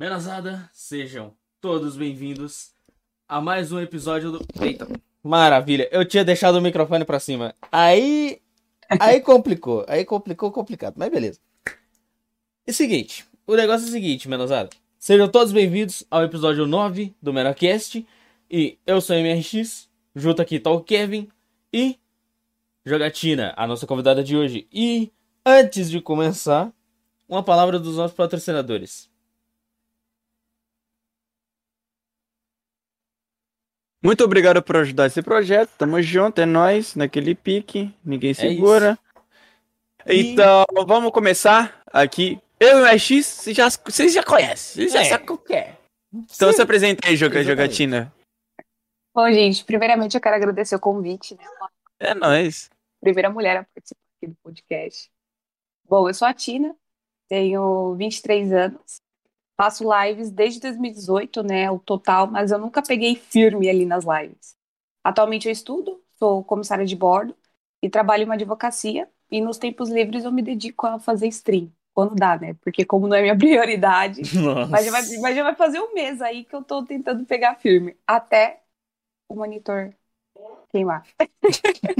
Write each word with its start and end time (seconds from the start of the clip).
Menazada, 0.00 0.66
sejam 0.72 1.34
todos 1.60 1.94
bem-vindos 1.94 2.70
a 3.28 3.38
mais 3.38 3.70
um 3.70 3.78
episódio 3.78 4.32
do. 4.32 4.46
Eita, 4.58 4.88
maravilha! 5.22 5.90
Eu 5.92 6.06
tinha 6.06 6.24
deixado 6.24 6.54
o 6.54 6.62
microfone 6.62 7.04
pra 7.04 7.20
cima. 7.20 7.54
Aí. 7.70 8.40
Aí 8.98 9.20
complicou. 9.20 9.84
Aí 9.86 10.06
complicou, 10.06 10.50
complicado. 10.50 10.94
Mas 10.96 11.10
beleza. 11.10 11.38
E 12.66 12.72
seguinte: 12.72 13.26
o 13.46 13.54
negócio 13.54 13.84
é 13.84 13.90
o 13.90 13.92
seguinte, 13.92 14.26
Menazada. 14.26 14.70
Sejam 14.98 15.28
todos 15.28 15.52
bem-vindos 15.52 16.02
ao 16.10 16.24
episódio 16.24 16.66
9 16.66 17.14
do 17.20 17.30
Menacast. 17.30 18.02
E 18.50 18.78
eu 18.86 19.02
sou 19.02 19.14
o 19.14 19.18
MRX. 19.20 19.86
Junto 20.16 20.40
aqui 20.40 20.58
tá 20.58 20.70
o 20.70 20.82
Kevin 20.82 21.28
e. 21.70 21.98
Jogatina, 22.86 23.52
a 23.54 23.66
nossa 23.66 23.86
convidada 23.86 24.24
de 24.24 24.34
hoje. 24.34 24.66
E 24.72 25.12
antes 25.44 25.90
de 25.90 26.00
começar, 26.00 26.72
uma 27.28 27.42
palavra 27.42 27.78
dos 27.78 27.98
nossos 27.98 28.16
patrocinadores. 28.16 29.09
Muito 34.02 34.24
obrigado 34.24 34.62
por 34.62 34.76
ajudar 34.78 35.06
esse 35.06 35.22
projeto. 35.22 35.70
Tamo 35.76 36.00
junto, 36.00 36.40
é 36.40 36.46
nós 36.46 36.94
naquele 36.94 37.34
pique, 37.34 37.94
ninguém 38.04 38.32
segura. 38.32 38.98
E- 40.06 40.32
Então, 40.32 40.64
vamos 40.86 41.12
começar 41.12 41.82
aqui. 41.92 42.40
Eu 42.58 42.78
e 42.78 42.82
o 42.82 42.86
MX, 42.86 43.26
vocês 43.26 43.56
já, 43.56 43.68
vocês 43.68 44.12
já 44.12 44.22
conhecem, 44.22 44.74
vocês 44.88 44.92
já 44.92 45.00
É. 45.02 45.04
sabem 45.04 45.30
o 45.30 45.38
que 45.38 45.54
é. 45.54 45.76
Então 46.12 46.52
se 46.52 46.60
apresenta 46.60 47.06
aí, 47.08 47.16
joga, 47.16 47.42
jogatina. 47.44 48.12
Bom, 49.14 49.30
gente, 49.30 49.64
primeiramente 49.64 50.14
eu 50.16 50.20
quero 50.20 50.36
agradecer 50.36 50.74
o 50.76 50.80
convite, 50.80 51.34
né? 51.36 51.44
É 51.98 52.14
nóis. 52.14 52.70
primeira 53.00 53.30
mulher 53.30 53.56
a 53.58 53.64
participar 53.74 54.00
aqui 54.18 54.26
do 54.30 54.36
podcast. 54.42 55.10
Bom, 55.88 56.08
eu 56.08 56.12
sou 56.14 56.28
a 56.28 56.34
Tina, 56.34 56.74
tenho 57.28 57.94
23 57.96 58.52
anos, 58.52 59.00
faço 59.60 59.84
lives 59.84 60.30
desde 60.30 60.58
2018, 60.58 61.42
né? 61.42 61.70
O 61.70 61.78
total, 61.78 62.26
mas 62.26 62.50
eu 62.50 62.58
nunca 62.58 62.80
peguei 62.80 63.14
firme 63.14 63.68
ali 63.68 63.84
nas 63.84 64.04
lives. 64.04 64.56
Atualmente 65.04 65.48
eu 65.48 65.52
estudo, 65.52 66.02
sou 66.18 66.42
comissária 66.42 66.86
de 66.86 66.96
bordo 66.96 67.36
e 67.82 67.90
trabalho 67.90 68.22
em 68.22 68.24
uma 68.24 68.36
advocacia. 68.36 69.06
E 69.30 69.38
nos 69.38 69.58
tempos 69.58 69.90
livres 69.90 70.24
eu 70.24 70.32
me 70.32 70.40
dedico 70.40 70.86
a 70.86 70.98
fazer 70.98 71.26
stream, 71.28 71.70
quando 71.92 72.14
dá, 72.14 72.38
né? 72.38 72.54
Porque 72.62 72.86
como 72.86 73.06
não 73.06 73.14
é 73.14 73.20
minha 73.20 73.36
prioridade, 73.38 74.22
mas 74.70 74.86
já, 74.86 74.90
vai, 74.90 75.02
mas 75.20 75.36
já 75.36 75.42
vai 75.42 75.54
fazer 75.54 75.78
um 75.78 75.92
mês 75.92 76.22
aí 76.22 76.42
que 76.42 76.56
eu 76.56 76.62
tô 76.62 76.82
tentando 76.82 77.26
pegar 77.26 77.56
firme. 77.56 77.94
Até 78.06 78.62
o 79.28 79.34
monitor 79.34 79.92
queimar. 80.72 81.04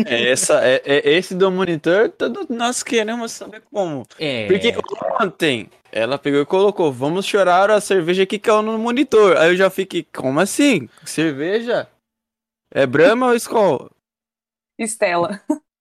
É, 0.06 0.30
essa, 0.30 0.64
é, 0.64 0.80
é 0.84 1.10
esse 1.10 1.34
do 1.34 1.50
monitor, 1.50 2.08
todos 2.08 2.48
nós 2.48 2.82
queremos 2.82 3.32
saber 3.32 3.62
como. 3.70 4.06
É. 4.18 4.46
Porque 4.46 4.72
ontem 5.20 5.68
ela 5.92 6.18
pegou 6.18 6.40
e 6.40 6.46
colocou, 6.46 6.92
vamos 6.92 7.26
chorar 7.26 7.70
a 7.70 7.80
cerveja 7.80 8.24
que 8.26 8.38
caiu 8.38 8.62
no 8.62 8.78
monitor. 8.78 9.36
Aí 9.36 9.50
eu 9.50 9.56
já 9.56 9.70
fiquei, 9.70 10.02
como 10.04 10.38
assim? 10.40 10.88
Cerveja? 11.04 11.88
É 12.72 12.86
Brahma 12.86 13.26
ou 13.28 13.34
Skol? 13.34 13.90
Estela. 14.78 15.40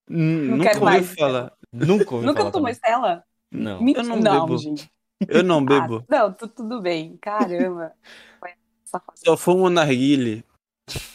Não 0.09 0.57
Nunca 0.57 0.63
quero 0.69 0.79
ouvi 0.81 0.85
mais. 0.91 1.13
falar. 1.16 1.53
Nunca 1.71 2.16
ouvi 2.16 2.25
Nunca 2.25 2.39
falar 2.39 2.51
tomou. 2.51 2.69
Estela? 2.69 3.23
Não. 3.51 3.81
Me- 3.81 3.93
Eu 3.93 4.03
não 4.03 4.19
bebo. 4.21 4.57
gente. 4.57 4.89
Eu 5.27 5.43
não 5.43 5.63
bebo. 5.63 6.03
Ah, 6.09 6.17
não, 6.19 6.33
tu- 6.33 6.47
tudo 6.47 6.81
bem. 6.81 7.17
Caramba. 7.21 7.91
Foi 8.39 8.49
safado. 8.83 9.17
Só 9.23 9.38
fumo 9.38 9.69
narguile. 9.69 10.44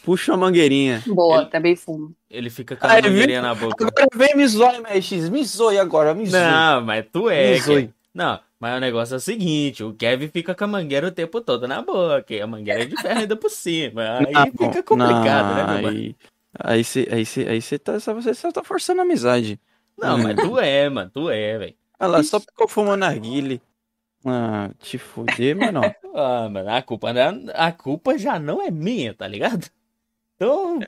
Puxa 0.04 0.34
a 0.34 0.36
mangueirinha. 0.36 1.02
Boa, 1.06 1.40
Ele- 1.42 1.50
também 1.50 1.74
fumo. 1.74 2.14
Ele 2.30 2.48
fica 2.48 2.76
com 2.76 2.86
a 2.86 2.94
mangueirinha 2.94 3.42
na 3.42 3.54
boca. 3.54 3.84
Agora 3.84 4.06
vem 4.14 4.36
me 4.36 4.46
zoar, 4.46 4.76
MX. 4.80 5.28
Me 5.30 5.44
zoe 5.44 5.76
agora, 5.78 6.14
me 6.14 6.26
zoe. 6.26 6.40
Não, 6.40 6.80
mas 6.82 7.04
tu 7.12 7.28
é. 7.28 7.50
Me 7.54 7.60
zoe. 7.60 7.74
Kevin. 7.82 7.94
Não, 8.14 8.38
mas 8.64 8.78
o 8.78 8.80
negócio 8.80 9.12
é 9.12 9.16
o 9.18 9.20
seguinte: 9.20 9.84
o 9.84 9.92
Kevin 9.92 10.28
fica 10.28 10.54
com 10.54 10.64
a 10.64 10.66
mangueira 10.66 11.08
o 11.08 11.10
tempo 11.12 11.38
todo 11.42 11.68
na 11.68 11.82
boca. 11.82 12.32
E 12.32 12.40
a 12.40 12.46
mangueira 12.46 12.80
é 12.84 12.86
de 12.86 12.96
ferro 12.96 13.20
ainda 13.20 13.36
por 13.36 13.50
cima. 13.50 14.20
Aí 14.26 14.32
Não, 14.32 14.46
fica 14.52 14.82
complicado, 14.82 15.48
não, 15.48 15.54
né, 15.54 15.64
meu 15.74 15.82
mano? 15.82 15.88
Aí, 15.98 16.16
aí 16.58 16.82
você 16.82 17.06
aí 17.10 17.26
cê, 17.26 17.46
aí 17.46 17.60
cê 17.60 17.78
tá, 17.78 18.00
só- 18.00 18.14
você 18.14 18.32
só 18.32 18.50
tá 18.50 18.64
forçando 18.64 19.02
a 19.02 19.04
amizade. 19.04 19.60
Não, 19.98 20.16
mas 20.16 20.34
tu 20.36 20.58
é, 20.58 20.88
mano. 20.88 21.10
Tu 21.12 21.28
é, 21.28 21.58
velho. 21.58 21.74
Olha 22.00 22.08
lá, 22.08 22.22
só 22.22 22.40
porque 22.40 22.62
eu 22.62 22.66
fumo 22.68 22.96
narguile. 22.96 23.60
Ah, 24.24 24.70
te 24.78 24.96
fuder, 24.96 25.54
mano. 25.56 25.82
Ah, 26.16 26.48
mano, 26.48 26.70
a 26.70 26.80
culpa, 26.80 27.12
não- 27.12 27.50
a 27.52 27.70
culpa 27.72 28.16
já 28.16 28.38
não 28.38 28.62
é 28.62 28.70
minha, 28.70 29.12
tá 29.12 29.26
ligado? 29.28 29.68
Então. 30.36 30.78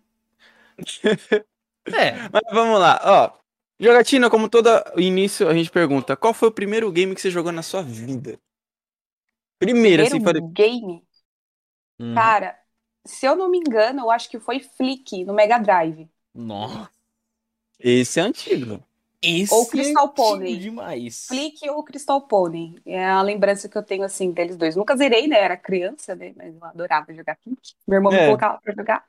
É. 1.87 2.13
Mas 2.33 2.43
vamos 2.53 2.81
lá, 2.81 3.01
ó. 3.05 3.46
Jogatina, 3.81 4.29
como 4.31 4.49
todo 4.51 4.69
início, 4.99 5.49
a 5.49 5.55
gente 5.55 5.71
pergunta: 5.71 6.17
qual 6.17 6.35
foi 6.35 6.49
o 6.49 6.53
primeiro 6.53 6.91
game 6.93 7.15
que 7.15 7.21
você 7.21 7.31
jogou 7.31 7.53
na 7.53 7.63
sua 7.63 7.83
vida? 7.83 8.39
Primeiro, 9.59 10.03
assim, 10.03 10.21
falei. 10.21 10.41
Primeiro 10.41 10.53
game, 10.53 11.07
Hum, 11.99 12.35
cara, 12.37 12.59
se 13.07 13.27
eu 13.27 13.37
não 13.37 13.49
me 13.51 13.59
engano, 13.59 14.01
eu 14.03 14.11
acho 14.11 14.29
que 14.31 14.41
foi 14.41 14.59
Flick 14.61 15.25
no 15.25 15.33
Mega 15.35 15.59
Drive. 15.59 16.11
Nossa. 16.35 16.91
Esse 17.81 18.21
é 18.21 18.25
antigo. 18.25 18.85
Esse 19.23 19.45
Ou 19.49 19.67
Crystal 19.69 20.13
é 20.51 20.55
Pony. 20.55 20.57
demais. 20.57 21.29
Flick 21.29 21.69
ou 21.71 21.85
Crystal 21.85 22.27
Pony. 22.27 22.81
É 22.87 23.05
a 23.07 23.23
lembrança 23.23 23.69
que 23.69 23.79
eu 23.79 23.85
tenho, 23.85 24.05
assim, 24.05 24.33
deles 24.33 24.57
dois. 24.57 24.77
Nunca 24.77 24.97
zerei, 24.97 25.27
né? 25.29 25.39
Era 25.41 25.57
criança, 25.57 26.15
né? 26.17 26.35
Mas 26.37 26.55
eu 26.55 26.65
adorava 26.65 27.15
jogar 27.15 27.37
Flick. 27.43 27.75
Meu 27.87 27.97
irmão 27.99 28.13
É. 28.13 28.15
me 28.15 28.23
colocava 28.23 28.61
pra 28.61 28.75
jogar. 28.75 29.07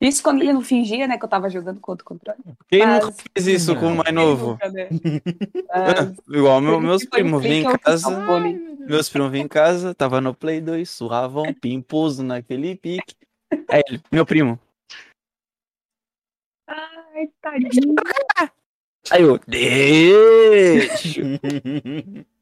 Isso 0.00 0.22
quando 0.22 0.42
ele 0.42 0.52
não 0.52 0.60
fingia, 0.60 1.08
né? 1.08 1.18
Que 1.18 1.24
eu 1.24 1.28
tava 1.28 1.50
jogando 1.50 1.80
com 1.80 1.90
outro 1.90 2.04
controle. 2.04 2.38
Quem 2.68 2.86
Mas- 2.86 3.04
nunca 3.04 3.16
fez 3.34 3.46
isso 3.48 3.74
com 3.76 3.92
o 3.92 3.96
mais 3.96 4.14
novo? 4.14 4.50
Nunca, 4.52 4.68
né? 4.70 4.88
Mas- 5.74 6.16
Igual 6.28 6.60
meu- 6.60 6.80
meus 6.80 7.04
primos 7.04 7.42
vinham 7.42 7.72
em 7.72 7.78
casa. 7.78 8.08
Meus 8.86 9.08
primos 9.08 9.30
vinham 9.32 9.44
em 9.44 9.48
casa, 9.48 9.94
tava 9.94 10.20
no 10.20 10.32
Play 10.34 10.60
2, 10.60 10.88
suavam, 10.88 11.52
pimposo 11.52 12.22
naquele 12.22 12.76
pique. 12.76 13.14
Aí 13.68 13.82
ele, 13.88 14.00
meu 14.12 14.24
primo. 14.24 14.58
Ai, 16.66 17.28
tadinho. 17.40 17.94
Aí 19.10 19.22
eu, 19.22 19.38
deixa. 19.46 21.22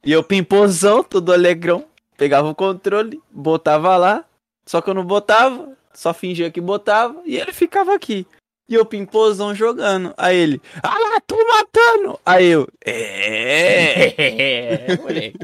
E 0.05 0.13
eu 0.13 0.23
pimposão, 0.23 1.03
todo 1.03 1.33
alegrão. 1.33 1.87
Pegava 2.17 2.49
o 2.49 2.55
controle, 2.55 3.21
botava 3.31 3.97
lá. 3.97 4.25
Só 4.67 4.81
que 4.81 4.91
eu 4.91 4.95
não 4.95 5.05
botava, 5.05 5.76
só 5.97 6.15
fingia 6.15 6.51
que 6.51 6.61
botava. 6.61 7.21
E 7.25 7.37
ele 7.37 7.53
ficava 7.53 7.95
aqui. 7.95 8.27
E 8.69 8.75
eu 8.75 8.85
pimposão 8.85 9.55
jogando. 9.55 10.13
Aí 10.17 10.37
ele, 10.37 10.61
ah 10.83 10.99
lá, 10.99 11.21
tô 11.21 11.37
matando. 11.37 12.21
Aí 12.27 12.47
eu, 12.47 12.69
é, 12.85 14.93
É, 14.93 14.97
moleque. 14.99 15.39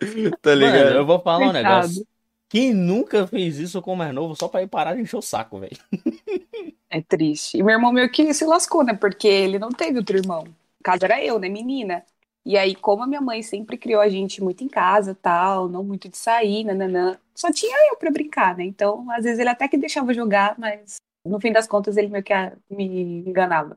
tá 0.42 0.56
Mano, 0.56 0.56
ligado? 0.56 0.96
eu 0.96 1.06
vou 1.06 1.20
falar 1.20 1.48
um 1.48 1.52
negócio. 1.52 2.06
Quem 2.48 2.72
nunca 2.72 3.26
fez 3.26 3.58
isso 3.58 3.82
com 3.82 3.92
o 3.92 3.96
mais 3.96 4.14
novo 4.14 4.34
só 4.34 4.48
pra 4.48 4.62
ir 4.62 4.68
parar 4.68 4.94
de 4.94 5.02
encher 5.02 5.16
o 5.16 5.22
saco, 5.22 5.60
velho? 5.60 5.76
É 6.90 7.02
triste. 7.02 7.58
E 7.58 7.62
meu 7.62 7.74
irmão 7.74 7.92
meio 7.92 8.10
que 8.10 8.32
se 8.32 8.46
lascou, 8.46 8.82
né? 8.82 8.94
Porque 8.94 9.28
ele 9.28 9.58
não 9.58 9.70
teve 9.70 9.98
outro 9.98 10.16
irmão. 10.16 10.44
No 10.44 10.54
caso 10.82 11.04
era 11.04 11.22
eu, 11.22 11.38
né? 11.38 11.48
Menina. 11.48 12.02
E 12.48 12.56
aí, 12.56 12.74
como 12.74 13.02
a 13.02 13.06
minha 13.06 13.20
mãe 13.20 13.42
sempre 13.42 13.76
criou 13.76 14.00
a 14.00 14.08
gente 14.08 14.42
muito 14.42 14.64
em 14.64 14.68
casa, 14.68 15.14
tal, 15.14 15.68
não 15.68 15.84
muito 15.84 16.08
de 16.08 16.16
sair, 16.16 16.64
nananã, 16.64 17.18
só 17.34 17.52
tinha 17.52 17.76
eu 17.90 17.96
pra 17.98 18.10
brincar, 18.10 18.56
né? 18.56 18.64
Então, 18.64 19.04
às 19.10 19.24
vezes 19.24 19.38
ele 19.38 19.50
até 19.50 19.68
que 19.68 19.76
deixava 19.76 20.14
jogar, 20.14 20.54
mas 20.58 20.96
no 21.26 21.38
fim 21.38 21.52
das 21.52 21.66
contas 21.66 21.98
ele 21.98 22.08
meio 22.08 22.24
que 22.24 22.32
ah, 22.32 22.56
me 22.70 23.22
enganava. 23.28 23.76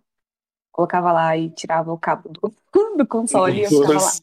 Colocava 0.71 1.11
lá 1.11 1.35
e 1.35 1.49
tirava 1.49 1.91
o 1.91 1.97
cabo 1.97 2.29
do, 2.29 2.53
do 2.97 3.05
console 3.05 3.59
e 3.59 3.63
eu 3.63 3.69
ficava 3.69 3.93
lá. 3.93 4.11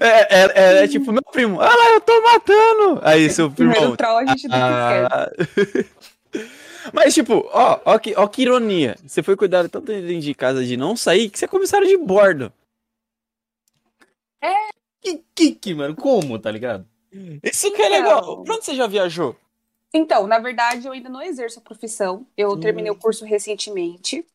É, 0.00 0.42
é, 0.42 0.52
é, 0.54 0.84
é 0.84 0.88
tipo, 0.88 1.12
meu 1.12 1.22
primo, 1.30 1.60
ah 1.60 1.66
lá, 1.66 1.90
eu 1.90 2.00
tô 2.00 2.22
matando. 2.22 3.00
Aí 3.02 3.28
seu 3.28 3.50
primo. 3.50 3.72
Primeiro 3.72 3.96
troll 3.98 4.18
a 4.18 4.26
gente. 4.26 4.48
Ah... 4.50 5.30
Mas, 6.92 7.12
tipo, 7.12 7.46
ó, 7.52 7.80
ó 7.84 7.98
que, 7.98 8.14
ó 8.16 8.26
que 8.26 8.42
ironia. 8.42 8.96
Você 9.04 9.22
foi 9.22 9.36
cuidar 9.36 9.68
tanto 9.68 9.86
dentro 9.86 10.20
de 10.20 10.34
casa 10.34 10.64
de 10.64 10.76
não 10.76 10.96
sair 10.96 11.28
que 11.28 11.38
você 11.38 11.44
é 11.44 11.48
comissário 11.48 11.86
de 11.86 11.96
bordo. 11.98 12.50
Que, 15.00 15.24
que, 15.34 15.54
que, 15.54 15.74
mano? 15.74 15.94
Como, 15.96 16.38
tá 16.38 16.50
ligado? 16.50 16.86
Isso 17.42 17.72
que 17.72 17.82
é 17.82 17.88
Então. 17.88 18.02
legal. 18.02 18.42
Pra 18.42 18.54
onde 18.54 18.64
você 18.64 18.74
já 18.74 18.86
viajou? 18.86 19.36
Então, 19.92 20.26
na 20.26 20.38
verdade, 20.38 20.86
eu 20.86 20.92
ainda 20.92 21.08
não 21.08 21.22
exerço 21.22 21.58
a 21.58 21.62
profissão. 21.62 22.26
Eu 22.36 22.50
Hum. 22.52 22.60
terminei 22.60 22.90
o 22.90 22.96
curso 22.96 23.24
recentemente. 23.24 24.26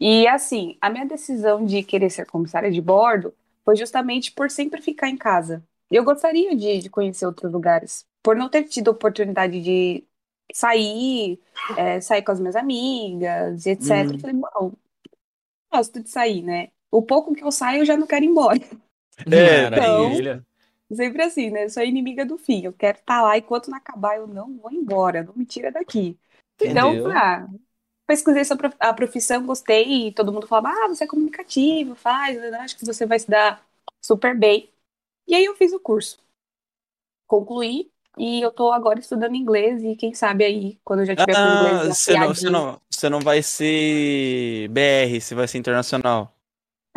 E, 0.00 0.26
assim, 0.28 0.78
a 0.80 0.90
minha 0.90 1.06
decisão 1.06 1.64
de 1.66 1.82
querer 1.84 2.10
ser 2.10 2.26
comissária 2.26 2.70
de 2.70 2.80
bordo 2.80 3.34
foi 3.64 3.76
justamente 3.76 4.32
por 4.32 4.50
sempre 4.50 4.82
ficar 4.82 5.08
em 5.10 5.16
casa. 5.16 5.64
Eu 5.90 6.04
gostaria 6.04 6.56
de, 6.56 6.80
de 6.80 6.90
conhecer 6.90 7.26
outros 7.26 7.52
lugares. 7.52 8.06
Por 8.22 8.36
não 8.36 8.48
ter 8.50 8.64
tido 8.64 8.88
oportunidade 8.90 9.60
de 9.62 10.04
sair, 10.52 11.40
é, 11.76 12.00
sair 12.00 12.22
com 12.22 12.32
as 12.32 12.40
minhas 12.40 12.56
amigas, 12.56 13.66
etc. 13.66 14.14
Hum. 14.14 14.16
Eu 14.16 14.20
falei, 14.20 14.36
bom, 14.36 14.72
gosto 15.72 16.02
de 16.02 16.10
sair, 16.10 16.42
né? 16.42 16.70
O 16.90 17.02
pouco 17.02 17.34
que 17.34 17.44
eu 17.44 17.52
saio, 17.52 17.80
eu 17.82 17.86
já 17.86 17.96
não 17.96 18.06
quero 18.06 18.24
ir 18.24 18.28
embora. 18.28 18.58
É, 19.30 19.68
Maravilha. 19.70 20.44
Sempre 20.94 21.22
assim, 21.22 21.50
né? 21.50 21.64
Eu 21.64 21.70
sou 21.70 21.82
inimiga 21.82 22.24
do 22.24 22.38
fim. 22.38 22.62
Eu 22.64 22.72
quero 22.72 22.98
estar 22.98 23.20
lá 23.22 23.36
enquanto 23.36 23.70
não 23.70 23.76
acabar, 23.78 24.16
eu 24.16 24.26
não 24.26 24.56
vou 24.58 24.72
embora, 24.72 25.22
não 25.22 25.34
me 25.34 25.44
tira 25.44 25.70
daqui. 25.70 26.18
Então, 26.60 26.98
Entendeu? 26.98 27.12
ah, 27.14 27.46
pesquisei 28.06 28.44
sobre 28.44 28.68
a 28.80 28.94
profissão, 28.94 29.46
gostei, 29.46 30.08
e 30.08 30.12
todo 30.14 30.32
mundo 30.32 30.46
falava, 30.46 30.70
ah, 30.86 30.88
você 30.88 31.04
é 31.04 31.06
comunicativo, 31.06 31.94
faz, 31.94 32.36
né? 32.40 32.50
acho 32.60 32.76
que 32.78 32.86
você 32.86 33.06
vai 33.06 33.18
se 33.18 33.28
dar 33.30 33.66
super 34.02 34.38
bem. 34.38 34.72
E 35.28 35.34
aí 35.34 35.44
eu 35.46 35.56
fiz 35.56 35.72
o 35.72 35.80
curso. 35.80 36.18
concluí 37.26 37.92
e 38.18 38.40
eu 38.40 38.50
tô 38.52 38.72
agora 38.72 38.98
estudando 39.00 39.34
inglês 39.36 39.82
e 39.82 39.94
quem 39.96 40.12
sabe 40.14 40.44
aí, 40.44 40.78
quando 40.84 41.00
eu 41.00 41.06
já 41.06 41.16
tiver 41.16 41.36
com 41.36 41.46
Ah, 41.46 41.84
inglês 41.86 41.88
você 41.88 42.16
não, 42.16 42.28
você 42.28 42.48
não, 42.50 42.80
você 42.90 43.08
não 43.08 43.20
vai 43.20 43.42
ser 43.42 44.68
BR, 44.68 45.20
você 45.20 45.34
vai 45.34 45.48
ser 45.48 45.58
internacional. 45.58 46.37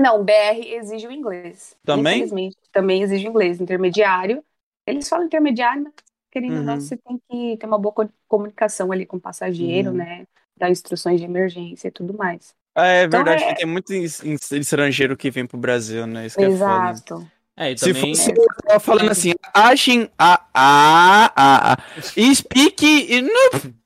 Não, 0.02 0.24
BR 0.24 0.74
exige 0.76 1.08
o 1.08 1.12
inglês. 1.12 1.76
Também? 1.84 2.16
Infelizmente, 2.18 2.58
também 2.72 3.02
exige 3.04 3.28
o 3.28 3.30
inglês. 3.30 3.62
Intermediário. 3.62 4.44
Eles 4.86 5.08
falam 5.08 5.26
intermediário, 5.26 5.84
mas 5.84 5.94
querendo 6.32 6.58
ou 6.58 6.64
não, 6.64 6.74
Uhum. 6.76 6.80
você 6.82 6.98
tem 6.98 7.20
que 7.30 7.58
ter 7.58 7.66
uma 7.66 7.78
boa 7.78 7.94
co- 7.94 8.10
comunicação 8.28 8.92
ali 8.92 9.06
com 9.06 9.18
o 9.18 9.22
passageiro, 9.22 9.92
Uhum. 9.92 9.98
né? 9.98 10.26
Dar 10.58 10.70
instruções 10.70 11.20
de 11.20 11.26
emergência 11.26 11.88
e 11.88 11.92
tudo 11.92 12.14
mais. 12.18 12.56
Ah, 12.74 12.88
é 12.88 13.04
Então, 13.04 13.20
verdade, 13.20 13.44
é- 13.44 13.48
que 13.50 13.56
tem 13.56 13.66
muito 13.66 13.94
es- 13.94 14.24
es- 14.24 14.52
estrangeiro 14.52 15.18
que 15.18 15.30
vem 15.30 15.46
pro 15.46 15.58
Brasil, 15.58 16.08
né? 16.08 16.26
Isso 16.26 16.38
que 16.38 16.44
é. 16.44 16.48
Exato. 16.48 17.28
É, 17.58 17.72
e 17.72 17.78
Se 17.78 17.94
também. 17.94 18.16
fosse 18.16 18.32
eu 18.32 18.46
tava 18.66 18.80
falando 18.80 19.12
assim, 19.12 19.34
achem 19.54 20.10
a 20.18 20.42
a 20.54 21.32
a 21.36 21.74
a 21.74 22.02
speak 22.02 22.86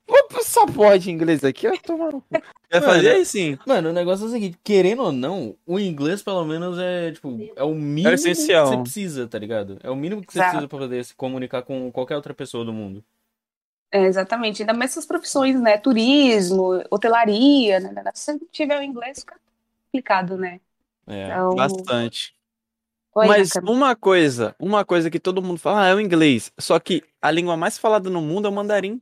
e 0.07 0.34
não 0.34 0.44
só 0.44 0.66
pode 0.66 1.10
inglês 1.12 1.44
aqui, 1.44 1.68
eu 1.68 1.78
tô 1.80 1.98
maluco. 1.98 2.25
Eu 2.69 2.81
Mano, 2.81 2.94
fazia 2.94 3.18
assim. 3.18 3.57
Mano, 3.66 3.90
o 3.90 3.94
negócio 3.94 4.25
é 4.25 4.28
o 4.28 4.31
seguinte, 4.31 4.60
querendo 4.63 5.04
ou 5.04 5.12
não, 5.12 5.56
o 5.66 5.80
inglês 5.80 6.22
pelo 6.22 6.44
menos 6.46 6.78
é, 6.78 7.12
tipo, 7.12 7.38
é 7.56 7.63
o 7.63 7.74
mínimo 7.74 8.13
essencial. 8.13 8.66
que 8.66 8.75
você 8.75 8.81
precisa, 8.81 9.28
tá 9.28 9.40
ligado? 9.40 9.80
É 9.84 9.90
o 9.90 9.96
mínimo 9.96 10.22
que 10.22 10.31
você 10.31 10.40
Exato. 10.40 10.52
precisa 10.52 10.68
pra 10.68 10.80
poder 10.80 11.06
se 11.06 11.16
comunicar 11.16 11.62
com 11.63 11.92
qualquer 11.92 12.16
outra 12.16 12.34
pessoa 12.34 12.66
do 12.66 12.74
mundo. 12.74 13.04
É, 13.92 14.04
exatamente. 14.06 14.62
Ainda 14.62 14.74
mais 14.74 14.92
essas 14.92 15.06
profissões, 15.06 15.60
né? 15.60 15.78
Turismo, 15.78 16.84
hotelaria, 16.90 17.80
né? 17.80 18.04
Se 18.13 18.24
você 18.24 18.34
não 18.34 18.42
tiver 18.52 18.80
o 18.80 18.84
inglês, 18.84 19.19
fica 19.19 19.40
complicado, 19.86 20.38
né? 20.38 20.60
É. 21.07 21.28
Então, 21.28 21.56
Bastante. 21.56 22.36
Oi, 23.16 23.28
Mas 23.28 23.52
uma 23.63 23.96
coisa, 23.96 24.54
uma 24.60 24.84
coisa 24.84 25.10
que 25.10 25.19
todo 25.19 25.42
mundo 25.42 25.57
fala, 25.57 25.86
ah, 25.86 25.88
é 25.88 25.96
o 25.96 26.02
inglês. 26.02 26.52
Só 26.60 26.78
que 26.78 27.02
a 27.22 27.31
língua 27.31 27.56
mais 27.56 27.78
falada 27.78 28.10
no 28.10 28.19
mundo 28.19 28.46
é 28.46 28.50
o 28.50 28.54
mandarim. 28.54 29.02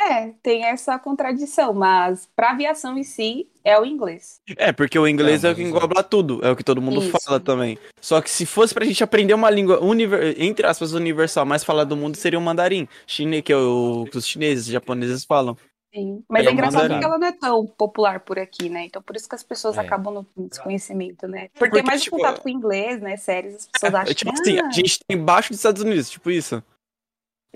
É, 0.00 0.28
tem 0.42 0.64
essa 0.64 0.96
contradição, 0.98 1.74
mas 1.74 2.28
para 2.36 2.50
aviação 2.52 2.96
em 2.96 3.02
si 3.02 3.48
é 3.64 3.78
o 3.78 3.84
inglês. 3.84 4.40
É, 4.56 4.72
porque 4.72 4.96
o 4.98 5.08
inglês 5.08 5.42
Não, 5.42 5.50
é 5.50 5.52
o 5.52 5.56
que 5.56 5.62
engloba 5.62 6.02
tudo, 6.04 6.40
é 6.44 6.50
o 6.50 6.56
que 6.56 6.62
todo 6.62 6.80
mundo 6.80 7.02
Isso. 7.02 7.16
fala 7.24 7.40
também. 7.40 7.76
Só 8.00 8.20
que 8.20 8.30
se 8.30 8.46
fosse 8.46 8.72
pra 8.72 8.84
gente 8.84 9.02
aprender 9.02 9.34
uma 9.34 9.50
língua, 9.50 9.82
univer- 9.82 10.40
entre 10.40 10.66
aspas, 10.66 10.92
universal, 10.92 11.44
mais 11.44 11.64
falada 11.64 11.88
do 11.90 11.96
mundo, 11.96 12.16
seria 12.16 12.38
o 12.38 12.42
mandarim. 12.42 12.86
Chinês, 13.06 13.42
que 13.42 13.52
é 13.52 13.56
o 13.56 14.06
que 14.10 14.16
os 14.18 14.26
chineses, 14.26 14.66
os 14.66 14.72
japoneses 14.72 15.24
falam. 15.24 15.56
Sim. 15.92 16.22
Mas 16.28 16.46
É 16.46 16.50
é 16.50 16.52
engraçado 16.52 16.82
mandarim. 16.82 16.94
porque 16.94 17.04
ela 17.06 17.18
não 17.18 17.26
é 17.26 17.32
tão 17.32 17.66
popular 17.66 18.20
por 18.20 18.38
aqui, 18.38 18.68
né? 18.68 18.84
Então 18.84 19.02
por 19.02 19.16
isso 19.16 19.28
que 19.28 19.34
as 19.34 19.42
pessoas 19.42 19.76
É. 19.78 19.80
acabam 19.80 20.14
no 20.36 20.46
desconhecimento, 20.46 21.26
né? 21.26 21.48
Por 21.54 21.60
Porque, 21.60 21.76
ter 21.82 21.82
mais 21.86 22.02
tipo, 22.02 22.16
contato 22.16 22.40
com 22.40 22.48
o 22.48 22.52
inglês, 22.52 23.00
né? 23.00 23.16
Séries, 23.16 23.54
as 23.56 23.66
pessoas 23.66 23.94
É, 23.94 23.96
acham 23.96 24.14
tipo 24.14 24.32
que 24.32 24.40
assim, 24.40 24.58
ah, 24.60 24.66
a 24.68 24.70
gente 24.70 24.98
tá 25.00 25.04
embaixo 25.14 25.48
dos 25.48 25.58
Estados 25.58 25.82
Unidos, 25.82 26.08
tipo 26.08 26.30
isso. 26.30 26.54
Exato. 26.56 26.64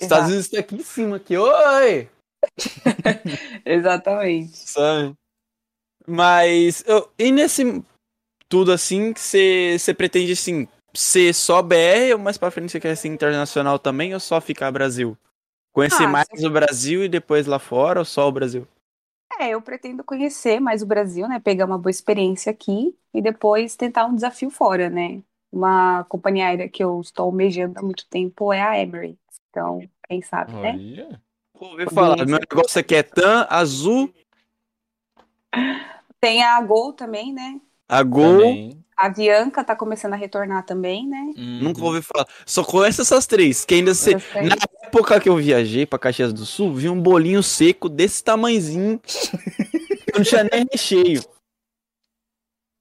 Estados 0.00 0.28
Unidos 0.30 0.48
tá 0.48 0.58
aqui 0.58 0.74
em 0.74 0.82
cima, 0.82 1.16
aqui, 1.16 1.36
oi! 1.36 2.08
Exatamente. 3.64 4.58
Sabe? 4.66 5.14
Mas, 6.06 6.84
eu- 6.86 7.10
e 7.18 7.30
nesse 7.32 7.82
tudo 8.48 8.72
assim, 8.72 9.14
você 9.14 9.94
pretende, 9.96 10.32
assim, 10.32 10.68
ser 10.94 11.34
só 11.34 11.62
BR 11.62 12.14
ou 12.14 12.20
mais 12.20 12.38
pra 12.38 12.50
frente 12.50 12.72
você 12.72 12.80
quer 12.80 12.96
ser 12.96 13.08
internacional 13.08 13.78
também 13.78 14.14
ou 14.14 14.20
só 14.20 14.40
ficar 14.40 14.72
Brasil? 14.72 15.16
Conhecer 15.72 16.04
Ah, 16.04 16.08
mais 16.08 16.28
o 16.44 16.50
Brasil 16.50 17.04
e 17.04 17.08
depois 17.08 17.46
lá 17.46 17.58
fora 17.58 18.00
ou 18.00 18.04
só 18.04 18.28
o 18.28 18.32
Brasil? 18.32 18.66
É, 19.40 19.50
eu 19.50 19.62
pretendo 19.62 20.04
conhecer 20.04 20.60
mais 20.60 20.82
o 20.82 20.86
Brasil, 20.86 21.28
né? 21.28 21.40
Pegar 21.40 21.66
uma 21.66 21.78
boa 21.78 21.90
experiência 21.90 22.52
aqui 22.52 22.96
e 23.12 23.20
depois 23.22 23.76
tentar 23.76 24.06
um 24.06 24.14
desafio 24.14 24.50
fora, 24.50 24.88
né? 24.90 25.22
Uma 25.50 26.04
companhia 26.04 26.46
aérea 26.48 26.68
que 26.68 26.82
eu 26.84 27.00
estou 27.00 27.26
almejando 27.26 27.78
há 27.78 27.82
muito 27.82 28.06
tempo 28.08 28.52
é 28.52 28.60
a 28.62 28.78
Emirates. 28.78 29.18
Então, 29.50 29.80
quem 30.08 30.22
sabe, 30.22 30.52
né? 30.62 30.80
Olha. 31.00 31.21
Ouvi 31.62 31.86
falar, 31.94 32.16
meu 32.26 32.38
negócio 32.40 32.80
aqui 32.80 32.96
é 32.96 33.02
TAM, 33.04 33.46
Azul, 33.48 34.12
Tem 36.20 36.42
a 36.42 36.60
Gol 36.60 36.92
também, 36.92 37.32
né? 37.32 37.60
a 37.88 38.02
Gol. 38.02 38.38
Também. 38.38 38.84
A 38.96 39.06
Avianca 39.06 39.64
tá 39.64 39.74
começando 39.74 40.12
a 40.12 40.16
retornar 40.16 40.64
também, 40.64 41.06
né? 41.08 41.32
Uhum. 41.36 41.60
Nunca 41.62 41.82
ouvi 41.82 42.02
falar. 42.02 42.26
Só 42.44 42.62
conheço 42.62 43.02
essas 43.02 43.26
três. 43.26 43.64
Que 43.64 43.74
ainda 43.74 43.94
se... 43.94 44.14
Essas 44.14 44.30
três. 44.30 44.48
Na 44.48 44.56
época 44.84 45.20
que 45.20 45.28
eu 45.28 45.36
viajei 45.36 45.86
pra 45.86 45.98
Caxias 45.98 46.32
do 46.32 46.44
Sul, 46.44 46.74
vi 46.74 46.88
um 46.88 47.00
bolinho 47.00 47.42
seco 47.42 47.88
desse 47.88 48.22
tamanzinho. 48.22 49.00
que 49.00 50.12
não 50.14 50.22
tinha 50.22 50.44
nem 50.44 50.66
recheio. 50.70 51.22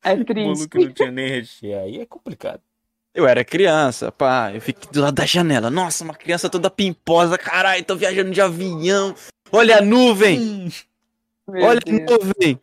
É 0.04 0.16
Bolo 0.18 0.26
triste. 0.26 0.70
que 0.70 0.86
não 0.86 0.92
tinha 0.92 1.12
nem 1.12 1.28
recheio. 1.30 1.80
Aí 1.80 2.02
é 2.02 2.06
complicado. 2.06 2.62
Eu 3.14 3.28
era 3.28 3.44
criança, 3.44 4.12
pá. 4.12 4.52
Eu 4.54 4.62
fiquei 4.62 4.90
do 4.92 5.02
lado 5.02 5.16
da 5.16 5.26
janela. 5.26 5.70
Nossa, 5.70 6.04
uma 6.04 6.14
criança 6.16 6.50
toda 6.50 6.70
pimposa. 6.70 7.38
Caralho, 7.38 7.84
tô 7.84 7.96
viajando 7.96 8.32
de 8.32 8.40
avião. 8.42 9.14
Olha 9.52 9.80
a 9.80 9.82
nuvem. 9.82 10.40
Hum. 10.40 10.70
Meu 11.50 11.64
olha 11.66 11.80
a 11.80 11.90
Deus. 11.90 12.10
nuvem. 12.10 12.60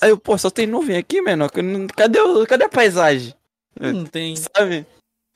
Aí 0.00 0.10
eu, 0.10 0.18
pô, 0.18 0.36
só 0.36 0.50
tem 0.50 0.66
nuvem 0.66 0.96
aqui, 0.96 1.22
menor. 1.22 1.48
Cadê, 1.94 2.20
o- 2.20 2.46
cadê 2.46 2.64
a 2.64 2.68
paisagem? 2.68 3.32
Não 3.78 4.04
tem. 4.04 4.34
Sabe? 4.36 4.84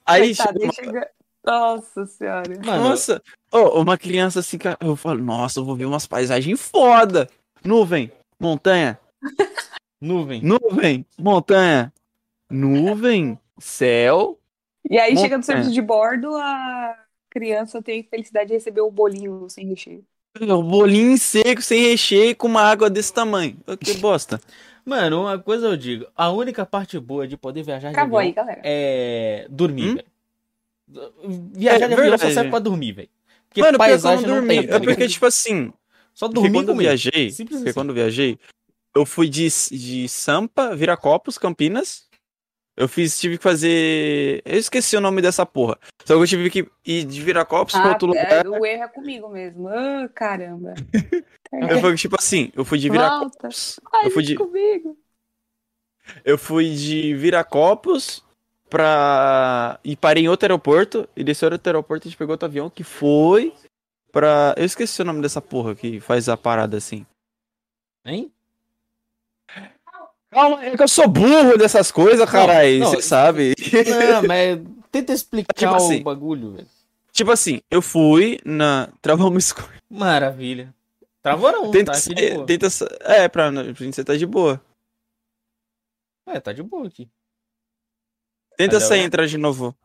Aí 0.04 0.34
Coitado, 0.34 0.58
chega 0.60 0.64
uma 0.64 0.72
chega- 0.72 1.10
Nossa 1.46 2.06
senhora. 2.06 2.58
Mano, 2.64 2.88
Nossa, 2.90 3.22
Ô, 3.52 3.80
uma 3.80 3.96
criança 3.96 4.40
assim, 4.40 4.58
eu 4.80 4.96
falo, 4.96 5.22
nossa, 5.22 5.60
eu 5.60 5.64
vou 5.64 5.76
ver 5.76 5.84
umas 5.86 6.06
paisagens 6.06 6.60
foda. 6.60 7.28
Nuvem, 7.64 8.10
montanha, 8.38 8.98
nuvem. 10.00 10.42
nuvem, 10.42 11.06
montanha, 11.18 11.92
nuvem, 12.50 13.38
céu. 13.58 14.38
E 14.88 14.98
aí 14.98 15.10
Montanha. 15.10 15.16
chega 15.16 15.36
no 15.38 15.42
serviço 15.44 15.72
de 15.72 15.82
bordo, 15.82 16.34
a 16.36 17.04
criança 17.28 17.82
tem 17.82 18.02
felicidade 18.02 18.48
de 18.48 18.54
receber 18.54 18.80
o 18.80 18.90
bolinho 18.90 19.48
sem 19.48 19.66
recheio. 19.66 20.04
Um 20.40 20.62
bolinho 20.62 21.18
seco, 21.18 21.60
sem 21.60 21.82
recheio, 21.82 22.36
com 22.36 22.46
uma 22.46 22.62
água 22.62 22.88
desse 22.88 23.12
tamanho. 23.12 23.56
Que 23.80 23.94
bosta. 23.98 24.40
Mano, 24.84 25.22
uma 25.22 25.38
coisa 25.38 25.66
eu 25.66 25.76
digo. 25.76 26.06
A 26.16 26.30
única 26.30 26.64
parte 26.64 26.98
boa 26.98 27.26
de 27.26 27.36
poder 27.36 27.62
viajar 27.62 27.90
de 27.90 27.96
Acabou 27.96 28.18
aí, 28.18 28.28
avião 28.30 28.44
galera. 28.46 28.60
é 28.64 29.46
dormir, 29.50 29.90
Hum? 29.90 29.94
velho. 29.96 30.06
Viajar 31.54 31.84
É 31.84 31.88
de 31.88 31.94
avião 31.94 32.18
só 32.18 32.30
serve 32.30 32.50
pra 32.50 32.58
dormir, 32.58 32.92
velho. 32.92 33.08
Porque 33.48 33.60
Mano, 33.62 33.78
paisagem 33.78 34.26
não 34.26 34.36
não 34.36 34.40
dormi. 34.46 34.48
tem, 34.56 34.66
tá 34.68 34.76
É 34.76 34.80
porque, 34.80 35.08
tipo 35.08 35.26
assim, 35.26 35.72
Só 36.14 36.26
porque 36.28 36.40
dormir 36.40 36.52
quando 36.58 36.68
eu 36.70 36.76
viajei, 36.76 37.30
Simples 37.30 37.58
porque 37.58 37.70
assim. 37.70 37.78
quando 37.78 37.88
eu 37.90 37.94
viajei, 37.94 38.38
eu 38.94 39.06
fui 39.06 39.28
de, 39.28 39.48
de 39.72 40.08
Sampa, 40.08 40.74
Viracopos, 40.76 41.38
Campinas. 41.38 42.08
Eu 42.80 42.88
fiz, 42.88 43.20
tive 43.20 43.36
que 43.36 43.42
fazer. 43.42 44.40
Eu 44.44 44.58
esqueci 44.58 44.96
o 44.96 45.00
nome 45.02 45.20
dessa 45.20 45.44
porra. 45.44 45.78
Só 46.04 46.14
que 46.16 46.22
eu 46.22 46.26
tive 46.26 46.48
que 46.48 46.66
ir 46.86 47.04
de 47.04 47.20
Viracopos 47.20 47.74
pra 47.74 47.84
Ah, 47.84 47.88
outro 47.90 48.14
é, 48.14 48.42
lugar. 48.42 48.46
o 48.60 48.64
erro 48.64 48.82
é 48.84 48.88
comigo 48.88 49.28
mesmo. 49.28 49.68
Ah, 49.68 50.08
caramba. 50.14 50.72
Eu 51.52 51.80
fui, 51.80 51.96
tipo 51.96 52.14
assim, 52.16 52.52
eu 52.54 52.64
fui 52.64 52.78
de. 52.78 52.88
Viracopos. 52.88 53.80
Ai, 53.92 54.06
Eu 54.06 54.10
fui 54.12 54.22
de, 54.22 54.36
comigo. 54.36 54.96
eu 56.24 56.38
fui 56.38 56.72
de 56.74 57.12
Viracopos 57.16 58.24
pra. 58.70 59.78
E 59.84 59.96
parei 59.96 60.24
em 60.24 60.28
outro 60.28 60.46
aeroporto. 60.46 61.08
E 61.16 61.24
desse 61.24 61.44
outro 61.44 61.60
aeroporto 61.68 62.06
a 62.06 62.08
gente 62.08 62.16
pegou 62.16 62.32
outro 62.34 62.46
avião 62.46 62.70
que 62.70 62.84
foi 62.84 63.52
pra. 64.12 64.54
Eu 64.56 64.64
esqueci 64.64 65.02
o 65.02 65.04
nome 65.04 65.20
dessa 65.20 65.42
porra 65.42 65.74
que 65.74 65.98
faz 65.98 66.28
a 66.28 66.36
parada 66.36 66.76
assim. 66.76 67.04
Hein? 68.06 68.32
Calma, 70.30 70.64
é 70.64 70.76
que 70.76 70.82
eu 70.82 70.88
sou 70.88 71.08
burro 71.08 71.58
dessas 71.58 71.90
coisas, 71.90 72.28
caralho. 72.30 72.80
Você 72.84 73.02
sabe. 73.02 73.54
Não, 74.12 74.22
mas 74.28 74.60
tenta 74.92 75.12
explicar 75.12 75.52
Tipo 75.54 75.72
o 75.72 75.76
assim. 75.76 76.02
bagulho, 76.02 76.52
velho. 76.52 76.68
tipo 77.12 77.30
assim, 77.30 77.60
eu 77.70 77.82
fui 77.82 78.38
na. 78.44 78.88
Travou 79.02 79.28
uma 79.28 79.38
escolha. 79.38 79.80
Maravilha. 79.90 80.72
Travou 81.22 81.50
não, 81.52 81.70
Tenta 81.70 81.92
tá 81.92 81.98
de 81.98 82.30
boa. 82.34 82.46
Tenta 82.46 82.68
É, 83.00 83.28
pra, 83.28 83.50
pra 83.52 83.62
gente 83.72 83.94
você 83.94 84.04
tá 84.04 84.16
de 84.16 84.24
boa. 84.24 84.60
É, 86.26 86.38
tá 86.40 86.52
de 86.52 86.62
boa 86.62 86.86
aqui. 86.86 87.08
Tenta 88.56 88.74
Cadê 88.76 88.84
sair 88.86 89.00
e 89.00 89.02
o- 89.02 89.06
entrar 89.06 89.26
de 89.26 89.36
novo. 89.36 89.76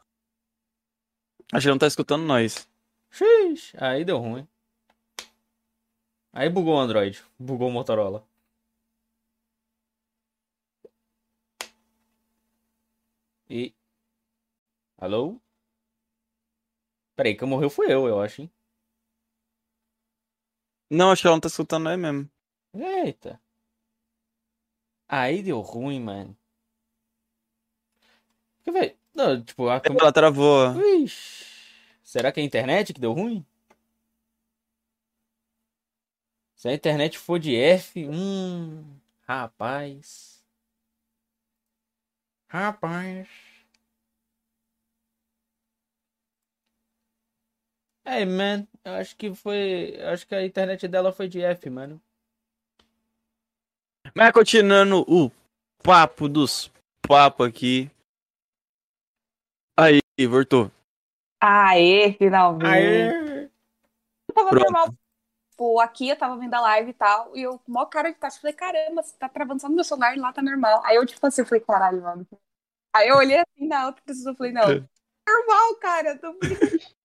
Acho 1.52 1.66
que 1.66 1.72
não 1.72 1.78
tá 1.78 1.88
escutando 1.88 2.24
nós. 2.24 2.68
Xiii, 3.12 3.56
aí 3.78 4.06
deu 4.06 4.18
ruim. 4.20 4.48
Aí 6.34 6.50
bugou 6.50 6.76
o 6.76 6.80
Android. 6.80 7.22
Bugou 7.40 7.68
o 7.70 7.72
Motorola. 7.72 8.24
E. 13.50 13.74
Alô? 14.98 15.40
Peraí, 17.16 17.36
quem 17.36 17.48
morreu 17.48 17.70
foi 17.70 17.92
eu, 17.92 18.08
eu 18.08 18.22
acho, 18.22 18.42
hein? 18.42 18.52
Não, 20.90 21.12
acho 21.12 21.22
que 21.22 21.28
ela 21.28 21.36
não 21.36 21.42
tá 21.42 21.48
escutando 21.48 21.84
nós 21.84 21.98
mesmo. 22.00 22.30
Eita. 22.74 23.42
Aí 25.08 25.42
deu 25.42 25.62
ruim, 25.62 26.00
mano. 26.00 26.36
Quer 28.64 28.72
ver? 28.72 28.98
Não, 29.14 29.42
tipo, 29.44 29.70
a 29.70 29.80
câmera. 29.80 30.06
Ela 30.06 30.14
travou. 30.14 30.74
Ixi. 31.04 31.46
Será 32.04 32.32
que 32.32 32.40
é 32.40 32.44
a 32.44 32.46
internet 32.46 32.94
que 32.94 33.00
deu 33.00 33.14
ruim? 33.14 33.46
Se 36.56 36.70
a 36.70 36.74
internet 36.74 37.18
for 37.18 37.40
de 37.40 37.56
F, 37.56 38.08
hum, 38.08 38.84
rapaz. 39.28 40.35
Rapaz. 42.56 43.28
É, 48.06 48.24
man, 48.24 48.66
eu 48.86 48.94
acho 48.94 49.14
que 49.18 49.36
foi. 49.36 49.96
eu 49.98 50.10
Acho 50.12 50.26
que 50.26 50.34
a 50.34 50.46
internet 50.46 50.88
dela 50.88 51.12
foi 51.12 51.28
de 51.28 51.42
F, 51.42 51.70
mano. 51.70 52.02
Mas 54.16 54.32
continuando 54.32 55.02
o 55.02 55.30
papo 55.84 56.30
dos 56.30 56.72
papos 57.06 57.46
aqui. 57.46 57.92
Aí, 59.78 60.00
voltou. 60.26 60.72
Aê, 61.44 62.14
finalmente. 62.14 62.66
Aê! 62.66 63.50
Tava 64.34 64.52
Pronto. 64.52 64.64
normal. 64.64 64.94
Tipo, 65.50 65.80
aqui 65.82 66.08
eu 66.08 66.18
tava 66.18 66.38
vendo 66.38 66.54
a 66.54 66.62
live 66.62 66.92
e 66.92 66.94
tal, 66.94 67.36
e 67.36 67.42
eu, 67.42 67.62
maior 67.68 67.88
cara 67.88 68.12
de 68.12 68.18
taxa, 68.18 68.40
falei, 68.40 68.54
caramba, 68.54 69.04
você 69.04 69.16
tá 69.18 69.28
travando 69.28 69.60
só 69.60 69.68
no 69.68 69.76
meu 69.76 69.84
celular 69.84 70.16
e 70.16 70.20
lá 70.20 70.32
tá 70.32 70.42
normal. 70.42 70.82
Aí 70.86 70.96
eu, 70.96 71.06
tipo 71.06 71.26
assim, 71.28 71.42
eu 71.42 71.46
falei, 71.46 71.62
caralho, 71.62 72.02
mano. 72.02 72.28
Aí 72.96 73.10
eu 73.10 73.18
olhei 73.18 73.38
assim 73.40 73.68
na 73.68 73.88
outra 73.88 74.02
pessoa 74.06 74.34
e 74.34 74.38
falei, 74.38 74.52
não, 74.54 74.64
É. 74.64 74.82
normal, 75.28 75.76
cara, 75.82 76.18
tô 76.18 76.34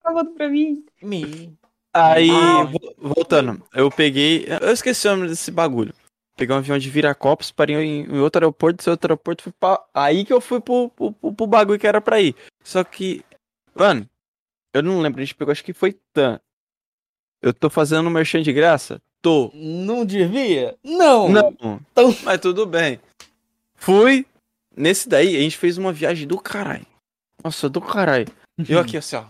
travando 0.02 0.30
pra 0.36 0.48
mim. 0.48 0.84
Me. 1.02 1.52
Aí, 1.92 2.30
Ah. 2.30 2.62
vo- 2.64 2.94
voltando, 2.96 3.62
eu 3.74 3.90
peguei. 3.90 4.46
Eu 4.62 4.70
esqueci 4.72 5.08
o 5.08 5.16
nome 5.16 5.28
desse 5.28 5.50
bagulho. 5.50 5.92
Peguei 6.36 6.54
um 6.54 6.58
avião 6.58 6.78
de 6.78 6.88
Viracopos, 6.88 7.50
parei 7.50 7.76
em, 7.76 8.02
em 8.04 8.18
outro 8.20 8.38
aeroporto, 8.40 8.76
desse 8.78 8.88
outro 8.88 9.08
aeroporto, 9.12 9.42
fui 9.42 9.52
pra. 9.58 9.82
Aí 9.92 10.24
que 10.24 10.32
eu 10.32 10.40
fui 10.40 10.60
pro, 10.60 10.88
pro, 10.90 11.12
pro- 11.12 11.34
pro 11.34 11.46
bagulho 11.46 11.78
que 11.78 11.86
era 11.86 12.00
pra 12.00 12.20
ir. 12.20 12.34
Só 12.64 12.84
que. 12.84 13.22
Mano, 13.74 14.08
eu 14.72 14.82
não 14.82 15.00
lembro, 15.00 15.20
a 15.20 15.24
gente 15.24 15.34
pegou, 15.34 15.50
acho 15.52 15.64
que 15.64 15.72
foi 15.72 15.98
TAM. 16.12 16.40
Eu 17.42 17.52
tô 17.52 17.68
fazendo 17.68 18.06
um 18.06 18.10
merchan 18.10 18.42
de 18.42 18.52
graça? 18.52 19.02
Tô. 19.20 19.50
Não 19.52 20.04
devia? 20.06 20.76
Não! 20.84 21.28
Não. 21.28 21.80
Então- 21.92 22.14
Mas 22.22 22.38
tudo 22.40 22.64
bem. 22.66 23.00
Fui. 23.74 24.24
Nesse 24.80 25.06
daí, 25.06 25.36
a 25.36 25.40
gente 25.40 25.58
fez 25.58 25.76
uma 25.76 25.92
viagem 25.92 26.26
do 26.26 26.38
caralho. 26.40 26.86
Nossa, 27.44 27.68
do 27.68 27.82
caralho. 27.82 28.26
Eu 28.66 28.78
aqui, 28.78 28.96
assim, 28.96 29.16
ó. 29.16 29.26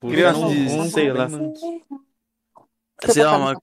Criança 0.00 0.46
de, 0.46 0.90
sei 0.90 1.12
lá. 1.12 1.28
Sei 3.10 3.24
lá, 3.24 3.36
uma, 3.36 3.60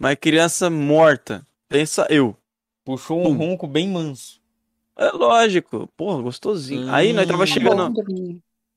uma 0.00 0.16
criança 0.16 0.68
morta. 0.68 1.46
Pensa 1.68 2.06
eu. 2.10 2.36
Puxou 2.84 3.20
um 3.20 3.30
Hum. 3.30 3.36
ronco 3.36 3.66
bem 3.68 3.88
manso. 3.88 4.40
É 4.96 5.10
lógico. 5.10 5.88
Porra, 5.96 6.20
gostosinho. 6.22 6.92
Aí 6.92 7.12
nós 7.12 7.28
tava 7.28 7.44
Hum. 7.44 7.46
chegando. 7.46 7.94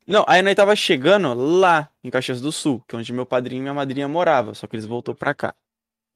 Não, 0.05 0.25
aí 0.27 0.41
nós 0.43 0.55
tava 0.55 0.75
chegando 0.75 1.33
lá 1.33 1.89
em 2.03 2.09
Caxias 2.11 2.39
do 2.41 2.51
Sul, 2.51 2.83
que 2.87 2.95
é 2.95 2.99
onde 2.99 3.13
meu 3.13 3.25
padrinho 3.25 3.59
e 3.59 3.61
minha 3.63 3.73
madrinha 3.73 4.07
morava, 4.07 4.53
só 4.53 4.65
que 4.67 4.75
eles 4.75 4.85
voltou 4.85 5.13
pra 5.15 5.33
cá. 5.33 5.55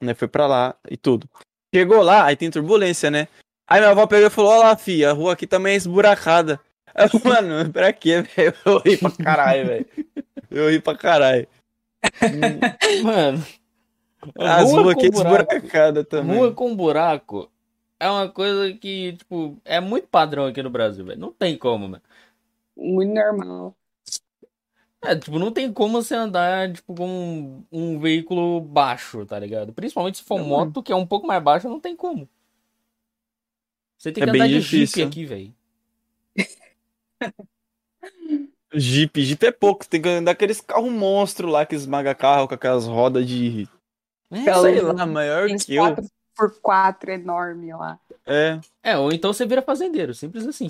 Né, 0.00 0.14
foi 0.14 0.26
pra 0.28 0.46
lá 0.46 0.76
e 0.90 0.96
tudo. 0.96 1.28
Chegou 1.74 2.02
lá, 2.02 2.26
aí 2.26 2.36
tem 2.36 2.48
turbulência, 2.52 3.10
né? 3.10 3.26
Aí 3.66 3.80
minha 3.80 3.90
avó 3.90 4.06
pegou 4.06 4.28
e 4.28 4.30
falou: 4.30 4.52
Ó 4.52 4.58
lá, 4.58 4.76
filha, 4.76 5.10
a 5.10 5.12
rua 5.12 5.32
aqui 5.32 5.44
também 5.44 5.72
é 5.72 5.76
esburacada. 5.76 6.60
Aí 6.94 7.08
eu, 7.12 7.20
mano, 7.24 7.72
pra 7.72 7.92
quê, 7.92 8.22
velho? 8.22 8.54
Eu 8.64 8.78
ri 8.78 8.96
pra 8.96 9.10
caralho, 9.10 9.66
velho. 9.66 9.86
Eu 10.52 10.70
ri 10.70 10.80
pra 10.80 10.96
caralho. 10.96 11.48
Mano. 13.02 13.44
As 14.38 14.70
rua 14.70 14.82
ruas 14.82 14.94
aqui 14.96 15.06
é 15.06 15.10
buraco- 15.10 15.52
esburacada 15.52 16.04
também. 16.04 16.36
Rua 16.36 16.52
com 16.52 16.76
buraco 16.76 17.50
é 17.98 18.08
uma 18.08 18.28
coisa 18.28 18.72
que, 18.74 19.14
tipo, 19.14 19.56
é 19.64 19.80
muito 19.80 20.06
padrão 20.06 20.46
aqui 20.46 20.62
no 20.62 20.70
Brasil, 20.70 21.04
velho. 21.04 21.18
Não 21.18 21.32
tem 21.32 21.58
como, 21.58 21.88
mano. 21.88 22.02
Muito 22.76 23.12
normal. 23.12 23.74
É, 25.06 25.16
tipo, 25.16 25.38
não 25.38 25.52
tem 25.52 25.72
como 25.72 26.02
você 26.02 26.14
andar, 26.14 26.72
tipo, 26.72 26.94
com 26.94 27.06
um, 27.06 27.64
um 27.70 27.98
veículo 27.98 28.60
baixo, 28.60 29.24
tá 29.26 29.38
ligado? 29.38 29.72
Principalmente 29.72 30.18
se 30.18 30.24
for 30.24 30.38
Não, 30.38 30.46
moto, 30.46 30.82
que 30.82 30.92
é 30.92 30.96
um 30.96 31.06
pouco 31.06 31.26
mais 31.26 31.42
baixo, 31.42 31.68
não 31.68 31.80
tem 31.80 31.94
como. 31.94 32.28
Você 33.98 34.12
tem 34.12 34.22
É 34.22 34.26
que 34.26 34.32
bem 34.32 34.42
andar 34.42 34.48
de 34.48 34.60
difícil. 34.60 35.04
Jeep 35.04 35.08
aqui, 35.08 35.24
velho. 35.24 35.54
Jeep, 38.74 39.22
Jeep 39.22 39.46
é 39.46 39.52
pouco, 39.52 39.86
tem 39.86 40.02
que 40.02 40.08
andar 40.08 40.32
aqueles 40.32 40.60
carros 40.60 40.90
monstros 40.90 41.50
lá 41.50 41.64
que 41.64 41.74
esmaga 41.74 42.14
carro 42.14 42.48
com 42.48 42.54
aquelas 42.54 42.86
rodas 42.86 43.26
de. 43.26 43.68
É, 44.30 44.52
Sei 44.52 44.80
lá, 44.80 45.06
maior 45.06 45.46
Tem 45.46 45.56
que 45.56 45.74
eu. 45.74 45.84
4x4 46.36 47.10
enorme 47.10 47.72
lá. 47.72 48.00
É. 48.26 48.58
É, 48.82 48.96
ou 48.98 49.12
então 49.12 49.32
você 49.32 49.46
vira 49.46 49.62
fazendeiro, 49.62 50.12
simples 50.12 50.46
assim. 50.46 50.68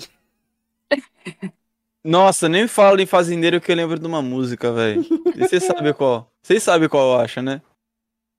Nossa, 2.07 2.47
nem 2.47 2.67
falo 2.67 3.01
em 3.01 3.05
fazendeiro 3.07 3.59
que 3.59 3.71
eu 3.71 3.75
lembro 3.75 3.97
de 3.97 4.05
uma 4.05 4.21
música, 4.21 4.71
velho. 4.71 5.03
E 5.35 5.39
você 5.39 5.59
sabe 5.59 5.91
qual? 5.95 6.31
Vocês 6.43 6.61
sabem 6.61 6.87
qual 6.87 7.13
eu 7.15 7.19
acho, 7.19 7.41
né? 7.41 7.61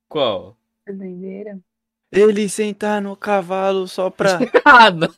Qual? 0.08 0.56
Fazendeira. 0.86 1.58
Ele 2.12 2.48
sentar 2.48 3.02
no 3.02 3.16
cavalo 3.16 3.88
só 3.88 4.08
pra. 4.08 4.38
Ah, 4.64 4.90
não. 4.90 5.08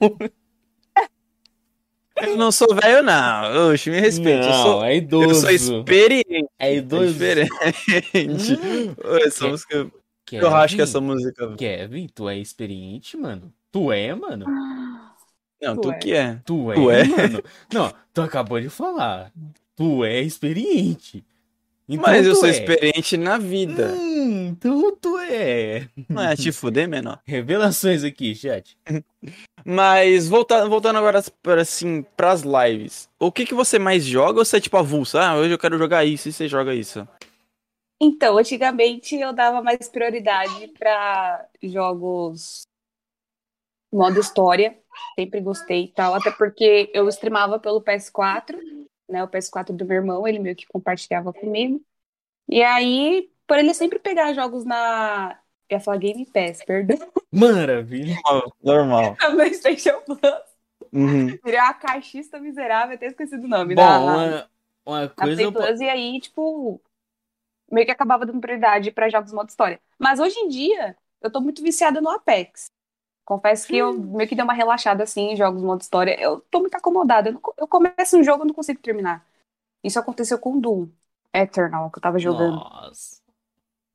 Eu 2.21 2.37
não 2.37 2.51
sou 2.51 2.75
velho, 2.75 3.03
não. 3.03 3.71
Oxe, 3.71 3.91
me 3.91 4.01
respeite. 4.01 4.45
eu 4.47 4.51
Não, 4.53 4.63
sou, 4.63 4.85
é 4.85 4.95
eu 4.95 4.97
idoso. 4.99 5.41
sou 5.43 5.51
experiente. 5.51 6.49
É 6.59 6.71
É 6.71 6.77
idoso. 6.77 7.13
diferente. 7.13 8.55
Hum. 8.55 8.95
Essa 9.25 9.45
Que- 9.45 9.51
música. 9.51 9.75
Eu 9.77 9.91
Kevin, 10.27 10.47
acho 10.47 10.77
que 10.77 10.83
essa 10.83 11.01
música. 11.01 11.55
Kevin, 11.57 12.09
tu 12.15 12.29
é 12.29 12.37
experiente, 12.39 13.17
mano? 13.17 13.53
Tu 13.71 13.93
é, 13.93 14.15
mano? 14.15 14.45
Não, 15.61 15.75
Tu 15.77 15.81
tu 15.83 15.91
é. 15.91 15.99
que 15.99 16.13
é. 16.13 16.41
Tu 16.45 16.73
é, 16.73 16.75
Tu 16.75 16.91
é? 16.91 17.05
mano? 17.05 17.43
Não, 17.73 17.93
tu 18.15 18.23
acabou 18.23 18.61
de 18.61 18.69
falar. 18.69 19.33
Tu 19.77 20.05
é 20.05 20.21
experiente. 20.21 21.25
Então 21.89 22.05
Mas 22.07 22.27
eu 22.27 22.35
sou 22.35 22.49
é. 22.49 22.51
experiente 22.51 23.17
na 23.17 23.39
vida. 23.39 23.89
Hum, 23.95 24.49
então 24.49 24.95
tu 24.97 25.19
é. 25.19 25.89
Não 26.09 26.23
é 26.23 26.37
te 26.37 26.53
fuder, 26.53 26.87
menor. 26.87 27.19
Revelações 27.25 28.05
aqui, 28.05 28.35
chat. 28.35 28.77
Mas 29.65 30.29
voltando, 30.29 30.69
voltando 30.69 30.99
agora 30.99 31.25
para 31.43 31.63
assim, 31.63 32.05
pras 32.15 32.43
lives. 32.43 33.09
O 33.19 33.33
que 33.33 33.47
que 33.47 33.55
você 33.55 33.79
mais 33.79 34.05
joga 34.05 34.39
ou 34.39 34.45
você 34.45 34.59
é 34.59 34.61
tipo 34.61 34.77
avulso? 34.77 35.17
Ah, 35.17 35.37
hoje 35.37 35.53
eu 35.55 35.59
quero 35.59 35.79
jogar 35.79 36.05
isso 36.05 36.29
e 36.29 36.33
você 36.33 36.47
joga 36.47 36.75
isso. 36.75 37.09
Então, 38.01 38.39
antigamente 38.39 39.17
eu 39.17 39.33
dava 39.33 39.61
mais 39.63 39.89
prioridade 39.89 40.69
para 40.79 41.47
jogos 41.63 42.68
modo 43.93 44.21
história. 44.21 44.79
Sempre 45.15 45.41
gostei 45.41 45.85
e 45.85 45.93
tal, 45.93 46.15
até 46.15 46.31
porque 46.31 46.91
eu 46.93 47.09
streamava 47.09 47.59
pelo 47.59 47.83
PS4, 47.83 48.59
né? 49.09 49.23
O 49.23 49.29
PS4 49.29 49.73
do 49.73 49.85
meu 49.85 49.99
irmão, 49.99 50.27
ele 50.27 50.39
meio 50.39 50.57
que 50.57 50.67
compartilhava 50.67 51.33
comigo. 51.33 51.81
E 52.49 52.63
aí, 52.63 53.31
por 53.47 53.59
ele 53.59 53.75
sempre 53.75 53.99
pegar 53.99 54.33
jogos 54.33 54.65
na. 54.65 55.39
Eu 55.69 55.77
ia 55.77 55.81
falar 55.81 55.99
Game 55.99 56.25
Pass, 56.27 56.65
perdão. 56.65 56.99
Maravilha. 57.31 58.17
Normal. 58.63 59.17
Na 59.21 59.31
PlayStation 59.33 60.01
Plus. 60.01 60.49
Uhum. 60.93 61.27
Virei 61.45 61.61
uma 61.61 61.75
caixista 61.75 62.41
miserável, 62.41 62.95
até 62.95 63.07
esqueci 63.07 63.37
do 63.37 63.47
nome. 63.47 63.75
Bom, 63.75 63.83
na, 63.83 63.99
uma, 64.01 64.51
uma 64.87 65.01
na 65.03 65.09
coisa. 65.11 65.53
Plus, 65.53 65.81
e 65.81 65.89
aí, 65.89 66.21
tipo, 66.21 66.81
meio 67.71 67.87
que 67.87 67.93
acabava 67.93 68.25
dando 68.25 68.41
prioridade 68.41 68.91
para 68.91 69.11
jogos 69.11 69.33
modo 69.33 69.51
história. 69.51 69.79
Mas 69.99 70.19
hoje 70.19 70.39
em 70.39 70.49
dia, 70.49 70.97
eu 71.21 71.31
tô 71.31 71.41
muito 71.41 71.63
viciada 71.63 72.01
no 72.01 72.09
Apex. 72.09 72.71
Confesso 73.29 73.67
que 73.69 73.77
eu 73.77 73.93
meio 73.93 74.27
que 74.27 74.35
dei 74.35 74.43
uma 74.43 74.55
relaxada 74.55 75.03
assim 75.05 75.33
em 75.33 75.37
jogos 75.37 75.63
modo 75.63 75.83
história. 75.83 76.19
Eu 76.19 76.41
tô 76.51 76.61
muito 76.61 76.75
acomodada. 76.75 77.29
Eu, 77.29 77.35
não 77.35 77.41
co- 77.43 77.55
eu 77.59 77.69
começo 77.69 78.17
um 78.17 78.25
jogo 78.25 78.43
e 78.45 78.47
não 78.47 78.55
consigo 78.55 78.81
terminar. 78.81 79.23
Isso 79.85 79.99
aconteceu 79.99 80.39
com 80.39 80.59
Doom 80.59 80.89
Eternal, 81.35 81.91
que 81.91 81.99
eu 81.99 82.03
tava 82.03 82.19
jogando. 82.19 82.57
Nossa. 82.57 83.21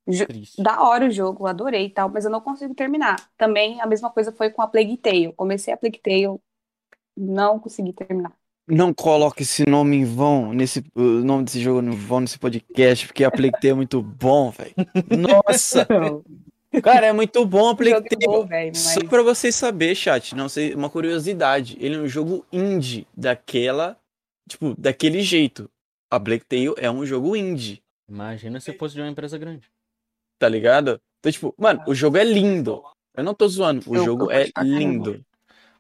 Jo- 0.08 0.28
Triste. 0.28 0.62
Da 0.62 0.84
hora 0.84 1.08
o 1.08 1.12
jogo, 1.12 1.48
adorei 1.48 1.86
e 1.88 1.90
tal, 1.90 2.10
mas 2.10 2.25
eu 2.25 2.32
não 2.32 2.42
consigo 2.42 2.75
terminar. 2.75 3.16
Também 3.36 3.82
a 3.82 3.88
mesma 3.88 4.12
coisa 4.12 4.32
foi 4.32 4.52
com 4.52 4.62
a 4.62 4.68
Plague 4.68 4.98
Tale. 4.98 5.34
Comecei 5.34 5.74
a 5.74 5.78
Plague 5.78 6.00
Tale, 6.00 6.40
não 7.18 7.60
consegui 7.60 7.94
terminar. 7.94 8.34
Não 8.68 8.94
coloque 8.94 9.44
esse 9.44 9.68
nome 9.68 9.98
em 9.98 10.06
vão, 10.06 10.54
nesse, 10.54 10.86
o 10.96 11.02
nome 11.02 11.44
desse 11.44 11.60
jogo 11.60 11.82
em 11.82 11.92
vão 11.92 12.22
nesse 12.22 12.40
podcast, 12.40 13.08
porque 13.08 13.24
a 13.24 13.32
Plague 13.32 13.52
Tale 13.54 13.70
é 13.70 13.74
muito 13.74 14.02
bom, 14.02 14.52
velho. 14.52 14.74
Nossa! 15.18 15.88
Cara, 16.82 17.08
é 17.08 17.13
muito 17.13 17.46
bom 17.46 17.68
a 17.68 17.72
O 17.72 17.75
Plague 17.75 18.08
é 18.08 18.10
Tale. 18.10 18.25
bom, 18.25 18.46
velho, 18.46 18.72
mas... 18.74 18.77
Só 18.80 19.00
pra 19.06 19.22
vocês 19.22 19.53
saberem, 19.56 19.94
chat, 19.96 20.34
não 20.36 20.50
sei, 20.50 20.74
uma 20.74 20.89
curiosidade. 20.89 21.77
Ele 21.80 21.96
é 21.96 22.00
um 22.00 22.08
jogo 22.08 22.46
indie 22.51 23.06
daquela, 23.15 23.98
tipo, 24.50 24.74
daquele 24.77 25.22
jeito. 25.22 25.70
A 26.10 26.18
Black 26.20 26.46
Tail 26.46 26.75
é 26.77 26.89
um 26.89 27.06
jogo 27.06 27.36
indie, 27.36 27.82
Imagina 28.10 28.60
se 28.60 28.74
fosse 28.74 28.94
de 28.96 29.01
uma 29.01 29.10
empresa 29.10 29.38
grande. 29.38 29.70
tá 30.39 30.48
ligado? 30.50 31.00
Então, 31.20 31.32
tipo, 31.32 31.53
mano, 31.58 31.82
o 31.88 31.96
jogo 31.96 32.18
é 32.18 32.24
lindo. 32.24 32.84
Eu 33.15 33.24
não 33.24 33.34
tô 33.34 33.48
zoando, 33.48 33.84
o 33.89 33.96
Eu 33.96 34.03
jogo 34.06 34.32
é 34.32 34.51
caramba. 34.51 34.77
lindo. 34.77 35.25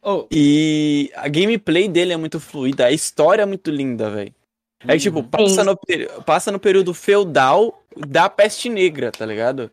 Oh, 0.01 0.25
E 0.31 1.11
a 1.15 1.27
gameplay 1.27 1.87
dele 1.87 2.13
é 2.13 2.17
muito 2.17 2.39
fluida, 2.39 2.85
a 2.85 2.91
história 2.91 3.41
é 3.43 3.45
muito 3.45 3.69
linda, 3.71 4.09
velho. 4.09 4.33
É 4.87 4.93
que, 4.93 4.99
tipo, 4.99 5.19
uhum. 5.19 5.27
passa 5.27 5.63
no, 5.63 5.79
passa 6.25 6.51
no 6.51 6.59
período 6.59 6.93
feudal 6.93 7.81
da 7.95 8.29
peste 8.29 8.69
negra, 8.69 9.11
tá 9.11 9.25
ligado? 9.25 9.71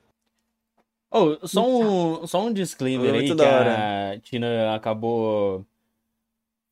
Oh, 1.11 1.47
só 1.47 1.67
um, 1.69 2.26
só 2.26 2.45
um 2.47 2.52
disclaimer 2.52 3.14
aí 3.14 3.35
que 3.35 3.43
a 3.43 4.21
Tina 4.21 4.75
acabou 4.75 5.67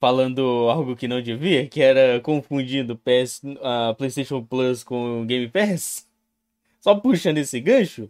falando 0.00 0.68
algo 0.70 0.94
que 0.94 1.08
não 1.08 1.20
devia, 1.20 1.68
que 1.68 1.80
era 1.82 2.20
confundindo 2.20 2.96
PS, 2.96 3.42
a 3.60 3.94
PlayStation 3.94 4.44
Plus 4.44 4.84
com 4.84 5.22
o 5.22 5.26
Game 5.26 5.48
Pass. 5.48 6.06
Só 6.80 6.94
puxando 6.94 7.38
esse 7.38 7.60
gancho. 7.60 8.08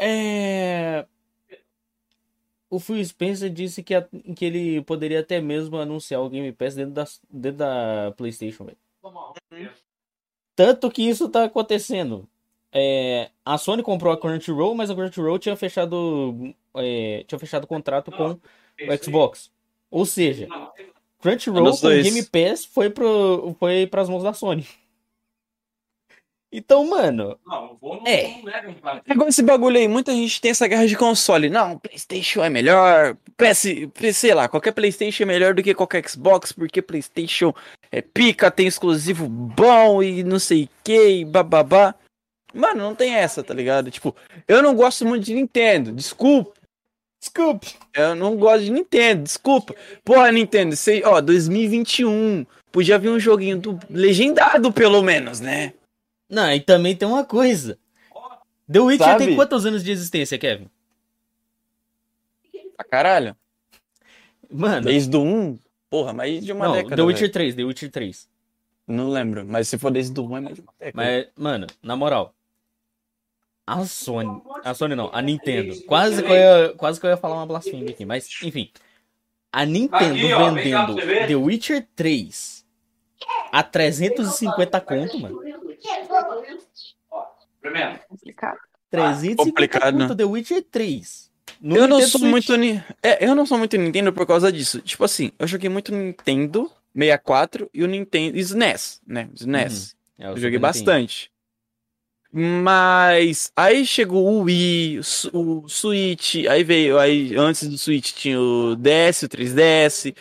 É... 0.00 1.04
O 2.70 2.78
Phil 2.78 3.04
Spencer 3.04 3.50
disse 3.50 3.82
que, 3.82 3.94
a- 3.94 4.08
que 4.36 4.44
ele 4.44 4.82
poderia 4.82 5.20
até 5.20 5.40
mesmo 5.40 5.76
anunciar 5.76 6.20
o 6.20 6.30
Game 6.30 6.52
Pass 6.52 6.74
dentro 6.76 6.92
da, 6.92 7.04
dentro 7.30 7.58
da 7.58 8.12
PlayStation. 8.16 8.68
Tanto 10.54 10.90
que 10.90 11.02
isso 11.02 11.28
tá 11.28 11.44
acontecendo. 11.44 12.28
É, 12.76 13.30
a 13.44 13.56
Sony 13.56 13.84
comprou 13.84 14.12
a 14.12 14.18
Crunchyroll, 14.18 14.74
mas 14.74 14.90
a 14.90 14.96
Crunchyroll 14.96 15.38
tinha 15.38 15.54
fechado, 15.54 16.52
é, 16.74 17.24
tinha 17.28 17.38
fechado 17.38 17.68
contrato 17.68 18.10
com 18.10 18.32
o 18.32 18.96
Xbox. 19.00 19.48
Ou 19.88 20.04
seja, 20.04 20.48
Crunchyroll 21.20 21.70
com 21.70 21.80
dois. 21.80 22.02
Game 22.02 22.24
Pass 22.24 22.64
foi, 22.64 22.90
pro, 22.90 23.54
foi 23.60 23.86
pras 23.86 24.08
mãos 24.08 24.24
da 24.24 24.32
Sony. 24.32 24.66
Então, 26.56 26.88
mano, 26.88 27.36
Não, 27.44 27.66
não 27.66 27.76
vou, 27.80 27.96
não, 27.96 28.06
É. 28.06 28.22
não 28.28 28.48
hein, 28.68 28.76
cara. 28.80 29.02
É 29.04 29.28
esse 29.28 29.42
bagulho 29.42 29.76
aí, 29.76 29.88
muita 29.88 30.12
gente 30.12 30.40
tem 30.40 30.52
essa 30.52 30.68
guerra 30.68 30.86
de 30.86 30.96
console. 30.96 31.50
Não, 31.50 31.78
PlayStation 31.78 32.44
é 32.44 32.48
melhor, 32.48 33.16
PS, 33.36 33.66
sei 34.14 34.34
lá, 34.34 34.48
qualquer 34.48 34.70
PlayStation 34.72 35.24
é 35.24 35.26
melhor 35.26 35.52
do 35.52 35.64
que 35.64 35.74
qualquer 35.74 36.08
Xbox, 36.08 36.52
porque 36.52 36.80
PlayStation 36.80 37.52
é 37.90 38.00
pica, 38.00 38.52
tem 38.52 38.68
exclusivo 38.68 39.28
bom 39.28 40.00
e 40.00 40.22
não 40.22 40.38
sei 40.38 40.64
o 40.64 40.68
que, 40.84 41.08
e 41.08 41.24
bababá. 41.24 41.92
Mano, 42.54 42.80
não 42.82 42.94
tem 42.94 43.14
essa, 43.14 43.42
tá 43.42 43.52
ligado? 43.52 43.90
Tipo, 43.90 44.14
eu 44.46 44.62
não 44.62 44.74
gosto 44.74 45.04
muito 45.04 45.24
de 45.24 45.34
Nintendo, 45.34 45.92
desculpa. 45.92 46.52
desculpe. 47.20 47.74
Eu 47.92 48.14
não 48.14 48.36
gosto 48.36 48.64
de 48.64 48.70
Nintendo, 48.70 49.24
desculpa. 49.24 49.74
Porra, 50.04 50.30
Nintendo, 50.30 50.76
sei, 50.76 51.02
ó, 51.04 51.20
2021. 51.20 52.46
Podia 52.70 52.98
vir 52.98 53.08
um 53.08 53.20
joguinho 53.20 53.58
do 53.58 53.78
legendado, 53.90 54.72
pelo 54.72 55.02
menos, 55.02 55.40
né? 55.40 55.74
Não, 56.28 56.52
e 56.52 56.60
também 56.60 56.96
tem 56.96 57.06
uma 57.06 57.24
coisa. 57.24 57.78
The 58.70 58.80
Witcher 58.80 59.06
Sabe? 59.06 59.26
tem 59.26 59.36
quantos 59.36 59.66
anos 59.66 59.84
de 59.84 59.90
existência, 59.92 60.38
Kevin? 60.38 60.68
Pra 62.76 62.84
caralho. 62.84 63.36
Mano, 64.50 64.86
Desde 64.86 65.16
o 65.16 65.22
1, 65.22 65.58
porra, 65.90 66.12
mais 66.12 66.44
de 66.44 66.52
uma 66.52 66.66
não, 66.66 66.74
década. 66.74 66.96
The 66.96 67.02
Witcher 67.02 67.20
velho. 67.22 67.32
3, 67.32 67.54
The 67.54 67.64
Witcher 67.64 67.90
3. 67.90 68.28
Não 68.86 69.08
lembro, 69.08 69.44
mas 69.46 69.68
se 69.68 69.78
for 69.78 69.90
desde 69.90 70.18
o 70.18 70.24
1 70.24 70.36
é 70.36 70.40
mais 70.40 70.54
de 70.56 70.60
uma 70.62 70.72
década. 70.78 70.94
Mas, 70.96 71.26
mano, 71.36 71.66
na 71.82 71.96
moral. 71.96 72.34
A 73.66 73.84
Sony. 73.86 74.42
A 74.64 74.74
Sony 74.74 74.94
não, 74.94 75.10
a 75.12 75.22
Nintendo. 75.22 75.80
Quase 75.84 76.22
que 76.22 76.30
eu 76.30 76.34
ia, 76.36 76.74
quase 76.76 77.00
que 77.00 77.06
eu 77.06 77.10
ia 77.10 77.16
falar 77.16 77.36
uma 77.36 77.46
blasfêmia 77.46 77.90
aqui, 77.90 78.04
mas 78.04 78.28
enfim. 78.42 78.70
A 79.52 79.64
Nintendo 79.64 80.14
Aqui, 80.14 80.32
ó, 80.32 80.38
cá 80.38 80.50
vendendo. 80.50 80.96
The 81.28 81.36
Witcher 81.36 81.86
3 81.94 82.64
a 83.52 83.62
350 83.62 84.80
conto, 84.80 85.18
mano. 85.18 85.40
Primeiro, 87.60 87.98
Complicado. 88.08 88.58
350 88.90 89.44
complicado, 89.44 89.98
conto 89.98 90.08
né? 90.10 90.14
The 90.16 90.24
Witcher 90.24 90.62
3. 90.70 91.30
No 91.60 91.76
eu 91.76 91.88
não 91.88 91.96
Nintendo 91.96 92.10
sou 92.10 92.20
Switch. 92.20 92.30
muito. 92.30 92.56
ni- 92.56 92.84
É, 93.02 93.26
eu 93.26 93.34
não 93.34 93.46
sou 93.46 93.56
muito 93.58 93.76
Nintendo 93.76 94.12
por 94.12 94.26
causa 94.26 94.52
disso. 94.52 94.80
Tipo 94.82 95.04
assim, 95.04 95.32
eu 95.38 95.46
joguei 95.46 95.70
muito 95.70 95.92
Nintendo 95.92 96.70
64 96.94 97.70
e 97.72 97.82
o 97.82 97.86
Nintendo. 97.86 98.36
SNES, 98.38 99.00
né? 99.06 99.28
SNES. 99.34 99.96
É, 100.18 100.24
eu 100.24 100.28
Super 100.30 100.40
joguei 100.40 100.58
Nintendo. 100.58 100.60
bastante. 100.60 101.30
Mas 102.36 103.52
aí 103.54 103.86
chegou 103.86 104.26
o 104.26 104.42
Wii, 104.42 104.98
o 105.32 105.68
Switch, 105.68 106.46
aí 106.50 106.64
veio, 106.64 106.98
aí 106.98 107.36
antes 107.36 107.68
do 107.68 107.78
Switch 107.78 108.10
tinha 108.12 108.40
o 108.40 108.74
DS, 108.74 109.22
o 109.22 109.28
3DS. 109.28 110.16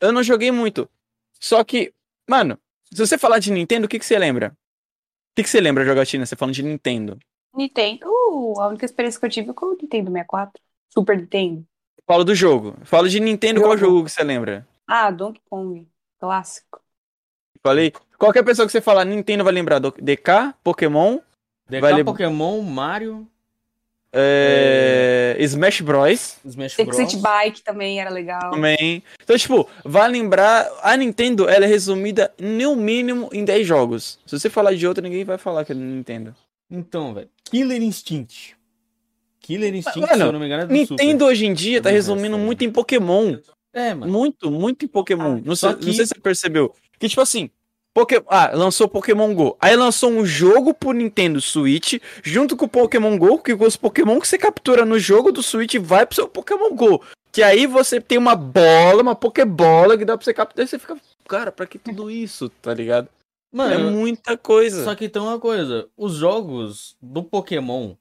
Eu 0.00 0.10
não 0.10 0.20
joguei 0.20 0.50
muito. 0.50 0.90
Só 1.38 1.62
que, 1.62 1.94
mano, 2.28 2.58
se 2.92 2.98
você 2.98 3.16
falar 3.16 3.38
de 3.38 3.52
Nintendo, 3.52 3.86
o 3.86 3.88
que 3.88 4.00
que 4.00 4.04
você 4.04 4.18
lembra? 4.18 4.48
O 4.48 5.36
que 5.36 5.44
que 5.44 5.48
você 5.48 5.60
lembra, 5.60 5.84
jogatina, 5.84 6.26
você 6.26 6.34
falando 6.34 6.56
de 6.56 6.62
Nintendo? 6.64 7.20
Nintendo, 7.54 8.06
uh, 8.08 8.60
a 8.60 8.66
única 8.66 8.84
experiência 8.84 9.20
que 9.20 9.26
eu 9.26 9.30
tive 9.30 9.46
foi 9.46 9.54
com 9.54 9.66
o 9.66 9.78
Nintendo 9.80 10.10
64. 10.10 10.60
Super 10.92 11.16
Nintendo. 11.16 11.64
Falo 12.04 12.24
do 12.24 12.34
jogo. 12.34 12.76
Falo 12.82 13.08
de 13.08 13.20
Nintendo, 13.20 13.60
qual 13.60 13.78
Jogo. 13.78 13.92
jogo 13.92 14.04
que 14.06 14.10
você 14.10 14.24
lembra? 14.24 14.66
Ah, 14.88 15.08
Donkey 15.12 15.40
Kong. 15.48 15.88
Clássico. 16.18 16.80
Falei. 17.62 17.92
Qualquer 18.18 18.42
pessoa 18.42 18.66
que 18.66 18.72
você 18.72 18.80
falar 18.80 19.04
Nintendo 19.04 19.44
vai 19.44 19.52
lembrar 19.52 19.78
do 19.78 19.92
DK, 19.92 20.54
Pokémon, 20.62 21.20
DK, 21.68 21.80
Vale- 21.80 22.04
Pokémon, 22.04 22.60
Mario, 22.62 23.26
é, 24.12 25.36
Smash 25.40 25.80
Bros. 25.80 26.36
Smash 26.44 26.76
Bros. 26.76 26.96
City 26.96 27.16
Bike 27.16 27.62
também 27.62 28.00
era 28.00 28.10
legal. 28.10 28.50
também. 28.50 29.02
Então, 29.22 29.36
tipo, 29.36 29.68
vai 29.84 30.08
lembrar. 30.08 30.70
A 30.82 30.96
Nintendo, 30.96 31.48
ela 31.48 31.64
é 31.64 31.68
resumida 31.68 32.32
no 32.38 32.76
mínimo 32.76 33.28
em 33.32 33.44
10 33.44 33.66
jogos. 33.66 34.18
Se 34.26 34.38
você 34.38 34.48
falar 34.48 34.74
de 34.74 34.86
outra, 34.86 35.02
ninguém 35.02 35.24
vai 35.24 35.38
falar 35.38 35.64
que 35.64 35.72
é 35.72 35.74
Nintendo. 35.74 36.34
Então, 36.70 37.12
velho. 37.14 37.28
Killer 37.44 37.82
Instinct. 37.82 38.56
Killer 39.40 39.74
Instinct, 39.74 40.00
Mano, 40.00 40.14
se 40.14 40.20
eu 40.22 40.32
não 40.32 40.40
me 40.40 40.46
engano, 40.46 40.62
é 40.62 40.66
do 40.66 40.72
Nintendo 40.72 41.26
hoje 41.26 41.44
em 41.46 41.52
dia 41.52 41.82
tá 41.82 41.90
resumindo 41.90 42.38
muito 42.38 42.64
em 42.64 42.70
Pokémon. 42.70 43.32
Super. 43.34 43.54
É, 43.74 43.92
mano. 43.92 44.10
Muito, 44.10 44.50
muito 44.50 44.84
em 44.84 44.88
Pokémon. 44.88 45.36
Ah, 45.38 45.42
não, 45.44 45.56
só 45.56 45.70
sei, 45.70 45.78
que- 45.80 45.86
não 45.86 45.92
sei 45.92 46.06
se 46.06 46.14
você 46.14 46.20
percebeu. 46.20 46.74
Que, 46.98 47.08
tipo 47.08 47.20
assim. 47.20 47.50
Poké... 47.94 48.20
Ah, 48.26 48.50
lançou 48.52 48.88
Pokémon 48.88 49.32
GO. 49.32 49.56
Aí 49.60 49.76
lançou 49.76 50.10
um 50.10 50.26
jogo 50.26 50.74
pro 50.74 50.92
Nintendo 50.92 51.40
Switch, 51.40 51.94
junto 52.24 52.56
com 52.56 52.64
o 52.64 52.68
Pokémon 52.68 53.16
GO, 53.16 53.38
que 53.38 53.54
os 53.54 53.76
Pokémon 53.76 54.18
que 54.18 54.26
você 54.26 54.36
captura 54.36 54.84
no 54.84 54.98
jogo 54.98 55.30
do 55.30 55.44
Switch 55.44 55.76
vai 55.76 56.04
pro 56.04 56.16
seu 56.16 56.28
Pokémon 56.28 56.74
GO. 56.74 57.00
Que 57.30 57.40
aí 57.40 57.68
você 57.68 58.00
tem 58.00 58.18
uma 58.18 58.34
bola, 58.34 59.00
uma 59.00 59.14
Pokébola 59.14 59.96
que 59.96 60.04
dá 60.04 60.16
pra 60.16 60.24
você 60.24 60.34
capturar. 60.34 60.64
Aí 60.64 60.68
você 60.68 60.78
fica, 60.78 60.96
cara, 61.28 61.52
pra 61.52 61.66
que 61.66 61.78
tudo 61.78 62.10
isso, 62.10 62.48
tá 62.60 62.74
ligado? 62.74 63.06
é 63.06 63.56
Mano, 63.56 63.92
muita 63.92 64.36
coisa. 64.36 64.82
só 64.82 64.94
que 64.96 65.08
tem 65.08 65.22
uma 65.22 65.38
coisa. 65.38 65.88
Os 65.96 66.14
jogos 66.14 66.96
do 67.00 67.22
Pokémon 67.22 67.94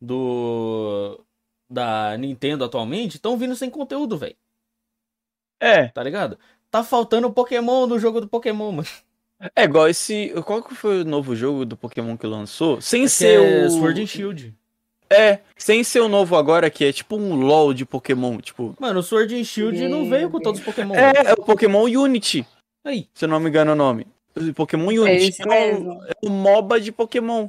do 0.00 1.20
da 1.68 2.16
Nintendo 2.16 2.64
atualmente 2.64 3.16
estão 3.16 3.36
vindo 3.36 3.56
sem 3.56 3.68
conteúdo, 3.68 4.16
velho. 4.16 4.36
É, 5.60 5.88
Tá 5.88 6.02
ligado? 6.02 6.38
Tá 6.70 6.84
faltando 6.84 7.32
Pokémon 7.32 7.86
no 7.86 7.98
jogo 7.98 8.20
do 8.20 8.28
Pokémon, 8.28 8.70
mano. 8.70 8.88
É 9.56 9.64
igual 9.64 9.88
esse. 9.88 10.32
Qual 10.44 10.62
que 10.62 10.74
foi 10.74 11.02
o 11.02 11.04
novo 11.04 11.34
jogo 11.34 11.64
do 11.64 11.76
Pokémon 11.76 12.16
que 12.16 12.26
lançou? 12.26 12.80
Sem 12.80 13.02
Que 13.02 13.08
ser 13.08 13.40
é 13.40 13.66
o. 13.66 13.70
Sword 13.70 14.02
and 14.02 14.06
Shield. 14.06 14.54
É, 15.10 15.40
sem 15.58 15.84
ser 15.84 16.00
o 16.00 16.08
novo 16.08 16.36
agora, 16.36 16.70
que 16.70 16.84
é 16.84 16.92
tipo 16.92 17.16
um 17.16 17.34
LOL 17.34 17.74
de 17.74 17.84
Pokémon. 17.84 18.38
Tipo, 18.38 18.74
Mano, 18.80 19.00
o 19.00 19.02
Sword 19.02 19.38
and 19.38 19.44
Shield 19.44 19.86
não 19.86 20.08
veio 20.08 20.30
com 20.30 20.40
todos 20.40 20.60
os 20.60 20.64
Pokémon. 20.64 20.94
É, 20.94 21.30
é 21.30 21.32
o 21.34 21.44
Pokémon 21.44 21.82
Unity, 21.84 22.46
Aí. 22.82 23.08
se 23.12 23.26
eu 23.26 23.28
não 23.28 23.38
me 23.38 23.50
engano 23.50 23.72
o 23.72 23.76
nome. 23.76 24.06
O 24.34 24.54
Pokémon 24.54 24.90
É 24.90 25.00
Unity. 25.00 25.42
É, 25.42 25.46
um, 25.46 25.50
mesmo. 25.50 26.04
é 26.04 26.12
um 26.22 26.30
MOBA 26.30 26.80
de 26.80 26.90
Pokémon. 26.90 27.48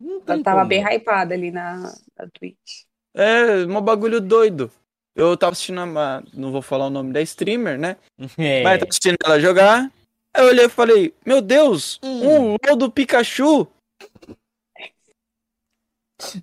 Eu 0.00 0.42
tava 0.42 0.58
como. 0.58 0.68
bem 0.68 0.84
hypada 0.84 1.34
ali 1.34 1.50
na, 1.50 1.92
na 2.16 2.28
Twitch. 2.32 2.84
É, 3.14 3.64
um 3.66 3.80
bagulho 3.80 4.20
doido. 4.20 4.70
Eu 5.16 5.36
tava 5.36 5.52
assistindo, 5.52 5.80
a, 5.80 6.22
não 6.34 6.52
vou 6.52 6.60
falar 6.60 6.86
o 6.86 6.90
nome 6.90 7.12
da 7.12 7.22
streamer, 7.22 7.78
né? 7.78 7.96
É. 8.38 8.62
Mas 8.62 8.74
eu 8.74 8.78
tava 8.80 8.90
assistindo 8.90 9.16
ela 9.24 9.40
jogar. 9.40 9.90
Aí 10.36 10.42
eu 10.42 10.48
olhei 10.48 10.64
e 10.66 10.68
falei, 10.68 11.14
meu 11.24 11.40
Deus, 11.40 11.98
Hum. 12.02 12.52
um 12.52 12.56
LOL 12.66 12.76
do 12.76 12.90
Pikachu? 12.90 13.66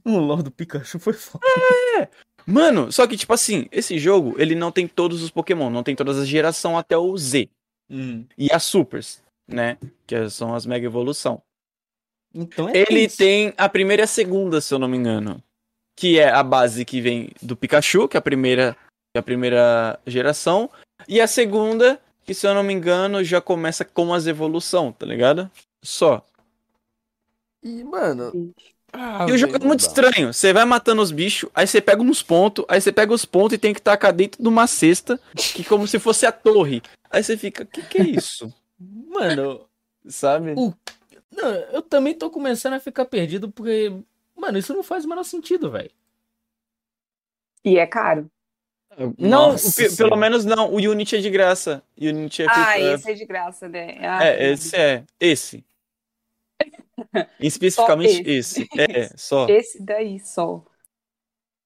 O 0.03 0.17
LoL 0.19 0.43
do 0.43 0.51
Pikachu 0.51 0.99
foi 0.99 1.13
foda. 1.13 1.43
Mano, 2.45 2.91
só 2.91 3.08
que 3.08 3.15
tipo 3.15 3.34
assim, 3.34 3.67
esse 3.71 3.97
jogo, 3.97 4.36
ele 4.39 4.56
não 4.56 4.71
tem 4.71 4.88
todos 4.88 5.21
os 5.23 5.32
Pokémon, 5.32 5.69
não 5.69 5.84
tem 5.84 5.95
todas 5.95 6.17
as 6.17 6.27
gerações 6.27 6.77
até 6.77 6.97
o 6.97 7.15
Z. 7.17 7.49
Hum. 7.89 8.25
E 8.38 8.51
as 8.51 8.63
Supers, 8.63 9.21
né? 9.47 9.77
Que 10.06 10.29
são 10.29 10.53
as 10.53 10.65
Mega 10.65 10.86
Evolução. 10.86 11.41
Então 12.34 12.67
é 12.69 12.77
Ele 12.89 13.06
isso. 13.06 13.17
tem 13.17 13.53
a 13.58 13.69
primeira 13.69 14.03
e 14.03 14.06
a 14.06 14.08
segunda, 14.08 14.60
se 14.60 14.73
eu 14.73 14.79
não 14.79 14.88
me 14.88 14.97
engano. 14.97 15.41
Que 15.95 16.19
é 16.19 16.29
a 16.29 16.41
base 16.43 16.84
que 16.84 16.99
vem 16.99 17.29
do 17.41 17.56
Pikachu, 17.56 18.08
que 18.08 18.17
é 18.17 18.19
a 18.19 18.21
primeira, 18.21 18.73
que 18.73 19.17
é 19.17 19.19
a 19.19 19.23
primeira 19.23 19.99
geração. 20.06 20.69
E 21.08 21.21
a 21.21 21.27
segunda, 21.27 22.01
que 22.25 22.33
se 22.33 22.47
eu 22.47 22.53
não 22.53 22.63
me 22.63 22.73
engano, 22.73 23.23
já 23.23 23.41
começa 23.41 23.83
com 23.86 24.13
as 24.13 24.27
evolução, 24.27 24.91
tá 24.91 25.05
ligado? 25.05 25.49
Só. 25.81 26.25
E, 27.62 27.83
mano. 27.83 28.53
Ah, 28.91 29.25
e 29.27 29.31
o 29.31 29.38
jogo 29.38 29.55
é 29.55 29.59
muito 29.59 29.79
estranho. 29.79 30.33
Você 30.33 30.53
vai 30.53 30.65
matando 30.65 31.01
os 31.01 31.12
bichos, 31.12 31.49
aí 31.53 31.65
você 31.65 31.81
pega 31.81 32.01
uns 32.01 32.21
pontos, 32.21 32.63
aí 32.67 32.79
você 32.79 32.91
pega 32.91 33.13
os 33.13 33.25
pontos 33.25 33.55
e 33.55 33.57
tem 33.57 33.73
que 33.73 33.81
tacar 33.81 34.13
dentro 34.13 34.41
de 34.41 34.47
uma 34.47 34.67
cesta, 34.67 35.19
que 35.36 35.63
como 35.63 35.88
se 35.88 35.97
fosse 35.99 36.25
a 36.25 36.31
torre. 36.31 36.81
Aí 37.09 37.23
você 37.23 37.36
fica, 37.38 37.63
o 37.63 37.67
que, 37.67 37.81
que 37.81 37.97
é 37.97 38.03
isso? 38.05 38.53
Mano, 38.79 39.67
Sabe? 40.07 40.53
O- 40.57 40.73
não, 41.31 41.49
eu 41.49 41.81
também 41.81 42.13
tô 42.13 42.29
começando 42.29 42.73
a 42.73 42.79
ficar 42.79 43.05
perdido 43.05 43.51
porque. 43.51 43.91
Mano, 44.36 44.57
isso 44.57 44.73
não 44.73 44.83
faz 44.83 45.05
o 45.05 45.09
menor 45.09 45.23
sentido, 45.23 45.71
velho. 45.71 45.91
E 47.63 47.77
é 47.77 47.88
caro. 47.88 48.29
Não, 48.97 49.51
Nossa 49.51 49.75
pelo 49.82 49.89
Senhora. 49.95 50.15
menos 50.15 50.45
não. 50.45 50.71
O 50.71 50.77
Unity 50.77 51.15
é 51.15 51.19
de 51.19 51.29
graça. 51.29 51.84
Unity 51.99 52.43
é 52.43 52.45
Ah, 52.49 52.79
é- 52.79 52.93
esse 52.93 53.12
é 53.12 53.13
de 53.13 53.25
graça, 53.25 53.67
né? 53.69 53.97
Ah, 54.01 54.25
É, 54.25 54.51
esse 54.51 54.75
é. 54.75 55.03
Esse. 55.19 55.63
Especificamente 57.39 58.23
esse. 58.29 58.67
É, 58.77 59.10
só. 59.17 59.47
Esse 59.49 59.82
daí 59.82 60.19
só. 60.19 60.63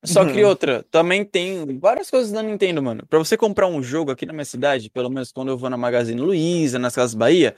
Só 0.05 0.23
que 0.25 0.41
Uhum. 0.43 0.49
outra, 0.49 0.83
também 0.91 1.25
tem 1.25 1.77
várias 1.79 2.09
coisas 2.09 2.31
da 2.31 2.41
Nintendo, 2.43 2.81
mano. 2.81 3.05
Pra 3.07 3.19
você 3.19 3.35
comprar 3.35 3.67
um 3.67 3.81
jogo 3.83 4.11
aqui 4.11 4.25
na 4.25 4.31
minha 4.31 4.45
cidade, 4.45 4.89
pelo 4.89 5.09
menos 5.09 5.31
quando 5.31 5.49
eu 5.49 5.57
vou 5.57 5.69
na 5.69 5.75
Magazine 5.75 6.21
Luiza, 6.21 6.77
nas 6.79 6.95
Casas 6.95 7.15
Bahia, 7.15 7.55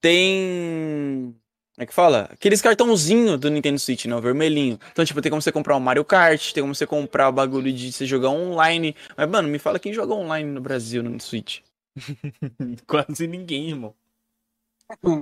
tem. 0.00 1.34
Como 1.76 1.82
é 1.82 1.86
que 1.86 1.94
fala? 1.94 2.28
Aqueles 2.30 2.62
cartãozinho 2.62 3.36
do 3.36 3.50
Nintendo 3.50 3.78
Switch, 3.80 4.04
né? 4.04 4.14
O 4.14 4.20
vermelhinho. 4.20 4.78
Então, 4.92 5.04
tipo, 5.04 5.20
tem 5.20 5.28
como 5.30 5.42
você 5.42 5.50
comprar 5.50 5.76
um 5.76 5.80
Mario 5.80 6.04
Kart, 6.04 6.52
tem 6.52 6.62
como 6.62 6.72
você 6.74 6.86
comprar 6.86 7.28
o 7.28 7.32
bagulho 7.32 7.72
de 7.72 7.92
você 7.92 8.06
jogar 8.06 8.28
online. 8.30 8.94
Mas, 9.16 9.28
mano, 9.28 9.48
me 9.48 9.58
fala 9.58 9.80
quem 9.80 9.92
joga 9.92 10.14
online 10.14 10.48
no 10.48 10.60
Brasil 10.60 11.02
no 11.02 11.20
Switch. 11.20 11.60
Quase 12.86 13.26
ninguém, 13.26 13.70
irmão. 13.70 13.92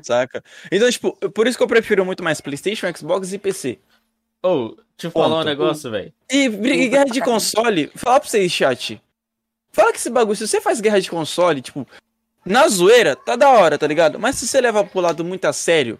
Saca? 0.02 0.44
Então, 0.70 0.90
tipo, 0.90 1.12
por 1.30 1.46
isso 1.46 1.56
que 1.56 1.62
eu 1.64 1.68
prefiro 1.68 2.04
muito 2.04 2.22
mais 2.22 2.40
PlayStation, 2.40 2.86
Xbox 2.94 3.32
e 3.32 3.38
PC. 3.38 3.78
Ô, 4.42 4.74
deixa 4.98 5.06
eu 5.06 5.10
falar 5.10 5.40
um 5.40 5.44
negócio, 5.44 5.90
velho. 5.90 6.12
E 6.30 6.48
briga- 6.50 6.88
guerra 6.88 7.04
de 7.06 7.20
console, 7.22 7.90
falar 7.94 8.20
pra 8.20 8.28
vocês, 8.28 8.52
chat. 8.52 9.00
Fala 9.72 9.90
que 9.92 9.98
esse 9.98 10.10
bagulho, 10.10 10.36
se 10.36 10.46
você 10.46 10.60
faz 10.60 10.80
guerra 10.80 11.00
de 11.00 11.08
console, 11.08 11.62
tipo, 11.62 11.86
na 12.44 12.68
zoeira, 12.68 13.16
tá 13.16 13.36
da 13.36 13.48
hora, 13.50 13.78
tá 13.78 13.86
ligado? 13.86 14.18
Mas 14.18 14.36
se 14.36 14.46
você 14.46 14.60
leva 14.60 14.84
pro 14.84 15.00
lado 15.00 15.24
muito 15.24 15.44
a 15.46 15.52
sério, 15.52 15.98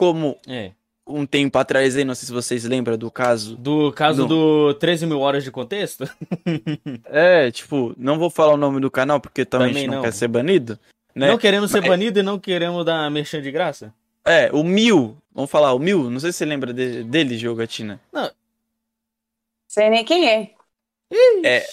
como 0.00 0.38
É. 0.48 0.70
um 1.06 1.26
tempo 1.26 1.58
atrás 1.58 1.94
aí, 1.94 2.04
não 2.04 2.14
sei 2.14 2.26
se 2.26 2.32
vocês 2.32 2.64
lembram 2.64 2.96
do 2.96 3.10
caso. 3.10 3.54
Do 3.54 3.92
caso 3.92 4.22
Não. 4.22 4.28
do 4.28 4.74
13 4.74 5.04
mil 5.04 5.20
horas 5.20 5.44
de 5.44 5.50
contexto? 5.50 6.08
É, 7.04 7.50
tipo, 7.50 7.94
não 7.98 8.18
vou 8.18 8.30
falar 8.30 8.54
o 8.54 8.56
nome 8.56 8.80
do 8.80 8.90
canal 8.90 9.20
porque 9.20 9.44
também, 9.44 9.66
a 9.66 9.68
Também 9.70 9.82
gente 9.82 9.90
não, 9.90 9.96
não. 9.98 10.02
quer 10.04 10.12
ser 10.12 10.28
banido. 10.28 10.78
Né? 11.14 11.28
Não 11.28 11.36
queremos 11.36 11.70
ser 11.70 11.80
Mas- 11.80 11.90
banido 11.90 12.18
e 12.18 12.22
não 12.22 12.38
queremos 12.38 12.82
dar 12.84 13.10
merchan 13.10 13.42
de 13.42 13.50
graça? 13.50 13.92
É, 14.24 14.50
o 14.52 14.62
Mil, 14.64 15.18
vamos 15.34 15.50
falar, 15.50 15.74
o 15.74 15.78
Mil, 15.78 16.08
não 16.10 16.18
sei 16.20 16.32
se 16.32 16.38
você 16.38 16.44
lembra 16.46 16.72
de- 16.72 17.02
dele, 17.04 17.36
Jogatina. 17.36 18.00
Sei 19.68 19.90
nem 19.90 20.04
quem 20.04 20.28
é. 20.28 20.50
É, 21.44 21.66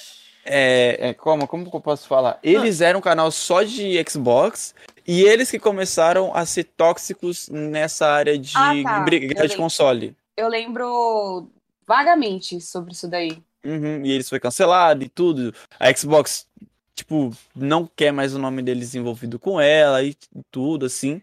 é, 0.49 1.13
como, 1.13 1.47
como 1.47 1.69
que 1.69 1.75
eu 1.75 1.81
posso 1.81 2.07
falar? 2.07 2.39
Eles 2.43 2.81
eram 2.81 2.99
um 2.99 3.01
canal 3.01 3.29
só 3.31 3.63
de 3.63 4.03
Xbox 4.10 4.73
e 5.05 5.21
eles 5.23 5.49
que 5.51 5.60
começaram 5.60 6.33
a 6.36 6.45
ser 6.45 6.63
tóxicos 6.65 7.49
nessa 7.49 8.07
área 8.07 8.38
de 8.38 8.53
Ah, 8.55 8.73
tá. 8.83 8.99
briga 9.01 9.25
Eu 9.25 9.29
de 9.33 9.41
lembro. 9.41 9.57
console. 9.57 10.15
Eu 10.36 10.47
lembro 10.47 11.49
vagamente 11.86 12.60
sobre 12.62 12.91
isso 12.93 13.07
daí. 13.07 13.41
Uhum, 13.65 14.05
e 14.05 14.12
eles 14.12 14.29
foi 14.29 14.39
cancelado 14.39 15.03
e 15.03 15.10
tudo. 15.10 15.53
A 15.79 15.93
Xbox, 15.93 16.47
tipo, 16.95 17.31
não 17.55 17.89
quer 17.95 18.12
mais 18.12 18.33
o 18.33 18.39
nome 18.39 18.62
deles 18.62 18.95
envolvido 18.95 19.38
com 19.39 19.60
ela 19.60 20.03
e 20.03 20.15
tudo, 20.51 20.86
assim. 20.86 21.21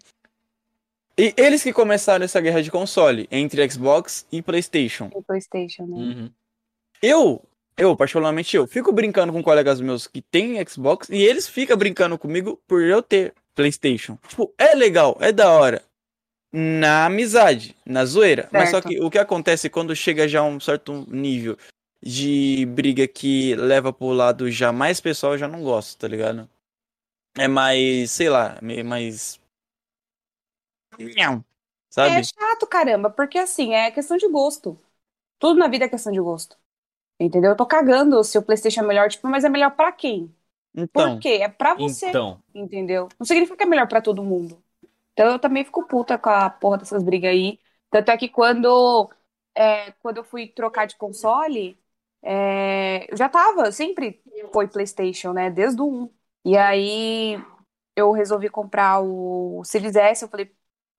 E 1.16 1.32
eles 1.37 1.62
que 1.62 1.72
começaram 1.72 2.24
essa 2.24 2.40
guerra 2.40 2.60
de 2.62 2.70
console 2.72 3.28
entre 3.30 3.70
Xbox 3.70 4.26
e 4.32 4.42
PlayStation. 4.42 5.10
No 5.14 5.22
PlayStation, 5.22 5.84
né? 5.87 5.96
Uhum. 5.96 6.30
Eu, 7.00 7.42
eu, 7.76 7.96
particularmente 7.96 8.56
eu, 8.56 8.66
fico 8.66 8.92
brincando 8.92 9.32
com 9.32 9.42
colegas 9.42 9.80
meus 9.80 10.06
que 10.06 10.22
têm 10.22 10.64
Xbox 10.66 11.08
e 11.08 11.16
eles 11.22 11.48
ficam 11.48 11.76
brincando 11.76 12.18
comigo 12.18 12.60
por 12.66 12.82
eu 12.82 13.02
ter 13.02 13.34
PlayStation. 13.54 14.18
Tipo, 14.28 14.52
é 14.58 14.74
legal, 14.74 15.16
é 15.20 15.32
da 15.32 15.50
hora. 15.50 15.82
Na 16.52 17.06
amizade, 17.06 17.76
na 17.84 18.04
zoeira. 18.04 18.48
Mas 18.52 18.70
só 18.70 18.80
Certo. 18.80 18.88
que 18.88 19.00
o 19.00 19.10
que 19.10 19.18
acontece 19.18 19.68
quando 19.68 19.94
chega 19.96 20.28
já 20.28 20.40
a 20.40 20.44
um 20.44 20.60
certo 20.60 21.04
nível 21.08 21.56
de 22.02 22.66
briga 22.66 23.08
que 23.08 23.54
leva 23.56 23.92
pro 23.92 24.08
lado 24.12 24.50
já 24.50 24.72
mais 24.72 25.00
pessoal, 25.00 25.32
eu 25.32 25.38
já 25.38 25.48
não 25.48 25.62
gosto, 25.64 25.98
tá 25.98 26.06
ligado? 26.06 26.48
É 27.37 27.48
mais, 27.48 28.10
sei 28.12 28.28
lá, 28.28 28.58
mais. 28.84 29.40
Nham, 30.98 31.44
É 32.02 32.22
Sabe? 32.22 32.22
chato, 32.22 32.66
caramba, 32.66 33.10
porque 33.10 33.38
assim, 33.38 33.74
é 33.74 33.90
questão 33.90 34.16
de 34.16 34.28
gosto. 34.28 34.78
Tudo 35.38 35.58
na 35.60 35.68
vida 35.68 35.87
é 35.87 35.88
questão 35.90 36.12
de 36.12 36.20
gosto. 36.20 36.58
Entendeu? 37.18 37.53
Eu 37.53 37.57
tô 37.57 37.66
cagando 37.66 38.22
se 38.24 38.37
o 38.38 38.42
PlayStation 38.42 38.81
é 38.83 38.87
melhor, 38.87 39.09
tipo, 39.09 39.29
mas 39.29 39.44
é 39.44 39.48
melhor 39.48 39.70
pra 39.77 39.92
quem? 39.92 40.35
Então, 40.74 40.92
Por 40.92 41.18
quê? 41.18 41.40
É 41.42 41.48
pra 41.48 41.74
você, 41.74 42.07
Então, 42.11 42.42
entendeu? 42.55 43.09
Não 43.18 43.27
significa 43.27 43.57
que 43.59 43.62
é 43.64 43.66
melhor 43.66 43.88
pra 43.88 44.03
todo 44.03 44.24
mundo. 44.24 44.62
Então 45.12 45.33
eu 45.33 45.38
também 45.38 45.64
fico 45.64 45.87
puta 45.87 46.18
com 46.18 46.31
a 46.31 46.50
porra 46.50 46.79
dessas 46.79 47.03
brigas 47.03 47.31
aí. 47.33 47.61
Tanto 47.90 48.11
é 48.11 48.16
que 48.18 48.29
quando, 48.29 49.11
é, 49.55 49.92
quando 49.94 50.18
eu 50.18 50.24
fui 50.24 50.48
trocar 50.48 50.87
de 50.87 50.96
console, 50.96 51.79
é, 52.22 53.11
eu 53.12 53.16
já 53.16 53.29
tava, 53.29 53.70
sempre 53.72 54.22
foi 54.53 54.68
PlayStation, 54.68 55.33
né? 55.33 55.50
Desde 55.50 55.81
o 55.83 55.87
1. 56.05 56.11
E 56.44 56.57
aí 56.57 57.37
eu 57.96 58.12
resolvi 58.12 58.48
comprar 58.50 59.00
o 59.03 59.62
Series 59.64 59.96
S, 59.96 60.24
eu 60.24 60.29
falei, 60.31 60.55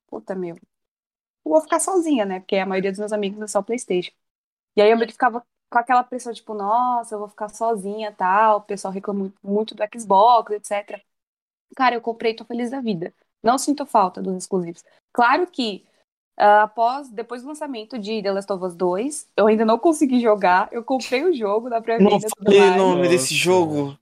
puta 0.08 0.36
meu, 0.36 0.56
eu 0.58 1.52
vou 1.52 1.62
ficar 1.62 1.80
sozinha, 1.80 2.26
né? 2.26 2.40
Porque 2.40 2.56
a 2.58 2.66
maioria 2.66 2.92
dos 2.92 3.00
meus 3.00 3.14
amigos 3.14 3.42
é 3.42 3.48
só 3.48 3.62
PlayStation. 3.62 4.12
E 4.76 4.82
aí 4.82 4.92
eu 4.92 4.98
meio 4.98 5.08
que 5.08 5.14
ficava 5.14 5.46
com 5.76 5.80
aquela 5.80 6.04
pressão, 6.06 6.32
tipo, 6.32 6.54
nossa, 6.54 7.14
eu 7.14 7.20
vou 7.20 7.28
ficar 7.28 7.50
sozinha 7.50 8.10
tal. 8.14 8.60
O 8.60 8.62
pessoal 8.62 8.94
reclama 8.94 9.30
muito 9.44 9.76
do 9.76 9.84
Xbox, 9.94 10.54
etc. 10.54 11.02
Cara, 11.76 11.96
eu 11.96 12.02
comprei 12.02 12.32
e 12.32 12.36
tô 12.36 12.46
feliz 12.46 12.72
da 12.72 12.80
vida. 12.80 13.14
Não 13.44 13.58
sinto 13.58 13.86
falta 13.86 14.22
dos 14.22 14.38
exclusivos. 14.38 14.82
Claro 15.12 15.46
que 15.46 15.86
ah, 16.38 16.64
após, 16.64 17.10
depois 17.10 17.42
do 17.42 17.50
lançamento 17.50 18.00
de 18.00 18.24
The 18.24 18.32
Last 18.32 18.54
of 18.54 18.64
Us 18.64 18.74
2, 18.74 19.30
eu 19.36 19.48
ainda 19.48 19.66
não 19.66 19.78
consegui 19.78 20.22
jogar. 20.22 20.70
Eu 20.72 20.82
comprei 20.82 21.26
o 21.26 21.34
jogo 21.34 21.68
na 21.68 21.76
não 21.76 21.84
pré-venda 21.84 22.22
tudo 22.22 22.46
falei 22.46 22.62
o 22.62 22.78
nome 22.78 23.00
Nossa. 23.00 23.10
desse 23.10 23.36
jogo. 23.36 23.98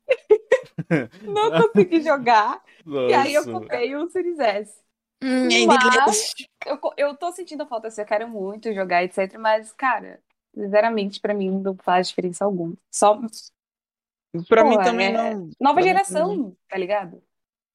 Não 1.23 1.61
consegui 1.61 2.01
jogar. 2.01 2.61
E 2.85 3.13
aí 3.13 3.33
eu 3.33 3.45
nossa. 3.45 3.59
comprei 3.59 3.95
o 3.95 4.09
Series 4.09 4.39
S. 4.39 4.75
Hum, 5.23 5.47
Mas 5.67 6.33
eu, 6.65 6.79
eu 6.97 7.15
tô 7.15 7.31
sentindo 7.31 7.65
falta, 7.65 7.87
assim, 7.87 8.01
eu 8.01 8.07
quero 8.07 8.27
muito 8.27 8.73
jogar, 8.73 9.03
etc. 9.03 9.37
Mas, 9.39 9.71
cara, 9.71 10.19
sinceramente, 10.55 11.19
pra 11.19 11.33
mim 11.33 11.49
não 11.49 11.75
faz 11.75 12.07
diferença 12.09 12.45
alguma. 12.45 12.73
Só 12.91 13.19
Pra 14.47 14.63
mim 14.63 14.77
também 14.81 15.07
é- 15.07 15.11
não. 15.11 15.49
nova 15.59 15.73
Pra 15.73 15.73
mim 15.75 15.83
geração, 15.83 16.55
tá 16.69 16.77
ligado? 16.77 17.21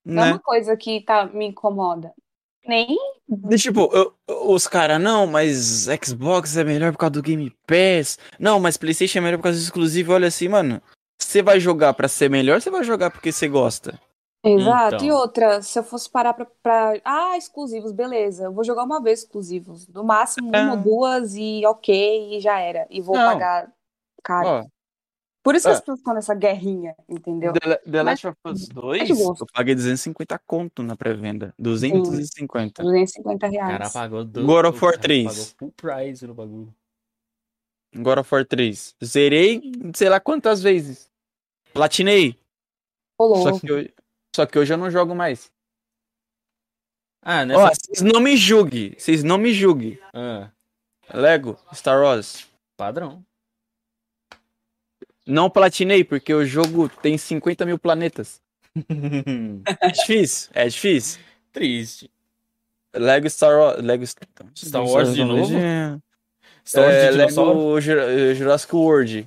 Não 0.04 0.22
é 0.22 0.26
Né? 0.26 0.32
uma 0.32 0.38
coisa 0.40 0.76
que 0.76 1.00
tá, 1.02 1.26
me 1.26 1.46
incomoda. 1.46 2.12
Nem 2.66 2.98
tipo, 3.56 3.88
eu- 3.94 4.14
os 4.50 4.66
caras, 4.66 5.00
não, 5.00 5.26
mas 5.26 5.86
Xbox 6.04 6.56
é 6.56 6.64
melhor 6.64 6.92
por 6.92 6.98
causa 6.98 7.12
do 7.12 7.22
Game 7.22 7.50
Pass. 7.66 8.18
Não, 8.38 8.58
mas 8.60 8.76
PlayStation 8.76 9.18
é 9.18 9.20
melhor 9.22 9.38
por 9.38 9.44
causa 9.44 9.58
do 9.58 9.62
exclusivo. 9.62 10.12
Olha 10.12 10.28
assim, 10.28 10.48
mano. 10.48 10.82
Você 11.20 11.42
vai 11.42 11.58
jogar 11.60 11.94
pra 11.94 12.08
ser 12.08 12.28
melhor, 12.28 12.60
você 12.60 12.70
vai 12.70 12.82
jogar 12.84 13.10
porque 13.10 13.32
você 13.32 13.48
gosta. 13.48 13.98
Exato. 14.50 14.94
Então. 14.96 15.06
E 15.06 15.12
outra, 15.12 15.62
se 15.62 15.78
eu 15.78 15.82
fosse 15.82 16.08
parar 16.10 16.34
pra, 16.34 16.46
pra- 16.62 17.00
Ah, 17.04 17.36
exclusivos, 17.36 17.92
beleza. 17.92 18.44
Eu 18.44 18.52
vou 18.52 18.64
jogar 18.64 18.84
uma 18.84 19.02
vez 19.02 19.20
exclusivos. 19.20 19.86
No 19.88 20.04
máximo 20.04 20.48
uma 20.48 20.58
Ah. 20.58 20.70
ou 20.72 20.76
duas 20.76 21.34
e 21.36 21.62
ok, 21.66 22.36
e 22.36 22.40
já 22.40 22.58
era. 22.60 22.86
E 22.90 23.00
vou 23.00 23.16
Não. 23.16 23.26
pagar 23.32 23.72
caro. 24.22 24.48
Ó, 24.48 24.64
Por 25.42 25.54
isso 25.54 25.64
que 25.66 25.70
ah. 25.70 25.74
as 25.74 25.80
pessoas 25.80 25.98
estão 25.98 26.12
nessa 26.14 26.34
guerrinha, 26.34 26.94
entendeu? 27.08 27.52
The, 27.54 27.76
The 27.90 28.02
Last 28.02 28.26
of 28.26 28.36
Us 28.44 28.68
é 28.68 28.74
2, 28.74 29.06
de 29.06 29.14
gosto. 29.14 29.42
eu 29.42 29.46
paguei 29.54 29.74
250 29.74 30.38
conto 30.46 30.82
na 30.82 30.94
pré-venda. 30.96 31.54
250. 31.58 32.82
250 32.82 33.46
O 33.46 33.50
cara 33.52 33.66
reais. 33.78 33.92
pagou 33.92 34.24
do... 34.24 34.44
God 34.44 34.66
of 34.66 34.84
War 34.84 34.90
o 34.90 34.96
cara 34.96 34.98
3. 35.02 35.26
Pagou 35.26 35.44
full 35.58 35.72
price 35.76 36.26
no 36.26 36.34
bagulho. 36.34 36.74
God 37.96 38.18
of 38.18 38.34
War 38.34 38.44
3. 38.44 38.94
Zerei, 39.02 39.62
sei 39.94 40.08
lá 40.10 40.20
quantas 40.20 40.60
vezes. 40.62 41.08
Platinei. 41.72 42.36
Ô, 43.16 43.34
Só 43.36 43.58
que, 43.58 43.72
hoje, 43.72 43.94
só 44.34 44.46
que 44.46 44.58
hoje 44.58 44.72
eu 44.72 44.78
não 44.78 44.90
jogo 44.90 45.14
mais. 45.14 45.50
Ah, 47.22 47.42
Ó, 47.42 47.44
nessa... 47.44 47.68
vocês 47.74 48.00
não 48.02 48.20
me 48.20 48.36
julguem. 48.36 48.94
Vocês 48.96 49.22
não 49.24 49.38
me 49.38 49.52
julguem. 49.52 49.98
Ah, 50.14 50.50
Lego, 51.12 51.58
Star 51.74 52.00
Wars. 52.00 52.46
padrão. 52.76 53.24
Não 55.26 55.50
platinei, 55.50 56.04
porque 56.04 56.32
o 56.32 56.44
jogo 56.46 56.88
tem 56.88 57.18
50 57.18 57.66
mil 57.66 57.78
planetas. 57.78 58.40
É 59.80 59.90
difícil, 59.90 60.50
é 60.54 60.68
difícil. 60.68 61.20
Triste. 61.52 62.10
Lego 62.94 63.28
Star 63.28 63.58
Wars. 63.58 63.82
Lego 63.82 64.04
Star 64.06 64.86
Wars 64.86 65.14
de 65.14 65.24
novo? 65.24 65.52
É, 65.56 65.98
Star 66.64 66.84
Wars 66.84 66.96
de 66.96 67.10
dinossauro? 67.12 67.58
Lego 67.58 67.80
Jura- 67.80 68.34
Jurassic 68.34 68.74
World. 68.74 69.26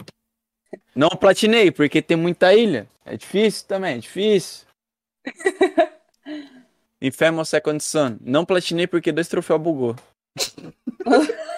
Não 0.95 1.09
platinei, 1.09 1.69
porque 1.71 2.01
tem 2.01 2.15
muita 2.17 2.53
ilha. 2.53 2.87
É 3.05 3.17
difícil 3.17 3.67
também, 3.67 3.95
é 3.95 3.97
difícil. 3.97 4.65
Infamous 7.01 7.49
Second 7.49 7.81
Son. 7.83 8.17
Não 8.21 8.45
platinei 8.45 8.87
porque 8.87 9.11
dois 9.11 9.27
troféus 9.27 9.59
bugou. 9.61 9.95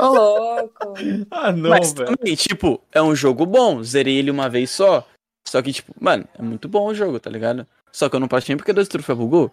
Ô, 0.00 0.04
louco. 0.06 0.94
Ah, 1.30 1.52
não, 1.52 1.70
Mas 1.70 1.92
velho. 1.92 2.16
também, 2.16 2.34
tipo, 2.34 2.82
é 2.92 3.00
um 3.02 3.14
jogo 3.14 3.46
bom. 3.46 3.82
Zerei 3.82 4.16
ele 4.16 4.30
uma 4.30 4.48
vez 4.48 4.70
só. 4.70 5.06
Só 5.46 5.60
que, 5.62 5.72
tipo, 5.72 5.92
mano, 6.00 6.26
é 6.38 6.42
muito 6.42 6.68
bom 6.68 6.86
o 6.86 6.94
jogo, 6.94 7.18
tá 7.18 7.30
ligado? 7.30 7.66
Só 7.90 8.08
que 8.08 8.16
eu 8.16 8.20
não 8.20 8.28
platinei 8.28 8.56
porque 8.56 8.72
dois 8.72 8.88
troféus 8.88 9.18
bugou. 9.18 9.50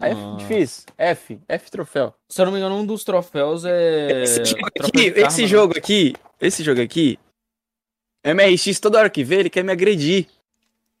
Aí 0.00 0.10
é 0.10 0.14
Ah. 0.14 0.36
difícil. 0.38 0.84
F, 0.98 1.38
F 1.48 1.70
troféu. 1.70 2.12
Se 2.28 2.40
eu 2.40 2.46
não 2.46 2.52
me 2.52 2.58
engano, 2.58 2.76
um 2.76 2.84
dos 2.86 3.04
troféus 3.04 3.64
é. 3.64 4.22
Esse 4.24 4.44
jogo 4.44 4.66
aqui, 4.66 5.06
esse 5.16 5.42
né? 5.42 5.48
jogo 5.48 5.78
aqui, 5.78 6.14
esse 6.40 6.64
jogo 6.64 6.80
aqui, 6.82 7.18
MRX 8.24 8.80
toda 8.80 8.98
hora 8.98 9.10
que 9.10 9.22
vê, 9.22 9.36
ele 9.36 9.50
quer 9.50 9.62
me 9.62 9.70
agredir. 9.72 10.26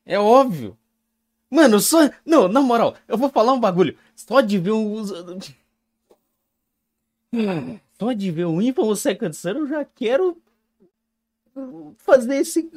É 0.04 0.18
óbvio. 0.18 0.76
Mano, 1.50 1.78
só. 1.80 2.10
Não, 2.24 2.48
na 2.48 2.60
moral, 2.60 2.96
eu 3.06 3.16
vou 3.16 3.30
falar 3.30 3.52
um 3.52 3.60
bagulho. 3.60 3.96
Só 4.14 4.40
de 4.40 4.58
ver 4.58 4.72
um. 4.72 5.04
Só 7.98 8.12
de 8.12 8.30
ver 8.30 8.44
o 8.44 8.60
Infamous 8.60 9.00
Second 9.00 9.34
Son, 9.36 9.50
eu 9.50 9.68
já 9.68 9.84
quero. 9.84 10.36
Fazer 11.98 12.36
esse. 12.36 12.68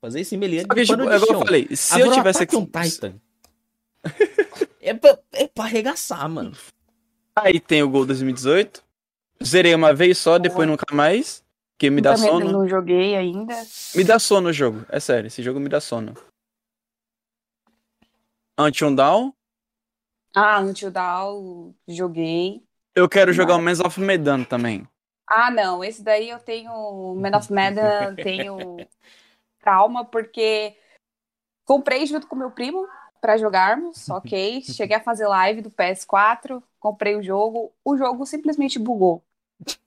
Fazer 0.00 0.20
esse 0.20 0.36
meliante 0.36 0.66
Só 0.66 0.74
que, 0.74 0.84
tipo, 0.84 1.02
é 1.02 1.16
eu 1.16 1.38
falei, 1.38 1.68
se 1.76 2.00
eu 2.00 2.06
Agora, 2.06 2.16
tivesse 2.18 2.42
Attack 2.42 2.56
on 2.56 2.62
aqui. 2.72 2.90
Titan. 2.90 3.14
é, 4.80 4.94
pra, 4.94 5.18
é 5.32 5.46
pra 5.46 5.64
arregaçar, 5.64 6.28
mano. 6.28 6.52
Aí 7.36 7.60
tem 7.60 7.82
o 7.82 7.88
Gol 7.90 8.06
2018. 8.06 8.82
Zerei 9.44 9.74
uma 9.74 9.92
vez 9.92 10.16
só, 10.16 10.38
depois 10.38 10.66
nunca 10.66 10.86
mais. 10.94 11.43
Porque 11.74 11.90
me 11.90 12.00
dá 12.00 12.14
Também 12.14 12.30
sono. 12.30 12.52
não 12.52 12.68
joguei 12.68 13.16
ainda. 13.16 13.54
Me 13.94 14.04
dá 14.04 14.18
sono 14.18 14.48
o 14.48 14.52
jogo. 14.52 14.86
É 14.88 15.00
sério, 15.00 15.26
esse 15.26 15.42
jogo 15.42 15.58
me 15.58 15.68
dá 15.68 15.80
sono. 15.80 16.14
Until 18.58 18.94
Dawn. 18.94 19.32
Ah, 20.34 20.60
Until 20.60 20.90
Dawn, 20.90 21.74
joguei. 21.88 22.62
Eu 22.94 23.08
quero 23.08 23.32
jogar 23.32 23.56
o 23.56 23.60
Mans 23.62 23.80
of 23.80 24.00
Medan 24.00 24.44
também. 24.44 24.86
Ah, 25.26 25.50
não, 25.50 25.82
esse 25.82 26.02
daí 26.02 26.28
eu 26.30 26.38
tenho 26.38 27.14
Man 27.16 27.36
of 27.36 27.52
Medan, 27.52 28.14
tenho 28.14 28.76
trauma, 29.58 30.04
porque 30.04 30.76
comprei 31.64 32.06
junto 32.06 32.26
com 32.28 32.36
meu 32.36 32.50
primo 32.50 32.86
para 33.20 33.36
jogarmos, 33.36 34.08
ok? 34.10 34.62
Cheguei 34.62 34.96
a 34.96 35.02
fazer 35.02 35.26
live 35.26 35.62
do 35.62 35.70
PS4, 35.70 36.62
comprei 36.78 37.16
o 37.16 37.22
jogo, 37.22 37.72
o 37.84 37.96
jogo 37.96 38.26
simplesmente 38.26 38.78
bugou. 38.78 39.24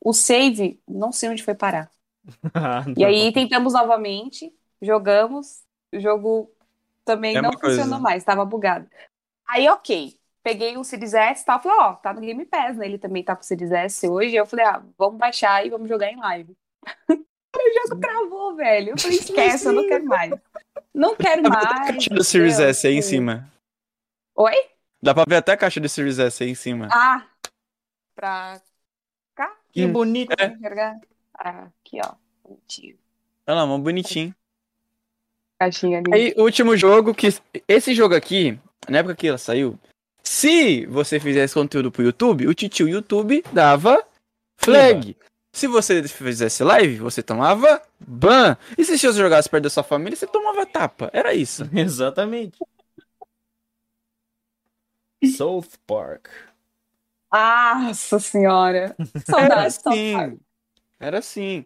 O 0.02 0.14
save, 0.14 0.82
não 0.88 1.12
sei 1.12 1.30
onde 1.30 1.44
foi 1.44 1.56
parar. 1.56 1.92
Ah, 2.54 2.84
E 2.98 3.06
aí 3.06 3.32
tentamos 3.32 3.74
novamente, 3.74 4.54
jogamos, 4.82 5.62
o 5.94 6.00
jogo 6.00 6.52
também 7.06 7.38
É 7.38 7.42
não 7.42 7.50
uma 7.52 7.60
coisa. 7.60 7.78
funcionou 7.78 8.02
mais, 8.02 8.22
estava 8.22 8.44
bugado. 8.46 8.90
Aí, 9.48 9.70
ok, 9.70 10.20
peguei 10.44 10.78
o 10.78 10.84
Series 10.84 11.14
S 11.14 11.44
e 11.44 11.46
tal, 11.46 11.62
falei, 11.62 11.78
ó, 11.80 11.94
tá 11.96 12.14
no 12.14 12.22
Game 12.22 12.46
Pass, 12.46 12.78
né? 12.78 12.86
Ele 12.86 12.98
também 12.98 13.24
tá 13.24 13.36
com 13.36 13.42
o 13.44 13.46
Series 13.46 13.72
S 13.72 14.08
hoje. 14.08 14.36
Eu 14.36 14.46
falei, 14.46 14.66
ah, 14.66 14.84
vamos 14.98 15.18
baixar 15.20 15.66
e 15.66 15.70
vamos 15.70 15.90
jogar 15.90 16.12
em 16.12 16.18
live. 16.18 16.56
o 17.10 17.74
jogo 17.90 18.00
travou, 18.02 18.56
velho. 18.56 18.92
Eu 18.92 18.98
falei, 18.98 19.18
esquece, 19.18 19.68
eu 19.68 19.74
não 19.74 19.88
quero 19.88 20.06
mais. 20.06 20.34
Não 20.94 21.16
quero 21.16 21.44
Dá 21.44 21.50
pra 21.52 21.60
ver 21.60 21.66
a 21.68 21.76
mais. 21.76 21.88
caixa 21.94 22.10
do 22.10 22.24
Series 22.24 22.54
entendeu? 22.56 22.70
S 22.70 22.88
aí 22.88 22.94
em 22.96 23.02
cima. 23.02 23.52
Oi? 24.36 24.56
Dá 25.02 25.14
pra 25.14 25.26
ver 25.28 25.36
até 25.38 25.52
a 25.54 25.58
caixa 25.58 25.80
do 25.80 25.88
Series 25.90 26.20
S 26.20 26.44
aí 26.44 26.50
em 26.50 26.56
cima. 26.56 26.88
Ah, 26.92 27.28
pra? 28.16 28.62
Que 29.78 29.86
Hum. 29.86 29.92
bonito. 29.92 30.34
É. 30.40 30.48
Enxergar? 30.48 31.00
Ah, 31.38 31.68
aqui, 31.86 32.00
ó. 32.04 32.16
Bonitinho. 32.44 32.98
Olha 33.46 33.56
lá, 33.58 33.66
mó 33.68 33.78
bonitinho. 33.78 34.34
Caixinha 35.60 36.00
ali. 36.00 36.12
Aí, 36.12 36.34
último 36.36 36.76
jogo 36.76 37.14
que. 37.14 37.28
Esse 37.68 37.94
jogo 37.94 38.16
aqui, 38.16 38.60
na 38.90 38.98
época 38.98 39.16
que 39.16 39.28
ela 39.28 39.38
saiu, 39.38 39.78
se 40.24 40.88
você 40.88 41.20
fizesse 41.20 41.54
conteúdo 41.54 41.92
pro 41.92 42.02
YouTube, 42.02 42.48
o 42.48 42.56
titio 42.56 42.90
YouTube 42.90 43.44
dava 43.54 44.04
flag. 44.58 45.16
Se 45.54 45.68
você 45.68 46.02
fizesse 46.08 46.64
live, 46.64 46.98
você 46.98 47.22
tomava 47.22 47.80
ban. 48.00 48.58
E 48.76 48.84
se 48.84 48.98
você 48.98 49.14
jogasse 49.14 49.48
perto 49.48 49.66
da 49.66 49.70
sua 49.70 49.84
família, 49.84 50.16
você 50.16 50.26
tomava 50.26 50.66
tapa. 50.66 51.12
Era 51.14 51.36
isso. 51.36 51.70
Exatamente. 51.72 52.58
South 55.38 55.70
Park. 55.86 56.30
Nossa 57.32 58.20
senhora. 58.20 58.96
Era 59.00 59.24
Saudade, 59.26 59.74
saudade. 59.74 59.76
assim. 59.88 60.40
Era 61.00 61.20
assim. 61.20 61.66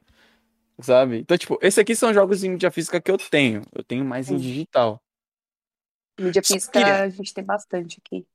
Sabe? 0.81 1.19
Então, 1.19 1.37
tipo, 1.37 1.59
esses 1.61 1.77
aqui 1.77 1.95
são 1.95 2.13
jogos 2.13 2.43
em 2.43 2.49
mídia 2.49 2.71
física 2.71 2.99
que 2.99 3.11
eu 3.11 3.17
tenho. 3.17 3.61
Eu 3.71 3.83
tenho 3.83 4.03
mais 4.03 4.29
em 4.29 4.37
digital. 4.37 5.01
Mídia 6.19 6.41
Só 6.43 6.53
física 6.53 7.03
a 7.03 7.09
gente 7.09 7.33
tem 7.33 7.43
bastante 7.43 7.99
aqui. 8.03 8.25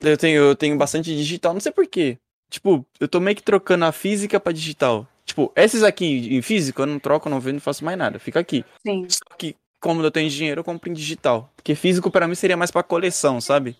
Eu 0.00 0.16
tenho, 0.16 0.42
eu 0.42 0.56
tenho 0.56 0.76
bastante 0.76 1.14
digital, 1.14 1.54
não 1.54 1.60
sei 1.60 1.70
porquê. 1.70 2.18
Tipo, 2.50 2.84
eu 2.98 3.08
tô 3.08 3.20
meio 3.20 3.36
que 3.36 3.42
trocando 3.42 3.84
a 3.84 3.92
física 3.92 4.38
pra 4.40 4.52
digital. 4.52 5.06
Tipo, 5.24 5.52
esses 5.54 5.82
aqui 5.82 6.34
em 6.36 6.42
físico 6.42 6.82
eu 6.82 6.86
não 6.86 6.98
troco, 6.98 7.28
não 7.28 7.40
vendo, 7.40 7.54
não 7.54 7.60
faço 7.60 7.84
mais 7.84 7.96
nada. 7.96 8.18
Fica 8.18 8.40
aqui. 8.40 8.64
Sim. 8.84 9.06
Só 9.08 9.36
que, 9.38 9.56
como 9.80 10.02
eu 10.02 10.10
tenho 10.10 10.28
dinheiro, 10.28 10.60
eu 10.60 10.64
compro 10.64 10.90
em 10.90 10.92
digital. 10.92 11.50
Porque 11.56 11.74
físico 11.74 12.10
pra 12.10 12.26
mim 12.26 12.34
seria 12.34 12.56
mais 12.56 12.70
pra 12.70 12.82
coleção, 12.82 13.40
sabe? 13.40 13.76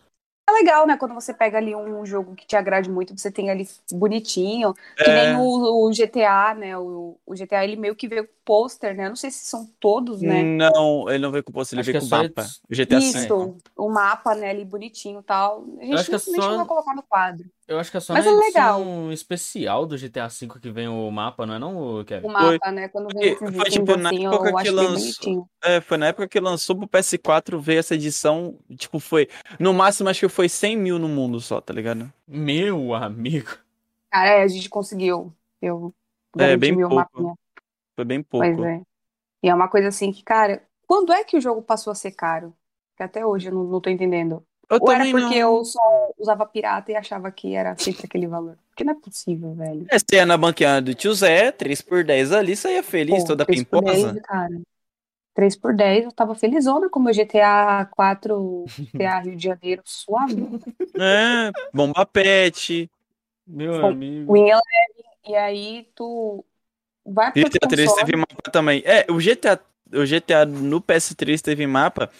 É 0.49 0.53
legal, 0.53 0.87
né? 0.87 0.97
Quando 0.97 1.15
você 1.15 1.33
pega 1.33 1.57
ali 1.59 1.75
um 1.75 2.05
jogo 2.05 2.35
que 2.35 2.45
te 2.47 2.57
agrade 2.57 2.91
muito, 2.91 3.17
você 3.17 3.31
tem 3.31 3.49
ali 3.49 3.67
bonitinho. 3.93 4.75
Que 4.97 5.09
É. 5.09 5.15
nem 5.33 5.37
o, 5.37 5.87
o 5.87 5.93
GTA, 5.93 6.53
né? 6.55 6.77
O, 6.77 7.17
o 7.25 7.35
GTA, 7.35 7.65
ele 7.65 7.77
meio 7.77 7.95
que 7.95 8.09
veio 8.09 8.25
com 8.27 8.33
pôster, 8.45 8.95
né? 8.97 9.05
Eu 9.07 9.11
não 9.11 9.17
sei 9.17 9.31
se 9.31 9.45
são 9.45 9.71
todos, 9.79 10.21
né? 10.21 10.43
Não, 10.43 11.09
ele 11.09 11.21
não 11.21 11.31
veio 11.31 11.45
com 11.45 11.53
posto, 11.53 11.75
ele 11.75 11.81
Acho 11.81 11.93
veio 11.93 12.03
que 12.03 12.09
com 12.11 12.17
é 12.17 12.23
mapa. 12.23 12.47
O 12.69 12.75
GTA. 12.75 12.99
Isso, 12.99 13.57
o 13.77 13.89
mapa, 13.89 14.35
né, 14.35 14.51
ali 14.51 14.65
bonitinho 14.65 15.21
e 15.21 15.23
tal. 15.23 15.65
A 15.79 15.85
gente 15.85 15.95
acho 15.95 16.05
que 16.07 16.11
não, 16.11 16.17
é 16.17 16.19
só- 16.19 16.43
chegou 16.43 16.61
a 16.61 16.67
colocar 16.67 16.95
no 16.95 17.03
quadro. 17.05 17.45
Eu 17.73 17.79
acho 17.79 17.91
que 17.91 17.97
é 17.97 18.01
só 18.01 18.13
Mas 18.13 18.27
na 18.27 18.31
é 18.33 18.35
edição 18.35 19.11
especial 19.13 19.87
do 19.87 19.97
GTA 19.97 20.29
V 20.29 20.47
que 20.61 20.71
vem 20.71 20.89
o 20.89 21.11
mapa, 21.11 21.47
não 21.47 21.55
é 21.55 21.59
não, 21.59 22.01
O 22.01 22.05
Kevin? 22.05 22.29
mapa, 22.29 22.71
né? 22.71 22.89
Quando 22.89 23.09
vem 23.15 23.35
Foi- 23.35 23.51
foi, 23.51 23.71
tipo, 23.71 23.97
na 23.97 24.11
assim, 24.11 24.27
época 24.27 24.49
eu 24.49 24.55
que 24.55 24.61
acho 24.61 24.77
bem 24.77 24.85
lançou-. 24.87 25.49
É, 25.65 25.81
foi 25.81 25.97
na 25.97 26.07
época 26.09 26.29
que 26.29 26.39
lançou 26.39 26.77
pro 26.77 26.87
PS4, 26.87 27.59
veio 27.59 27.79
essa 27.81 27.95
edição, 27.95 28.59
tipo, 28.77 28.99
foi. 29.01 29.27
No 29.59 29.73
máximo, 29.73 30.11
acho 30.11 30.21
que 30.21 30.29
foi 30.29 30.49
100 30.51 30.77
mil 30.77 30.99
no 30.99 31.09
mundo 31.09 31.41
só, 31.41 31.61
tá 31.61 31.73
ligado? 31.73 32.13
Meu 32.29 32.95
amigo. 32.95 33.49
Cara, 34.11 34.29
é, 34.29 34.43
a 34.43 34.49
gente 34.49 34.69
conseguiu. 34.69 35.33
Eu 35.61 35.95
É, 36.39 36.55
bem 36.57 36.79
pouco. 36.79 36.95
mapinha. 36.95 37.35
Foi 37.97 38.05
bem 38.05 38.23
pouco. 38.23 38.47
Pois 38.47 38.59
é. 38.59 38.83
E 39.43 39.49
é 39.49 39.55
uma 39.55 39.69
coisa 39.69 39.89
assim 39.89 40.13
que, 40.13 40.23
cara, 40.23 40.63
quando 40.87 41.11
é 41.13 41.25
que 41.25 41.39
o 41.39 41.41
jogo 41.41 41.63
passou 41.63 41.91
a 41.91 41.95
ser 41.95 42.13
caro? 42.13 42.55
Que 42.97 43.03
até 43.03 43.25
hoje 43.25 43.49
eu 43.49 43.55
não, 43.55 43.65
não 43.65 43.81
tô 43.81 43.89
entendendo. 43.89 44.45
Eu 44.73 44.79
Ou 44.81 44.91
era 44.91 45.05
porque 45.05 45.21
não. 45.21 45.59
eu 45.59 45.65
só 45.67 45.81
usava 46.19 46.47
pirata 46.47 46.91
e 46.91 46.97
achava 46.97 47.31
que 47.31 47.55
era 47.55 47.77
sempre 47.77 48.07
aquele 48.07 48.27
valor. 48.27 48.57
Porque 48.71 48.83
não 48.85 48.95
é 48.95 48.97
possível, 48.97 49.53
velho. 49.55 49.87
É, 49.91 49.99
você 49.99 50.17
ia 50.17 50.25
na 50.25 50.39
banquinha 50.39 50.81
do 50.81 50.95
tio 50.95 51.13
Zé, 51.13 51.53
3x10 51.53 52.35
ali, 52.35 52.57
saía 52.57 52.83
feliz, 52.83 53.21
Pô, 53.21 53.29
toda 53.29 53.45
3 53.45 53.65
por 53.65 53.85
10, 53.85 53.97
pimposa. 53.99 54.21
cara. 54.23 54.61
3 55.35 55.57
por 55.57 55.75
10, 55.75 56.05
eu 56.07 56.13
tava 56.13 56.35
felizona 56.35 56.89
com 56.89 57.01
o 57.01 57.03
meu 57.03 57.13
GTA 57.13 57.87
4, 57.91 58.65
GTA 58.95 59.19
Rio 59.21 59.37
de 59.37 59.45
Janeiro, 59.45 59.83
suave. 59.85 60.37
É, 60.95 61.51
bomba 61.73 62.07
pet. 62.07 62.91
Meu 63.47 63.79
Bom, 63.79 63.89
amigo. 63.89 64.33
Win 64.33 64.49
Eleven, 64.49 64.63
e 65.29 65.35
aí 65.35 65.89
tu 65.95 66.43
vai 67.05 67.31
pro 67.31 67.43
GTA 67.43 67.69
3 67.69 67.89
console, 67.89 68.07
teve 68.07 68.17
mapa 68.19 68.51
também. 68.51 68.83
É, 68.87 69.07
o 69.11 69.19
GTA, 69.19 69.61
o 69.95 70.07
GTA 70.07 70.47
no 70.47 70.81
PS3 70.81 71.43
teve 71.43 71.67
mapa, 71.67 72.11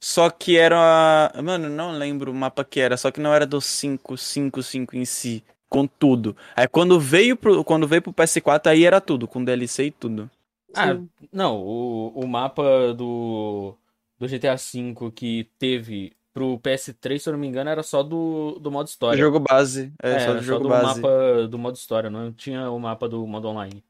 só 0.00 0.30
que 0.30 0.56
era. 0.56 1.32
Mano, 1.42 1.68
não 1.68 1.92
lembro 1.92 2.32
o 2.32 2.34
mapa 2.34 2.64
que 2.64 2.80
era, 2.80 2.96
só 2.96 3.10
que 3.10 3.20
não 3.20 3.34
era 3.34 3.46
do 3.46 3.60
555 3.60 4.96
em 4.96 5.04
si, 5.04 5.44
com 5.68 5.86
tudo. 5.86 6.36
Aí 6.56 6.66
quando 6.68 6.98
veio 6.98 7.36
pro, 7.36 7.62
quando 7.64 7.86
veio 7.86 8.02
pro 8.02 8.12
PS4, 8.12 8.68
aí 8.68 8.84
era 8.84 9.00
tudo, 9.00 9.28
com 9.28 9.44
DLC 9.44 9.86
e 9.86 9.90
tudo. 9.90 10.30
Ah, 10.74 10.94
Sim. 10.94 11.08
não, 11.32 11.58
o, 11.60 12.08
o 12.24 12.26
mapa 12.28 12.94
do, 12.94 13.76
do 14.18 14.28
GTA 14.28 14.56
V 14.56 15.10
que 15.14 15.44
teve 15.58 16.12
pro 16.32 16.58
PS3, 16.60 17.18
se 17.18 17.28
eu 17.28 17.32
não 17.32 17.40
me 17.40 17.48
engano, 17.48 17.70
era 17.70 17.82
só 17.82 18.02
do, 18.02 18.58
do 18.60 18.70
modo 18.70 18.86
história. 18.88 19.18
Jogo 19.18 19.40
base. 19.40 19.92
É, 20.02 20.14
É, 20.14 20.18
só 20.18 20.34
do 20.34 20.42
só 20.44 20.44
jogo 20.44 20.62
do 20.62 20.68
base. 20.68 21.00
mapa 21.02 21.48
do 21.48 21.58
modo 21.58 21.76
história, 21.76 22.08
não 22.10 22.32
tinha 22.32 22.70
o 22.70 22.78
mapa 22.78 23.08
do 23.08 23.26
modo 23.26 23.48
online. 23.48 23.84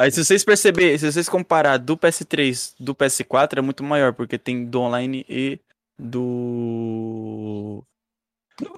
Aí 0.00 0.10
se 0.10 0.24
vocês 0.24 0.44
perceberem, 0.44 0.98
se 0.98 1.10
vocês 1.10 1.28
comparar 1.28 1.76
do 1.78 1.96
PS3 1.96 2.74
do 2.80 2.94
PS4, 2.94 3.58
é 3.58 3.60
muito 3.60 3.84
maior, 3.84 4.12
porque 4.12 4.36
tem 4.38 4.64
do 4.64 4.80
online 4.80 5.24
e 5.28 5.58
do. 5.98 7.82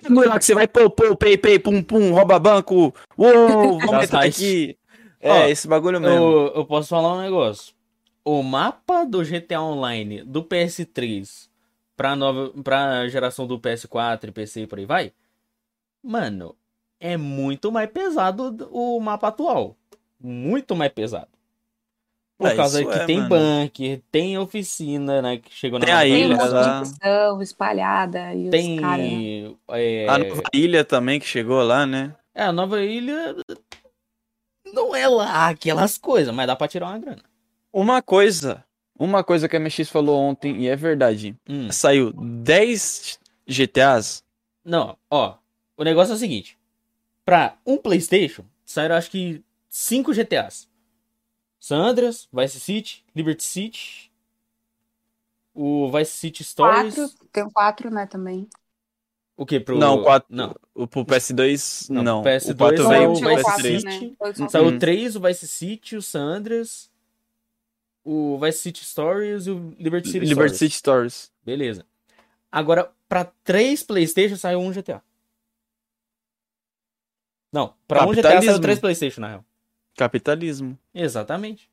Lá 0.08 0.38
que 0.38 0.44
você 0.44 0.54
vai 0.54 0.66
pô, 0.66 0.88
pô, 0.90 1.16
pei, 1.16 1.36
pei, 1.36 1.58
pum, 1.58 1.82
pum, 1.82 2.12
rouba 2.12 2.38
banco. 2.38 2.94
Uou, 3.16 3.78
vamos 3.84 4.04
entrar 4.04 4.24
aqui. 4.24 4.76
É, 5.20 5.30
Ó, 5.30 5.46
esse 5.46 5.66
bagulho 5.66 6.00
mesmo. 6.00 6.16
Eu, 6.16 6.52
eu 6.54 6.64
posso 6.66 6.88
falar 6.88 7.14
um 7.14 7.20
negócio. 7.22 7.74
O 8.24 8.42
mapa 8.42 9.04
do 9.04 9.22
GTA 9.24 9.60
Online 9.60 10.22
do 10.24 10.42
PS3 10.42 11.48
pra, 11.96 12.16
nova, 12.16 12.50
pra 12.62 13.08
geração 13.08 13.46
do 13.46 13.58
PS4 13.58 14.28
e 14.28 14.32
PC 14.32 14.62
e 14.62 14.66
por 14.66 14.78
aí 14.78 14.84
vai, 14.84 15.12
mano, 16.02 16.54
é 17.00 17.16
muito 17.16 17.70
mais 17.70 17.88
pesado 17.90 18.50
do- 18.50 18.68
o 18.72 18.98
mapa 19.00 19.28
atual. 19.28 19.76
Muito 20.26 20.74
mais 20.74 20.92
pesado. 20.92 21.28
Por 22.38 22.48
É, 22.48 22.54
causa 22.56 22.84
que 22.84 22.90
é, 22.90 23.06
tem 23.06 23.20
mano. 23.20 23.30
bunker, 23.30 24.02
tem 24.10 24.36
oficina, 24.36 25.22
né? 25.22 25.38
Que 25.38 25.50
chegou 25.54 25.78
na 25.78 25.86
Tem 25.86 25.94
a 25.94 26.00
Tem 26.00 26.24
ilha 26.24 26.36
missão 26.80 27.40
espalhada 27.40 28.34
e 28.34 28.44
os 28.46 28.50
Tem. 28.50 28.76
caras, 28.78 29.06
né? 29.06 29.54
é, 29.70 30.06
A 30.08 30.18
nova 30.18 30.42
ilha 30.52 30.84
também 30.84 31.18
que 31.20 31.26
chegou 31.26 31.62
lá, 31.62 31.86
né? 31.86 32.14
é, 32.34 32.42
a 32.42 32.52
nova 32.52 32.82
ilha. 32.82 33.34
Não 34.72 34.94
é 34.94 35.06
lá 35.08 35.48
aquelas 35.48 35.96
coisas, 35.96 36.34
mas 36.34 36.46
dá 36.46 36.54
pra 36.56 36.68
tirar 36.68 36.88
uma 36.88 36.98
grana. 36.98 37.22
Uma 37.72 38.02
coisa, 38.02 38.62
uma 38.98 39.22
coisa 39.24 39.48
que 39.48 39.56
a 39.56 39.60
MX 39.60 39.88
falou 39.88 40.18
ontem, 40.20 40.56
e 40.62 40.68
é 40.68 40.76
verdade. 40.76 41.34
Hum. 41.48 41.70
Saiu 41.70 42.12
10 42.12 43.18
GTAs. 43.46 44.22
Não, 44.64 44.98
ó. 45.10 45.36
O 45.76 45.84
negócio 45.84 46.12
é 46.12 46.16
o 46.16 46.18
seguinte. 46.18 46.58
Pra 47.24 47.56
um 47.66 47.76
PlayStation, 47.78 48.44
saíram 48.64 48.96
acho 48.96 49.10
que 49.10 49.42
5 49.76 50.14
GTAs. 50.14 50.66
San 51.60 51.76
Andreas, 51.76 52.26
Vice 52.32 52.58
City, 52.58 53.04
Liberty 53.14 53.44
City, 53.44 54.10
o 55.52 55.90
Vice 55.92 56.12
City 56.12 56.42
Stories. 56.42 56.94
quatro, 56.94 57.28
tem 57.30 57.50
quatro, 57.50 57.90
né, 57.90 58.06
também. 58.06 58.48
O 59.36 59.44
que 59.44 59.60
pro 59.60 59.76
Não, 59.76 60.02
4. 60.02 60.34
Não, 60.34 60.54
O 60.74 60.86
pro 60.86 61.04
PS2, 61.04 61.90
não, 61.90 62.02
não. 62.02 62.22
PS2 62.22 62.54
o 62.54 62.56
4 62.56 62.82
Não, 62.82 62.88
veio 62.88 63.12
pro 63.12 63.12
o 63.12 63.28
Vice 63.28 63.42
quatro, 63.42 63.64
PS3. 63.64 63.80
City. 63.92 64.16
né? 64.40 64.48
Saiu 64.48 64.66
o 64.68 64.78
3, 64.78 65.16
o 65.16 65.20
Vice 65.20 65.48
City, 65.48 65.96
o 65.96 66.02
San 66.02 66.22
Andreas, 66.24 66.90
o 68.02 68.38
Vice 68.38 68.58
City 68.60 68.82
Stories 68.84 69.46
e 69.46 69.50
o 69.50 69.74
Liberty 69.78 70.08
City 70.08 70.20
Liberty 70.24 70.54
Stories. 70.54 70.58
City 70.58 70.74
Stories. 70.76 71.32
Beleza. 71.44 71.84
Agora, 72.50 72.90
pra 73.06 73.26
três 73.44 73.82
PlayStation 73.82 74.36
saiu 74.36 74.60
um 74.60 74.72
GTA. 74.72 75.02
Não, 77.52 77.74
pra 77.86 78.06
um 78.06 78.12
GTA 78.12 78.40
saiu 78.40 78.58
três 78.60 78.78
PlayStation, 78.78 79.20
na 79.20 79.28
real. 79.28 79.44
Capitalismo. 79.96 80.78
Exatamente. 80.94 81.68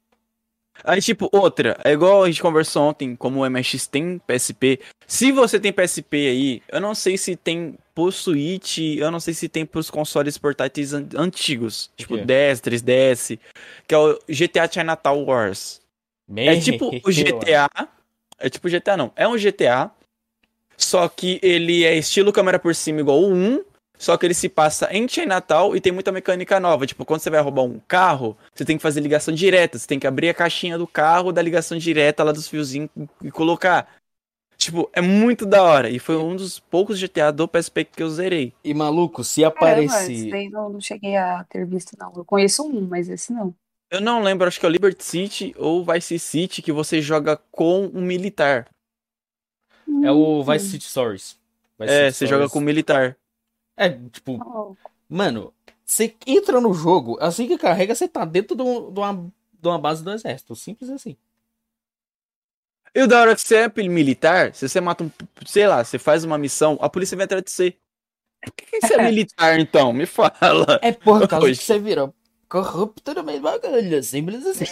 Aí, 0.84 1.00
tipo, 1.02 1.30
outra, 1.32 1.78
é 1.84 1.92
igual 1.92 2.24
a 2.24 2.28
gente 2.28 2.42
conversou 2.42 2.84
ontem, 2.90 3.16
como 3.16 3.42
o 3.42 3.50
MX 3.50 3.86
tem 3.86 4.18
PSP. 4.26 4.80
Se 5.06 5.32
você 5.32 5.60
tem 5.60 5.72
PSP 5.72 6.16
aí, 6.28 6.62
eu 6.68 6.82
não 6.82 6.96
sei 6.96 7.16
se 7.16 7.36
tem 7.36 7.78
pro 7.94 8.12
Switch, 8.12 8.80
eu 8.98 9.12
não 9.12 9.20
sei 9.20 9.36
se 9.36 9.48
tem 9.48 9.68
pros 9.68 9.92
consoles 9.92 10.36
portáteis 10.36 10.92
an- 10.94 11.08
antigos, 11.16 11.92
tipo? 11.96 12.18
10, 12.18 12.60
3DS, 12.62 13.40
que 13.88 13.94
é 13.94 13.98
o 14.00 14.18
GTA 14.28 14.68
Chinatown 14.72 15.24
Wars. 15.26 15.80
É 16.36 16.60
tipo 16.60 16.88
o 17.06 17.12
GTA. 17.12 17.70
É 18.40 18.50
tipo 18.50 18.68
o 18.68 18.72
GTA, 18.72 18.98
não. 18.98 19.12
É 19.16 19.28
um 19.28 19.38
GTA. 19.38 19.92
Só 20.76 21.08
que 21.08 21.40
ele 21.44 21.84
é 21.84 21.96
estilo 21.96 22.34
câmera 22.34 22.58
por 22.58 22.74
cima 22.74 23.00
igual 23.00 23.22
o 23.22 23.32
1. 23.32 23.64
Só 24.04 24.18
que 24.18 24.26
ele 24.26 24.34
se 24.34 24.50
passa 24.50 24.90
em 24.92 25.08
Chinatown 25.08 25.78
e 25.78 25.80
tem 25.80 25.94
muita 25.94 26.12
mecânica 26.12 26.60
nova. 26.60 26.86
Tipo, 26.86 27.06
quando 27.06 27.22
você 27.22 27.30
vai 27.30 27.40
roubar 27.40 27.64
um 27.64 27.80
carro, 27.88 28.38
você 28.54 28.66
tem 28.66 28.76
que 28.76 28.84
fazer 28.84 29.00
ligação 29.00 29.34
direta. 29.34 29.80
Você 29.80 29.88
tem 29.88 29.98
que 29.98 30.06
abrir 30.06 30.28
a 30.28 30.34
caixinha 30.34 30.78
do 30.78 30.86
carro, 30.86 31.32
dar 31.32 31.42
ligação 31.42 31.78
direta 31.78 32.22
lá 32.22 32.34
dos 32.34 32.50
fiozinhos 32.50 32.90
e 33.22 33.32
colocar. 33.32 33.88
Tipo, 34.58 34.90
é 34.92 35.00
muito 35.00 35.46
da 35.46 35.64
hora. 35.64 35.90
E 35.90 36.00
foi 36.00 36.18
um 36.18 36.36
dos 36.36 36.60
poucos 36.60 37.02
GTA 37.02 37.32
do 37.32 37.48
PSP 37.48 37.86
que 37.86 38.04
eu 38.04 38.10
zerei. 38.10 38.54
E 38.62 38.74
maluco, 38.74 39.24
se 39.24 39.40
esse 39.40 39.46
aparecer. 39.46 40.50
não, 40.50 40.68
não 40.68 40.82
cheguei 40.82 41.16
a 41.16 41.46
ter 41.46 41.66
visto, 41.66 41.96
não. 41.98 42.12
Eu 42.14 42.26
conheço 42.26 42.62
um, 42.68 42.82
mas 42.82 43.08
esse 43.08 43.32
não. 43.32 43.56
Eu 43.90 44.02
não 44.02 44.22
lembro, 44.22 44.46
acho 44.46 44.60
que 44.60 44.66
é 44.66 44.70
o 44.70 44.72
Liberty 44.72 45.02
City 45.02 45.56
ou 45.58 45.86
Vice 45.86 46.20
City 46.20 46.62
que 46.62 46.74
você 46.74 47.02
joga 47.02 47.38
com 47.50 47.90
um 47.94 48.02
militar. 48.02 48.68
É 50.04 50.12
o 50.12 50.44
Vice 50.44 50.72
City 50.72 50.90
Stories. 50.90 51.40
Vice 51.80 51.94
é, 51.94 52.12
City 52.12 52.18
você 52.18 52.26
joga 52.26 52.48
Stories. 52.48 52.52
com 52.52 52.60
um 52.60 52.64
militar. 52.64 53.18
É, 53.78 53.90
tipo, 54.10 54.44
Oh, 54.46 54.78
mano, 55.10 55.54
você 55.86 56.16
entra 56.28 56.62
no 56.62 56.74
jogo, 56.74 57.18
assim 57.22 57.48
que 57.48 57.58
carrega, 57.58 57.96
você 57.96 58.08
tá 58.08 58.26
dentro 58.26 58.56
de, 58.56 58.64
um- 58.64 58.92
de 58.94 59.00
uma, 59.00 59.34
de 59.62 59.68
uma 59.70 59.80
base 59.80 60.04
do 60.04 60.12
exército. 60.12 60.56
Simples 60.56 60.90
assim. 60.92 61.18
E 62.96 63.02
o 63.02 63.08
da 63.08 63.22
hora 63.22 63.36
que 63.36 63.42
você 63.42 63.56
é 63.58 63.90
militar, 63.90 64.54
se 64.54 64.68
você 64.70 64.80
mata 64.80 65.04
um. 65.04 65.12
Sei 65.46 65.68
lá, 65.68 65.84
você 65.84 65.98
faz 65.98 66.24
uma 66.24 66.38
missão, 66.38 66.78
a 66.82 66.90
polícia 66.90 67.18
vem 67.18 67.24
atrás 67.26 67.44
de 67.44 67.50
você. 67.52 67.72
Por 68.46 68.54
que 68.56 68.66
que 68.68 68.82
você 68.82 68.96
é 68.96 69.00
militar, 69.00 69.60
então? 69.60 69.94
Me 69.94 70.06
fala. 70.06 70.32
É 70.82 70.92
por 70.92 71.26
causa 71.28 71.46
Hoje. 71.46 71.60
que 71.60 71.64
você 71.64 71.80
virou 71.80 72.14
corrupto 72.50 73.14
no 73.16 73.24
meio 73.24 73.40
do 73.40 73.44
bagulho. 73.44 74.04
Simples 74.04 74.46
assim. 74.46 74.66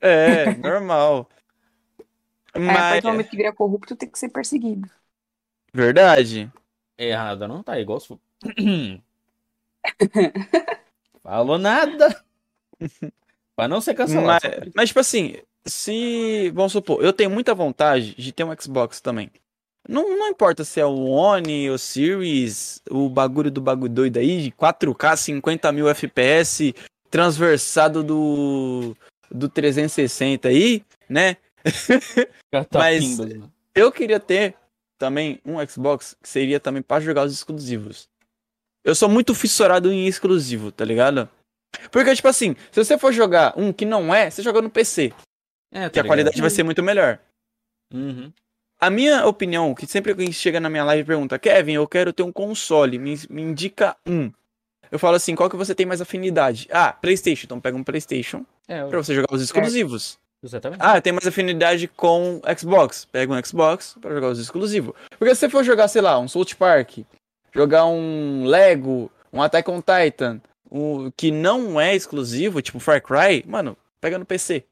É, 0.00 0.46
normal. 0.56 1.28
É, 2.66 2.76
a 2.76 2.84
partir 2.84 3.02
Mas. 3.02 3.04
do 3.04 3.08
momento 3.12 3.30
que 3.30 3.36
vira 3.36 3.52
corrupto, 3.54 3.96
tem 3.96 4.10
que 4.10 4.18
ser 4.18 4.28
perseguido. 4.30 4.88
Verdade. 5.74 6.50
Errada 6.98 7.48
não 7.48 7.62
tá, 7.62 7.78
igual 7.80 8.00
se. 8.00 8.16
Falou 11.22 11.58
nada. 11.58 12.22
pra 13.56 13.68
não 13.68 13.80
ser 13.80 13.94
cancelado. 13.94 14.46
Mas, 14.46 14.70
mas, 14.74 14.88
tipo 14.88 15.00
assim, 15.00 15.36
se. 15.64 16.50
Vamos 16.54 16.72
supor, 16.72 17.02
eu 17.02 17.12
tenho 17.12 17.30
muita 17.30 17.54
vontade 17.54 18.14
de 18.14 18.32
ter 18.32 18.44
um 18.44 18.54
Xbox 18.58 19.00
também. 19.00 19.30
Não, 19.88 20.16
não 20.16 20.28
importa 20.28 20.64
se 20.64 20.80
é 20.80 20.86
o 20.86 21.06
One, 21.06 21.68
o 21.70 21.76
Series, 21.76 22.80
o 22.88 23.08
bagulho 23.08 23.50
do 23.50 23.60
bagulho 23.60 23.92
doido 23.92 24.18
aí, 24.18 24.42
de 24.42 24.52
4K, 24.52 25.16
50 25.16 25.72
mil 25.72 25.88
FPS, 25.88 26.72
transversado 27.10 28.04
do, 28.04 28.96
do 29.28 29.48
360 29.48 30.48
aí, 30.48 30.84
né? 31.08 31.36
mas- 32.72 33.18
mano. 33.18 33.52
Eu 33.74 33.90
queria 33.90 34.20
ter 34.20 34.54
também 35.02 35.40
um 35.44 35.54
Xbox 35.66 36.16
que 36.22 36.28
seria 36.28 36.60
também 36.60 36.80
pra 36.80 37.00
jogar 37.00 37.24
os 37.24 37.32
exclusivos. 37.32 38.08
Eu 38.84 38.94
sou 38.94 39.08
muito 39.08 39.34
fissurado 39.34 39.92
em 39.92 40.06
exclusivo, 40.06 40.70
tá 40.70 40.84
ligado? 40.84 41.28
Porque, 41.90 42.14
tipo 42.14 42.28
assim, 42.28 42.54
se 42.70 42.84
você 42.84 42.96
for 42.96 43.12
jogar 43.12 43.52
um 43.58 43.72
que 43.72 43.84
não 43.84 44.14
é, 44.14 44.30
você 44.30 44.42
joga 44.42 44.62
no 44.62 44.70
PC, 44.70 45.12
É, 45.72 45.90
que 45.90 45.98
a 45.98 46.04
qualidade 46.04 46.40
vai 46.40 46.50
ser 46.50 46.62
muito 46.62 46.84
melhor. 46.84 47.18
Uhum. 47.92 48.32
A 48.80 48.90
minha 48.90 49.26
opinião, 49.26 49.74
que 49.74 49.88
sempre 49.88 50.14
que 50.14 50.20
alguém 50.20 50.32
chega 50.32 50.60
na 50.60 50.70
minha 50.70 50.84
live 50.84 51.02
e 51.02 51.06
pergunta, 51.06 51.36
Kevin, 51.36 51.72
eu 51.72 51.88
quero 51.88 52.12
ter 52.12 52.22
um 52.22 52.30
console, 52.30 52.96
me, 52.96 53.18
me 53.28 53.42
indica 53.42 53.96
um. 54.06 54.30
Eu 54.88 55.00
falo 55.00 55.16
assim, 55.16 55.34
qual 55.34 55.50
que 55.50 55.56
você 55.56 55.74
tem 55.74 55.86
mais 55.86 56.00
afinidade? 56.00 56.68
Ah, 56.70 56.92
Playstation, 56.92 57.46
então 57.46 57.60
pega 57.60 57.76
um 57.76 57.82
Playstation 57.82 58.44
É, 58.68 58.84
pra 58.84 58.98
você 58.98 59.14
jogar 59.16 59.34
os 59.34 59.42
exclusivos. 59.42 60.16
Exatamente. 60.42 60.80
Ah, 60.80 61.00
tem 61.00 61.12
mais 61.12 61.26
afinidade 61.26 61.88
com 61.88 62.40
Xbox. 62.58 63.04
Pega 63.04 63.32
um 63.32 63.44
Xbox 63.44 63.96
pra 64.00 64.14
jogar 64.14 64.28
os 64.28 64.38
exclusivos. 64.38 64.94
Porque 65.18 65.34
se 65.34 65.40
você 65.40 65.48
for 65.48 65.64
jogar, 65.64 65.88
sei 65.88 66.02
lá, 66.02 66.18
um 66.18 66.28
South 66.28 66.54
Park, 66.58 66.98
jogar 67.54 67.86
um 67.86 68.44
Lego, 68.44 69.10
um 69.32 69.42
Attack 69.42 69.70
on 69.70 69.82
Titan, 69.82 70.40
um, 70.70 71.10
que 71.10 71.30
não 71.30 71.80
é 71.80 71.94
exclusivo, 71.94 72.62
tipo 72.62 72.80
Far 72.80 73.02
Cry, 73.02 73.44
mano, 73.46 73.76
pega 74.00 74.18
no 74.18 74.26
PC. 74.26 74.64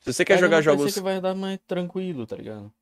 Se 0.00 0.12
você 0.12 0.24
quer 0.24 0.34
Pega 0.34 0.46
jogar 0.46 0.56
no 0.58 0.62
PC 0.62 0.78
jogos, 0.78 0.94
que 0.94 1.00
vai 1.00 1.20
dar 1.20 1.34
mais 1.34 1.58
tranquilo, 1.66 2.26
tá 2.26 2.36
ligado? 2.36 2.72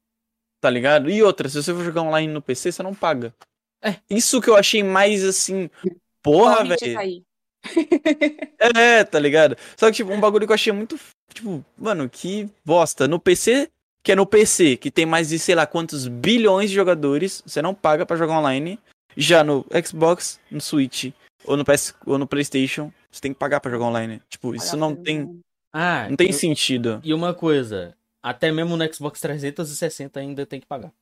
tá 0.60 0.68
ligado? 0.68 1.10
E 1.10 1.22
outra, 1.22 1.48
se 1.48 1.60
você 1.60 1.72
for 1.72 1.82
jogar 1.82 2.02
online 2.02 2.32
no 2.32 2.42
PC, 2.42 2.70
você 2.70 2.82
não 2.82 2.94
paga. 2.94 3.34
É. 3.82 3.96
Isso 4.10 4.40
que 4.40 4.50
eu 4.50 4.56
achei 4.56 4.82
mais 4.82 5.24
assim, 5.24 5.70
porra, 6.22 6.64
velho. 6.64 7.24
É, 8.76 9.04
tá 9.04 9.18
ligado? 9.18 9.56
Só 9.76 9.86
que, 9.86 9.96
tipo, 9.96 10.12
um 10.12 10.20
bagulho 10.20 10.46
que 10.46 10.52
eu 10.52 10.54
achei 10.54 10.72
muito. 10.72 10.98
Tipo, 11.32 11.64
mano, 11.78 12.08
que 12.08 12.48
bosta. 12.64 13.06
No 13.08 13.18
PC, 13.18 13.70
que 14.02 14.12
é 14.12 14.16
no 14.16 14.26
PC, 14.26 14.76
que 14.76 14.90
tem 14.90 15.06
mais 15.06 15.28
de 15.28 15.38
sei 15.38 15.54
lá 15.54 15.66
quantos 15.66 16.06
bilhões 16.08 16.70
de 16.70 16.76
jogadores, 16.76 17.42
você 17.46 17.62
não 17.62 17.74
paga 17.74 18.04
pra 18.04 18.16
jogar 18.16 18.38
online. 18.38 18.78
Já 19.16 19.42
no 19.42 19.64
Xbox, 19.84 20.38
no 20.50 20.60
Switch, 20.60 21.12
ou 21.44 21.56
no 21.56 21.64
PS, 21.64 21.94
ou 22.06 22.16
no 22.18 22.26
PlayStation, 22.26 22.92
você 23.10 23.20
tem 23.20 23.32
que 23.32 23.38
pagar 23.38 23.60
pra 23.60 23.70
jogar 23.70 23.86
online. 23.86 24.22
Tipo, 24.28 24.54
isso 24.54 24.76
não 24.76 24.94
tem, 24.94 25.40
Ah, 25.72 26.06
não 26.08 26.16
tem 26.16 26.30
e- 26.30 26.32
sentido. 26.32 27.00
E 27.02 27.12
uma 27.12 27.34
coisa, 27.34 27.94
até 28.22 28.52
mesmo 28.52 28.76
no 28.76 28.94
Xbox 28.94 29.20
360 29.20 30.20
ainda 30.20 30.46
tem 30.46 30.60
que 30.60 30.66
pagar. 30.66 30.92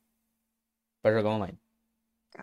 Pra 1.03 1.13
jogar 1.13 1.29
online. 1.29 1.57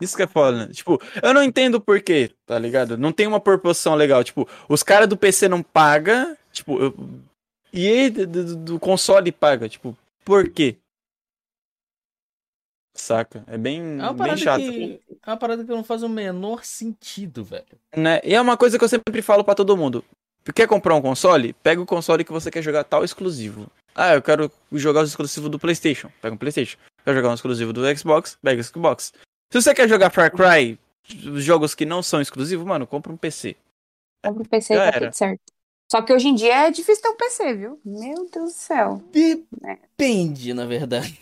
Isso 0.01 0.17
que 0.17 0.23
é 0.23 0.27
foda, 0.27 0.67
né? 0.67 0.73
Tipo, 0.73 1.01
eu 1.23 1.33
não 1.35 1.43
entendo 1.43 1.81
por 1.81 2.01
quê, 2.01 2.31
tá 2.45 2.59
ligado? 2.59 2.97
Não 2.99 3.13
tem 3.13 3.27
uma 3.27 3.41
proporção 3.41 3.95
legal. 3.95 4.23
Tipo, 4.23 4.49
os 4.69 4.83
caras 4.83 5.09
do 5.09 5.17
PC 5.17 5.49
não 5.49 5.63
pagam, 5.63 6.37
tipo, 6.53 6.79
eu... 6.81 6.95
e 7.77 7.89
aí 7.89 8.11
do, 8.11 8.27
do- 8.27 8.57
do 8.57 8.81
console 8.81 9.31
paga. 9.31 9.69
Tipo, 9.69 9.97
por 10.25 10.49
quê? 10.51 10.77
Saca? 12.95 13.45
É 13.47 13.59
bem, 13.59 13.99
É 14.01 14.13
bem 14.15 14.37
chato. 14.37 14.59
que. 14.61 15.01
É 15.25 15.31
uma 15.31 15.37
parada 15.37 15.63
que 15.65 15.71
não 15.71 15.85
faz 15.85 16.03
o 16.03 16.09
menor 16.09 16.65
sentido, 16.65 17.45
velho. 17.45 17.67
Né? 17.95 18.21
E 18.25 18.35
é 18.35 18.41
uma 18.41 18.57
coisa 18.57 18.79
que 18.79 18.85
eu 18.85 18.89
sempre 18.89 19.21
falo 19.21 19.45
pra 19.45 19.55
todo 19.55 19.77
mundo. 19.77 20.03
Quer 20.55 20.67
comprar 20.69 20.95
um 20.95 21.03
console? 21.03 21.53
Pega 21.55 21.81
o 21.83 21.87
console 21.87 22.25
que 22.25 22.33
você 22.33 22.51
quer 22.51 22.63
jogar 22.63 22.85
tal 22.85 23.05
exclusivo. 23.05 23.71
Ah, 23.95 24.15
eu 24.15 24.23
quero 24.23 24.51
jogar 24.73 25.03
os 25.03 25.11
exclusivos 25.11 25.51
do 25.51 25.59
PlayStation. 25.59 26.11
Pega 26.23 26.35
um 26.35 26.39
PlayStation. 26.39 26.79
Quer 27.05 27.15
jogar 27.15 27.31
um 27.31 27.35
exclusivo 27.35 27.73
do 27.73 27.83
Xbox? 27.99 28.39
Pega 28.43 28.61
o 28.61 28.65
Xbox. 28.65 29.13
Se 29.53 29.61
você 29.61 29.75
quer 29.75 29.89
jogar 29.89 30.11
Far 30.11 30.31
Cry, 30.31 30.79
os 31.33 31.43
jogos 31.43 31.75
que 31.75 31.85
não 31.85 32.03
são 32.03 32.21
exclusivos, 32.21 32.65
mano, 32.65 32.87
compra 32.87 33.13
um 33.13 33.17
PC. 33.17 33.57
Compra 34.25 34.43
o 34.43 34.49
PC 34.49 34.75
e 34.75 34.77
tá 34.79 34.93
tudo 35.01 35.13
certo. 35.13 35.41
Só 35.91 36.03
que 36.03 36.13
hoje 36.13 36.29
em 36.29 36.35
dia 36.35 36.67
é 36.67 36.71
difícil 36.71 37.03
ter 37.03 37.09
um 37.11 37.17
PC, 37.17 37.55
viu? 37.55 37.81
Meu 37.85 38.29
Deus 38.31 38.53
do 38.53 38.59
céu. 38.59 39.03
Depende, 39.13 40.53
na 40.53 40.67
verdade. 40.67 41.21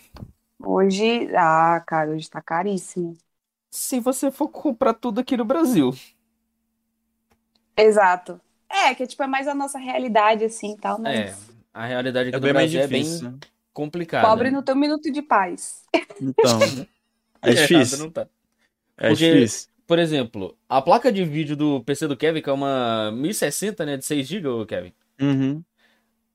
Hoje, 0.59 1.29
ah, 1.35 1.81
cara, 1.85 2.11
hoje 2.11 2.29
tá 2.29 2.41
caríssimo. 2.41 3.15
Se 3.71 3.99
você 3.99 4.31
for 4.31 4.47
comprar 4.49 4.93
tudo 4.93 5.19
aqui 5.19 5.37
no 5.37 5.45
Brasil. 5.45 5.93
Exato. 7.77 8.39
É, 8.69 8.93
que 8.95 9.05
tipo, 9.05 9.21
é 9.23 9.27
mais 9.27 9.47
a 9.47 9.53
nossa 9.53 9.77
realidade, 9.77 10.43
assim, 10.45 10.73
e 10.73 10.77
tal, 10.77 10.97
É, 11.05 11.31
mas 11.31 11.49
a 11.73 11.85
realidade 11.85 12.29
aqui 12.29 12.37
É 12.37 12.39
do 12.39 12.43
bem 12.43 12.53
mais 12.53 12.71
Brasil 12.71 12.81
é 12.81 12.87
bem 12.87 13.03
difícil. 13.03 13.39
complicada. 13.73 14.27
pobre 14.27 14.49
não 14.51 14.63
tem 14.63 14.75
um 14.75 14.79
minuto 14.79 15.11
de 15.11 15.21
paz. 15.21 15.83
Então, 16.19 16.59
é 17.43 17.51
Errado 17.51 17.67
difícil. 17.67 17.99
não 17.99 18.11
tá. 18.11 18.27
É 18.97 19.09
Porque- 19.09 19.33
difícil. 19.33 19.69
Por 19.87 19.99
exemplo, 19.99 20.57
a 20.67 20.81
placa 20.81 21.11
de 21.11 21.23
vídeo 21.23 21.55
do 21.55 21.83
PC 21.83 22.07
do 22.07 22.17
Kevin, 22.17 22.41
que 22.41 22.49
é 22.49 22.53
uma 22.53 23.11
1060, 23.11 23.85
né, 23.85 23.97
de 23.97 24.05
6 24.05 24.27
GB, 24.27 24.65
Kevin. 24.65 24.93
Uhum. 25.21 25.63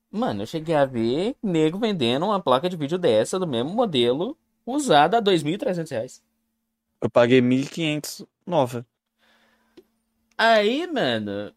Mano, 0.09 0.43
eu 0.43 0.47
cheguei 0.47 0.75
a 0.75 0.85
ver 0.85 1.35
nego 1.41 1.77
vendendo 1.77 2.25
uma 2.25 2.39
placa 2.41 2.69
de 2.69 2.75
vídeo 2.77 2.97
dessa, 2.97 3.39
do 3.39 3.47
mesmo 3.47 3.71
modelo, 3.71 4.37
usada 4.65 5.17
a 5.17 5.21
2.300 5.21 5.89
reais. 5.91 6.23
Eu 7.01 7.09
paguei 7.09 7.41
1.500 7.41 8.25
nova. 8.45 8.85
Aí, 10.37 10.87
mano. 10.87 11.53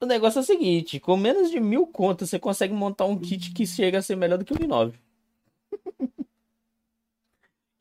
O 0.00 0.06
negócio 0.06 0.38
é 0.38 0.42
o 0.42 0.44
seguinte: 0.44 0.98
com 0.98 1.16
menos 1.16 1.50
de 1.50 1.60
mil 1.60 1.86
contas, 1.86 2.30
você 2.30 2.38
consegue 2.38 2.74
montar 2.74 3.04
um 3.06 3.18
kit 3.18 3.52
que 3.52 3.66
chega 3.66 3.98
a 3.98 4.02
ser 4.02 4.16
melhor 4.16 4.38
do 4.38 4.44
que 4.44 4.52
o 4.52 4.56
i9. 4.58 4.94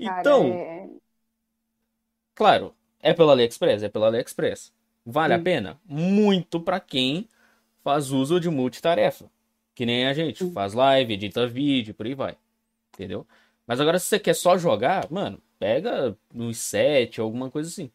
Cara, 0.04 0.20
Então, 0.22 0.46
é- 0.54 0.90
claro, 2.42 2.74
é 3.00 3.14
pelo 3.14 3.30
AliExpress? 3.30 3.84
É 3.84 3.90
pelo 3.90 4.06
AliExpress. 4.06 4.74
Vale 5.06 5.36
a 5.36 5.38
Hum. 5.38 5.44
pena? 5.44 5.80
Muito 5.86 6.60
pra 6.60 6.80
quem 6.80 7.28
faz 7.84 8.10
uso 8.10 8.40
de 8.40 8.50
multitarefa. 8.50 9.26
Que 9.76 9.86
nem 9.86 10.08
a 10.08 10.14
gente, 10.14 10.44
Hum. 10.44 10.52
faz 10.52 10.74
live, 10.74 11.14
edita 11.14 11.46
vídeo, 11.46 11.94
por 11.94 12.08
aí 12.08 12.16
vai. 12.16 12.36
Entendeu? 12.96 13.28
Mas 13.68 13.80
agora, 13.80 14.00
se 14.00 14.08
você 14.08 14.18
quer 14.18 14.34
só 14.34 14.58
jogar, 14.58 15.08
mano, 15.12 15.40
pega 15.60 16.18
uns 16.34 16.58
7, 16.58 17.22
alguma 17.22 17.52
coisa 17.52 17.70
assim. 17.70 17.92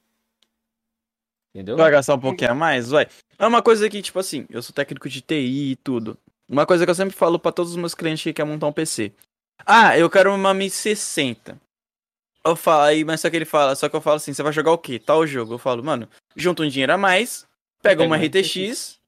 Entendeu? 1.53 1.76
Vai 1.76 1.90
gastar 1.90 2.14
um 2.14 2.20
pouquinho 2.20 2.53
a 2.53 2.55
mais? 2.55 2.90
Vai. 2.90 3.09
É 3.36 3.47
uma 3.49 3.61
coisa 3.62 3.90
que, 3.90 4.01
tipo 4.01 4.18
assim, 4.20 4.47
eu 4.49 4.62
sou 4.62 4.72
técnico 4.72 5.09
de 5.09 5.20
TI 5.22 5.72
e 5.72 5.76
tudo. 5.76 6.16
Uma 6.49 6.64
coisa 6.64 6.84
que 6.84 6.90
eu 6.90 6.94
sempre 6.94 7.16
falo 7.16 7.36
pra 7.36 7.51
todos 7.51 7.72
os 7.72 7.76
meus 7.76 7.94
clientes 7.97 8.22
que 8.22 8.32
querem 8.32 8.53
montar 8.53 8.68
um 8.68 8.72
PC. 8.72 9.11
Ah, 9.66 9.99
eu 9.99 10.09
quero 10.09 10.32
uma 10.32 10.55
1060. 10.55 11.61
Eu 12.47 12.55
falo, 12.55 12.82
aí, 12.84 13.05
mas 13.05 13.20
só 13.20 13.28
que 13.28 13.36
ele 13.36 13.44
fala, 13.44 13.74
só 13.74 13.88
que 13.88 13.97
eu 13.97 14.01
falo 14.01 14.16
assim, 14.16 14.32
você 14.32 14.42
vai 14.42 14.53
jogar 14.53 14.70
o 14.72 14.78
quê? 14.78 14.99
Tal 15.01 15.26
jogo. 15.26 15.55
Eu 15.55 15.59
falo, 15.59 15.82
mano, 15.82 16.09
junta 16.36 16.62
um 16.62 16.68
dinheiro 16.68 16.92
a 16.92 16.99
mais, 16.99 17.47
pega 17.82 18.05
uma 18.05 18.16
RTX, 18.16 19.01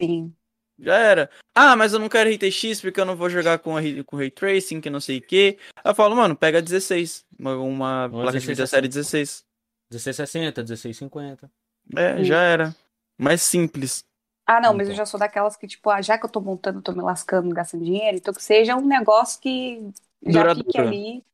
Sim. 0.00 0.32
já 0.78 0.96
era. 0.96 1.30
Ah, 1.54 1.74
mas 1.76 1.92
eu 1.92 1.98
não 1.98 2.08
quero 2.08 2.30
RTX 2.30 2.80
porque 2.80 3.00
eu 3.00 3.04
não 3.04 3.16
vou 3.16 3.28
jogar 3.28 3.58
com, 3.58 3.74
com 4.06 4.16
Ray 4.16 4.30
Tracing, 4.30 4.80
que 4.80 4.88
não 4.88 5.00
sei 5.00 5.18
o 5.18 5.22
quê. 5.22 5.58
Aí 5.76 5.90
eu 5.90 5.94
falo, 5.94 6.14
mano, 6.14 6.36
pega 6.36 6.62
16. 6.62 7.24
Uma, 7.38 7.56
uma 7.56 8.08
placa 8.10 8.38
de 8.38 8.46
vídeo 8.46 8.66
série 8.66 8.86
16. 8.88 9.44
1660, 9.90 10.60
1650. 10.62 11.50
É, 11.96 12.16
Sim. 12.18 12.24
já 12.24 12.40
era. 12.40 12.74
Mais 13.18 13.42
simples. 13.42 14.04
Ah, 14.46 14.60
não, 14.60 14.72
mas 14.72 14.82
Então. 14.86 14.92
eu 14.92 14.96
já 14.96 15.06
sou 15.06 15.18
daquelas 15.20 15.56
que, 15.56 15.66
tipo, 15.66 15.90
ah, 15.90 16.00
já 16.00 16.16
que 16.18 16.24
eu 16.24 16.30
tô 16.30 16.40
montando, 16.40 16.80
tô 16.82 16.92
me 16.92 17.02
lascando, 17.02 17.54
gastando 17.54 17.84
dinheiro, 17.84 18.16
então 18.16 18.32
que 18.34 18.42
seja 18.42 18.76
um 18.76 18.86
negócio 18.86 19.40
que 19.40 19.80
já 20.26 20.40
Duradouro. 20.42 20.66
fique 20.66 20.78
ali. 20.78 21.24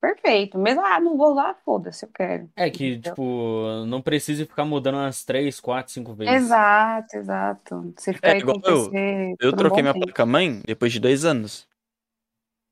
Perfeito. 0.00 0.56
Mesmo, 0.58 0.80
ah, 0.84 1.00
não 1.00 1.16
vou 1.16 1.34
lá, 1.34 1.54
foda-se, 1.64 2.04
eu 2.04 2.10
quero. 2.14 2.48
É 2.54 2.70
que, 2.70 2.92
Entendeu? 2.92 3.12
tipo, 3.12 3.84
não 3.86 4.00
precisa 4.00 4.46
ficar 4.46 4.64
mudando 4.64 4.94
umas 4.94 5.24
3, 5.24 5.58
4, 5.58 5.92
5 5.92 6.14
vezes. 6.14 6.34
Exato, 6.34 7.16
exato. 7.16 7.94
Você 7.96 8.12
fica 8.12 8.28
É, 8.28 8.32
aí 8.32 8.38
igual 8.38 8.60
eu. 8.64 8.92
Eu 9.40 9.50
um 9.50 9.56
troquei 9.56 9.82
minha 9.82 9.94
placa-mãe 9.94 10.62
depois 10.64 10.92
de 10.92 11.00
dois 11.00 11.24
anos. 11.24 11.66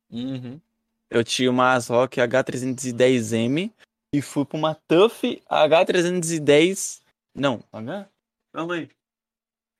Uhum. 0.09 0.59
Eu 1.09 1.23
tinha 1.23 1.51
uma 1.51 1.73
ASRock 1.73 2.19
H310M 2.19 3.71
e 4.13 4.21
fui 4.21 4.45
pra 4.45 4.57
uma 4.57 4.75
TUF 4.87 5.41
H310. 5.49 7.01
Não, 7.35 7.61
H? 7.73 8.07
Calma 8.53 8.75
aí. 8.75 8.89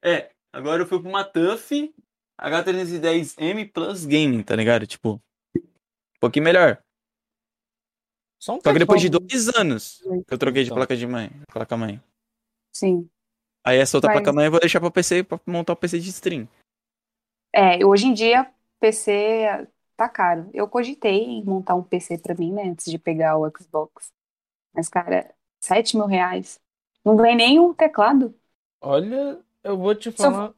É, 0.04 0.32
agora 0.52 0.82
eu 0.82 0.86
fui 0.86 1.00
pra 1.00 1.10
uma 1.10 1.24
TUF 1.24 1.94
H310M 2.42 3.72
Plus 3.72 4.06
Gaming, 4.06 4.44
tá 4.44 4.56
ligado? 4.56 4.86
Tipo, 4.86 5.22
um 5.56 5.62
pouquinho 6.20 6.46
melhor. 6.46 6.82
Só 8.40 8.56
um 8.56 8.62
Só 8.62 8.72
que 8.74 8.80
depois 8.80 9.02
de 9.02 9.10
dois 9.10 9.50
anos 9.56 10.02
que 10.28 10.34
eu 10.34 10.38
troquei 10.38 10.64
de 10.64 10.68
Então. 10.70 10.78
placa 10.78 10.96
de 10.96 11.08
mãe, 11.08 11.32
placa-mãe. 11.52 12.02
Sim. 12.74 13.10
Aí 13.66 13.78
essa 13.78 13.98
outra 13.98 14.10
Mas- 14.12 14.20
placa-mãe 14.22 14.46
eu 14.46 14.52
vou 14.52 14.60
deixar 14.60 14.80
pra 14.80 14.92
PC 14.92 15.24
pra 15.24 15.40
montar 15.46 15.74
o 15.74 15.76
PC 15.76 16.00
de 16.00 16.10
stream. 16.10 16.48
É, 17.54 17.84
hoje 17.86 18.08
em 18.08 18.14
dia, 18.14 18.50
PC 18.80 19.68
tá 19.96 20.08
caro. 20.08 20.50
Eu 20.54 20.68
cogitei 20.68 21.24
em 21.24 21.44
montar 21.44 21.74
um 21.76 21.84
PC 21.84 22.18
pra 22.20 22.36
mim, 22.36 22.52
né, 22.54 22.64
antes 22.70 22.90
de 22.92 23.00
pegar 23.00 23.38
o 23.38 23.50
Xbox. 23.50 24.10
Mas, 24.74 24.88
cara, 24.88 25.34
7 25.60 25.98
mil 25.98 26.06
reais. 26.06 26.60
Não 27.04 27.18
vem 27.18 27.36
nem 27.36 27.60
um 27.60 27.74
teclado. 27.74 28.34
Olha, 28.80 29.40
eu 29.64 29.76
vou 29.78 29.96
te 29.96 30.12
Só- 30.12 30.32
falar. 30.32 30.54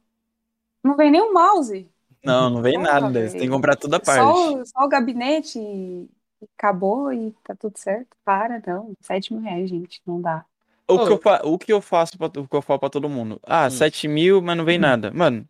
Não 0.84 0.96
vem 0.96 1.10
nem 1.10 1.22
um 1.22 1.32
mouse. 1.32 1.88
Não, 2.22 2.50
não 2.50 2.60
vem 2.60 2.74
Porra, 2.74 3.00
nada. 3.00 3.28
Você 3.28 3.38
tem 3.38 3.48
que 3.48 3.54
comprar 3.54 3.76
toda 3.76 3.96
a 3.96 4.04
Só, 4.04 4.12
parte. 4.14 4.28
o- 4.60 4.66
só 4.66 4.84
o 4.84 4.88
gabinete 4.88 5.58
e 5.58 6.10
acabou 6.58 7.12
e 7.12 7.32
tá 7.44 7.54
tudo 7.54 7.76
certo. 7.78 8.16
Para, 8.24 8.62
não. 8.66 8.94
7 9.00 9.32
mil 9.32 9.42
reais, 9.42 9.68
gente. 9.68 10.00
Não 10.06 10.20
dá. 10.20 10.44
O, 10.88 10.94
Ô. 10.94 11.06
que 11.06 11.12
eu 11.12 11.18
fa... 11.18 11.40
o 11.44 11.58
que 11.58 11.72
eu 11.72 11.80
faço 11.80 12.18
pra... 12.18 12.26
o 12.26 12.48
que 12.48 12.56
eu 12.56 12.62
falo 12.62 12.80
pra 12.80 12.90
todo 12.90 13.08
mundo? 13.08 13.40
Ah, 13.44 13.66
Hum. 13.66 13.70
7 13.70 14.08
mil, 14.08 14.40
mas 14.42 14.56
não 14.56 14.64
vem 14.64 14.78
nada. 14.78 15.10
Mano, 15.12 15.46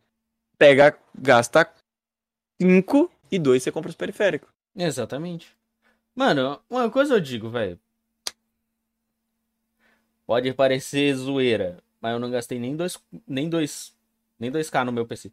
pega, 0.58 0.96
gasta 1.14 1.68
5 2.60 3.10
e 3.30 3.38
2 3.38 3.62
você 3.62 3.72
compra 3.72 3.90
os 3.90 3.96
periféricos. 3.96 4.50
Exatamente. 4.76 5.56
Mano, 6.14 6.60
uma 6.68 6.90
coisa 6.90 7.14
eu 7.14 7.20
digo, 7.20 7.48
velho. 7.48 7.78
Pode 10.26 10.52
parecer 10.54 11.14
zoeira, 11.16 11.78
mas 12.00 12.12
eu 12.12 12.18
não 12.18 12.30
gastei 12.30 12.58
nem 12.58 12.76
dois, 12.76 12.96
nem 13.26 13.48
dois, 13.48 13.92
nem 14.38 14.50
2k 14.50 14.84
no 14.84 14.92
meu 14.92 15.06
PC. 15.06 15.32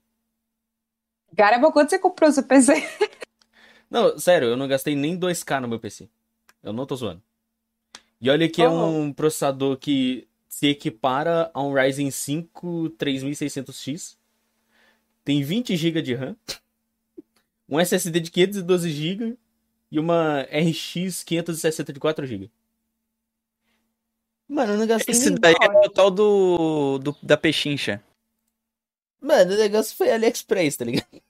Gareba, 1.34 1.72
quanto 1.72 1.90
você 1.90 2.00
comprou 2.00 2.32
seu 2.32 2.44
PC? 2.44 2.74
Não, 3.90 4.18
sério, 4.20 4.50
eu 4.50 4.58
não 4.58 4.68
gastei 4.68 4.96
nem 4.96 5.18
2k 5.18 5.60
no 5.62 5.68
meu 5.68 5.80
PC. 5.80 6.10
Eu 6.62 6.74
não 6.74 6.86
tô 6.86 6.96
zoando. 6.96 7.22
E 8.20 8.30
olha 8.30 8.50
que 8.50 8.62
é 8.62 8.68
Oh. 8.70 8.88
um 8.88 9.14
processador 9.14 9.78
que 9.78 10.28
se 10.50 10.68
equipara 10.68 11.52
a 11.54 11.62
um 11.62 11.74
Ryzen 11.74 12.10
5 12.12 12.90
3600X. 12.98 14.18
Tem 15.24 15.44
20 15.44 15.76
GB 15.76 16.02
de 16.02 16.14
RAM. 16.16 16.36
Um 17.70 17.80
SSD 17.80 18.20
de 18.20 18.32
512 18.32 18.90
GB 18.90 19.38
e 19.92 20.00
uma 20.00 20.42
RX 20.44 21.24
560 21.24 21.94
de 21.94 22.00
4 22.00 22.26
GB. 22.26 22.50
Mano, 24.48 24.74
eu 24.74 24.78
não 24.78 24.88
gastei 24.88 25.14
Esse 25.14 25.30
nem 25.30 25.40
daí 25.40 25.54
é 25.62 25.66
hora. 25.66 25.88
o 25.88 25.90
tal 25.90 26.10
do, 26.10 26.98
do- 27.00 27.18
da 27.22 27.36
pechincha. 27.38 28.02
Mano, 29.20 29.54
o 29.54 29.58
negócio 29.58 29.96
foi 29.96 30.10
AliExpress, 30.12 30.78
tá 30.78 30.86
ligado? 30.86 31.22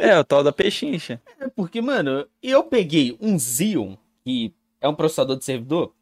É, 0.00 0.18
o 0.18 0.24
tal 0.24 0.42
da 0.42 0.52
pechincha. 0.52 1.20
É 1.38 1.48
Porque, 1.48 1.80
mano, 1.80 2.26
eu 2.42 2.64
peguei 2.64 3.16
um 3.20 3.38
Xeon, 3.38 3.96
que 4.24 4.54
é 4.80 4.88
um 4.88 4.94
processador 4.94 5.36
de 5.36 5.44
servidor. 5.44 5.94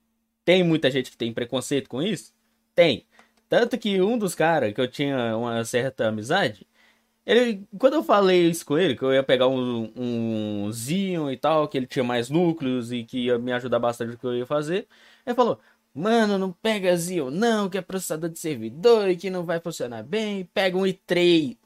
Tem 0.44 0.62
muita 0.62 0.90
gente 0.90 1.11
que 1.11 1.16
tem 1.16 1.32
preconceito 1.32 1.88
com 1.88 2.01
isso? 2.03 2.32
Tem. 2.74 3.07
Tanto 3.49 3.76
que 3.78 4.01
um 4.01 4.16
dos 4.18 4.34
caras 4.34 4.72
que 4.72 4.80
eu 4.80 4.88
tinha 4.88 5.36
uma 5.36 5.64
certa 5.64 6.09
amizade, 6.09 6.66
ele, 7.26 7.66
quando 7.78 7.94
eu 7.94 8.03
falei 8.03 8.49
isso 8.49 8.64
com 8.64 8.78
ele, 8.78 8.96
que 8.96 9.03
eu 9.03 9.12
ia 9.12 9.22
pegar 9.22 9.49
um, 9.49 9.92
um 9.96 10.72
Xeon 10.72 11.30
e 11.30 11.36
tal, 11.36 11.68
que 11.68 11.76
ele 11.76 11.86
tinha 11.86 12.05
mais 12.05 12.30
núcleos 12.30 12.92
e 12.92 13.05
que 13.05 13.26
ia 13.26 13.38
me 13.38 13.53
ajudar 13.53 13.78
bastante 13.78 14.12
no 14.12 14.18
que 14.18 14.26
eu 14.26 14.36
ia 14.36 14.46
fazer, 14.46 14.86
ele 15.26 15.34
falou: 15.36 15.61
Mano, 15.94 16.38
não 16.38 16.53
pega 16.53 16.96
Xeon, 16.96 17.30
não, 17.30 17.68
que 17.68 17.76
é 17.78 17.82
processador 17.82 18.30
de 18.30 18.38
servidor 18.38 19.09
e 19.11 19.16
que 19.16 19.30
não 19.30 19.44
vai 19.44 19.61
funcionar 19.61 20.03
bem. 20.05 20.44
Pega 20.55 20.76
um 20.78 20.82
i3, 20.86 21.57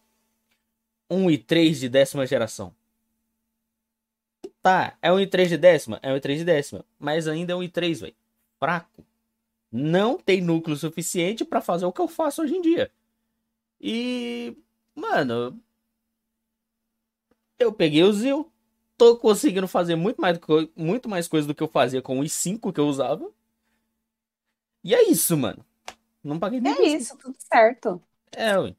um 1.13 1.27
i3 1.27 1.75
de 1.75 1.89
décima 1.89 2.27
geração. 2.27 2.75
Tá, 4.63 4.97
é 5.03 5.13
um 5.13 5.17
i3 5.17 5.49
de 5.49 5.59
décima? 5.59 5.99
É 6.03 6.13
um 6.13 6.17
i3 6.17 6.37
de 6.37 6.45
décima. 6.45 6.85
Mas 6.99 7.27
ainda 7.27 7.53
é 7.53 7.57
um 7.57 7.63
i3, 7.63 8.01
velho. 8.01 8.15
Fraco. 8.59 9.05
Não 9.73 10.19
tem 10.19 10.41
núcleo 10.41 10.77
suficiente 10.77 11.45
pra 11.45 11.61
fazer 11.61 11.87
o 11.87 11.93
que 11.93 12.01
eu 12.01 12.09
faço 12.09 12.43
hoje 12.43 12.55
em 12.55 12.61
dia. 12.63 12.91
E, 13.81 14.57
mano, 14.95 15.61
eu 17.59 17.73
peguei 17.73 18.03
o 18.03 18.13
Zil, 18.13 18.51
tô 18.97 19.17
conseguindo 19.17 19.67
fazer 19.69 19.97
muito 19.97 20.21
mais, 20.21 20.39
muito 20.77 21.09
mais 21.09 21.29
coisa 21.29 21.47
do 21.47 21.55
que 21.55 21.63
eu 21.63 21.69
fazia 21.69 22.03
com 22.03 22.21
o 22.21 22.25
i5 22.25 22.73
que 22.73 22.81
eu 22.81 22.87
usava. 22.87 23.31
E 24.85 24.95
é 24.95 25.09
isso, 25.09 25.37
mano. 25.37 25.65
Não 26.23 26.39
paguei 26.39 26.61
nem 26.61 26.73
É 26.73 26.83
isso, 26.97 27.17
tudo 27.19 27.37
certo. 27.39 28.03
É, 28.33 28.59
ué. 28.59 28.75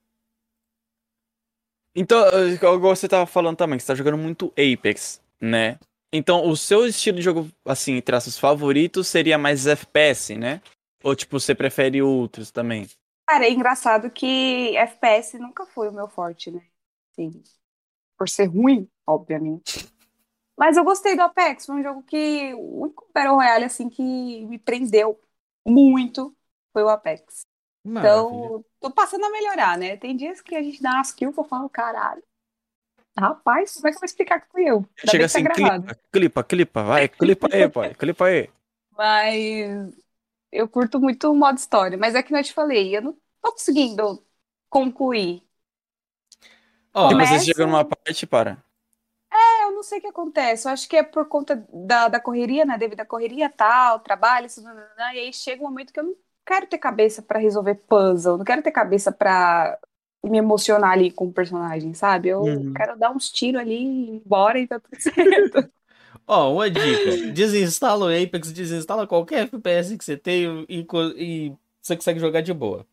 Então, 1.95 2.25
igual 2.49 2.79
você 2.79 3.07
tava 3.07 3.25
falando 3.25 3.57
também, 3.57 3.77
que 3.77 3.83
você 3.83 3.87
tá 3.87 3.95
jogando 3.95 4.17
muito 4.17 4.51
Apex, 4.51 5.21
né? 5.39 5.77
Então, 6.11 6.47
o 6.47 6.55
seu 6.55 6.85
estilo 6.87 7.17
de 7.17 7.23
jogo, 7.23 7.49
assim, 7.65 7.93
entre 7.93 8.15
aspas, 8.15 8.37
favorito 8.37 9.03
seria 9.03 9.37
mais 9.37 9.67
FPS, 9.67 10.35
né? 10.35 10.61
Ou, 11.03 11.15
tipo, 11.15 11.39
você 11.39 11.53
prefere 11.53 12.01
outros 12.01 12.51
também? 12.51 12.87
Cara, 13.27 13.45
é 13.45 13.51
engraçado 13.51 14.11
que 14.11 14.75
FPS 14.77 15.39
nunca 15.39 15.65
foi 15.65 15.89
o 15.89 15.93
meu 15.93 16.07
forte, 16.07 16.51
né? 16.51 16.61
Assim, 17.11 17.43
por 18.17 18.29
ser 18.29 18.45
ruim, 18.45 18.89
obviamente. 19.07 19.89
Mas 20.57 20.77
eu 20.77 20.83
gostei 20.83 21.15
do 21.15 21.21
Apex, 21.23 21.65
foi 21.65 21.75
um 21.77 21.83
jogo 21.83 22.03
que 22.03 22.53
o 22.55 22.83
único 22.83 23.09
Battle 23.13 23.35
Royale 23.35 23.65
assim 23.65 23.89
que 23.89 24.01
me 24.45 24.59
prendeu 24.59 25.19
muito 25.65 26.35
foi 26.73 26.83
o 26.83 26.89
Apex. 26.89 27.43
Maravilha. 27.85 28.53
Então, 28.53 28.65
tô 28.79 28.91
passando 28.91 29.25
a 29.25 29.29
melhorar, 29.31 29.77
né? 29.77 29.97
Tem 29.97 30.15
dias 30.15 30.41
que 30.41 30.55
a 30.55 30.61
gente 30.63 30.81
dá 30.81 30.91
umas 30.95 31.11
kills 31.11 31.33
que 31.33 31.39
eu 31.39 31.43
falo, 31.45 31.69
caralho. 31.69 32.23
Rapaz, 33.17 33.73
como 33.75 33.87
é 33.87 33.91
que 33.91 33.97
eu 33.97 34.01
vou 34.01 34.05
explicar 34.05 34.41
que 34.41 34.51
fui 34.51 34.65
eu? 34.69 34.85
Ainda 35.01 35.13
Chega 35.13 35.25
bem 35.27 35.27
assim, 35.27 35.43
que 35.43 35.43
tá 35.43 35.43
gravado. 35.43 35.89
clipa, 35.89 35.95
clipa, 36.11 36.43
clipa, 36.43 36.83
vai, 36.83 37.07
clipa 37.09 37.47
aí, 37.51 37.67
pai, 37.69 37.93
clipa 37.93 38.25
aí. 38.25 38.49
Mas 38.91 39.93
eu 40.51 40.69
curto 40.69 40.99
muito 40.99 41.31
o 41.31 41.35
modo 41.35 41.57
história. 41.59 41.97
Mas 41.97 42.15
é 42.15 42.23
que 42.23 42.31
não 42.31 42.39
eu 42.39 42.43
te 42.45 42.53
falei, 42.53 42.95
eu 42.97 43.01
não 43.01 43.13
tô 43.41 43.51
conseguindo 43.53 44.25
concluir. 44.69 45.43
Ó, 46.93 47.15
Começa- 47.15 47.37
você 47.37 47.39
chega 47.39 47.65
numa 47.67 47.85
parte 47.85 48.23
e 48.23 48.27
para. 48.27 48.57
É, 49.31 49.63
eu 49.65 49.71
não 49.71 49.83
sei 49.83 49.99
o 49.99 50.01
que 50.01 50.07
acontece. 50.07 50.67
Eu 50.67 50.71
acho 50.71 50.87
que 50.87 50.95
é 50.95 51.03
por 51.03 51.27
conta 51.27 51.55
da, 51.73 52.07
da 52.07 52.19
correria, 52.19 52.65
né? 52.65 52.77
Devido 52.77 52.99
à 53.01 53.05
correria 53.05 53.49
tal, 53.49 53.99
trabalho, 53.99 54.45
isso, 54.47 54.61
e 54.61 55.01
aí 55.19 55.33
chega 55.33 55.61
um 55.63 55.65
momento 55.69 55.91
que 55.93 55.99
eu 55.99 56.03
não 56.03 56.15
quero 56.45 56.67
ter 56.67 56.77
cabeça 56.77 57.21
pra 57.21 57.39
resolver 57.39 57.75
puzzle, 57.75 58.37
não 58.37 58.45
quero 58.45 58.61
ter 58.63 58.71
cabeça 58.71 59.11
pra 59.11 59.79
me 60.25 60.37
emocionar 60.37 60.91
ali 60.93 61.11
com 61.11 61.27
o 61.27 61.33
personagem, 61.33 61.93
sabe? 61.93 62.29
Eu 62.29 62.65
Uhum. 62.65 62.73
quero 62.75 62.97
dar 62.97 63.11
uns 63.11 63.31
tiros 63.31 63.61
ali, 63.61 63.75
ir 63.75 64.09
embora 64.25 64.59
e 64.59 64.67
tá 64.67 64.79
tudo 64.79 64.97
certo. 65.01 65.71
Ó, 66.27 66.53
uma 66.53 66.69
dica. 66.69 67.19
Desinstala 67.25 68.05
o 68.05 68.09
Apex, 68.09 68.51
desinstala 68.51 69.07
qualquer 69.07 69.45
FPS 69.45 69.97
que 69.97 70.03
você 70.05 70.17
tem 70.17 70.65
e, 70.69 70.85
e 71.17 71.53
você 71.81 71.95
consegue 71.95 72.19
jogar 72.19 72.41
de 72.41 72.53
boa. 72.53 72.85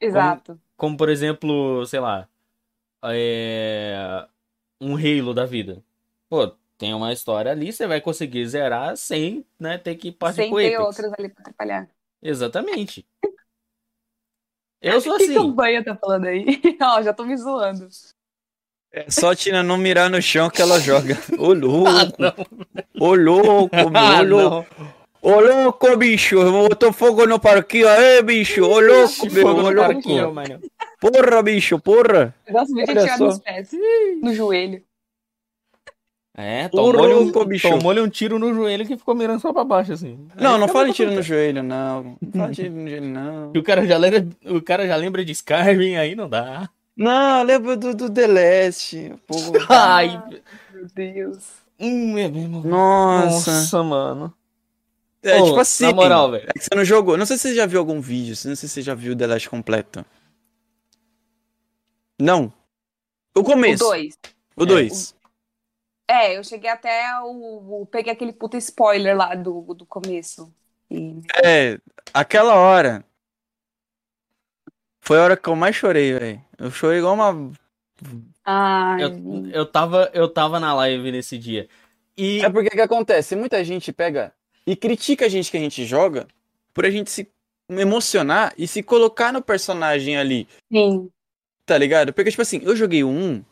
Exato. 0.00 0.60
Como, 0.76 0.96
por 0.96 1.08
exemplo, 1.08 1.86
sei 1.86 2.00
lá, 2.00 2.28
é... 3.04 4.26
um 4.80 4.96
Halo 4.96 5.34
da 5.34 5.46
vida. 5.46 5.84
Pô, 6.28 6.48
tem 6.78 6.94
uma 6.94 7.12
história 7.12 7.52
ali, 7.52 7.72
você 7.72 7.86
vai 7.86 8.00
conseguir 8.00 8.46
zerar 8.48 8.96
sem, 8.96 9.46
né, 9.60 9.78
ter 9.78 9.96
que 9.96 10.12
partir 10.12 10.42
Sem 10.42 10.48
pro 10.48 10.58
ter 10.58 10.76
Apex. 10.76 10.80
outras 10.80 11.12
ali 11.12 11.28
pra 11.30 11.40
atrapalhar. 11.42 11.88
Exatamente. 12.24 13.06
Eu 14.80 15.00
sou 15.00 15.14
O 15.14 15.18
que, 15.18 15.24
o 15.38 15.60
assim. 15.62 15.82
Tá 15.84 15.96
falando 15.96 16.26
aí? 16.26 16.44
Ó, 16.82 17.02
já 17.02 17.12
tô 17.14 17.24
me 17.24 17.36
zoando. 17.36 17.88
É 18.92 19.10
só 19.10 19.30
a 19.32 19.36
Tina 19.36 19.62
não 19.62 19.76
mirar 19.78 20.08
no 20.10 20.20
chão 20.20 20.50
que 20.50 20.60
ela 20.62 20.78
joga. 20.78 21.16
Ô 21.38 21.52
Ah, 21.52 21.54
louco, 21.54 22.50
ô 23.00 23.14
louco, 23.14 23.76
meu, 23.90 23.98
Ah, 23.98 24.20
ô 24.20 24.24
louco. 24.24 24.66
não. 24.78 24.94
Ô 25.22 25.40
louco, 25.40 25.96
bicho, 25.96 26.36
botou 26.52 26.92
fogo 26.92 27.26
no 27.26 27.40
parquinho 27.40 27.88
aí, 27.88 28.22
bicho. 28.22 28.62
Ô 28.62 28.78
louco, 28.78 29.26
meu, 29.32 29.42
Fogo 29.42 29.60
ô 29.60 29.62
no 29.62 29.70
louco. 29.70 29.80
parquinho, 29.94 30.34
mano. 30.34 30.60
Porra, 31.00 31.42
bicho, 31.42 31.78
porra. 31.80 32.34
Olha 32.46 32.66
tirar 32.84 33.16
só. 33.18 33.24
nos 33.24 33.38
pés, 33.38 33.70
no 34.22 34.34
joelho. 34.34 34.84
É, 36.36 36.68
Porra, 36.68 36.92
tomou-lhe 36.92 37.14
um, 37.14 37.58
tomou-lhe 37.60 38.00
um 38.00 38.08
tiro 38.08 38.40
no 38.40 38.52
joelho 38.52 38.84
que 38.84 38.96
ficou 38.96 39.14
mirando 39.14 39.38
só 39.40 39.52
pra 39.52 39.62
baixo, 39.62 39.92
assim. 39.92 40.18
Não, 40.34 40.54
Aí 40.54 40.60
não 40.60 40.66
fala 40.66 40.88
em 40.88 40.92
tiro 40.92 41.12
no 41.12 41.22
joelho, 41.22 41.62
não. 41.62 42.16
Não 42.20 42.32
fala 42.34 42.50
em 42.50 42.54
tiro 42.54 42.74
no 42.74 42.88
joelho, 42.88 43.06
não. 43.08 43.52
E 43.54 43.58
O 43.58 43.62
cara 43.62 43.86
já 43.86 43.96
lembra, 43.96 44.26
o 44.46 44.60
cara 44.60 44.84
já 44.86 44.96
lembra 44.96 45.24
de 45.24 45.30
Skyrim, 45.30 45.94
aí 45.94 46.16
não 46.16 46.28
dá. 46.28 46.68
Não, 46.96 47.42
lembra 47.44 47.76
do, 47.76 47.94
do 47.94 48.10
The 48.10 48.26
Last. 48.26 49.14
Pô. 49.28 49.36
Ai, 49.70 50.20
Meu 50.72 50.86
Deus. 50.92 51.44
hum, 51.78 52.18
é 52.18 52.28
mesmo. 52.28 52.62
Nossa. 52.66 53.52
Nossa, 53.52 53.82
mano. 53.84 54.34
É 55.22 55.40
Ô, 55.40 55.46
tipo 55.46 55.60
assim. 55.60 55.86
Na 55.86 55.92
moral, 55.94 56.32
velho. 56.32 56.46
É 56.48 56.52
que 56.52 56.64
você 56.64 56.74
não 56.74 56.84
jogou. 56.84 57.16
Não 57.16 57.26
sei 57.26 57.36
se 57.36 57.48
você 57.48 57.54
já 57.54 57.64
viu 57.64 57.78
algum 57.78 58.00
vídeo. 58.00 58.30
Não 58.30 58.56
sei 58.56 58.68
se 58.68 58.68
você 58.68 58.82
já 58.82 58.94
viu 58.94 59.12
o 59.12 59.16
The 59.16 59.26
Last 59.28 59.48
completo. 59.48 60.04
Não. 62.20 62.52
O 63.34 63.40
O 63.40 63.44
começo. 63.44 63.84
2. 63.84 64.18
O 64.56 64.66
2. 64.66 65.14
É, 66.08 66.36
eu 66.36 66.44
cheguei 66.44 66.68
até 66.70 67.02
o, 67.22 67.82
o- 67.82 67.86
Peguei 67.86 68.12
aquele 68.12 68.32
puta 68.32 68.56
spoiler 68.58 69.16
lá 69.16 69.34
do, 69.34 69.62
do 69.74 69.86
começo. 69.86 70.52
E... 70.90 71.20
É, 71.42 71.78
aquela 72.12 72.54
hora. 72.54 73.04
Foi 75.00 75.18
a 75.18 75.22
hora 75.22 75.36
que 75.36 75.48
eu 75.48 75.56
mais 75.56 75.76
chorei, 75.76 76.12
velho. 76.12 76.44
Eu 76.58 76.70
chorei 76.70 76.98
igual 76.98 77.14
uma. 77.14 77.52
Ai, 78.44 79.02
Eu, 79.02 79.46
eu, 79.52 79.66
tava, 79.66 80.10
eu 80.14 80.28
tava 80.28 80.60
na 80.60 80.74
live 80.74 81.10
nesse 81.10 81.38
dia. 81.38 81.68
E. 82.16 82.44
É 82.44 82.50
porque 82.50 82.70
que 82.70 82.80
acontece? 82.80 83.34
Muita 83.34 83.62
gente 83.64 83.92
pega 83.92 84.32
e 84.66 84.74
critica 84.76 85.26
a 85.26 85.28
gente 85.28 85.50
que 85.50 85.56
a 85.56 85.60
gente 85.60 85.84
joga 85.84 86.26
por 86.72 86.86
a 86.86 86.90
gente 86.90 87.10
se 87.10 87.30
emocionar 87.68 88.52
e 88.58 88.66
se 88.66 88.82
colocar 88.82 89.32
no 89.32 89.42
personagem 89.42 90.16
ali. 90.16 90.46
sim. 90.70 91.10
Tá 91.66 91.78
ligado? 91.78 92.12
Porque, 92.12 92.28
tipo 92.30 92.42
assim, 92.42 92.60
eu 92.62 92.76
joguei 92.76 93.02
1 93.02 93.42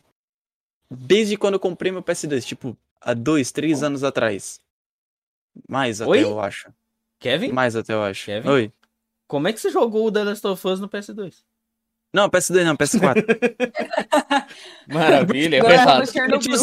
desde 0.97 1.37
quando 1.37 1.55
eu 1.55 1.59
comprei 1.59 1.91
meu 1.91 2.03
PS2, 2.03 2.43
tipo, 2.43 2.77
há 3.01 3.13
dois, 3.13 3.51
três 3.51 3.83
anos 3.83 4.03
atrás. 4.03 4.61
Mais 5.67 6.01
até, 6.01 6.09
Oi? 6.09 6.23
eu 6.23 6.39
acho. 6.39 6.71
Kevin, 7.19 7.51
Mais 7.51 7.75
até, 7.75 7.93
eu 7.93 8.03
acho. 8.03 8.25
Kevin? 8.25 8.49
Oi. 8.49 8.71
como 9.27 9.47
é 9.47 9.53
que 9.53 9.59
você 9.59 9.69
jogou 9.69 10.07
o 10.07 10.11
The 10.11 10.23
Last 10.23 10.45
of 10.47 10.67
Us 10.67 10.79
no 10.79 10.89
PS2? 10.89 11.43
Não, 12.13 12.29
PS2 12.29 12.63
não, 12.63 12.77
PS4. 12.77 13.25
Maravilha, 14.87 15.55
é 15.57 15.59
errado. 15.59 16.05
Chernobyl. 16.05 16.55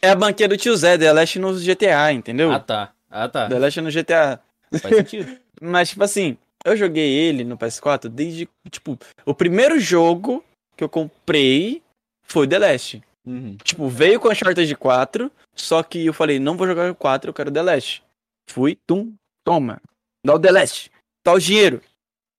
é 0.00 0.10
a 0.10 0.14
banquinha 0.14 0.48
do 0.48 0.56
tio 0.56 0.74
Zé, 0.74 0.96
The 0.96 1.12
Last 1.12 1.38
no 1.38 1.52
GTA, 1.54 2.12
entendeu? 2.12 2.50
Ah, 2.50 2.60
tá. 2.60 2.92
Ah, 3.10 3.28
tá. 3.28 3.48
The 3.48 3.58
Last 3.58 3.80
no 3.82 3.90
GTA. 3.90 4.40
Faz 4.80 4.96
sentido. 4.96 5.36
Mas, 5.60 5.90
tipo 5.90 6.02
assim, 6.02 6.38
eu 6.64 6.74
joguei 6.76 7.06
ele 7.06 7.44
no 7.44 7.58
PS4 7.58 8.08
desde, 8.08 8.48
tipo, 8.70 8.98
o 9.26 9.34
primeiro 9.34 9.78
jogo 9.78 10.42
que 10.74 10.82
eu 10.82 10.88
comprei 10.88 11.82
foi 12.22 12.48
The 12.48 12.58
Last. 12.58 13.02
Uhum. 13.26 13.56
Tipo, 13.62 13.88
veio 13.88 14.20
com 14.20 14.28
Uncharted 14.28 14.74
4, 14.76 15.30
só 15.54 15.82
que 15.82 16.06
eu 16.06 16.12
falei, 16.12 16.38
não 16.38 16.56
vou 16.56 16.66
jogar 16.66 16.90
o 16.90 16.94
4, 16.94 17.28
eu 17.30 17.34
quero 17.34 17.50
The 17.50 17.62
Last. 17.62 18.02
Fui, 18.48 18.78
tum, 18.86 19.12
toma. 19.44 19.80
Dá 20.24 20.34
o 20.34 20.38
The 20.38 20.52
Last. 20.52 20.90
Dá 21.24 21.32
o 21.32 21.38
dinheiro. 21.40 21.80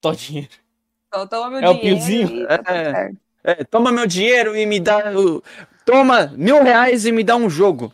Todinho. 0.01 0.47
Então, 1.07 1.27
toma 1.27 1.49
meu 1.49 1.59
É 1.59 1.69
o 1.69 1.73
dinheiro 1.73 1.97
piozinho? 1.97 2.41
e 2.43 2.47
tá 2.47 2.63
É. 2.75 3.11
É, 3.43 3.63
toma 3.63 3.91
meu 3.91 4.05
dinheiro 4.07 4.55
e 4.55 4.65
me 4.65 4.79
dá. 4.79 5.11
o- 5.17 5.41
Toma 5.85 6.27
mil 6.35 6.61
reais 6.63 7.05
e 7.05 7.11
me 7.13 7.23
dá 7.23 7.35
um 7.38 7.49
jogo. 7.49 7.93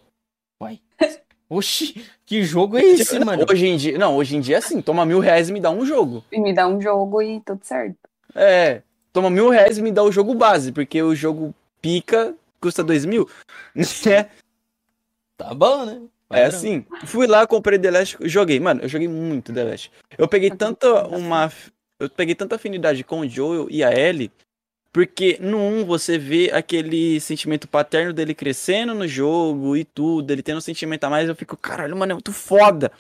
Oxi, 1.50 2.04
que 2.26 2.42
jogo 2.44 2.78
é 2.78 2.82
esse, 2.84 3.20
Não, 3.20 3.26
mano? 3.28 3.46
Hoje 3.48 3.68
em 3.68 3.78
dia. 3.78 3.98
Não, 3.98 4.16
hoje 4.16 4.36
em 4.36 4.42
dia 4.42 4.56
é 4.56 4.58
assim, 4.60 4.82
toma 4.82 5.06
mil 5.06 5.20
reais 5.20 5.50
e 5.50 5.54
me 5.54 5.60
dá 5.60 5.70
um 5.70 5.86
jogo. 5.86 6.24
E 6.32 6.40
me 6.40 6.52
dá 6.54 6.68
um 6.68 6.82
jogo 6.82 7.22
e 7.22 7.40
tudo 7.42 7.60
certo. 7.64 7.96
É. 8.34 8.82
Toma 9.12 9.30
mil 9.30 9.50
reais 9.50 9.78
e 9.78 9.82
me 9.84 9.92
dá 9.92 10.02
o 10.04 10.12
jogo 10.12 10.34
base, 10.34 10.72
porque 10.72 11.04
o 11.04 11.14
jogo 11.14 11.54
pica 11.80 12.34
custa 12.64 12.84
dois 12.84 13.06
mil. 13.06 13.30
É, 14.10 14.30
Tá 15.38 15.54
bom, 15.54 15.86
né? 15.86 16.02
é 16.32 16.44
Padrão. 16.44 16.48
assim. 16.48 16.86
Fui 17.06 17.28
lá, 17.28 17.46
comprei 17.46 17.78
The 17.78 17.92
Last, 17.92 18.18
joguei. 18.22 18.60
Mano, 18.60 18.82
eu 18.82 18.88
joguei 18.90 19.08
muito 19.08 19.54
The 19.54 19.64
Last. 19.64 19.92
Eu 20.18 20.28
peguei 20.28 20.50
tanta 20.52 21.08
uma. 21.08 21.52
Eu 22.00 22.10
peguei 22.10 22.36
tanta 22.36 22.56
afinidade 22.56 23.04
com 23.04 23.20
o 23.22 23.28
Joel 23.30 23.68
e 23.70 23.84
a 23.84 23.92
Ellie, 23.92 24.32
porque 24.92 25.38
no 25.42 25.58
1 25.58 25.86
você 25.86 26.18
vê 26.18 26.52
aquele 26.54 27.20
sentimento 27.20 27.68
paterno 27.68 28.14
dele 28.14 28.34
crescendo 28.36 28.94
no 28.94 29.08
jogo 29.08 29.76
e 29.78 29.84
tudo, 29.86 30.32
ele 30.32 30.44
tendo 30.44 30.58
um 30.58 30.62
sentimento 30.62 31.04
a 31.04 31.10
mais, 31.10 31.28
eu 31.30 31.36
fico, 31.36 31.56
caralho, 31.58 31.96
mano, 31.98 32.12
é 32.12 32.16
muito 32.16 32.32
foda. 32.34 32.92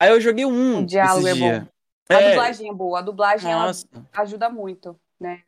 Aí 0.00 0.10
eu 0.10 0.20
joguei 0.20 0.44
1 0.44 0.80
O 0.82 0.86
diálogo 0.86 1.26
esses 1.26 1.30
é 1.30 1.40
dias. 1.40 1.60
bom. 1.60 1.66
A 2.08 2.14
É, 2.20 2.28
dublagem 2.30 2.68
é 2.70 2.72
boa. 2.74 2.98
A 2.98 3.02
dublagem 3.02 3.50
ela 3.50 3.70
ajuda 4.12 4.48
muito, 4.50 4.98
né? 5.18 5.42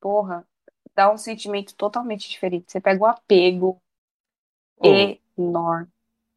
Porra, 0.00 0.44
dá 0.94 1.10
um 1.12 1.18
sentimento 1.18 1.74
totalmente 1.74 2.28
diferente. 2.28 2.70
Você 2.70 2.80
pega 2.80 3.02
um 3.02 3.06
apego 3.06 3.80
Ô, 4.78 4.88
enorme. 5.38 5.88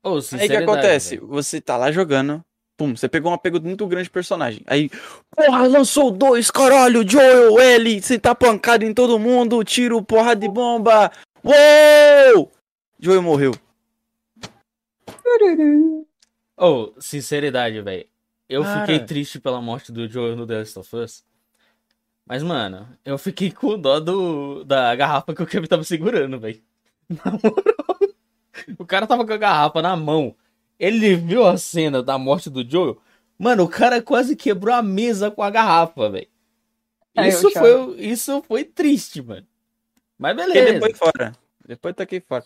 ô, 0.03 0.15
Aí 0.33 0.45
o 0.45 0.49
que 0.49 0.55
acontece? 0.55 1.15
velho. 1.17 1.27
Você 1.27 1.59
tá 1.59 1.77
lá 1.77 1.91
jogando, 1.91 2.43
pum, 2.77 2.95
você 2.95 3.09
pegou 3.09 3.31
um 3.31 3.35
apego 3.35 3.59
muito 3.61 3.85
grande 3.87 4.05
de 4.05 4.11
personagem. 4.11 4.61
Aí, 4.67 4.89
porra, 5.35 5.67
lançou 5.67 6.11
dois, 6.11 6.49
caralho, 6.51 7.07
Joel, 7.07 7.59
Ellie, 7.59 8.01
você 8.01 8.19
tá 8.19 8.33
pancado 8.35 8.85
em 8.85 8.93
todo 8.93 9.19
mundo, 9.19 9.63
tiro, 9.63 10.01
porra 10.03 10.35
de 10.35 10.47
bomba. 10.47 11.11
Uou! 11.43 12.51
Joel 12.99 13.21
morreu. 13.21 13.51
Ô, 16.57 16.93
sinceridade, 16.99 17.81
velho. 17.81 18.07
Eu 18.47 18.63
Cara. 18.63 18.81
fiquei 18.81 18.99
triste 19.05 19.39
pela 19.39 19.59
morte 19.61 19.91
do 19.91 20.07
Joel 20.07 20.35
no 20.35 20.45
The 20.45 20.59
Last 20.59 20.79
of 20.79 20.95
Us. 20.95 21.23
Mas, 22.25 22.41
mano, 22.41 22.87
eu 23.05 23.17
fiquei 23.17 23.51
com 23.51 23.77
dó 23.77 23.99
do, 23.99 24.63
da 24.63 24.95
garrafa 24.95 25.33
que 25.33 25.43
o 25.43 25.45
Kevin 25.47 25.67
tava 25.67 25.83
segurando, 25.83 26.39
velho. 26.39 26.61
Na 27.09 27.31
moral. 27.31 27.85
O 28.79 28.85
cara 28.85 29.05
tava 29.05 29.25
com 29.25 29.33
a 29.33 29.37
garrafa 29.37 29.81
na 29.81 29.95
mão. 29.95 30.35
Ele 30.79 31.15
viu 31.15 31.45
a 31.45 31.57
cena 31.57 32.01
da 32.01 32.17
morte 32.17 32.49
do 32.49 32.67
Joel. 32.67 32.99
Mano, 33.37 33.63
o 33.63 33.69
cara 33.69 34.01
quase 34.01 34.35
quebrou 34.35 34.73
a 34.73 34.81
mesa 34.81 35.29
com 35.29 35.43
a 35.43 35.49
garrafa, 35.49 36.09
velho. 36.09 36.27
Eu 37.13 37.25
Isso 37.25 37.51
foi, 37.51 37.95
isso 37.97 38.43
foi 38.47 38.63
triste, 38.63 39.21
mano. 39.21 39.45
Mas 40.17 40.35
Porque 40.35 40.53
beleza. 40.53 40.73
depois 40.73 40.97
fora. 40.97 41.33
Depois 41.67 41.95
tá 41.95 42.03
aqui 42.03 42.19
fora. 42.21 42.43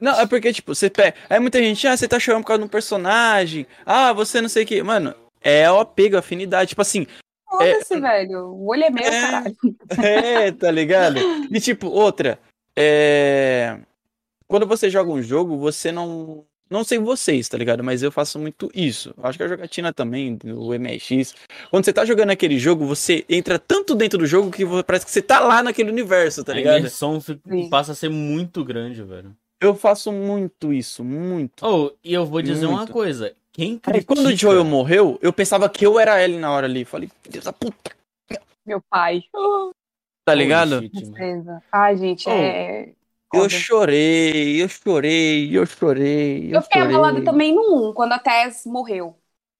Não, 0.00 0.18
é 0.18 0.26
porque, 0.26 0.52
tipo, 0.52 0.74
você 0.74 0.88
pega. 0.88 1.14
Aí 1.28 1.38
muita 1.38 1.58
gente, 1.58 1.86
ah, 1.86 1.96
você 1.96 2.08
tá 2.08 2.18
chorando 2.18 2.42
por 2.42 2.48
causa 2.48 2.60
de 2.60 2.64
um 2.66 2.68
personagem. 2.68 3.66
Ah, 3.84 4.12
você 4.12 4.40
não 4.40 4.48
sei 4.48 4.64
o 4.64 4.66
que. 4.66 4.82
Mano, 4.82 5.14
é 5.40 5.70
o 5.70 5.78
apego, 5.78 6.16
afinidade. 6.16 6.70
Tipo 6.70 6.82
assim, 6.82 7.06
Foda-se, 7.50 8.00
velho. 8.00 8.46
O 8.46 8.66
olho 8.70 8.84
é 8.84 8.90
meu, 8.90 9.02
É. 9.04 9.10
caralho. 9.10 9.56
É, 10.02 10.52
tá 10.52 10.70
ligado? 10.70 11.16
E 11.50 11.60
tipo, 11.60 11.88
outra, 11.88 12.38
é... 12.76 13.78
Quando 14.46 14.66
você 14.66 14.88
joga 14.90 15.10
um 15.10 15.22
jogo, 15.22 15.56
você 15.58 15.90
não... 15.92 16.44
Não 16.68 16.84
sei 16.84 16.98
vocês, 17.00 17.48
tá 17.48 17.58
ligado? 17.58 17.82
Mas 17.82 18.00
eu 18.00 18.12
faço 18.12 18.38
muito 18.38 18.70
isso. 18.72 19.12
Acho 19.24 19.36
que 19.36 19.42
a 19.42 19.48
jogatina 19.48 19.92
também, 19.92 20.38
o 20.44 20.72
MSX. 20.72 21.34
Quando 21.68 21.84
você 21.84 21.92
tá 21.92 22.04
jogando 22.04 22.30
aquele 22.30 22.60
jogo, 22.60 22.86
você 22.86 23.24
entra 23.28 23.58
tanto 23.58 23.92
dentro 23.96 24.16
do 24.20 24.24
jogo 24.26 24.52
que 24.52 24.64
parece 24.84 25.04
que 25.04 25.10
você 25.10 25.20
tá 25.20 25.40
lá 25.40 25.64
naquele 25.64 25.90
universo, 25.90 26.44
tá 26.44 26.52
a 26.52 26.54
ligado? 26.54 26.78
imersão 26.78 27.20
fi- 27.20 27.40
Sim. 27.48 27.68
passa 27.68 27.90
a 27.90 27.94
ser 27.96 28.08
muito 28.08 28.64
grande, 28.64 29.02
velho. 29.02 29.34
Eu 29.60 29.74
faço 29.74 30.12
muito 30.12 30.72
isso, 30.72 31.02
muito. 31.02 31.66
Oh, 31.66 31.90
e 32.04 32.14
eu 32.14 32.24
vou 32.24 32.40
dizer 32.40 32.66
uma 32.66 32.78
Muito. 32.78 32.92
coisa. 32.92 33.32
Quem 33.52 33.72
Aí 33.72 33.78
critica... 33.80 34.14
quando 34.14 34.26
o 34.26 34.36
Joel 34.36 34.64
morreu, 34.64 35.18
eu 35.20 35.32
pensava 35.32 35.68
que 35.68 35.84
eu 35.84 35.98
era 35.98 36.22
ele 36.22 36.38
na 36.38 36.50
hora 36.52 36.66
ali. 36.66 36.84
Falei, 36.84 37.10
Deus 37.28 37.44
da 37.44 37.52
puta, 37.52 37.90
Meu 38.64 38.80
pai. 38.88 39.22
tá 40.24 40.34
ligado? 40.34 40.88
Tristeza. 40.88 41.62
Ai, 41.72 41.96
gente, 41.96 42.28
Oh, 42.28 42.32
é. 42.32 42.92
Eu 43.32 43.48
chorei, 43.48 44.60
eu 44.60 44.68
chorei, 44.68 45.56
eu 45.56 45.64
chorei, 45.64 46.48
eu, 46.50 46.54
Eu 46.56 46.62
fiquei 46.62 46.82
chorei. 46.82 46.96
abalada 46.96 47.24
também 47.24 47.54
no 47.54 47.90
1, 47.90 47.94
quando 47.94 48.12
a 48.12 48.18
Tess 48.18 48.66
morreu. 48.66 49.16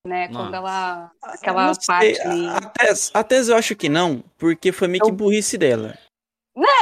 Né? 0.07 0.27
Nossa. 0.29 0.45
Quando 0.47 0.55
ela. 0.55 1.11
Aquela 1.23 1.73
parte. 1.87 2.21
A, 2.23 2.61
Tess, 2.71 3.11
a 3.15 3.23
Tess 3.23 3.49
eu 3.49 3.57
acho 3.57 3.77
que 3.77 3.89
não, 3.89 4.25
porque 4.39 4.73
foi 4.73 4.89
meio 4.89 5.05
que 5.05 5.11
Eu- 5.11 5.15
burrice 5.15 5.57
dela. 5.59 5.97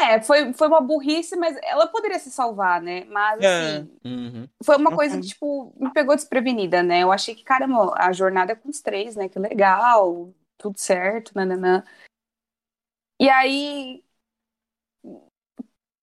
É, 0.02 0.20
foi, 0.22 0.52
foi 0.52 0.68
uma 0.68 0.80
burrice, 0.80 1.36
mas 1.36 1.56
ela 1.62 1.86
poderia 1.86 2.18
se 2.18 2.30
salvar, 2.30 2.80
né? 2.80 3.04
Mas, 3.04 3.44
É. 3.44 3.78
assim, 3.78 3.90
Uhum. 4.04 4.48
foi 4.64 4.76
uma 4.76 4.90
coisa 4.90 5.14
Uhum. 5.14 5.20
que, 5.20 5.28
tipo, 5.28 5.72
me 5.76 5.92
pegou 5.92 6.16
desprevenida, 6.16 6.82
né? 6.82 7.02
Eu 7.02 7.12
achei 7.12 7.34
que, 7.34 7.44
caramba, 7.44 7.94
a 7.96 8.12
jornada 8.12 8.52
é 8.52 8.56
com 8.56 8.68
os 8.68 8.80
três, 8.80 9.14
né? 9.14 9.28
Que 9.28 9.38
legal, 9.38 10.32
tudo 10.56 10.78
certo, 10.78 11.32
nananã. 11.34 11.84
E 13.20 13.28
aí, 13.28 14.02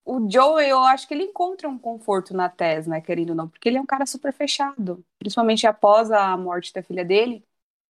o 0.04 0.30
Joe, 0.30 0.64
eu 0.68 0.78
acho 0.80 1.06
que 1.08 1.14
ele 1.14 1.24
encontra 1.24 1.68
um 1.68 1.78
conforto 1.78 2.32
na 2.34 2.48
Tess, 2.48 2.86
né? 2.86 3.00
Querendo 3.00 3.30
ou 3.30 3.36
não, 3.36 3.48
porque 3.48 3.68
ele 3.68 3.78
é 3.78 3.80
um 3.80 3.86
cara 3.86 4.06
super 4.06 4.32
fechado. 4.32 5.04
Principalmente 5.18 5.66
após 5.66 6.10
a 6.12 6.36
morte 6.36 6.72
da 6.72 6.82
filha 6.82 7.04
dele. 7.04 7.44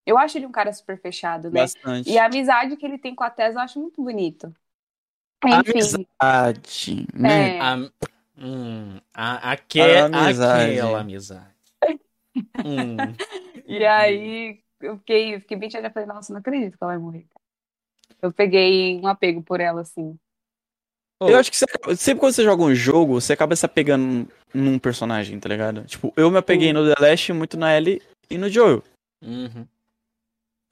Eu 0.05 0.17
acho 0.17 0.37
ele 0.37 0.45
um 0.45 0.51
cara 0.51 0.71
super 0.73 0.99
fechado, 0.99 1.51
né? 1.51 1.61
Bastante. 1.61 2.09
E 2.09 2.17
a 2.17 2.25
amizade 2.25 2.77
que 2.77 2.85
ele 2.85 2.97
tem 2.97 3.13
com 3.13 3.23
a 3.23 3.29
Tess 3.29 3.55
eu 3.55 3.61
acho 3.61 3.79
muito 3.79 4.01
bonito. 4.01 4.53
Enfim, 5.45 5.71
Amizade, 5.71 7.07
né? 7.13 7.57
é, 7.57 7.61
A, 7.61 7.75
hum, 8.39 8.99
a, 9.13 9.51
aque, 9.51 9.79
A 9.81 10.05
amizade. 10.05 10.71
Aquela 10.71 10.99
amizade. 10.99 11.57
Hum. 12.63 12.97
e 13.65 13.83
aí 13.83 14.59
eu 14.79 14.97
fiquei, 14.99 15.33
eu 15.33 15.39
fiquei 15.41 15.57
bem 15.57 15.71
chateada. 15.71 15.91
Falei, 15.91 16.07
nossa, 16.07 16.31
não 16.31 16.39
acredito 16.39 16.77
que 16.77 16.83
ela 16.83 16.93
vai 16.93 17.01
morrer. 17.01 17.25
Eu 18.21 18.31
peguei 18.31 18.99
um 19.01 19.07
apego 19.07 19.41
por 19.41 19.59
ela, 19.59 19.81
assim. 19.81 20.15
Eu 21.19 21.35
acho 21.35 21.49
que 21.49 21.57
você 21.57 21.65
sempre 21.95 22.19
quando 22.19 22.33
você 22.33 22.43
joga 22.43 22.61
um 22.61 22.75
jogo, 22.75 23.19
você 23.19 23.33
acaba 23.33 23.55
se 23.55 23.65
apegando 23.65 24.27
num 24.53 24.77
personagem, 24.77 25.39
tá 25.39 25.49
ligado? 25.49 25.83
Tipo, 25.85 26.13
eu 26.15 26.29
me 26.29 26.37
apeguei 26.37 26.67
Sim. 26.67 26.73
no 26.73 26.93
The 26.93 27.01
Last 27.01 27.33
muito 27.33 27.57
na 27.57 27.75
Ellie 27.75 28.01
e 28.29 28.37
no 28.37 28.49
Joel. 28.49 28.83
uhum. 29.23 29.65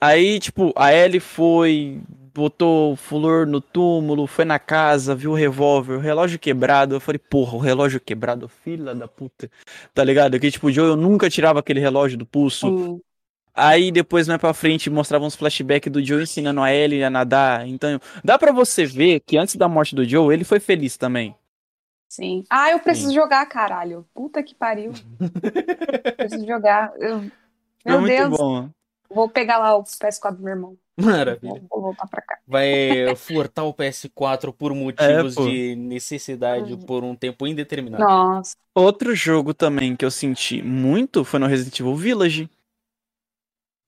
Aí, 0.00 0.38
tipo, 0.38 0.72
a 0.76 0.92
Ellie 0.92 1.18
foi, 1.20 2.00
botou 2.36 2.92
o 2.92 2.96
flor 2.96 3.46
no 3.46 3.60
túmulo, 3.60 4.26
foi 4.26 4.44
na 4.44 4.58
casa, 4.58 5.14
viu 5.14 5.32
o 5.32 5.34
revólver, 5.34 5.94
o 5.94 6.00
relógio 6.00 6.38
quebrado. 6.38 6.94
Eu 6.94 7.00
falei, 7.00 7.18
porra, 7.18 7.56
o 7.56 7.60
relógio 7.60 7.98
quebrado, 8.00 8.48
filha 8.48 8.94
da 8.94 9.08
puta. 9.08 9.50
Tá 9.94 10.04
ligado? 10.04 10.38
Que, 10.38 10.50
tipo, 10.50 10.66
o 10.66 10.72
Joel 10.72 10.96
nunca 10.96 11.30
tirava 11.30 11.60
aquele 11.60 11.80
relógio 11.80 12.18
do 12.18 12.26
pulso. 12.26 12.68
Sim. 12.68 13.00
Aí 13.54 13.90
depois, 13.90 14.28
mais 14.28 14.38
pra 14.38 14.52
frente, 14.52 14.90
mostrava 14.90 15.24
uns 15.24 15.34
flashbacks 15.34 15.90
do 15.90 16.04
Joe 16.04 16.22
ensinando 16.22 16.60
a 16.60 16.70
Ellie 16.72 17.02
a 17.02 17.08
nadar. 17.08 17.66
Então, 17.66 17.98
dá 18.22 18.38
pra 18.38 18.52
você 18.52 18.84
ver 18.84 19.20
que 19.20 19.38
antes 19.38 19.56
da 19.56 19.66
morte 19.66 19.94
do 19.94 20.04
Joe, 20.04 20.34
ele 20.34 20.44
foi 20.44 20.60
feliz 20.60 20.98
também. 20.98 21.34
Sim. 22.08 22.44
Ah, 22.50 22.70
eu 22.70 22.78
preciso 22.78 23.12
jogar, 23.14 23.44
caralho. 23.46 24.06
Puta 24.14 24.42
que 24.42 24.54
pariu. 24.54 24.92
preciso 26.16 26.46
jogar. 26.46 26.92
Eu- 26.98 27.30
Meu 27.84 28.02
Deus. 28.02 28.36
bom. 28.36 28.68
Vou 29.08 29.28
pegar 29.28 29.58
lá 29.58 29.76
o 29.76 29.82
PS4 29.84 30.36
do 30.36 30.42
meu 30.42 30.52
irmão. 30.52 30.76
Maravilha. 30.98 31.62
Vou, 31.70 31.82
voltar 31.82 32.06
pra 32.06 32.22
cá. 32.22 32.38
Vai 32.46 33.14
furtar 33.16 33.64
o 33.64 33.74
PS4 33.74 34.52
por 34.52 34.74
motivos 34.74 35.36
É, 35.36 35.42
de 35.42 35.76
necessidade 35.76 36.76
por 36.86 37.04
um 37.04 37.14
tempo 37.14 37.46
indeterminado. 37.46 38.02
Nossa. 38.02 38.56
Outro 38.74 39.14
jogo 39.14 39.52
também 39.52 39.94
que 39.94 40.04
eu 40.04 40.10
senti 40.10 40.62
muito 40.62 41.22
foi 41.24 41.38
no 41.38 41.46
Resident 41.46 41.78
Evil 41.80 41.94
Village. 41.94 42.50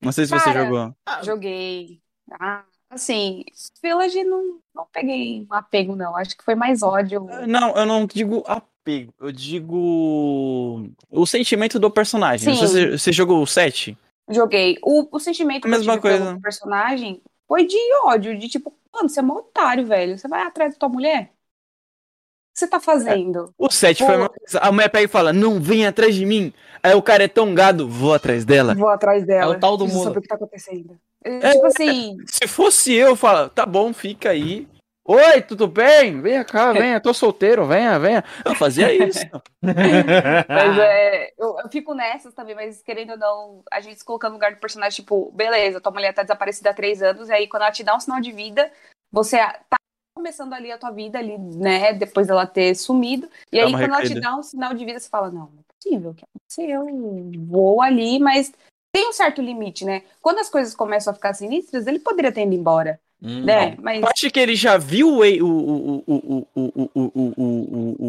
Não 0.03 0.13
sei 0.13 0.27
se 0.27 0.31
você 0.31 0.45
Cara, 0.45 0.65
jogou. 0.65 0.95
Joguei. 1.25 2.01
Ah, 2.39 2.63
assim, 2.91 3.45
Village 3.83 4.23
não, 4.25 4.61
não 4.75 4.87
peguei 4.93 5.47
um 5.51 5.55
apego, 5.55 5.97
não. 5.97 6.15
Acho 6.15 6.37
que 6.37 6.45
foi 6.45 6.55
mais 6.55 6.83
ódio. 6.83 7.27
Não, 7.47 7.75
eu 7.75 7.87
não 7.87 8.07
digo 8.07 8.45
apego, 8.47 9.13
eu 9.19 9.33
digo 9.33 10.91
o 11.11 11.27
sentimento 11.27 11.79
do 11.79 11.91
personagem. 11.91 12.55
Sim. 12.55 12.61
você, 12.61 12.99
você 12.99 13.13
jogou 13.13 13.43
o 13.43 13.47
7? 13.47 13.97
Joguei. 14.29 14.79
O, 14.83 15.09
o 15.11 15.21
sentimento 15.21 15.63
que 15.63 15.69
eu 15.69 15.71
Mesma 15.71 15.95
tive 15.95 16.03
pelo 16.03 16.25
coisa. 16.25 16.41
personagem 16.41 17.23
foi 17.47 17.67
de 17.67 17.79
ódio, 18.05 18.39
de 18.39 18.49
tipo, 18.49 18.75
mano, 18.93 19.09
você 19.09 19.21
é 19.21 19.23
mó 19.23 19.37
otário, 19.37 19.87
velho. 19.87 20.19
Você 20.19 20.29
vai 20.29 20.43
atrás 20.43 20.73
da 20.73 20.79
tua 20.79 20.89
mulher? 20.89 21.23
O 21.23 22.55
que 22.55 22.61
você 22.61 22.67
tá 22.67 22.81
fazendo? 22.81 23.55
O 23.57 23.71
7 23.71 24.05
foi 24.05 24.17
uma 24.17 24.29
coisa. 24.29 24.59
A 24.59 24.73
mulher 24.73 24.89
pega 24.89 25.05
e 25.05 25.09
fala: 25.09 25.33
Não, 25.33 25.61
vem 25.61 25.87
atrás 25.87 26.15
de 26.15 26.27
mim. 26.27 26.53
Aí 26.83 26.95
o 26.95 27.03
cara 27.03 27.25
é 27.25 27.29
tão 27.29 27.55
gado, 27.55 27.89
vou 27.89 28.13
atrás 28.13 28.45
dela. 28.45 28.75
Vou 28.75 28.89
atrás 28.89 29.25
dela. 29.25 29.55
É 29.55 29.57
o 29.57 29.61
tal 29.61 29.77
do 29.77 29.89
saber 29.89 30.19
o 30.19 30.23
que 30.23 30.29
tá 30.29 30.35
acontecendo. 30.35 30.99
É. 31.25 31.53
Tipo 31.53 31.67
assim, 31.67 32.17
Se 32.27 32.47
fosse 32.47 32.93
eu, 32.95 33.09
eu 33.09 33.17
falo, 33.17 33.49
tá 33.49 33.67
bom, 33.67 33.93
fica 33.93 34.31
aí. 34.31 34.69
Oi, 35.11 35.41
tudo 35.41 35.67
bem? 35.67 36.21
Venha 36.21 36.45
cá, 36.45 36.71
venha, 36.71 37.01
tô 37.01 37.15
solteiro, 37.15 37.67
venha, 37.67 37.99
venha. 37.99 38.23
Eu 38.45 38.55
fazia 38.55 38.93
isso. 38.93 39.25
Mas 39.65 40.79
é, 40.79 41.33
eu, 41.39 41.59
eu 41.61 41.69
fico 41.71 41.95
nessas 41.95 42.35
também, 42.35 42.55
mas 42.55 42.83
querendo 42.83 43.13
ou 43.13 43.17
não, 43.17 43.63
a 43.73 43.81
gente 43.81 43.97
se 43.99 44.05
colocando 44.05 44.33
no 44.33 44.37
lugar 44.37 44.53
do 44.53 44.61
personagem, 44.61 44.97
tipo, 44.97 45.33
beleza, 45.33 45.81
tua 45.81 45.93
mulher 45.93 46.13
tá 46.13 46.23
desaparecida 46.23 46.69
há 46.71 46.75
três 46.75 47.03
anos, 47.03 47.31
e 47.31 47.33
aí 47.33 47.49
quando 47.49 47.63
ela 47.63 47.73
te 47.73 47.83
dá 47.83 47.97
um 47.97 48.01
sinal 48.01 48.21
de 48.21 48.31
vida, 48.33 48.71
você 49.11 49.39
tá 49.39 49.79
começando 50.15 50.53
ali 50.53 50.71
a 50.71 50.77
tua 50.77 50.91
vida 50.91 51.19
ali, 51.19 51.39
né, 51.39 51.95
depois 51.95 52.27
dela 52.27 52.47
ter 52.47 52.75
sumido, 52.75 53.31
e 53.51 53.57
Dá 53.57 53.65
aí 53.65 53.73
quando 53.73 53.85
ela 53.85 54.03
te 54.03 54.09
recaída. 54.09 54.21
dá 54.21 54.37
um 54.37 54.43
sinal 54.43 54.75
de 54.75 54.85
vida, 54.85 55.01
você 55.01 55.09
fala, 55.09 55.31
não, 55.31 55.47
não 55.47 55.61
é 55.61 55.73
possível, 55.73 56.13
que 56.13 56.25
aconteceu? 56.25 56.87
Eu 56.87 57.47
vou 57.47 57.81
ali, 57.81 58.19
mas 58.19 58.53
tem 58.93 59.09
um 59.09 59.13
certo 59.13 59.41
limite, 59.41 59.87
né? 59.87 60.03
Quando 60.21 60.41
as 60.41 60.51
coisas 60.51 60.75
começam 60.75 61.13
a 61.13 61.15
ficar 61.15 61.33
sinistras, 61.33 61.87
ele 61.87 61.99
poderia 61.99 62.31
ter 62.33 62.43
ido 62.43 62.55
embora, 62.55 63.01
Hum, 63.21 63.45
né? 63.45 63.77
Mas... 63.83 64.03
Acho 64.05 64.31
que 64.31 64.39
ele 64.39 64.55
já 64.55 64.79
viu 64.79 65.09
o. 65.09 65.23
o, 65.45 66.05
o, 66.07 66.47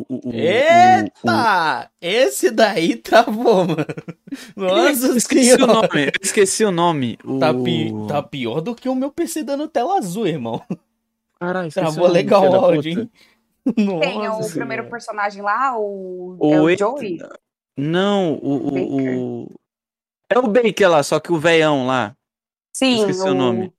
o 0.07 0.31
Eita! 0.31 1.89
Esse 1.99 2.51
daí 2.51 2.95
travou, 2.95 3.65
mano. 3.65 3.85
Nossa 4.55 5.17
esqueci 5.17 5.53
o 5.55 5.65
nome. 5.65 6.11
Esqueci 6.21 6.63
o 6.63 6.71
nome. 6.71 7.17
Tá, 7.39 7.51
pi... 7.53 7.91
tá, 8.07 8.21
pior 8.21 8.61
do 8.61 8.75
que 8.75 8.87
o 8.87 8.93
meu 8.93 9.11
PC 9.11 9.43
dando 9.43 9.67
tela 9.67 9.97
azul, 9.97 10.27
irmão. 10.27 10.61
Caralho, 11.39 11.71
Travou 11.71 12.03
nome, 12.03 12.13
legal 12.13 12.47
o 12.47 12.55
áudio, 12.55 12.91
hein? 12.91 13.11
Nossa, 13.77 13.99
Tem 14.01 14.17
o 14.17 14.21
senhora. 14.21 14.53
primeiro 14.55 14.89
personagem 14.89 15.41
lá, 15.41 15.77
o, 15.77 16.37
o, 16.39 16.69
é 16.69 16.75
o 16.75 16.77
Joey? 16.77 17.17
Não, 17.75 18.33
o, 18.33 18.57
o, 18.67 19.41
o. 19.43 19.51
É 20.29 20.37
o 20.37 20.47
Baker 20.47 20.89
lá, 20.89 21.01
só 21.01 21.19
que 21.19 21.31
o 21.31 21.39
veião 21.39 21.87
lá. 21.87 22.15
Sim. 22.73 22.99
Esqueci 22.99 23.21
o, 23.21 23.31
o 23.31 23.33
nome. 23.33 23.73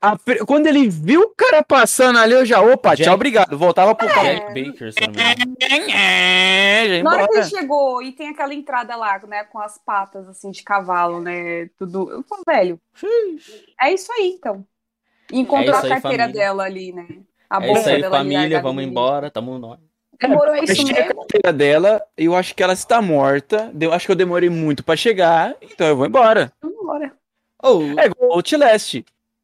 A 0.00 0.16
Quando 0.46 0.66
ele 0.66 0.88
viu 0.88 1.20
o 1.22 1.34
cara 1.34 1.62
passando 1.62 2.18
ali, 2.18 2.34
eu 2.34 2.44
já, 2.44 2.60
opa, 2.60 2.90
Jack- 2.90 3.04
tchau, 3.04 3.14
obrigado. 3.14 3.56
Voltava 3.58 3.94
pro 3.94 4.06
carro. 4.08 4.22
Jack 4.24 4.46
Baker, 4.66 4.92
se. 4.92 5.00
É, 5.92 6.86
ia 6.98 7.02
Na 7.02 7.12
hora 7.12 7.28
que 7.28 7.34
ele 7.36 7.44
chegou 7.44 8.02
e 8.02 8.12
tem 8.12 8.28
aquela 8.28 8.54
entrada 8.54 8.94
lá, 8.96 9.18
né, 9.26 9.44
com 9.44 9.58
as 9.58 9.78
patas 9.78 10.28
assim 10.28 10.50
de 10.50 10.62
cavalo, 10.62 11.20
né, 11.20 11.68
tudo. 11.78 12.10
Eu 12.10 12.22
falo, 12.22 12.42
velho, 12.46 12.80
é 13.80 13.92
isso 13.92 14.12
aí 14.12 14.34
então. 14.38 14.64
Encontrou 15.32 15.74
É 15.74 15.78
a 15.78 15.80
carteira 15.82 16.00
família. 16.24 16.28
dela 16.28 16.64
ali, 16.64 16.92
né? 16.92 17.06
A 17.48 17.62
É 17.62 17.66
bolsa 17.66 17.80
isso 17.82 17.88
aí, 17.90 18.02
dela 18.02 18.16
família. 18.18 18.60
Vamos 18.60 18.82
ali. 18.82 18.90
embora, 18.90 19.30
tamo 19.30 19.58
nós. 19.58 19.78
Demorou 20.20 20.54
Eu 20.54 20.64
isso 20.64 20.72
achei 20.82 20.90
a 20.90 21.04
mesmo? 21.06 21.14
carteira 21.16 21.52
dela, 21.52 22.02
eu 22.16 22.34
acho 22.36 22.54
que 22.54 22.62
ela 22.62 22.72
está 22.74 23.00
morta. 23.00 23.72
Eu 23.80 23.92
acho 23.92 24.06
que 24.06 24.12
eu 24.12 24.16
demorei 24.16 24.50
muito 24.50 24.84
pra 24.84 24.96
chegar, 24.96 25.56
então 25.62 25.86
eu 25.86 25.96
vou 25.96 26.04
embora. 26.06 26.52
Vamos 26.60 26.78
embora. 26.80 27.12
Oh, 27.62 27.80
É 27.98 28.06
igual 28.06 28.30
o 28.30 28.32
Outlast. 28.34 29.02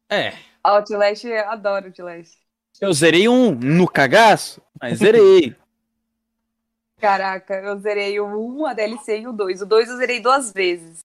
É. 0.09 0.33
Outlast, 0.63 1.23
eu 1.25 1.49
adoro 1.49 1.87
Outlast. 1.87 2.33
Eu 2.79 2.93
zerei 2.93 3.27
um 3.27 3.51
no 3.51 3.87
cagaço, 3.87 4.61
mas 4.79 4.99
zerei. 4.99 5.55
Caraca, 6.99 7.53
eu 7.55 7.77
zerei 7.79 8.19
o 8.19 8.25
1, 8.25 8.65
a 8.65 8.73
DLC 8.73 9.19
e 9.21 9.27
o 9.27 9.33
2. 9.33 9.61
O 9.61 9.65
2 9.65 9.89
eu 9.89 9.97
zerei 9.97 10.19
duas 10.19 10.51
vezes. 10.51 10.99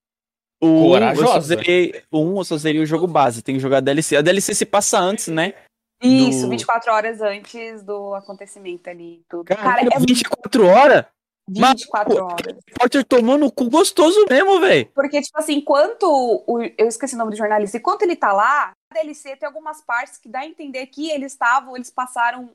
O 0.61 0.67
um, 0.67 0.85
eu 0.97 1.17
só 1.17 1.25
Corajosa. 1.25 1.41
zerei, 1.41 2.03
o 2.11 2.21
um 2.21 2.39
eu 2.39 2.45
só 2.45 2.57
zerei 2.57 2.81
o 2.81 2.87
jogo 2.87 3.07
base, 3.07 3.43
tem 3.43 3.57
que 3.57 3.61
jogar 3.61 3.79
a 3.79 3.81
DLC. 3.81 4.17
A 4.17 4.23
DLC 4.23 4.55
se 4.55 4.65
passa 4.65 4.99
antes, 4.99 5.29
né? 5.29 5.53
Isso, 6.03 6.43
Do- 6.43 6.51
24 6.51 6.93
horas 6.93 7.21
antes 7.21 7.83
do 7.83 8.15
acontecimento 8.15 8.89
ali. 8.89 9.21
e 9.21 9.23
Tudo. 9.29 9.45
Caralho, 9.45 9.91
Cara, 9.91 10.03
é 10.03 10.07
24 10.07 10.67
horas? 10.67 11.05
24 11.49 12.15
Mas, 12.15 12.23
horas. 12.23 12.57
Potter 12.79 13.05
tomou 13.05 13.37
no 13.37 13.51
cu 13.51 13.69
gostoso 13.69 14.25
mesmo, 14.31 14.61
velho. 14.61 14.87
Porque, 14.95 15.21
tipo 15.21 15.39
assim, 15.39 15.55
enquanto. 15.57 16.05
O, 16.47 16.63
eu 16.63 16.87
esqueci 16.89 17.15
o 17.15 17.19
nome 17.19 17.33
do 17.33 17.37
jornalista. 17.37 17.77
Enquanto 17.77 18.03
ele 18.03 18.17
tá 18.17 18.33
lá, 18.33 18.73
DLC 18.93 19.37
tem 19.37 19.47
algumas 19.47 19.81
partes 19.83 20.19
que 20.19 20.29
dá 20.29 20.41
a 20.41 20.47
entender 20.47 20.87
que 20.87 21.11
eles 21.11 21.33
estavam, 21.33 21.75
eles 21.77 21.91
passaram 21.91 22.51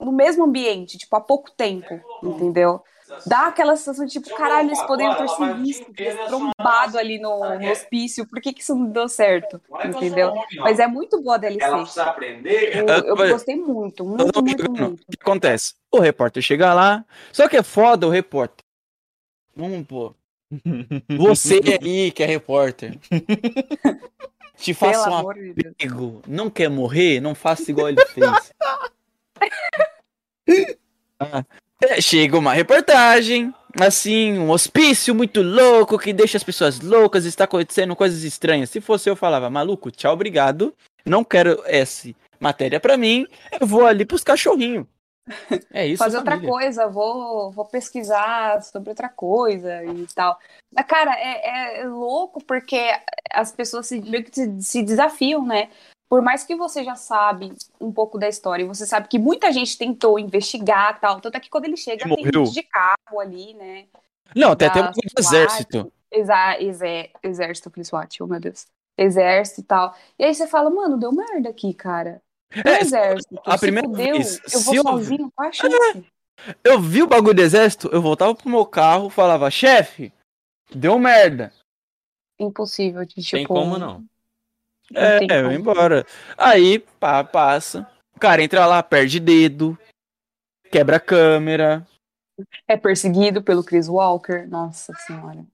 no 0.00 0.12
mesmo 0.12 0.44
ambiente, 0.44 0.98
tipo, 0.98 1.14
há 1.14 1.20
pouco 1.20 1.50
tempo, 1.50 2.00
entendeu? 2.22 2.82
Dá 3.26 3.48
aquela 3.48 3.76
sensação 3.76 4.06
de, 4.06 4.12
tipo, 4.12 4.34
caralho, 4.34 4.68
eles 4.68 4.82
poderiam 4.82 5.14
ter 5.14 5.28
se 5.28 5.52
visto, 5.54 5.92
trombado 6.26 6.98
ali 6.98 7.18
no, 7.18 7.58
no 7.58 7.70
hospício, 7.70 8.26
por 8.26 8.40
que, 8.40 8.52
que 8.52 8.62
isso 8.62 8.74
não 8.74 8.86
deu 8.86 9.08
certo? 9.08 9.60
Entendeu? 9.84 10.32
Mas 10.58 10.78
é 10.78 10.86
muito 10.86 11.22
boa 11.22 11.36
a 11.36 11.38
DLC. 11.38 12.00
aprender. 12.00 12.76
Eu, 13.06 13.16
gostei 13.16 13.56
muito, 13.56 14.04
muito, 14.04 14.42
muito, 14.42 14.70
muito. 14.70 15.02
O 15.02 15.12
que 15.12 15.18
acontece? 15.20 15.74
O 15.92 16.00
repórter 16.00 16.42
chega 16.42 16.72
lá, 16.72 17.04
só 17.30 17.48
que 17.48 17.56
é 17.56 17.62
foda 17.62 18.06
o 18.06 18.10
repórter. 18.10 18.64
Vamos 19.54 19.86
pôr. 19.86 20.14
Você 21.18 21.60
aí 21.80 22.10
que 22.12 22.22
é 22.22 22.26
repórter. 22.26 22.98
Te 24.56 24.74
Pelo 24.74 24.92
faça 24.92 25.10
um 25.10 25.14
amor 25.14 25.34
de 25.34 25.68
apego. 25.68 26.22
Não 26.26 26.48
quer 26.48 26.70
morrer? 26.70 27.20
Não 27.20 27.34
faça 27.34 27.70
igual 27.70 27.88
ele 27.88 28.04
fez. 28.06 28.52
Ah, 31.18 31.44
é, 31.80 32.00
chega 32.00 32.36
uma 32.36 32.52
reportagem, 32.52 33.54
assim, 33.80 34.36
um 34.38 34.50
hospício 34.50 35.14
muito 35.14 35.42
louco 35.42 35.98
que 35.98 36.12
deixa 36.12 36.36
as 36.36 36.42
pessoas 36.42 36.80
loucas, 36.80 37.24
está 37.24 37.44
acontecendo 37.44 37.94
coisas 37.94 38.24
estranhas. 38.24 38.68
Se 38.68 38.80
fosse 38.80 39.08
eu, 39.08 39.14
falava, 39.14 39.48
maluco, 39.48 39.92
tchau, 39.92 40.12
obrigado. 40.12 40.74
Não 41.06 41.22
quero 41.22 41.62
essa 41.66 42.10
matéria 42.40 42.80
pra 42.80 42.96
mim. 42.96 43.26
Eu 43.60 43.66
vou 43.66 43.86
ali 43.86 44.04
pros 44.04 44.24
cachorrinhos. 44.24 44.86
É 45.72 45.86
isso, 45.86 46.02
fazer 46.02 46.18
outra 46.18 46.32
família. 46.32 46.50
coisa, 46.50 46.86
vou, 46.86 47.50
vou 47.50 47.64
pesquisar 47.64 48.62
sobre 48.62 48.90
outra 48.90 49.08
coisa 49.08 49.84
e 49.84 50.06
tal. 50.14 50.38
Mas, 50.70 50.86
cara, 50.86 51.12
é, 51.18 51.80
é 51.80 51.88
louco 51.88 52.44
porque 52.44 52.92
as 53.32 53.50
pessoas 53.50 53.86
se, 53.86 54.00
meio 54.02 54.22
que 54.22 54.34
se, 54.34 54.62
se 54.62 54.82
desafiam, 54.82 55.44
né? 55.46 55.70
Por 56.08 56.22
mais 56.22 56.44
que 56.44 56.54
você 56.54 56.84
já 56.84 56.94
sabe 56.94 57.52
um 57.80 57.90
pouco 57.90 58.18
da 58.18 58.28
história, 58.28 58.62
e 58.62 58.68
você 58.68 58.86
sabe 58.86 59.08
que 59.08 59.18
muita 59.18 59.50
gente 59.50 59.76
tentou 59.76 60.18
investigar 60.18 61.00
tal, 61.00 61.20
tanto 61.20 61.36
é 61.36 61.40
que 61.40 61.50
quando 61.50 61.64
ele 61.64 61.76
chega 61.76 62.04
tem 62.04 62.08
morreu. 62.08 62.44
gente 62.44 62.54
de 62.54 62.62
carro 62.62 63.20
ali, 63.20 63.54
né? 63.54 63.86
Não, 64.36 64.54
tem 64.54 64.68
até 64.68 64.82
Da 64.82 64.90
um 64.90 64.92
exército. 65.18 65.92
Exa 66.10 66.60
exé 66.60 67.10
exército, 67.22 67.70
Police 67.70 67.94
Watch, 67.94 68.22
oh 68.22 68.26
meu 68.26 68.38
Deus. 68.38 68.66
Exército 68.96 69.60
e 69.60 69.64
tal. 69.64 69.96
E 70.18 70.24
aí 70.24 70.34
você 70.34 70.46
fala, 70.46 70.70
mano, 70.70 70.98
deu 70.98 71.10
merda 71.10 71.48
aqui, 71.48 71.74
cara. 71.74 72.22
No 72.56 72.70
É, 72.70 72.80
exército. 72.80 73.40
a 73.44 73.52
se 73.56 73.60
primeira 73.66 73.88
fudeu, 73.88 74.14
vez, 74.14 74.40
eu 74.52 74.60
vou 74.60 74.74
eu- 74.74 74.82
sozinho, 74.82 75.32
qual 75.34 75.48
a 75.48 75.52
chance? 75.52 76.06
Eu 76.62 76.80
vi 76.80 77.02
o 77.02 77.06
bagulho 77.06 77.34
do 77.34 77.42
exército, 77.42 77.88
eu 77.92 78.02
voltava 78.02 78.34
pro 78.34 78.48
meu 78.50 78.66
carro, 78.66 79.08
falava, 79.08 79.50
chefe, 79.50 80.12
deu 80.74 80.98
merda. 80.98 81.52
Impossível 82.38 83.04
de 83.04 83.14
tipo. 83.16 83.36
Tem 83.36 83.46
como 83.46 83.78
não. 83.78 84.04
É, 84.92 85.18
tem 85.20 85.28
eu 85.30 85.36
como. 85.36 85.48
vou 85.48 85.52
embora. 85.52 86.06
Aí, 86.36 86.78
pá, 87.00 87.24
passa. 87.24 87.88
O 88.14 88.20
cara 88.20 88.42
entra 88.42 88.66
lá, 88.66 88.82
perde 88.82 89.18
dedo, 89.20 89.78
quebra 90.70 90.96
a 90.96 91.00
câmera, 91.00 91.86
É 92.66 92.76
perseguido 92.76 93.42
pelo 93.42 93.62
Chris 93.64 93.88
Walker. 93.88 94.46
Nossa 94.48 94.92
senhora. 95.06 95.44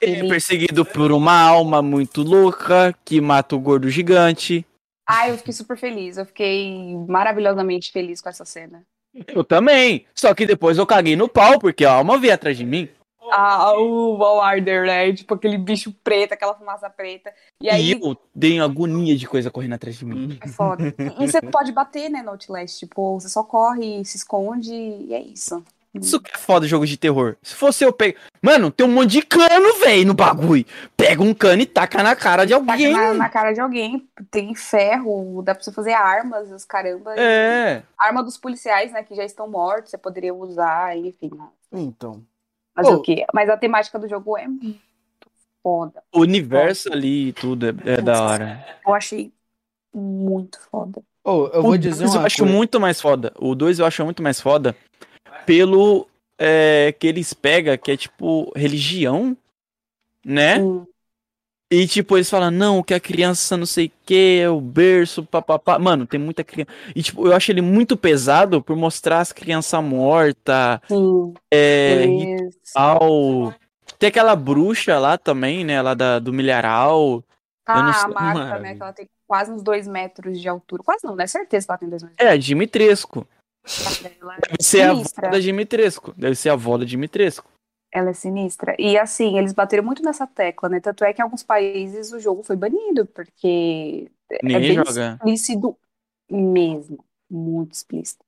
ele 0.00 0.26
é 0.26 0.28
perseguido 0.28 0.84
por 0.84 1.10
uma 1.10 1.40
alma 1.40 1.80
muito 1.82 2.22
louca 2.22 2.94
que 3.04 3.20
mata 3.20 3.56
o 3.56 3.58
gordo 3.60 3.88
gigante. 3.90 4.64
Ai, 5.08 5.30
eu 5.30 5.38
fiquei 5.38 5.54
super 5.54 5.76
feliz. 5.78 6.18
Eu 6.18 6.26
fiquei 6.26 6.94
maravilhosamente 7.08 7.90
feliz 7.90 8.20
com 8.20 8.28
essa 8.28 8.44
cena. 8.44 8.82
Eu 9.26 9.42
também. 9.42 10.06
Só 10.14 10.34
que 10.34 10.46
depois 10.46 10.76
eu 10.76 10.86
caguei 10.86 11.16
no 11.16 11.28
pau, 11.28 11.58
porque 11.58 11.84
a 11.84 11.92
alma 11.94 12.18
veio 12.18 12.34
atrás 12.34 12.56
de 12.56 12.64
mim. 12.64 12.88
Ah, 13.30 13.72
o 13.78 14.16
Walder, 14.16 14.86
né? 14.86 15.12
Tipo 15.12 15.34
aquele 15.34 15.58
bicho 15.58 15.92
preto, 16.02 16.32
aquela 16.32 16.54
fumaça 16.54 16.88
preta. 16.88 17.32
E 17.62 17.68
aí 17.68 17.92
E 17.92 17.92
eu 17.92 18.16
dei 18.34 18.58
agonia 18.58 19.16
de 19.16 19.26
coisa 19.26 19.50
correndo 19.50 19.74
atrás 19.74 19.96
de 19.96 20.04
mim. 20.04 20.38
é 20.40 20.48
foda. 20.48 20.94
E 21.20 21.26
você 21.26 21.40
pode 21.42 21.72
bater, 21.72 22.08
né, 22.08 22.22
no 22.22 22.30
Outlast. 22.30 22.78
Tipo, 22.78 23.20
você 23.20 23.28
só 23.28 23.42
corre, 23.42 24.02
se 24.04 24.16
esconde 24.16 24.72
e 24.72 25.12
é 25.12 25.20
isso. 25.20 25.62
Isso 25.94 26.20
que 26.20 26.30
é 26.32 26.38
foda 26.38 26.66
jogo 26.66 26.86
de 26.86 26.96
terror. 26.96 27.36
Se 27.42 27.54
fosse 27.54 27.82
eu 27.84 27.92
pegar. 27.92 28.20
Mano, 28.42 28.70
tem 28.70 28.86
um 28.86 28.90
monte 28.92 29.10
de 29.12 29.22
cano, 29.22 29.74
velho, 29.80 30.06
no 30.06 30.14
bagulho. 30.14 30.64
Pega 30.96 31.22
um 31.22 31.32
cano 31.34 31.62
e 31.62 31.66
taca 31.66 32.02
na 32.02 32.14
cara 32.14 32.44
de 32.44 32.52
Taca 32.52 32.70
alguém. 32.72 32.92
na, 32.92 33.14
na 33.14 33.28
cara 33.28 33.52
de 33.52 33.60
alguém. 33.60 34.06
Tem 34.30 34.54
ferro, 34.54 35.42
dá 35.42 35.54
pra 35.54 35.64
você 35.64 35.72
fazer 35.72 35.92
armas, 35.92 36.50
os 36.52 36.64
caramba. 36.64 37.14
É. 37.18 37.82
Arma 37.98 38.22
dos 38.22 38.36
policiais, 38.36 38.92
né, 38.92 39.02
que 39.02 39.14
já 39.14 39.24
estão 39.24 39.48
mortos, 39.48 39.90
você 39.90 39.98
poderia 39.98 40.32
usar, 40.34 40.96
enfim. 40.96 41.30
né? 41.34 41.46
Então. 41.72 42.22
Mas 42.76 42.86
Oh. 42.86 42.94
o 42.94 43.00
quê? 43.02 43.24
Mas 43.34 43.48
a 43.48 43.56
temática 43.56 43.98
do 43.98 44.08
jogo 44.08 44.36
é 44.38 44.46
muito 44.46 44.78
foda. 45.62 46.00
O 46.14 46.20
universo 46.20 46.92
ali 46.92 47.28
e 47.28 47.32
tudo 47.32 47.66
é, 47.66 47.74
é 47.94 48.00
da 48.00 48.22
hora. 48.22 48.64
Eu 48.86 48.94
achei 48.94 49.32
muito 49.92 50.60
foda. 50.70 51.02
Oh, 51.24 51.48
eu 51.52 51.60
o 51.60 51.62
vou 51.62 51.76
dizer 51.78 52.02
2 52.04 52.14
uma 52.14 52.22
eu 52.22 52.26
acho 52.26 52.38
coisa. 52.38 52.52
muito 52.54 52.78
mais 52.80 53.00
foda. 53.00 53.32
O 53.38 53.54
2 53.54 53.80
eu 53.80 53.86
acho 53.86 54.04
muito 54.04 54.22
mais 54.22 54.40
foda 54.40 54.76
pelo 55.46 56.06
é, 56.38 56.94
que 56.98 57.06
eles 57.06 57.32
pegam, 57.32 57.76
que 57.76 57.90
é 57.90 57.96
tipo 57.96 58.52
religião, 58.54 59.36
né? 60.24 60.60
Hum. 60.60 60.86
E 61.70 61.86
tipo, 61.86 62.16
eles 62.16 62.30
falam, 62.30 62.50
não, 62.50 62.82
que 62.82 62.94
a 62.94 63.00
criança 63.00 63.54
não 63.54 63.66
sei 63.66 63.86
o 63.88 63.92
que, 64.06 64.40
é 64.40 64.48
o 64.48 64.58
berço, 64.58 65.22
papapá. 65.22 65.78
Mano, 65.78 66.06
tem 66.06 66.18
muita 66.18 66.42
criança. 66.42 66.70
E 66.96 67.02
tipo, 67.02 67.26
eu 67.26 67.34
acho 67.34 67.52
ele 67.52 67.60
muito 67.60 67.94
pesado 67.94 68.62
por 68.62 68.74
mostrar 68.74 69.20
as 69.20 69.32
crianças 69.32 69.82
mortas, 69.84 70.80
Sim, 70.88 71.34
é, 71.52 72.06
ritual. 72.06 73.54
Tem 73.98 74.08
aquela 74.08 74.34
bruxa 74.34 74.98
lá 74.98 75.18
também, 75.18 75.62
né? 75.62 75.82
Lá 75.82 75.92
da, 75.92 76.18
do 76.18 76.32
milharal. 76.32 77.22
Eu 77.68 77.74
não 77.82 77.90
Ah, 77.90 77.92
sei- 77.92 78.04
a 78.04 78.08
Marta, 78.08 78.58
né? 78.60 78.74
Que 78.74 78.82
ela 78.82 78.92
tem 78.94 79.08
quase 79.26 79.52
uns 79.52 79.62
dois 79.62 79.86
metros 79.86 80.40
de 80.40 80.48
altura. 80.48 80.82
Quase 80.82 81.04
não, 81.04 81.14
né? 81.14 81.26
Certeza 81.26 81.66
que 81.66 81.70
ela 81.70 81.78
tem 81.78 81.88
dois 81.90 82.02
metros 82.02 82.18
É, 82.18 82.30
a 82.30 82.36
É 83.68 84.48
Deve 84.50 84.62
ser 84.62 84.80
a 84.82 84.86
avó 84.90 84.94
sinistra. 84.96 85.30
da 85.30 85.38
Dimitrescu. 85.38 86.14
Deve 86.16 86.34
ser 86.34 86.48
a 86.50 86.52
avó 86.54 86.76
da 86.78 86.84
Dimitrescu. 86.84 87.48
Ela 87.92 88.10
é 88.10 88.12
sinistra. 88.12 88.74
E 88.78 88.98
assim, 88.98 89.38
eles 89.38 89.52
bateram 89.52 89.82
muito 89.84 90.02
nessa 90.02 90.26
tecla, 90.26 90.68
né? 90.68 90.80
Tanto 90.80 91.04
é 91.04 91.12
que 91.12 91.20
em 91.20 91.24
alguns 91.24 91.42
países 91.42 92.12
o 92.12 92.20
jogo 92.20 92.42
foi 92.42 92.56
banido, 92.56 93.06
porque 93.06 94.10
é 94.30 94.38
Ninguém 94.42 94.60
bem 94.60 94.84
joga. 94.84 95.14
explícito 95.14 95.76
mesmo. 96.30 97.04
Muito 97.30 97.72
explícito. 97.72 98.24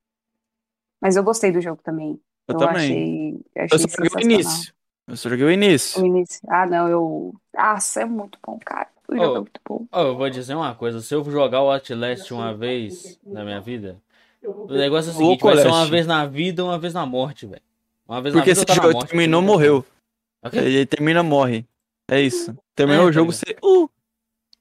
Mas 1.01 1.15
eu 1.15 1.23
gostei 1.23 1.51
do 1.51 1.61
jogo 1.61 1.81
também. 1.83 2.19
Eu, 2.47 2.53
Eu, 2.53 2.57
também. 2.57 2.75
achei, 2.75 3.29
eu 3.33 3.41
Eu 3.55 3.65
achei 3.65 3.79
só 3.79 3.87
joguei 3.87 4.09
o 4.15 4.19
início. 4.25 4.73
Eu 5.07 5.17
só 5.17 5.29
joguei 5.29 5.45
o 5.45 5.51
início. 5.51 6.01
O 6.01 6.05
início. 6.05 6.39
Ah, 6.49 6.65
não, 6.65 6.87
eu. 6.87 7.33
Nossa, 7.55 8.01
é 8.01 8.05
muito 8.05 8.37
bom, 8.45 8.59
cara. 8.63 8.87
O 9.07 9.15
jogo 9.15 9.27
Oh. 9.27 9.35
é 9.35 9.39
muito 9.39 9.61
bom. 9.67 9.85
Oh, 9.91 9.99
eu 9.99 10.17
vou 10.17 10.29
dizer 10.29 10.55
uma 10.55 10.73
coisa, 10.73 11.01
se 11.01 11.13
eu 11.13 11.23
jogar 11.29 11.61
o 11.61 11.71
Outlast 11.71 12.31
uma 12.31 12.53
vez 12.55 13.19
na 13.25 13.43
minha 13.43 13.59
vida, 13.59 14.01
o 14.43 14.67
negócio 14.73 15.11
é 15.11 15.13
o 15.13 15.17
seguinte, 15.17 15.41
vai 15.43 15.57
ser 15.57 15.67
uma 15.67 15.85
vez 15.85 16.07
na 16.07 16.25
vida, 16.25 16.63
uma 16.63 16.79
vez 16.79 16.93
na 16.93 17.05
morte, 17.05 17.45
velho. 17.45 17.61
Uma 18.07 18.21
vez 18.21 18.33
Porque 18.33 18.49
na 18.49 18.51
esse 18.51 18.61
vida, 18.61 18.71
outra 18.73 18.87
na 18.87 18.93
jogo 18.93 19.07
terminou, 19.07 19.41
morreu. 19.41 19.85
Ok? 20.43 20.59
Ele 20.59 20.85
termina, 20.85 21.21
morre. 21.23 21.65
É 22.09 22.19
isso. 22.19 22.57
Terminou 22.75 23.05
É, 23.05 23.09
o 23.09 23.11
jogo, 23.11 23.31
tá 23.31 23.37
você. 23.37 23.57
Uh, 23.63 23.89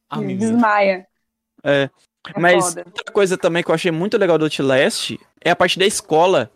Ah. 0.08 0.18
Desmaia. 0.20 1.06
é. 1.64 1.88
É 2.34 2.38
Mas 2.38 2.74
foda. 2.74 2.82
outra 2.86 3.12
coisa 3.14 3.38
também 3.38 3.62
que 3.62 3.70
eu 3.70 3.74
achei 3.74 3.90
muito 3.90 4.18
legal 4.18 4.36
do 4.36 4.44
Outlast 4.44 5.12
é 5.40 5.50
a 5.50 5.56
parte 5.56 5.78
da 5.78 5.86
escola. 5.86 6.50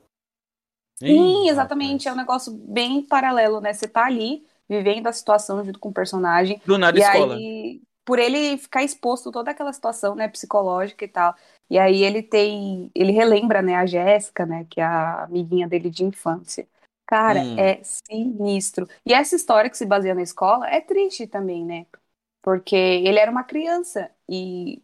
Sim, 0.98 1.48
exatamente. 1.48 2.06
É 2.06 2.12
um 2.12 2.16
negócio 2.16 2.52
bem 2.52 3.02
paralelo, 3.02 3.60
né? 3.60 3.72
Você 3.72 3.88
tá 3.88 4.04
ali, 4.04 4.46
vivendo 4.68 5.06
a 5.06 5.12
situação 5.12 5.64
junto 5.64 5.78
com 5.78 5.88
o 5.88 5.92
personagem. 5.92 6.60
Do 6.66 6.76
nada 6.76 6.98
E 6.98 7.02
escola. 7.02 7.34
aí, 7.36 7.80
por 8.04 8.18
ele 8.18 8.58
ficar 8.58 8.82
exposto 8.84 9.30
a 9.30 9.32
toda 9.32 9.50
aquela 9.50 9.72
situação, 9.72 10.14
né, 10.14 10.28
psicológica 10.28 11.04
e 11.04 11.08
tal. 11.08 11.34
E 11.70 11.78
aí 11.78 12.02
ele 12.04 12.22
tem, 12.22 12.90
ele 12.94 13.12
relembra, 13.12 13.62
né, 13.62 13.74
a 13.76 13.86
Jéssica, 13.86 14.46
né, 14.46 14.66
que 14.70 14.80
é 14.80 14.84
a 14.84 15.24
amiguinha 15.24 15.68
dele 15.68 15.90
de 15.90 16.04
infância. 16.04 16.68
Cara, 17.06 17.40
Hum. 17.40 17.56
é 17.56 17.82
sinistro. 17.84 18.88
E 19.04 19.12
essa 19.12 19.36
história 19.36 19.70
que 19.70 19.76
se 19.76 19.86
baseia 19.86 20.14
na 20.14 20.22
escola 20.22 20.68
é 20.68 20.80
triste 20.80 21.26
também, 21.26 21.64
né? 21.64 21.86
Porque 22.42 22.74
ele 22.76 23.18
era 23.18 23.30
uma 23.30 23.44
criança 23.44 24.10
e 24.28 24.82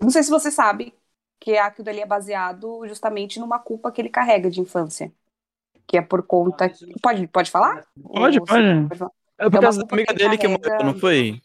não 0.00 0.10
sei 0.10 0.22
se 0.22 0.30
você 0.30 0.50
sabe 0.50 0.94
que 1.40 1.56
aquilo 1.58 1.84
dali 1.84 2.00
é 2.00 2.06
baseado 2.06 2.86
justamente 2.88 3.38
numa 3.40 3.58
culpa 3.58 3.90
que 3.92 4.00
ele 4.00 4.08
carrega 4.10 4.50
de 4.50 4.60
infância. 4.60 5.12
Que 5.86 5.98
é 5.98 6.02
por 6.02 6.22
conta. 6.26 6.72
Pode, 7.02 7.28
pode 7.28 7.50
falar? 7.50 7.86
Pode, 8.12 8.40
Ou 8.40 8.46
pode. 8.48 8.64
você 8.88 8.96
falar? 8.98 9.12
É 9.38 9.50
por 9.50 9.60
uma 9.60 9.60
causa 9.60 9.84
da 9.84 9.86
amiga 9.90 10.06
que 10.06 10.12
ele 10.12 10.18
dele 10.18 10.38
que 10.38 10.48
carrega- 10.48 10.48
morreu, 10.48 10.84
não 10.84 10.94
foi? 10.98 11.40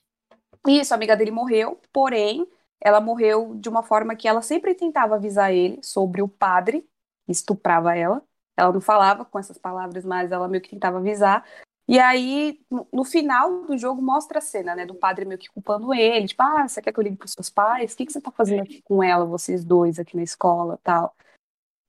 Isso, 0.68 0.94
a 0.94 0.98
amiga 0.98 1.16
dele 1.16 1.32
morreu, 1.32 1.80
porém, 1.92 2.48
ela 2.82 3.00
morreu 3.00 3.56
de 3.56 3.70
uma 3.70 3.84
forma 3.84 4.16
que 4.16 4.28
ela 4.28 4.42
sempre 4.42 4.74
tentava 4.74 5.16
avisar 5.16 5.54
ele 5.54 5.80
sobre 5.84 6.22
o 6.22 6.28
padre 6.28 6.82
que 7.26 7.32
estuprava 7.32 7.96
ela. 7.96 8.24
Ela 8.58 8.74
não 8.74 8.82
falava 8.82 9.24
com 9.24 9.40
essas 9.40 9.58
palavras, 9.58 10.04
mas 10.04 10.32
ela 10.32 10.48
meio 10.48 10.62
que 10.62 10.70
tentava 10.70 10.98
avisar. 10.98 11.46
E 11.88 12.00
aí, 12.00 12.60
no, 12.92 13.04
final 13.04 13.66
do 13.66 13.78
jogo, 13.78 14.02
mostra 14.02 14.40
a 14.40 14.42
cena, 14.42 14.76
né, 14.76 14.86
do 14.86 14.96
padre 14.96 15.26
meio 15.26 15.40
que 15.40 15.50
culpando 15.50 15.94
ele. 15.94 16.28
Tipo, 16.28 16.44
ah, 16.44 16.68
você 16.68 16.82
quer 16.82 16.94
que 16.94 17.00
eu 17.00 17.04
ligue 17.04 17.18
pros 17.18 17.34
seus 17.34 17.50
pais? 17.50 17.94
O 17.94 17.98
que, 17.98 18.06
que 18.06 18.14
você 18.14 18.22
tá 18.22 18.32
fazendo 18.32 18.62
aqui 18.62 18.82
com 18.82 19.04
ela, 19.04 19.26
vocês 19.26 19.64
dois 19.66 20.00
aqui 20.00 20.16
na 20.16 20.24
escola 20.24 20.80
tal? 20.84 21.16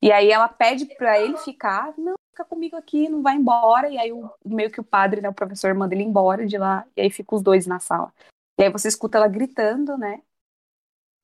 E 0.02 0.10
aí 0.10 0.30
ela 0.30 0.48
pede 0.48 0.86
pra 0.96 1.20
ele 1.20 1.36
ficar, 1.38 1.94
não, 1.96 2.14
fica 2.30 2.44
comigo 2.44 2.76
aqui, 2.76 3.08
não 3.08 3.22
vai 3.22 3.36
embora. 3.36 3.88
E 3.88 3.98
aí 3.98 4.12
o, 4.12 4.28
meio 4.44 4.70
que 4.70 4.80
o 4.80 4.84
padre, 4.84 5.20
né, 5.20 5.28
o 5.28 5.34
professor 5.34 5.72
manda 5.74 5.94
ele 5.94 6.02
embora 6.02 6.46
de 6.46 6.58
lá. 6.58 6.84
E 6.96 7.02
aí 7.02 7.10
fica 7.10 7.36
os 7.36 7.42
dois 7.42 7.66
na 7.66 7.78
sala. 7.78 8.12
E 8.58 8.64
aí 8.64 8.70
você 8.70 8.88
escuta 8.88 9.18
ela 9.18 9.28
gritando, 9.28 9.96
né? 9.96 10.20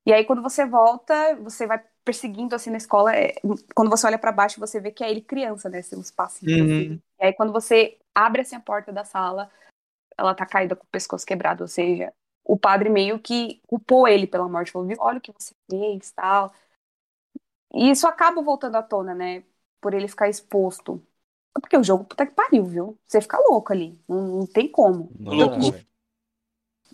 E 0.08 0.12
aí 0.14 0.24
quando 0.24 0.40
você 0.40 0.64
volta, 0.64 1.36
você 1.36 1.66
vai 1.66 1.84
perseguindo 2.02 2.54
assim 2.54 2.70
na 2.70 2.78
escola. 2.78 3.14
é, 3.14 3.34
quando 3.74 3.90
você 3.90 4.06
olha 4.06 4.18
pra 4.18 4.32
baixo, 4.32 4.58
você 4.58 4.80
vê 4.80 4.90
que 4.90 5.04
é 5.04 5.10
ele 5.10 5.20
criança, 5.20 5.68
né? 5.68 5.80
Assim, 5.80 5.96
os 5.96 6.10
passinhos. 6.10 6.62
assim. 6.62 6.88
Uhum. 6.92 7.00
E 7.20 7.26
aí 7.26 7.32
quando 7.34 7.52
você 7.52 7.98
abre 8.14 8.40
assim 8.40 8.56
a 8.56 8.60
porta 8.60 8.90
da 8.90 9.04
sala, 9.04 9.50
ela 10.16 10.34
tá 10.34 10.46
caída 10.46 10.74
com 10.74 10.84
o 10.84 10.90
pescoço 10.90 11.26
quebrado, 11.26 11.62
ou 11.62 11.68
seja, 11.68 12.10
o 12.42 12.56
padre 12.58 12.88
meio 12.88 13.18
que 13.18 13.60
culpou 13.66 14.08
ele 14.08 14.26
pela 14.26 14.48
morte, 14.48 14.72
falou: 14.72 14.88
"Viu, 14.88 14.96
olha 14.98 15.18
o 15.18 15.20
que 15.20 15.30
você 15.30 15.54
fez, 15.70 16.10
tal. 16.12 16.54
E 17.74 17.90
isso 17.90 18.08
acaba 18.08 18.40
voltando 18.40 18.76
à 18.76 18.82
tona, 18.82 19.14
né? 19.14 19.44
Por 19.78 19.92
ele 19.92 20.08
ficar 20.08 20.30
exposto. 20.30 21.06
Porque 21.52 21.76
o 21.76 21.84
jogo, 21.84 22.04
puta 22.04 22.24
que 22.24 22.32
pariu, 22.32 22.64
viu? 22.64 22.98
Você 23.06 23.20
fica 23.20 23.38
louco 23.46 23.74
ali. 23.74 24.00
Não, 24.08 24.38
não 24.38 24.46
tem 24.46 24.70
como. 24.70 25.12
Não, 25.20 25.60
velho. 25.60 25.86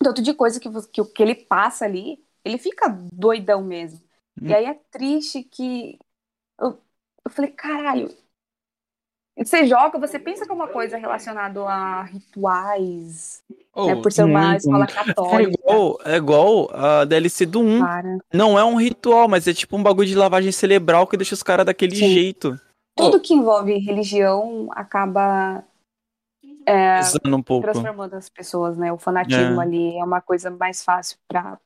Tanto 0.00 0.20
de 0.20 0.34
coisa 0.34 0.58
que, 0.58 0.68
que, 0.88 1.04
que 1.04 1.22
ele 1.22 1.36
passa 1.36 1.84
ali, 1.84 2.23
ele 2.44 2.58
fica 2.58 2.88
doidão 3.12 3.62
mesmo. 3.62 4.00
Hum. 4.40 4.48
E 4.48 4.54
aí 4.54 4.64
é 4.66 4.74
triste 4.90 5.42
que. 5.42 5.98
Eu, 6.58 6.78
eu 7.24 7.30
falei, 7.30 7.50
caralho. 7.50 8.10
Você 9.36 9.66
joga, 9.66 9.98
você 9.98 10.16
pensa 10.16 10.44
que 10.44 10.52
é 10.52 10.54
uma 10.54 10.68
coisa 10.68 10.96
relacionada 10.96 11.60
a 11.64 12.04
rituais, 12.04 13.42
Oh, 13.74 13.86
né? 13.86 13.96
Por 14.00 14.12
ser 14.12 14.22
uma 14.22 14.56
escola. 14.56 14.84
É 14.84 14.86
católica. 14.86 15.50
igual, 15.50 15.98
é 16.04 16.16
igual 16.16 16.70
a 16.72 17.04
DLC 17.04 17.44
do 17.44 17.60
1. 17.60 17.80
Cara. 17.80 18.18
Não 18.32 18.56
é 18.56 18.64
um 18.64 18.76
ritual, 18.76 19.28
mas 19.28 19.48
é 19.48 19.52
tipo 19.52 19.76
um 19.76 19.82
bagulho 19.82 20.06
de 20.06 20.14
lavagem 20.14 20.52
cerebral 20.52 21.08
que 21.08 21.16
deixa 21.16 21.34
os 21.34 21.42
caras 21.42 21.66
daquele 21.66 21.96
Sim. 21.96 22.14
jeito. 22.14 22.60
Tudo 22.96 23.20
que 23.20 23.34
envolve 23.34 23.76
religião 23.78 24.68
acaba 24.70 25.64
é, 26.64 27.00
um 27.26 27.42
pouco. 27.42 27.62
transformando 27.62 28.14
as 28.14 28.28
pessoas, 28.28 28.76
né? 28.78 28.92
O 28.92 28.98
fanatismo 28.98 29.60
É. 29.60 29.64
ali 29.64 29.98
é 29.98 30.04
uma 30.04 30.20
coisa 30.20 30.48
mais 30.48 30.84
fácil 30.84 31.18
pra 31.26 31.58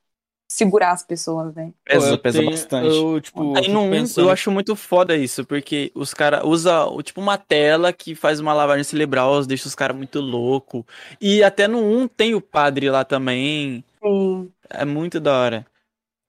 segurar 0.51 0.93
as 0.93 1.03
pessoas, 1.05 1.55
né? 1.55 1.71
Pesa, 1.85 2.17
pesa 2.19 2.39
tenho- 2.39 2.51
bastante. 2.51 2.89
Eu, 2.97 3.21
tipo, 3.21 3.57
Aí 3.57 3.69
no 3.69 3.83
1 3.83 3.91
pensando- 3.91 4.27
eu 4.27 4.31
acho 4.33 4.51
muito 4.51 4.75
foda 4.75 5.15
isso, 5.17 5.45
porque 5.45 5.93
os 5.95 6.15
caras 6.15 6.41
usam 6.45 7.01
tipo 7.03 7.21
uma 7.21 7.37
tela 7.37 7.93
que 7.93 8.15
faz 8.15 8.41
uma 8.41 8.55
lavagem 8.55 8.83
cerebral, 8.85 9.45
deixa 9.45 9.69
os 9.69 9.75
caras 9.75 9.97
muito 9.97 10.21
louco. 10.21 10.87
E 11.21 11.43
até 11.43 11.69
no 11.69 11.79
1 11.79 12.09
tem 12.09 12.35
o 12.35 12.41
padre 12.41 12.89
lá 12.91 13.05
também. 13.05 13.85
Sim. 14.03 14.51
É 14.71 14.85
muito 14.85 15.21
da 15.21 15.35
hora. 15.37 15.67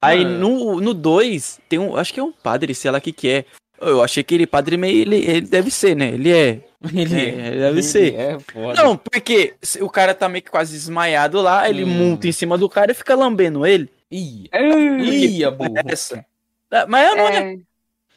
Aí 0.01 0.23
Mano. 0.23 0.39
no, 0.39 0.81
no 0.81 0.93
2, 0.93 1.59
tem 1.67 1.77
um. 1.79 1.95
Acho 1.95 2.13
que 2.13 2.19
é 2.19 2.23
um 2.23 2.31
padre, 2.31 2.73
sei 2.73 2.89
lá 2.91 2.97
o 2.97 3.01
que 3.01 3.11
que 3.11 3.27
é. 3.29 3.45
Eu 3.81 4.03
achei 4.03 4.23
que 4.23 4.33
ele 4.35 4.45
padre 4.47 4.75
meio. 4.77 5.01
Ele, 5.01 5.15
ele 5.17 5.41
deve 5.41 5.71
ser, 5.71 5.95
né? 5.95 6.09
Ele 6.09 6.31
é. 6.31 6.61
Ele 6.93 7.13
É, 7.29 7.51
deve 7.51 7.83
ser. 7.83 8.13
É 8.15 8.39
foda. 8.39 8.81
Não, 8.81 8.95
porque 8.95 9.53
se 9.61 9.83
o 9.83 9.89
cara 9.89 10.13
tá 10.13 10.29
meio 10.29 10.41
que 10.41 10.49
quase 10.49 10.71
desmaiado 10.73 11.41
lá, 11.41 11.69
ele 11.69 11.83
Hum. 11.83 11.87
monta 11.87 12.25
em 12.27 12.31
cima 12.31 12.57
do 12.57 12.69
cara 12.69 12.91
e 12.93 12.95
fica 12.95 13.15
lambendo 13.15 13.65
ele. 13.65 13.89
Ia. 14.11 14.49
É, 14.51 14.69
Ia, 15.01 15.51
burro. 15.51 15.73
Essa. 15.85 16.25
Ah, 16.71 16.85
Mas 16.87 17.15
não 17.15 17.27
é. 17.27 17.53
é, 17.53 17.59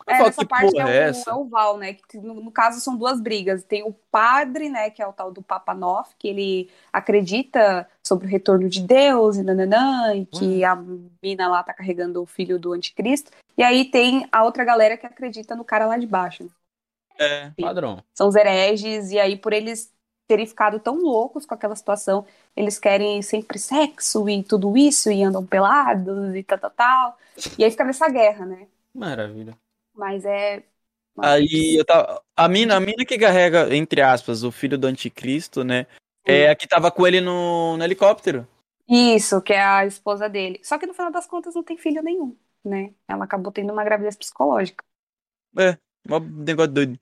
é, 0.07 0.16
falo, 0.16 0.24
nessa 0.24 0.40
que 0.40 0.47
parte 0.47 0.78
é, 0.78 0.80
é 0.80 1.11
o, 1.11 1.30
é 1.30 1.34
o 1.34 1.45
Val, 1.49 1.78
né? 1.78 1.95
Que 1.95 2.18
no, 2.18 2.34
no 2.34 2.51
caso 2.51 2.80
são 2.80 2.97
duas 2.97 3.20
brigas. 3.20 3.64
Tem 3.64 3.82
o 3.82 3.93
padre, 4.11 4.68
né? 4.68 4.90
Que 4.90 5.03
é 5.03 5.07
o 5.07 5.12
tal 5.12 5.30
do 5.30 5.43
Papa 5.43 5.74
Noff, 5.74 6.14
que 6.18 6.28
ele 6.28 6.70
acredita 6.93 7.88
sobre 8.03 8.26
o 8.26 8.30
retorno 8.30 8.68
de 8.68 8.80
Deus 8.80 9.36
e 9.36 9.43
nananã, 9.43 10.14
e 10.14 10.26
que 10.26 10.64
a 10.64 10.76
mina 11.22 11.49
lá 11.49 11.62
tá 11.62 11.72
carregando 11.72 12.22
o 12.22 12.26
filho 12.26 12.59
do 12.59 12.72
anticristo. 12.72 13.30
E 13.57 13.62
aí 13.62 13.84
tem 13.84 14.26
a 14.32 14.45
outra 14.45 14.64
galera 14.64 14.97
que 14.97 15.07
acredita 15.07 15.55
no 15.55 15.64
cara 15.64 15.86
lá 15.86 15.99
de 15.99 16.07
baixo. 16.07 16.51
É. 17.18 17.53
Padrão. 17.61 18.03
São 18.14 18.28
os 18.28 18.34
hereges, 18.34 19.11
e 19.11 19.18
aí 19.18 19.36
por 19.36 19.53
eles 19.53 19.93
terem 20.27 20.47
ficado 20.47 20.79
tão 20.79 20.97
loucos 20.97 21.45
com 21.45 21.55
aquela 21.55 21.77
situação, 21.77 22.25
eles 22.57 22.79
querem 22.79 23.20
sempre 23.23 23.59
sexo 23.59 24.29
e 24.29 24.43
tudo 24.43 24.77
isso, 24.77 25.11
e 25.11 25.23
andam 25.23 25.45
pelados 25.45 26.35
e 26.35 26.43
tal, 26.43 26.59
tal, 26.59 26.70
tal. 26.70 27.18
E 27.59 27.64
aí 27.64 27.70
fica 27.70 27.85
nessa 27.85 28.09
guerra, 28.09 28.47
né? 28.47 28.66
Maravilha. 28.95 29.57
Mas 29.95 30.25
é. 30.25 30.62
Aí 31.18 31.77
eu 31.79 31.85
tava. 31.85 32.23
A 32.37 32.49
mina, 32.49 32.77
a 32.77 32.81
mina 32.81 33.05
que 33.05 33.18
carrega, 33.18 33.75
entre 33.75 34.01
aspas, 34.01 34.43
o 34.43 34.51
filho 34.51 34.79
do 34.79 34.87
anticristo, 34.87 35.62
né? 35.62 35.87
É 36.25 36.49
a 36.49 36.55
que 36.55 36.68
tava 36.68 36.91
com 36.91 37.07
ele 37.07 37.20
no, 37.20 37.77
no 37.77 37.85
helicóptero. 37.85 38.47
Isso, 38.89 39.41
que 39.43 39.53
é 39.53 39.62
a 39.62 39.87
esposa 39.87 40.29
dele. 40.29 40.61
Só 40.62 40.79
que 40.79 40.87
no 40.87 40.95
final 40.95 41.11
das 41.11 41.27
contas 41.27 41.55
não 41.55 41.62
tem 41.62 41.77
filho 41.77 42.03
nenhum, 42.03 42.37
né? 42.64 42.93
Ela 43.09 43.25
acabou 43.25 43.53
tendo 43.53 43.73
uma 43.73 43.85
gravidez 43.85 44.16
psicológica. 44.16 44.85
Mó 46.09 46.18
negócio 46.18 46.73
doido. 46.73 46.99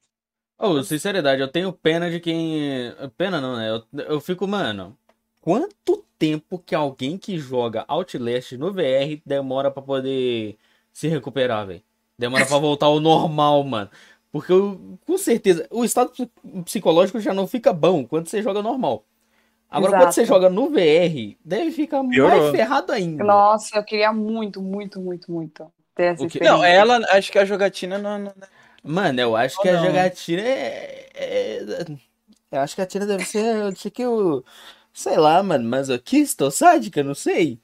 Ô, 0.62 0.82
sinceridade, 0.82 1.40
eu 1.40 1.48
tenho 1.48 1.72
pena 1.72 2.10
de 2.10 2.20
quem. 2.20 2.92
Pena 3.16 3.40
não, 3.40 3.56
né? 3.56 3.70
Eu, 3.70 3.82
eu 4.04 4.20
fico, 4.20 4.46
mano. 4.46 4.96
Quanto 5.40 6.04
tempo 6.18 6.58
que 6.58 6.74
alguém 6.74 7.16
que 7.16 7.38
joga 7.38 7.84
Outlast 7.88 8.52
no 8.58 8.70
VR 8.70 9.22
demora 9.24 9.70
pra 9.70 9.82
poder 9.82 10.58
se 10.92 11.08
recuperar, 11.08 11.66
velho? 11.66 11.82
Demora 12.18 12.44
pra 12.44 12.58
voltar 12.58 12.86
ao 12.86 13.00
normal, 13.00 13.64
mano. 13.64 13.88
Porque 14.30 14.52
eu, 14.52 14.98
com 15.06 15.16
certeza, 15.16 15.66
o 15.70 15.82
estado 15.82 16.10
psi- 16.10 16.30
psicológico 16.66 17.18
já 17.20 17.32
não 17.32 17.46
fica 17.46 17.72
bom 17.72 18.04
quando 18.04 18.28
você 18.28 18.42
joga 18.42 18.60
normal. 18.62 19.04
Agora, 19.70 19.92
quando 19.92 20.00
Exato. 20.02 20.14
você 20.14 20.24
joga 20.26 20.50
no 20.50 20.68
VR, 20.68 21.36
deve 21.42 21.70
ficar 21.70 22.02
mais 22.02 22.14
Piorou. 22.16 22.50
ferrado 22.52 22.92
ainda. 22.92 23.24
Nossa, 23.24 23.78
eu 23.78 23.82
queria 23.84 24.12
muito, 24.12 24.60
muito, 24.60 25.00
muito, 25.00 25.32
muito 25.32 25.72
ter 25.94 26.02
essa 26.12 26.18
que- 26.18 26.26
experiência. 26.26 26.54
Não, 26.58 26.62
ela, 26.64 26.98
acho 27.12 27.32
que 27.32 27.38
a 27.38 27.44
jogatina 27.46 27.96
não. 27.96 28.18
não- 28.18 28.32
Mano, 28.82 29.20
eu 29.20 29.36
acho 29.36 29.56
Ou 29.58 29.62
que 29.62 29.68
a 29.68 29.72
não. 29.74 29.84
jogatina 29.86 30.42
é, 30.42 31.08
é- 31.14 31.86
Eu 32.50 32.60
acho 32.60 32.74
que 32.74 32.80
a 32.82 32.86
tina 32.86 33.06
deve 33.06 33.24
ser 33.24 33.72
tipo 33.74 34.02
o. 34.04 34.44
Sei 34.92 35.16
lá, 35.16 35.42
mano, 35.42 35.68
masoquista 35.68 36.44
ou 36.44 36.50
sádica, 36.50 37.02
não 37.02 37.14
sei. 37.14 37.60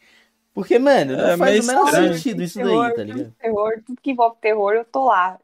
Porque, 0.55 0.79
mano, 0.79 1.17
não 1.17 1.29
É 1.31 1.37
faz 1.37 1.65
o 1.65 1.67
menor 1.67 1.85
estranho. 1.87 2.15
sentido 2.15 2.43
isso 2.43 2.59
terror, 2.59 2.87
daí, 2.87 2.95
tá 2.95 3.03
ligado? 3.05 3.35
Terror, 3.39 3.73
tudo 3.85 4.01
que 4.01 4.11
envolve 4.13 4.37
terror, 4.41 4.73
eu 4.75 4.85
tô 4.85 5.05
lá. 5.07 5.39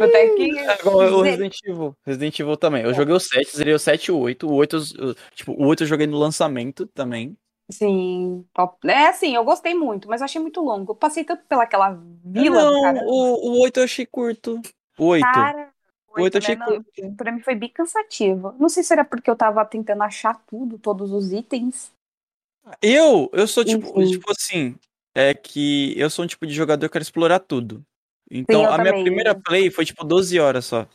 Até 0.00 0.28
que. 0.36 0.56
É 0.58 0.78
igual 0.80 0.96
o 0.98 1.20
Resident 1.22 1.56
Evil. 1.64 1.96
Resident 2.06 2.38
Evil 2.38 2.56
também. 2.56 2.82
Eu 2.84 2.94
joguei 2.94 3.12
o 3.14 3.18
7, 3.20 3.56
zerei 3.56 3.74
o 3.74 3.78
7 3.78 4.06
e 4.06 4.12
o 4.12 4.18
8. 4.18 4.46
O 4.48 4.54
8, 4.54 4.76
eu- 4.96 5.14
tipo, 5.34 5.52
o 5.52 5.66
8 5.66 5.82
eu 5.82 5.86
joguei 5.88 6.06
no 6.06 6.16
lançamento 6.16 6.86
também. 6.86 7.36
Sim, 7.70 8.44
top. 8.52 8.88
É 8.88 9.08
assim, 9.08 9.34
eu 9.34 9.44
gostei 9.44 9.74
muito, 9.74 10.08
mas 10.08 10.20
eu 10.20 10.24
achei 10.24 10.40
muito 10.40 10.60
longo. 10.60 10.92
Eu 10.92 10.96
passei 10.96 11.24
tanto 11.24 11.44
pelaquela 11.44 11.98
vila, 12.24 12.70
não, 12.70 12.82
cara. 12.82 13.00
o, 13.06 13.52
o 13.52 13.62
8 13.62 13.80
eu 13.80 13.84
achei 13.84 14.06
curto. 14.06 14.60
O 14.98 15.06
8. 15.06 15.22
Cara, 15.22 15.72
o 16.08 16.20
8 16.20 16.34
eu 16.34 16.38
achei 16.38 16.56
né, 16.56 16.64
curto. 16.64 17.16
pra 17.16 17.32
mim 17.32 17.40
foi 17.40 17.54
bem 17.54 17.68
cansativo. 17.68 18.54
Não 18.58 18.68
sei 18.68 18.82
se 18.82 18.92
era 18.92 19.04
porque 19.04 19.30
eu 19.30 19.36
tava 19.36 19.64
tentando 19.64 20.02
achar 20.02 20.34
tudo, 20.46 20.78
todos 20.78 21.12
os 21.12 21.32
itens. 21.32 21.92
Eu, 22.82 23.30
eu 23.32 23.46
sou 23.46 23.64
tipo, 23.64 23.88
Enfim. 24.00 24.10
tipo 24.10 24.30
assim, 24.30 24.76
é 25.14 25.34
que 25.34 25.98
eu 25.98 26.10
sou 26.10 26.24
um 26.24 26.28
tipo 26.28 26.46
de 26.46 26.52
jogador 26.52 26.88
que 26.88 26.92
quero 26.92 27.02
explorar 27.02 27.40
tudo. 27.40 27.84
Então, 28.30 28.62
eu 28.62 28.72
a 28.72 28.78
minha 28.78 28.90
também. 28.90 29.04
primeira 29.04 29.34
play 29.34 29.70
foi 29.70 29.84
tipo 29.84 30.04
12 30.04 30.38
horas 30.38 30.64
só. 30.66 30.86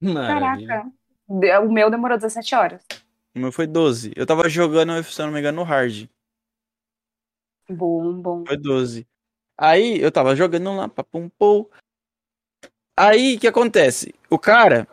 Maravilha. 0.00 0.66
Caraca. 0.66 0.92
O 1.26 1.72
meu 1.72 1.90
demorou 1.90 2.18
17 2.18 2.54
horas. 2.54 2.82
O 3.34 3.38
meu 3.38 3.50
foi 3.50 3.66
12. 3.66 4.12
Eu 4.14 4.26
tava 4.26 4.48
jogando, 4.48 5.02
se 5.02 5.20
eu 5.20 5.26
não 5.26 5.32
me 5.32 5.40
engano, 5.40 5.56
no 5.56 5.64
hard. 5.64 6.08
Bom, 7.68 8.20
bom. 8.20 8.44
Foi 8.46 8.56
12. 8.56 9.06
Aí 9.58 10.00
eu 10.00 10.12
tava 10.12 10.36
jogando 10.36 10.74
lá, 10.74 10.88
papum 10.88 11.28
pum. 11.28 11.66
Aí 12.96 13.36
o 13.36 13.40
que 13.40 13.48
acontece? 13.48 14.14
O 14.30 14.38
cara. 14.38 14.86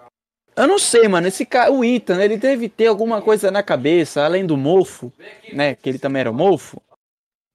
Eu 0.55 0.67
não 0.67 0.79
sei, 0.79 1.07
mano. 1.07 1.27
Esse 1.27 1.45
cara, 1.45 1.71
o 1.71 1.83
Ethan, 1.83 2.21
ele 2.21 2.37
deve 2.37 2.67
ter 2.67 2.87
alguma 2.87 3.21
coisa 3.21 3.51
na 3.51 3.63
cabeça, 3.63 4.23
além 4.23 4.45
do 4.45 4.57
mofo, 4.57 5.11
né? 5.53 5.75
Que 5.75 5.89
ele 5.89 5.99
também 5.99 6.21
era 6.21 6.31
mofo. 6.31 6.81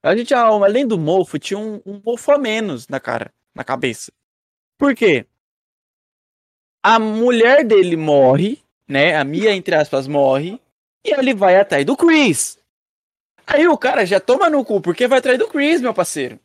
A 0.02 0.16
gente, 0.16 0.32
além 0.32 0.86
do 0.86 0.96
mofo, 0.98 1.38
tinha 1.38 1.58
um, 1.58 1.80
um 1.84 2.00
mofo 2.04 2.30
a 2.30 2.38
menos 2.38 2.86
na 2.86 3.00
cara, 3.00 3.32
na 3.54 3.64
cabeça. 3.64 4.12
Por 4.78 4.94
quê? 4.94 5.26
A 6.82 6.98
mulher 6.98 7.64
dele 7.64 7.96
morre, 7.96 8.62
né? 8.88 9.16
A 9.16 9.24
Mia, 9.24 9.52
entre 9.52 9.74
aspas, 9.74 10.06
morre. 10.06 10.60
E 11.06 11.12
ele 11.12 11.34
vai 11.34 11.56
atrás 11.56 11.84
do 11.84 11.96
Chris. 11.96 12.58
Aí 13.46 13.68
o 13.68 13.78
cara 13.78 14.04
já 14.04 14.18
toma 14.18 14.50
no 14.50 14.64
cu, 14.64 14.80
porque 14.80 15.06
vai 15.06 15.18
atrás 15.18 15.38
do 15.38 15.46
Chris, 15.48 15.80
meu 15.80 15.94
parceiro. 15.94 16.38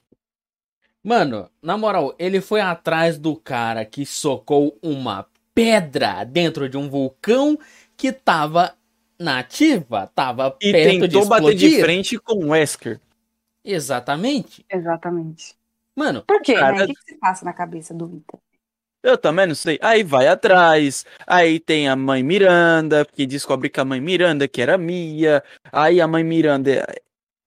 Mano, 1.03 1.49
na 1.61 1.77
moral, 1.77 2.13
ele 2.19 2.39
foi 2.41 2.61
atrás 2.61 3.17
do 3.17 3.35
cara 3.35 3.83
que 3.83 4.05
socou 4.05 4.77
uma 4.83 5.27
pedra 5.53 6.23
dentro 6.23 6.69
de 6.69 6.77
um 6.77 6.87
vulcão 6.89 7.57
que 7.97 8.11
tava 8.11 8.75
nativa, 9.19 10.07
tava 10.13 10.55
E 10.61 10.71
perto 10.71 11.07
de 11.07 11.13
tentou 11.13 11.25
bater 11.25 11.55
de 11.55 11.65
explodir. 11.65 11.81
frente 11.83 12.19
com 12.19 12.33
o 12.45 12.49
Wesker. 12.49 12.99
Exatamente. 13.63 14.63
Exatamente. 14.69 15.55
Mano, 15.95 16.23
Por 16.27 16.41
quê, 16.41 16.53
Cara, 16.55 16.77
né? 16.77 16.83
O 16.83 16.87
que, 16.87 16.93
que 16.95 17.03
se 17.03 17.15
passa 17.17 17.45
na 17.45 17.53
cabeça 17.53 17.93
do 17.93 18.05
Ita? 18.15 18.39
Eu 19.03 19.17
também 19.17 19.47
não 19.47 19.55
sei. 19.55 19.79
Aí 19.81 20.03
vai 20.03 20.27
atrás. 20.27 21.05
Aí 21.25 21.59
tem 21.59 21.87
a 21.89 21.95
mãe 21.95 22.21
Miranda, 22.21 23.03
que 23.05 23.25
descobre 23.25 23.69
que 23.69 23.79
a 23.79 23.85
mãe 23.85 23.99
Miranda, 23.99 24.47
que 24.47 24.61
era 24.61 24.77
Mia. 24.77 25.43
Aí 25.71 25.99
a 25.99 26.07
mãe 26.07 26.23
Miranda 26.23 26.71
é- 26.71 27.01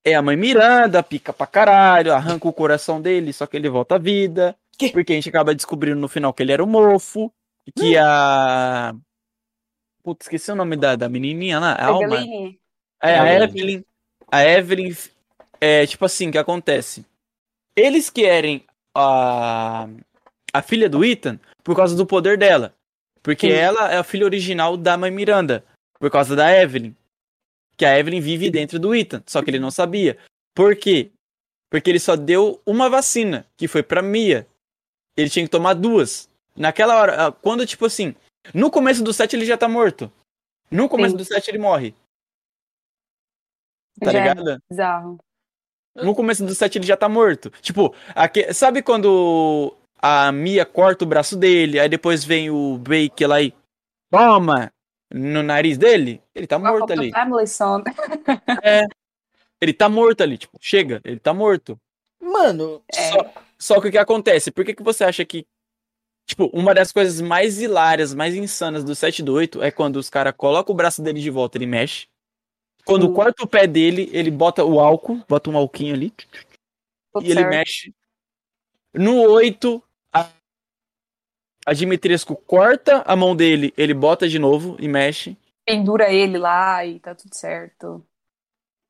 é 0.05 0.14
a 0.14 0.22
mãe 0.22 0.36
Miranda, 0.36 1.02
pica 1.02 1.32
pra 1.32 1.46
caralho, 1.46 2.12
arranca 2.12 2.48
o 2.48 2.52
coração 2.52 3.00
dele, 3.00 3.32
só 3.32 3.46
que 3.46 3.57
ele 3.57 3.68
volta 3.68 3.94
à 3.94 3.98
vida. 3.98 4.57
Que? 4.76 4.90
Porque 4.90 5.12
a 5.12 5.14
gente 5.16 5.28
acaba 5.28 5.55
descobrindo 5.55 6.00
no 6.00 6.09
final 6.09 6.32
que 6.34 6.42
ele 6.42 6.52
era 6.52 6.62
o 6.62 6.66
mofo. 6.66 7.32
e 7.66 7.72
Que 7.72 7.96
a. 7.96 8.92
Putz, 10.02 10.26
esqueci 10.26 10.50
o 10.52 10.57
nome 10.57 10.76
da, 10.76 10.96
da 10.96 11.09
menininha 11.09 11.59
lá. 11.59 11.72
A 11.72 11.86
Alma. 11.86 12.16
É, 13.02 13.18
a 13.18 13.32
Evelyn. 13.32 13.44
Evelyn. 13.48 13.84
A 14.30 14.44
Evelyn. 14.44 14.94
É 15.61 15.86
tipo 15.86 16.05
assim, 16.05 16.30
que 16.30 16.36
acontece? 16.36 17.07
Eles 17.76 18.11
querem 18.11 18.64
a. 18.94 19.88
A 20.55 20.62
filha 20.62 20.88
do 20.88 21.05
Ethan 21.05 21.38
por 21.64 21.74
causa 21.74 21.96
do 21.96 22.07
poder 22.07 22.38
dela. 22.38 22.72
Porque 23.22 23.48
Sim. 23.48 23.55
ela 23.55 23.92
é 23.92 23.96
a 23.96 24.05
filha 24.05 24.24
original 24.24 24.76
da 24.76 24.96
mãe 24.96 25.11
Miranda. 25.11 25.64
Por 25.98 26.11
causa 26.11 26.36
da 26.36 26.50
Evelyn. 26.55 26.94
Que 27.76 27.84
a 27.84 27.98
Evelyn 27.98 28.20
vive 28.20 28.50
dentro 28.50 28.78
do 28.78 28.94
Ethan. 28.94 29.22
Só 29.26 29.42
que 29.42 29.50
ele 29.50 29.59
não 29.59 29.70
sabia. 29.70 30.16
Por 30.55 30.76
quê? 30.76 31.11
Porque 31.70 31.90
ele 31.90 31.98
só 31.98 32.14
deu 32.14 32.62
uma 32.64 32.88
vacina, 32.88 33.44
que 33.57 33.66
foi 33.66 33.82
pra 33.82 34.00
Mia. 34.00 34.46
Ele 35.16 35.28
tinha 35.28 35.44
que 35.44 35.50
tomar 35.50 35.74
duas. 35.74 36.28
Naquela 36.55 36.96
hora, 36.96 37.26
ah, 37.26 37.32
quando, 37.32 37.66
tipo 37.66 37.84
assim, 37.84 38.14
no 38.55 38.70
começo 38.70 39.02
do 39.02 39.12
set 39.12 39.32
ele 39.34 39.44
já 39.44 39.57
tá 39.59 39.66
morto. 39.68 40.12
No 40.70 40.88
começo 40.88 41.12
Sim. 41.12 41.16
do 41.16 41.24
set 41.24 41.48
ele 41.48 41.59
morre. 41.59 41.94
Tá 44.00 44.12
Já 44.12 44.18
é 44.18 44.34
ligado? 44.34 44.62
bizarro. 44.70 45.18
No 45.96 46.14
começo 46.14 46.44
do 46.44 46.55
set 46.55 46.76
ele 46.76 46.86
já 46.86 46.96
tá 46.96 47.09
morto. 47.09 47.50
Tipo, 47.61 47.94
aque- 48.14 48.52
sabe 48.52 48.82
quando 48.82 49.76
a 50.01 50.30
Mia 50.32 50.64
corta 50.64 51.05
o 51.05 51.09
braço 51.09 51.36
dele, 51.36 51.80
aí 51.80 51.88
depois 51.88 52.24
vem 52.24 52.51
o 52.51 52.78
Bake 52.78 53.26
lá 53.26 53.40
e 53.40 53.55
toma 54.11 54.72
no 55.12 55.42
nariz 55.42 55.78
dele? 55.78 56.22
Ele 56.34 56.47
tá 56.47 56.59
morto 56.59 56.92
ali. 56.92 57.12
Song. 57.47 57.84
Ele 59.61 59.72
tá 59.72 59.88
morto 59.88 60.22
ali, 60.22 60.36
tipo, 60.36 60.59
chega, 60.61 61.01
ele 61.05 61.18
tá 61.18 61.32
morto. 61.32 61.78
mano, 62.20 62.82
É. 62.95 63.11
Só, 63.11 63.34
só 63.59 63.80
que 63.80 63.88
o 63.88 63.90
que 63.90 63.99
acontece? 63.99 64.51
Por 64.51 64.64
que, 64.64 64.74
que 64.74 64.82
você 64.82 65.05
acha 65.05 65.24
que. 65.24 65.47
Tipo, 66.26 66.51
uma 66.53 66.74
das 66.74 66.90
coisas 66.90 67.20
mais 67.20 67.61
hilárias, 67.61 68.14
mais 68.14 68.34
insanas 68.34 68.82
do 68.82 68.95
7 68.95 69.22
do 69.22 69.34
8 69.34 69.62
é 69.62 69.70
quando 69.70 69.97
os 69.97 70.09
caras 70.11 70.34
colocam 70.36 70.74
o 70.74 70.76
braço 70.76 71.03
dele 71.03 71.20
de 71.20 71.30
volta, 71.30 71.59
ele 71.59 71.66
mexe. 71.66 72.07
Quando 72.84 73.07
Sim. 73.07 73.14
corta 73.14 73.42
o 73.42 73.47
pé 73.47 73.66
dele, 73.66 74.11
ele 74.12 74.30
bota 74.30 74.64
o 74.64 74.80
álcool, 74.80 75.22
bota 75.28 75.51
um 75.51 75.57
alquinho 75.57 75.95
ali, 75.95 76.12
Tudo 77.12 77.26
e 77.26 77.30
ele 77.30 77.45
mexe. 77.45 77.95
No 78.95 79.22
8, 79.22 79.82
a, 80.12 80.28
a 81.66 81.72
Dimitrescu 81.72 82.36
corta 82.36 83.03
a 83.05 83.16
mão 83.16 83.34
dele, 83.34 83.74
ele 83.76 83.92
bota 83.92 84.28
de 84.28 84.38
novo 84.38 84.76
e 84.78 84.86
mexe. 84.86 85.36
Pendura 85.66 86.12
ele 86.12 86.38
lá 86.38 86.84
e 86.86 87.01
tá 87.01 87.14
tudo 87.14 87.34
certo. 87.34 88.05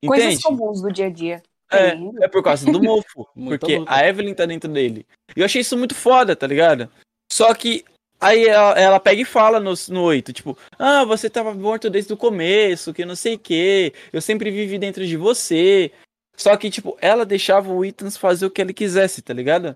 Coisas 0.05 0.25
Entende? 0.25 0.43
comuns 0.43 0.81
do 0.81 0.91
dia 0.91 1.07
a 1.07 1.09
dia. 1.09 1.43
entendo. 1.73 2.23
É 2.23 2.27
por 2.27 2.43
causa 2.43 2.71
do 2.71 2.81
mofo. 2.81 3.27
Porque 3.33 3.79
luta. 3.79 3.91
a 3.93 4.07
Evelyn 4.07 4.33
tá 4.33 4.45
dentro 4.45 4.71
dele. 4.71 5.07
E 5.35 5.39
eu 5.39 5.45
achei 5.45 5.61
isso 5.61 5.77
muito 5.77 5.95
foda, 5.95 6.35
tá 6.35 6.45
ligado? 6.45 6.89
Só 7.31 7.53
que 7.53 7.83
aí 8.19 8.45
ela, 8.45 8.79
ela 8.79 8.99
pega 8.99 9.21
e 9.21 9.25
fala 9.25 9.59
no, 9.59 9.73
no 9.89 10.03
8, 10.03 10.33
tipo, 10.33 10.57
ah, 10.77 11.03
você 11.03 11.29
tava 11.29 11.53
morto 11.53 11.89
desde 11.89 12.13
o 12.13 12.17
começo, 12.17 12.93
que 12.93 13.05
não 13.05 13.15
sei 13.15 13.35
o 13.35 13.39
quê. 13.39 13.93
Eu 14.13 14.21
sempre 14.21 14.51
vivi 14.51 14.77
dentro 14.77 15.05
de 15.05 15.17
você. 15.17 15.91
Só 16.37 16.55
que, 16.57 16.69
tipo, 16.69 16.97
ela 17.01 17.25
deixava 17.25 17.71
o 17.71 17.83
Ethan 17.83 18.11
fazer 18.11 18.45
o 18.45 18.51
que 18.51 18.61
ele 18.61 18.73
quisesse, 18.73 19.21
tá 19.21 19.33
ligado? 19.33 19.75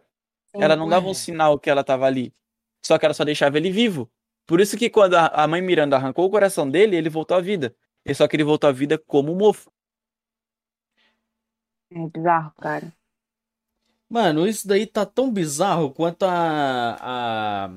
Ela 0.54 0.76
não 0.76 0.88
dava 0.90 1.08
um 1.08 1.14
sinal 1.14 1.60
que 1.60 1.70
ela 1.70 1.84
tava 1.84 2.06
ali. 2.06 2.34
Só 2.86 2.98
que 2.98 3.06
ela 3.06 3.14
só 3.14 3.24
deixava 3.24 3.58
ele 3.58 3.72
vivo. 3.72 4.10
Por 4.46 4.60
isso 4.60 4.78
que 4.78 4.90
quando 4.90 5.14
a, 5.16 5.48
mãe 5.48 5.62
Miranda 5.62 5.96
arrancou 5.96 6.26
o 6.26 6.30
coração 6.30 6.70
dele, 6.70 6.96
ele 6.96 7.10
voltou 7.10 7.38
à 7.38 7.42
vida. 7.42 7.76
E 8.06 8.16
só 8.16 8.28
que 8.28 8.36
ele 8.36 8.44
voltou 8.44 8.68
à 8.70 8.74
vida 8.74 8.98
como 8.98 9.32
um 9.32 9.36
mofo. 9.36 9.72
É 11.92 12.08
bizarro, 12.08 12.52
cara. 12.60 12.94
Mano, 14.10 14.48
isso 14.48 14.68
daí 14.68 14.88
tá 14.88 15.06
tão 15.06 15.32
bizarro 15.32 15.92
quanto 15.92 16.24
a. 16.24 16.98
a 17.00 17.70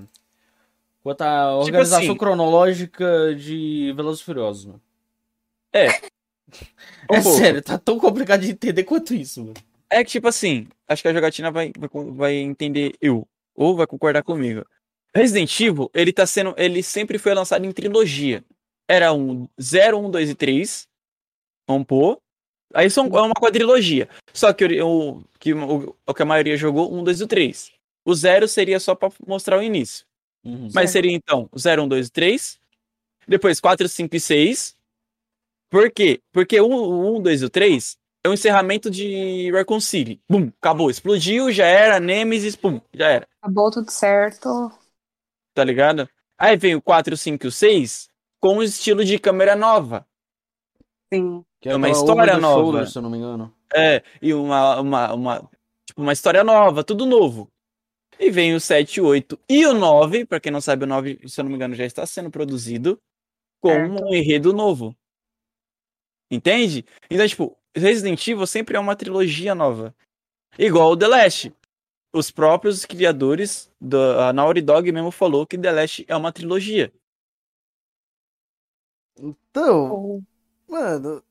quanto 1.02 1.20
a 1.22 1.56
organização 1.56 1.98
assim- 2.10 2.16
cronológica 2.16 3.34
de 3.34 3.92
Velozes 3.94 4.22
e 4.22 4.24
Furiosos, 4.24 4.64
mano. 4.66 4.82
É. 5.72 5.86
É 7.10 7.18
Um 7.18 7.22
pouco. 7.22 7.38
sério, 7.38 7.62
tá 7.62 7.78
tão 7.78 7.98
complicado 7.98 8.42
de 8.42 8.50
entender 8.50 8.84
quanto 8.84 9.14
isso, 9.14 9.40
mano. 9.42 9.54
É 9.92 10.02
que, 10.02 10.10
tipo 10.10 10.26
assim, 10.26 10.66
acho 10.88 11.02
que 11.02 11.08
a 11.08 11.12
jogatina 11.12 11.50
vai, 11.50 11.70
vai, 12.14 12.34
entender 12.36 12.94
eu. 12.98 13.28
Ou 13.54 13.76
vai 13.76 13.86
concordar 13.86 14.22
comigo. 14.22 14.64
Resident 15.14 15.60
Evil, 15.60 15.90
ele 15.92 16.14
tá 16.14 16.24
sendo. 16.24 16.54
Ele 16.56 16.82
sempre 16.82 17.18
foi 17.18 17.34
lançado 17.34 17.66
em 17.66 17.72
trilogia. 17.72 18.42
Era 18.88 19.12
um 19.12 19.46
0, 19.60 19.98
1, 19.98 20.10
2 20.10 20.30
e 20.30 20.34
3. 20.34 20.88
Vamos 21.68 21.86
pôr. 21.86 22.18
Aí 22.72 22.88
são, 22.88 23.04
é 23.06 23.20
uma 23.20 23.34
quadrilogia. 23.34 24.08
Só 24.32 24.50
que, 24.54 24.64
o, 24.80 25.22
que 25.38 25.52
o, 25.52 25.94
o 26.06 26.14
que 26.14 26.22
a 26.22 26.24
maioria 26.24 26.56
jogou, 26.56 26.90
1, 26.90 27.04
2 27.04 27.20
e 27.20 27.26
3. 27.26 27.72
O 28.02 28.14
0 28.14 28.48
seria 28.48 28.80
só 28.80 28.94
pra 28.94 29.10
mostrar 29.26 29.58
o 29.58 29.62
início. 29.62 30.06
Uhum. 30.42 30.70
Mas 30.72 30.90
seria 30.90 31.12
então 31.12 31.50
0, 31.56 31.82
1, 31.82 31.88
2 31.88 32.06
e 32.06 32.10
3. 32.10 32.58
Depois 33.28 33.60
4, 33.60 33.86
5 33.86 34.16
e 34.16 34.20
6. 34.20 34.74
Por 35.68 35.90
quê? 35.90 36.22
Porque 36.32 36.58
o 36.58 37.18
1, 37.18 37.20
2 37.20 37.42
e 37.42 37.44
o 37.44 37.50
3 37.50 38.01
é 38.24 38.28
o 38.28 38.32
encerramento 38.32 38.90
de 38.90 39.50
Raccoon 39.50 39.80
City. 39.80 40.20
Bum, 40.28 40.50
acabou. 40.60 40.90
Explodiu, 40.90 41.50
já 41.50 41.66
era. 41.66 41.98
Nemesis, 41.98 42.54
pum, 42.54 42.80
já 42.94 43.08
era. 43.08 43.28
Acabou 43.40 43.70
tudo 43.70 43.90
certo. 43.90 44.70
Tá 45.54 45.64
ligado? 45.64 46.08
Aí 46.38 46.56
vem 46.56 46.74
o 46.74 46.82
4, 46.82 47.16
5 47.16 47.46
e 47.46 47.48
o 47.48 47.52
6 47.52 48.08
com 48.40 48.56
um 48.56 48.62
estilo 48.62 49.04
de 49.04 49.18
câmera 49.18 49.54
nova. 49.54 50.06
Sim. 51.12 51.44
Que 51.60 51.68
é 51.68 51.76
uma 51.76 51.86
aquela 51.86 52.00
história 52.00 52.38
nova. 52.38 52.60
Shoulder, 52.60 52.88
se 52.88 52.98
eu 52.98 53.02
não 53.02 53.10
me 53.10 53.18
engano. 53.18 53.54
É, 53.74 54.02
e 54.20 54.34
uma, 54.34 54.80
uma, 54.80 55.14
uma, 55.14 55.50
tipo, 55.86 56.02
uma 56.02 56.12
história 56.12 56.42
nova, 56.42 56.82
tudo 56.82 57.06
novo. 57.06 57.50
E 58.18 58.30
vem 58.30 58.54
o 58.54 58.60
7, 58.60 59.00
8 59.00 59.38
e 59.48 59.66
o 59.66 59.72
9, 59.72 60.26
pra 60.26 60.40
quem 60.40 60.52
não 60.52 60.60
sabe, 60.60 60.84
o 60.84 60.86
9, 60.86 61.20
se 61.26 61.40
eu 61.40 61.44
não 61.44 61.50
me 61.50 61.56
engano, 61.56 61.74
já 61.74 61.84
está 61.84 62.04
sendo 62.06 62.30
produzido 62.30 63.00
com 63.60 63.70
Certo. 63.70 64.04
um 64.04 64.14
enredo 64.14 64.52
novo. 64.52 64.96
Entende? 66.30 66.84
Então, 67.10 67.26
tipo, 67.26 67.56
Resident 67.74 68.26
Evil 68.26 68.46
sempre 68.46 68.76
é 68.76 68.80
uma 68.80 68.96
trilogia 68.96 69.54
nova. 69.54 69.94
Igual 70.58 70.92
o 70.92 70.96
The 70.96 71.08
Last. 71.08 71.54
Os 72.14 72.30
próprios 72.30 72.84
criadores 72.84 73.72
da 73.80 74.28
a 74.28 74.32
Naughty 74.34 74.60
Dog 74.60 74.92
mesmo 74.92 75.10
falou 75.10 75.46
que 75.46 75.56
The 75.56 75.72
Last 75.72 76.04
é 76.06 76.14
uma 76.14 76.32
trilogia. 76.32 76.92
Então, 79.16 80.22
mano. 80.68 81.22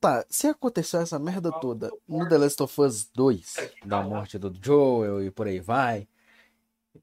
Tá, 0.00 0.22
se 0.28 0.46
aconteceu 0.46 1.00
essa 1.00 1.18
merda 1.18 1.50
toda 1.50 1.90
no 2.06 2.28
The 2.28 2.36
Last 2.36 2.62
of 2.62 2.78
Us 2.78 3.08
2, 3.14 3.56
da 3.86 4.02
morte 4.02 4.38
do 4.38 4.54
Joel 4.62 5.24
e 5.24 5.30
por 5.30 5.46
aí 5.46 5.60
vai, 5.60 6.06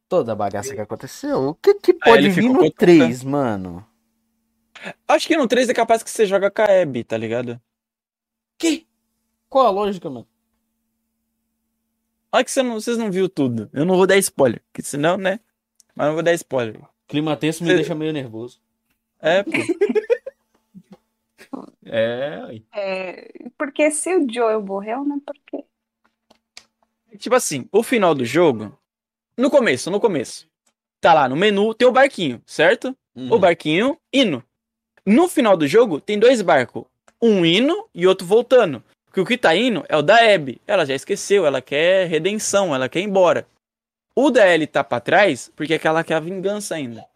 toda 0.07 0.33
a 0.33 0.35
bagaça 0.35 0.75
que 0.75 0.81
aconteceu, 0.81 1.49
o 1.49 1.55
que 1.55 1.73
que 1.73 1.93
pode 1.95 2.29
vir 2.29 2.43
no 2.43 2.59
puto, 2.59 2.77
3, 2.77 3.23
mano? 3.23 3.83
Acho 5.07 5.27
que 5.27 5.35
no 5.35 5.47
3 5.47 5.69
é 5.69 5.73
capaz 5.73 6.03
que 6.03 6.11
você 6.11 6.27
joga 6.27 6.51
com 6.51 6.61
a 6.61 6.81
Abby, 6.81 7.03
tá 7.03 7.17
ligado? 7.17 7.59
Que? 8.61 8.87
Qual 9.49 9.65
a 9.65 9.71
lógica, 9.71 10.09
mano? 10.09 10.27
Olha 12.31 12.43
que 12.43 12.51
você 12.51 12.63
não, 12.63 12.75
vocês 12.75 12.97
não 12.97 13.11
viu 13.11 13.27
tudo. 13.27 13.69
Eu 13.73 13.83
não 13.83 13.97
vou 13.97 14.07
dar 14.07 14.17
spoiler, 14.17 14.61
que 14.71 14.81
senão, 14.81 15.17
né? 15.17 15.39
Mas 15.95 16.07
não 16.07 16.13
vou 16.13 16.23
dar 16.23 16.33
spoiler. 16.33 16.79
Clima 17.07 17.35
tenso 17.35 17.63
me 17.63 17.69
Cê- 17.71 17.75
deixa 17.75 17.93
meio 17.95 18.13
nervoso. 18.13 18.61
É, 19.19 19.43
pô. 19.43 19.51
É. 21.85 22.61
É, 22.73 23.27
porque 23.57 23.91
se 23.91 24.15
o 24.15 24.25
Joel 24.31 24.61
morreu, 24.61 25.03
né? 25.03 25.17
Porque. 25.25 25.65
Tipo 27.17 27.35
assim, 27.35 27.67
o 27.71 27.83
final 27.83 28.15
do 28.15 28.23
jogo. 28.23 28.77
No 29.37 29.49
começo, 29.49 29.91
no 29.91 29.99
começo. 29.99 30.47
Tá 31.01 31.13
lá 31.13 31.27
no 31.27 31.35
menu, 31.35 31.73
tem 31.73 31.87
o 31.87 31.91
barquinho, 31.91 32.41
certo? 32.45 32.95
Uhum. 33.15 33.33
O 33.33 33.39
barquinho 33.39 33.97
indo. 34.13 34.41
No 35.05 35.27
final 35.27 35.57
do 35.57 35.67
jogo, 35.67 35.99
tem 35.99 36.17
dois 36.17 36.41
barcos. 36.41 36.85
Um 37.21 37.45
indo 37.45 37.87
e 37.93 38.07
outro 38.07 38.25
voltando. 38.25 38.83
Porque 39.05 39.21
o 39.21 39.25
que 39.25 39.37
tá 39.37 39.55
indo 39.55 39.83
é 39.89 39.97
o 39.97 40.01
da 40.01 40.33
Abby. 40.33 40.61
Ela 40.65 40.85
já 40.85 40.95
esqueceu, 40.95 41.45
ela 41.45 41.61
quer 41.61 42.07
redenção, 42.07 42.73
ela 42.73 42.87
quer 42.87 42.99
ir 43.01 43.03
embora. 43.03 43.45
O 44.15 44.29
da 44.29 44.47
Ellie 44.47 44.67
tá 44.67 44.83
pra 44.83 44.99
trás 44.99 45.51
porque 45.55 45.73
é 45.73 45.79
que 45.79 45.87
ela 45.87 46.03
quer 46.03 46.15
a 46.15 46.19
vingança 46.19 46.75
ainda. 46.75 47.07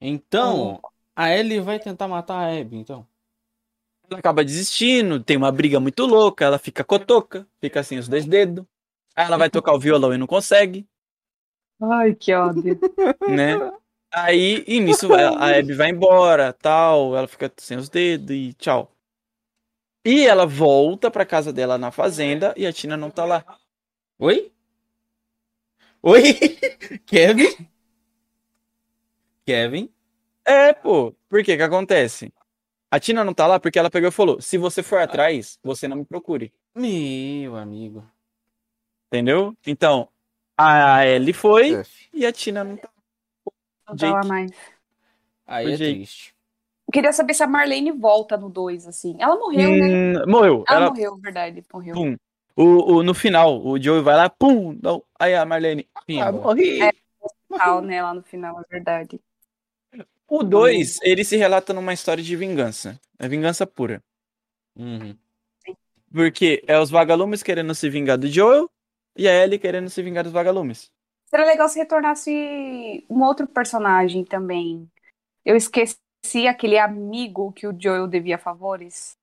Então, 0.00 0.80
a 1.16 1.30
Ellie 1.30 1.60
vai 1.60 1.78
tentar 1.78 2.08
matar 2.08 2.34
a 2.36 2.60
Abby, 2.60 2.76
então. 2.76 3.06
Ela 4.10 4.18
acaba 4.18 4.44
desistindo, 4.44 5.22
tem 5.22 5.36
uma 5.36 5.50
briga 5.50 5.80
muito 5.80 6.04
louca, 6.04 6.44
ela 6.44 6.58
fica 6.58 6.84
cotoca, 6.84 7.46
fica 7.60 7.80
assim 7.80 7.96
os 7.96 8.08
dois 8.08 8.26
dedos. 8.26 8.64
Aí 9.16 9.24
ela 9.24 9.38
vai 9.38 9.48
tocar 9.48 9.72
o 9.72 9.78
violão 9.78 10.12
e 10.12 10.18
não 10.18 10.26
consegue, 10.26 10.86
Ai, 11.80 12.14
que 12.14 12.32
ódio. 12.32 12.78
né? 13.28 13.54
Aí, 14.14 14.62
e 14.68 14.78
nisso, 14.78 15.12
a 15.12 15.58
Abby 15.58 15.74
vai 15.74 15.90
embora, 15.90 16.52
tal, 16.52 17.16
ela 17.16 17.26
fica 17.26 17.52
sem 17.56 17.76
os 17.76 17.88
dedos 17.88 18.30
e 18.30 18.52
tchau. 18.54 18.94
E 20.04 20.24
ela 20.24 20.46
volta 20.46 21.10
pra 21.10 21.26
casa 21.26 21.52
dela 21.52 21.76
na 21.76 21.90
fazenda 21.90 22.54
e 22.56 22.64
a 22.64 22.72
Tina 22.72 22.96
não 22.96 23.10
tá 23.10 23.24
lá. 23.24 23.44
Oi? 24.18 24.52
Oi? 26.00 26.22
Kevin? 27.06 27.68
Kevin? 29.44 29.90
É, 30.44 30.72
pô, 30.72 31.12
por 31.28 31.42
que 31.42 31.56
que 31.56 31.62
acontece? 31.62 32.32
A 32.90 33.00
Tina 33.00 33.24
não 33.24 33.34
tá 33.34 33.48
lá 33.48 33.58
porque 33.58 33.78
ela 33.78 33.90
pegou 33.90 34.10
e 34.10 34.12
falou: 34.12 34.40
se 34.40 34.56
você 34.56 34.80
for 34.80 35.00
atrás, 35.00 35.58
você 35.64 35.88
não 35.88 35.96
me 35.96 36.04
procure. 36.04 36.52
Meu 36.72 37.56
amigo. 37.56 38.04
Entendeu? 39.08 39.56
Então, 39.66 40.08
a 40.56 41.04
Ellie 41.04 41.32
foi 41.32 41.82
e 42.12 42.24
a 42.24 42.32
Tina 42.32 42.62
não 42.62 42.76
tá. 42.76 42.93
Não 43.88 43.96
tá 43.96 44.12
Jake. 44.12 44.28
mais. 44.28 44.50
Aí 45.46 45.66
Ô, 45.66 45.70
é 45.70 45.76
Jake. 45.76 45.94
triste. 45.94 46.34
Eu 46.86 46.92
queria 46.92 47.12
saber 47.12 47.34
se 47.34 47.42
a 47.42 47.46
Marlene 47.46 47.90
volta 47.92 48.36
no 48.36 48.48
2, 48.48 48.86
assim. 48.86 49.16
Ela 49.18 49.36
morreu, 49.36 49.70
né? 49.70 49.86
Hum, 49.86 50.30
morreu. 50.30 50.64
Ela 50.68 50.80
Ela, 50.80 50.90
morreu, 50.90 51.16
verdade. 51.16 51.64
Morreu. 51.72 51.94
Pum. 51.94 52.16
O, 52.56 52.96
o, 52.96 53.02
no 53.02 53.14
final, 53.14 53.64
o 53.66 53.80
Joey 53.82 54.02
vai 54.02 54.16
lá, 54.16 54.28
pum, 54.28 54.78
não. 54.80 55.02
Aí 55.18 55.34
a 55.34 55.44
Marlene, 55.44 55.88
ah, 56.20 56.30
morri. 56.30 56.82
É. 56.82 56.92
Tal, 57.56 57.80
né? 57.80 58.02
Lá 58.02 58.14
no 58.14 58.22
final, 58.22 58.60
é 58.60 58.64
verdade. 58.70 59.20
O 60.28 60.42
2, 60.42 60.98
ele 61.02 61.24
se 61.24 61.36
relata 61.36 61.72
numa 61.72 61.92
história 61.92 62.22
de 62.22 62.36
vingança. 62.36 62.98
É 63.18 63.28
vingança 63.28 63.66
pura. 63.66 64.02
Uhum. 64.76 65.16
Porque 66.12 66.62
é 66.66 66.78
os 66.78 66.90
vagalumes 66.90 67.42
querendo 67.42 67.74
se 67.74 67.88
vingar 67.88 68.18
do 68.18 68.28
Joel 68.28 68.70
e 69.16 69.28
a 69.28 69.44
Ellie 69.44 69.58
querendo 69.58 69.88
se 69.90 70.02
vingar 70.02 70.24
dos 70.24 70.32
vagalumes. 70.32 70.90
Seria 71.34 71.46
legal 71.48 71.68
se 71.68 71.80
retornasse 71.80 73.04
um 73.10 73.20
outro 73.24 73.44
personagem 73.48 74.24
também. 74.24 74.88
Eu 75.44 75.56
esqueci 75.56 75.98
aquele 76.48 76.78
amigo 76.78 77.50
que 77.52 77.66
o 77.66 77.76
Joel 77.76 78.06
devia 78.06 78.38
favores. 78.38 79.16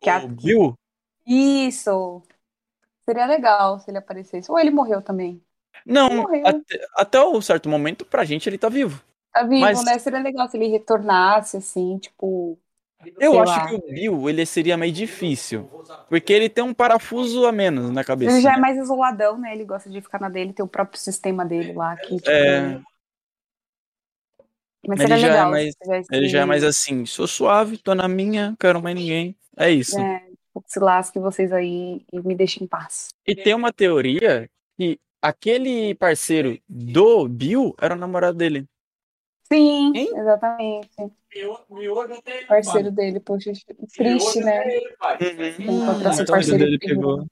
Que 0.00 0.08
O 0.10 0.28
Bill? 0.28 0.74
Isso! 1.26 2.22
Seria 3.04 3.26
legal 3.26 3.78
se 3.80 3.90
ele 3.90 3.98
aparecesse. 3.98 4.50
Ou 4.50 4.58
ele 4.58 4.70
morreu 4.70 5.02
também. 5.02 5.44
Não, 5.84 6.08
Morreu. 6.08 6.46
até, 6.46 6.88
até 6.94 7.22
um 7.22 7.42
certo 7.42 7.68
momento, 7.68 8.06
pra 8.06 8.24
gente, 8.24 8.48
ele 8.48 8.56
tá 8.56 8.70
vivo. 8.70 9.04
Tá 9.30 9.42
vivo, 9.42 9.60
Mas- 9.60 9.84
né? 9.84 9.98
Seria 9.98 10.20
legal 10.20 10.48
se 10.48 10.56
ele 10.56 10.68
retornasse, 10.68 11.58
assim, 11.58 11.98
tipo. 11.98 12.58
Eu 13.18 13.32
Sei 13.32 13.40
acho 13.40 13.50
lá. 13.52 13.68
que 13.68 13.74
o 13.74 13.80
Bill, 13.94 14.28
ele 14.28 14.44
seria 14.44 14.76
meio 14.76 14.92
difícil. 14.92 15.68
Porque 16.08 16.32
ele 16.32 16.48
tem 16.50 16.62
um 16.62 16.74
parafuso 16.74 17.46
a 17.46 17.52
menos 17.52 17.90
na 17.90 18.04
cabeça. 18.04 18.32
Ele 18.32 18.42
já 18.42 18.54
é 18.54 18.56
mais 18.58 18.76
isoladão, 18.76 19.38
né? 19.38 19.54
Ele 19.54 19.64
gosta 19.64 19.88
de 19.88 20.00
ficar 20.02 20.20
na 20.20 20.28
dele, 20.28 20.52
ter 20.52 20.62
o 20.62 20.68
próprio 20.68 21.00
sistema 21.00 21.44
dele 21.44 21.72
lá. 21.72 21.96
Que, 21.96 22.16
tipo, 22.16 22.30
É. 22.30 22.80
Mas 24.86 25.00
Ele 25.00 25.16
já 25.18 25.26
é 25.26 25.30
legal. 25.30 25.50
mais- 25.50 25.72
se 25.72 25.78
tivesse- 25.82 26.08
Ele 26.10 26.28
já 26.28 26.40
é 26.40 26.44
mais 26.46 26.64
assim, 26.64 27.04
sou 27.04 27.26
suave, 27.26 27.76
tô 27.76 27.94
na 27.94 28.08
minha, 28.08 28.54
quero 28.58 28.82
mais 28.82 28.96
ninguém. 28.96 29.36
É 29.56 29.70
isso. 29.70 29.98
É, 29.98 30.20
tipo, 30.20 30.64
se 30.66 30.78
lasque 30.80 31.18
vocês 31.18 31.52
aí 31.52 32.02
e 32.12 32.20
me 32.20 32.34
deixem 32.34 32.64
em 32.64 32.66
paz. 32.66 33.08
E 33.26 33.34
tem 33.34 33.54
uma 33.54 33.72
teoria 33.72 34.48
que 34.78 34.98
aquele 35.20 35.94
parceiro 35.96 36.58
do 36.66 37.28
Bill 37.28 37.74
era 37.78 37.94
o 37.94 37.98
namorado 37.98 38.38
dele. 38.38 38.66
Sim, 39.52 39.92
Hein? 39.96 40.08
exatamente. 40.16 40.90
Miojo 41.70 42.22
tem. 42.22 42.46
Parceiro 42.46 42.90
dele, 42.92 43.18
poxa, 43.20 43.52
triste, 43.96 44.40
né? 44.40 44.62
Encontrar 45.58 46.12
seu 46.12 46.22
então 46.22 46.34
parceiro 46.34 46.62
ele 46.64 46.78
pegou. 46.78 47.18
pegou. 47.18 47.26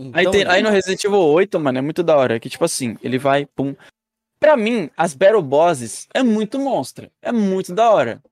Então, 0.00 0.12
Aí, 0.14 0.30
tem- 0.30 0.46
aí 0.46 0.62
no 0.62 0.70
Resident 0.70 1.02
Evil 1.04 1.18
8, 1.20 1.58
mano, 1.58 1.78
é 1.78 1.80
muito 1.82 2.02
da 2.04 2.16
hora. 2.16 2.38
Que 2.38 2.48
tipo 2.48 2.64
assim, 2.64 2.96
ele 3.02 3.18
vai, 3.18 3.46
pum. 3.46 3.74
Pra 4.38 4.56
mim, 4.56 4.88
as 4.96 5.12
Battle 5.14 5.42
Bosses 5.42 6.06
é 6.14 6.22
muito 6.22 6.58
monstra. 6.58 7.10
É 7.20 7.32
muito 7.32 7.74
da 7.74 7.90
hora. 7.90 8.22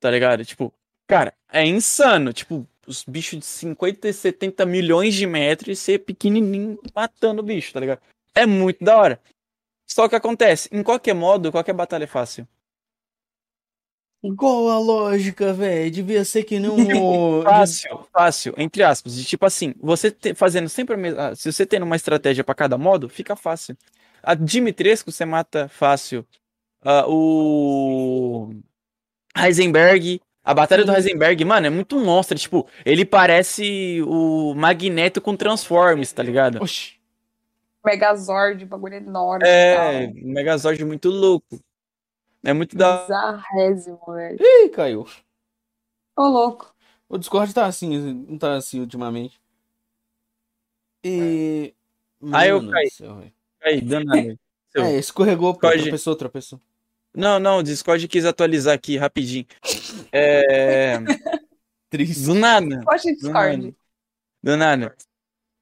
Tá 0.00 0.10
ligado? 0.10 0.42
Tipo, 0.44 0.72
cara, 1.06 1.34
é 1.52 1.66
insano. 1.66 2.32
Tipo, 2.32 2.66
os 2.86 3.04
bichos 3.04 3.38
de 3.40 3.44
50 3.44 4.08
e 4.08 4.12
70 4.12 4.64
milhões 4.64 5.14
de 5.14 5.26
metros 5.26 5.68
e 5.78 5.82
ser 5.82 5.98
pequenininho 5.98 6.78
matando 6.94 7.42
o 7.42 7.44
bicho, 7.44 7.74
tá 7.74 7.80
ligado? 7.80 8.00
É 8.34 8.46
muito 8.46 8.82
da 8.82 8.96
hora. 8.96 9.20
Só 9.86 10.08
que 10.08 10.16
acontece, 10.16 10.68
em 10.72 10.82
qualquer 10.82 11.14
modo, 11.14 11.52
qualquer 11.52 11.72
batalha 11.72 12.04
é 12.04 12.08
fácil. 12.08 12.46
Qual 14.36 14.68
a 14.70 14.78
lógica, 14.78 15.52
velho? 15.52 15.90
Devia 15.90 16.24
ser 16.24 16.42
que 16.42 16.58
um. 16.58 17.42
Fácil, 17.44 18.06
fácil, 18.12 18.54
entre 18.56 18.82
aspas. 18.82 19.14
De 19.14 19.24
tipo 19.24 19.46
assim, 19.46 19.74
você 19.80 20.10
te- 20.10 20.34
fazendo 20.34 20.68
sempre 20.68 20.94
a 20.94 20.98
mesma. 20.98 21.34
Se 21.36 21.52
você 21.52 21.64
tendo 21.64 21.84
uma 21.84 21.94
estratégia 21.96 22.42
pra 22.42 22.54
cada 22.54 22.76
modo, 22.76 23.08
fica 23.08 23.36
fácil. 23.36 23.76
A 24.22 24.34
Dimitrescu 24.34 25.12
você 25.12 25.24
mata 25.24 25.68
fácil. 25.68 26.26
Ah, 26.82 27.04
o. 27.06 28.52
Heisenberg. 29.36 30.20
A 30.42 30.54
batalha 30.54 30.84
do 30.84 30.92
Heisenberg, 30.92 31.44
mano, 31.44 31.66
é 31.66 31.70
muito 31.70 31.98
monstro. 31.98 32.38
Tipo, 32.38 32.68
ele 32.84 33.04
parece 33.04 34.00
o 34.06 34.54
Magneto 34.54 35.20
com 35.20 35.36
Transformers, 35.36 36.12
tá 36.12 36.22
ligado? 36.22 36.62
Oxi. 36.62 36.95
Megazord, 37.86 38.64
bagulho 38.66 38.94
enorme. 38.94 39.48
É, 39.48 39.76
tal. 40.06 40.16
um 40.16 40.32
Megazord 40.32 40.84
muito 40.84 41.08
louco. 41.08 41.58
É 42.44 42.52
muito 42.52 42.76
da. 42.76 43.02
Bizarrésimo, 43.02 44.00
velho. 44.08 44.38
Ih, 44.40 44.68
caiu. 44.70 45.06
Ô, 46.16 46.22
louco. 46.22 46.74
O 47.08 47.16
Discord 47.16 47.54
tá 47.54 47.66
assim, 47.66 47.96
não 48.28 48.36
tá 48.36 48.56
assim 48.56 48.80
ultimamente. 48.80 49.40
E. 51.04 51.74
Ah, 52.32 52.46
eu 52.46 52.68
caí. 52.68 52.84
do 52.86 52.92
céu, 52.92 53.16
velho. 53.16 53.32
Aí, 53.62 53.80
danado. 53.80 54.38
É, 54.76 54.96
escorregou, 54.98 55.52
Discord. 55.52 55.82
tropeçou, 55.82 56.16
tropeçou. 56.16 56.60
Não, 57.14 57.38
não, 57.38 57.58
o 57.58 57.62
Discord 57.62 58.06
quis 58.08 58.26
atualizar 58.26 58.74
aqui 58.74 58.96
rapidinho. 58.96 59.46
É. 60.12 60.98
Triste. 61.88 62.26
Do 62.26 62.34
nada. 62.34 62.80
Poxa, 62.84 63.08
Do 63.10 63.14
Discord. 63.14 63.56
nada. 63.56 63.76
Do 64.42 64.56
nada. 64.56 64.96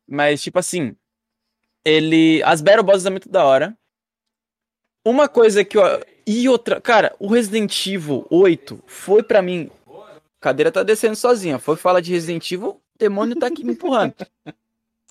Mas, 0.06 0.42
tipo 0.42 0.58
assim, 0.58 0.96
ele. 1.84 2.42
As 2.42 2.60
Battle 2.60 2.84
Bosses 2.84 3.06
é 3.06 3.10
muito 3.10 3.28
da 3.28 3.44
hora. 3.44 3.76
Uma 5.04 5.28
coisa 5.28 5.64
que 5.64 5.76
eu. 5.76 5.82
E 6.26 6.48
outra. 6.48 6.80
Cara, 6.80 7.14
o 7.18 7.28
Resident 7.28 7.86
Evil 7.86 8.26
8 8.30 8.82
foi 8.86 9.22
pra 9.22 9.42
mim. 9.42 9.70
Cadeira 10.40 10.72
tá 10.72 10.82
descendo 10.82 11.16
sozinha. 11.16 11.58
Foi 11.58 11.76
falar 11.76 12.00
de 12.00 12.12
Resident 12.12 12.50
Evil, 12.50 12.70
o 12.70 12.98
demônio 12.98 13.36
tá 13.36 13.46
aqui 13.46 13.64
me 13.64 13.72
empurrando. 13.72 14.14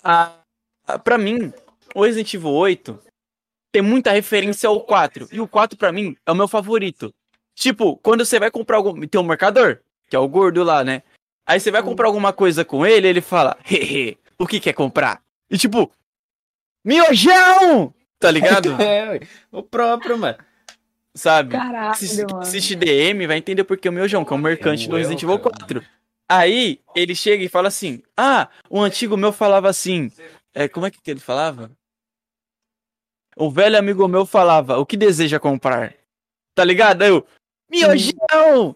A, 0.03 0.33
a, 0.87 0.99
pra 0.99 1.17
mim, 1.17 1.51
o 1.93 2.03
Resident 2.03 2.33
Evil 2.33 2.51
8 2.51 2.99
tem 3.71 3.81
muita 3.81 4.11
referência 4.11 4.67
ao 4.69 4.81
4. 4.81 5.29
E 5.31 5.39
o 5.39 5.47
4, 5.47 5.77
pra 5.77 5.91
mim, 5.91 6.15
é 6.25 6.31
o 6.31 6.35
meu 6.35 6.47
favorito. 6.47 7.13
Tipo, 7.55 7.97
quando 7.97 8.25
você 8.25 8.39
vai 8.39 8.49
comprar 8.49 8.77
algum. 8.77 9.05
Tem 9.07 9.19
um 9.19 9.23
marcador, 9.23 9.79
que 10.09 10.15
é 10.15 10.19
o 10.19 10.27
gordo 10.27 10.63
lá, 10.63 10.83
né? 10.83 11.03
Aí 11.45 11.59
você 11.59 11.71
vai 11.71 11.83
comprar 11.83 12.07
alguma 12.07 12.31
coisa 12.31 12.63
com 12.63 12.85
ele, 12.85 13.07
ele 13.07 13.21
fala, 13.21 13.57
hehe, 13.69 14.17
o 14.37 14.47
que 14.47 14.59
quer 14.59 14.73
comprar? 14.73 15.21
E 15.49 15.57
tipo, 15.57 15.91
miojão! 16.83 17.93
Tá 18.19 18.31
ligado? 18.31 18.75
É, 18.81 19.09
ué. 19.09 19.19
o 19.51 19.61
próprio, 19.63 20.17
mano. 20.17 20.37
Sabe? 21.15 21.51
Caralho, 21.51 21.95
Se 21.95 22.23
mano. 22.25 22.39
assiste 22.39 22.75
DM, 22.75 23.27
vai 23.27 23.37
entender 23.37 23.63
porque 23.63 23.87
o 23.87 23.91
miojão, 23.91 24.25
que 24.25 24.33
é 24.33 24.35
o 24.35 24.39
mercante 24.39 24.89
do 24.89 24.95
Resident 24.95 25.21
Evil 25.21 25.37
cara. 25.39 25.55
4. 25.59 25.83
Aí 26.27 26.79
ele 26.95 27.13
chega 27.13 27.43
e 27.43 27.49
fala 27.49 27.67
assim: 27.67 28.01
Ah, 28.17 28.49
o 28.69 28.81
antigo 28.81 29.15
meu 29.15 29.31
falava 29.31 29.69
assim. 29.69 30.11
É, 30.53 30.67
como 30.67 30.85
é 30.85 30.91
que 30.91 30.99
ele 31.11 31.19
falava? 31.19 31.69
O 33.35 33.51
velho 33.51 33.77
amigo 33.77 34.07
meu 34.07 34.25
falava: 34.25 34.77
O 34.77 34.85
que 34.85 34.97
deseja 34.97 35.39
comprar? 35.39 35.93
Tá 36.55 36.63
ligado? 36.63 37.03
Aí 37.03 37.09
eu, 37.09 37.25
miojão! 37.69 38.75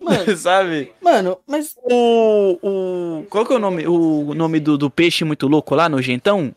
Mano, 0.00 0.36
Sabe? 0.36 0.92
mano, 1.02 1.38
mas. 1.46 1.76
O, 1.82 2.58
o. 2.62 3.26
Qual 3.28 3.44
que 3.44 3.52
é 3.52 3.56
o 3.56 3.58
nome, 3.58 3.86
o 3.86 4.32
nome 4.34 4.60
do, 4.60 4.78
do 4.78 4.90
peixe 4.90 5.24
muito 5.24 5.46
louco 5.48 5.74
lá, 5.74 5.88
nojentão? 5.88 6.54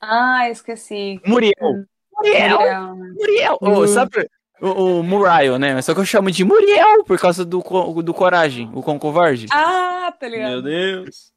Ah, 0.00 0.48
esqueci. 0.50 1.20
Muriel. 1.26 1.84
Muriel! 2.12 2.58
Muriel. 2.58 2.96
Muriel! 2.96 3.58
Ô, 3.60 3.82
Hum. 3.82 3.86
sabe 3.88 4.28
o, 4.60 4.68
o 4.98 5.02
Muriel, 5.02 5.58
né? 5.58 5.80
Só 5.82 5.94
que 5.94 6.00
eu 6.00 6.04
chamo 6.04 6.30
de 6.30 6.44
Muriel 6.44 7.04
por 7.04 7.18
causa 7.18 7.44
do, 7.44 7.58
do 8.02 8.14
Coragem, 8.14 8.70
o 8.74 8.82
Cão 8.82 8.98
Covarde. 8.98 9.46
Ah, 9.52 10.12
tá 10.18 10.28
ligado. 10.28 10.50
Meu 10.50 10.62
Deus. 10.62 11.32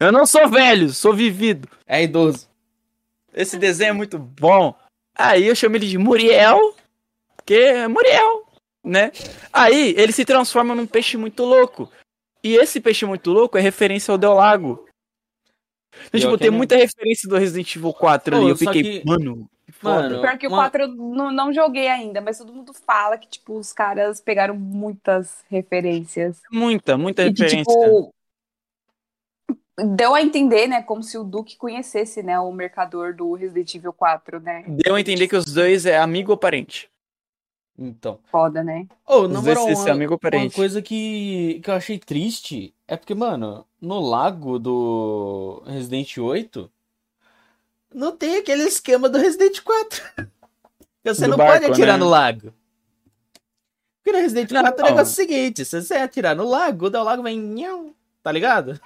Eu 0.00 0.12
não 0.12 0.24
sou 0.26 0.48
velho, 0.48 0.90
sou 0.90 1.12
vivido. 1.12 1.68
É 1.86 2.02
idoso. 2.02 2.48
Esse 3.34 3.58
desenho 3.58 3.90
é 3.90 3.92
muito 3.92 4.18
bom. 4.18 4.74
Aí 5.16 5.46
eu 5.46 5.54
chamo 5.56 5.74
ele 5.76 5.86
de 5.88 5.98
Muriel, 5.98 6.74
porque 7.36 7.54
é 7.54 7.88
Muriel, 7.88 8.44
né? 8.84 9.10
Aí 9.52 9.94
ele 9.96 10.12
se 10.12 10.24
transforma 10.24 10.74
num 10.74 10.86
peixe 10.86 11.16
muito 11.16 11.44
louco. 11.44 11.90
E 12.42 12.54
esse 12.54 12.80
peixe 12.80 13.04
muito 13.04 13.30
louco 13.32 13.58
é 13.58 13.60
referência 13.60 14.12
ao 14.12 14.18
Del 14.18 14.34
Lago. 14.34 14.86
Então, 16.06 16.20
tipo, 16.20 16.32
que 16.32 16.38
tem 16.38 16.50
muita 16.50 16.76
referência 16.76 17.28
do 17.28 17.36
Resident 17.36 17.74
Evil 17.76 17.92
4 17.92 18.36
ali. 18.36 18.44
Ô, 18.46 18.48
Eu 18.50 18.56
fiquei, 18.56 19.00
que- 19.00 19.06
mano, 19.06 19.48
que. 19.66 19.74
Mano, 19.84 20.20
Pior 20.20 20.38
que 20.38 20.46
o 20.46 20.50
uma- 20.50 20.58
4 20.58 20.82
eu 20.82 20.88
não, 20.88 21.30
não 21.30 21.52
joguei 21.52 21.88
ainda, 21.88 22.20
mas 22.20 22.38
todo 22.38 22.52
mundo 22.52 22.72
fala 22.72 23.16
que, 23.18 23.28
tipo, 23.28 23.56
os 23.58 23.72
caras 23.72 24.20
pegaram 24.20 24.56
muitas 24.56 25.44
referências. 25.50 26.40
Muita, 26.50 26.96
muita 26.96 27.22
E 27.26 27.32
que, 27.32 27.42
referência. 27.42 27.72
tipo, 27.72 28.12
deu 29.94 30.14
a 30.14 30.22
entender, 30.22 30.66
né, 30.66 30.82
como 30.82 31.02
se 31.02 31.16
o 31.16 31.22
Duke 31.24 31.56
conhecesse, 31.56 32.22
né, 32.22 32.38
o 32.40 32.50
mercador 32.52 33.14
do 33.14 33.32
Resident 33.34 33.74
Evil 33.74 33.92
4, 33.92 34.40
né? 34.40 34.64
Deu 34.66 34.94
a 34.94 35.00
entender 35.00 35.28
que 35.28 35.36
os 35.36 35.44
dois 35.52 35.86
é 35.86 35.98
amigo 35.98 36.32
ou 36.32 36.36
parente. 36.38 36.90
Então. 37.78 38.18
Foda, 38.28 38.64
né? 38.64 38.88
Ô, 39.06 39.28
na 39.28 39.40
moral, 39.40 39.66
uma, 39.68 39.90
amigo 39.92 40.12
ou 40.14 40.16
uma 40.20 40.30
parente. 40.30 40.56
coisa 40.56 40.82
que, 40.82 41.60
que 41.62 41.70
eu 41.70 41.74
achei 41.74 41.96
triste 41.96 42.74
é 42.88 42.96
porque, 42.96 43.14
mano, 43.14 43.64
no 43.80 44.00
lago 44.00 44.58
do 44.58 45.62
Resident 45.66 46.16
8 46.18 46.68
não 47.94 48.16
tem 48.16 48.36
aquele 48.38 48.64
esquema 48.64 49.08
do 49.08 49.18
Resident 49.18 49.60
4. 49.62 50.02
Porque 50.16 50.28
Você 51.14 51.22
Do 51.26 51.30
não 51.30 51.36
barco, 51.38 51.60
pode 51.60 51.72
atirar 51.72 51.98
né? 51.98 52.04
no 52.04 52.08
lago. 52.10 52.52
Porque 54.02 54.16
no 54.16 54.22
Resident 54.22 54.50
Não. 54.50 54.62
4 54.62 54.80
o 54.84 54.88
negócio 54.88 55.10
é 55.10 55.12
o 55.12 55.28
seguinte: 55.28 55.64
se 55.64 55.80
você 55.82 55.94
atirar 55.94 56.34
no 56.34 56.48
lago, 56.48 56.86
o 56.86 57.04
lago 57.04 57.22
vem. 57.22 57.94
Tá 58.22 58.32
ligado? 58.32 58.78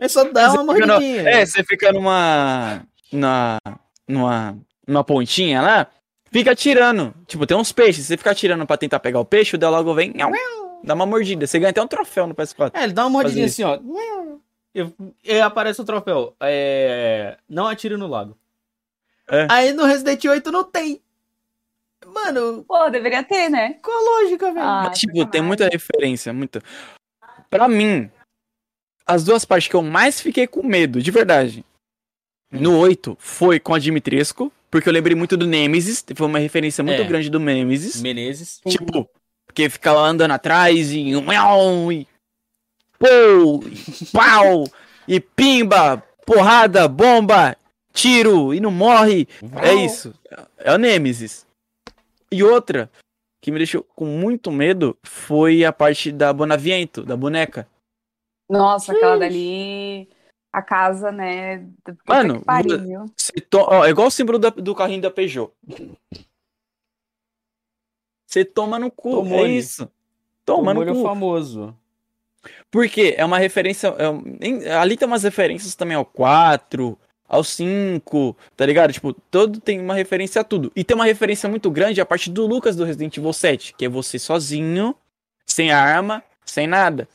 É 0.00 0.08
só 0.08 0.24
dar 0.24 0.52
uma 0.60 0.74
fica 0.74 0.86
no- 0.86 0.92
mordidinha. 0.94 1.28
É, 1.28 1.44
você 1.44 1.64
fica 1.64 1.92
numa. 1.92 2.82
Na, 3.12 3.58
numa. 4.06 4.56
Numa 4.86 5.04
pontinha 5.04 5.60
lá, 5.60 5.86
fica 6.32 6.52
atirando. 6.52 7.12
Tipo, 7.26 7.46
tem 7.46 7.54
uns 7.56 7.72
peixes. 7.72 8.06
Você 8.06 8.16
fica 8.16 8.30
atirando 8.30 8.66
pra 8.66 8.78
tentar 8.78 8.98
pegar 9.00 9.20
o 9.20 9.24
peixe, 9.24 9.54
o 9.56 9.58
Del 9.58 9.70
logo 9.70 9.92
vem. 9.92 10.12
nhau, 10.14 10.30
dá 10.84 10.94
uma 10.94 11.06
mordida. 11.06 11.46
Você 11.46 11.58
ganha 11.58 11.70
até 11.70 11.82
um 11.82 11.86
troféu 11.88 12.26
no 12.26 12.34
PS4. 12.34 12.72
É, 12.74 12.84
ele 12.84 12.92
dá 12.92 13.04
uma 13.04 13.10
mordidinha 13.10 13.46
assim, 13.46 13.62
ó. 13.64 13.78
E, 14.74 14.86
e 15.24 15.40
aparece 15.40 15.80
o 15.80 15.84
troféu. 15.84 16.34
É, 16.40 17.36
não 17.48 17.66
atire 17.66 17.96
no 17.96 18.06
lago. 18.06 18.36
É. 19.30 19.46
Aí 19.50 19.72
no 19.72 19.84
Resident 19.84 20.24
8 20.24 20.50
não 20.50 20.64
tem. 20.64 21.00
Mano, 22.06 22.64
Pô, 22.66 22.88
deveria 22.88 23.22
ter, 23.22 23.48
né? 23.50 23.74
qual 23.82 23.96
a 23.96 24.22
lógica, 24.22 24.52
velho? 24.52 24.64
Ah, 24.66 24.84
Mas, 24.88 24.98
tipo, 24.98 25.26
tem 25.26 25.42
muita 25.42 25.68
referência, 25.68 26.32
muita. 26.32 26.62
Pra 27.50 27.68
mim, 27.68 28.10
as 29.06 29.24
duas 29.24 29.44
partes 29.44 29.68
que 29.68 29.76
eu 29.76 29.82
mais 29.82 30.20
fiquei 30.20 30.46
com 30.46 30.62
medo, 30.62 31.02
de 31.02 31.10
verdade, 31.10 31.64
no 32.50 32.78
8 32.78 33.16
foi 33.20 33.58
com 33.60 33.74
a 33.74 33.78
Dimitrescu, 33.78 34.50
porque 34.70 34.88
eu 34.88 34.92
lembrei 34.92 35.14
muito 35.16 35.36
do 35.36 35.46
Nemesis, 35.46 36.04
foi 36.14 36.26
uma 36.26 36.38
referência 36.38 36.82
muito 36.84 37.02
É. 37.02 37.04
grande 37.04 37.28
do 37.28 37.38
Nemesis. 37.40 38.00
Menezes. 38.00 38.60
Tipo, 38.66 39.08
porque 39.58 39.68
ficava 39.68 39.98
andando 40.00 40.30
atrás 40.30 40.92
e. 40.92 41.10
e 41.10 42.06
pô, 42.96 43.06
e 43.66 44.06
pau, 44.12 44.64
e 45.06 45.18
pimba, 45.18 45.98
porrada, 46.24 46.86
bomba, 46.86 47.56
tiro, 47.92 48.54
e 48.54 48.60
não 48.60 48.70
morre. 48.70 49.26
É 49.60 49.74
isso. 49.74 50.14
É 50.58 50.72
o 50.72 50.78
Nemesis. 50.78 51.44
E 52.30 52.44
outra 52.44 52.88
que 53.42 53.50
me 53.50 53.58
deixou 53.58 53.82
com 53.96 54.04
muito 54.06 54.52
medo 54.52 54.96
foi 55.04 55.64
a 55.64 55.72
parte 55.72 56.12
da 56.12 56.32
Bonaviento, 56.32 57.02
da 57.02 57.16
boneca. 57.16 57.66
Nossa, 58.48 58.92
aquela 58.92 59.18
dali. 59.18 60.08
A 60.52 60.62
casa, 60.62 61.12
né? 61.12 61.66
Mano, 62.06 62.38
que 62.38 62.44
pariu, 62.46 62.78
to- 63.50 63.58
ó, 63.68 63.84
é 63.84 63.90
igual 63.90 64.08
o 64.08 64.10
símbolo 64.10 64.38
da- 64.38 64.48
do 64.50 64.74
carrinho 64.74 65.02
da 65.02 65.10
Peugeot. 65.10 65.52
Você 68.28 68.44
toma 68.44 68.78
no 68.78 68.90
cu, 68.90 69.08
é 69.08 69.12
Tomou-lhe. 69.12 69.56
isso. 69.56 69.90
Toma 70.44 70.72
o 70.72 70.84
no 70.84 70.94
cu. 70.94 71.02
famoso. 71.02 71.74
Porque 72.70 73.14
é 73.16 73.24
uma 73.24 73.38
referência. 73.38 73.88
é 73.98 74.46
em- 74.46 74.68
ali 74.68 74.98
tem 74.98 75.08
umas 75.08 75.22
referências 75.22 75.74
também 75.74 75.96
ao 75.96 76.04
4, 76.04 76.98
ao 77.26 77.42
5, 77.42 78.36
tá 78.54 78.66
ligado? 78.66 78.92
Tipo, 78.92 79.14
todo 79.14 79.58
tem 79.60 79.80
uma 79.80 79.94
referência 79.94 80.42
a 80.42 80.44
tudo. 80.44 80.70
E 80.76 80.84
tem 80.84 80.94
uma 80.94 81.06
referência 81.06 81.48
muito 81.48 81.70
grande 81.70 82.02
a 82.02 82.06
parte 82.06 82.30
do 82.30 82.46
Lucas 82.46 82.76
do 82.76 82.84
Resident 82.84 83.16
Evil 83.16 83.32
7, 83.32 83.72
que 83.74 83.86
é 83.86 83.88
você 83.88 84.18
sozinho, 84.18 84.94
sem 85.46 85.72
arma, 85.72 86.22
sem 86.44 86.66
nada. 86.66 87.08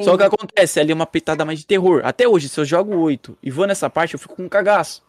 Só 0.00 0.16
que 0.16 0.22
acontece, 0.22 0.80
ali 0.80 0.90
é 0.90 0.94
uma 0.94 1.06
pitada 1.06 1.44
mais 1.44 1.58
de 1.58 1.66
terror. 1.66 2.00
Até 2.02 2.26
hoje, 2.26 2.48
se 2.48 2.58
eu 2.58 2.64
jogo 2.64 2.96
8 2.96 3.36
e 3.42 3.50
vou 3.50 3.66
nessa 3.66 3.90
parte, 3.90 4.14
eu 4.14 4.18
fico 4.20 4.36
com 4.36 4.44
um 4.44 4.48
cagaço. 4.48 5.02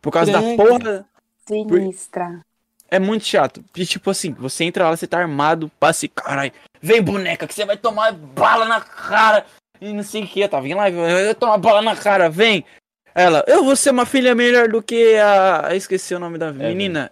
Por 0.00 0.10
causa 0.12 0.32
da 0.32 0.40
porra. 0.56 1.06
Sinistra. 1.46 2.44
É 2.92 2.98
muito 2.98 3.24
chato. 3.24 3.64
E, 3.74 3.86
tipo 3.86 4.10
assim, 4.10 4.32
você 4.34 4.64
entra 4.64 4.84
lá, 4.84 4.94
você 4.94 5.06
tá 5.06 5.18
armado, 5.18 5.70
passa 5.80 6.04
e, 6.04 6.10
caralho, 6.10 6.52
vem 6.78 7.00
boneca, 7.00 7.46
que 7.46 7.54
você 7.54 7.64
vai 7.64 7.78
tomar 7.78 8.12
bala 8.12 8.66
na 8.66 8.82
cara. 8.82 9.46
E 9.80 9.90
não 9.94 10.02
sei 10.02 10.24
o 10.24 10.26
que, 10.28 10.46
tava 10.46 10.68
em 10.68 10.74
live, 10.74 10.98
eu 10.98 11.24
vou 11.24 11.34
tomar 11.34 11.56
bala 11.56 11.80
na 11.80 11.96
cara, 11.96 12.28
vem. 12.28 12.66
Ela, 13.14 13.42
eu 13.46 13.64
vou 13.64 13.74
ser 13.76 13.92
uma 13.92 14.04
filha 14.04 14.34
melhor 14.34 14.68
do 14.68 14.82
que 14.82 15.16
a. 15.16 15.68
eu 15.70 15.76
Esqueci 15.76 16.14
o 16.14 16.18
nome 16.18 16.36
da 16.36 16.52
menina. 16.52 17.10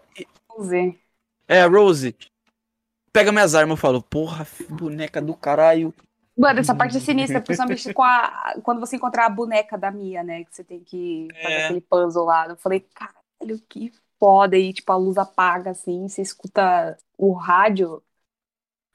Vamos 0.51 0.69
ver. 0.69 1.01
É, 1.49 1.63
a 1.63 1.67
Rose. 1.67 2.15
Pega 3.11 3.33
minhas 3.33 3.55
armas, 3.55 3.79
eu 3.79 3.81
falo, 3.81 4.03
porra, 4.03 4.47
boneca 4.69 5.19
do 5.21 5.35
caralho. 5.35 5.95
Mano, 6.37 6.61
essa 6.61 6.75
parte 6.75 6.99
é 6.99 7.01
sinistra, 7.01 7.41
principalmente 7.41 7.93
com 7.95 8.03
a, 8.03 8.55
quando 8.63 8.81
você 8.81 8.97
encontrar 8.97 9.25
a 9.27 9.31
boneca 9.31 9.79
da 9.79 9.91
Mia, 9.91 10.23
né? 10.23 10.45
Que 10.45 10.55
você 10.55 10.63
tem 10.63 10.81
que 10.81 11.29
fazer 11.43 11.55
É. 11.55 11.65
aquele 11.65 11.81
puzzle 11.81 12.25
lá. 12.27 12.49
Eu 12.49 12.57
falei, 12.57 12.87
caralho, 12.95 13.63
que 13.67 13.91
foda. 14.21 14.57
E, 14.57 14.73
tipo, 14.73 14.93
a 14.93 14.97
luz 14.97 15.17
apaga, 15.17 15.71
assim, 15.71 16.07
você 16.07 16.21
escuta 16.23 16.97
o 17.19 17.33
rádio. 17.33 18.03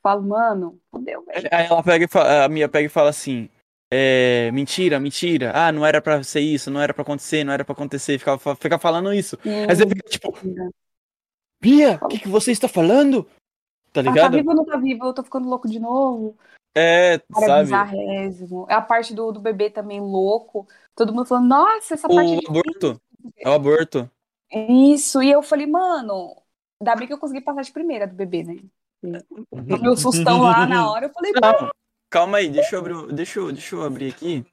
Falo, 0.01 0.21
mano, 0.21 0.79
fodeu, 0.91 1.25
velho. 1.25 1.49
Aí 1.51 1.65
ela 1.65 1.81
pega 1.81 2.05
e 2.05 2.07
fala, 2.07 2.45
a 2.45 2.47
minha 2.47 2.69
pega 2.69 2.85
e 2.85 2.89
fala 2.89 3.09
assim. 3.09 3.49
É, 3.91 4.51
mentira, 4.51 4.99
mentira. 4.99 5.51
Ah, 5.55 5.71
não 5.71 5.85
era 5.85 6.01
pra 6.01 6.21
ser 6.21 6.41
isso, 6.41 6.69
não 6.69 6.79
era 6.79 6.93
pra 6.93 7.01
acontecer, 7.01 7.43
não 7.43 7.53
era 7.53 7.65
pra 7.65 7.73
acontecer. 7.73 8.19
Fica, 8.19 8.37
fica 8.37 8.79
falando 8.79 9.11
isso. 9.11 9.37
Aí 9.43 9.75
você 9.75 9.87
fica 9.87 10.07
tipo, 10.07 10.33
Bia, 11.61 11.99
o 12.03 12.07
que, 12.07 12.19
que 12.19 12.27
você 12.27 12.51
está 12.51 12.67
falando? 12.67 13.27
Tá 13.91 14.01
Ah, 14.01 14.03
tá 14.03 14.09
ligado? 14.11 14.37
vivo 14.37 14.49
ou 14.49 14.55
não 14.55 14.65
tá 14.65 14.77
vivo? 14.77 15.05
Eu 15.05 15.13
tô 15.13 15.23
ficando 15.23 15.49
louco 15.49 15.67
de 15.67 15.79
novo. 15.79 16.37
É, 16.75 17.17
Cara, 17.17 17.45
é 17.45 17.47
sabe? 17.47 17.63
bizarrésimo. 17.63 18.67
É 18.69 18.73
a 18.73 18.81
parte 18.81 19.13
do, 19.13 19.31
do 19.31 19.39
bebê 19.39 19.69
também 19.69 19.99
louco. 20.01 20.67
Todo 20.93 21.13
mundo 21.13 21.25
falando, 21.25 21.47
nossa, 21.47 21.93
essa 21.93 22.07
parte 22.07 22.35
O 22.35 22.35
é 22.35 22.47
aborto. 22.47 23.01
É 23.37 23.49
o 23.49 23.53
aborto. 23.53 24.11
Isso, 24.69 25.21
e 25.21 25.29
eu 25.31 25.43
falei, 25.43 25.67
mano, 25.67 26.41
ainda 26.79 26.95
bem 26.95 27.07
que 27.07 27.13
eu 27.13 27.17
consegui 27.17 27.41
passar 27.41 27.61
de 27.61 27.71
primeira 27.71 28.07
do 28.07 28.15
bebê, 28.15 28.43
né? 28.43 28.55
O 29.51 29.77
meu 29.81 29.97
sustão 29.97 30.41
lá 30.43 30.65
na 30.65 30.89
hora, 30.91 31.05
eu 31.07 31.13
falei, 31.13 31.33
Não, 31.33 31.71
calma 32.09 32.37
aí, 32.37 32.49
deixa 32.49 32.75
eu 32.75 32.79
abrir, 32.79 33.13
deixa 33.13 33.39
eu, 33.39 33.51
deixa 33.51 33.75
eu 33.75 33.83
abrir 33.83 34.13
aqui. 34.13 34.45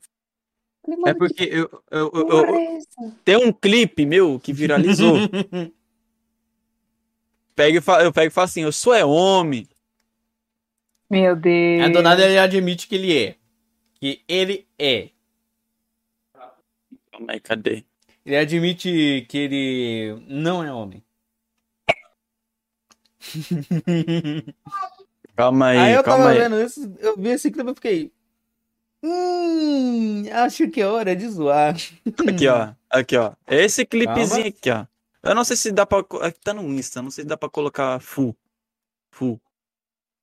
falei, 0.85 0.99
É 1.07 1.15
porque 1.15 1.45
eu, 1.45 1.83
eu, 1.91 2.11
eu- 2.13 2.45
é 2.57 2.79
tem 3.25 3.37
um 3.37 3.53
clipe 3.53 4.05
meu 4.05 4.41
que 4.41 4.53
viralizou. 4.53 5.19
Pega 7.55 7.79
e 7.79 7.81
fa- 7.81 8.03
eu 8.03 8.13
pego 8.13 8.27
e 8.29 8.31
falo 8.31 8.47
assim, 8.47 8.63
eu 8.63 8.73
sou 8.73 8.95
é 8.95 9.05
homem. 9.05 9.69
Meu 11.09 11.37
Deus. 11.37 11.83
É, 11.85 11.89
do 11.91 12.03
nada 12.03 12.25
ele 12.25 12.39
admite 12.39 12.89
que 12.89 12.95
ele 12.95 13.17
é. 13.17 13.37
Que 14.01 14.23
ele 14.27 14.67
é. 14.79 15.11
Calma 17.13 17.33
aí, 17.33 17.41
cadê? 17.41 17.85
Ele 18.25 18.37
admite 18.37 19.27
que 19.29 19.37
ele 19.39 20.25
não 20.29 20.63
é 20.63 20.73
homem. 20.73 21.03
Calma 25.37 25.67
aí, 25.69 25.79
Aí 25.79 25.93
eu 25.95 26.03
calma 26.05 26.25
tava 26.25 26.31
aí. 26.31 26.39
vendo 26.39 26.61
isso, 26.63 26.95
eu 26.99 27.17
vi 27.17 27.31
esse 27.31 27.51
clipe 27.51 27.71
e 27.71 27.75
fiquei. 27.75 28.13
Hum, 29.03 30.25
acho 30.31 30.69
que 30.69 30.81
é 30.81 30.87
hora 30.87 31.17
de 31.17 31.27
zoar. 31.29 31.75
Aqui, 32.29 32.47
ó. 32.47 32.73
Aqui, 32.91 33.17
ó. 33.17 33.33
Esse 33.49 33.85
clipezinho 33.87 34.47
aqui, 34.49 34.71
ó. 34.71 34.87
Eu 35.23 35.35
não 35.35 35.43
sei 35.45 35.57
se 35.57 35.73
dá 35.73 35.87
pra. 35.87 36.01
Aqui 36.21 36.39
tá 36.41 36.53
no 36.53 36.63
Insta, 36.73 37.01
não 37.01 37.11
sei 37.11 37.25
se 37.25 37.29
dá 37.29 37.37
pra 37.37 37.49
colocar 37.49 37.99
full. 38.01 38.37
Full. 39.11 39.41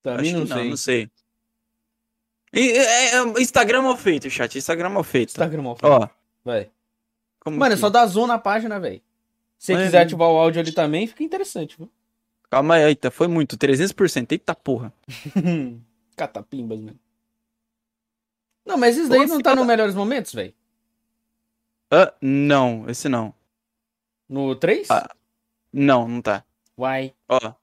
Também 0.03 0.29
Acho 0.31 0.39
não 0.39 0.45
que 0.47 0.53
sei. 0.53 0.69
não 0.69 0.77
sei. 0.77 1.09
E, 2.53 2.69
é, 2.71 3.15
é, 3.15 3.21
Instagram 3.41 3.81
mal 3.81 3.97
feito, 3.97 4.29
chat. 4.29 4.57
Instagram 4.57 4.89
mal 4.89 5.03
feito. 5.03 5.29
Instagram, 5.29 5.61
mal 5.63 5.77
Ó. 5.81 6.07
vai. 6.45 6.69
Como 7.49 7.59
Mano, 7.59 7.73
é 7.73 7.77
só 7.77 7.89
dar 7.89 8.05
zoom 8.05 8.27
na 8.27 8.37
página, 8.37 8.79
velho. 8.79 9.01
Se 9.57 9.67
você 9.67 9.73
É, 9.73 9.85
quiser 9.85 9.97
né? 9.99 10.03
ativar 10.03 10.29
o 10.29 10.37
áudio 10.37 10.61
ali 10.61 10.71
também, 10.71 11.07
fica 11.07 11.23
interessante, 11.23 11.77
viu? 11.77 11.89
Calma 12.49 12.75
aí, 12.75 12.83
eita, 12.83 13.11
foi 13.11 13.27
muito. 13.27 13.57
300%. 13.57 14.31
Eita 14.31 14.55
porra. 14.55 14.93
Catapimbas, 16.15 16.79
mano. 16.79 16.99
Não, 18.65 18.77
mas 18.77 18.97
isso 18.97 19.09
daí 19.09 19.25
não 19.25 19.41
tá 19.41 19.51
filha 19.51 19.55
nos 19.61 19.67
melhores 19.67 19.95
momentos, 19.95 20.33
velho? 20.33 20.53
Ah, 21.91 22.13
não, 22.21 22.85
esse 22.87 23.09
não. 23.09 23.33
No 24.27 24.55
3? 24.55 24.89
Ah. 24.91 25.09
Não, 25.73 26.07
não 26.07 26.21
tá. 26.21 26.43
Uai. 26.77 27.13
Ó. 27.27 27.53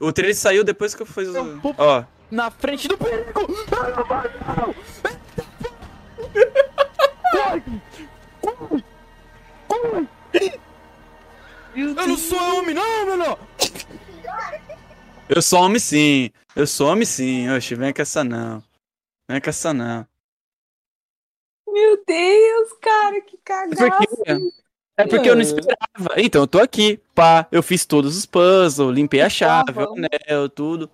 O 0.00 0.12
trailer 0.12 0.36
saiu 0.36 0.64
depois 0.64 0.94
que 0.94 1.02
eu 1.02 1.06
fiz 1.06 1.28
o. 1.28 1.60
Ó. 1.76 2.04
Na 2.30 2.50
frente 2.50 2.88
do 2.88 2.96
perigo! 2.98 3.46
Eu 11.74 11.94
não 11.94 12.16
sou 12.16 12.58
homem, 12.58 12.74
não, 12.74 13.06
menor! 13.06 13.38
Eu 15.28 15.42
sou 15.42 15.60
homem 15.60 15.78
sim. 15.78 16.30
Eu 16.56 16.66
sou 16.66 16.88
homem 16.88 17.04
sim. 17.04 17.48
Oxe, 17.50 17.74
vem 17.74 17.92
com 17.92 18.02
essa 18.02 18.24
não. 18.24 18.62
Vem 19.30 19.40
com 19.40 19.50
essa 19.50 19.72
não. 19.74 20.06
Meu 21.68 22.02
Deus, 22.04 22.72
cara, 22.80 23.20
que 23.20 23.36
É 23.36 23.40
cagaço. 23.44 24.06
porque, 24.08 24.52
é 24.96 25.06
porque 25.06 25.30
eu 25.30 25.34
não 25.34 25.42
esperava. 25.42 26.14
Então, 26.16 26.42
eu 26.42 26.46
tô 26.46 26.58
aqui. 26.58 26.98
Pá, 27.14 27.46
eu 27.52 27.62
fiz 27.62 27.84
todos 27.84 28.16
os 28.16 28.24
puzzles, 28.26 28.94
limpei 28.94 29.20
a 29.20 29.28
chave, 29.28 29.72
o 29.78 29.94
anel, 29.94 30.48
tudo. 30.48 30.90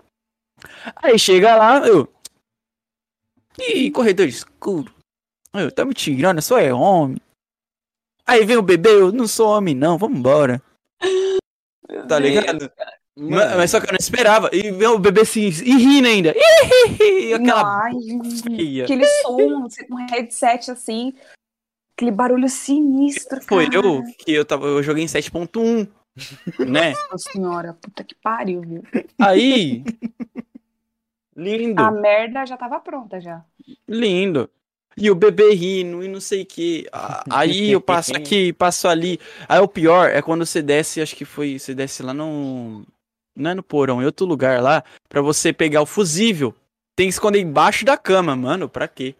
Aí 0.96 1.18
chega 1.18 1.56
lá, 1.56 1.86
eu. 1.86 2.12
Ih, 3.58 3.90
corredor 3.92 4.26
escuro. 4.26 4.92
Eu, 5.52 5.70
tá 5.70 5.84
me 5.84 5.94
tirando, 5.94 6.38
eu 6.38 6.42
só 6.42 6.58
é 6.58 6.74
homem. 6.74 7.20
Aí 8.26 8.44
vem 8.44 8.56
o 8.56 8.62
bebê, 8.62 8.90
eu 8.90 9.12
não 9.12 9.26
sou 9.26 9.48
homem, 9.48 9.74
não, 9.74 9.98
vambora. 9.98 10.62
Tá 12.08 12.18
ligado? 12.18 12.70
Mas, 13.16 13.56
mas 13.56 13.70
só 13.70 13.80
que 13.80 13.86
eu 13.86 13.92
não 13.92 13.98
esperava. 13.98 14.50
E 14.52 14.70
vem 14.70 14.88
o 14.88 14.98
bebê 14.98 15.20
assim, 15.20 15.42
e 15.42 15.76
rindo 15.76 16.08
ainda. 16.08 16.34
Ih, 17.00 17.34
aquela. 17.34 17.84
Ai, 17.84 18.80
aquele 18.82 19.06
som, 19.06 19.68
um 19.90 20.06
headset 20.10 20.70
assim, 20.70 21.14
aquele 21.96 22.10
barulho 22.10 22.48
sinistro, 22.48 23.40
Foi 23.42 23.70
cara. 23.70 23.86
eu 23.86 24.02
que 24.18 24.32
eu 24.32 24.44
tava. 24.44 24.66
Eu 24.66 24.82
joguei 24.82 25.04
em 25.04 25.08
7.1. 25.08 25.88
Né? 26.64 26.92
Nossa 27.10 27.32
senhora, 27.32 27.74
puta 27.74 28.04
que 28.04 28.14
pariu, 28.14 28.60
viu? 28.60 28.84
Aí. 29.18 29.82
Lindo. 31.36 31.82
A 31.82 31.90
merda 31.90 32.46
já 32.46 32.56
tava 32.56 32.78
pronta 32.78 33.20
já. 33.20 33.44
Lindo. 33.88 34.48
E 34.96 35.10
o 35.10 35.14
bebê 35.14 35.52
rindo 35.54 36.02
e 36.02 36.08
não 36.08 36.20
sei 36.20 36.42
o 36.42 36.46
que. 36.46 36.86
Aí 37.30 37.72
eu 37.72 37.80
passo 37.82 38.14
aqui, 38.14 38.52
passo 38.52 38.88
ali. 38.88 39.18
Aí 39.48 39.58
o 39.60 39.68
pior 39.68 40.08
é 40.10 40.22
quando 40.22 40.46
você 40.46 40.62
desce, 40.62 41.00
acho 41.00 41.16
que 41.16 41.24
foi. 41.24 41.58
Você 41.58 41.74
desce 41.74 42.02
lá 42.02 42.14
no. 42.14 42.84
Não 43.36 43.50
é 43.50 43.54
no 43.54 43.62
porão, 43.62 44.00
em 44.00 44.04
outro 44.04 44.24
lugar 44.26 44.62
lá. 44.62 44.84
Pra 45.08 45.20
você 45.20 45.52
pegar 45.52 45.82
o 45.82 45.86
fusível. 45.86 46.54
Tem 46.96 47.08
que 47.08 47.14
esconder 47.14 47.40
embaixo 47.40 47.84
da 47.84 47.96
cama, 47.96 48.36
mano. 48.36 48.68
Pra 48.68 48.86
quê? 48.86 49.16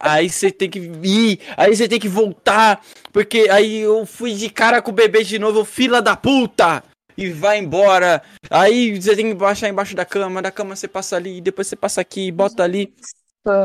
Aí 0.00 0.30
você 0.30 0.50
tem 0.50 0.70
que 0.70 0.78
ir, 0.78 1.40
aí 1.58 1.76
você 1.76 1.86
tem 1.86 2.00
que 2.00 2.08
voltar. 2.08 2.82
Porque 3.12 3.48
aí 3.50 3.80
eu 3.80 4.06
fui 4.06 4.34
de 4.34 4.48
cara 4.48 4.80
com 4.80 4.90
o 4.90 4.94
bebê 4.94 5.22
de 5.22 5.38
novo, 5.38 5.62
fila 5.62 6.00
da 6.00 6.16
puta! 6.16 6.82
E 7.16 7.28
vai 7.28 7.58
embora. 7.58 8.22
Aí 8.48 8.98
você 8.98 9.14
tem 9.14 9.28
que 9.28 9.34
baixar 9.34 9.68
embaixo 9.68 9.94
da 9.94 10.06
cama, 10.06 10.40
da 10.40 10.50
cama 10.50 10.74
você 10.74 10.88
passa 10.88 11.16
ali, 11.16 11.38
depois 11.42 11.66
você 11.66 11.76
passa 11.76 12.00
aqui, 12.00 12.32
bota 12.32 12.62
ali. 12.62 12.94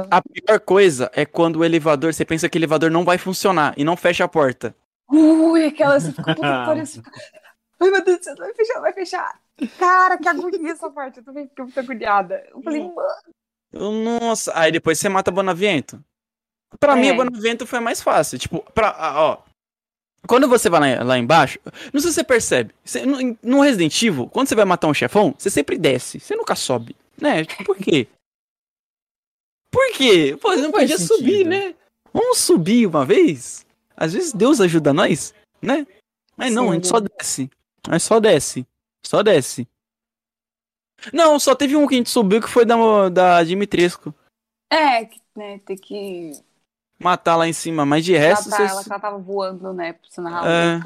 A 0.10 0.22
pior 0.22 0.60
coisa 0.62 1.12
é 1.14 1.26
quando 1.26 1.58
o 1.58 1.66
elevador, 1.66 2.14
você 2.14 2.24
pensa 2.24 2.48
que 2.48 2.58
o 2.58 2.60
elevador 2.60 2.90
não 2.90 3.04
vai 3.04 3.18
funcionar 3.18 3.74
e 3.78 3.84
não 3.84 3.98
fecha 3.98 4.24
a 4.24 4.28
porta. 4.28 4.76
Ui, 5.10 5.66
aquela 5.66 6.00
você 6.00 6.12
fica 6.12 6.24
puta 6.36 6.36
que 6.36 6.42
pariu, 6.66 6.86
você 6.86 7.02
fica. 7.02 7.12
Ai, 7.82 7.90
meu 7.90 8.04
Deus 8.04 8.20
do 8.20 8.24
céu, 8.24 8.36
vai 8.38 8.54
fechar, 8.54 8.80
vai 8.80 8.94
fechar. 8.94 9.40
Cara, 9.78 10.18
que 10.18 10.28
agonia 10.28 10.72
essa 10.72 10.90
parte. 10.90 11.20
Eu 11.20 11.26
também 11.26 11.48
fiquei 11.48 11.64
muito 11.64 11.80
agoniada. 11.80 12.44
Eu 12.50 12.62
falei, 12.62 12.82
mano. 12.82 12.96
Eu, 13.72 13.92
Nossa, 13.92 14.52
aí 14.58 14.72
depois 14.72 14.98
você 14.98 15.10
mata 15.10 15.30
Bonavento. 15.32 16.02
Pra 16.80 16.96
mim, 16.96 17.08
É. 17.08 17.12
a 17.12 17.16
Bonavento 17.16 17.68
foi 17.68 17.80
mais 17.80 18.02
fácil. 18.02 18.40
Tipo, 18.40 18.64
pra, 18.74 18.96
ó. 19.16 19.38
Quando 20.28 20.48
você 20.48 20.70
vai 20.70 20.98
lá, 20.98 21.04
lá 21.04 21.18
embaixo, 21.18 21.60
não 21.94 22.02
sei 22.02 22.10
se 22.10 22.16
você 22.16 22.24
percebe. 22.24 22.74
Você, 22.84 23.06
no, 23.06 23.38
no 23.44 23.62
Resident 23.62 24.02
Evil, 24.02 24.28
quando 24.28 24.48
você 24.48 24.56
vai 24.56 24.66
matar 24.66 24.88
um 24.88 24.94
chefão, 24.94 25.36
você 25.38 25.50
sempre 25.50 25.78
desce. 25.78 26.20
Você 26.20 26.36
nunca 26.36 26.56
sobe. 26.56 26.96
Né? 27.22 27.46
Tipo, 27.46 27.64
por 27.66 27.78
quê? 27.78 28.08
Por 29.76 29.92
quê? 29.98 30.38
Pô, 30.42 30.50
você 30.52 30.62
não 30.62 30.72
faz 30.72 30.84
podia 30.90 30.98
sentido. 30.98 31.18
subir, 31.18 31.46
né? 31.46 31.76
Vamos 32.14 32.38
subir 32.38 32.88
uma 32.88 33.06
vez? 33.06 33.66
Às 33.98 34.14
vezes 34.14 34.32
Deus 34.32 34.62
ajuda 34.62 34.94
nós, 34.94 35.34
né? 35.62 35.86
Mas 36.38 36.54
não, 36.54 36.64
Sim. 36.66 36.70
a 36.70 36.74
gente 36.76 36.88
só 36.88 37.00
desce. 37.02 37.50
A 37.90 37.92
gente 37.94 38.04
só 38.04 38.20
desce. 38.22 38.66
Só 39.06 39.22
desce. 39.22 39.68
Não, 41.12 41.38
só 41.38 41.54
teve 41.54 41.76
um 41.76 41.86
que 41.88 41.96
a 41.96 41.98
gente 41.98 42.10
subiu 42.10 42.42
que 42.42 42.48
foi 42.50 42.66
da, 42.66 43.10
da 43.10 43.44
Dimitrescu. 43.44 44.14
É, 44.72 45.06
que, 45.06 45.20
né, 45.36 45.60
tem 45.66 45.76
que. 45.78 46.32
matar 46.98 47.36
lá 47.36 47.48
em 47.48 47.54
cima, 47.54 47.86
mas 47.86 48.04
de 48.06 48.16
resto. 48.16 48.48
ela, 48.50 48.58
tá, 48.58 48.64
você- 48.68 48.72
ela, 48.72 48.84
ela 48.90 49.00
tava 49.00 49.18
voando, 49.18 49.74
né? 49.74 49.94
Pra 49.94 50.10
você 50.10 50.22
narrar 50.22 50.48
É. 50.50 50.80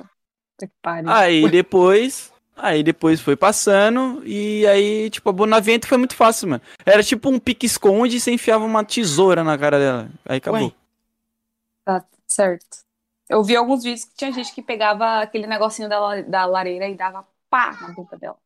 Que 0.60 0.68
pariu. 0.82 1.10
Aí 1.10 1.50
depois. 1.50 2.34
Aí 2.62 2.84
depois 2.84 3.22
foi 3.22 3.36
passando. 3.36 4.22
E 4.26 4.66
aí, 4.68 5.10
tipo, 5.10 5.30
a 5.30 5.34
Bonavento 5.34 5.88
foi 5.88 5.98
muito 5.98 6.16
fácil, 6.16 6.50
mano. 6.50 6.62
Era 6.86 7.04
tipo 7.04 7.30
um 7.30 7.40
pique-esconde 7.40 8.18
e 8.18 8.20
você 8.20 8.32
enfiava 8.32 8.66
uma 8.66 8.84
tesoura 8.84 9.44
na 9.44 9.58
cara 9.58 9.80
dela. 9.80 10.10
Aí 10.26 10.38
acabou. 10.38 10.68
Ué. 10.68 10.74
Tá 11.86 12.06
certo. 12.28 12.80
Eu 13.28 13.44
vi 13.44 13.56
alguns 13.56 13.84
vídeos 13.84 14.06
que 14.06 14.16
tinha 14.16 14.32
gente 14.32 14.54
que 14.54 14.62
pegava 14.62 15.22
aquele 15.22 15.48
negocinho 15.48 15.88
da, 15.88 16.22
da 16.22 16.46
lareira 16.46 16.88
e 16.88 16.96
dava 16.96 17.28
pá 17.50 17.78
na 17.82 17.90
boca 17.90 18.18
dela. 18.18 18.38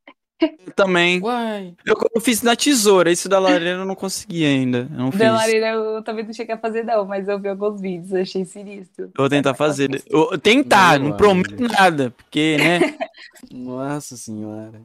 Eu 0.41 0.73
também. 0.75 1.21
Uai. 1.21 1.73
Eu, 1.85 1.95
eu 2.15 2.21
fiz 2.21 2.41
na 2.41 2.55
tesoura, 2.55 3.11
isso 3.11 3.29
da 3.29 3.39
lareira 3.39 3.79
eu 3.79 3.85
não 3.85 3.95
consegui 3.95 4.45
ainda. 4.45 4.89
Eu 4.91 4.97
não 4.97 5.11
fiz. 5.11 5.19
Da 5.19 5.31
lareira 5.31 5.67
eu 5.69 6.03
também 6.03 6.25
não 6.25 6.33
cheguei 6.33 6.55
a 6.55 6.57
fazer, 6.57 6.83
não, 6.83 7.05
mas 7.05 7.27
eu 7.27 7.39
vi 7.39 7.47
alguns 7.47 7.79
vídeos, 7.79 8.11
eu 8.11 8.21
achei 8.21 8.43
sinistro. 8.43 9.05
Eu 9.05 9.11
vou 9.15 9.29
tentar 9.29 9.53
fazer. 9.53 10.03
Eu, 10.07 10.37
tentar, 10.37 10.99
Meu 10.99 11.09
não 11.09 11.17
prometo 11.17 11.61
nada. 11.61 12.11
Porque, 12.11 12.57
né? 12.57 12.79
Nossa 13.51 14.17
senhora. 14.17 14.81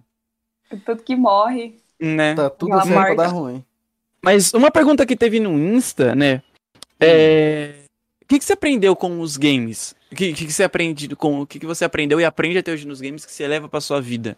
Tanto 0.84 1.02
que 1.02 1.16
morre. 1.16 1.76
né? 2.00 2.34
Tá 2.34 2.50
tudo 2.50 2.74
certo 2.82 2.92
pra 2.92 3.14
dar 3.14 3.28
ruim. 3.28 3.64
Mas 4.22 4.52
uma 4.52 4.70
pergunta 4.70 5.06
que 5.06 5.16
teve 5.16 5.40
no 5.40 5.58
Insta, 5.58 6.14
né? 6.14 6.42
É. 7.00 7.74
O 8.22 8.26
que, 8.28 8.38
que 8.38 8.44
você 8.44 8.52
aprendeu 8.52 8.94
com 8.94 9.20
os 9.20 9.36
games? 9.36 9.94
O 10.12 10.14
que, 10.14 10.32
que, 10.34 10.46
que 10.46 10.52
você 10.52 10.62
aprende 10.62 11.08
com 11.16 11.40
o 11.40 11.46
que, 11.46 11.58
que 11.58 11.66
você 11.66 11.84
aprendeu 11.84 12.20
e 12.20 12.24
aprende 12.24 12.58
até 12.58 12.72
hoje 12.72 12.86
nos 12.86 13.00
games 13.00 13.24
que 13.24 13.32
você 13.32 13.46
leva 13.46 13.68
pra 13.68 13.80
sua 13.80 14.00
vida? 14.00 14.36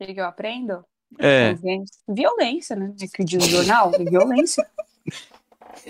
O 0.00 0.04
que 0.06 0.20
eu 0.20 0.24
aprendo? 0.26 0.84
É. 1.18 1.54
Violência, 2.08 2.76
né? 2.76 2.92
É 3.02 3.06
que 3.06 3.24
diz 3.24 3.44
o 3.44 3.48
jornal, 3.50 3.90
violência. 3.90 4.66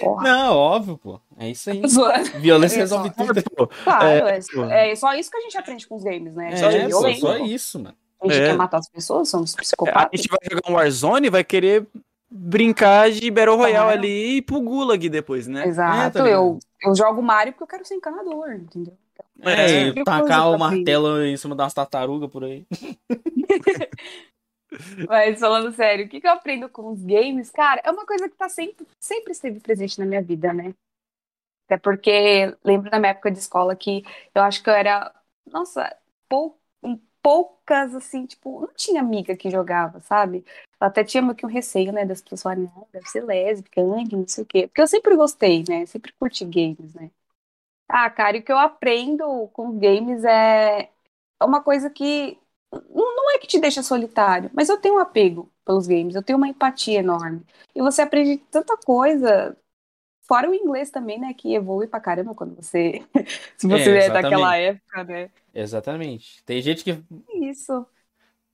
Porra. 0.00 0.22
Não, 0.22 0.56
óbvio, 0.56 0.98
pô. 0.98 1.20
É 1.38 1.50
isso 1.50 1.70
aí. 1.70 1.80
Violência 2.40 2.76
É 2.76 2.80
resolve 2.80 3.10
tudo. 3.10 3.42
Pô, 3.56 3.66
Claro, 3.84 4.28
é, 4.28 4.40
pô. 4.52 4.64
é 4.64 4.94
só 4.94 5.14
isso 5.14 5.30
que 5.30 5.36
a 5.36 5.40
gente 5.40 5.56
aprende 5.56 5.86
com 5.86 5.96
os 5.96 6.04
games, 6.04 6.34
né? 6.34 6.52
É, 6.52 6.56
só 6.56 6.70
pô, 6.70 6.86
violência. 6.86 7.20
só 7.20 7.38
isso, 7.38 7.78
mano. 7.80 7.96
A 8.20 8.26
gente 8.28 8.42
É. 8.42 8.46
quer 8.48 8.56
matar 8.56 8.78
as 8.78 8.88
pessoas, 8.88 9.28
somos 9.28 9.54
a 9.54 9.58
psicopatas. 9.58 10.20
gente 10.20 10.28
vai 10.28 10.38
jogar 10.50 10.70
um 10.70 10.74
Warzone 10.74 11.26
e 11.28 11.30
vai 11.30 11.42
querer 11.44 11.86
brincar 12.30 13.10
de 13.10 13.30
Battle 13.30 13.56
Royale 13.56 13.74
Claro. 13.76 13.98
ali 13.98 14.36
e 14.36 14.42
pro 14.42 14.60
Gulag 14.60 15.08
depois, 15.08 15.46
né? 15.46 15.66
Exato, 15.66 16.18
É, 16.18 16.22
tá 16.22 16.28
eu, 16.28 16.58
eu 16.82 16.94
jogo 16.94 17.22
Mario 17.22 17.52
porque 17.52 17.62
eu 17.64 17.68
quero 17.68 17.84
ser 17.86 17.94
encanador, 17.94 18.52
entendeu? 18.52 18.94
É, 19.40 19.92
coisa 19.92 20.04
tacar 20.04 20.50
o 20.50 20.58
martelo 20.58 21.24
em 21.24 21.36
cima 21.36 21.54
das 21.54 21.72
tartarugas 21.72 22.30
por 22.30 22.44
aí. 22.44 22.66
Mas 25.08 25.40
falando 25.40 25.72
sério, 25.72 26.06
o 26.06 26.08
que, 26.08 26.20
que 26.20 26.26
eu 26.26 26.32
aprendo 26.32 26.68
com 26.68 26.90
os 26.90 27.02
games? 27.02 27.50
Cara, 27.50 27.80
é 27.84 27.90
uma 27.90 28.04
coisa 28.04 28.28
que 28.28 28.36
tá 28.36 28.48
sempre, 28.48 28.86
sempre 29.00 29.32
esteve 29.32 29.60
presente 29.60 29.98
na 29.98 30.04
minha 30.04 30.22
vida, 30.22 30.52
né? 30.52 30.74
Até 31.66 31.78
porque 31.78 32.54
lembro 32.64 32.90
da 32.90 32.98
minha 32.98 33.12
época 33.12 33.30
de 33.30 33.38
escola 33.38 33.76
que 33.76 34.02
eu 34.34 34.42
acho 34.42 34.62
que 34.62 34.68
eu 34.68 34.74
era, 34.74 35.14
nossa, 35.46 35.96
pou, 36.28 36.58
poucas, 37.22 37.94
assim, 37.94 38.26
tipo, 38.26 38.60
não 38.60 38.72
tinha 38.74 39.00
amiga 39.00 39.36
que 39.36 39.50
jogava, 39.50 40.00
sabe? 40.00 40.44
Eu 40.80 40.86
até 40.86 41.04
tinha 41.04 41.22
meio 41.22 41.34
que 41.34 41.44
um 41.44 41.48
receio, 41.48 41.92
né, 41.92 42.04
das 42.04 42.22
pessoas 42.22 42.42
falarem, 42.42 42.64
não, 42.64 42.86
deve 42.92 43.08
ser 43.08 43.22
lésbica, 43.22 43.82
não 43.82 44.26
sei 44.26 44.44
o 44.44 44.46
quê. 44.46 44.66
Porque 44.66 44.80
eu 44.80 44.86
sempre 44.86 45.16
gostei, 45.16 45.64
né? 45.68 45.84
Sempre 45.86 46.12
curti 46.12 46.44
games, 46.44 46.94
né? 46.94 47.10
Ah, 47.88 48.10
cara, 48.10 48.36
e 48.36 48.40
o 48.40 48.42
que 48.44 48.52
eu 48.52 48.58
aprendo 48.58 49.48
com 49.48 49.78
games 49.78 50.24
é 50.24 50.90
é 51.40 51.44
uma 51.44 51.62
coisa 51.62 51.88
que 51.90 52.38
não 52.72 53.30
é 53.32 53.38
que 53.38 53.46
te 53.46 53.60
deixa 53.60 53.82
solitário, 53.82 54.50
mas 54.54 54.68
eu 54.68 54.78
tenho 54.80 54.96
um 54.96 54.98
apego 54.98 55.50
pelos 55.64 55.86
games, 55.86 56.14
eu 56.14 56.22
tenho 56.22 56.36
uma 56.38 56.48
empatia 56.48 56.98
enorme. 57.00 57.44
E 57.74 57.80
você 57.82 58.02
aprende 58.02 58.38
tanta 58.50 58.76
coisa, 58.78 59.56
fora 60.22 60.50
o 60.50 60.54
inglês 60.54 60.90
também, 60.90 61.18
né, 61.20 61.34
que 61.34 61.54
evolui 61.54 61.86
pra 61.88 62.00
caramba 62.00 62.34
quando 62.34 62.56
você, 62.56 63.06
se 63.58 63.66
você 63.68 63.90
É, 63.90 64.06
é, 64.06 64.10
daquela 64.10 64.56
época, 64.56 65.04
né? 65.04 65.30
Exatamente. 65.54 66.42
Tem 66.44 66.60
gente 66.62 66.84
que. 66.84 67.02
Isso. 67.42 67.86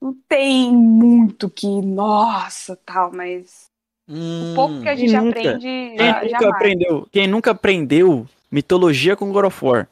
Não 0.00 0.14
tem 0.28 0.76
muito 0.76 1.50
que, 1.50 1.66
nossa, 1.82 2.76
tal, 2.76 3.12
mas 3.12 3.70
Hum, 4.08 4.42
o 4.42 4.46
pouco 4.46 4.80
que 4.80 4.88
a 4.88 4.96
Quem 4.96 4.96
gente 4.96 5.16
nunca? 5.16 5.62
aprende 5.64 5.96
Quem 5.96 6.14
já, 6.14 6.26
já 6.28 6.42
nunca 6.42 6.48
aprendeu? 6.50 7.06
Quem 7.10 7.26
nunca 7.26 7.52
aprendeu 7.52 8.26
mitologia 8.54 9.16
com 9.16 9.32
God 9.32 9.46
of 9.46 9.64
War? 9.64 9.88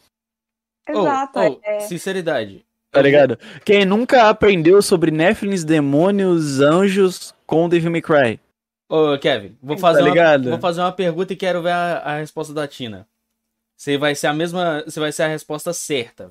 oh, 0.88 1.00
Exato, 1.00 1.38
oh, 1.40 1.60
é. 1.64 1.80
Sinceridade. 1.80 2.64
Tá 2.92 3.00
ligado? 3.02 3.38
Quem 3.64 3.84
nunca 3.84 4.28
aprendeu 4.28 4.80
sobre 4.82 5.10
Nephilims, 5.10 5.64
demônios, 5.64 6.60
anjos 6.60 7.34
com 7.46 7.68
Devil 7.68 7.90
May 7.90 8.02
Cry? 8.02 8.40
Ô, 8.88 9.18
Kevin, 9.18 9.56
vou 9.62 9.76
Tá 9.76 9.80
fazer, 9.80 10.02
uma, 10.02 10.08
ligado? 10.10 10.50
vou 10.50 10.58
fazer 10.60 10.80
uma 10.82 10.92
pergunta 10.92 11.32
e 11.32 11.36
quero 11.36 11.62
ver 11.62 11.70
a, 11.72 11.98
a 12.00 12.18
resposta 12.18 12.52
da 12.52 12.68
Tina. 12.68 13.08
Você 13.76 13.96
vai 13.96 14.14
ser 14.14 14.26
a 14.28 14.34
mesma. 14.34 14.82
Você 14.84 15.00
vai 15.00 15.10
ser 15.10 15.22
a 15.24 15.28
resposta 15.28 15.72
certa. 15.72 16.30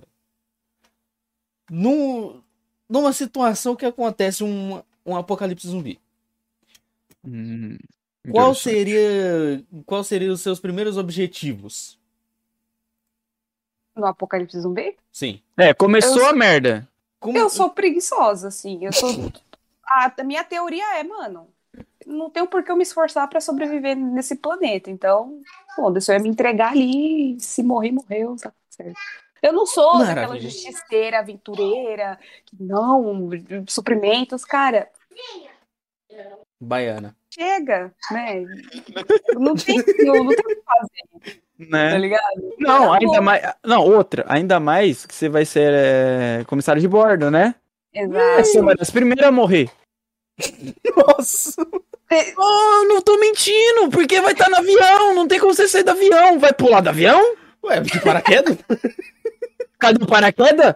Num, 1.69 2.41
numa 2.87 3.11
situação 3.11 3.75
que 3.75 3.85
acontece 3.85 4.43
um, 4.43 4.81
um 5.05 5.15
apocalipse 5.17 5.67
zumbi. 5.67 5.99
Hum, 7.25 7.77
Qual 8.29 8.53
seria. 8.53 9.63
Qual 9.85 10.03
seriam 10.03 10.33
os 10.33 10.41
seus 10.41 10.59
primeiros 10.59 10.95
objetivos? 10.97 11.97
No 13.95 14.05
Apocalipse 14.07 14.59
Zumbi? 14.59 14.95
Sim. 15.11 15.41
É, 15.57 15.73
começou 15.73 16.19
Eu- 16.21 16.27
a 16.27 16.33
merda. 16.33 16.87
Como- 17.19 17.37
Eu 17.37 17.49
sou 17.49 17.69
preguiçosa, 17.69 18.47
assim. 18.47 18.85
Eu 18.85 18.93
sou. 18.93 19.09
A, 19.85 20.09
a 20.19 20.23
minha 20.23 20.41
teoria 20.43 20.99
é, 20.99 21.03
mano, 21.03 21.49
não 22.05 22.29
tem 22.29 22.45
por 22.45 22.63
que 22.63 22.71
eu 22.71 22.77
me 22.77 22.83
esforçar 22.83 23.27
pra 23.27 23.41
sobreviver 23.41 23.93
nesse 23.97 24.37
planeta. 24.37 24.89
Então, 24.89 25.41
foda-se, 25.75 26.09
eu 26.09 26.15
ia 26.15 26.21
me 26.23 26.29
entregar 26.29 26.71
ali, 26.71 27.37
se 27.41 27.61
morrer, 27.61 27.91
morreu, 27.91 28.37
tá 28.41 28.53
certo. 28.69 28.95
Eu 29.41 29.51
não 29.51 29.65
sou 29.65 29.97
daquela 29.97 30.15
Maravilha. 30.27 30.41
justiceira, 30.49 31.19
aventureira, 31.19 32.17
que 32.45 32.55
não, 32.63 33.29
suprimentos, 33.67 34.45
cara, 34.45 34.87
Baiana. 36.59 37.15
chega, 37.29 37.93
né? 38.11 38.45
Não 39.37 39.55
tem, 39.55 39.77
eu 39.77 40.23
não 40.23 40.27
tem 40.29 40.45
o 40.45 40.47
que 40.47 40.61
fazer, 40.63 41.41
tá 41.69 41.77
Né? 41.77 41.97
ligado? 41.97 42.21
Não, 42.59 42.87
Tá 42.91 42.93
ainda 42.97 43.17
bom. 43.17 43.21
mais. 43.21 43.53
Não, 43.65 43.81
outra. 43.85 44.25
Ainda 44.27 44.59
mais 44.59 45.05
que 45.05 45.13
você 45.13 45.29
vai 45.29 45.45
ser 45.45 45.71
é, 45.73 46.43
comissário 46.47 46.81
de 46.81 46.87
bordo, 46.87 47.29
né? 47.31 47.55
Exato. 47.93 48.37
Você 48.45 48.61
vai 48.61 48.75
das 48.75 48.89
primeiras 48.89 49.25
a 49.25 49.31
morrer. 49.31 49.69
Nossa! 50.95 51.65
Oh, 52.37 52.85
não 52.87 53.01
tô 53.01 53.17
mentindo, 53.17 53.89
porque 53.89 54.19
vai 54.19 54.33
estar 54.33 54.49
no 54.49 54.57
avião, 54.57 55.13
não 55.15 55.27
tem 55.27 55.39
como 55.39 55.53
você 55.53 55.67
sair 55.67 55.83
do 55.83 55.91
avião. 55.91 56.39
Vai 56.39 56.51
pular 56.51 56.81
do 56.81 56.89
avião? 56.89 57.35
Ué, 57.63 57.79
de 57.79 57.99
paraquedas? 58.01 58.57
Cadê 59.79 60.03
o 60.03 60.07
paraquedas? 60.07 60.75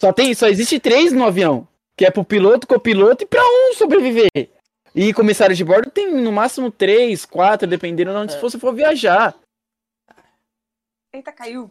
Só 0.00 0.12
tem, 0.12 0.32
só 0.34 0.48
existe 0.48 0.80
três 0.80 1.12
no 1.12 1.24
avião. 1.24 1.66
Que 1.96 2.06
é 2.06 2.10
pro 2.10 2.24
piloto, 2.24 2.66
copiloto 2.66 3.22
e 3.24 3.26
pra 3.26 3.42
um 3.42 3.74
sobreviver. 3.74 4.30
E 4.94 5.12
comissário 5.12 5.54
de 5.54 5.64
bordo 5.64 5.90
tem 5.90 6.10
no 6.12 6.32
máximo 6.32 6.70
três, 6.70 7.24
quatro, 7.26 7.66
dependendo 7.68 8.10
de 8.10 8.16
onde 8.16 8.38
você 8.40 8.58
for 8.58 8.74
viajar. 8.74 9.34
Eita, 11.12 11.30
caiu. 11.32 11.70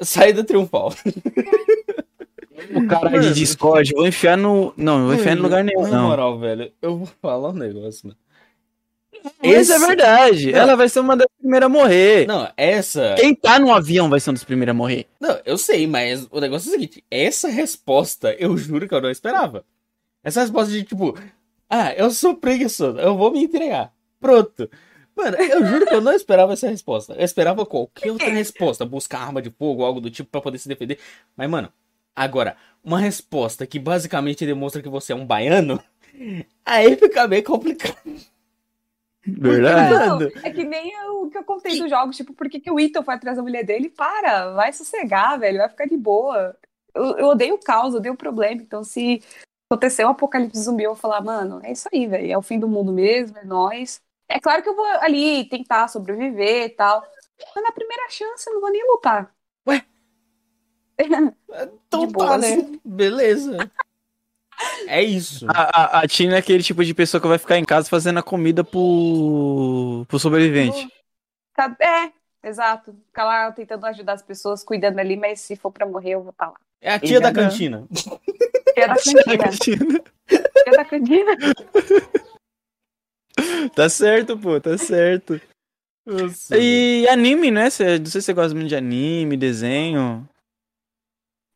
Saída 0.00 0.42
triunfal. 0.42 0.92
O 2.74 2.86
cara 2.86 3.18
de 3.18 3.32
Discord, 3.32 3.92
vou 3.92 4.06
enfiar 4.06 4.36
no. 4.36 4.72
Não, 4.76 4.98
não 4.98 5.06
vou 5.06 5.14
enfiar 5.14 5.36
em 5.36 5.40
lugar 5.40 5.64
nenhum, 5.64 5.86
Na 5.88 6.02
moral, 6.02 6.38
velho, 6.38 6.72
eu 6.82 6.96
vou 6.98 7.08
falar 7.20 7.50
um 7.50 7.54
negócio, 7.54 8.08
mano. 8.08 8.18
Isso 9.42 9.72
é 9.72 9.78
verdade. 9.78 10.52
Não. 10.52 10.58
Ela 10.58 10.76
vai 10.76 10.88
ser 10.88 11.00
uma 11.00 11.16
das 11.16 11.26
primeiras 11.38 11.66
a 11.66 11.68
morrer. 11.68 12.26
Não, 12.26 12.50
essa. 12.56 13.14
Quem 13.18 13.34
tá 13.34 13.58
no 13.58 13.72
avião 13.72 14.08
vai 14.08 14.18
ser 14.18 14.30
um 14.30 14.34
dos 14.34 14.44
primeiros 14.44 14.70
a 14.70 14.74
morrer. 14.74 15.06
Não, 15.20 15.38
eu 15.44 15.58
sei, 15.58 15.86
mas 15.86 16.26
o 16.30 16.40
negócio 16.40 16.68
é 16.68 16.70
o 16.70 16.72
seguinte: 16.72 17.04
essa 17.10 17.48
resposta 17.48 18.34
eu 18.38 18.56
juro 18.56 18.88
que 18.88 18.94
eu 18.94 19.00
não 19.00 19.10
esperava. 19.10 19.64
Essa 20.22 20.40
resposta 20.40 20.72
de 20.72 20.82
tipo, 20.82 21.18
ah, 21.68 21.94
eu 21.94 22.10
sou 22.10 22.34
preguiçoso, 22.34 22.98
eu 22.98 23.16
vou 23.16 23.30
me 23.30 23.44
entregar. 23.44 23.92
Pronto. 24.20 24.68
Mano, 25.22 25.36
eu 25.36 25.66
juro 25.66 25.86
que 25.86 25.94
eu 25.94 26.00
não 26.00 26.12
esperava 26.12 26.54
essa 26.54 26.68
resposta. 26.68 27.12
Eu 27.12 27.24
esperava 27.24 27.66
qualquer 27.66 28.10
outra 28.10 28.30
resposta, 28.30 28.86
buscar 28.86 29.20
arma 29.20 29.42
de 29.42 29.50
fogo, 29.50 29.84
algo 29.84 30.00
do 30.00 30.10
tipo 30.10 30.30
pra 30.30 30.40
poder 30.40 30.58
se 30.58 30.68
defender. 30.68 30.98
Mas, 31.36 31.48
mano, 31.48 31.70
agora, 32.16 32.56
uma 32.82 32.98
resposta 32.98 33.66
que 33.66 33.78
basicamente 33.78 34.46
demonstra 34.46 34.80
que 34.80 34.88
você 34.88 35.12
é 35.12 35.16
um 35.16 35.26
baiano, 35.26 35.78
aí 36.64 36.96
fica 36.96 37.28
meio 37.28 37.44
complicado. 37.44 37.96
Verdade. 39.26 40.08
Não, 40.08 40.42
é 40.42 40.50
que 40.50 40.64
nem 40.64 40.92
o 41.10 41.28
que 41.28 41.36
eu 41.36 41.44
contei 41.44 41.78
dos 41.78 41.90
jogos, 41.90 42.16
tipo, 42.16 42.32
por 42.32 42.48
que, 42.48 42.58
que 42.58 42.70
o 42.70 42.80
Ethan 42.80 43.02
foi 43.02 43.14
atrás 43.14 43.36
da 43.36 43.42
mulher 43.42 43.62
dele? 43.62 43.90
Para, 43.90 44.52
vai 44.52 44.72
sossegar, 44.72 45.38
velho, 45.38 45.58
vai 45.58 45.68
ficar 45.68 45.84
de 45.84 45.96
boa. 45.96 46.56
Eu, 46.94 47.18
eu 47.18 47.26
odeio 47.26 47.54
o 47.54 47.60
caos, 47.60 47.92
eu 47.92 48.00
odeio 48.00 48.14
o 48.14 48.18
problema, 48.18 48.62
então 48.62 48.82
se 48.82 49.22
acontecer 49.70 50.06
um 50.06 50.08
apocalipse 50.08 50.62
zumbi, 50.62 50.84
eu 50.84 50.94
vou 50.94 51.00
falar, 51.00 51.20
mano, 51.20 51.60
é 51.62 51.70
isso 51.70 51.88
aí, 51.92 52.06
velho, 52.06 52.32
é 52.32 52.38
o 52.38 52.42
fim 52.42 52.58
do 52.58 52.66
mundo 52.66 52.92
mesmo, 52.92 53.36
é 53.38 53.44
nóis. 53.44 54.00
É 54.30 54.38
claro 54.38 54.62
que 54.62 54.68
eu 54.68 54.76
vou 54.76 54.86
ali 55.00 55.44
tentar 55.48 55.88
sobreviver 55.88 56.66
e 56.66 56.70
tal, 56.70 57.02
mas 57.54 57.64
na 57.64 57.72
primeira 57.72 58.08
chance 58.08 58.48
eu 58.48 58.54
não 58.54 58.60
vou 58.60 58.70
nem 58.70 58.86
lutar. 58.86 59.34
Ué? 59.66 59.84
Então 61.88 62.06
De 62.06 62.12
tá, 62.12 62.38
né? 62.38 62.78
Beleza. 62.84 63.56
É 64.86 65.02
isso. 65.02 65.46
A, 65.48 65.98
a, 65.98 66.00
a 66.00 66.06
Tina 66.06 66.34
é 66.36 66.38
aquele 66.38 66.62
tipo 66.62 66.84
de 66.84 66.92
pessoa 66.92 67.18
que 67.18 67.26
vai 67.26 67.38
ficar 67.38 67.56
em 67.56 67.64
casa 67.64 67.88
fazendo 67.88 68.18
a 68.18 68.22
comida 68.22 68.62
pro, 68.62 70.04
pro 70.06 70.18
sobrevivente. 70.18 70.86
Tá- 71.56 71.74
É, 71.80 72.12
exato. 72.46 72.94
Ficar 73.06 73.24
lá 73.24 73.50
tentando 73.52 73.86
ajudar 73.86 74.12
as 74.12 74.22
pessoas, 74.22 74.62
cuidando 74.62 74.98
ali, 74.98 75.16
mas 75.16 75.40
se 75.40 75.56
for 75.56 75.72
pra 75.72 75.86
morrer, 75.86 76.10
eu 76.10 76.22
vou 76.22 76.30
estar 76.30 76.48
lá. 76.48 76.56
É 76.78 76.92
a 76.92 76.98
tia 76.98 77.18
da 77.22 77.30
Engana. 77.30 77.48
cantina. 77.50 77.88
Tia 78.74 78.86
da 78.86 79.38
cantina. 79.38 80.04
Tia 80.28 80.72
da 80.76 80.84
cantina. 80.84 81.32
tá 83.74 83.88
certo, 83.88 84.38
pô, 84.38 84.60
tá 84.60 84.76
certo. 84.78 85.40
E 86.52 87.06
anime, 87.08 87.50
né? 87.50 87.70
Cê, 87.70 87.98
não 87.98 88.06
sei 88.06 88.20
se 88.20 88.26
você 88.26 88.32
gosta 88.32 88.54
muito 88.54 88.68
de 88.68 88.76
anime, 88.76 89.36
desenho. 89.36 90.28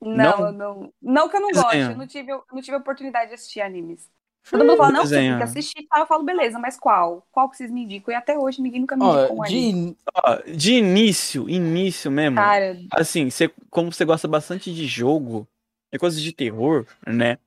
Não? 0.00 0.52
Não, 0.52 0.52
não. 0.52 0.92
Não 1.00 1.28
que 1.28 1.36
eu 1.36 1.40
não 1.40 1.48
Desenho. 1.48 1.64
goste. 1.64 1.90
Eu 1.92 1.96
não 1.96 2.06
tive, 2.06 2.30
eu 2.30 2.44
não 2.52 2.60
tive 2.60 2.76
a 2.76 2.80
oportunidade 2.80 3.28
de 3.28 3.34
assistir 3.34 3.60
animes. 3.60 4.08
Todo 4.50 4.62
mundo 4.62 4.76
fala, 4.76 4.92
não, 4.92 5.00
você 5.00 5.14
tem 5.14 5.22
Desenho. 5.22 5.36
que 5.38 5.42
assistir 5.42 5.80
e 5.80 5.86
tal. 5.86 6.00
Eu 6.00 6.06
falo, 6.06 6.22
beleza, 6.22 6.58
mas 6.58 6.78
qual? 6.78 7.26
Qual 7.32 7.48
que 7.48 7.56
vocês 7.56 7.70
me 7.70 7.82
indicam? 7.82 8.12
E 8.12 8.16
até 8.16 8.38
hoje 8.38 8.60
ninguém 8.60 8.82
nunca 8.82 8.94
me 8.96 9.04
indicou 9.04 9.38
um 9.38 9.42
anime. 9.42 9.92
de, 9.92 9.96
Ó, 10.22 10.36
de 10.54 10.74
início, 10.74 11.48
início 11.48 12.10
mesmo. 12.10 12.36
Cara, 12.36 12.76
Assim, 12.92 13.30
cê, 13.30 13.50
como 13.70 13.90
você 13.90 14.04
gosta 14.04 14.28
bastante 14.28 14.72
de 14.72 14.86
jogo, 14.86 15.48
e 15.90 15.98
coisas 15.98 16.20
de 16.20 16.32
terror, 16.32 16.86
né? 17.06 17.38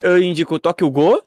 Eu 0.00 0.22
indico 0.22 0.54
o 0.54 0.60
Tokyo 0.60 0.88
Go, 0.90 1.22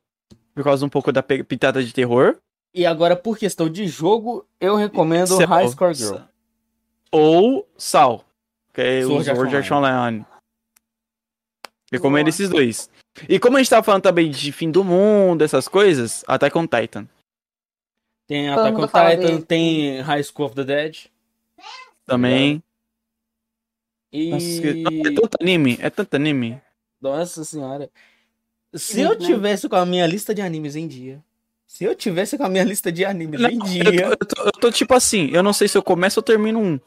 por 0.53 0.63
causa 0.63 0.85
um 0.85 0.89
pouco 0.89 1.11
da 1.11 1.23
pitada 1.23 1.83
de 1.83 1.93
terror. 1.93 2.37
e 2.73 2.85
agora, 2.85 3.15
por 3.15 3.37
questão 3.37 3.69
de 3.69 3.87
jogo, 3.87 4.45
eu 4.59 4.75
recomendo 4.75 5.35
Cell. 5.35 5.47
High 5.47 5.67
Score 5.69 5.93
Girl. 5.93 6.17
Ou 7.11 7.67
Sal, 7.77 8.23
que 8.73 8.81
é 8.81 9.05
o 9.05 9.23
Sword 9.23 9.55
Art 9.55 9.71
Online. 9.71 10.25
Recomendo 11.91 12.29
esses 12.29 12.49
dois. 12.49 12.89
E 13.27 13.37
como 13.37 13.57
a 13.57 13.59
gente 13.59 13.69
tava 13.69 13.83
falando 13.83 14.03
também 14.03 14.31
de 14.31 14.51
fim 14.53 14.71
do 14.71 14.83
mundo, 14.83 15.43
essas 15.43 15.67
coisas, 15.67 16.23
Attack 16.25 16.57
on 16.57 16.65
Titan. 16.65 17.07
Tem 18.25 18.47
Todo 18.47 18.59
Attack 18.59 18.77
on 18.77 18.87
Titan, 18.87 19.27
dele. 19.27 19.41
tem 19.41 19.99
High 19.99 20.23
School 20.23 20.45
of 20.45 20.55
the 20.55 20.63
Dead. 20.63 20.97
Também. 22.05 22.63
E. 24.13 24.29
Nossa, 24.29 24.45
é 24.45 25.13
tanto 25.13 25.37
anime, 25.41 25.77
é 25.81 25.89
tanto 25.89 26.15
anime. 26.15 26.61
Nossa 27.01 27.43
senhora. 27.43 27.89
Se 28.73 29.01
eu 29.01 29.11
né? 29.11 29.25
tivesse 29.25 29.67
com 29.67 29.75
a 29.75 29.85
minha 29.85 30.05
lista 30.07 30.33
de 30.33 30.41
animes 30.41 30.75
em 30.75 30.87
dia. 30.87 31.23
Se 31.67 31.83
eu 31.85 31.95
tivesse 31.95 32.37
com 32.37 32.43
a 32.43 32.49
minha 32.49 32.63
lista 32.63 32.91
de 32.91 33.05
animes 33.05 33.39
Não, 33.39 33.49
em 33.49 33.57
eu, 33.57 33.63
dia. 33.65 33.83
tô, 33.83 34.09
eu 34.11 34.17
tô- 34.17 34.43
eu 34.43 34.51
tô 34.51 34.71
tipo 34.71 34.93
assim, 34.93 35.29
eu 35.31 35.41
não 35.41 35.53
sei 35.53 35.67
se 35.67 35.77
eu 35.77 35.83
começo 35.83 36.19
ou 36.19 36.23
termino 36.23 36.59
um. 36.59 36.79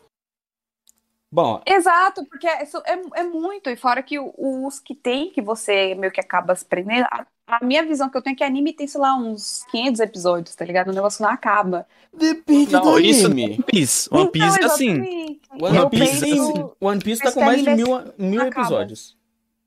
Bom, 1.32 1.60
Exato, 1.66 2.24
porque 2.26 2.46
é, 2.46 2.62
isso 2.62 2.80
é, 2.86 3.20
é 3.20 3.22
muito. 3.24 3.68
E 3.68 3.76
fora 3.76 4.02
que 4.02 4.18
os 4.20 4.78
que 4.78 4.94
tem, 4.94 5.30
que 5.30 5.42
você 5.42 5.94
meio 5.96 6.12
que 6.12 6.20
acaba 6.20 6.54
se 6.54 6.64
prendendo. 6.64 7.06
A, 7.10 7.26
a 7.48 7.64
minha 7.64 7.84
visão 7.84 8.08
que 8.08 8.16
eu 8.16 8.22
tenho 8.22 8.34
é 8.34 8.36
que 8.36 8.44
anime 8.44 8.72
tem, 8.72 8.86
sei 8.86 9.00
lá, 9.00 9.16
uns 9.16 9.64
500 9.70 10.00
episódios, 10.00 10.54
tá 10.54 10.64
ligado? 10.64 10.88
O 10.90 10.94
negócio 10.94 11.22
não 11.24 11.30
acaba. 11.30 11.86
depende 12.16 12.72
Não, 12.72 12.82
do 12.82 13.00
isso 13.00 13.26
anime. 13.26 13.44
One 13.54 13.62
Piece. 13.64 14.08
One 14.12 14.30
Piece 14.30 14.60
é 14.60 14.64
assim. 14.64 14.90
Então. 14.92 15.58
One 15.68 15.76
Eu 15.78 15.90
Piece, 15.90 16.20
penso- 16.20 16.76
One 16.80 17.00
Piece 17.02 17.22
tá 17.22 17.32
com 17.32 17.40
mais 17.40 17.62
de 17.64 17.70
mil, 17.70 17.88
mil 18.16 18.40
acaba. 18.42 18.60
episódios. 18.60 19.16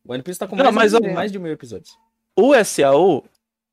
One 0.08 0.24
Piece 0.24 0.40
tá 0.40 0.48
com 0.48 0.56
Não, 0.56 0.72
mais, 0.72 0.94
mas 0.94 1.02
de, 1.02 1.08
eu- 1.10 1.14
mais 1.14 1.32
de 1.34 1.40
mil 1.40 1.52
episódios. 1.52 1.98
O 2.38 2.54
SAO, 2.64 3.24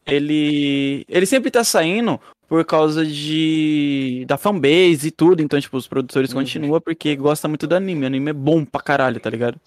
ele. 0.07 1.05
Ele 1.09 1.27
sempre 1.27 1.51
tá 1.51 1.63
saindo 1.63 2.19
por 2.49 2.65
causa 2.65 3.05
de. 3.05 4.25
da 4.27 4.37
fanbase 4.39 5.09
e 5.09 5.11
tudo. 5.11 5.43
Então, 5.43 5.61
tipo, 5.61 5.77
os 5.77 5.87
produtores 5.87 6.31
Uhum. 6.31 6.41
continuam 6.41 6.81
porque 6.81 7.15
gostam 7.17 7.49
muito 7.51 7.67
do 7.67 7.75
anime. 7.75 8.05
O 8.05 8.07
anime 8.07 8.31
é 8.31 8.35
bom 8.35 8.65
pra 8.65 8.81
caralho, 8.81 9.21
tá 9.21 9.29
ligado? 9.31 9.61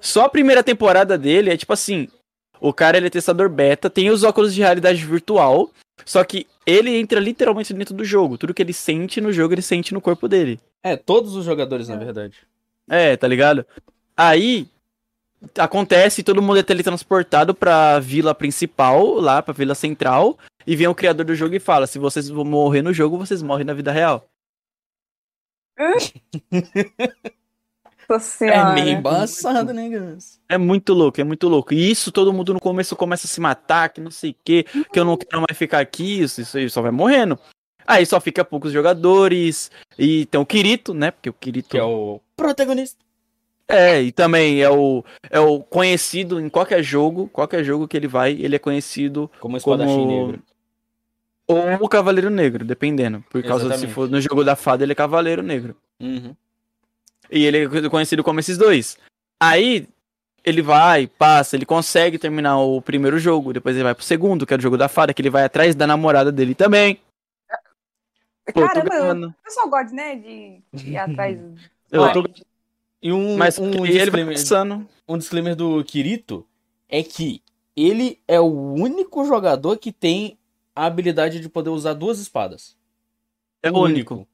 Só 0.00 0.24
a 0.24 0.28
primeira 0.28 0.62
temporada 0.62 1.16
dele 1.18 1.50
é 1.50 1.56
tipo 1.56 1.72
assim. 1.72 2.08
O 2.60 2.72
cara 2.72 2.96
ele 2.96 3.06
é 3.06 3.10
testador 3.10 3.48
beta, 3.48 3.88
tem 3.88 4.10
os 4.10 4.24
óculos 4.24 4.52
de 4.54 4.60
realidade 4.60 5.04
virtual. 5.04 5.70
Só 6.04 6.24
que 6.24 6.46
ele 6.66 6.90
entra 6.96 7.20
literalmente 7.20 7.72
dentro 7.72 7.94
do 7.94 8.04
jogo. 8.04 8.36
Tudo 8.38 8.52
que 8.54 8.62
ele 8.62 8.72
sente 8.72 9.20
no 9.20 9.32
jogo, 9.32 9.54
ele 9.54 9.62
sente 9.62 9.94
no 9.94 10.00
corpo 10.00 10.28
dele. 10.28 10.58
É, 10.82 10.96
todos 10.96 11.34
os 11.36 11.44
jogadores, 11.44 11.88
na 11.88 11.96
verdade. 11.96 12.36
É, 12.88 13.16
tá 13.16 13.28
ligado? 13.28 13.64
Aí 14.16 14.66
acontece, 15.56 16.22
todo 16.22 16.42
mundo 16.42 16.58
é 16.58 16.62
teletransportado 16.62 17.54
pra 17.54 17.98
vila 17.98 18.34
principal, 18.34 19.14
lá 19.14 19.42
pra 19.42 19.54
vila 19.54 19.74
central, 19.74 20.38
e 20.66 20.76
vem 20.76 20.86
o 20.86 20.94
criador 20.94 21.24
do 21.24 21.34
jogo 21.34 21.54
e 21.54 21.60
fala: 21.60 21.86
se 21.86 21.98
vocês 21.98 22.28
vão 22.28 22.44
morrer 22.44 22.82
no 22.82 22.92
jogo, 22.92 23.18
vocês 23.18 23.42
morrem 23.42 23.64
na 23.64 23.74
vida 23.74 23.92
real. 23.92 24.28
É 28.40 28.72
meio 28.72 28.88
embaçado, 28.96 29.74
né, 29.74 29.86
Gans? 29.86 30.40
É 30.48 30.56
muito 30.56 30.94
louco, 30.94 31.20
é 31.20 31.24
muito 31.24 31.46
louco. 31.46 31.74
E 31.74 31.90
isso 31.90 32.10
todo 32.10 32.32
mundo 32.32 32.54
no 32.54 32.60
começo 32.60 32.96
começa 32.96 33.26
a 33.26 33.28
se 33.28 33.38
matar, 33.38 33.90
que 33.90 34.00
não 34.00 34.10
sei 34.10 34.30
o 34.30 34.36
que, 34.42 34.64
que 34.64 34.98
eu 34.98 35.04
não 35.04 35.14
quero 35.14 35.44
mais 35.46 35.58
ficar 35.58 35.80
aqui, 35.80 36.22
isso, 36.22 36.40
isso 36.40 36.56
aí 36.56 36.70
só 36.70 36.80
vai 36.80 36.90
morrendo. 36.90 37.38
Aí 37.86 38.06
só 38.06 38.18
fica 38.18 38.42
poucos 38.46 38.72
jogadores, 38.72 39.70
e 39.98 40.24
tem 40.26 40.40
o 40.40 40.46
Kirito, 40.46 40.94
né? 40.94 41.10
Porque 41.10 41.28
o 41.28 41.34
Kirito. 41.34 41.68
Que 41.68 41.78
é 41.78 41.84
o 41.84 42.18
protagonista. 42.34 42.98
É, 43.70 44.00
e 44.00 44.10
também 44.10 44.62
é 44.62 44.70
o, 44.70 45.04
é 45.30 45.38
o 45.38 45.60
conhecido 45.60 46.40
em 46.40 46.48
qualquer 46.48 46.82
jogo, 46.82 47.28
qualquer 47.28 47.62
jogo 47.62 47.86
que 47.86 47.96
ele 47.96 48.08
vai, 48.08 48.32
ele 48.32 48.56
é 48.56 48.58
conhecido 48.58 49.30
Como 49.40 49.58
espadachim 49.58 49.94
Como- 49.94 50.26
negro. 50.26 50.42
Ou 51.46 51.84
o 51.84 51.88
Cavaleiro 51.88 52.28
Negro, 52.28 52.62
dependendo. 52.62 53.24
Por 53.30 53.42
causa 53.42 53.74
se 53.78 53.86
for 53.86 54.08
no 54.08 54.20
jogo 54.20 54.44
da 54.44 54.54
fada, 54.54 54.84
ele 54.84 54.92
é 54.92 54.94
Cavaleiro 54.94 55.42
Negro. 55.42 55.74
Uhum. 55.98 56.36
E 57.30 57.44
ele 57.44 57.64
é 57.64 57.88
conhecido 57.88 58.22
como 58.22 58.38
esses 58.38 58.58
dois. 58.58 58.98
Aí 59.40 59.88
ele 60.44 60.60
vai, 60.60 61.06
passa, 61.06 61.56
ele 61.56 61.64
consegue 61.64 62.18
terminar 62.18 62.58
o 62.58 62.82
primeiro 62.82 63.18
jogo, 63.18 63.52
depois 63.54 63.74
ele 63.74 63.84
vai 63.84 63.94
pro 63.94 64.04
segundo, 64.04 64.46
que 64.46 64.52
é 64.52 64.56
o 64.58 64.60
jogo 64.60 64.76
da 64.76 64.88
fada, 64.88 65.14
que 65.14 65.22
ele 65.22 65.30
vai 65.30 65.44
atrás 65.44 65.74
da 65.74 65.86
namorada 65.86 66.30
dele 66.30 66.54
também. 66.54 67.00
Pô, 68.52 68.66
Caramba, 68.66 69.28
o 69.28 69.44
pessoal 69.44 69.68
gosta, 69.68 69.94
né, 69.94 70.16
de 70.16 70.62
ir 70.90 70.96
atrás. 70.96 71.38
Eu 71.90 72.12
tô... 72.12 72.24
E 73.02 73.12
um, 73.12 73.36
Mas 73.36 73.58
um, 73.58 73.70
ele 73.70 73.86
vai 73.86 73.90
disclaimer, 73.90 74.34
passando. 74.34 74.88
um 75.08 75.18
disclaimer 75.18 75.54
do 75.54 75.82
Kirito 75.84 76.44
é 76.88 77.02
que 77.02 77.40
ele 77.76 78.18
é 78.26 78.40
o 78.40 78.44
único 78.74 79.24
jogador 79.24 79.76
que 79.76 79.92
tem 79.92 80.36
a 80.74 80.86
habilidade 80.86 81.40
de 81.40 81.48
poder 81.48 81.70
usar 81.70 81.92
duas 81.94 82.18
espadas. 82.18 82.76
É 83.62 83.70
o 83.70 83.78
único. 83.78 84.26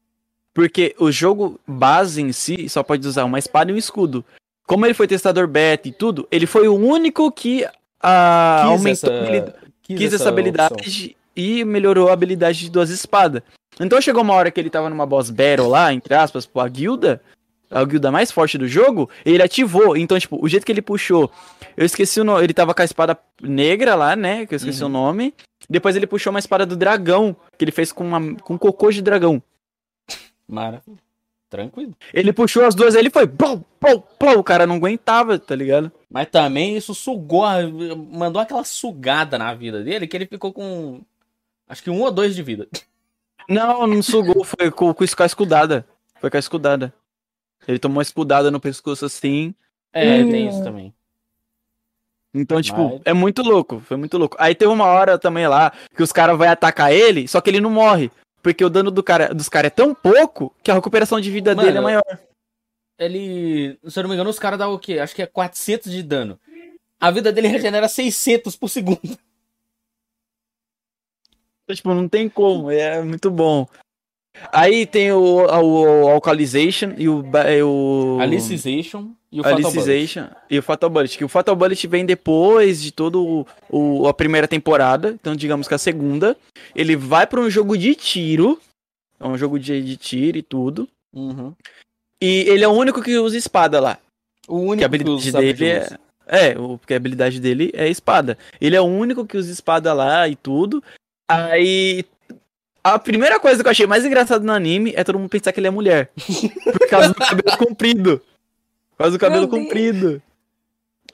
Porque 0.55 0.95
o 0.99 1.11
jogo 1.11 1.59
base 1.67 2.23
em 2.23 2.33
si 2.33 2.69
só 2.69 2.83
pode 2.83 3.07
usar 3.07 3.25
uma 3.25 3.39
espada 3.39 3.71
e 3.71 3.75
um 3.75 3.79
escudo. 3.79 4.25
Como 4.67 4.87
ele 4.87 4.95
foi 4.95 5.07
testador 5.07 5.47
beta 5.47 5.89
e 5.89 5.93
tudo, 5.93 6.27
ele 6.31 6.47
foi 6.47 6.69
o 6.69 6.75
único 6.75 7.31
que 7.33 7.67
ah, 8.03 8.61
Quis 8.63 8.71
aumentou 8.71 8.93
essa- 8.93 9.13
a 9.13 9.21
habilidade. 9.21 9.57
quis 9.83 9.99
quis 9.99 10.07
essa 10.13 10.17
opção. 10.17 10.29
habilidade 10.33 11.17
e 11.37 11.65
melhorou 11.65 12.09
a 12.09 12.13
habilidade 12.13 12.61
de 12.61 12.71
duas 12.71 12.89
espadas. 12.91 13.43
Então 13.81 14.01
chegou 14.01 14.23
uma 14.23 14.35
hora 14.35 14.51
que 14.51 14.61
ele 14.61 14.71
tava 14.71 14.89
numa 14.89 15.05
boss 15.05 15.29
battle 15.31 15.69
lá, 15.69 15.93
entre 15.93 16.15
aspas, 16.15 16.49
a 16.55 16.69
guilda, 16.69 17.21
a 17.71 17.85
guilda 17.85 18.11
mais 18.11 18.31
forte 18.31 18.57
do 18.59 18.69
jogo, 18.69 19.09
ele 19.25 19.43
ativou. 19.43 19.97
Então, 19.97 20.19
tipo, 20.19 20.39
o 20.43 20.49
jeito 20.49 20.65
que 20.65 20.73
ele 20.73 20.83
puxou, 20.83 21.31
eu 21.77 21.85
esqueci 21.85 22.21
o 22.21 22.25
nome, 22.25 22.45
ele 22.45 22.55
tava 22.55 22.75
com 22.75 22.83
a 22.83 22.85
espada 22.85 23.19
negra 23.43 23.95
lá, 23.95 24.15
né, 24.15 24.47
que 24.47 24.55
eu 24.55 24.57
esqueci 24.57 24.83
Uhum. 24.83 24.89
o 24.89 24.93
nome. 24.93 25.35
Depois 25.69 25.97
ele 25.97 26.07
puxou 26.07 26.31
uma 26.31 26.39
espada 26.39 26.67
do 26.67 26.77
dragão, 26.77 27.35
que 27.57 27.65
ele 27.65 27.73
fez 27.73 27.91
com, 27.91 28.05
uma, 28.07 28.35
com 28.37 28.59
cocô 28.59 28.91
de 28.91 29.01
dragão. 29.03 29.43
Maravilha. 30.47 30.99
Tranquilo. 31.49 31.95
Ele 32.13 32.33
puxou 32.33 32.65
as 32.65 32.75
duas, 32.75 32.95
aí 32.97 33.03
ele 33.03 33.11
foi, 33.11 33.29
pô, 33.29 33.61
pô, 33.79 34.01
pô, 34.01 34.33
o 34.33 34.43
cara 34.43 34.67
não 34.67 34.75
aguentava, 34.77 35.39
tá 35.39 35.55
ligado? 35.55 35.91
Mas 36.11 36.27
também 36.29 36.77
isso 36.77 36.95
sugou, 36.95 37.45
mandou 38.11 38.43
aquela 38.43 38.65
sugada 38.65 39.39
na 39.39 39.55
vida 39.55 39.83
dele 39.83 40.07
que 40.09 40.17
ele 40.17 40.27
ficou 40.27 40.53
com. 40.53 41.01
Acho 41.69 41.83
que 41.83 41.91
um 41.91 42.01
ou 42.03 42.11
dois 42.11 42.35
de 42.35 42.43
vida. 42.43 42.67
Não, 43.49 43.87
não 43.87 44.03
sugou, 44.03 44.43
foi 44.43 44.71
com, 44.71 44.93
com 44.93 45.05
a 45.23 45.27
escudada. 45.27 45.87
Foi 46.21 46.29
com 46.31 46.37
a 46.37 46.41
escudada. 46.41 46.93
Ele 47.67 47.79
tomou 47.79 47.97
uma 47.97 48.03
escudada 48.03 48.51
no 48.51 48.61
pescoço 48.61 49.05
assim. 49.05 49.55
É, 49.93 50.23
tem 50.25 50.49
isso 50.49 50.63
também. 50.63 50.95
Então, 52.35 52.61
tipo, 52.61 52.89
Mas- 52.89 53.03
é 53.05 53.13
muito 53.13 53.43
louco, 53.43 53.79
foi 53.81 53.97
muito 53.97 54.19
louco. 54.19 54.37
Aí 54.41 54.55
teve 54.57 54.73
uma 54.73 54.87
hora 54.87 55.17
também 55.17 55.47
lá 55.47 55.73
que 55.97 56.03
os 56.03 56.11
caras 56.11 56.37
vão 56.37 56.49
atacar 56.49 56.93
ele, 56.93 57.29
só 57.29 57.41
que 57.41 57.49
ele 57.49 57.61
não 57.61 57.71
morre. 57.71 58.11
Porque 58.43 58.65
o 58.65 58.69
dano 58.69 58.91
do 58.91 59.03
cara, 59.03 59.33
dos 59.33 59.49
caras 59.49 59.69
é 59.69 59.71
tão 59.71 59.95
pouco 59.95 60.55
que 60.63 60.71
a 60.71 60.75
recuperação 60.75 61.21
de 61.21 61.31
vida 61.31 61.55
Mano, 61.55 61.67
dele 61.67 61.79
é 61.79 61.81
maior. 61.81 62.19
Ele. 62.99 63.79
Se 63.87 63.99
eu 63.99 64.03
não 64.03 64.11
me 64.11 64.15
engano, 64.15 64.29
os 64.29 64.39
caras 64.39 64.59
dão 64.59 64.75
o 64.75 64.79
quê? 64.79 64.99
Acho 64.99 65.15
que 65.15 65.23
é 65.23 65.27
400 65.27 65.91
de 65.91 66.03
dano. 66.03 66.39
A 67.01 67.11
vida 67.11 67.33
dele 67.33 67.49
regenera 67.49 67.89
600 67.89 68.57
por 68.57 68.69
segundo. 68.69 69.01
Então, 71.65 71.75
tipo, 71.75 71.95
não 71.95 72.09
tem 72.09 72.29
como, 72.29 72.71
é 72.71 73.03
muito 73.03 73.31
bom. 73.31 73.67
Aí 74.53 74.85
tem 74.87 75.13
o, 75.13 75.19
o, 75.21 76.05
o 76.05 76.09
Alkalization 76.09 76.93
e 76.99 77.09
o. 77.09 77.25
o... 77.65 78.19
Alicization 78.21 79.11
e 79.31 79.41
o 79.41 79.43
Fatal 79.43 79.59
Bullet. 79.61 79.79
Alicization 79.79 80.27
e 80.51 80.59
o 80.59 80.63
Fatal 80.63 80.91
Bullet. 80.91 81.19
Que 81.19 81.25
o 81.25 81.29
Fatal 81.29 81.57
Bullet 81.57 81.87
vem 81.87 82.05
depois 82.05 82.83
de 82.83 82.93
todo 82.93 83.47
o, 83.71 84.01
o- 84.03 84.09
a 84.09 84.15
primeira 84.15 84.47
temporada. 84.49 85.11
Então, 85.11 85.35
digamos 85.35 85.67
que 85.69 85.75
a 85.75 85.79
segunda. 85.79 86.37
Ele 86.75 86.97
vai 86.97 87.27
pra 87.27 87.41
um 87.41 87.49
jogo 87.49 87.77
de 87.79 87.95
tiro. 87.95 88.61
É 89.21 89.27
um 89.27 89.39
jogo 89.39 89.59
de, 89.59 89.83
de 89.83 89.97
tiro 89.97 90.37
e 90.39 90.43
tudo. 90.43 90.89
Uhum. 91.13 91.55
E 92.21 92.45
ele 92.49 92.65
é 92.65 92.69
o 92.69 92.73
único 92.73 93.01
que 93.03 93.17
usa 93.17 93.37
espada 93.37 93.81
lá. 93.81 93.99
O 94.49 94.59
único 94.59 94.79
Que 94.79 94.85
a 94.85 94.87
habilidade 94.87 95.31
sabe 95.31 95.53
dele 95.53 95.71
é. 95.71 95.99
É, 96.27 96.59
o, 96.59 96.79
porque 96.79 96.95
a 96.95 96.97
habilidade 96.97 97.39
dele 97.41 97.71
é 97.75 97.89
espada. 97.89 98.37
Ele 98.61 98.75
é 98.77 98.81
o 98.81 98.85
único 98.85 99.25
que 99.27 99.37
usa 99.37 99.53
espada 99.53 99.93
lá 99.93 100.29
e 100.29 100.35
tudo. 100.35 100.83
Aí. 101.31 102.05
A 102.85 102.99
primeira 102.99 103.41
coisa 103.41 103.63
que 103.63 103.67
eu 103.67 103.71
achei 103.71 103.87
mais 103.87 104.05
engraçada 104.05 104.45
no 104.45 104.53
anime 104.53 104.93
é 104.95 105.03
todo 105.03 105.19
mundo 105.19 105.31
pensar 105.31 105.53
que 105.53 105.59
ele 105.59 105.67
é 105.67 105.71
mulher. 105.71 106.11
Por 106.63 106.89
causa 106.89 107.09
do 107.09 107.15
cabelo 107.15 107.57
comprido. 107.57 108.23
Por 108.91 108.99
causa 108.99 109.13
do 109.17 109.19
cabelo 109.19 109.43
Meu 109.43 109.51
Deus. 109.51 109.63
comprido. 109.63 110.23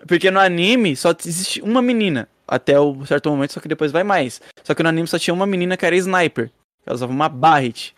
Porque 0.07 0.31
no 0.33 0.41
anime 0.41 0.97
só 0.97 1.15
existe 1.25 1.63
uma 1.63 1.81
menina. 1.81 2.29
Até 2.47 2.81
o 2.81 3.07
certo 3.07 3.31
momento, 3.31 3.53
só 3.53 3.61
que 3.61 3.69
depois 3.69 3.93
vai 3.93 4.03
mais. 4.03 4.41
Só 4.65 4.75
que 4.75 4.83
no 4.83 4.89
anime 4.89 5.07
só 5.07 5.17
tinha 5.17 5.33
uma 5.33 5.47
menina 5.47 5.77
que 5.77 5.87
era 5.87 5.95
sniper. 5.95 6.51
Ela 6.85 6.97
usava 6.97 7.13
uma 7.13 7.29
Barret. 7.29 7.95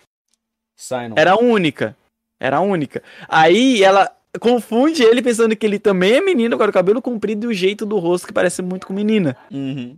Era 1.17 1.33
a 1.33 1.39
única. 1.39 1.97
Era 2.39 2.59
a 2.59 2.61
única. 2.61 3.03
Aí 3.27 3.83
ela 3.83 4.15
confunde 4.39 5.03
ele 5.03 5.23
pensando 5.23 5.57
que 5.57 5.65
ele 5.65 5.79
também 5.79 6.15
é 6.15 6.21
menino, 6.21 6.59
com 6.59 6.65
o 6.65 6.73
cabelo 6.73 7.01
comprido 7.01 7.47
e 7.47 7.49
o 7.49 7.55
jeito 7.55 7.87
do 7.87 7.99
rosto 7.99 8.27
que 8.27 8.33
parece 8.35 8.61
muito 8.61 8.87
com 8.87 8.93
menina. 8.93 9.35
Uhum. 9.51 9.97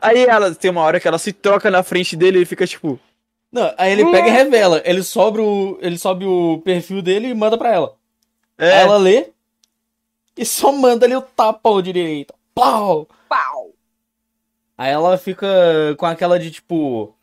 Aí 0.00 0.24
ela 0.24 0.54
tem 0.54 0.70
uma 0.70 0.82
hora 0.82 1.00
que 1.00 1.08
ela 1.08 1.18
se 1.18 1.32
troca 1.32 1.70
na 1.70 1.82
frente 1.82 2.16
dele 2.16 2.36
e 2.36 2.40
ele 2.40 2.46
fica 2.46 2.66
tipo. 2.66 2.98
Não, 3.50 3.72
aí 3.76 3.92
ele 3.92 4.10
pega 4.10 4.28
e 4.28 4.30
revela. 4.30 4.80
Ele 4.84 5.02
sobe 5.02 5.40
o, 5.40 5.78
ele 5.80 5.98
sobe 5.98 6.24
o 6.24 6.60
perfil 6.64 7.02
dele 7.02 7.28
e 7.28 7.34
manda 7.34 7.58
pra 7.58 7.72
ela. 7.72 7.96
É, 8.56 8.72
Aí 8.72 8.80
ela 8.80 8.96
lê 8.96 9.30
e 10.36 10.44
só 10.44 10.72
manda 10.72 11.04
ali 11.04 11.14
o 11.14 11.22
tapão 11.22 11.82
de 11.82 11.92
direita. 11.92 12.34
Pau! 12.54 13.06
Pau! 13.28 13.70
Aí 14.76 14.90
ela 14.90 15.18
fica 15.18 15.46
com 15.98 16.06
aquela 16.06 16.38
de 16.38 16.50
tipo. 16.50 17.14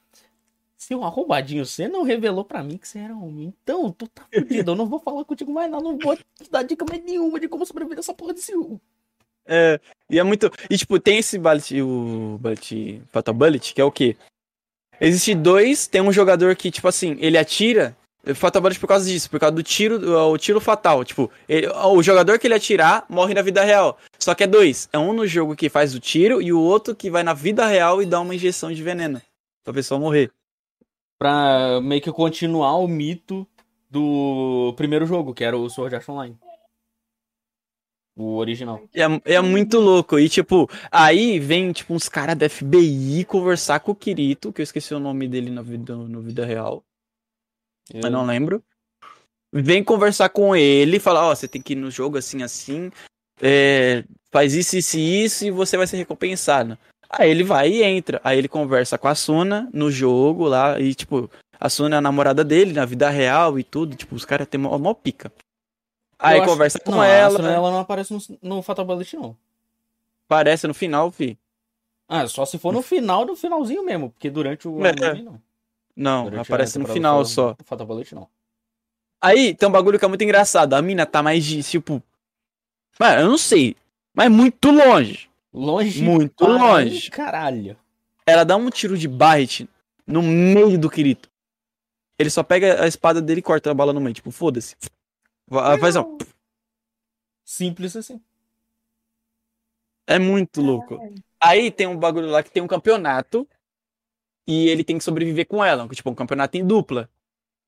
Seu 0.78 1.04
arrombadinho, 1.04 1.66
você 1.66 1.88
não 1.88 2.04
revelou 2.04 2.46
pra 2.46 2.64
mim 2.64 2.78
que 2.78 2.88
você 2.88 3.00
era 3.00 3.14
homem. 3.16 3.54
Então, 3.62 3.92
tu 3.92 4.08
tá 4.08 4.26
fudido. 4.34 4.72
Eu 4.72 4.76
não 4.76 4.88
vou 4.88 5.00
falar 5.00 5.26
contigo 5.26 5.52
mais, 5.52 5.70
não. 5.70 5.82
Não 5.82 5.98
vou 5.98 6.16
te 6.16 6.24
dar 6.50 6.64
dica 6.64 6.86
mais 6.88 7.04
nenhuma 7.04 7.40
de 7.40 7.48
como 7.48 7.66
sobreviver 7.66 7.98
nessa 7.98 8.14
porra 8.14 8.34
desse 8.34 8.54
jogo. 8.54 8.80
É, 9.52 9.80
e 10.10 10.20
é 10.20 10.24
muito. 10.24 10.52
E 10.70 10.78
tipo, 10.78 11.00
tem 11.00 11.18
esse 11.18 11.40
bullet, 11.40 11.82
o 11.82 12.38
bullet, 12.40 13.02
Fatal 13.12 13.34
Bullet, 13.34 13.74
que 13.74 13.82
é 13.82 13.84
o 13.84 13.92
quê? 13.92 14.16
Existe 15.02 15.34
dois, 15.34 15.88
tem 15.88 16.02
um 16.02 16.12
jogador 16.12 16.56
que, 16.56 16.70
tipo 16.70 16.88
assim, 16.88 17.18
ele 17.20 17.38
atira. 17.38 17.98
Fatal 18.36 18.62
Bullet 18.62 18.78
por 18.80 18.86
causa 18.88 19.10
disso, 19.10 19.30
por 19.30 19.40
causa 19.40 19.56
do 19.56 19.64
tiro, 19.64 19.98
o 20.30 20.38
tiro 20.38 20.60
fatal. 20.60 21.04
Tipo, 21.06 21.32
ele- 21.48 21.68
o 21.70 22.04
jogador 22.04 22.38
que 22.38 22.46
ele 22.46 22.54
atirar 22.54 23.06
morre 23.10 23.34
na 23.34 23.42
vida 23.42 23.64
real. 23.64 23.98
Só 24.20 24.36
que 24.36 24.44
é 24.44 24.48
dois. 24.48 24.90
É 24.92 25.00
um 25.00 25.14
no 25.14 25.26
jogo 25.26 25.56
que 25.56 25.70
faz 25.70 25.96
o 25.96 26.00
tiro 26.00 26.42
e 26.42 26.52
o 26.52 26.60
outro 26.60 26.94
que 26.94 27.10
vai 27.10 27.24
na 27.24 27.34
vida 27.34 27.66
real 27.66 28.02
e 28.02 28.06
dá 28.06 28.20
uma 28.20 28.36
injeção 28.36 28.72
de 28.72 28.84
veneno. 28.84 29.22
Pra 29.64 29.74
pessoa 29.74 30.00
morrer. 30.00 30.30
Pra 31.18 31.80
meio 31.82 32.02
que 32.02 32.12
continuar 32.12 32.76
o 32.78 32.88
mito 32.88 33.48
do 33.90 34.74
primeiro 34.76 35.06
jogo, 35.06 35.34
que 35.34 35.44
era 35.44 35.58
o 35.58 35.70
Sword 35.70 35.96
Art 35.96 36.10
Online. 36.10 36.38
O 38.20 38.36
original. 38.36 38.84
É, 38.94 39.36
é 39.36 39.42
muito 39.42 39.80
louco. 39.80 40.20
E, 40.20 40.28
tipo, 40.28 40.70
aí 40.92 41.40
vem, 41.40 41.72
tipo, 41.72 41.94
uns 41.94 42.10
caras 42.10 42.36
da 42.36 42.50
FBI 42.50 43.24
conversar 43.24 43.80
com 43.80 43.94
o 43.94 43.96
Kirito, 43.96 44.52
que 44.52 44.60
eu 44.60 44.64
esqueci 44.64 44.94
o 44.94 45.00
nome 45.00 45.26
dele 45.26 45.50
na 45.50 45.62
vida, 45.62 45.96
no 45.96 46.22
vida 46.22 46.46
real. 46.46 46.84
Eu 47.94 48.12
não 48.12 48.26
lembro. 48.26 48.62
Vem 49.54 49.82
conversar 49.82 50.28
com 50.30 50.54
ele 50.54 50.98
e 50.98 51.00
falar, 51.00 51.30
ó, 51.30 51.34
você 51.34 51.48
tem 51.48 51.62
que 51.62 51.72
ir 51.72 51.78
no 51.78 51.90
jogo 51.90 52.18
assim, 52.18 52.44
assim. 52.44 52.92
é, 53.42 54.04
faz 54.30 54.54
isso, 54.54 54.76
isso 54.76 54.98
e 54.98 55.24
isso 55.24 55.46
e 55.46 55.52
você 55.52 55.78
vai 55.78 55.88
ser 55.88 55.96
recompensado. 55.96 56.78
Aí 57.10 57.32
ele 57.32 57.44
vai 57.46 57.70
e 57.70 57.84
entra. 57.84 58.20
Aí 58.22 58.38
ele 58.38 58.50
conversa 58.50 58.98
com 58.98 59.08
a 59.08 59.16
Suna 59.16 59.70
no 59.74 59.90
jogo 59.90 60.46
lá. 60.46 60.78
E, 60.78 60.94
tipo, 60.94 61.32
a 61.58 61.70
Suna 61.70 61.96
é 61.96 62.00
a 62.00 62.02
namorada 62.02 62.44
dele 62.44 62.74
na 62.74 62.84
vida 62.84 63.10
real 63.10 63.58
e 63.58 63.64
tudo. 63.64 63.96
Tipo, 63.96 64.14
os 64.14 64.26
caras 64.26 64.46
têm 64.46 64.60
mó, 64.60 64.78
mó 64.78 64.94
pica. 64.94 65.32
Aí 66.20 66.38
Eu 66.38 66.44
acho- 66.44 66.52
conversa 66.52 66.80
com 66.80 66.92
não, 66.92 67.04
ela. 67.04 67.28
Asuna, 67.36 67.52
ela 67.52 67.72
não 67.72 67.80
aparece 67.80 68.14
no, 68.14 68.20
no 68.42 68.62
Fatal 68.62 68.84
Bullet, 68.86 69.16
não. 69.16 69.36
Aparece 70.28 70.68
no 70.68 70.74
final, 70.74 71.10
fi. 71.12 71.38
Ah, 72.08 72.28
só 72.28 72.46
se 72.46 72.58
for 72.58 72.74
no 72.74 72.82
final 72.82 73.24
do 73.26 73.36
finalzinho 73.36 73.84
mesmo, 73.86 74.10
porque 74.10 74.30
durante 74.30 74.68
o 74.68 74.86
É. 74.86 74.90
anime, 74.90 75.24
não. 75.24 75.42
Não, 75.96 76.24
Durante 76.26 76.42
aparece 76.48 76.78
no 76.80 76.88
final 76.88 77.24
só. 77.26 77.56
Fatal 77.66 77.86
Bullet, 77.88 78.14
não. 78.16 78.28
Aí 79.22 79.54
tem 79.54 79.68
um 79.68 79.72
bagulho 79.72 80.00
que 80.00 80.06
é 80.06 80.08
muito 80.08 80.24
engraçado. 80.24 80.74
A 80.74 80.82
mina 80.82 81.06
tá 81.06 81.22
mais 81.22 81.44
de, 81.44 81.62
tipo. 81.64 82.02
Mano, 83.00 83.22
eu 83.22 83.30
não 83.30 83.38
sei. 83.38 83.76
Mas 84.14 84.30
muito 84.32 84.72
longe. 84.72 85.30
Longe. 85.54 86.02
Muito 86.04 86.36
para 86.46 86.48
longe. 86.54 87.10
Caralho. 87.10 87.78
Ela 88.26 88.44
dá 88.44 88.56
um 88.56 88.70
tiro 88.70 88.98
de 88.98 89.08
Barret 89.08 89.68
no 90.08 90.22
meio 90.22 90.78
do 90.78 90.90
Kirito. 90.90 91.30
Ele 92.18 92.30
só 92.30 92.44
pega 92.44 92.84
a 92.84 92.88
espada 92.88 93.22
dele 93.22 93.40
e 93.40 93.44
corta 93.44 93.70
a 93.72 93.74
bala 93.74 93.92
no 93.94 94.00
meio. 94.02 94.14
Tipo, 94.14 94.32
foda-se. 94.32 94.76
Va- 95.50 95.78
Faz 95.78 95.96
ó. 95.96 96.18
Simples 97.44 97.96
assim. 97.96 98.22
É 100.08 100.18
muito 100.20 100.62
louco. 100.62 101.00
Aí 101.42 101.72
tem 101.72 101.88
um 101.88 101.98
bagulho 101.98 102.28
lá 102.28 102.42
que 102.44 102.52
tem 102.52 102.62
um 102.64 102.68
campeonato. 102.68 103.48
E 104.48 104.68
ele 104.68 104.84
tem 104.84 104.98
que 104.98 105.04
sobreviver 105.04 105.46
com 105.48 105.64
ela. 105.64 105.88
Tipo, 105.90 106.10
um 106.10 106.16
campeonato 106.16 106.58
em 106.58 106.66
dupla. 106.66 107.08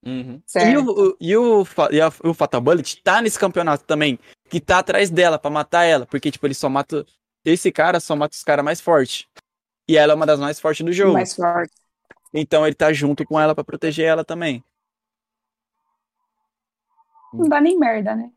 Uhum. 0.03 0.37
E, 0.37 0.51
Certo. 0.51 0.79
o, 0.89 1.09
o- 1.11 1.17
e, 1.21 1.37
o, 1.37 1.63
e 1.91 2.01
a- 2.01 2.11
o 2.23 2.33
Fatal 2.33 2.59
Bullet 2.59 3.01
tá 3.03 3.21
nesse 3.21 3.37
campeonato 3.37 3.83
também. 3.83 4.17
Que 4.49 4.59
tá 4.59 4.79
atrás 4.79 5.09
dela 5.11 5.37
pra 5.37 5.51
matar 5.51 5.83
ela. 5.83 6.05
Porque, 6.07 6.31
tipo, 6.31 6.45
ele 6.47 6.55
só 6.55 6.67
mata. 6.69 7.05
Esse 7.45 7.71
cara 7.71 7.99
só 7.99 8.15
mata 8.15 8.35
os 8.35 8.43
caras 8.43 8.65
mais 8.65 8.81
fortes. 8.81 9.27
E 9.87 9.95
ela 9.97 10.13
é 10.13 10.15
uma 10.15 10.25
das 10.25 10.39
mais 10.39 10.59
fortes 10.59 10.83
do 10.85 10.91
jogo. 10.91 11.13
Mais 11.13 11.35
forte. 11.35 11.73
Então 12.33 12.65
ele 12.65 12.75
tá 12.75 12.91
junto 12.93 13.25
com 13.25 13.39
ela 13.39 13.53
pra 13.53 13.63
proteger 13.63 14.05
ela 14.07 14.23
também. 14.25 14.63
Não 17.33 17.47
dá 17.47 17.59
nem 17.61 17.77
merda, 17.77 18.15
né? 18.15 18.31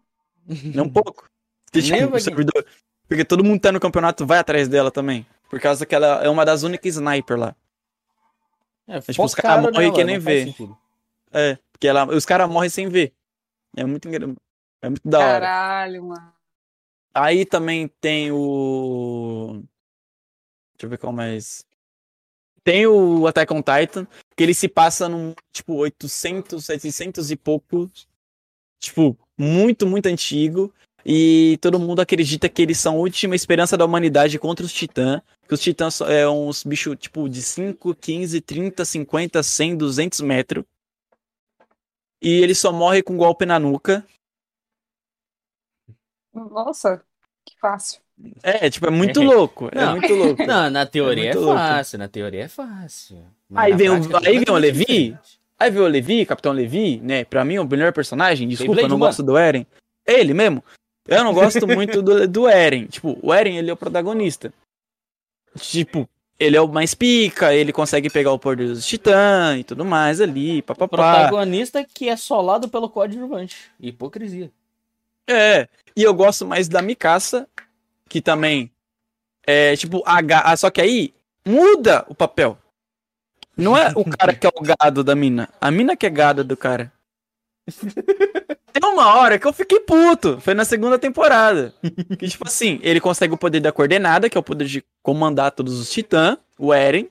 Não 0.75 0.85
um 0.85 0.91
pouco. 0.93 1.29
Porque, 1.73 1.83
tipo, 1.83 2.21
servidor- 2.21 2.65
porque 3.09 3.25
todo 3.25 3.43
mundo 3.43 3.61
tá 3.61 3.73
no 3.73 3.81
campeonato 3.81 4.25
vai 4.25 4.39
atrás 4.39 4.69
dela 4.69 4.91
também. 4.91 5.27
Por 5.51 5.59
causa 5.61 5.85
que 5.85 5.95
ela 5.95 6.25
é 6.25 6.29
uma 6.29 6.45
das 6.45 6.63
únicas 6.63 6.95
sniper 6.95 7.37
lá. 7.37 7.57
É, 8.87 9.01
tipo, 9.01 9.25
os 9.25 9.35
caras 9.35 9.73
morrem 9.73 9.93
que 9.93 10.05
nem 10.05 10.19
vê. 10.19 10.45
sentido. 10.45 10.79
É. 11.33 11.59
Porque 11.73 11.89
ela, 11.89 12.07
os 12.07 12.25
caras 12.25 12.49
morrem 12.49 12.71
sem 12.71 12.89
ver. 12.89 13.13
É 13.77 13.85
muito 13.85 14.09
É 14.09 14.89
muito 14.89 15.09
da 15.09 15.19
hora. 15.19 15.41
Caralho, 15.41 16.05
mano. 16.05 16.33
Aí 17.13 17.45
também 17.45 17.89
tem 18.01 18.31
o. 18.33 19.63
Deixa 20.77 20.87
eu 20.87 20.91
ver 20.91 20.99
qual 20.99 21.13
mais. 21.13 21.65
Tem 22.63 22.87
o 22.87 23.27
Attack 23.27 23.53
on 23.53 23.63
Titan, 23.63 24.07
que 24.37 24.43
ele 24.43 24.55
se 24.55 24.69
passa 24.69 25.09
num, 25.09 25.35
tipo, 25.53 25.75
800, 25.75 26.65
700 26.65 27.31
e 27.31 27.37
pouco. 27.37 27.91
Tipo, 28.85 29.19
muito, 29.39 29.87
muito 29.87 30.07
antigo. 30.07 30.73
E 31.07 31.59
todo 31.61 31.79
mundo 31.79 32.01
acredita 32.01 32.49
que 32.49 32.63
eles 32.63 32.79
são 32.79 32.95
a 32.95 32.99
última 32.99 33.35
esperança 33.37 33.77
da 33.77 33.85
humanidade 33.85 34.39
contra 34.39 34.65
os 34.65 34.73
titãs. 34.73 35.21
Que 35.47 35.53
os 35.55 35.61
titãs 35.61 35.95
são- 35.97 36.09
é 36.09 36.27
uns 36.29 36.65
bichos, 36.65 36.97
tipo, 36.99 37.29
de 37.29 37.43
5, 37.43 37.95
15, 37.95 38.41
30, 38.41 38.85
50, 38.85 39.43
100, 39.43 39.77
200 39.77 40.21
metros. 40.23 40.65
E 42.23 42.31
ele 42.43 42.55
só 42.55 42.73
morre 42.73 43.03
com 43.03 43.13
um 43.13 43.19
golpe 43.19 43.45
na 43.45 43.59
nuca. 43.59 44.03
Nossa, 46.33 47.03
que 47.45 47.55
fácil. 47.61 48.01
É, 48.43 48.71
tipo, 48.71 48.87
é 48.87 48.91
muito 48.91 49.21
louco. 49.23 49.69
É 49.73 49.75
Não. 49.85 49.97
muito 49.97 50.15
louco. 50.15 50.43
Não, 50.47 50.71
na 50.71 50.87
teoria 50.87 51.31
é, 51.31 51.35
louco. 51.35 51.55
fácil, 51.59 51.99
na 51.99 52.09
teoria 52.09 52.45
é 52.45 52.49
fácil. 52.49 53.25
Aí 53.55 53.75
vem 53.75 53.91
o- 53.91 54.09
prática 54.09 54.27
é 54.27 54.31
aí 54.33 54.39
vem 54.45 54.55
o 54.55 54.59
Levi. 54.59 54.85
diferente. 54.85 55.41
Aí 55.59 55.71
veio 55.71 55.85
o 55.85 55.89
Levi, 55.89 56.27
Capitão 56.27 56.53
Levi, 56.53 56.99
né? 57.01 57.25
Pra 57.25 57.45
mim, 57.45 57.59
o 57.59 57.65
melhor 57.65 57.93
personagem. 57.93 58.49
Desculpa, 58.49 58.73
eu 58.73 58.75
Beyblade 58.75 58.91
não 58.91 58.97
humano. 58.97 59.09
gosto 59.11 59.23
do 59.23 59.37
Eren. 59.39 59.67
Ele 60.07 60.35
mesmo. 60.35 60.63
Eu 61.07 61.23
não 61.25 61.33
gosto 61.35 61.67
muito 61.69 62.03
do, 62.03 62.27
do 62.27 62.49
Eren. 62.49 62.87
Tipo, 62.87 63.19
o 63.23 63.33
Eren, 63.33 63.57
ele 63.57 63.71
é 63.71 63.73
o 63.73 63.77
protagonista. 63.77 64.53
Tipo, 65.59 66.09
ele 66.39 66.57
é 66.57 66.61
o 66.61 66.67
mais 66.69 66.95
pica, 66.95 67.55
ele 67.55 67.73
consegue 67.73 68.11
pegar 68.11 68.33
o 68.33 68.39
poder 68.39 68.67
dos 68.69 68.85
titãs 68.87 69.61
e 69.61 69.65
tudo 69.65 69.85
mais 69.85 70.21
ali, 70.21 70.61
papapá. 70.63 70.89
Protagonista 70.97 71.85
que 71.85 72.09
é 72.09 72.17
solado 72.17 72.69
pelo 72.69 72.89
coadjuvante. 72.89 73.57
Hipocrisia. 73.79 74.51
É, 75.31 75.69
e 75.97 76.03
eu 76.03 76.13
gosto 76.13 76.45
mais 76.45 76.69
da 76.69 76.83
Mikasa, 76.83 77.47
que 78.09 78.21
também 78.21 78.71
é 79.47 79.77
tipo 79.77 80.03
a 80.05 80.21
ga- 80.21 80.43
ah, 80.45 80.57
só 80.57 80.71
que 80.71 80.81
aí 80.81 81.15
muda 81.47 82.05
o 82.09 82.15
papel. 82.15 82.59
Não 83.57 83.77
é 83.77 83.93
o 83.95 84.05
cara 84.05 84.35
que 84.35 84.47
é 84.47 84.51
o 84.55 84.63
gado 84.63 85.05
da 85.05 85.15
mina, 85.15 85.49
a 85.61 85.71
mina 85.71 85.97
que 85.97 86.07
é 86.07 86.11
gada 86.11 86.43
do 86.43 86.57
cara. 86.57 86.93
Tem 88.73 88.91
uma 88.91 89.15
hora 89.15 89.39
que 89.39 89.47
eu 89.47 89.53
fiquei 89.53 89.79
puto, 89.81 90.41
foi 90.41 90.53
na 90.53 90.65
segunda 90.65 90.99
temporada. 90.99 91.73
Que 92.19 92.29
tipo 92.29 92.47
assim, 92.47 92.81
ele 92.83 93.01
consegue 93.01 93.33
o 93.33 93.39
poder 93.39 93.61
da 93.61 93.71
coordenada, 93.71 94.29
que 94.29 94.37
é 94.37 94.41
o 94.41 94.43
poder 94.43 94.67
de 94.67 94.85
comandar 95.01 95.53
todos 95.53 95.79
os 95.79 95.89
titãs, 95.91 96.37
o 96.59 96.75
Eren. 96.75 97.09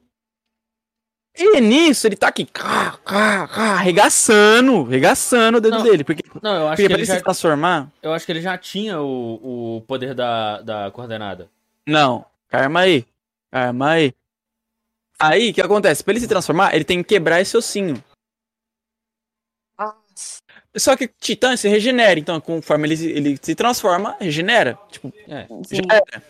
E 1.35 1.61
nisso 1.61 2.05
ele 2.05 2.15
tá 2.15 2.27
aqui, 2.27 2.45
cá, 2.45 2.99
cá, 3.03 3.47
cá, 3.47 3.63
arregaçando, 3.73 4.85
arregaçando 4.85 5.57
o 5.57 5.61
dedo 5.61 5.77
Não, 5.77 5.83
dele, 5.83 6.03
porque, 6.03 6.23
Não, 6.43 6.53
eu 6.53 6.67
acho 6.67 6.75
porque 6.75 6.87
que 6.87 6.93
ele 6.93 7.05
já, 7.05 7.15
se 7.15 7.23
transformar, 7.23 7.89
eu 8.03 8.13
acho 8.13 8.23
que 8.23 8.31
ele 8.31 8.41
já 8.41 8.55
tinha 8.55 9.01
o, 9.01 9.77
o 9.77 9.81
poder 9.87 10.13
da, 10.13 10.61
da 10.61 10.91
coordenada. 10.91 11.49
Não, 11.87 12.25
calma 12.49 12.81
aí. 12.81 13.05
Calma 13.49 13.89
aí. 13.91 14.13
Aí, 15.19 15.51
o 15.51 15.53
que 15.53 15.61
acontece? 15.61 16.03
Pra 16.03 16.11
ele 16.13 16.19
se 16.19 16.27
transformar, 16.27 16.75
ele 16.75 16.83
tem 16.83 17.01
que 17.01 17.09
quebrar 17.09 17.39
esse 17.41 17.55
ossinho. 17.55 18.03
Só 20.75 20.95
que 20.97 21.07
Titã 21.07 21.55
se 21.55 21.67
regenera, 21.67 22.19
então 22.19 22.39
conforme 22.41 22.87
ele, 22.87 22.97
se- 22.97 23.09
ele 23.11 23.37
se 23.41 23.53
transforma, 23.55 24.17
regenera. 24.19 24.77
Tipo, 24.89 25.13
É. 25.27 25.45
Sim. 25.65 25.75
já 25.89 25.95
era. 25.97 26.23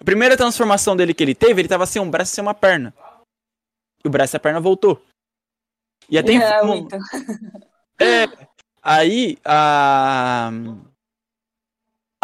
A 0.00 0.04
primeira 0.04 0.36
transformação 0.36 0.96
dele 0.96 1.12
que 1.14 1.22
ele 1.22 1.34
teve, 1.34 1.60
ele 1.60 1.68
tava 1.68 1.86
sem 1.86 2.00
um 2.00 2.10
braço 2.10 2.32
e 2.32 2.34
sem 2.34 2.42
uma 2.42 2.54
perna. 2.54 2.94
E 4.04 4.08
o 4.08 4.10
braço 4.10 4.34
e 4.34 4.38
a 4.38 4.40
perna 4.40 4.58
voltou. 4.60 5.00
E 6.08 6.18
até 6.18 6.34
É, 6.34 6.62
muito. 6.62 6.96
É, 8.00 8.24
aí 8.82 9.38
a. 9.44 10.50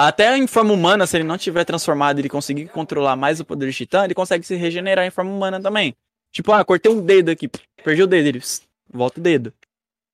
Até 0.08 0.36
em 0.36 0.46
forma 0.46 0.72
humana, 0.72 1.06
se 1.06 1.16
ele 1.16 1.24
não 1.24 1.36
tiver 1.36 1.64
transformado 1.64 2.18
e 2.18 2.22
ele 2.22 2.28
conseguir 2.28 2.68
controlar 2.68 3.16
mais 3.16 3.38
o 3.40 3.44
poder 3.44 3.68
de 3.70 3.76
Titã, 3.76 4.04
ele 4.04 4.14
consegue 4.14 4.46
se 4.46 4.54
regenerar 4.56 5.04
em 5.04 5.10
forma 5.10 5.30
humana 5.30 5.60
também. 5.60 5.94
Tipo, 6.32 6.52
ah, 6.52 6.64
cortei 6.64 6.90
um 6.90 7.02
dedo 7.04 7.30
aqui, 7.30 7.50
perdi 7.84 8.02
o 8.02 8.06
dedo, 8.06 8.26
ele 8.26 8.38
pss, 8.40 8.62
volta 8.90 9.20
o 9.20 9.22
dedo. 9.22 9.52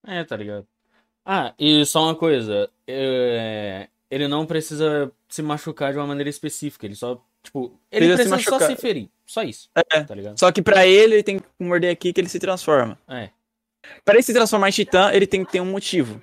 É, 0.06 0.24
tá 0.24 0.36
ligado? 0.36 0.66
Ah, 1.24 1.54
e 1.58 1.84
só 1.84 2.02
uma 2.04 2.14
coisa. 2.14 2.68
é, 2.86 3.88
Ele 4.10 4.26
não 4.28 4.46
precisa 4.46 5.10
se 5.28 5.42
machucar 5.42 5.92
de 5.92 5.98
uma 5.98 6.06
maneira 6.06 6.30
específica. 6.30 6.86
Ele 6.86 6.94
só, 6.94 7.20
tipo, 7.42 7.78
ele 7.90 8.06
Precisa 8.06 8.22
se 8.24 8.28
precisa 8.30 8.50
só 8.50 8.56
machucar. 8.58 8.76
se 8.76 8.80
ferir. 8.80 9.08
Só 9.26 9.42
isso. 9.42 9.68
É. 9.92 10.02
Tá 10.04 10.14
ligado? 10.14 10.38
Só 10.38 10.50
que 10.52 10.62
pra 10.62 10.86
ele, 10.86 11.14
ele 11.16 11.22
tem 11.22 11.38
que 11.38 11.44
morder 11.60 11.90
aqui 11.92 12.12
que 12.12 12.20
ele 12.20 12.28
se 12.28 12.38
transforma. 12.38 12.98
É, 13.08 13.30
Pra 14.04 14.14
ele 14.14 14.22
se 14.22 14.32
transformar 14.32 14.68
em 14.68 14.72
Titã, 14.72 15.10
ele 15.12 15.26
tem 15.28 15.44
que 15.44 15.52
ter 15.52 15.60
um 15.60 15.66
motivo. 15.66 16.20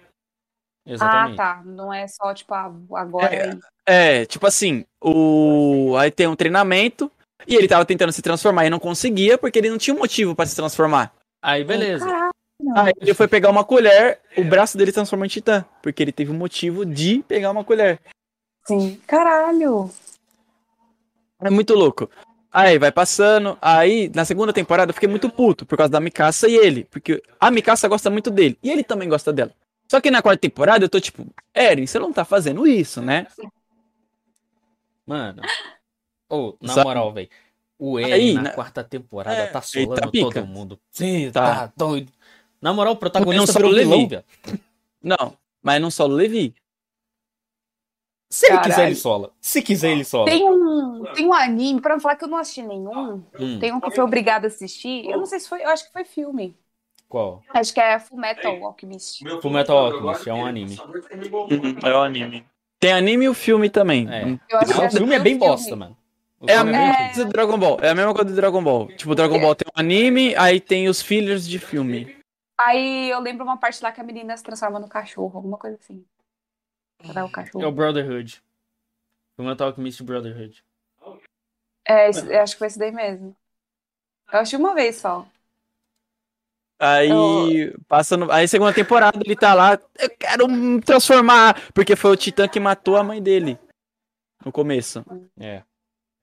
Ah, 0.86 0.92
exatamente. 0.92 1.38
tá. 1.38 1.62
Não 1.66 1.94
é 1.94 2.08
só, 2.08 2.34
tipo, 2.34 2.54
ah, 2.54 2.72
agora 2.96 3.60
É. 3.86 4.22
é. 4.22 4.26
Tipo 4.26 4.46
assim, 4.48 4.86
o. 5.02 5.96
Aí 5.98 6.12
tem 6.12 6.28
um 6.28 6.36
treinamento. 6.36 7.12
E 7.46 7.56
ele 7.56 7.68
tava 7.68 7.86
tentando 7.86 8.12
se 8.14 8.22
transformar 8.22 8.66
e 8.66 8.70
não 8.70 8.80
conseguia, 8.80 9.38
porque 9.38 9.60
ele 9.60 9.70
não 9.70 9.78
tinha 9.78 9.94
um 9.94 10.00
motivo 10.00 10.34
pra 10.34 10.46
se 10.46 10.56
transformar. 10.56 11.12
Aí, 11.42 11.64
beleza. 11.66 12.06
Caralho. 12.06 12.32
Aí 12.78 12.94
ele 13.02 13.14
foi 13.14 13.28
pegar 13.28 13.50
uma 13.50 13.66
colher, 13.66 14.22
o 14.38 14.44
braço 14.46 14.78
dele 14.78 14.94
transformou 14.94 15.26
em 15.26 15.30
titã. 15.30 15.66
Porque 15.82 16.02
ele 16.02 16.14
teve 16.14 16.32
um 16.32 16.38
motivo 16.38 16.86
de 16.86 17.22
pegar 17.28 17.52
uma 17.52 17.64
colher. 17.66 18.00
Sim. 18.66 18.98
Caralho. 19.06 19.90
É 21.42 21.50
muito 21.50 21.74
louco. 21.74 22.10
Aí 22.52 22.80
vai 22.80 22.92
passando. 22.92 23.58
Aí, 23.62 24.10
na 24.16 24.24
segunda 24.24 24.54
temporada, 24.54 24.92
eu 24.92 24.94
fiquei 24.94 25.10
muito 25.10 25.30
puto 25.30 25.66
por 25.66 25.78
causa 25.78 25.92
da 25.92 26.00
Mikasa 26.00 26.48
e 26.48 26.56
ele. 26.56 26.86
Porque 26.86 27.22
a 27.40 27.52
Mikasa 27.52 27.90
gosta 27.90 28.10
muito 28.10 28.30
dele. 28.32 28.58
E 28.64 28.72
ele 28.72 28.84
também 28.84 29.10
gosta 29.10 29.34
dela. 29.34 29.52
Só 29.94 30.02
que 30.02 30.10
na 30.10 30.24
quarta 30.24 30.42
temporada 30.42 30.84
eu 30.86 30.90
tô 30.90 31.00
tipo, 31.00 31.24
Eren, 31.54 31.86
você 31.86 32.00
não 32.00 32.12
tá 32.12 32.26
fazendo 32.26 32.66
isso, 32.66 33.00
né? 33.00 33.28
Mano. 35.06 35.44
Ô, 36.28 36.58
na 36.60 36.74
Sabe? 36.74 36.88
moral, 36.88 37.14
velho. 37.14 37.30
O 37.78 38.00
Eren 38.00 38.12
Aí, 38.14 38.34
na 38.34 38.42
na- 38.42 38.50
quarta 38.54 38.84
temporada 38.84 39.38
É, 39.38 39.46
tá 39.46 39.54
tá 39.54 39.62
solando 39.62 40.10
pica. 40.10 40.32
todo 40.42 40.48
mundo. 40.48 40.80
Sim, 40.90 41.30
Tá. 41.32 41.68
tá. 41.68 41.74
doido. 41.78 42.12
Na 42.60 42.74
moral, 42.74 42.94
o 42.94 42.98
protagonista 42.98 43.46
Não 43.46 43.54
virou 43.54 43.70
o 43.70 43.74
Levi. 43.76 43.88
vilão, 43.92 44.08
velho. 44.08 44.24
Não, 45.00 45.38
mas 45.62 45.80
não 45.80 45.92
só 45.92 46.06
o 46.06 46.08
Levi. 46.08 46.56
Se 48.32 48.48
ele 48.48 48.56
Caralho. 48.56 48.72
quiser, 48.74 48.86
ele 48.88 48.96
sola. 48.96 49.32
Se 49.40 49.62
quiser, 49.62 49.92
ele 49.92 50.04
sola. 50.04 50.26
Tem 50.26 50.44
um, 50.44 51.04
tem 51.14 51.28
um 51.28 51.34
anime, 51.34 51.80
pra 51.80 51.94
não 51.94 52.02
falar 52.02 52.16
que 52.16 52.24
eu 52.24 52.28
não 52.30 52.40
assisti 52.40 52.64
nenhum, 52.64 53.24
Hum, 53.40 53.60
tem 53.60 53.72
um 53.72 53.80
que 53.80 53.86
eu 53.86 53.92
fui 53.92 54.04
obrigada 54.04 54.48
a 54.48 54.50
assistir. 54.50 55.06
Eu 55.08 55.20
não 55.20 55.28
sei 55.28 55.40
se 55.40 55.48
foi, 55.48 55.62
eu 55.62 55.70
acho 55.70 55.86
que 55.86 55.92
foi 55.94 56.04
filme. 56.04 56.58
Qual? 57.14 57.44
Acho 57.54 57.72
que 57.72 57.80
é 57.80 58.00
Full 58.00 58.18
Metal 58.18 58.66
Alchemist. 58.66 59.24
Fullmetal 59.40 59.78
Alchemist, 59.78 60.28
é 60.28 60.34
um 60.34 60.44
anime. 60.48 60.80
É 61.86 61.94
o 61.94 62.02
anime. 62.02 62.44
Tem 62.80 62.92
anime 62.92 63.26
e 63.26 63.30
o 63.30 63.36
filme 63.36 63.70
também. 63.70 64.12
É. 64.12 64.24
Eu 64.50 64.58
acho 64.58 64.74
que 64.74 64.82
Ah, 64.82 64.88
o 64.88 64.90
filme 64.92 65.14
é 65.14 65.20
bem 65.20 65.34
filme. 65.38 65.48
bosta, 65.48 65.76
mano. 65.76 65.96
O 66.40 66.50
É 66.50 66.56
a 66.56 66.64
mesma 66.64 66.90
É. 66.90 67.06
coisa 67.06 67.26
do 67.26 67.32
Dragon 67.32 67.60
Ball. 67.60 67.78
É 67.84 67.90
a 67.90 67.94
mesma 67.94 68.16
coisa 68.16 68.32
do 68.32 68.36
Dragon 68.36 68.64
Ball. 68.64 68.88
Tipo, 68.98 69.12
o 69.12 69.16
Dragon 69.16 69.40
Ball 69.40 69.54
tem 69.54 69.68
um 69.68 69.80
anime, 69.80 70.36
aí 70.36 70.60
tem 70.60 70.90
os 70.90 71.04
fillers 71.04 71.48
de 71.48 71.60
filme. 71.60 72.18
Aí 72.60 73.12
eu 73.12 73.20
lembro 73.20 73.44
uma 73.46 73.58
parte 73.58 73.84
lá 73.84 73.92
que 73.92 74.02
a 74.02 74.04
menina 74.04 74.36
se 74.36 74.44
transforma 74.44 74.80
no 74.80 74.88
cachorro, 74.90 75.34
alguma 75.38 75.60
coisa 75.60 75.78
assim. 75.80 76.04
O 77.08 77.20
É 77.20 77.24
o 77.24 77.30
cachorro. 77.30 77.72
Brotherhood. 77.72 78.42
Fullmetal 79.36 79.68
Alchemist 79.68 80.02
Brotherhood. 80.02 80.64
É, 81.88 82.10
esse- 82.10 82.26
eu 82.34 82.42
acho 82.42 82.54
que 82.56 82.58
foi 82.60 82.68
esse 82.70 82.80
daí 82.80 82.92
mesmo. 82.92 83.36
Eu 84.32 84.40
assisti 84.40 84.56
uma 84.56 84.74
vez 84.74 84.96
só. 84.96 85.28
Aí 86.84 87.74
passa 87.88 88.18
no... 88.18 88.30
Aí 88.30 88.46
segunda 88.46 88.74
temporada 88.74 89.18
ele 89.24 89.38
tá 89.38 89.54
lá, 89.54 89.80
eu 89.98 90.10
quero 90.20 90.48
me 90.50 90.82
transformar, 90.82 91.62
porque 91.74 91.96
foi 91.96 92.12
o 92.12 92.16
Titã 92.18 92.46
que 92.46 92.60
matou 92.60 92.98
a 92.98 93.04
mãe 93.04 93.22
dele 93.22 93.58
no 94.46 94.52
começo. 94.52 95.06
É. 95.40 95.62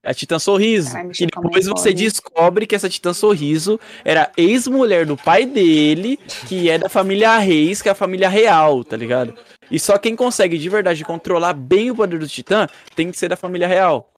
A 0.04 0.12
Titã 0.12 0.38
Sorriso. 0.38 0.94
E 1.18 1.26
depois 1.26 1.66
você 1.66 1.94
descobre 1.94 2.66
que 2.66 2.74
essa 2.74 2.90
Titã 2.90 3.14
Sorriso 3.14 3.80
era 4.04 4.30
ex-mulher 4.36 5.06
do 5.06 5.16
pai 5.16 5.46
dele, 5.46 6.18
que 6.46 6.68
é 6.68 6.78
da 6.78 6.90
família 6.90 7.38
Reis, 7.38 7.80
que 7.80 7.88
é 7.88 7.92
a 7.92 7.94
família 7.94 8.28
real, 8.28 8.84
tá 8.84 8.96
ligado? 8.96 9.34
E 9.70 9.80
só 9.80 9.96
quem 9.96 10.14
consegue 10.14 10.58
de 10.58 10.68
verdade 10.68 11.04
controlar 11.04 11.54
bem 11.54 11.90
o 11.90 11.96
poder 11.96 12.18
do 12.18 12.28
Titã 12.28 12.66
tem 12.94 13.10
que 13.10 13.18
ser 13.18 13.28
da 13.28 13.36
família 13.36 13.66
real. 13.66 14.12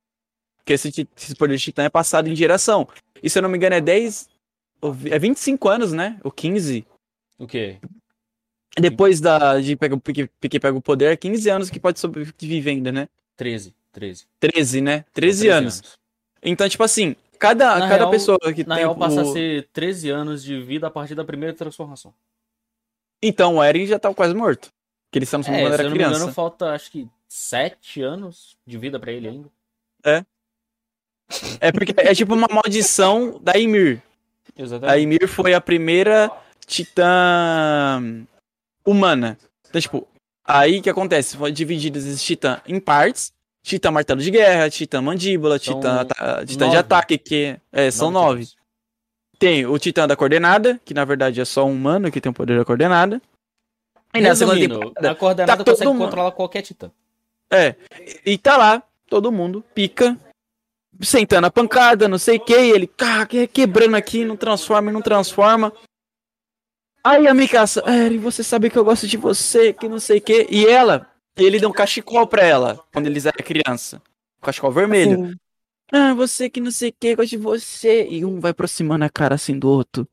Porque 0.58 0.72
esse, 0.72 1.08
esse 1.16 1.34
poder 1.36 1.56
de 1.56 1.62
Titã 1.62 1.84
é 1.84 1.88
passado 1.88 2.28
em 2.28 2.34
geração. 2.34 2.88
E 3.22 3.30
se 3.30 3.38
eu 3.38 3.42
não 3.42 3.48
me 3.48 3.56
engano 3.56 3.76
é 3.76 3.80
10. 3.80 4.31
É 5.10 5.18
25 5.18 5.68
anos, 5.68 5.92
né? 5.92 6.18
Ou 6.24 6.30
15. 6.30 6.84
O 7.38 7.46
quê? 7.46 7.78
Depois 8.78 9.20
da, 9.20 9.60
de 9.60 9.76
pegar, 9.76 9.94
o 9.94 10.00
Pique, 10.00 10.28
Pique 10.40 10.58
pega 10.58 10.76
o 10.76 10.80
poder, 10.82 11.12
é 11.12 11.16
15 11.16 11.48
anos 11.50 11.70
que 11.70 11.78
pode 11.78 12.00
sobreviver 12.00 12.72
ainda, 12.74 12.90
né? 12.90 13.08
13. 13.36 13.74
13. 13.92 14.26
13, 14.40 14.80
né? 14.80 15.04
13, 15.12 15.42
13 15.42 15.48
anos. 15.48 15.82
Então, 16.42 16.68
tipo 16.68 16.82
assim, 16.82 17.14
cada, 17.38 17.74
Na 17.78 17.80
cada 17.88 17.96
real- 17.98 18.10
pessoa 18.10 18.38
que 18.54 18.64
Na 18.64 18.76
tem. 18.76 18.84
real, 18.84 18.96
passa 18.96 19.20
a 19.20 19.24
o- 19.24 19.32
ser 19.32 19.68
13 19.72 20.08
anos 20.10 20.42
de 20.42 20.60
vida 20.62 20.86
a 20.86 20.90
partir 20.90 21.14
da 21.14 21.24
primeira 21.24 21.54
transformação. 21.54 22.14
Então, 23.22 23.56
o 23.56 23.62
Eren 23.62 23.86
já 23.86 23.98
tá 23.98 24.12
quase 24.14 24.34
morto. 24.34 24.70
Que 25.12 25.18
eles 25.18 25.28
estão 25.28 25.40
É, 25.40 25.44
quando 25.44 25.74
se 25.74 25.80
era 25.80 25.84
me 25.90 25.94
criança. 25.94 26.16
engano, 26.16 26.32
falta 26.32 26.70
acho 26.72 26.90
que 26.90 27.06
7 27.28 28.00
anos 28.00 28.56
de 28.66 28.78
vida 28.78 28.98
pra 28.98 29.12
ele 29.12 29.28
ainda. 29.28 29.48
É 31.60 31.70
porque 31.70 31.94
é 31.96 32.14
tipo 32.14 32.34
uma 32.34 32.48
maldição 32.50 33.38
da 33.40 33.52
Ymir. 33.56 34.02
A 34.56 34.62
Exatamente. 34.62 35.00
Ymir 35.00 35.28
foi 35.28 35.54
a 35.54 35.60
primeira 35.60 36.30
titã 36.66 38.02
humana. 38.84 39.38
Então, 39.68 39.80
tipo, 39.80 40.08
aí 40.44 40.80
que 40.80 40.90
acontece? 40.90 41.36
Foi 41.36 41.50
dividido 41.52 41.98
esse 41.98 42.16
titã 42.22 42.60
em 42.66 42.78
partes. 42.78 43.32
Titã 43.64 43.92
martelo 43.92 44.20
de 44.20 44.30
guerra, 44.30 44.68
titã 44.68 45.00
mandíbula, 45.00 45.56
titã, 45.56 46.04
titã 46.04 46.44
de 46.44 46.58
nove. 46.58 46.76
ataque, 46.76 47.16
que 47.16 47.56
é, 47.70 47.90
são 47.92 48.10
nove. 48.10 48.46
titãs. 48.46 48.62
Tem 49.38 49.66
o 49.66 49.78
titã 49.78 50.06
da 50.06 50.16
coordenada, 50.16 50.80
que 50.84 50.92
na 50.92 51.04
verdade 51.04 51.40
é 51.40 51.44
só 51.44 51.64
um 51.64 51.72
humano 51.72 52.10
que 52.10 52.20
tem 52.20 52.30
o 52.30 52.34
poder 52.34 52.58
da 52.58 52.64
coordenada. 52.64 53.22
E 54.14 54.20
na 54.20 54.34
segunda 54.34 54.58
temporada, 54.58 55.10
a 55.10 55.14
coordenada 55.14 55.64
tá 55.64 55.70
consegue 55.72 55.98
controlar 55.98 56.32
qualquer 56.32 56.62
titã. 56.62 56.90
É. 57.50 57.74
E 58.26 58.36
tá 58.36 58.56
lá, 58.56 58.82
todo 59.08 59.32
mundo 59.32 59.64
pica, 59.74 60.18
sentando 61.00 61.46
a 61.46 61.50
pancada, 61.50 62.08
não 62.08 62.18
sei 62.18 62.36
o 62.36 62.44
que, 62.44 62.56
e 62.56 62.70
ele 62.70 62.86
cá, 62.86 63.26
que- 63.26 63.46
quebrando 63.46 63.96
aqui, 63.96 64.24
não 64.24 64.36
transforma, 64.36 64.92
não 64.92 65.02
transforma. 65.02 65.72
Aí 67.04 67.26
a 67.26 67.34
Mikasa, 67.34 67.82
Eren, 67.86 68.18
você 68.18 68.44
sabe 68.44 68.70
que 68.70 68.78
eu 68.78 68.84
gosto 68.84 69.08
de 69.08 69.16
você, 69.16 69.72
que 69.72 69.88
não 69.88 69.98
sei 69.98 70.18
o 70.18 70.20
que. 70.20 70.46
E 70.50 70.66
ela, 70.66 71.10
ele 71.36 71.58
deu 71.58 71.68
um 71.68 71.72
cachecol 71.72 72.26
pra 72.26 72.44
ela, 72.44 72.84
quando 72.92 73.06
eles 73.06 73.26
eram 73.26 73.44
criança. 73.44 74.00
Um 74.40 74.46
cachecol 74.46 74.70
vermelho. 74.70 75.26
Sim. 75.28 75.34
Ah, 75.92 76.14
você 76.14 76.48
que 76.48 76.60
não 76.60 76.70
sei 76.70 76.90
o 76.90 76.94
que, 76.98 77.16
gosto 77.16 77.30
de 77.30 77.36
você. 77.36 78.06
E 78.08 78.24
um 78.24 78.38
vai 78.40 78.52
aproximando 78.52 79.04
a 79.04 79.10
cara 79.10 79.34
assim 79.34 79.58
do 79.58 79.68
outro. 79.68 80.08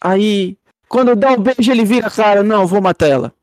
Aí, 0.00 0.56
quando 0.88 1.14
dá 1.14 1.32
um 1.32 1.40
beijo, 1.40 1.70
ele 1.70 1.84
vira 1.84 2.08
a 2.08 2.10
cara, 2.10 2.42
não, 2.42 2.66
vou 2.66 2.80
matar 2.80 3.08
ela. 3.08 3.34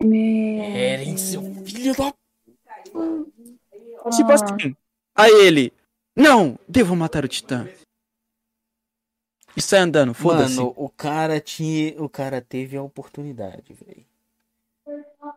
Eren, 0.00 1.16
seu 1.16 1.42
filho 1.64 1.94
da. 1.94 2.12
Tipo 4.16 4.32
assim. 4.32 4.76
Aí 5.14 5.32
ele, 5.32 5.72
não, 6.16 6.58
devo 6.68 6.94
matar 6.96 7.24
o 7.24 7.28
Titã. 7.28 7.68
E 9.56 9.62
sai 9.62 9.80
andando, 9.80 10.14
foda-se. 10.14 10.56
Mano, 10.56 10.72
o 10.76 10.88
cara 10.88 11.40
tinha. 11.40 12.00
O 12.02 12.08
cara 12.08 12.40
teve 12.40 12.76
a 12.76 12.82
oportunidade, 12.82 13.74
velho. 13.74 14.04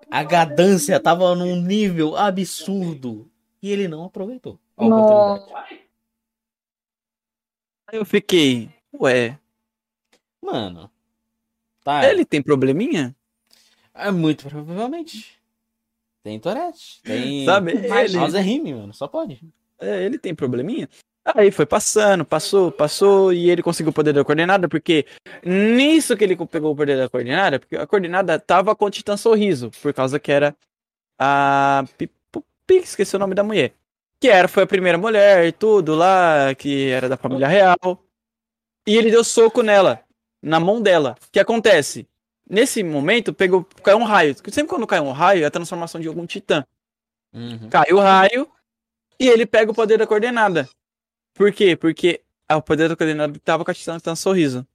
A 0.09 0.23
gadância 0.23 0.99
tava 0.99 1.35
num 1.35 1.55
nível 1.55 2.15
absurdo. 2.15 3.29
E 3.61 3.71
ele 3.71 3.87
não 3.87 4.05
aproveitou 4.05 4.59
a 4.77 4.85
oportunidade. 4.85 5.81
Aí 7.87 7.97
eu 7.99 8.05
fiquei, 8.05 8.69
ué, 8.99 9.37
Mano. 10.41 10.89
Tá. 11.83 12.05
ele 12.05 12.25
tem 12.25 12.41
probleminha? 12.41 13.15
É 13.93 14.11
muito 14.11 14.47
provavelmente. 14.47 15.40
Tem 16.23 16.39
Tourette. 16.39 17.01
Tem. 17.03 17.45
Sabe? 17.45 17.71
Ele, 17.71 18.17
Alzheimer, 18.17 18.75
mano. 18.75 18.93
Só 18.93 19.07
pode. 19.07 19.41
é, 19.79 20.03
ele 20.03 20.17
tem 20.17 20.35
probleminha? 20.35 20.87
Aí 21.23 21.51
foi 21.51 21.67
passando, 21.67 22.25
passou, 22.25 22.71
passou, 22.71 23.31
e 23.31 23.49
ele 23.49 23.61
conseguiu 23.61 23.91
o 23.91 23.93
poder 23.93 24.11
da 24.11 24.23
coordenada, 24.23 24.67
porque 24.67 25.05
nisso 25.45 26.17
que 26.17 26.23
ele 26.23 26.35
pegou 26.47 26.71
o 26.71 26.75
poder 26.75 26.97
da 26.97 27.07
coordenada, 27.07 27.59
porque 27.59 27.75
a 27.75 27.85
coordenada 27.85 28.39
tava 28.39 28.75
com 28.75 28.85
o 28.85 28.89
Titã 28.89 29.15
Sorriso, 29.15 29.69
por 29.81 29.93
causa 29.93 30.19
que 30.19 30.31
era 30.31 30.55
a. 31.19 31.85
Esqueci 32.69 33.15
o 33.15 33.19
nome 33.19 33.35
da 33.35 33.43
mulher. 33.43 33.73
Que 34.19 34.29
era, 34.29 34.47
foi 34.47 34.63
a 34.63 34.67
primeira 34.67 34.97
mulher 34.97 35.45
e 35.45 35.51
tudo 35.51 35.93
lá, 35.93 36.55
que 36.55 36.89
era 36.89 37.09
da 37.09 37.17
família 37.17 37.47
real. 37.47 38.03
E 38.87 38.95
ele 38.95 39.11
deu 39.11 39.23
soco 39.23 39.61
nela, 39.61 40.01
na 40.41 40.59
mão 40.59 40.81
dela. 40.81 41.15
O 41.27 41.31
que 41.31 41.39
acontece? 41.39 42.07
Nesse 42.51 42.83
momento, 42.83 43.33
pegou, 43.33 43.63
caiu 43.81 43.97
um 43.97 44.03
raio. 44.03 44.35
Sempre 44.35 44.67
quando 44.67 44.85
cai 44.85 44.99
um 44.99 45.13
raio, 45.13 45.41
é 45.43 45.45
a 45.45 45.51
transformação 45.51 46.01
de 46.01 46.09
algum 46.09 46.25
titã. 46.25 46.65
Uhum. 47.33 47.69
Cai 47.69 47.93
o 47.93 47.97
raio 47.97 48.45
e 49.17 49.25
ele 49.25 49.45
pega 49.45 49.71
o 49.71 49.73
poder 49.73 49.97
da 49.97 50.05
coordenada. 50.05 50.67
Por 51.33 51.53
quê? 51.53 51.77
Porque 51.77 52.19
o 52.51 52.61
poder 52.61 52.89
da 52.89 52.95
coordenada 52.97 53.39
tava 53.39 53.63
com 53.63 53.71
a 53.71 53.73
Titã 53.73 53.97
Titã 53.97 54.15
Sorriso. 54.15 54.67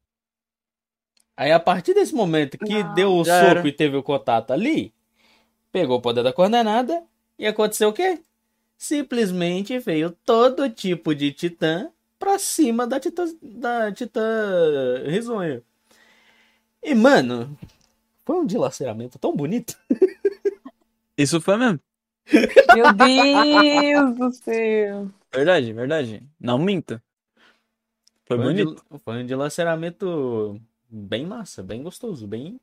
Aí 1.36 1.52
a 1.52 1.60
partir 1.60 1.92
desse 1.92 2.14
momento 2.14 2.56
que 2.56 2.82
Não. 2.82 2.94
deu 2.94 3.12
o 3.12 3.22
soco 3.22 3.30
era. 3.30 3.68
e 3.68 3.70
teve 3.70 3.94
o 3.94 4.02
contato 4.02 4.54
ali, 4.54 4.90
pegou 5.70 5.98
o 5.98 6.00
poder 6.00 6.22
da 6.22 6.32
coordenada 6.32 7.02
e 7.38 7.46
aconteceu 7.46 7.90
o 7.90 7.92
quê? 7.92 8.22
Simplesmente 8.78 9.78
veio 9.78 10.16
todo 10.24 10.70
tipo 10.70 11.14
de 11.14 11.30
titã 11.30 11.90
pra 12.18 12.38
cima 12.38 12.86
da 12.86 12.98
titã, 12.98 13.26
da 13.42 13.92
titã 13.92 15.02
risonha. 15.04 15.62
E, 16.86 16.94
mano, 16.94 17.58
foi 18.24 18.36
um 18.36 18.46
dilaceramento 18.46 19.18
tão 19.18 19.34
bonito. 19.34 19.76
Isso 21.18 21.40
foi 21.40 21.56
mesmo. 21.56 21.80
Meu 22.74 22.92
Deus 22.94 24.14
do 24.16 24.32
céu. 24.32 25.10
Verdade, 25.34 25.72
verdade. 25.72 26.22
Não 26.38 26.58
minta. 26.58 27.02
Foi 28.24 28.38
um 28.38 28.42
bonito. 28.42 28.74
dil- 28.88 28.98
foi 29.00 29.22
um 29.22 29.26
dilaceramento 29.26 30.60
bem 30.88 31.26
massa, 31.26 31.62
bem 31.62 31.82
gostoso, 31.82 32.26
bem 32.26 32.60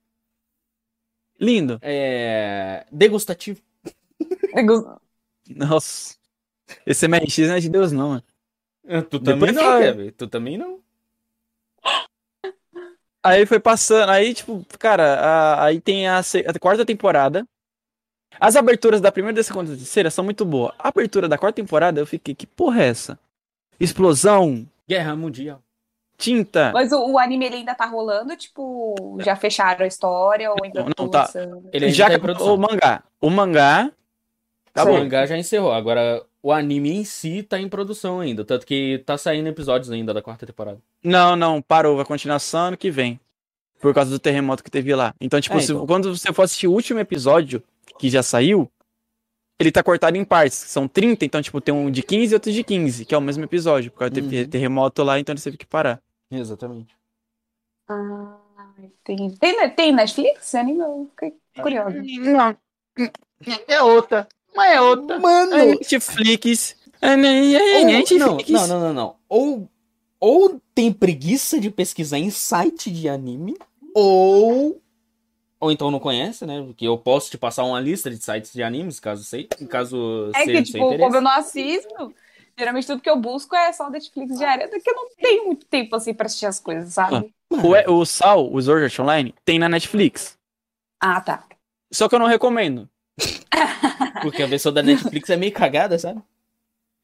Lindo. 1.39 1.79
é, 1.81 2.85
degustativo. 2.91 3.61
Nossa. 5.49 6.15
Esse 6.85 7.07
MRX 7.07 7.37
não 7.39 7.55
é 7.55 7.59
de 7.59 7.69
Deus, 7.69 7.91
não, 7.91 8.09
mano. 8.09 8.23
Tu 9.09 9.19
Depois 9.19 9.23
também 9.23 9.51
não, 9.53 9.63
vai. 9.63 9.83
Kevin. 9.83 10.11
Tu 10.11 10.27
também 10.27 10.57
não. 10.57 10.82
Aí 13.23 13.45
foi 13.45 13.59
passando, 13.59 14.09
aí, 14.09 14.33
tipo, 14.33 14.65
cara, 14.77 15.15
a- 15.15 15.65
aí 15.65 15.79
tem 15.79 16.07
a, 16.07 16.19
a 16.19 16.59
quarta 16.59 16.85
temporada. 16.85 17.47
As 18.39 18.55
aberturas 18.55 18.99
da 18.99 19.11
primeira, 19.11 19.35
da 19.37 19.43
segunda 19.43 19.69
e 19.69 19.73
da 19.73 19.77
terceira 19.77 20.09
são 20.11 20.23
muito 20.25 20.43
boas. 20.43 20.73
A 20.77 20.89
abertura 20.89 21.29
da 21.29 21.37
quarta 21.37 21.55
temporada, 21.61 22.01
eu 22.01 22.05
fiquei, 22.05 22.33
que 22.35 22.45
porra 22.47 22.81
é 22.83 22.87
essa? 22.87 23.17
Explosão, 23.79 24.67
Guerra 24.87 25.15
Mundial. 25.15 25.61
tinta. 26.17 26.71
Mas 26.73 26.91
o, 26.91 27.11
o 27.13 27.19
anime 27.19 27.45
ele 27.45 27.55
ainda 27.57 27.75
tá 27.75 27.85
rolando, 27.85 28.35
tipo, 28.35 29.17
já 29.21 29.35
fecharam 29.35 29.83
a 29.83 29.87
história 29.87 30.49
ou 30.51 30.57
ainda 30.63 30.81
Não, 30.83 30.91
não 30.97 31.07
tá. 31.09 31.21
lançando? 31.21 31.69
Ele 31.71 31.85
ainda 31.85 31.95
Já 31.97 32.07
tá 32.07 32.13
em 32.13 32.15
acabou 32.15 32.35
produção. 32.35 32.55
o 32.55 32.57
mangá. 32.57 33.03
O 33.21 33.29
mangá. 33.29 33.91
O 33.91 34.69
Acabou. 34.79 34.97
mangá 34.99 35.25
já 35.25 35.37
encerrou. 35.37 35.71
Agora, 35.71 36.23
o 36.43 36.51
anime 36.51 36.91
em 36.91 37.03
si 37.05 37.41
tá 37.41 37.57
em 37.59 37.67
produção 37.69 38.19
ainda. 38.19 38.43
Tanto 38.45 38.65
que 38.65 39.01
tá 39.05 39.17
saindo 39.17 39.47
episódios 39.47 39.89
ainda 39.89 40.13
da 40.13 40.21
quarta 40.21 40.45
temporada. 40.45 40.77
Não, 41.03 41.35
não, 41.35 41.61
parou. 41.61 41.95
Vai 41.95 42.05
continuar 42.05 42.37
só 42.39 42.57
ano 42.57 42.77
que 42.77 42.91
vem. 42.91 43.19
Por 43.79 43.93
causa 43.93 44.11
do 44.11 44.19
terremoto 44.19 44.63
que 44.63 44.69
teve 44.69 44.93
lá. 44.93 45.13
Então, 45.19 45.39
tipo, 45.41 45.55
É, 45.57 45.61
se- 45.61 45.71
então. 45.71 45.87
quando 45.87 46.15
você 46.15 46.31
for 46.33 46.43
assistir 46.43 46.67
o 46.67 46.71
último 46.73 46.99
episódio, 46.99 47.63
que 47.97 48.09
já 48.09 48.21
saiu, 48.21 48.69
ele 49.59 49.71
tá 49.71 49.81
cortado 49.81 50.15
em 50.17 50.23
partes. 50.25 50.57
São 50.57 50.87
30, 50.87 51.25
então, 51.25 51.41
tipo, 51.41 51.59
tem 51.61 51.73
um 51.73 51.89
de 51.89 52.03
15 52.03 52.33
e 52.33 52.35
outro 52.35 52.51
de 52.51 52.63
15, 52.63 53.05
que 53.05 53.15
é 53.15 53.17
o 53.17 53.21
mesmo 53.21 53.43
episódio. 53.43 53.91
Por 53.91 53.99
causa 53.99 54.13
teve 54.13 54.43
Uhum. 54.43 54.49
terremoto 54.49 55.01
lá, 55.03 55.19
então 55.19 55.33
eles 55.33 55.43
teve 55.43 55.57
que 55.57 55.65
parar. 55.65 56.01
Exatamente. 56.31 56.95
Ah, 57.89 58.37
entendi. 58.79 59.37
Tem, 59.37 59.69
tem 59.71 59.91
Netflix 59.91 60.55
anime? 60.55 60.79
Eu 60.79 61.09
fiquei 61.11 61.33
curiosa. 61.61 62.01
Não. 62.01 62.57
É 63.67 63.81
outra. 63.81 64.27
Mas 64.55 64.73
é 64.73 64.81
outra. 64.81 65.19
Mano! 65.19 65.53
É 65.53 65.65
Netflix. 65.65 66.75
É 67.01 67.15
ne- 67.17 67.55
é 67.55 67.79
Ou- 67.79 67.85
Netflix. 67.85 68.49
não, 68.49 68.67
não, 68.67 68.67
não, 68.67 68.79
não, 68.79 68.93
não. 68.93 69.15
Ou, 69.27 69.69
ou 70.19 70.61
tem 70.73 70.91
preguiça 70.91 71.59
de 71.59 71.69
pesquisar 71.69 72.17
em 72.17 72.29
site 72.29 72.89
de 72.91 73.09
anime, 73.09 73.55
ou. 73.93 74.79
Ou 75.59 75.71
então 75.71 75.89
não 75.89 75.99
conhece, 75.99 76.45
né? 76.45 76.61
Porque 76.61 76.85
eu 76.85 76.97
posso 76.97 77.29
te 77.31 77.37
passar 77.37 77.63
uma 77.63 77.79
lista 77.79 78.09
de 78.09 78.17
sites 78.17 78.51
de 78.51 78.61
animes, 78.61 78.99
caso 78.99 79.23
sei, 79.23 79.47
caso 79.69 80.29
É 80.35 80.43
seja 80.43 80.57
que, 80.61 80.71
tipo, 80.71 80.97
como 80.97 81.15
eu 81.15 81.21
não 81.21 81.31
assisto, 81.31 82.13
geralmente 82.57 82.85
tudo 82.85 83.01
que 83.01 83.09
eu 83.09 83.15
busco 83.17 83.55
é 83.55 83.71
só 83.71 83.89
Netflix 83.89 84.37
diária, 84.37 84.67
porque 84.67 84.89
eu 84.89 84.95
não 84.95 85.07
tenho 85.15 85.45
muito 85.45 85.65
tempo, 85.67 85.95
assim, 85.95 86.13
pra 86.13 86.25
assistir 86.25 86.47
as 86.47 86.59
coisas, 86.59 86.93
sabe? 86.93 87.33
O, 87.49 87.75
E- 87.75 87.85
o 87.87 88.05
Sal, 88.05 88.51
o 88.51 88.61
Sword 88.61 89.01
Online, 89.01 89.33
tem 89.45 89.57
na 89.57 89.69
Netflix. 89.69 90.37
Ah, 90.99 91.21
tá. 91.21 91.45
Só 91.93 92.09
que 92.09 92.15
eu 92.15 92.19
não 92.19 92.27
recomendo. 92.27 92.89
Porque 94.21 94.41
a 94.43 94.47
versão 94.47 94.71
da 94.73 94.81
Netflix 94.83 95.29
é 95.29 95.35
meio 95.37 95.51
cagada, 95.51 95.97
sabe? 95.99 96.21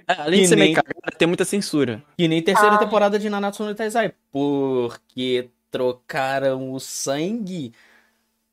Além 0.08 0.40
Que 0.40 0.42
de 0.44 0.48
ser 0.48 0.56
meio 0.56 0.68
nem- 0.68 0.76
cagada, 0.76 1.18
tem 1.18 1.28
muita 1.28 1.46
censura. 1.46 2.04
Que 2.18 2.28
nem 2.28 2.42
terceira 2.42 2.76
Ah. 2.76 2.78
temporada 2.80 3.20
de 3.20 3.30
Nanatsu 3.30 3.64
no 3.64 3.76
Taizai. 3.76 4.14
Porque 4.32 5.50
trocaram 5.70 6.72
o 6.74 6.80
sangue 6.80 7.74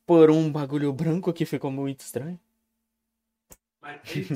por 0.04 0.30
um 0.30 0.50
bagulho 0.52 0.92
branco 0.92 1.32
que 1.32 1.46
ficou 1.46 1.70
muito 1.70 2.00
estranho. 2.00 2.38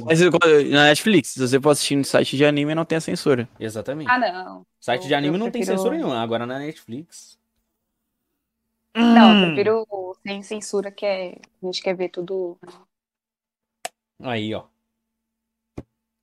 Mas 0.05 0.21
eu- 0.23 0.31
na 0.71 0.85
Netflix, 0.85 1.31
se 1.31 1.41
você 1.41 1.61
for 1.61 1.71
assistir 1.71 1.97
no 1.97 2.05
site 2.05 2.37
de 2.37 2.45
anime, 2.45 2.75
não 2.75 2.85
tem 2.85 2.97
a 2.97 3.01
censura. 3.01 3.49
Exatamente. 3.59 4.09
Ah, 4.09 4.17
não. 4.19 4.65
Site 4.79 5.07
de 5.07 5.13
eu- 5.13 5.19
anime 5.19 5.35
eu 5.35 5.39
não 5.39 5.51
tem 5.51 5.61
prefiro- 5.61 5.77
censura 5.77 5.97
nenhuma. 5.97 6.23
Agora 6.23 6.47
na 6.47 6.59
Netflix. 6.59 7.37
Não, 8.97 9.31
Hum. 9.33 9.41
eu 9.43 9.47
prefiro 9.55 10.17
sem 10.25 10.43
censura, 10.43 10.91
que 10.91 11.05
é. 11.05 11.37
A 11.63 11.67
gente 11.67 11.83
quer 11.83 11.95
ver 11.95 12.09
tudo. 12.11 12.57
Aí, 14.23 14.55
ó. 14.55 14.65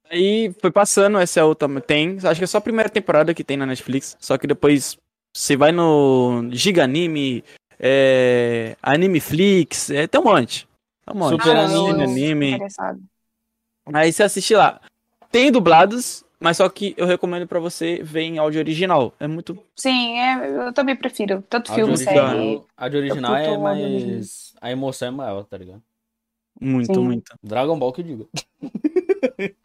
Aí 0.09 0.53
foi 0.61 0.71
passando, 0.71 1.17
essa 1.17 1.39
é 1.39 1.43
a 1.43 1.45
outra. 1.45 1.67
Tem, 1.81 2.17
acho 2.23 2.39
que 2.39 2.43
é 2.43 2.47
só 2.47 2.59
a 2.59 2.61
primeira 2.61 2.89
temporada 2.89 3.33
que 3.33 3.43
tem 3.43 3.57
na 3.57 3.65
Netflix. 3.65 4.15
Só 4.19 4.37
que 4.37 4.47
depois 4.47 4.97
você 5.35 5.57
vai 5.57 5.71
no 5.71 6.47
Giga 6.51 6.83
Anime, 6.83 7.43
é, 7.79 8.75
Animeflix, 8.81 9.89
é, 9.89 10.07
tem 10.07 10.19
um 10.21 10.23
monte. 10.23 10.67
Tem 11.05 11.15
um 11.15 11.19
monte. 11.19 11.31
Super 11.31 11.55
Ah, 11.55 11.65
Anime. 11.65 12.03
anime. 12.03 12.51
Interessado. 12.53 12.99
Aí 13.93 14.11
você 14.11 14.23
assiste 14.23 14.55
lá. 14.55 14.79
Tem 15.29 15.51
dublados, 15.51 16.23
mas 16.39 16.57
só 16.57 16.69
que 16.69 16.93
eu 16.97 17.05
recomendo 17.05 17.45
pra 17.45 17.59
você 17.59 18.01
ver 18.01 18.21
em 18.21 18.37
áudio 18.37 18.59
original. 18.59 19.13
É 19.19 19.27
muito. 19.27 19.57
Sim, 19.75 20.17
é, 20.19 20.67
eu 20.67 20.73
também 20.73 20.95
prefiro. 20.95 21.43
Tanto 21.49 21.69
de 21.69 21.75
filme, 21.75 21.93
original, 21.93 22.29
série. 22.29 22.61
a 22.77 22.89
de 22.89 22.97
original 22.97 23.35
é 23.35 23.47
áudio 23.47 23.61
mais. 23.61 24.53
A 24.61 24.71
emoção 24.71 25.09
é 25.09 25.11
maior, 25.11 25.43
tá 25.43 25.57
ligado? 25.57 25.81
Muito, 26.59 26.93
Sim. 26.95 27.01
muito. 27.03 27.35
Dragon 27.43 27.77
Ball 27.77 27.93
que 27.93 28.01
eu 28.01 28.05
digo. 28.05 28.29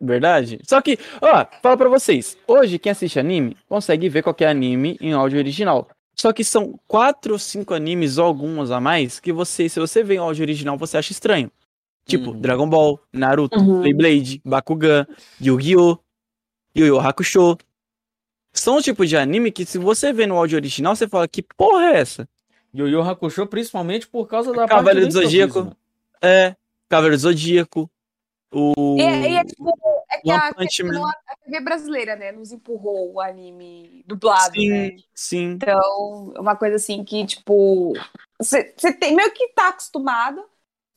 Verdade? 0.00 0.58
Só 0.64 0.80
que, 0.82 0.98
ó, 1.20 1.46
fala 1.62 1.76
pra 1.76 1.88
vocês. 1.88 2.36
Hoje, 2.46 2.78
quem 2.78 2.92
assiste 2.92 3.18
anime 3.18 3.56
consegue 3.68 4.08
ver 4.08 4.22
qualquer 4.22 4.48
anime 4.48 4.98
em 5.00 5.12
áudio 5.12 5.38
original. 5.38 5.88
Só 6.14 6.32
que 6.32 6.44
são 6.44 6.78
quatro 6.86 7.32
ou 7.32 7.38
cinco 7.38 7.74
animes 7.74 8.18
ou 8.18 8.24
alguns 8.26 8.70
a 8.70 8.80
mais 8.80 9.18
que 9.18 9.32
você, 9.32 9.68
se 9.68 9.80
você 9.80 10.02
vê 10.02 10.14
em 10.14 10.18
áudio 10.18 10.42
original, 10.42 10.76
você 10.76 10.96
acha 10.96 11.12
estranho. 11.12 11.50
Tipo, 12.06 12.30
Uhum. 12.30 12.40
Dragon 12.40 12.68
Ball, 12.68 13.00
Naruto, 13.12 13.58
Uhum. 13.58 13.80
Beyblade, 13.82 14.40
Bakugan, 14.44 15.06
Yu-Gi-Oh!, 15.40 15.98
Yu-Yu 16.76 16.98
Hakusho. 17.00 17.56
São 18.52 18.76
o 18.76 18.82
tipo 18.82 19.06
de 19.06 19.16
anime 19.16 19.50
que 19.50 19.64
se 19.64 19.78
você 19.78 20.12
vê 20.12 20.26
no 20.26 20.36
áudio 20.36 20.56
original, 20.56 20.94
você 20.94 21.08
fala, 21.08 21.26
que 21.26 21.42
porra 21.56 21.86
é 21.94 21.96
essa? 22.00 22.28
Yu 22.74 22.88
Yu 22.88 23.02
Hakusho, 23.02 23.46
principalmente 23.46 24.06
por 24.08 24.26
causa 24.26 24.52
da 24.52 24.66
Cavaleiro 24.66 25.02
parte 25.02 25.12
do 25.14 25.22
Zodíaco. 25.22 25.76
É, 26.20 26.56
Cavaleiro 26.88 27.16
do 27.16 27.20
Zodíaco, 27.20 27.90
o... 28.52 28.96
E, 28.98 29.02
é- 29.02 29.30
e 29.30 29.36
é 29.36 29.44
tipo, 29.44 29.70
é 30.10 30.18
que 30.20 30.30
a, 30.30 30.52
não, 30.84 31.06
a 31.06 31.36
TV 31.44 31.60
brasileira, 31.60 32.16
né, 32.16 32.32
nos 32.32 32.52
empurrou 32.52 33.14
o 33.14 33.20
anime 33.20 34.02
dublado, 34.06 34.54
Sim, 34.54 34.68
né? 34.70 34.96
sim. 35.14 35.50
Então, 35.52 36.32
é 36.36 36.40
uma 36.40 36.56
coisa 36.56 36.76
assim 36.76 37.04
que, 37.04 37.24
tipo, 37.26 37.92
você 38.38 38.72
você 38.76 38.92
tem 38.92 39.14
meio 39.14 39.32
que 39.32 39.48
tá 39.48 39.68
acostumado, 39.68 40.44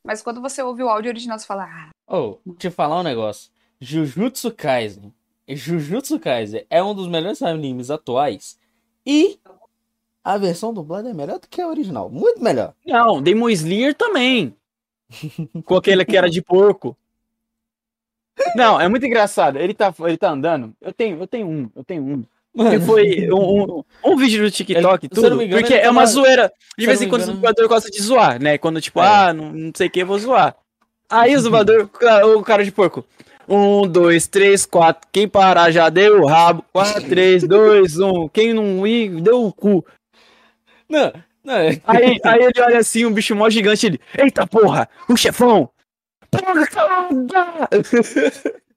mas 0.04 0.22
quando 0.22 0.42
você 0.42 0.62
ouve 0.62 0.82
o 0.84 0.90
áudio 0.90 1.10
original, 1.12 1.38
você 1.38 1.46
fala, 1.46 1.66
ah, 1.66 1.90
Oh, 2.10 2.38
te 2.58 2.70
falar 2.70 3.02
um 3.02 3.04
negócio. 3.04 3.52
Jujutsu 3.82 4.52
Kaisen. 4.52 5.14
Jujutsu 5.48 6.20
Kaisen 6.20 6.66
é 6.70 6.82
um 6.82 6.96
dos 6.96 7.08
melhores 7.08 7.42
animes 7.42 7.92
atuais. 7.92 8.58
E 9.06 9.40
a 10.34 10.38
versão 10.38 10.74
dublada 10.74 11.10
é 11.10 11.14
melhor 11.14 11.40
do 11.40 11.48
que 11.48 11.62
a 11.62 11.68
original. 11.68 12.10
Muito 12.10 12.44
melhor. 12.44 12.74
Não, 12.86 13.22
Demon 13.22 13.50
Slayer 13.50 13.94
também. 13.96 14.54
Com 15.66 15.76
aquele 15.76 16.04
que 16.04 16.18
era 16.18 16.30
de 16.30 16.42
porco. 16.42 16.96
Não, 18.56 18.80
é 18.80 18.88
muito 18.88 19.06
engraçado. 19.06 19.58
Ele 19.58 19.74
tá, 19.74 19.94
ele 20.02 20.18
tá 20.18 20.30
andando. 20.32 20.74
Eu 20.82 20.94
tenho, 20.94 21.20
eu 21.20 21.28
tenho 21.28 21.48
um, 21.48 21.70
eu 21.76 21.84
tenho 21.84 22.04
um. 22.04 22.22
Que 22.22 22.64
Mano, 22.64 22.82
foi 22.82 23.30
um, 23.32 23.64
um, 23.78 23.84
um 24.04 24.18
vídeo 24.18 24.44
do 24.44 24.50
TikTok 24.50 25.06
e 25.06 25.10
tudo. 25.10 25.42
engano, 25.44 25.62
porque 25.62 25.76
é 25.76 25.90
uma 25.90 26.02
tava- 26.02 26.12
zoeira. 26.12 26.52
De 26.78 26.86
vez 26.88 27.02
em 27.02 27.08
quando 27.10 27.22
me 27.22 27.28
o 27.28 27.30
engano- 27.30 27.36
dublador 27.42 27.68
gosta 27.68 27.90
de 27.90 28.02
zoar, 28.02 28.42
né? 28.42 28.58
Quando, 28.58 28.82
tipo, 28.82 29.00
É. 29.00 29.08
ah, 29.08 29.34
não, 29.34 29.52
não 29.54 29.72
sei 29.76 29.88
o 29.88 29.92
que, 29.92 30.02
eu 30.02 30.08
vou 30.08 30.18
zoar. 30.18 30.56
Aí 31.10 31.36
o 31.36 31.42
dublador, 31.42 31.90
o 32.36 32.44
cara 32.44 32.66
de 32.66 32.72
porco. 32.72 33.06
Um, 33.48 33.88
dois, 33.88 34.28
três, 34.28 34.66
quatro. 34.66 35.08
Quem 35.12 35.28
parar 35.28 35.72
já 35.72 35.88
deu 35.90 36.22
o 36.22 36.26
rabo. 36.28 36.66
Quatro, 36.74 37.02
três, 37.08 37.44
dois, 37.48 37.98
um. 38.00 38.28
Quem 38.28 38.54
não 38.54 38.86
ir, 38.86 39.22
deu 39.22 39.46
o 39.46 39.54
cu. 39.54 39.86
Não, 40.90 41.12
não. 41.44 41.56
é- 41.56 41.82
Aí, 41.86 42.20
aí 42.24 42.44
ele 42.44 42.62
olha 42.62 42.78
assim, 42.80 43.06
um 43.06 43.12
bicho 43.14 43.36
mó 43.36 43.50
gigante, 43.50 43.86
ele. 43.86 44.00
Eita 44.18 44.46
porra! 44.48 44.88
O 45.10 45.16
chefão! 45.18 45.70
Porrada! 46.32 47.68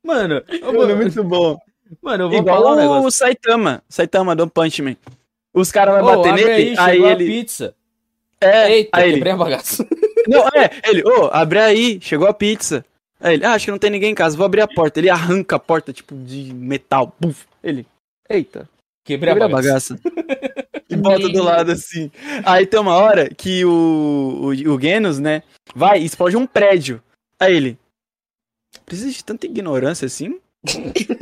Mano, 0.03 0.43
Mano, 0.63 0.79
mano, 0.79 0.97
muito 0.97 1.23
bom. 1.25 1.59
mano, 2.03 2.25
eu 2.25 2.31
vou 2.31 2.39
Igual 2.39 2.63
falar 2.63 3.01
um 3.01 3.05
o. 3.05 3.11
Saitama. 3.11 3.83
Saitama 3.89 4.35
do 4.35 4.49
Punch 4.49 4.81
Man. 4.83 4.97
Os 5.53 5.71
caras 5.73 5.95
vão 6.03 6.05
Ô, 6.05 6.17
bater 6.23 6.33
nele, 6.35 6.51
aí, 6.51 6.79
aí, 6.79 6.93
chegou 6.93 7.09
a 7.09 7.13
ele. 7.13 7.27
pizza. 7.27 7.75
É, 8.41 8.73
Eita, 8.73 8.91
aí 8.99 9.05
ele. 9.09 9.15
quebrei 9.15 9.33
a 9.33 9.37
bagaça. 9.37 9.87
Não, 10.29 10.47
é, 10.49 10.71
ele, 10.89 11.03
ô, 11.05 11.29
abre 11.33 11.59
aí, 11.59 11.99
chegou 12.01 12.27
a 12.29 12.33
pizza. 12.35 12.85
Aí 13.21 13.35
ele, 13.35 13.45
ah, 13.45 13.53
acho 13.53 13.67
que 13.67 13.71
não 13.71 13.79
tem 13.79 13.91
ninguém 13.91 14.13
em 14.13 14.15
casa, 14.15 14.37
vou 14.37 14.47
abrir 14.47 14.63
a 14.63 14.69
porta. 14.69 14.99
Ele 15.01 15.11
arranca 15.11 15.57
a 15.57 15.59
porta, 15.59 15.93
tipo, 15.93 16.15
de 16.15 16.55
metal. 16.55 17.15
Buf. 17.21 17.45
Ele, 17.63 17.87
eita, 18.29 18.69
Quebrei 19.05 19.33
a 19.33 19.35
quebrei 19.35 19.53
a 19.53 19.57
bagaça. 19.57 19.99
bagaça. 20.03 20.60
e 20.91 20.97
bota 20.97 21.29
do 21.29 21.43
lado 21.43 21.71
assim. 21.73 22.11
Aí 22.45 22.67
tem 22.67 22.81
uma 22.81 22.95
hora 22.97 23.29
que 23.33 23.65
o, 23.65 23.71
o, 24.43 24.47
o 24.49 24.81
Genos, 24.81 25.19
né, 25.19 25.43
vai 25.75 26.01
e 26.01 26.05
explode 26.05 26.37
um 26.37 26.47
prédio. 26.47 27.03
Aí 27.39 27.55
ele. 27.55 27.79
Precisa 28.85 29.11
de 29.11 29.25
tanta 29.25 29.47
ignorância 29.47 30.07
assim? 30.07 30.41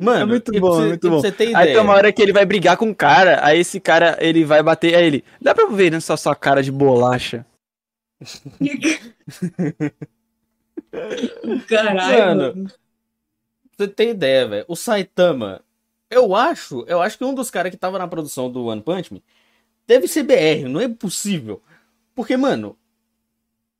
Mano, 0.00 0.22
É 0.22 0.26
muito 0.26 0.54
e 0.54 0.60
bom, 0.60 0.70
você- 0.76 0.82
é 0.84 0.88
muito 0.88 1.00
pra 1.00 1.10
bom. 1.10 1.20
Você 1.20 1.32
tem 1.32 1.54
Aí 1.56 1.68
tem 1.72 1.78
uma 1.78 1.92
hora 1.94 2.12
que 2.12 2.22
ele 2.22 2.32
vai 2.32 2.46
brigar 2.46 2.76
com 2.76 2.86
um 2.86 2.94
cara, 2.94 3.44
aí 3.44 3.58
esse 3.58 3.80
cara, 3.80 4.16
ele 4.20 4.44
vai 4.44 4.62
bater, 4.62 4.94
aí 4.94 5.04
ele. 5.04 5.24
Dá 5.42 5.52
pra 5.54 5.66
ver 5.66 5.90
nessa 5.90 6.16
sua 6.16 6.36
cara 6.36 6.62
de 6.62 6.70
bolacha. 6.70 7.44
Caralho. 11.68 12.36
Mano. 12.54 12.70
Você 13.76 13.88
tem 13.88 14.10
ideia, 14.10 14.46
velho. 14.48 14.64
O 14.68 14.74
Saitama, 14.76 15.60
eu 16.10 16.34
acho, 16.34 16.84
eu 16.86 17.00
acho 17.00 17.18
que 17.18 17.24
um 17.24 17.34
dos 17.34 17.50
caras 17.50 17.70
que 17.70 17.76
tava 17.76 17.98
na 17.98 18.08
produção 18.08 18.50
do 18.50 18.66
One 18.66 18.82
Punch 18.82 19.12
Man 19.12 19.20
deve 19.86 20.06
ser 20.08 20.22
BR, 20.22 20.68
não 20.68 20.80
é 20.80 20.88
possível. 20.88 21.62
Porque, 22.14 22.36
mano, 22.36 22.76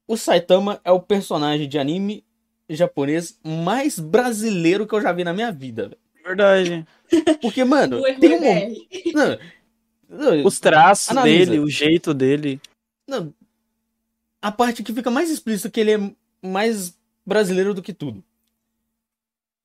o 0.06 0.16
Saitama 0.16 0.80
é 0.84 0.90
o 0.90 1.00
personagem 1.00 1.68
de 1.68 1.78
anime 1.78 2.24
japonês 2.68 3.38
mais 3.44 3.98
brasileiro 3.98 4.86
que 4.86 4.94
eu 4.94 5.00
já 5.00 5.12
vi 5.12 5.24
na 5.24 5.32
minha 5.32 5.50
vida, 5.50 5.88
velho. 5.88 6.00
Verdade. 6.24 6.86
Porque, 7.40 7.64
mano, 7.64 8.02
tem 8.20 8.32
é 8.32 8.36
um 8.36 8.40
momento. 8.40 9.40
Não, 10.08 10.44
Os 10.44 10.60
traços 10.60 11.10
Analisa. 11.10 11.50
dele, 11.50 11.60
o 11.60 11.68
jeito 11.68 12.12
dele. 12.12 12.60
Não, 13.06 13.32
a 14.40 14.52
parte 14.52 14.82
que 14.82 14.92
fica 14.92 15.10
mais 15.10 15.30
explícita 15.30 15.70
que 15.70 15.80
ele 15.80 15.92
é 15.92 16.46
mais 16.46 16.96
brasileiro 17.24 17.74
do 17.74 17.82
que 17.82 17.92
tudo. 17.92 18.22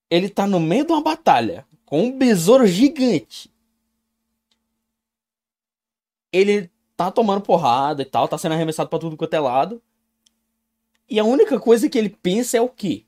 Ele 0.09 0.29
tá 0.29 0.45
no 0.47 0.59
meio 0.59 0.85
de 0.85 0.91
uma 0.91 1.01
batalha 1.01 1.65
com 1.93 2.05
um 2.05 2.17
besouro 2.17 2.65
gigante. 2.65 3.53
Ele 6.31 6.71
tá 6.97 7.11
tomando 7.11 7.41
porrada 7.43 8.01
e 8.01 8.05
tal, 8.05 8.27
tá 8.27 8.35
sendo 8.35 8.53
arremessado 8.53 8.89
pra 8.89 8.97
tudo 8.97 9.15
quanto 9.15 9.35
é 9.35 9.39
lado. 9.39 9.79
E 11.07 11.19
a 11.19 11.23
única 11.23 11.59
coisa 11.59 11.87
que 11.87 11.95
ele 11.95 12.09
pensa 12.09 12.57
é 12.57 12.61
o 12.61 12.67
quê? 12.67 13.05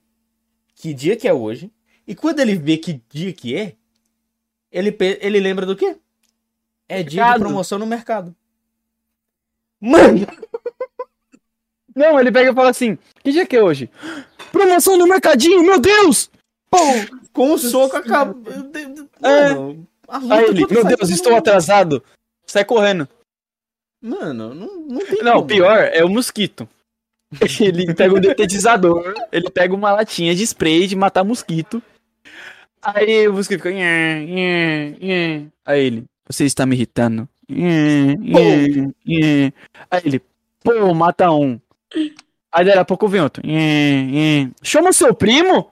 Que 0.76 0.94
dia 0.94 1.18
que 1.18 1.28
é 1.28 1.34
hoje? 1.34 1.72
E 2.06 2.14
quando 2.14 2.42
ele 2.42 2.56
vê 2.56 2.78
que 2.78 3.02
dia 3.10 3.34
que 3.34 3.56
é, 3.56 3.76
ele, 4.72 4.96
ele 5.20 5.40
lembra 5.40 5.66
do 5.66 5.76
quê? 5.76 5.98
É 6.88 6.98
dia 7.02 7.10
de 7.10 7.16
Mercado. 7.16 7.40
promoção 7.40 7.80
no 7.80 7.88
mercado. 7.88 8.36
Mano, 9.82 10.28
Não, 11.96 12.20
ele 12.20 12.32
pega 12.32 12.52
e 12.52 12.54
fala 12.54 12.70
assim: 12.70 13.00
Que 13.24 13.32
dia 13.32 13.48
que 13.48 13.56
é 13.56 13.64
hoje? 13.64 13.90
Promoção 14.52 14.96
no 14.96 15.08
mercadinho, 15.08 15.64
meu 15.64 15.80
Deus! 15.80 16.30
Pô, 16.76 17.18
com 17.32 17.54
o 17.54 17.58
soco 17.58 17.96
acaba. 17.96 18.36
Mano, 19.22 19.88
a 20.08 20.18
luta 20.18 20.36
Aí 20.36 20.44
ele, 20.46 20.68
meu 20.70 20.82
o 20.82 20.84
Deus, 20.86 21.10
estou 21.10 21.36
atrasado. 21.36 22.04
Sai 22.46 22.66
correndo. 22.66 23.08
Mano, 24.02 24.54
não, 24.54 24.68
não 24.88 25.06
tem 25.06 25.24
Não, 25.24 25.34
como. 25.34 25.44
o 25.44 25.48
pior 25.48 25.90
é 25.92 26.04
o 26.04 26.10
mosquito. 26.10 26.68
Ele 27.60 27.94
pega 27.94 28.14
um 28.14 28.20
detetizador, 28.20 29.14
ele 29.32 29.50
pega 29.50 29.74
uma 29.74 29.92
latinha 29.92 30.34
de 30.36 30.44
spray 30.44 30.86
de 30.88 30.96
matar 30.96 31.24
mosquito. 31.24 31.82
Aí 32.82 33.28
o 33.28 33.34
mosquito 33.34 33.64
fica. 33.64 33.72
"Nhê, 33.72 34.26
nhê, 34.26 34.90
nhê." 35.02 35.46
Aí 35.66 35.86
ele, 35.86 36.04
você 36.28 36.46
está 36.46 36.66
me 36.68 36.76
irritando. 36.76 37.28
Nhê, 37.50 38.16
nhê, 38.16 38.94
nhê." 39.04 39.54
Aí 39.90 40.02
ele, 40.06 40.22
pô, 40.64 40.94
mata 40.94 41.32
um. 41.32 41.60
Aí 42.52 42.64
daí 42.64 42.78
a 42.78 42.86
pouco 42.86 43.08
vem 43.08 43.22
outro. 43.22 43.46
Nhê, 43.46 44.04
nhê. 44.04 44.50
Chama 44.62 44.94
seu 44.94 45.14
primo? 45.14 45.72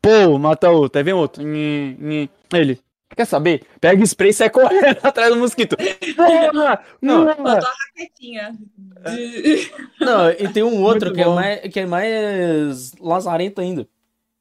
Pô, 0.00 0.38
mata 0.38 0.70
outro. 0.70 0.98
Aí 0.98 1.04
vem 1.04 1.14
outro. 1.14 1.42
Nhê, 1.42 1.96
nhê. 1.98 2.28
Aí 2.52 2.60
ele, 2.60 2.80
quer 3.16 3.24
saber? 3.24 3.66
Pega 3.80 4.00
o 4.00 4.04
spray 4.04 4.30
e 4.30 4.32
sai 4.32 4.50
correndo 4.50 4.98
atrás 5.02 5.32
do 5.32 5.40
mosquito. 5.40 5.76
Porra! 6.16 6.84
Não, 7.00 7.34
porra. 7.34 7.60
Quietinha. 7.94 8.56
Não, 10.00 10.30
e 10.30 10.48
tem 10.52 10.62
um 10.62 10.82
outro 10.82 11.06
Muito 11.08 11.14
que 11.14 11.22
é, 11.22 11.26
mais, 11.26 11.60
que 11.72 11.80
é 11.80 11.86
mais 11.86 12.92
lazarento 13.00 13.60
ainda. 13.60 13.88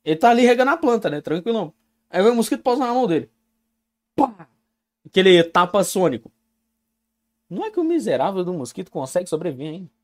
Ele 0.05 0.15
tá 0.15 0.29
ali 0.29 0.45
regando 0.45 0.71
a 0.71 0.77
planta, 0.77 1.09
né? 1.09 1.21
Tranquilão. 1.21 1.73
Aí 2.09 2.21
vem 2.21 2.31
o 2.31 2.35
mosquito 2.35 2.63
pausa 2.63 2.85
na 2.85 2.93
mão 2.93 3.07
dele. 3.07 3.29
Pá! 4.15 4.47
Aquele 5.05 5.43
tapa 5.43 5.83
sônico. 5.83 6.31
Não 7.49 7.65
é 7.65 7.71
que 7.71 7.79
o 7.79 7.83
miserável 7.83 8.43
do 8.43 8.53
mosquito 8.53 8.91
consegue 8.91 9.27
sobreviver 9.27 9.69
ainda. 9.69 9.96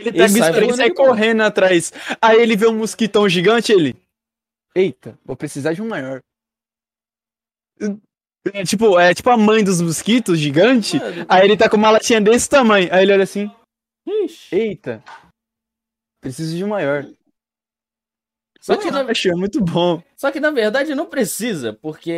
Ele 0.00 0.12
pega 0.12 0.24
o 0.24 0.28
sai 0.28 0.50
spray 0.50 0.70
e 0.70 0.74
sai 0.74 0.90
correndo 0.90 1.42
atrás. 1.42 1.92
Aí 2.20 2.40
ele 2.40 2.56
vê 2.56 2.66
um 2.66 2.76
mosquitão 2.76 3.28
gigante, 3.28 3.72
ele. 3.72 3.96
Eita, 4.74 5.18
vou 5.24 5.36
precisar 5.36 5.72
de 5.72 5.82
um 5.82 5.88
maior. 5.88 6.20
É 8.52 8.64
tipo, 8.64 8.98
é 8.98 9.12
tipo 9.14 9.28
a 9.30 9.36
mãe 9.36 9.62
dos 9.62 9.80
mosquitos 9.80 10.38
gigante. 10.38 10.98
Mano, 10.98 11.26
Aí 11.28 11.44
ele 11.44 11.56
tá 11.56 11.68
com 11.68 11.76
uma 11.76 11.90
latinha 11.90 12.20
desse 12.20 12.48
tamanho. 12.48 12.88
Aí 12.92 13.02
ele 13.02 13.12
olha 13.12 13.24
assim. 13.24 13.50
ixi. 14.06 14.54
Eita. 14.54 15.02
Preciso 16.22 16.56
de 16.56 16.64
um 16.64 16.68
maior. 16.68 17.06
Só 18.60 18.76
que, 18.76 18.90
na, 18.90 19.02
Achei 19.02 19.32
muito 19.32 19.60
bom. 19.62 20.02
só 20.16 20.30
que 20.30 20.38
na 20.38 20.50
verdade 20.50 20.94
não 20.94 21.06
precisa, 21.06 21.72
porque 21.72 22.10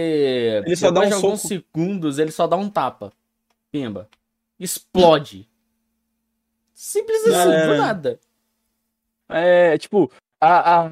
Ele 0.67 0.75
só 0.75 0.91
dá 0.91 1.03
depois 1.03 1.07
um 1.07 1.09
de 1.21 1.25
alguns 1.25 1.41
soco. 1.43 1.49
segundos 1.49 2.19
ele 2.19 2.33
só 2.33 2.47
dá 2.49 2.57
um 2.57 2.69
tapa. 2.69 3.13
Pimba. 3.71 4.09
Explode. 4.59 5.49
Simples 6.75 7.27
assim, 7.27 7.53
É. 7.53 7.67
do 7.67 7.77
nada. 7.79 8.21
É, 9.29 9.79
tipo, 9.79 10.11
a, 10.41 10.81
a, 10.87 10.91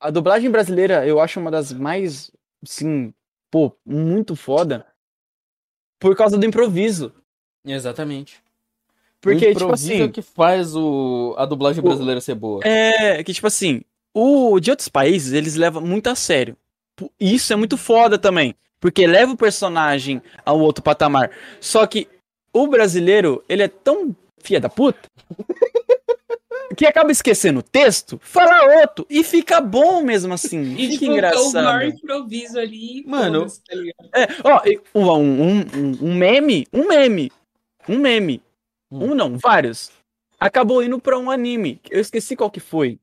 a 0.00 0.10
dublagem 0.10 0.50
brasileira 0.50 1.06
eu 1.06 1.20
acho 1.20 1.38
uma 1.38 1.50
das 1.50 1.72
mais, 1.72 2.30
assim, 2.62 3.12
pô, 3.50 3.72
muito 3.84 4.34
foda. 4.34 4.86
Por 5.98 6.16
causa 6.16 6.36
do 6.36 6.44
improviso. 6.46 7.12
Exatamente. 7.64 8.42
Porque, 9.20 9.36
o 9.36 9.48
tipo 9.48 9.50
improviso 9.64 9.92
é 9.92 9.94
assim. 9.96 10.02
o 10.04 10.10
que 10.10 10.22
faz 10.22 10.74
o, 10.74 11.34
a 11.38 11.46
dublagem 11.46 11.80
O- 11.80 11.86
brasileira 11.86 12.20
ser 12.20 12.34
boa. 12.34 12.60
É, 12.64 13.22
que 13.22 13.32
tipo 13.32 13.46
assim, 13.46 13.82
o 14.12 14.58
de 14.58 14.70
outros 14.70 14.88
países, 14.88 15.32
eles 15.32 15.54
levam 15.54 15.80
muito 15.82 16.08
a 16.08 16.14
sério. 16.16 16.56
Isso 17.20 17.52
é 17.52 17.56
muito 17.56 17.76
foda 17.76 18.18
também, 18.18 18.54
porque 18.80 19.06
leva 19.06 19.32
o 19.32 19.36
personagem 19.36 20.20
ao 20.44 20.58
outro 20.58 20.82
patamar. 20.82 21.30
Só 21.60 21.86
que 21.86 22.08
o 22.52 22.66
brasileiro, 22.66 23.44
ele 23.48 23.62
é 23.62 23.68
tão 23.68 24.14
filha 24.42 24.60
da 24.60 24.68
puta 24.68 25.08
que 26.76 26.86
acaba 26.86 27.12
esquecendo 27.12 27.60
o 27.60 27.62
texto, 27.62 28.18
fala 28.22 28.80
outro 28.80 29.06
e 29.08 29.22
fica 29.22 29.60
bom 29.60 30.02
mesmo 30.02 30.32
assim. 30.32 30.74
E 30.76 30.96
fica 30.96 30.98
tipo, 30.98 31.04
o 31.04 31.52
maior 31.52 31.82
engraçado. 31.82 31.84
improviso 31.84 32.58
ali. 32.58 33.04
Mano, 33.06 33.46
tá? 33.46 34.20
É, 34.20 34.28
ó, 34.94 35.16
um, 35.18 35.42
um, 35.42 35.98
um 36.00 36.14
meme, 36.14 36.66
um 36.72 36.88
meme, 36.88 37.30
um 37.88 37.98
meme, 37.98 38.42
Hum. 38.90 39.10
um 39.10 39.14
não, 39.14 39.38
vários, 39.38 39.90
acabou 40.38 40.82
indo 40.82 40.98
pra 40.98 41.18
um 41.18 41.30
anime. 41.30 41.80
Eu 41.90 42.00
esqueci 42.00 42.36
qual 42.36 42.50
que 42.50 42.60
foi. 42.60 42.98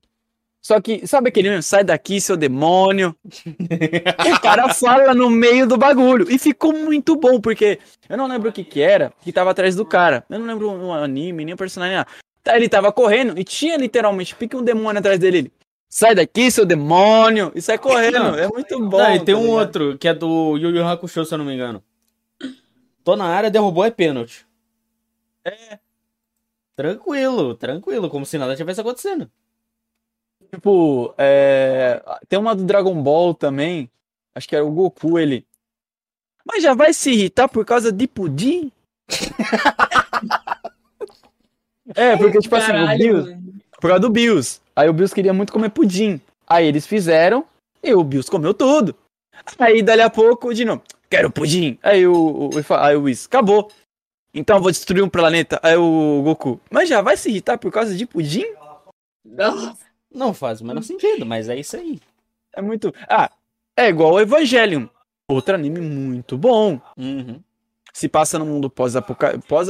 Só 0.62 0.80
que, 0.80 1.06
sabe 1.06 1.30
aquele? 1.30 1.62
Sai 1.62 1.82
daqui, 1.82 2.20
seu 2.20 2.36
demônio. 2.36 3.16
o 3.24 4.40
cara 4.40 4.72
fala 4.74 5.14
no 5.14 5.30
meio 5.30 5.66
do 5.66 5.78
bagulho. 5.78 6.30
E 6.30 6.38
ficou 6.38 6.72
muito 6.72 7.16
bom, 7.16 7.40
porque 7.40 7.78
eu 8.08 8.16
não 8.16 8.26
lembro 8.26 8.50
o 8.50 8.52
que 8.52 8.62
que 8.62 8.80
era 8.80 9.12
que 9.22 9.32
tava 9.32 9.50
atrás 9.50 9.74
do 9.74 9.86
cara. 9.86 10.24
Eu 10.28 10.38
não 10.38 10.46
lembro 10.46 10.70
o 10.70 10.92
anime, 10.92 11.44
nem 11.44 11.54
o 11.54 11.56
personagem. 11.56 12.04
Tá, 12.42 12.56
Ele 12.56 12.68
tava 12.68 12.92
correndo 12.92 13.38
e 13.38 13.44
tinha 13.44 13.76
literalmente 13.76 14.34
pique 14.34 14.56
um 14.56 14.62
demônio 14.62 14.98
atrás 14.98 15.18
dele. 15.18 15.38
Ele, 15.38 15.52
Sai 15.92 16.14
daqui, 16.14 16.48
seu 16.52 16.64
demônio! 16.64 17.50
E 17.52 17.60
sai 17.60 17.76
correndo. 17.76 18.18
Não. 18.20 18.34
É 18.36 18.46
muito 18.46 18.78
bom. 18.78 18.98
Não, 18.98 19.12
e 19.12 19.24
tem 19.24 19.34
tá 19.34 19.40
um 19.40 19.44
ligado? 19.44 19.58
outro, 19.58 19.98
que 19.98 20.06
é 20.06 20.14
do 20.14 20.56
Yu 20.56 20.70
Yu 20.70 20.86
Hakusho, 20.86 21.24
se 21.24 21.34
eu 21.34 21.38
não 21.38 21.44
me 21.44 21.52
engano. 21.52 21.82
Tô 23.02 23.16
na 23.16 23.24
área, 23.24 23.50
derrubou, 23.50 23.84
é 23.84 23.90
pênalti. 23.90 24.46
É. 25.44 25.80
Tranquilo, 26.76 27.56
tranquilo, 27.56 28.08
como 28.08 28.24
se 28.24 28.38
nada 28.38 28.54
tivesse 28.54 28.80
acontecendo. 28.80 29.28
Tipo, 30.50 31.14
é... 31.16 32.02
tem 32.28 32.38
uma 32.38 32.54
do 32.54 32.64
Dragon 32.64 33.00
Ball 33.02 33.34
também. 33.34 33.90
Acho 34.34 34.48
que 34.48 34.56
era 34.56 34.64
o 34.64 34.70
Goku, 34.70 35.18
ele. 35.18 35.46
Mas 36.44 36.62
já 36.62 36.74
vai 36.74 36.92
se 36.92 37.10
irritar 37.10 37.48
por 37.48 37.64
causa 37.64 37.92
de 37.92 38.06
pudim? 38.06 38.72
é, 41.94 42.16
porque, 42.16 42.40
tipo 42.40 42.56
assim, 42.56 42.72
o 42.72 42.74
Caralho, 42.74 42.98
Bills. 42.98 43.30
mano. 43.30 43.54
Por 43.80 43.88
causa 43.88 44.00
do 44.00 44.10
Bills. 44.10 44.60
Aí 44.74 44.88
o 44.88 44.92
Bills 44.92 45.14
queria 45.14 45.32
muito 45.32 45.52
comer 45.52 45.70
pudim. 45.70 46.20
Aí 46.46 46.66
eles 46.66 46.86
fizeram 46.86 47.44
e 47.82 47.94
o 47.94 48.02
Bills 48.02 48.30
comeu 48.30 48.52
tudo. 48.52 48.94
Aí 49.58 49.82
dali 49.82 50.02
a 50.02 50.10
pouco, 50.10 50.52
de 50.52 50.64
novo, 50.64 50.82
quero 51.08 51.30
pudim. 51.30 51.78
Aí 51.82 52.06
o, 52.06 52.48
o, 52.48 52.74
aí 52.74 52.96
o 52.96 53.02
Whis, 53.02 53.26
acabou. 53.26 53.70
Então 54.34 54.56
eu 54.56 54.62
vou 54.62 54.70
destruir 54.70 55.02
um 55.02 55.08
planeta. 55.08 55.58
Aí 55.62 55.76
o 55.76 56.22
Goku, 56.22 56.60
mas 56.70 56.88
já 56.88 57.00
vai 57.00 57.16
se 57.16 57.30
irritar 57.30 57.58
por 57.58 57.72
causa 57.72 57.94
de 57.94 58.06
pudim? 58.06 58.44
Nossa, 59.24 59.76
Não 60.12 60.34
faz 60.34 60.60
o 60.60 60.66
menor 60.66 60.82
sentido, 60.82 61.24
mas 61.24 61.48
é 61.48 61.56
isso 61.56 61.76
aí. 61.76 62.00
É 62.54 62.60
muito. 62.60 62.92
Ah, 63.08 63.30
é 63.76 63.88
igual 63.88 64.14
o 64.14 64.20
Evangelion. 64.20 64.86
Outro 65.28 65.54
anime 65.54 65.80
muito 65.80 66.36
bom. 66.36 66.80
Uhum. 66.96 67.40
Se 67.92 68.08
passa 68.08 68.38
no 68.38 68.46
mundo 68.46 68.70
pós-apocalipse, 68.70 69.46
pós? 69.48 69.68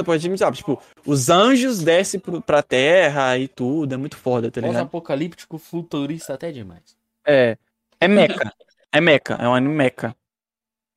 Tipo, 0.56 0.82
os 1.06 1.28
anjos 1.30 1.82
descem 1.82 2.20
pro, 2.20 2.40
pra 2.40 2.62
terra 2.62 3.36
e 3.38 3.48
tudo. 3.48 3.94
É 3.94 3.96
muito 3.96 4.16
foda, 4.16 4.50
tá 4.50 4.60
ligado? 4.60 4.74
Pós-apocalíptico, 4.74 5.58
futurista 5.58 6.34
até 6.34 6.50
demais. 6.50 6.96
É. 7.26 7.56
É 7.98 8.08
mecha. 8.08 8.52
É 8.92 9.00
mecha. 9.00 9.34
É 9.38 9.48
um 9.48 9.54
anime 9.54 9.74
mecha. 9.74 10.14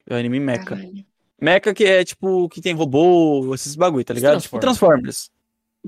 É 0.07 0.14
o 0.14 0.18
anime 0.18 0.40
Mecha. 0.40 0.65
Caralho. 0.65 1.06
Mecha 1.40 1.74
que 1.74 1.86
é 1.86 2.03
tipo, 2.03 2.48
que 2.49 2.61
tem 2.61 2.74
robô, 2.74 3.53
esses 3.53 3.76
bagulho, 3.76 4.03
tá 4.03 4.14
ligado? 4.14 4.41
Tipo 4.41 4.60
Transformers. 4.60 5.32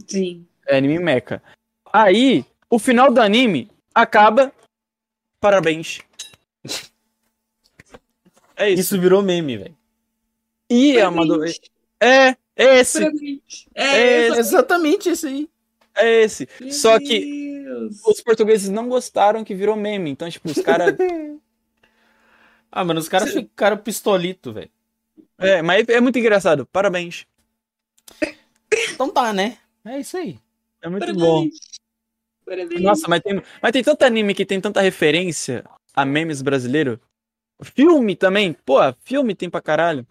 Sim. 0.07 0.45
É 0.68 0.77
anime 0.77 0.99
Mecha. 0.99 1.41
Aí, 1.91 2.45
o 2.76 2.80
final 2.80 3.11
do 3.11 3.22
anime 3.22 3.69
acaba. 3.93 4.52
Parabéns. 5.39 5.99
É 8.57 8.69
isso. 8.69 8.81
Isso 8.95 9.02
virou 9.02 9.22
meme, 9.22 9.57
velho. 9.57 9.76
E 10.69 10.97
é 10.97 11.06
uma 11.07 11.26
do... 11.27 11.43
É, 11.99 12.30
é 12.56 12.80
esse. 12.80 13.03
É 13.03 13.10
É, 13.76 14.27
esse. 14.27 14.39
Exatamente 14.39 15.10
isso 15.10 15.27
aí. 15.27 15.49
É 15.93 16.22
esse. 16.23 16.47
Meu 16.61 16.72
Só 16.72 16.97
que 16.97 17.19
Deus. 17.19 18.02
os 18.06 18.22
portugueses 18.22 18.69
não 18.69 18.88
gostaram 18.88 19.43
que 19.43 19.53
virou 19.53 19.76
meme. 19.76 20.10
Então, 20.10 20.30
tipo, 20.30 20.49
os 20.49 20.60
caras. 20.60 20.95
Ah, 22.72 22.84
mano, 22.84 22.99
os 22.99 23.07
caras 23.07 23.31
ficaram 23.31 23.77
pistolito, 23.77 24.52
velho. 24.52 24.69
é, 25.38 25.61
mas 25.61 25.88
é 25.88 26.02
muito 26.02 26.19
engraçado. 26.19 26.65
Parabéns. 26.65 27.26
Então 28.93 29.10
tá, 29.10 29.31
né? 29.34 29.57
É 29.85 29.99
isso 29.99 30.18
aí. 30.18 30.39
É 30.81 30.89
muito 30.89 31.02
Parabéns. 31.06 31.26
bom. 31.26 31.47
Nossa, 32.80 33.08
mas 33.08 33.22
tem, 33.22 33.42
mas 33.62 33.72
tem 33.72 33.84
tanto 33.84 34.04
anime 34.04 34.36
que 34.36 34.46
tem 34.46 34.62
tanta 34.62 34.82
referência 34.82 35.64
a 35.94 36.06
memes 36.06 36.42
brasileiro. 36.42 37.00
Filme 37.62 38.16
também. 38.16 38.54
Pô, 38.54 38.78
filme 39.04 39.34
tem 39.34 39.50
pra 39.50 39.62
caralho. 39.62 40.06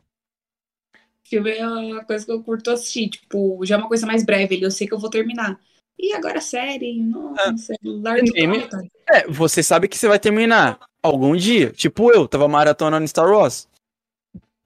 Filme 1.22 1.50
é 1.50 1.66
uma 1.66 2.04
coisa 2.04 2.24
que 2.24 2.32
eu 2.32 2.42
curto 2.42 2.70
assistir. 2.70 3.08
Tipo, 3.08 3.64
já 3.64 3.76
é 3.76 3.78
uma 3.78 3.88
coisa 3.88 4.06
mais 4.06 4.24
breve. 4.24 4.60
Eu 4.60 4.70
sei 4.70 4.86
que 4.86 4.94
eu 4.94 4.98
vou 4.98 5.10
terminar. 5.10 5.60
E 5.98 6.12
agora 6.12 6.38
a 6.38 6.42
série? 6.42 7.00
Nossa, 7.00 7.74
larga 7.82 8.22
Anime. 8.36 8.62
total, 8.62 8.82
tá? 8.82 8.88
É, 9.16 9.26
você 9.28 9.62
sabe 9.62 9.86
que 9.86 9.96
você 9.96 10.08
vai 10.08 10.18
terminar 10.18 10.80
algum 11.02 11.36
dia. 11.36 11.70
Tipo 11.70 12.12
eu, 12.12 12.26
tava 12.26 12.48
maratonando 12.48 13.06
Star 13.06 13.30
Wars. 13.30 13.68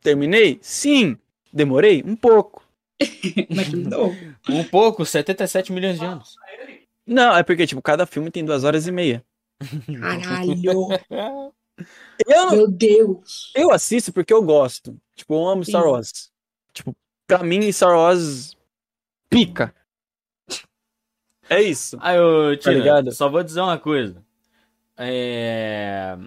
Terminei? 0.00 0.58
Sim. 0.62 1.18
Demorei? 1.52 2.02
Um 2.04 2.16
pouco. 2.16 2.62
Mas 3.54 3.72
não. 3.72 4.16
Um 4.48 4.64
pouco, 4.64 5.04
77 5.04 5.72
milhões 5.72 5.98
de 5.98 6.04
anos. 6.04 6.36
Não, 7.08 7.34
é 7.34 7.42
porque, 7.42 7.66
tipo, 7.66 7.80
cada 7.80 8.04
filme 8.04 8.30
tem 8.30 8.44
duas 8.44 8.64
horas 8.64 8.86
e 8.86 8.92
meia. 8.92 9.24
Caralho. 10.00 10.88
Eu, 12.26 12.50
Meu 12.50 12.68
Deus. 12.68 13.52
eu 13.54 13.70
assisto 13.70 14.12
porque 14.12 14.32
eu 14.32 14.42
gosto. 14.42 15.00
Tipo, 15.14 15.34
eu 15.34 15.48
amo 15.48 15.64
Star. 15.64 15.86
Wars. 15.86 16.28
Tipo, 16.72 16.92
pra 17.24 17.44
mim, 17.44 17.70
Star 17.70 17.96
Wars 17.96 18.56
pica. 19.30 19.72
É 21.48 21.62
isso. 21.62 21.96
Aí, 22.00 22.18
ô, 22.18 22.56
Tina, 22.56 22.74
ligado? 22.74 23.12
só 23.12 23.28
vou 23.28 23.44
dizer 23.44 23.60
uma 23.60 23.78
coisa. 23.78 24.20
É... 24.96 26.18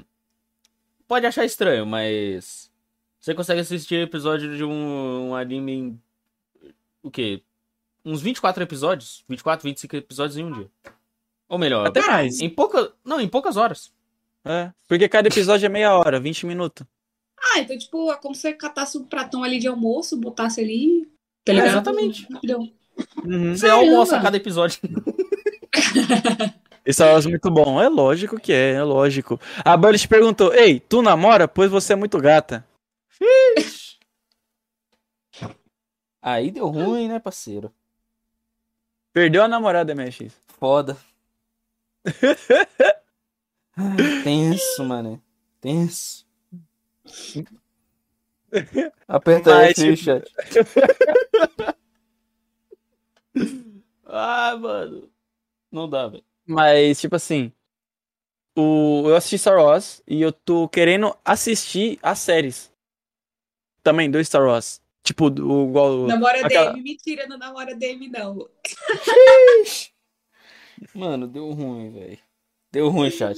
Pode 1.06 1.26
achar 1.26 1.44
estranho, 1.44 1.86
mas... 1.86 2.72
Você 3.20 3.36
consegue 3.36 3.60
assistir 3.60 3.96
episódio 3.96 4.56
de 4.56 4.64
um, 4.64 5.32
um 5.32 5.36
anime 5.36 5.74
em... 5.74 6.02
O 7.04 7.12
quê? 7.12 7.44
Uns 8.04 8.22
24 8.22 8.64
episódios? 8.64 9.24
24, 9.30 9.64
25 9.64 9.96
episódios 9.96 10.38
em 10.38 10.44
um 10.44 10.52
dia. 10.52 10.70
Ou 11.48 11.58
melhor, 11.58 11.88
Até 11.88 12.02
mais. 12.02 12.40
em 12.40 12.50
pouca... 12.50 12.94
Não, 13.04 13.20
em 13.20 13.28
poucas 13.28 13.58
horas. 13.58 13.92
É, 14.46 14.72
porque 14.88 15.08
cada 15.08 15.28
episódio 15.28 15.66
é 15.66 15.70
meia 15.70 15.96
hora, 15.96 16.20
20 16.20 16.46
minutos. 16.48 16.86
Ah, 17.40 17.60
então, 17.60 17.78
tipo, 17.78 18.12
é 18.12 18.16
como 18.18 18.34
se 18.34 18.42
você 18.42 18.54
catasse 18.54 18.98
um 18.98 19.04
pratão 19.04 19.44
ali 19.44 19.60
de 19.60 19.68
almoço, 19.68 20.18
botasse 20.18 20.62
ali. 20.62 21.08
Tá 21.44 21.52
É, 21.52 21.56
ligado? 21.56 21.70
exatamente. 21.70 22.28
Rapidão. 22.32 22.72
Uhum. 23.24 23.56
Você 23.56 23.68
Caramba. 23.68 23.92
almoça 23.92 24.20
cada 24.22 24.38
episódio. 24.38 24.80
Wars 27.00 27.26
é 27.26 27.30
muito 27.30 27.52
bom. 27.52 27.82
É 27.82 27.88
lógico 27.90 28.40
que 28.40 28.52
é, 28.52 28.74
é 28.74 28.84
lógico. 28.84 29.40
A 29.64 29.76
Burles 29.78 30.06
perguntou: 30.06 30.54
Ei, 30.54 30.80
tu 30.80 31.02
namora? 31.02 31.48
Pois 31.48 31.70
você 31.72 31.94
é 31.94 31.96
muito 31.96 32.18
gata. 32.20 32.66
Aí 36.22 36.52
deu 36.52 36.68
ruim, 36.68 37.08
né, 37.08 37.20
parceiro? 37.20 37.74
Perdeu 39.14 39.44
a 39.44 39.48
namorada, 39.48 39.94
MX. 39.94 40.34
Foda. 40.60 40.98
Tenso, 44.24 44.84
mano. 44.84 45.22
Tenso. 45.60 46.26
Aperta 49.08 49.56
Mas, 49.56 49.78
F 49.78 49.84
aí, 49.88 49.96
tipo- 49.96 50.04
chat. 50.04 50.30
ah, 54.06 54.58
mano. 54.58 55.10
Não 55.72 55.90
dá, 55.90 56.08
velho. 56.08 56.24
Mas, 56.46 57.00
tipo 57.00 57.16
assim. 57.16 57.52
O... 58.58 59.04
Eu 59.08 59.16
assisti 59.16 59.38
Star 59.38 59.58
Wars 59.58 60.02
e 60.06 60.22
eu 60.22 60.34
tô 60.34 60.68
querendo 60.68 61.16
assistir 61.24 61.98
as 62.04 62.20
séries. 62.20 62.70
Também 63.84 64.12
do 64.12 64.24
Star 64.24 64.46
Wars. 64.46 64.82
Tipo, 65.04 65.30
do, 65.30 65.68
igual. 65.68 66.08
Namora 66.08 66.46
Aquela- 66.46 66.72
Dave, 66.72 66.82
mentira, 66.82 67.28
não 67.28 67.38
namora 67.38 67.76
Dave, 67.76 68.08
não. 68.08 68.48
Mano, 70.94 71.28
deu 71.28 71.52
ruim, 71.52 71.92
velho. 71.92 72.20
Deu 72.72 72.90
ruim, 72.90 73.12
chat. 73.12 73.38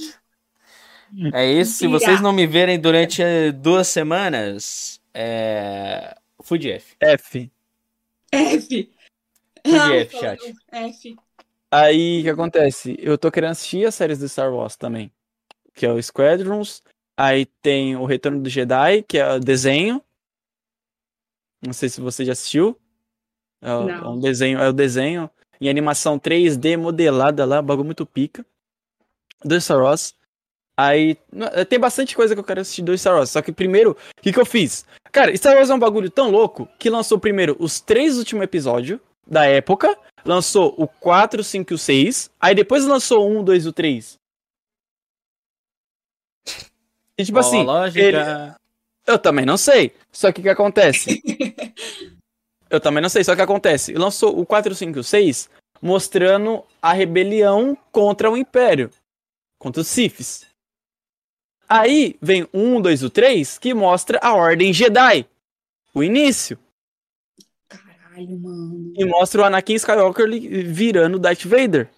É 1.32 1.50
isso. 1.50 1.78
Se 1.78 1.86
vocês 1.86 2.20
não 2.20 2.32
me 2.32 2.46
verem 2.46 2.78
durante 2.78 3.22
eh, 3.22 3.52
duas 3.52 3.88
semanas, 3.88 5.00
é. 5.12 6.16
Fui 6.42 6.58
de 6.58 6.70
F. 6.72 6.96
F. 7.00 7.50
F. 8.32 8.90
Fui 9.66 9.78
de 9.78 9.92
F, 9.96 10.18
chat. 10.18 10.54
F. 10.72 11.16
Aí, 11.70 12.20
o 12.20 12.22
que 12.24 12.30
acontece? 12.30 12.96
Eu 13.00 13.16
tô 13.16 13.30
querendo 13.30 13.52
assistir 13.52 13.86
as 13.86 13.94
séries 13.94 14.18
do 14.18 14.28
Star 14.28 14.52
Wars 14.52 14.76
também. 14.76 15.10
Que 15.74 15.86
é 15.86 15.92
o 15.92 16.02
Squadrons. 16.02 16.82
Aí 17.16 17.46
tem 17.46 17.96
o 17.96 18.04
Retorno 18.04 18.40
do 18.40 18.48
Jedi, 18.50 19.02
que 19.02 19.18
é 19.18 19.34
o 19.34 19.40
desenho. 19.40 20.02
Não 21.64 21.72
sei 21.72 21.88
se 21.88 22.00
você 22.00 22.24
já 22.24 22.32
assistiu. 22.32 22.78
É, 23.62 23.68
é 23.70 24.08
um 24.08 24.18
desenho, 24.18 24.58
é 24.58 24.68
o 24.68 24.72
desenho 24.72 25.30
em 25.60 25.68
animação 25.68 26.18
3D 26.18 26.76
modelada 26.76 27.44
lá, 27.44 27.62
bagulho 27.62 27.86
muito 27.86 28.04
pica. 28.04 28.44
Do 29.44 29.58
Star 29.60 29.82
Wars. 29.82 30.14
Aí 30.76 31.16
n- 31.32 31.64
tem 31.66 31.78
bastante 31.78 32.16
coisa 32.16 32.34
que 32.34 32.40
eu 32.40 32.44
quero 32.44 32.60
assistir 32.60 32.82
do 32.82 32.96
Star 32.98 33.14
Wars. 33.16 33.30
Só 33.30 33.40
que 33.40 33.52
primeiro, 33.52 33.92
o 34.18 34.22
que, 34.22 34.32
que 34.32 34.40
eu 34.40 34.44
fiz? 34.46 34.84
Cara, 35.12 35.34
Star 35.36 35.54
Wars 35.56 35.70
é 35.70 35.74
um 35.74 35.78
bagulho 35.78 36.10
tão 36.10 36.30
louco 36.30 36.68
que 36.78 36.90
lançou 36.90 37.18
primeiro 37.18 37.56
os 37.60 37.80
três 37.80 38.18
últimos 38.18 38.42
episódios 38.44 38.98
da 39.26 39.46
época. 39.46 39.96
Lançou 40.24 40.74
o 40.78 40.88
4, 40.88 41.40
o 41.40 41.44
5 41.44 41.72
e 41.72 41.76
o 41.76 41.78
6. 41.78 42.30
Aí 42.40 42.54
depois 42.54 42.84
lançou 42.86 43.28
o 43.30 43.38
1, 43.40 43.44
2 43.44 43.64
e 43.64 43.68
o 43.68 43.72
3. 43.72 44.18
E 47.16 47.24
tipo 47.24 47.38
Qual 47.38 47.44
a 47.44 47.48
assim, 47.48 47.62
lógica? 47.62 48.00
ele- 48.04 48.54
eu 49.06 49.18
também 49.18 49.44
não 49.44 49.56
sei. 49.56 49.92
Só 50.12 50.32
que 50.32 50.40
o 50.40 50.42
que 50.42 50.48
acontece? 50.48 51.22
eu 52.70 52.80
também 52.80 53.02
não 53.02 53.08
sei, 53.08 53.24
só 53.24 53.34
que 53.34 53.42
acontece. 53.42 53.92
Lançou 53.94 54.38
o 54.38 54.46
4, 54.46 54.74
5 54.74 54.98
e 54.98 55.00
o 55.00 55.04
6 55.04 55.50
mostrando 55.84 56.64
a 56.80 56.94
rebelião 56.94 57.76
contra 57.92 58.30
o 58.30 58.36
Império. 58.36 58.90
Contra 59.58 59.82
os 59.82 59.88
Siths. 59.88 60.46
Aí 61.68 62.16
vem 62.22 62.44
o 62.44 62.58
1, 62.58 62.80
2 62.80 63.02
e 63.02 63.04
o 63.04 63.10
3 63.10 63.58
que 63.58 63.74
mostra 63.74 64.18
a 64.22 64.34
Ordem 64.34 64.72
Jedi. 64.72 65.26
O 65.92 66.02
início. 66.02 66.58
Caralho, 67.68 68.38
mano. 68.38 68.94
E 68.96 69.04
mostra 69.04 69.42
o 69.42 69.44
Anakin 69.44 69.74
Skywalker 69.74 70.26
virando 70.66 71.18
Darth 71.18 71.44
Vader. 71.44 71.90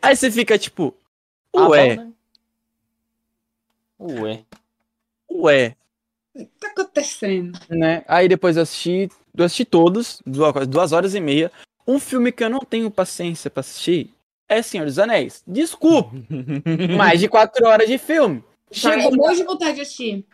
Aí 0.00 0.16
você 0.16 0.30
fica 0.30 0.58
tipo, 0.58 0.94
Ah, 1.54 1.68
ué, 1.68 1.96
bom, 1.96 2.02
né? 2.02 2.12
Ué. 4.22 4.44
Ué, 5.42 5.74
O 6.34 6.38
que 6.38 6.44
tá 6.60 6.68
acontecendo? 6.68 7.58
né? 7.68 8.04
Aí 8.08 8.28
depois 8.28 8.56
eu 8.56 8.62
assisti, 8.62 9.08
eu 9.36 9.44
assisti 9.44 9.64
todos, 9.64 10.20
duas, 10.26 10.66
duas 10.66 10.92
horas 10.92 11.14
e 11.14 11.20
meia. 11.20 11.50
Um 11.86 11.98
filme 12.00 12.32
que 12.32 12.42
eu 12.44 12.50
não 12.50 12.60
tenho 12.60 12.90
paciência 12.90 13.48
pra 13.50 13.60
assistir 13.60 14.12
é 14.48 14.60
Senhor 14.62 14.84
dos 14.86 14.98
Anéis. 14.98 15.42
Desculpa, 15.46 16.10
mais 16.96 17.20
de 17.20 17.28
quatro 17.28 17.66
horas 17.66 17.88
de 17.88 17.98
filme. 17.98 18.42
Chegou 18.70 19.12
um 19.12 19.16
monte 19.16 19.36
de 19.36 19.44
vontade 19.44 19.74
de 19.76 19.80
assistir. 19.82 20.26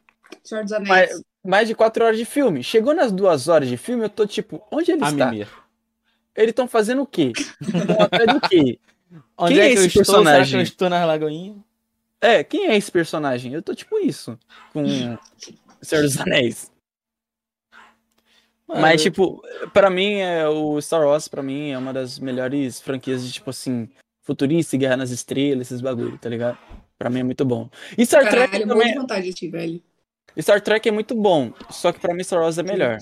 Senhor 0.42 0.62
dos 0.64 0.72
Anéis. 0.72 0.88
mais, 0.88 1.22
mais 1.44 1.68
de 1.68 1.74
quatro 1.74 2.04
horas 2.04 2.16
de 2.16 2.24
filme. 2.24 2.62
Chegou 2.64 2.94
nas 2.94 3.12
duas 3.12 3.48
horas 3.48 3.68
de 3.68 3.76
filme, 3.76 4.04
eu 4.04 4.08
tô 4.10 4.26
tipo, 4.26 4.62
onde 4.70 4.90
ele 4.92 5.04
A 5.04 5.08
está? 5.10 5.26
mimir. 5.30 5.48
Eles 6.34 6.50
estão 6.50 6.66
fazendo 6.66 7.02
o 7.02 7.06
quê? 7.06 7.32
Estão 7.60 8.00
atrás 8.00 8.32
do 8.32 8.40
quê? 8.48 8.78
Onde 9.36 9.54
Quem 9.54 9.62
é 9.62 9.66
é 9.66 9.72
que 9.72 9.78
eu 9.78 9.84
esse 9.84 10.00
estou? 10.00 10.04
Será 10.04 10.16
que 10.16 10.24
personagem? 10.24 10.60
eu 10.60 10.62
estou 10.62 10.88
na 10.88 11.04
Lagoinha? 11.04 11.56
É, 12.22 12.44
quem 12.44 12.68
é 12.68 12.76
esse 12.76 12.90
personagem? 12.90 13.52
Eu 13.52 13.62
tô 13.62 13.74
tipo 13.74 13.98
isso, 13.98 14.38
com 14.72 14.84
Senhor 15.82 16.02
dos 16.02 16.18
Anéis. 16.20 16.70
Mano, 18.68 18.80
Mas, 18.80 19.02
tipo, 19.02 19.42
pra 19.72 19.90
mim, 19.90 20.14
é, 20.14 20.48
o 20.48 20.80
Star 20.80 21.04
Wars, 21.04 21.26
pra 21.28 21.42
mim, 21.42 21.70
é 21.70 21.78
uma 21.78 21.92
das 21.92 22.18
melhores 22.18 22.80
franquias 22.80 23.24
de, 23.26 23.32
tipo 23.32 23.50
assim, 23.50 23.88
futurista, 24.22 24.76
e 24.76 24.78
Guerra 24.78 24.96
nas 24.96 25.10
Estrelas, 25.10 25.66
esses 25.66 25.80
bagulho, 25.80 26.16
tá 26.16 26.28
ligado? 26.28 26.56
Pra 26.96 27.10
mim 27.10 27.20
é 27.20 27.24
muito 27.24 27.44
bom. 27.44 27.68
E 27.98 28.06
Star 28.06 28.22
Trek 28.30 28.52
Caralho, 28.52 28.66
monte 28.68 28.78
também. 28.78 28.92
de 28.94 28.98
vontade 29.00 29.34
de 29.34 29.48
velho. 29.50 29.82
Star 30.40 30.60
Trek 30.60 30.88
é 30.88 30.92
muito 30.92 31.14
bom, 31.14 31.52
só 31.70 31.92
que 31.92 31.98
pra 32.00 32.14
mim 32.14 32.22
Star 32.22 32.40
Wars 32.40 32.56
é 32.56 32.62
melhor. 32.62 32.98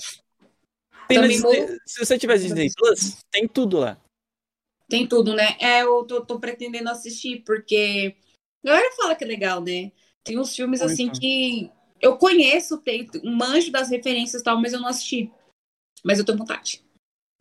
Disney- 1.11 1.79
Se 1.87 2.05
você 2.05 2.19
tiver 2.19 2.39
Disney 2.39 2.69
Plus, 2.75 3.19
tem 3.31 3.47
tudo 3.47 3.79
lá. 3.79 3.99
Tem 4.89 5.07
tudo, 5.07 5.35
né? 5.35 5.57
É, 5.61 5.83
eu 5.83 6.05
tô, 6.05 6.25
tô 6.25 6.41
pretendendo 6.41 6.89
assistir, 6.89 7.43
porque 7.45 8.17
a 8.65 8.69
galera 8.69 8.97
fala 8.97 9.15
que 9.15 9.25
é 9.25 9.27
legal, 9.27 9.61
né? 9.61 9.93
Tem 10.23 10.39
uns 10.39 10.55
filmes 10.55 10.81
assim 10.83 11.07
Muito. 11.07 11.21
que 11.21 11.71
Eu 12.01 12.17
conheço, 12.17 12.79
tenho 12.79 13.09
um 13.25 13.35
manjo 13.35 13.71
das 13.71 13.91
referências 13.91 14.41
e 14.41 14.45
tal, 14.45 14.61
mas 14.61 14.73
eu 14.73 14.81
não 14.81 14.89
assisti. 14.89 15.31
Mas 16.05 16.19
eu 16.19 16.25
tenho 16.25 16.39
vontade. 16.39 16.83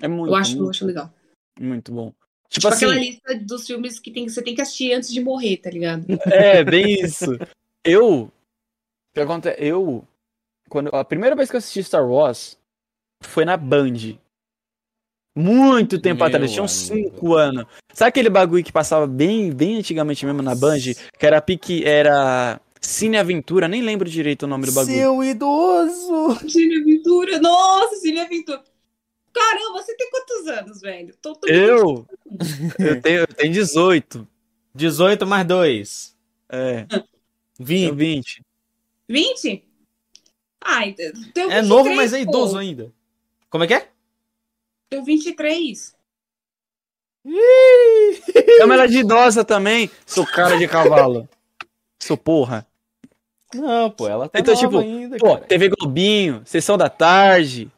É 0.02 0.08
muito, 0.08 0.32
Eu 0.32 0.36
acho, 0.36 0.54
eu 0.54 0.58
muito, 0.58 0.70
acho 0.72 0.86
legal. 0.86 1.14
muito 1.60 1.92
bom. 1.92 2.10
Tipo, 2.50 2.62
Tipo, 2.62 2.68
assim, 2.70 2.86
aquela 2.86 3.00
lista 3.00 3.36
dos 3.40 3.68
filmes 3.68 4.00
que 4.00 4.12
tem, 4.12 4.28
você 4.28 4.42
tem 4.42 4.56
que 4.56 4.62
assistir 4.62 4.94
antes 4.94 5.12
de 5.12 5.22
morrer, 5.22 5.58
tá 5.58 5.70
ligado? 5.70 6.06
é, 6.32 6.64
bem 6.64 6.94
isso. 7.02 7.38
Eu, 7.84 8.24
o 8.24 8.32
que 9.14 9.20
acontece, 9.20 9.62
eu, 9.64 10.08
quando, 10.68 10.88
a 10.96 11.06
primeira 11.06 11.36
vez 11.36 11.50
que 11.50 11.56
eu 11.56 11.60
assisti 11.60 11.84
Star 11.84 12.08
Wars 12.10 12.58
foi 13.24 13.46
na 13.46 13.56
Band. 13.56 14.18
Muito 15.36 16.00
tempo 16.00 16.20
Meu 16.20 16.28
atrás, 16.28 16.52
tinha 16.52 16.64
uns 16.64 16.92
amigo. 16.92 17.10
5 17.12 17.36
anos. 17.36 17.66
Sabe 17.94 18.10
aquele 18.10 18.30
bagulho 18.30 18.64
que 18.64 18.72
passava 18.72 19.06
bem, 19.08 19.52
bem 19.52 19.78
antigamente 19.78 20.26
mesmo 20.26 20.42
na 20.42 20.56
Band? 20.56 20.80
Que 21.18 21.26
era 21.26 21.40
pique, 21.42 21.84
era 21.86 22.60
Cine 22.82 23.18
Aventura, 23.18 23.68
nem 23.68 23.82
lembro 23.82 24.10
direito 24.10 24.44
o 24.44 24.48
nome 24.48 24.66
do 24.66 24.72
bagulho. 24.72 24.96
Seu 24.96 25.24
idoso! 25.24 26.50
Cine 26.50 26.82
Aventura. 26.82 27.40
Nossa, 27.40 27.96
Cine 27.98 28.20
Aventura. 28.20 28.64
Caramba, 29.32 29.82
você 29.84 29.96
tem 29.96 30.10
quantos 30.10 30.48
anos, 30.48 30.82
velho? 30.82 31.16
Tô, 31.22 31.36
tô 31.36 31.48
Eu, 31.48 32.06
eu 32.80 33.02
tenho, 33.02 33.20
eu 33.20 33.28
tenho 33.28 33.54
18. 33.54 34.28
18 34.76 35.26
mais 35.28 35.46
2. 35.48 36.16
É, 36.50 36.86
20. 37.60 37.82
tenho 37.82 37.96
20. 37.96 38.42
20? 39.08 39.64
Ai, 40.62 40.94
tenho 40.94 41.50
É 41.52 41.62
novo, 41.62 41.86
23, 41.86 41.96
mas 41.98 42.14
é 42.14 42.26
pô. 42.26 42.30
idoso 42.32 42.58
ainda. 42.58 42.92
Como 43.50 43.64
é 43.64 43.68
que 43.68 43.74
é? 43.76 43.88
Tenho 44.90 45.04
23. 45.04 45.96
Chama 48.58 48.74
ela 48.74 48.88
de 48.88 49.00
idosa 49.00 49.44
também, 49.44 49.90
sou 50.06 50.26
cara 50.26 50.58
de 50.58 50.68
cavalo. 50.68 51.28
Sou 52.02 52.18
porra. 52.18 52.66
Não, 53.54 53.90
pô, 53.90 54.08
ela 54.08 54.30
tá 54.30 54.40
Então, 54.40 54.54
nova 54.54 54.68
tipo, 54.68 54.80
ainda, 54.80 55.18
Pô, 55.18 55.34
cara. 55.36 55.48
TV 55.48 55.70
Globinho, 55.70 56.42
Sessão 56.46 56.78
da 56.78 56.90
Tarde. 56.90 57.70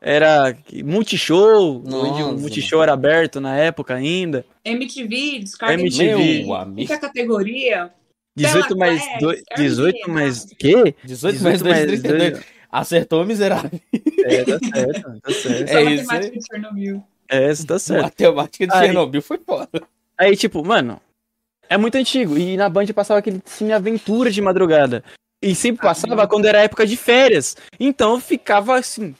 Era 0.00 0.56
Multishow, 0.84 1.78
onde 1.78 1.88
o 1.88 1.96
Nossa, 1.96 2.32
Multishow 2.40 2.82
era 2.82 2.92
aberto 2.92 3.40
na 3.40 3.56
época 3.56 3.94
ainda. 3.94 4.44
MTV, 4.64 5.38
descarga 5.40 5.74
MTV. 5.74 6.44
Meu 6.44 6.54
amigo. 6.54 6.82
Fica 6.82 6.94
a 6.94 6.98
categoria. 6.98 7.92
18 8.36 8.68
Tela 8.68 8.78
mais 8.78 9.02
Class, 9.02 9.20
2, 9.20 9.42
Airbnb, 9.50 9.68
18 9.68 10.10
mais 10.10 10.42
nossa. 10.42 10.56
quê? 10.56 10.94
18 11.04 11.42
mais 11.42 11.62
2, 11.62 11.86
32. 11.86 12.44
Acertou, 12.74 13.24
miserável. 13.24 13.80
É, 14.24 14.44
tá 14.44 14.58
certo, 14.58 15.20
tá 15.20 15.32
certo. 15.32 15.70
É 15.70 15.82
isso 15.84 16.06
matemática 16.06 16.38
de 16.40 16.44
Chernobyl. 16.44 17.04
É, 17.28 17.50
isso 17.52 17.66
tá 17.66 17.78
certo. 17.78 18.02
Matemática 18.02 18.66
de 18.66 18.74
Aí. 18.74 18.86
Chernobyl 18.86 19.22
foi 19.22 19.38
foda. 19.38 19.82
Aí, 20.18 20.36
tipo, 20.36 20.64
mano, 20.64 21.00
é 21.68 21.76
muito 21.76 21.94
antigo. 21.94 22.36
E 22.36 22.56
na 22.56 22.68
Band 22.68 22.86
passava 22.86 23.20
aquele 23.20 23.40
Cine 23.44 23.72
Aventura 23.72 24.28
de 24.28 24.42
madrugada. 24.42 25.04
E 25.40 25.54
sempre 25.54 25.82
passava 25.82 26.26
quando 26.26 26.46
era 26.46 26.62
época 26.62 26.84
de 26.84 26.96
férias. 26.96 27.56
Então 27.78 28.14
eu 28.14 28.20
ficava 28.20 28.76
assim. 28.76 29.14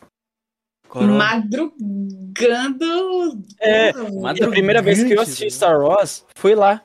coroa. 0.89 1.17
Madrugando. 1.17 2.85
É, 3.61 3.91
a 3.91 4.51
primeira 4.51 4.83
vez 4.83 5.05
que 5.05 5.13
eu 5.13 5.21
assisti 5.21 5.45
né? 5.45 5.51
Star 5.51 5.81
Wars 5.81 6.25
foi 6.35 6.57
lá. 6.57 6.83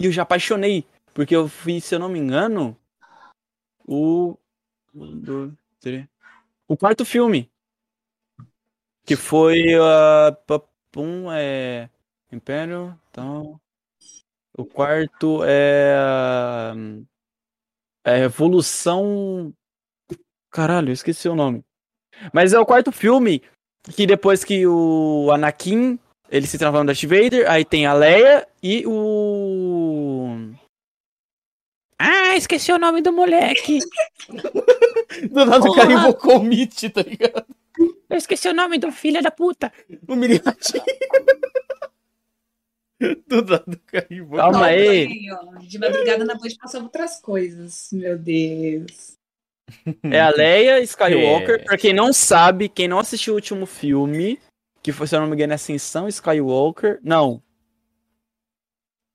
E 0.00 0.06
eu 0.06 0.12
já 0.12 0.22
apaixonei. 0.22 0.86
Porque 1.12 1.36
eu 1.36 1.48
fui, 1.48 1.82
se 1.82 1.94
eu 1.94 1.98
não 1.98 2.08
me 2.08 2.18
engano, 2.18 2.74
o. 3.86 4.38
O 6.68 6.76
quarto 6.76 7.04
filme. 7.04 7.50
Que 9.04 9.16
foi. 9.16 9.62
Uh, 9.76 10.34
Papum 10.46 11.30
é. 11.32 11.88
Império. 12.30 12.98
Então. 13.10 13.60
O 14.56 14.64
quarto 14.64 15.40
é. 15.44 16.72
É 18.04 18.16
Revolução. 18.16 19.52
Caralho, 20.50 20.90
eu 20.90 20.94
esqueci 20.94 21.28
o 21.28 21.34
nome. 21.34 21.64
Mas 22.32 22.52
é 22.52 22.58
o 22.58 22.66
quarto 22.66 22.92
filme 22.92 23.42
que 23.96 24.06
depois 24.06 24.44
que 24.44 24.66
o 24.66 25.30
Anakin 25.32 25.98
ele 26.30 26.46
se 26.46 26.56
transforma 26.56 26.84
no 26.84 26.86
Darth 26.86 27.02
Vader, 27.02 27.50
aí 27.50 27.64
tem 27.64 27.84
a 27.86 27.92
Leia 27.92 28.48
e 28.62 28.84
o. 28.86 30.54
Ah, 31.98 32.36
esqueci 32.36 32.72
o 32.72 32.78
nome 32.78 33.02
do 33.02 33.12
moleque. 33.12 33.80
Do 35.30 35.44
nada 35.44 35.68
o 35.68 35.74
cara 35.74 35.92
invocou 35.92 36.38
o 36.38 36.42
Mitch, 36.44 36.84
tá 36.92 37.02
ligado? 37.02 37.46
Eu 38.08 38.16
esqueci 38.16 38.48
o 38.48 38.54
nome 38.54 38.78
do 38.78 38.92
filho 38.92 39.22
da 39.22 39.30
puta. 39.30 39.72
O 40.06 40.14
Miriati. 40.14 40.80
Do 43.26 43.42
nada 43.44 43.64
o 43.66 43.80
cara 43.90 44.06
invocou. 44.10 44.38
Calma 44.38 44.58
Não, 44.58 44.64
aí. 44.64 45.28
também, 45.28 45.68
De 45.68 45.78
madrugada 45.78 46.24
na 46.24 46.34
noite 46.34 46.56
passava 46.56 46.84
outras 46.84 47.20
coisas. 47.20 47.88
Meu 47.92 48.18
Deus. 48.18 49.18
É 50.02 50.20
a 50.20 50.30
Leia 50.30 50.80
Skywalker. 50.80 51.60
É. 51.60 51.64
Pra 51.64 51.78
quem 51.78 51.92
não 51.92 52.12
sabe, 52.12 52.68
quem 52.68 52.86
não 52.86 52.98
assistiu 52.98 53.32
o 53.32 53.36
último 53.36 53.66
filme, 53.66 54.38
que 54.82 54.92
foi, 54.92 55.06
se 55.06 55.16
eu 55.16 55.20
não 55.20 55.26
me 55.26 55.34
engano, 55.34 55.54
Ascensão 55.54 56.06
Skywalker. 56.08 57.00
Não. 57.02 57.42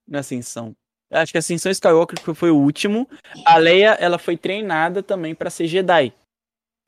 Não 0.07 0.18
é 0.18 0.19
Ascensão. 0.19 0.76
Acho 1.09 1.31
que 1.31 1.38
Ascensão 1.38 1.71
Skywalker 1.71 2.19
foi 2.35 2.51
o 2.51 2.57
último. 2.57 3.09
A 3.45 3.57
Leia, 3.57 3.91
ela 3.99 4.17
foi 4.17 4.35
treinada 4.35 5.01
também 5.01 5.34
pra 5.34 5.49
ser 5.49 5.67
Jedi. 5.67 6.13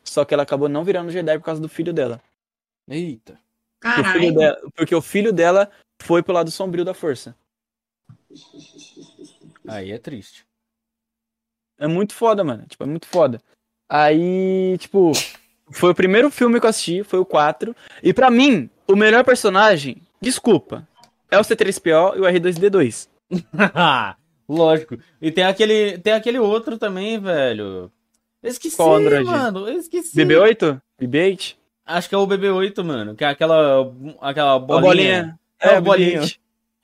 Só 0.04 0.26
que 0.26 0.34
ela 0.34 0.44
acabou 0.44 0.68
não 0.68 0.84
virando 0.84 1.12
Jedi 1.12 1.38
por 1.38 1.46
causa 1.46 1.62
do 1.62 1.70
filho 1.70 1.94
dela. 1.94 2.22
Eita. 2.88 3.40
Porque 3.80 4.02
o 4.02 4.04
filho 4.04 4.14
Caralho. 4.14 4.36
dela, 4.36 4.72
porque 4.76 4.96
o 4.96 5.02
filho 5.02 5.32
dela 5.32 5.72
foi 6.02 6.22
pro 6.22 6.34
lado 6.34 6.52
sombrio 6.52 6.84
da 6.84 6.94
força. 6.94 7.36
Aí 9.68 9.92
é 9.92 9.98
triste. 9.98 10.46
É 11.78 11.88
muito 11.88 12.14
foda, 12.14 12.44
mano. 12.44 12.66
Tipo, 12.68 12.84
é 12.84 12.88
muito 12.88 13.08
foda. 13.08 13.42
Aí, 13.88 14.78
tipo, 14.80 15.14
foi 15.72 15.92
o 15.92 15.96
primeiro 15.96 16.30
filme 16.30 16.60
que 16.60 16.66
eu 16.66 16.70
assisti, 16.70 17.04
foi 17.04 17.20
o 17.20 17.26
4. 17.26 17.76
E 18.04 18.14
pra 18.14 18.30
mim, 18.30 18.70
o 18.88 18.96
melhor 18.96 19.24
personagem, 19.24 20.02
desculpa, 20.20 20.88
é 21.32 21.38
o 21.38 21.42
C3PO 21.42 22.18
e 22.18 22.20
o 22.20 22.24
R2D2. 22.24 23.08
Lógico. 24.48 24.98
E 25.22 25.32
tem 25.32 25.44
aquele, 25.44 25.98
tem 26.00 26.14
aquele 26.14 26.40
outro 26.40 26.78
também, 26.78 27.20
velho. 27.20 27.92
Eu 28.42 28.50
esqueci, 28.50 28.76
Qual 28.76 28.96
Android? 28.96 29.26
mano. 29.26 29.68
Eu 29.68 29.78
esqueci. 29.78 30.16
BB-8? 30.18 30.82
BB-8? 31.02 31.56
Acho 31.86 32.10
que 32.10 32.16
é 32.16 32.18
o 32.18 32.26
BB-8, 32.28 32.84
mano. 32.84 33.16
Que 33.16 33.24
é 33.24 33.28
aquela, 33.28 33.82
aquela 34.22 34.56
A 34.56 34.60
bolinha. 34.60 34.82
bolinha. 34.82 35.40
É, 35.62 35.76
a 35.76 35.80
o 35.80 35.82
bolinho. 35.82 36.22
BB-8. 36.22 36.38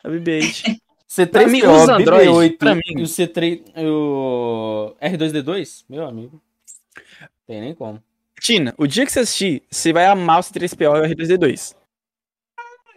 A 0.03 0.09
BB-8. 0.09 0.77
C3PO, 1.09 1.47
mim, 1.47 1.61
os 1.63 1.87
Android, 1.89 2.29
BB-8 2.29 2.57
pra 2.57 2.75
mim. 2.75 2.81
e 2.89 3.01
o 3.01 3.05
C3... 3.05 3.61
e 3.77 3.85
o 3.87 4.95
R2-D2? 5.01 5.85
Meu 5.87 6.05
amigo. 6.05 6.41
Tem 7.47 7.61
nem 7.61 7.73
como. 7.73 8.03
Tina, 8.41 8.73
o 8.77 8.85
dia 8.85 9.05
que 9.05 9.11
você 9.11 9.21
assistir, 9.21 9.63
você 9.71 9.93
vai 9.93 10.05
amar 10.07 10.39
o 10.39 10.43
C3PO 10.43 10.81
e 10.81 10.87
o 10.87 11.15
R2D2. 11.15 11.73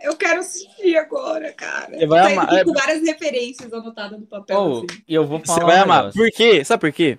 Eu 0.01 0.17
quero 0.17 0.41
assistir 0.41 0.97
agora, 0.97 1.53
cara. 1.53 1.99
Você 1.99 2.07
vai 2.07 2.23
Saindo 2.25 2.41
amar. 2.41 2.55
É- 2.59 2.65
com 2.65 2.73
várias 2.73 3.03
referências 3.03 3.73
anotadas 3.73 4.19
no 4.21 4.27
papel. 4.27 4.59
Oh, 4.61 4.79
assim. 4.79 5.03
e 5.09 5.15
eu 5.15 5.27
vou 5.27 5.41
falar 5.45 5.59
Você 5.61 5.65
vai 5.65 5.79
amar. 5.79 5.99
negócio. 6.05 6.21
Por 6.21 6.31
quê? 6.31 6.65
Sabe 6.65 6.81
por 6.81 6.93
quê? 6.93 7.19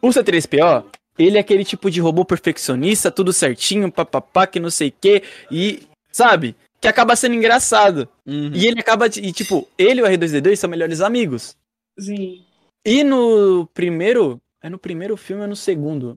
O 0.00 0.08
C3PO, 0.08 0.84
ele 1.18 1.36
é 1.38 1.40
aquele 1.40 1.64
tipo 1.64 1.90
de 1.90 2.00
robô 2.00 2.24
perfeccionista, 2.24 3.10
tudo 3.10 3.32
certinho, 3.32 3.90
papapá, 3.90 4.46
que 4.46 4.60
não 4.60 4.70
sei 4.70 4.88
o 4.88 4.94
quê, 5.00 5.22
e, 5.50 5.86
sabe? 6.10 6.54
Que 6.80 6.88
acaba 6.88 7.14
sendo 7.16 7.34
engraçado. 7.34 8.08
Uhum. 8.26 8.50
E 8.54 8.66
ele 8.66 8.80
acaba, 8.80 9.08
de- 9.08 9.20
e 9.20 9.32
tipo, 9.32 9.68
ele 9.78 10.00
e 10.00 10.02
o 10.02 10.06
R2D2 10.06 10.56
são 10.58 10.68
melhores 10.68 11.00
amigos. 11.00 11.56
Sim. 11.98 12.44
E 12.84 13.04
no 13.04 13.66
primeiro, 13.72 14.40
é 14.60 14.68
no 14.68 14.78
primeiro 14.78 15.16
filme 15.16 15.42
ou 15.42 15.48
no 15.48 15.56
segundo? 15.56 16.16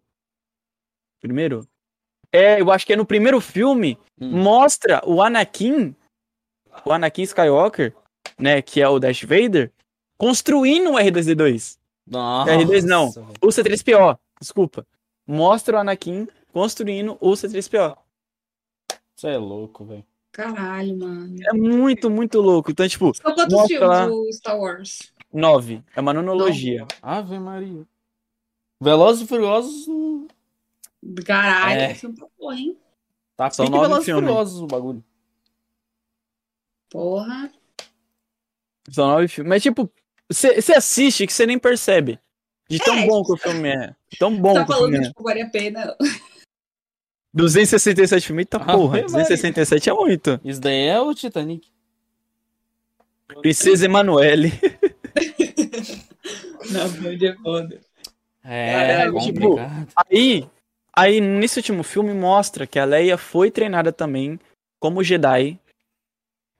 Primeiro? 1.21 1.67
É, 2.35 2.59
eu 2.61 2.71
acho 2.71 2.85
que 2.85 2.93
é 2.93 2.95
no 2.95 3.05
primeiro 3.05 3.39
filme, 3.41 3.97
Hum. 4.19 4.41
mostra 4.43 5.01
o 5.05 5.21
Anakin, 5.21 5.95
o 6.85 6.91
Anakin 6.91 7.23
Skywalker, 7.23 7.93
né, 8.39 8.61
que 8.61 8.81
é 8.81 8.87
o 8.87 8.99
Darth 8.99 9.23
Vader, 9.23 9.71
construindo 10.17 10.91
o 10.91 10.95
R2D2. 10.99 11.77
Nossa, 12.07 12.51
R2 12.51 12.83
não. 12.83 13.09
O 13.41 13.47
C3PO, 13.47 14.17
desculpa. 14.39 14.85
Mostra 15.27 15.77
o 15.77 15.79
Anakin 15.79 16.27
construindo 16.53 17.17
o 17.19 17.31
C3PO. 17.31 17.97
Você 19.15 19.29
é 19.29 19.37
louco, 19.37 19.85
velho. 19.85 20.05
Caralho, 20.31 20.97
mano. 20.97 21.35
É 21.49 21.53
muito, 21.53 22.09
muito 22.09 22.41
louco. 22.41 22.69
Então, 22.71 22.87
tipo, 22.87 23.13
São 23.15 23.33
quantos 23.33 23.67
filmes 23.67 23.87
lá. 23.87 24.05
do 24.07 24.31
Star 24.33 24.59
Wars? 24.59 25.11
nove. 25.33 25.81
É 25.95 25.99
uma 26.01 26.13
nonologia. 26.13 26.85
Ave 27.01 27.39
Maria. 27.39 27.83
Velozes 28.81 29.23
e 29.23 29.27
Furiosos 29.27 29.87
Caralho, 31.25 31.81
É. 31.81 31.95
filme 31.95 32.15
pra 32.15 32.27
porra, 32.37 32.55
hein? 32.55 32.77
tá 33.37 33.49
São 33.49 33.65
nove 33.67 34.01
e 34.01 34.05
filmes. 34.05 34.23
Furiosos 34.29 34.61
o 34.61 34.67
bagulho. 34.67 35.03
Porra. 36.89 37.51
São 38.89 39.07
nove 39.07 39.27
filmes. 39.27 39.49
Mas, 39.49 39.63
tipo, 39.63 39.91
você 40.29 40.73
assiste 40.73 41.27
que 41.27 41.33
você 41.33 41.45
nem 41.45 41.59
percebe. 41.59 42.19
De 42.69 42.79
tão 42.79 42.95
É, 42.95 43.05
bom 43.05 43.23
que 43.23 43.33
o 43.33 43.37
filme 43.37 43.69
é. 43.69 43.95
Tão 44.17 44.35
bom 44.35 44.53
tá 44.53 44.65
que 44.65 44.71
o 44.71 44.75
falando, 44.75 44.91
filme 44.93 45.05
é. 45.05 45.09
tipo, 45.09 45.23
vale 45.23 45.41
a 45.41 45.49
pena. 45.49 45.95
267 47.33 48.27
filmes, 48.27 48.45
tá 48.49 48.57
Ave 48.57 48.71
porra. 48.71 48.87
Maria. 48.93 49.05
267 49.07 49.89
é 49.89 49.93
muito. 49.93 50.39
Isso 50.43 50.61
daí 50.61 50.87
é 50.87 50.99
o 50.99 51.13
Titanic. 51.13 51.67
Princesa 53.41 53.85
Emanuele. 53.85 54.51
Não, 56.71 56.89
Band 56.89 57.25
é 57.25 57.35
foda. 57.43 57.81
É, 58.43 58.71
É, 58.71 59.05
tipo, 59.19 59.49
complicado. 59.49 59.87
Aí, 60.11 60.47
aí, 60.95 61.21
nesse 61.21 61.59
último 61.59 61.83
filme, 61.83 62.13
mostra 62.13 62.65
que 62.67 62.79
a 62.79 62.85
Leia 62.85 63.17
foi 63.17 63.51
treinada 63.51 63.91
também 63.91 64.39
como 64.79 65.03
Jedi. 65.03 65.59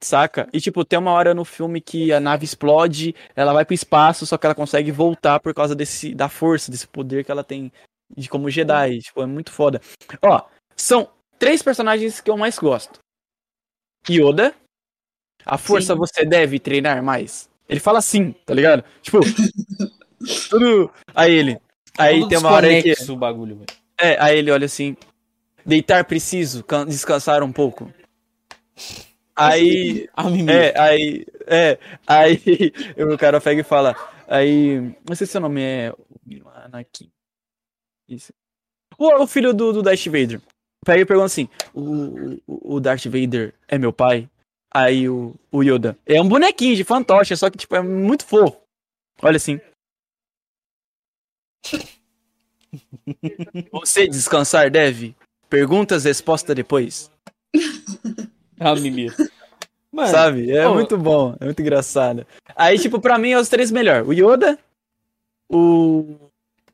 Saca? 0.04 0.48
E, 0.54 0.60
tipo, 0.60 0.84
tem 0.84 1.00
uma 1.00 1.12
hora 1.12 1.34
no 1.34 1.46
filme 1.46 1.82
que 1.82 2.12
a 2.12 2.20
nave 2.20 2.46
explode, 2.46 3.16
ela 3.36 3.54
vai 3.54 3.66
pro 3.66 3.74
espaço, 3.74 4.26
só 4.26 4.38
que 4.38 4.46
ela 4.46 4.54
consegue 4.54 4.92
voltar 4.92 5.40
por 5.40 5.54
causa 5.54 5.74
desse, 5.74 6.14
da 6.14 6.30
força, 6.30 6.70
desse 6.70 6.88
poder 6.88 7.24
que 7.24 7.32
ela 7.32 7.44
tem 7.44 7.72
de 8.16 8.30
como 8.30 8.50
Jedi. 8.50 9.00
Tipo, 9.00 9.24
é 9.24 9.26
muito 9.26 9.52
foda. 9.52 9.82
Ó, 10.22 10.44
são 10.76 11.10
três 11.40 11.62
personagens 11.64 12.20
que 12.20 12.30
eu 12.30 12.38
mais 12.38 12.58
gosto: 12.60 13.00
Yoda. 14.10 14.54
A 15.46 15.58
força 15.58 15.94
Sim. 15.94 16.00
você 16.00 16.26
deve 16.26 16.60
treinar 16.60 17.04
mais. 17.04 17.48
Ele 17.70 17.80
fala 17.80 18.00
assim, 18.00 18.32
tá 18.46 18.54
ligado? 18.54 18.84
Tipo, 19.02 19.20
tudo. 20.50 20.92
Aí 21.14 21.32
ele. 21.32 21.62
Aí 21.98 22.20
Todo 22.20 22.30
tem 22.30 22.38
uma 22.38 22.52
hora 22.52 22.68
aí 22.68 22.82
que. 22.82 23.12
o 23.12 23.16
bagulho, 23.16 23.56
velho. 23.58 23.85
É, 24.00 24.22
aí 24.22 24.38
ele 24.38 24.52
olha 24.52 24.66
assim. 24.66 24.96
Deitar 25.66 26.06
preciso, 26.06 26.64
can- 26.64 26.86
descansar 26.86 27.44
um 27.44 27.52
pouco. 27.52 27.92
Aí. 29.36 30.08
É, 30.50 30.80
aí. 30.80 31.26
É, 31.48 31.80
aí 32.08 32.42
o 33.14 33.18
cara 33.18 33.42
pega 33.42 33.62
e 33.62 33.64
fala. 33.64 33.96
Aí. 34.28 34.80
Não 35.08 35.16
sei 35.16 35.28
se 35.28 35.32
seu 35.32 35.42
nome 35.42 35.62
é. 35.62 35.94
Anakin. 36.66 37.12
Isso. 38.08 38.34
O, 38.98 39.24
o 39.24 39.28
filho 39.28 39.54
do, 39.54 39.74
do 39.74 39.82
Darth 39.82 40.06
Vader. 40.06 40.42
Pega 40.86 41.02
e 41.02 41.06
pergunta 41.06 41.26
assim: 41.26 41.50
o, 41.74 42.36
o, 42.48 42.76
o 42.76 42.80
Darth 42.80 43.06
Vader 43.06 43.54
é 43.68 43.78
meu 43.78 43.92
pai? 43.92 44.30
Aí 44.74 45.08
o, 45.10 45.34
o 45.52 45.64
Yoda. 45.64 45.98
É 46.06 46.22
um 46.22 46.28
bonequinho 46.28 46.76
de 46.76 46.84
fantoche, 46.84 47.36
só 47.36 47.50
que, 47.50 47.58
tipo, 47.58 47.76
é 47.76 47.82
muito 47.82 48.26
fofo. 48.26 48.62
Olha 49.22 49.38
assim. 49.38 49.60
Você 53.72 54.08
descansar 54.08 54.70
deve? 54.70 55.16
Perguntas, 55.50 56.04
resposta 56.06 56.54
depois. 56.56 57.12
A 58.60 58.76
mimimi. 58.76 59.12
Mano, 59.92 60.10
Sabe? 60.10 60.52
É 60.52 60.68
ô. 60.68 60.74
muito 60.74 60.98
bom, 60.98 61.36
é 61.40 61.46
muito 61.46 61.62
engraçado. 61.62 62.28
Aí, 62.56 62.78
tipo, 62.78 63.00
pra 63.00 63.18
mim 63.18 63.32
é 63.32 63.40
os 63.40 63.48
três 63.48 63.72
melhores: 63.72 64.08
o 64.08 64.12
Yoda, 64.12 64.60
o 65.48 66.16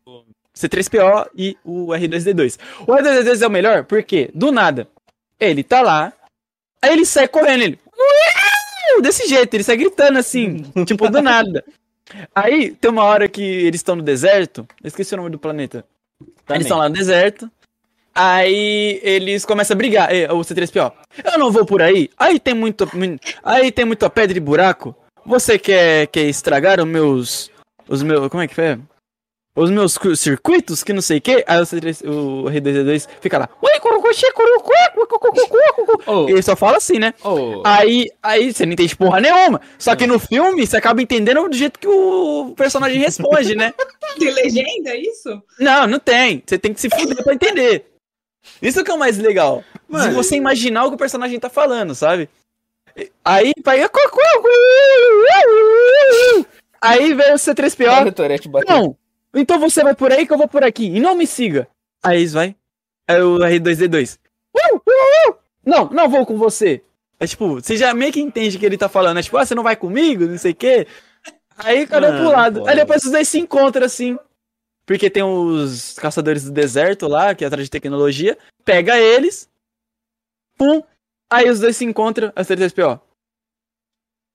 o 0.06 0.24
C3PO 0.56 1.30
e 1.36 1.56
o 1.64 1.88
R2D2. 1.88 2.58
O 2.88 2.92
R2D2 2.92 3.42
é 3.42 3.48
o 3.48 3.52
melhor 3.52 3.84
porque, 3.86 4.32
do 4.34 4.52
nada, 4.52 4.88
ele 5.40 5.64
tá 5.64 5.82
lá, 5.82 6.12
aí 6.82 6.94
ele 6.94 7.06
sai 7.06 7.28
correndo, 7.28 7.64
ele. 7.64 7.80
Desse 9.02 9.28
jeito, 9.28 9.54
ele 9.54 9.64
sai 9.64 9.78
gritando 9.78 10.20
assim, 10.20 10.64
tipo, 10.86 11.10
do 11.10 11.22
nada. 11.22 11.64
Aí 12.34 12.72
tem 12.72 12.92
uma 12.92 13.04
hora 13.04 13.28
que 13.28 13.42
eles 13.42 13.80
estão 13.80 13.96
no 13.96 14.02
deserto, 14.02 14.68
eu 14.84 14.88
esqueci 14.88 15.14
o 15.14 15.18
nome 15.18 15.30
do 15.30 15.40
planeta. 15.40 15.86
também. 16.46 16.58
Eles 16.58 16.66
estão 16.66 16.78
lá 16.78 16.90
no 16.90 16.96
deserto. 16.96 17.50
Aí 18.14 19.00
eles 19.04 19.46
começam 19.46 19.74
a 19.74 19.78
brigar. 19.78 20.14
É, 20.14 20.32
o 20.32 20.40
C3PO. 20.40 20.92
Eu 21.24 21.40
não 21.40 21.52
vou 21.52 21.66
por 21.66 21.82
aí. 21.82 22.10
Aí 22.18 22.40
tem 22.40 22.54
muito. 22.54 22.88
Aí 23.44 23.72
tem 23.72 23.86
muita 23.86 24.10
pedra 24.10 24.38
e 24.38 24.42
buraco. 24.42 24.96
Você 25.26 25.58
quer, 25.58 26.08
quer 26.08 26.24
estragar 26.24 26.80
os 26.80 26.86
meus. 26.86 27.52
Os 27.88 28.04
meus. 28.04 28.28
Como 28.28 28.44
é 28.44 28.48
que 28.48 28.56
foi? 28.56 28.78
Os 29.54 29.70
meus 29.70 29.98
cu- 29.98 30.16
circuitos, 30.16 30.82
que 30.84 30.94
não 30.94 31.02
sei 31.02 31.18
o 31.18 31.22
que. 31.22 31.44
Aí 31.46 31.60
o, 31.60 31.64
C3, 31.64 32.08
o 32.08 32.44
R2D2 32.50 33.08
fica 33.20 33.38
lá. 33.38 33.50
Ô, 36.08 36.30
Ele 36.30 36.42
só 36.42 36.56
fala 36.56 36.78
assim, 36.78 37.00
né? 37.00 37.14
ô, 37.24 37.62
Aí, 37.66 38.10
aí 38.24 38.54
você 38.54 38.66
não 38.66 38.74
entende 38.74 38.96
porra 38.96 39.20
nenhuma. 39.20 39.60
Só 39.78 39.96
que 39.96 40.08
no 40.08 40.20
filme 40.20 40.66
você 40.66 40.78
acaba 40.78 41.02
entendendo 41.02 41.48
do 41.50 41.56
jeito 41.56 41.80
que 41.80 41.88
o 41.88 42.54
personagem 42.56 43.00
responde, 43.04 43.56
né? 43.56 43.74
Tem 44.18 44.32
legenda, 44.34 44.92
é 44.92 44.98
isso? 45.02 45.42
Não, 45.60 45.86
não 45.88 46.00
tem. 46.00 46.42
Você 46.46 46.58
tem 46.58 46.74
que 46.74 46.80
se 46.80 46.90
fuder 46.90 47.24
pra 47.24 47.34
entender. 47.34 47.86
Isso 48.62 48.84
que 48.84 48.90
é 48.90 48.94
o 48.94 48.98
mais 49.00 49.18
legal. 49.18 49.64
Se 49.74 49.80
Mano. 49.90 50.14
você 50.14 50.36
imaginar 50.36 50.86
o 50.86 50.90
que 50.90 50.96
o 50.96 50.98
personagem 50.98 51.40
tá 51.40 51.50
falando, 51.50 51.94
sabe? 51.94 52.30
Aí 53.24 53.52
vai. 53.64 53.82
Aí 56.82 57.14
vem 57.14 57.26
o 57.28 57.30
Olha 57.30 57.36
C3PO. 57.38 58.08
o 58.08 58.12
Tourette 58.12 58.48
bateu. 58.50 58.76
Não! 58.76 58.98
Então 59.34 59.60
você 59.60 59.84
vai 59.84 59.96
por 59.96 60.12
aí 60.12 60.28
que 60.28 60.34
eu 60.34 60.38
vou 60.38 60.48
por 60.48 60.64
aqui. 60.64 60.86
E 60.86 61.00
não 61.00 61.16
me 61.16 61.26
siga. 61.26 61.68
Aí 62.04 62.20
eles 62.20 62.34
vai. 62.34 62.56
Aí 63.08 63.22
o 63.22 63.38
R2D2. 63.40 64.20
"Uh, 64.54 64.76
uh, 64.76 65.32
uh." 65.32 65.36
Não, 65.66 65.90
não 65.90 66.10
vou 66.10 66.26
com 66.26 66.38
você. 66.38 66.84
É 67.20 67.28
tipo, 67.28 67.56
você 67.56 67.78
já 67.78 67.94
meio 67.94 68.12
que 68.12 68.20
entende 68.20 68.58
o 68.58 68.60
que 68.60 68.66
ele 68.66 68.78
tá 68.78 68.90
falando. 68.90 69.20
É 69.20 69.22
tipo, 69.22 69.38
ah, 69.38 69.46
você 69.46 69.54
não 69.54 69.64
vai 69.64 69.76
comigo? 69.76 70.26
Não 70.26 70.38
sei 70.38 70.52
o 70.52 70.56
quê. 70.56 70.88
Aí 71.56 71.86
cada 71.86 72.08
um 72.08 72.16
pro 72.16 72.24
Mano, 72.24 72.32
lado. 72.32 72.68
Aí 72.68 72.76
depois 72.76 73.04
os 73.04 73.12
dois 73.12 73.28
se 73.28 73.40
encontram 73.40 73.86
assim. 73.86 74.18
Porque 74.86 75.10
tem 75.10 75.22
os 75.24 75.94
caçadores 75.94 76.44
do 76.44 76.52
deserto 76.52 77.08
lá, 77.08 77.36
que 77.36 77.44
é 77.44 77.48
atrás 77.48 77.66
de 77.66 77.72
tecnologia. 77.72 78.38
Pega 78.66 78.98
eles. 79.00 79.48
Pum. 80.58 80.84
Aí 81.30 81.50
os 81.50 81.60
dois 81.60 81.78
se 81.78 81.86
encontram. 81.86 82.30
O 82.30 82.42
C3PO. 82.42 83.00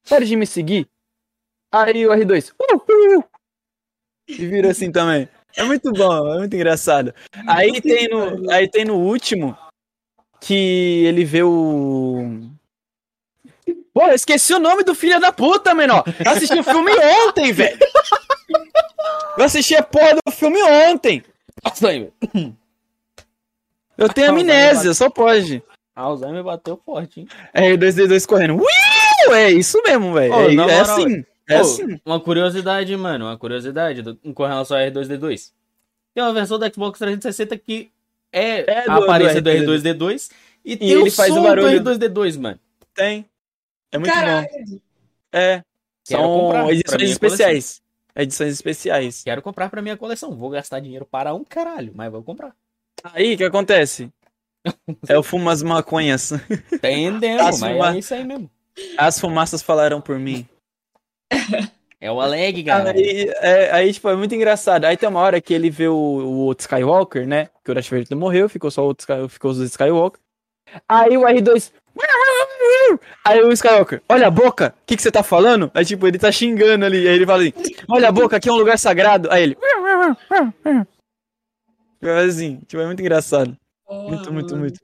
Para 0.09 0.25
de 0.25 0.37
me 0.37 0.47
seguir. 0.47 0.89
Aí 1.73 2.07
o 2.07 2.13
R2. 2.13 2.53
"Uh, 2.53 2.77
uh, 2.77 3.19
uh." 3.19 3.36
E 4.29 4.47
vira 4.47 4.71
assim 4.71 4.91
também. 4.91 5.29
É 5.57 5.63
muito 5.63 5.91
bom, 5.93 6.35
é 6.35 6.39
muito 6.39 6.55
engraçado. 6.55 7.15
Aí 7.47 7.81
tem 7.81 8.09
no, 8.09 8.51
aí 8.51 8.69
tem 8.69 8.85
no 8.85 8.97
último 8.97 9.57
que 10.41 11.05
ele 11.07 11.25
vê 11.25 11.43
o. 11.43 12.41
Pô, 13.95 14.03
eu 14.03 14.15
esqueci 14.15 14.53
o 14.53 14.59
nome 14.59 14.85
do 14.85 14.95
filho 14.95 15.19
da 15.19 15.33
puta, 15.33 15.75
menor. 15.75 16.05
Eu 16.23 16.31
assisti 16.31 16.59
o 16.59 16.65
filme 16.65 16.93
ontem, 17.27 17.53
velho. 17.53 17.79
Eu 19.39 19.45
assisti 19.45 19.75
a 19.75 19.83
porra 19.83 20.19
do 20.25 20.33
filme 20.33 20.63
ontem. 20.63 21.23
Alzheimer. 21.65 22.13
Eu 23.97 24.09
tenho 24.11 24.31
amnésia, 24.31 24.93
só 24.93 25.09
pode. 25.09 25.63
Alzheimer 25.95 26.45
bateu 26.45 26.79
forte, 26.85 27.21
hein? 27.21 27.29
É, 27.55 27.73
o 27.73 27.79
2D2 27.79 28.27
correndo. 28.27 28.57
Uiu! 28.57 29.35
É 29.35 29.51
isso 29.51 29.83
mesmo, 29.83 30.13
velho. 30.13 30.35
É, 30.35 30.55
é 30.55 30.81
assim. 30.81 31.25
É 31.49 31.57
assim. 31.59 32.01
Uma 32.05 32.19
curiosidade, 32.21 32.97
mano, 32.97 33.27
uma 33.27 33.39
curiosidade 33.39 34.03
do, 34.03 34.17
com 34.35 34.45
relação 34.47 34.77
ao 34.77 34.83
R2D2. 34.85 35.53
Tem 36.15 36.25
uma 36.25 36.33
versão 36.33 36.59
do 36.59 36.73
Xbox 36.75 36.99
360 36.99 37.57
que 37.59 37.91
é, 38.33 38.81
É 38.81 38.85
do- 38.85 38.91
a 38.91 38.97
aparência 38.97 39.41
do, 39.41 39.51
do 39.51 39.73
R2D2 39.73 40.31
e, 40.65 40.77
tem 40.77 40.89
ele 40.91 41.09
o 41.09 41.13
faz 41.13 41.31
o 41.31 41.35
som 41.37 41.43
barulho. 41.43 41.81
do 41.83 41.91
R2D2, 41.91 42.39
mano. 42.41 42.59
Tem. 42.95 43.25
É 43.93 43.99
muito 43.99 44.13
bom. 44.13 44.21
Caralho. 44.21 44.83
É. 45.33 45.63
Quero 46.05 46.23
São 46.23 46.71
edições 46.71 47.11
especiais. 47.11 47.83
Edições 48.17 48.53
especiais. 48.55 49.23
Quero 49.23 49.43
comprar 49.43 49.69
pra 49.69 49.83
minha 49.83 49.97
coleção. 49.97 50.35
Vou 50.35 50.49
gastar 50.51 50.81
dinheiro 50.81 51.05
para 51.05 51.35
um 51.35 51.45
caralho, 51.45 51.93
mas 51.95 52.11
vou 52.11 52.23
comprar. 52.23 52.55
Aí, 53.13 53.35
o 53.35 53.37
que 53.37 53.45
acontece? 53.45 54.11
É 55.09 55.17
o 55.17 55.23
fumas 55.23 55.63
maconhas. 55.63 56.33
Entendeu, 56.73 57.39
As 57.41 57.61
mas 57.61 57.73
fuma- 57.73 57.95
é 57.95 57.99
isso 58.01 58.15
aí 58.15 58.25
mesmo. 58.25 58.51
As 58.99 59.21
fumaças 59.21 59.63
falaram 59.63 60.01
por 60.01 60.19
mim. 60.19 60.49
É 61.99 62.13
o 62.13 62.21
Aleg, 62.21 62.63
cara. 62.63 62.91
Aí, 62.91 63.29
é, 63.41 63.71
aí, 63.73 63.93
tipo, 63.93 64.09
é 64.09 64.15
muito 64.15 64.35
engraçado. 64.35 64.85
Aí 64.85 64.97
tem 64.97 65.09
uma 65.09 65.21
hora 65.21 65.41
que 65.41 65.55
ele 65.55 65.71
vê 65.71 65.89
o, 65.89 65.95
o 65.95 66.39
outro 66.41 66.63
Skywalker, 66.63 67.27
né? 67.27 67.49
Que 67.65 67.71
o 67.71 67.75
Darth 67.75 67.89
Vader 67.89 68.17
morreu, 68.17 68.49
ficou 68.49 68.71
só 68.71 68.83
o 68.83 68.87
outro 68.87 69.29
ficou 69.29 69.51
os 69.51 69.59
Skywalker. 69.59 70.21
Aí 70.89 71.17
o 71.17 71.23
R2. 71.23 71.73
Aí 73.25 73.41
o 73.41 73.51
Skywalker, 73.53 74.03
olha 74.09 74.27
a 74.27 74.31
boca, 74.31 74.75
o 74.83 74.87
que, 74.87 74.97
que 74.97 75.03
você 75.03 75.11
tá 75.11 75.23
falando? 75.23 75.71
Aí, 75.73 75.85
tipo, 75.85 76.07
ele 76.07 76.19
tá 76.19 76.31
xingando 76.31 76.85
ali. 76.85 77.09
Aí 77.09 77.15
ele 77.15 77.27
fala 77.27 77.43
assim: 77.43 77.53
Olha 77.89 78.09
a 78.09 78.13
boca, 78.13 78.37
aqui 78.37 78.49
é 78.49 78.53
um 78.53 78.57
lugar 78.57 78.79
sagrado. 78.79 79.31
Aí 79.33 79.43
ele. 79.43 79.57
Assim, 82.27 82.61
tipo, 82.67 82.83
é 82.83 82.87
muito 82.87 83.01
engraçado. 83.01 83.57
Muito, 83.89 84.33
muito, 84.33 84.57
muito. 84.57 84.81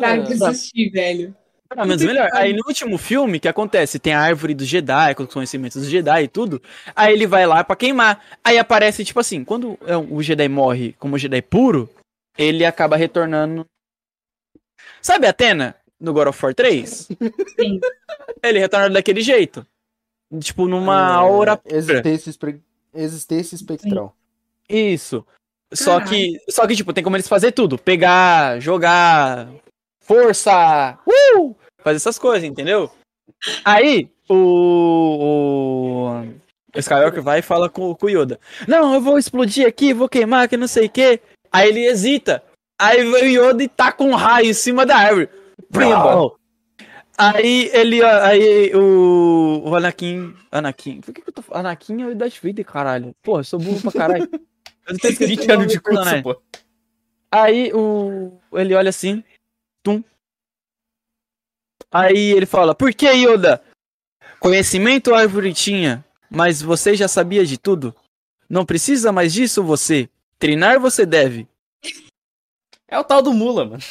Cara, 0.00 0.22
que 0.22 0.32
assistir, 0.32 0.90
velho. 0.90 1.34
Ah, 1.70 1.84
menos 1.84 2.02
melhor. 2.02 2.28
Aí 2.32 2.52
no 2.52 2.62
último 2.66 2.96
filme, 2.98 3.38
o 3.38 3.40
que 3.40 3.48
acontece? 3.48 3.98
Tem 3.98 4.12
a 4.14 4.20
árvore 4.20 4.54
do 4.54 4.64
Jedi, 4.64 5.14
com 5.14 5.22
os 5.24 5.32
conhecimentos 5.32 5.82
do 5.82 5.88
Jedi 5.88 6.24
e 6.24 6.28
tudo. 6.28 6.62
Aí 6.94 7.12
ele 7.12 7.26
vai 7.26 7.46
lá 7.46 7.64
pra 7.64 7.74
queimar. 7.76 8.22
Aí 8.44 8.58
aparece, 8.58 9.04
tipo 9.04 9.18
assim, 9.20 9.44
quando 9.44 9.78
é, 9.86 9.96
o 9.96 10.22
Jedi 10.22 10.48
morre 10.48 10.94
como 10.98 11.18
Jedi 11.18 11.42
puro, 11.42 11.88
ele 12.38 12.64
acaba 12.64 12.96
retornando. 12.96 13.64
Sabe 15.02 15.26
a 15.26 15.30
Atena 15.30 15.74
no 16.00 16.12
God 16.12 16.28
of 16.28 16.44
War 16.44 16.54
3? 16.54 16.90
Sim. 17.58 17.80
Ele 18.42 18.58
retorna 18.58 18.90
daquele 18.90 19.20
jeito. 19.20 19.66
Tipo, 20.40 20.66
numa 20.68 20.94
É, 20.94 21.14
aura. 21.14 21.60
Existência, 21.64 22.30
espre- 22.30 22.60
existência 22.94 23.54
espectral. 23.54 24.14
Isso. 24.68 25.24
Só 25.72 25.98
Caralho. 25.98 26.10
que, 26.10 26.40
só 26.50 26.66
que, 26.66 26.76
tipo, 26.76 26.92
tem 26.92 27.02
como 27.04 27.16
eles 27.16 27.28
fazer 27.28 27.52
tudo. 27.52 27.78
Pegar, 27.78 28.60
jogar, 28.60 29.48
força, 30.06 30.98
uh! 31.06 31.54
fazer 31.82 31.96
essas 31.96 32.18
coisas, 32.18 32.44
entendeu? 32.44 32.90
Aí, 33.64 34.08
o, 34.28 34.34
o, 36.74 36.78
Skywalker 36.78 37.22
vai 37.22 37.40
e 37.40 37.42
fala 37.42 37.68
com, 37.68 37.94
com 37.94 38.06
o 38.06 38.08
Yoda. 38.08 38.40
Não, 38.66 38.94
eu 38.94 39.00
vou 39.00 39.18
explodir 39.18 39.66
aqui, 39.66 39.92
vou 39.92 40.08
queimar, 40.08 40.48
que 40.48 40.56
não 40.56 40.68
sei 40.68 40.86
o 40.86 40.90
quê. 40.90 41.20
Aí 41.52 41.68
ele 41.68 41.86
hesita. 41.86 42.42
Aí 42.78 43.02
vem 43.10 43.38
o 43.38 43.48
Yoda 43.48 43.62
e 43.62 43.68
taca 43.68 44.04
um 44.04 44.14
raio 44.14 44.50
em 44.50 44.54
cima 44.54 44.84
da 44.84 44.96
árvore. 44.96 45.28
Pimba. 45.72 46.32
Aí 47.18 47.70
ele, 47.72 48.04
aí 48.04 48.74
o, 48.74 49.62
o 49.64 49.74
Anakin, 49.74 50.34
Anakin, 50.52 51.00
por 51.00 51.14
que, 51.14 51.22
que 51.22 51.30
eu 51.30 51.32
tô 51.32 51.40
falando? 51.40 51.66
Anakin 51.66 52.02
é 52.02 52.06
o 52.08 52.14
Darth 52.14 52.38
Vader, 52.42 52.64
caralho. 52.64 53.14
Porra, 53.22 53.40
eu 53.40 53.44
sou 53.44 53.58
burro 53.58 53.80
pra 53.80 53.92
caralho. 53.92 54.28
Eu 54.88 54.96
tô 55.00 55.08
esquecendo 55.08 55.28
20 55.30 55.38
o 55.38 55.48
nome 55.48 55.62
anos 55.62 55.72
de 55.72 55.80
curso, 55.80 56.22
pô. 56.22 56.40
Aí 57.28 57.72
o. 57.74 58.38
Ele 58.52 58.72
olha 58.72 58.90
assim. 58.90 59.24
Tum. 59.86 60.02
Aí 61.92 62.32
ele 62.32 62.44
fala, 62.44 62.74
por 62.74 62.92
que 62.92 63.06
Yoda? 63.06 63.62
Conhecimento 64.40 65.14
a 65.14 65.20
árvore 65.20 65.54
tinha, 65.54 66.04
mas 66.28 66.60
você 66.60 66.96
já 66.96 67.06
sabia 67.06 67.46
de 67.46 67.56
tudo? 67.56 67.94
Não 68.50 68.66
precisa 68.66 69.12
mais 69.12 69.32
disso 69.32 69.62
você. 69.62 70.10
Treinar 70.40 70.80
você 70.80 71.06
deve, 71.06 71.48
É 72.88 72.98
o 72.98 73.04
tal 73.04 73.22
do 73.22 73.32
Mula, 73.32 73.64
mano. 73.64 73.82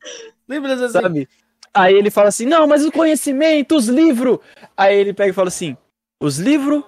Lembra 0.48 0.74
assim? 0.74 0.88
sabe? 0.88 1.28
Aí 1.72 1.94
ele 1.94 2.10
fala 2.10 2.28
assim, 2.28 2.44
não, 2.44 2.66
mas 2.66 2.84
o 2.84 2.90
conhecimento, 2.90 3.76
os 3.76 3.86
livros. 3.86 4.40
Aí 4.76 4.96
ele 4.96 5.14
pega 5.14 5.30
e 5.30 5.34
fala 5.34 5.48
assim, 5.48 5.76
os 6.20 6.38
livros. 6.38 6.82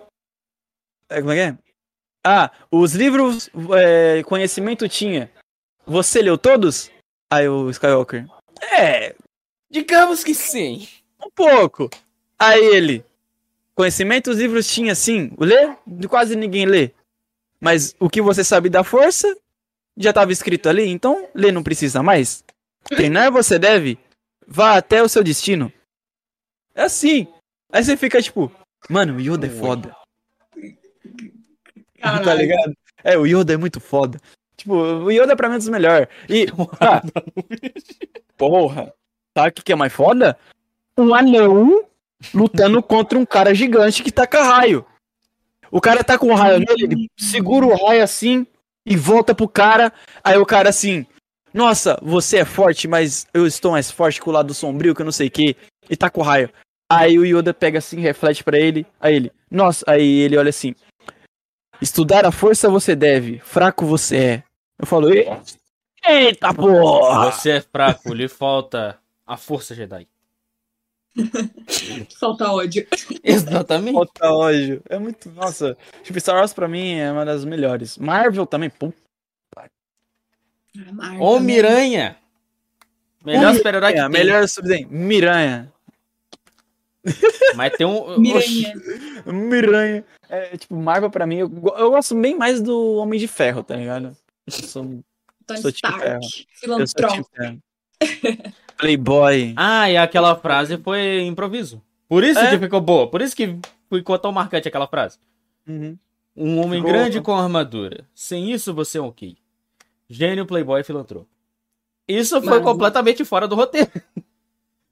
É, 1.09 1.21
como 1.21 1.31
é 1.31 1.35
que 1.35 1.41
é? 1.53 1.59
Ah, 2.27 2.51
os 2.73 2.95
livros 2.95 3.49
é, 3.79 4.23
conhecimento 4.25 4.89
tinha. 4.89 5.31
Você 5.87 6.21
leu 6.21 6.37
todos? 6.37 6.91
Aí 7.33 7.49
o 7.49 7.71
Skywalker. 7.71 8.27
É, 8.61 9.15
Digamos 9.71 10.25
que 10.25 10.35
sim. 10.35 10.89
Um 11.23 11.31
pouco. 11.31 11.91
Aí 12.39 12.65
ele. 12.65 13.05
Conhecimento 13.75 14.31
os 14.31 14.39
livros 14.39 14.67
tinha 14.67 14.95
sim. 14.95 15.33
Lê? 15.39 15.77
Quase 16.09 16.35
ninguém 16.35 16.67
lê. 16.67 16.93
Mas 17.61 17.95
o 17.99 18.09
que 18.09 18.23
você 18.23 18.43
sabe 18.43 18.71
da 18.71 18.83
força 18.83 19.37
já 19.97 20.11
estava 20.11 20.33
escrito 20.33 20.69
ali, 20.69 20.89
então 20.89 21.29
ler 21.35 21.53
não 21.53 21.63
precisa 21.63 22.03
mais. 22.03 22.45
Treinar 22.85 23.31
você 23.31 23.59
deve. 23.59 23.99
Vá 24.47 24.77
até 24.77 25.03
o 25.03 25.09
seu 25.09 25.23
destino. 25.23 25.73
É 26.75 26.83
assim. 26.83 27.27
Aí 27.71 27.85
você 27.85 27.97
fica 27.97 28.23
tipo, 28.23 28.51
mano, 28.89 29.17
o 29.17 29.21
Yoda 29.21 29.47
é 29.47 29.51
foda. 29.51 29.95
Tá 32.01 32.19
Caralho. 32.21 32.41
ligado? 32.41 32.77
É, 33.05 33.19
o 33.19 33.27
Yoda 33.27 33.53
é 33.53 33.57
muito 33.57 33.81
foda. 33.81 34.19
Tipo, 34.59 34.75
o 34.75 35.11
Yoda 35.11 35.37
pra 35.37 35.49
mim 35.49 35.55
é 35.55 35.59
dos 35.59 35.69
melhores. 35.69 36.09
E. 36.29 36.47
Ah, 36.81 37.03
porra. 38.37 38.93
Sabe 39.37 39.49
o 39.49 39.53
que, 39.53 39.63
que 39.63 39.73
é 39.73 39.77
mais 39.77 39.93
foda? 39.93 40.37
Um 40.97 41.15
anão 41.15 41.85
lutando 42.35 42.83
contra 42.83 43.17
um 43.17 43.25
cara 43.25 43.55
gigante 43.55 44.03
que 44.03 44.11
taca 44.11 44.43
raio. 44.43 44.85
O 45.71 45.81
cara 45.81 46.03
tá 46.03 46.19
com 46.19 46.29
o 46.29 46.35
raio 46.35 46.59
nele, 46.59 46.85
ele 46.85 47.11
segura 47.17 47.67
o 47.67 47.87
raio 47.87 48.03
assim 48.03 48.47
e 48.85 48.97
volta 48.97 49.35
pro 49.35 49.49
cara. 49.49 49.93
Aí 50.25 50.37
o 50.37 50.47
cara 50.47 50.71
assim, 50.71 51.07
nossa, 51.55 51.99
você 52.03 52.39
é 52.39 52.45
forte, 52.45 52.89
mas 52.89 53.27
eu 53.33 53.47
estou 53.47 53.73
mais 53.73 53.91
forte 53.91 54.21
que 54.21 54.29
o 54.29 54.33
lado 54.33 54.53
sombrio, 54.55 54.95
que 54.95 55.03
eu 55.03 55.05
não 55.05 55.13
sei 55.13 55.29
o 55.29 55.31
que. 55.31 55.57
E 55.89 55.97
tá 55.97 56.11
com 56.11 56.21
o 56.21 56.25
raio. 56.25 56.51
Aí 56.91 57.19
o 57.19 57.25
Yoda 57.25 57.55
pega 57.55 57.79
assim, 57.79 58.01
reflete 58.01 58.43
pra 58.43 58.59
ele. 58.59 58.85
Aí 59.01 59.15
ele, 59.15 59.33
nossa, 59.51 59.85
aí 59.87 60.21
ele 60.21 60.37
olha 60.37 60.51
assim. 60.51 60.75
Estudar 61.81 62.27
a 62.27 62.33
força 62.33 62.69
você 62.69 62.97
deve, 62.97 63.39
fraco 63.39 63.87
você 63.87 64.17
é. 64.17 64.48
Eu 64.79 64.87
falo, 64.87 65.13
"E- 65.13 65.27
eita 66.07 66.55
porra! 66.55 67.31
Você 67.33 67.51
é 67.51 67.61
fraco, 67.61 68.13
lhe 68.15 68.29
falta 68.29 68.99
a 69.27 69.37
força 69.37 69.75
Jedi. 69.75 70.07
Falta 72.21 72.53
ódio. 72.53 72.87
Exatamente. 73.25 73.95
Falta 73.95 74.31
ódio. 74.31 74.81
É 74.89 74.99
muito. 75.01 75.29
Nossa. 75.31 75.77
Tipo, 76.05 76.21
Star 76.21 76.37
Wars 76.37 76.53
pra 76.53 76.69
mim 76.69 76.95
é 76.95 77.11
uma 77.11 77.25
das 77.25 77.45
melhores. 77.45 77.99
Marvel 77.99 78.47
também, 78.47 78.71
pô. 78.71 78.93
Marvel, 80.93 81.23
Ô? 81.23 81.41
Miranha. 81.41 82.17
Melhor 83.25 83.53
super-herói 83.57 83.93
que 83.95 83.99
tem. 84.01 84.09
melhor 84.09 84.47
subdesenho. 84.49 84.89
Miranha. 84.91 85.73
Mas 87.57 87.73
tem 87.77 87.85
um... 87.87 88.15
Miranha. 88.21 88.75
Miranha. 89.27 90.05
É, 90.29 90.57
tipo, 90.57 90.77
Marvel 90.77 91.11
pra 91.11 91.27
mim, 91.27 91.39
eu, 91.39 91.51
eu 91.79 91.91
gosto 91.91 92.15
bem 92.15 92.37
mais 92.37 92.63
do 92.63 92.95
Homem 92.97 93.19
de 93.19 93.27
Ferro, 93.27 93.65
tá 93.65 93.75
ligado? 93.75 94.17
Eu 94.49 94.69
sou, 94.69 95.05
Tony 95.47 95.61
Sou 95.63 95.73
tipo 95.73 95.93
ferro. 95.99 96.21
Stark. 96.23 96.47
eu 96.63 96.87
sou 96.87 96.87
Filantropo. 96.87 97.15
tipo 97.15 97.29
ferro. 97.37 97.63
Playboy. 98.77 99.55
Ah, 99.57 99.91
e 99.91 99.97
aquela 99.97 100.37
frase 100.37 100.77
foi 100.79 101.23
improviso. 101.23 101.83
Por 102.09 102.25
isso 102.25 102.39
É? 102.39 102.51
que 102.51 102.59
ficou 102.59 102.81
boa. 102.81 103.11
Por 103.11 103.21
isso 103.21 103.35
que 103.37 103.59
ficou 103.93 104.19
tão 104.19 104.33
marcante 104.33 104.69
aquela 104.69 104.87
frase. 104.87 105.19
Uhum. 105.67 105.99
Um 106.37 106.59
homem 106.61 106.81
Ficou- 106.81 106.93
grande 106.93 107.21
com 107.21 107.35
armadura. 107.37 108.07
Sem 108.15 108.53
isso 108.53 108.73
você 108.73 108.99
é 108.99 109.03
um 109.03 109.07
ok. 109.09 109.37
Gênio, 110.09 110.47
playboy, 110.47 110.83
filantropo. 110.85 111.29
Isso 112.07 112.41
foi 112.41 112.63
completamente 112.63 113.25
fora 113.25 113.47
do 113.49 113.55
roteiro. 113.57 113.91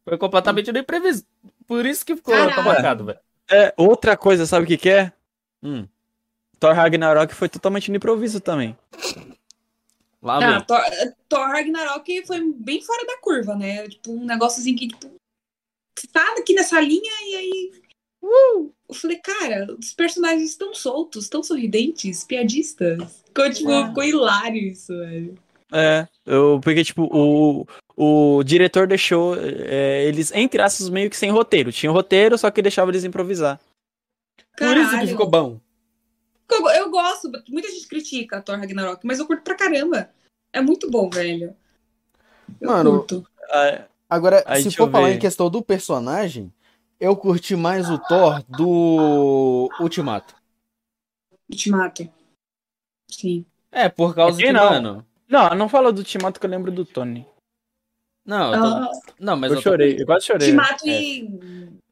foi 0.04 0.18
completamente 0.18 0.70
no 0.72 0.78
imprevisto. 0.78 1.26
Por 1.66 1.86
isso 1.86 2.04
que 2.04 2.16
ficou 2.16 2.34
tão 2.52 2.62
marcado, 2.64 3.04
velho. 3.04 3.18
É, 3.50 3.72
outra 3.76 4.16
coisa, 4.16 4.44
sabe 4.44 4.64
o 4.64 4.66
que 4.68 4.76
que 4.76 4.90
é? 4.90 5.12
Hum, 5.62 5.86
Thor 6.58 6.74
Ragnarok 6.74 7.32
foi 7.34 7.48
totalmente 7.48 7.90
no 7.90 7.96
improviso 7.96 8.40
também. 8.40 8.76
Lá 10.22 10.56
Ah. 10.56 10.60
Thor, 10.62 10.80
Thor 11.28 11.48
Ragnarok 11.48 12.26
foi 12.26 12.40
bem 12.54 12.82
fora 12.82 13.04
da 13.06 13.18
curva, 13.18 13.54
né? 13.54 13.88
Tipo, 13.88 14.12
um 14.12 14.24
negóciozinho 14.24 14.76
que, 14.78 14.88
tipo, 14.88 15.10
tá 16.12 16.34
aqui 16.38 16.54
nessa 16.54 16.80
linha 16.80 17.12
e 17.28 17.34
aí. 17.36 17.72
Uh! 18.22 18.72
Eu 18.88 18.94
falei, 18.94 19.18
cara, 19.18 19.66
os 19.78 19.92
personagens 19.92 20.50
estão 20.50 20.72
soltos, 20.74 21.28
tão 21.28 21.42
sorridentes, 21.42 22.24
piadistas. 22.24 23.22
Ficou, 23.26 23.50
tipo, 23.50 23.70
Ah. 23.70 23.88
ficou 23.88 24.04
hilário 24.04 24.60
isso, 24.62 24.96
velho. 24.96 25.34
É, 25.72 26.06
eu 26.24 26.60
peguei, 26.64 26.84
tipo, 26.84 27.08
o, 27.12 27.66
o 27.96 28.42
diretor 28.44 28.86
deixou 28.86 29.34
é, 29.36 30.04
eles, 30.04 30.30
entre 30.32 30.62
aspas, 30.62 30.88
meio 30.88 31.10
que 31.10 31.16
sem 31.16 31.30
roteiro. 31.30 31.72
Tinha 31.72 31.90
um 31.90 31.94
roteiro, 31.94 32.38
só 32.38 32.50
que 32.50 32.62
deixava 32.62 32.90
eles 32.90 33.02
improvisar. 33.04 33.60
Por 34.56 34.76
isso 34.76 34.84
que 34.84 34.90
Caralho. 34.90 35.08
ficou 35.08 35.26
bom. 35.28 35.60
Eu, 36.48 36.68
eu 36.70 36.90
gosto, 36.90 37.30
muita 37.48 37.68
gente 37.70 37.86
critica 37.88 38.40
Thor 38.40 38.58
Ragnarok, 38.58 39.04
mas 39.06 39.18
eu 39.18 39.26
curto 39.26 39.42
pra 39.42 39.56
caramba. 39.56 40.10
É 40.52 40.60
muito 40.60 40.90
bom, 40.90 41.10
velho. 41.10 41.56
Eu 42.60 42.70
Mano, 42.70 42.90
curto. 42.98 43.26
Ah, 43.50 43.84
Agora, 44.08 44.42
Aí, 44.46 44.62
se 44.62 44.70
for 44.70 44.90
falar 44.90 45.08
ver. 45.08 45.14
em 45.16 45.18
questão 45.18 45.50
do 45.50 45.60
personagem, 45.60 46.52
eu 47.00 47.16
curti 47.16 47.56
mais 47.56 47.90
o 47.90 47.98
Thor 47.98 48.42
do 48.48 49.68
Ultimato. 49.80 50.34
Ultimato. 51.50 52.08
Sim. 53.10 53.44
É, 53.70 53.88
por 53.88 54.14
causa 54.14 54.38
Quem 54.38 54.46
que, 54.46 54.52
não? 54.52 54.70
mano. 54.70 55.06
Não, 55.28 55.50
não 55.56 55.68
fala 55.68 55.92
do 55.92 55.98
Ultimato 55.98 56.38
que 56.38 56.46
eu 56.46 56.50
lembro 56.50 56.70
do 56.70 56.84
Tony. 56.84 57.26
Não, 58.26 58.52
eu 58.54 58.60
tô- 58.60 58.66
Ah, 58.66 58.90
não, 59.20 59.36
mas 59.36 59.50
eu 59.52 59.56
eu, 59.58 59.62
tô- 59.62 59.70
chorei, 59.70 59.96
eu 60.00 60.06
quase 60.06 60.26
chorei. 60.26 60.48
Ultimato 60.48 60.88
é. 60.88 60.90
e 60.90 61.30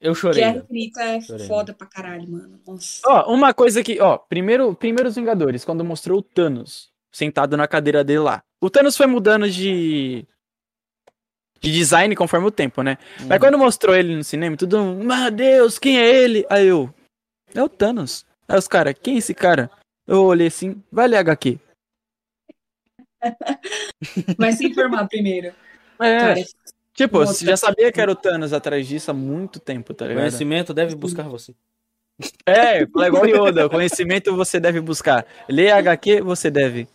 eu 0.01 0.15
chorei. 0.15 0.41
Guerra 0.41 0.53
velho. 0.55 0.65
Infinita 0.65 1.03
é 1.03 1.21
Chorei. 1.21 1.47
foda 1.47 1.73
pra 1.73 1.87
caralho, 1.87 2.29
mano. 2.29 2.61
Nossa. 2.67 3.01
Ó, 3.07 3.33
uma 3.33 3.55
coisa 3.55 3.83
que, 3.85 4.01
ó, 4.01 4.19
primeiro, 4.19 4.75
primeiro 4.75 5.09
os 5.09 5.15
Vingadores, 5.15 5.65
quando 5.65 5.85
mostrou 5.85 6.19
o 6.19 6.23
Thanos 6.23 6.91
sentado 7.13 7.57
na 7.57 7.69
cadeira 7.69 8.03
dele 8.03 8.19
lá. 8.21 8.43
O 8.61 8.69
Thanos 8.69 8.97
foi 8.97 9.07
mudando 9.07 9.49
de 9.49 10.27
de 11.61 11.73
design 11.73 12.15
conforme 12.15 12.47
o 12.47 12.51
tempo, 12.51 12.83
né? 12.83 12.99
Uhum. 13.21 13.27
Mas 13.29 13.39
quando 13.39 13.57
mostrou 13.57 13.95
ele 13.97 14.15
no 14.15 14.23
cinema, 14.25 14.55
tudo, 14.57 14.83
meu 14.85 15.31
Deus, 15.31 15.79
quem 15.79 15.99
é 15.99 16.07
ele? 16.15 16.45
Aí 16.51 16.67
eu, 16.67 16.93
é 17.55 17.63
o 17.63 17.69
Thanos. 17.71 18.27
Aí 18.47 18.59
os 18.59 18.69
caras, 18.69 18.95
quem 19.03 19.15
é 19.15 19.19
esse 19.19 19.33
cara? 19.33 19.71
Eu 20.07 20.25
olhei 20.25 20.49
assim, 20.49 20.83
vai 20.93 21.09
ler 21.09 21.17
HQ. 21.19 21.59
Vai 24.39 24.53
se 24.53 24.67
informar 24.67 25.09
primeiro. 25.09 25.55
É, 26.01 26.19
Cara, 26.19 26.45
tipo, 26.93 27.19
você 27.19 27.45
já 27.47 27.57
sabia 27.57 27.91
que 27.93 28.01
era 28.01 28.11
o 28.11 28.15
Thanos 28.17 28.53
atrás 28.53 28.87
disso 28.87 29.11
há 29.11 29.15
muito 29.15 29.59
tempo, 29.61 29.93
tá 29.95 30.07
ligado? 30.07 30.23
Conhecimento 30.23 30.75
deve 30.75 30.95
buscar 30.95 31.25
você. 31.29 31.55
É, 32.47 32.83
igual 32.83 33.27
Yoda, 33.27 33.69
conhecimento 33.69 34.35
você 34.37 34.61
deve 34.61 34.81
buscar. 34.81 35.27
Ler 35.49 35.73
HQ 35.73 36.21
você 36.21 36.51
deve. 36.51 36.87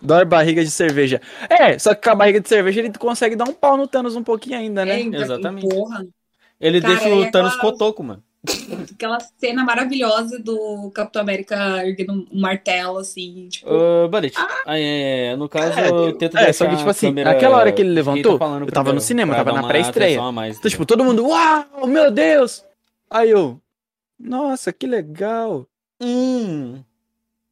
Dói 0.00 0.24
barriga 0.24 0.62
de 0.62 0.70
cerveja. 0.70 1.20
É, 1.48 1.78
só 1.78 1.94
que 1.94 2.02
com 2.02 2.10
a 2.10 2.14
barriga 2.14 2.40
de 2.40 2.48
cerveja 2.48 2.80
ele 2.80 2.92
consegue 2.98 3.34
dar 3.34 3.48
um 3.48 3.54
pau 3.54 3.76
no 3.76 3.88
Thanos 3.88 4.14
um 4.14 4.22
pouquinho 4.22 4.58
ainda, 4.58 4.84
né? 4.84 5.00
Eita, 5.00 5.16
Exatamente. 5.16 5.68
Porra. 5.68 6.06
Ele 6.60 6.80
Cara, 6.80 6.94
deixa 6.94 7.08
o 7.14 7.30
Thanos 7.30 7.54
aquela- 7.54 7.72
cotoco, 7.72 8.02
mano. 8.04 8.22
Aquela 8.94 9.18
cena 9.38 9.64
maravilhosa 9.64 10.38
do 10.38 10.90
Capitão 10.90 11.22
América 11.22 11.86
erguendo 11.86 12.26
um 12.30 12.40
martelo, 12.40 12.98
assim, 12.98 13.48
tipo. 13.48 13.68
Uh, 13.68 14.08
Bullet, 14.08 14.34
ah, 14.36 14.78
é, 14.78 15.34
no 15.36 15.48
caso, 15.48 15.78
É, 15.78 15.88
eu 15.88 16.12
tento 16.12 16.36
é, 16.36 16.52
só 16.52 16.66
que, 16.68 16.76
tipo 16.76 16.90
assim, 16.90 17.10
naquela 17.10 17.56
hora 17.56 17.72
que 17.72 17.80
ele 17.82 17.90
levantou, 17.90 18.38
tá 18.38 18.58
eu 18.60 18.66
tava 18.66 18.92
no 18.92 19.00
cinema, 19.00 19.34
tava 19.34 19.52
na 19.52 19.66
pré-estreia. 19.66 20.20
Então, 20.48 20.70
tipo, 20.70 20.84
todo 20.84 21.04
mundo, 21.04 21.26
uau, 21.26 21.86
meu 21.86 22.10
Deus! 22.10 22.64
Aí 23.10 23.30
eu, 23.30 23.60
nossa, 24.18 24.72
que 24.72 24.86
legal. 24.86 25.66
Hum, 26.00 26.82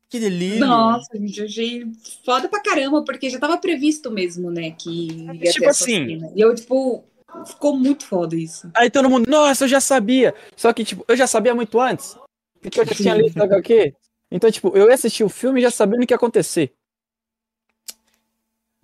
que 0.09 0.21
delírio. 0.21 0.61
Nossa, 0.61 1.17
gente, 1.17 1.41
eu 1.41 1.47
achei 1.47 1.87
foda 2.25 2.49
pra 2.49 2.63
caramba, 2.63 3.03
porque 3.03 3.31
já 3.31 3.39
tava 3.39 3.57
previsto 3.57 4.11
mesmo, 4.11 4.51
né? 4.51 4.73
Que 4.73 5.09
ia 5.09 5.53
Tipo 5.53 5.61
ter 5.61 5.67
essa 5.67 5.85
assim. 5.85 6.07
cena. 6.07 6.31
E 6.35 6.41
eu, 6.41 6.55
tipo, 6.55 7.03
ficou 7.47 7.77
muito 7.77 8.05
foda 8.07 8.37
isso. 8.37 8.71
Aí 8.75 8.91
todo 8.91 9.09
mundo, 9.11 9.29
nossa, 9.31 9.65
eu 9.65 9.69
já 9.69 9.81
sabia. 9.81 10.35
Só 10.57 10.73
que, 10.73 10.85
tipo, 10.85 11.05
eu 11.09 11.17
já 11.17 11.27
sabia 11.27 11.55
muito 11.55 11.81
antes. 11.81 12.17
Porque 12.61 12.81
eu 12.81 12.85
já 12.87 12.95
tinha 12.95 13.15
lido 13.15 13.37
o 13.41 13.43
HQ. 13.43 13.95
Então, 14.31 14.51
tipo, 14.51 14.77
eu 14.77 14.89
ia 14.89 14.95
assistir 14.95 15.25
o 15.25 15.29
filme 15.29 15.61
já 15.61 15.71
sabendo 15.71 16.03
o 16.03 16.07
que 16.07 16.13
ia 16.13 16.17
acontecer. 16.17 16.73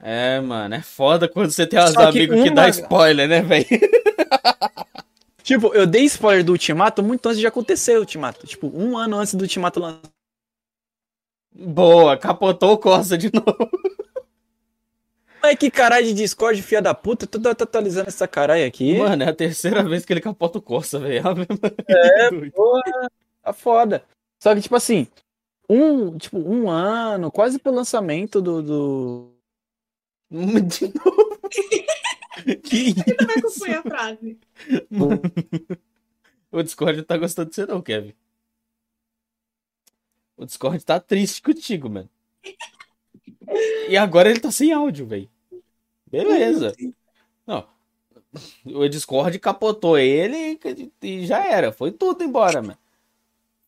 É, 0.00 0.38
mano, 0.40 0.74
é 0.76 0.82
foda 0.82 1.28
quando 1.28 1.50
você 1.50 1.66
tem 1.66 1.78
uns 1.78 1.92
que 1.92 2.02
amigos 2.02 2.36
que 2.36 2.48
uma- 2.48 2.54
dá 2.54 2.68
spoiler, 2.68 3.28
né, 3.28 3.42
velho? 3.42 3.66
Tipo, 5.42 5.72
eu 5.74 5.86
dei 5.86 6.04
spoiler 6.04 6.44
do 6.44 6.52
Ultimato 6.52 7.02
muito 7.02 7.26
antes 7.26 7.40
de 7.40 7.46
acontecer 7.46 7.96
o 7.96 8.00
Ultimato. 8.00 8.46
Tipo, 8.46 8.66
um 8.66 8.98
ano 8.98 9.16
antes 9.16 9.32
do 9.34 9.40
Ultimato 9.40 9.80
lançar. 9.80 10.02
Boa, 11.54 12.18
capotou 12.18 12.72
o 12.72 12.78
Corsa 12.78 13.16
de 13.16 13.30
novo. 13.32 13.70
Mas 15.42 15.56
que 15.56 15.70
caralho 15.70 16.06
de 16.06 16.14
Discord, 16.14 16.60
filha 16.62 16.82
da 16.82 16.94
puta. 16.94 17.26
Tu 17.26 17.40
tá 17.40 17.50
atualizando 17.50 18.08
essa 18.08 18.26
caralho 18.26 18.66
aqui. 18.66 18.98
Mano, 18.98 19.22
é 19.22 19.28
a 19.28 19.34
terceira 19.34 19.82
vez 19.82 20.04
que 20.04 20.12
ele 20.12 20.20
capota 20.20 20.58
o 20.58 20.62
Corsa, 20.62 20.98
velho. 20.98 21.22
É, 21.88 22.50
porra, 22.50 23.10
tá 23.42 23.52
foda. 23.52 24.04
Só 24.40 24.54
que, 24.54 24.60
tipo 24.60 24.76
assim, 24.76 25.06
um, 25.68 26.16
tipo, 26.16 26.38
um 26.38 26.70
ano, 26.70 27.30
quase 27.30 27.58
pro 27.58 27.72
lançamento 27.72 28.40
do. 28.40 28.62
do... 28.62 29.32
De 30.30 30.92
novo. 30.94 31.40
que 32.62 32.76
Ele 32.90 33.16
não 33.18 33.26
vai 33.26 33.36
isso? 33.36 33.46
acompanhar 33.46 33.78
a 33.78 33.82
frase. 33.82 34.38
Mano, 34.90 35.22
o 36.50 36.62
Discord 36.62 36.98
não 36.98 37.04
tá 37.04 37.16
gostando 37.16 37.50
de 37.50 37.56
você 37.56 37.66
não, 37.66 37.82
Kevin. 37.82 38.14
O 40.36 40.44
Discord 40.44 40.84
tá 40.84 41.00
triste 41.00 41.42
contigo, 41.42 41.90
mano. 41.90 42.08
E 43.88 43.96
agora 43.96 44.30
ele 44.30 44.40
tá 44.40 44.50
sem 44.50 44.72
áudio, 44.72 45.06
velho. 45.06 45.28
Beleza. 46.10 46.74
Não. 47.46 47.66
O 48.66 48.88
Discord 48.88 49.38
capotou 49.38 49.98
ele 49.98 50.58
e 51.02 51.26
já 51.26 51.44
era. 51.46 51.72
Foi 51.72 51.90
tudo 51.90 52.22
embora, 52.22 52.60
mano. 52.60 52.78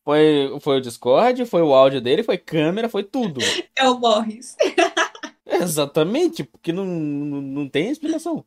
Foi, 0.05 0.59
foi 0.61 0.79
o 0.79 0.81
Discord, 0.81 1.45
foi 1.47 1.63
o 1.63 1.75
áudio 1.75 2.01
dele, 2.01 2.23
foi 2.23 2.39
câmera, 2.39 2.89
foi 2.89 3.05
tudo. 3.05 3.41
mano. 3.41 3.63
É 3.77 3.89
o 3.89 3.99
Morris. 3.99 4.57
Exatamente, 5.47 6.45
porque 6.45 6.73
não, 6.73 6.85
não, 6.87 7.41
não 7.41 7.69
tem 7.69 7.91
explicação. 7.91 8.45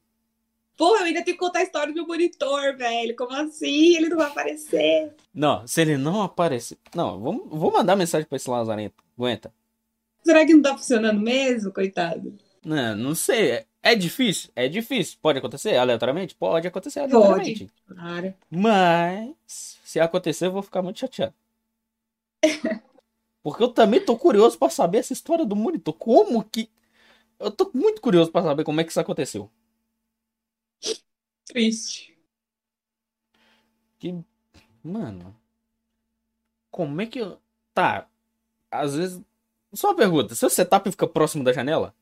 Porra, 0.75 1.01
eu 1.01 1.05
ainda 1.05 1.23
tenho 1.23 1.37
que 1.37 1.43
contar 1.43 1.59
a 1.59 1.63
história 1.63 1.93
do 1.93 1.95
meu 1.95 2.07
monitor, 2.07 2.75
velho. 2.75 3.15
Como 3.15 3.31
assim? 3.33 3.95
Ele 3.95 4.09
não 4.09 4.17
vai 4.17 4.27
aparecer. 4.27 5.13
Não, 5.33 5.67
se 5.67 5.81
ele 5.81 5.97
não 5.97 6.23
aparecer. 6.23 6.77
Não, 6.95 7.19
vamos, 7.19 7.43
vou 7.47 7.71
mandar 7.71 7.95
mensagem 7.95 8.27
pra 8.27 8.35
esse 8.35 8.49
lazarento. 8.49 8.95
Aguenta. 9.17 9.53
Será 10.23 10.45
que 10.45 10.53
não 10.53 10.61
tá 10.61 10.77
funcionando 10.77 11.19
mesmo, 11.19 11.71
coitado? 11.71 12.37
Não, 12.63 12.95
não 12.95 13.15
sei. 13.15 13.51
É, 13.51 13.65
é 13.81 13.95
difícil? 13.95 14.49
É 14.55 14.67
difícil. 14.67 15.17
Pode 15.21 15.39
acontecer 15.39 15.75
aleatoriamente? 15.75 16.35
Pode 16.35 16.67
acontecer 16.67 17.01
aleatoriamente. 17.01 17.69
Claro. 17.87 18.33
Mas, 18.49 19.79
se 19.83 19.99
acontecer, 19.99 20.47
eu 20.47 20.51
vou 20.51 20.63
ficar 20.63 20.81
muito 20.81 20.99
chateado. 20.99 21.33
Porque 23.43 23.61
eu 23.61 23.69
também 23.69 24.03
tô 24.03 24.17
curioso 24.17 24.57
pra 24.57 24.69
saber 24.69 24.99
essa 24.99 25.13
história 25.13 25.45
do 25.45 25.55
monitor. 25.55 25.93
Como 25.93 26.43
que. 26.43 26.69
Eu 27.37 27.51
tô 27.51 27.69
muito 27.73 28.01
curioso 28.01 28.31
pra 28.31 28.41
saber 28.41 28.63
como 28.63 28.79
é 28.79 28.83
que 28.83 28.91
isso 28.91 28.99
aconteceu. 28.99 29.51
Triste. 31.45 32.17
Que. 33.99 34.23
Mano. 34.83 35.35
Como 36.71 37.01
é 37.01 37.05
que 37.05 37.19
eu. 37.19 37.39
Tá. 37.73 38.07
Às 38.71 38.95
vezes. 38.95 39.21
Só 39.73 39.89
uma 39.89 39.95
pergunta: 39.95 40.35
seu 40.35 40.49
setup 40.49 40.89
fica 40.91 41.07
próximo 41.07 41.43
da 41.43 41.51
janela? 41.53 41.93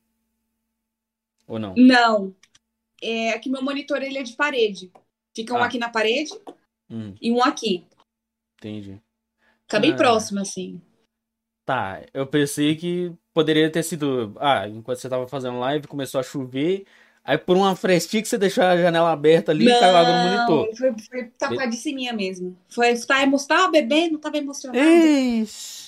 Ou 1.46 1.58
não? 1.58 1.74
Não. 1.76 2.34
É 3.02 3.38
que 3.38 3.50
meu 3.50 3.62
monitor 3.62 4.00
ele 4.02 4.18
é 4.18 4.22
de 4.22 4.34
parede. 4.34 4.90
Fica 5.34 5.54
um 5.54 5.58
Ah. 5.58 5.64
aqui 5.66 5.78
na 5.78 5.88
parede 5.88 6.30
Hum, 6.90 7.14
e 7.20 7.32
um 7.32 7.42
aqui. 7.42 7.84
entendi. 8.58 9.00
Fica 9.62 9.80
bem 9.80 9.92
Ah. 9.92 9.96
próximo, 9.96 10.40
assim. 10.40 10.80
Tá, 11.64 12.02
eu 12.12 12.26
pensei 12.26 12.76
que 12.76 13.12
poderia 13.32 13.70
ter 13.70 13.82
sido. 13.82 14.34
Ah, 14.38 14.68
enquanto 14.68 14.98
você 14.98 15.08
tava 15.08 15.26
fazendo 15.26 15.58
live, 15.58 15.86
começou 15.86 16.20
a 16.20 16.22
chover. 16.22 16.84
Aí 17.24 17.38
por 17.38 17.56
uma 17.56 17.76
frestinha 17.76 18.20
que 18.20 18.28
você 18.28 18.36
deixou 18.36 18.64
a 18.64 18.76
janela 18.76 19.12
aberta 19.12 19.52
ali, 19.52 19.66
caiu 19.66 19.96
água 19.96 20.12
no 20.12 20.30
monitor. 20.30 20.76
foi, 20.76 20.92
foi 21.08 21.24
tapadíssima 21.38 22.12
mesmo. 22.12 22.58
Foi, 22.68 22.96
tá, 22.98 23.24
tava 23.46 23.68
bebendo, 23.70 24.18
tava 24.18 24.38
emocionado. 24.38 24.84
Ixi, 24.84 25.81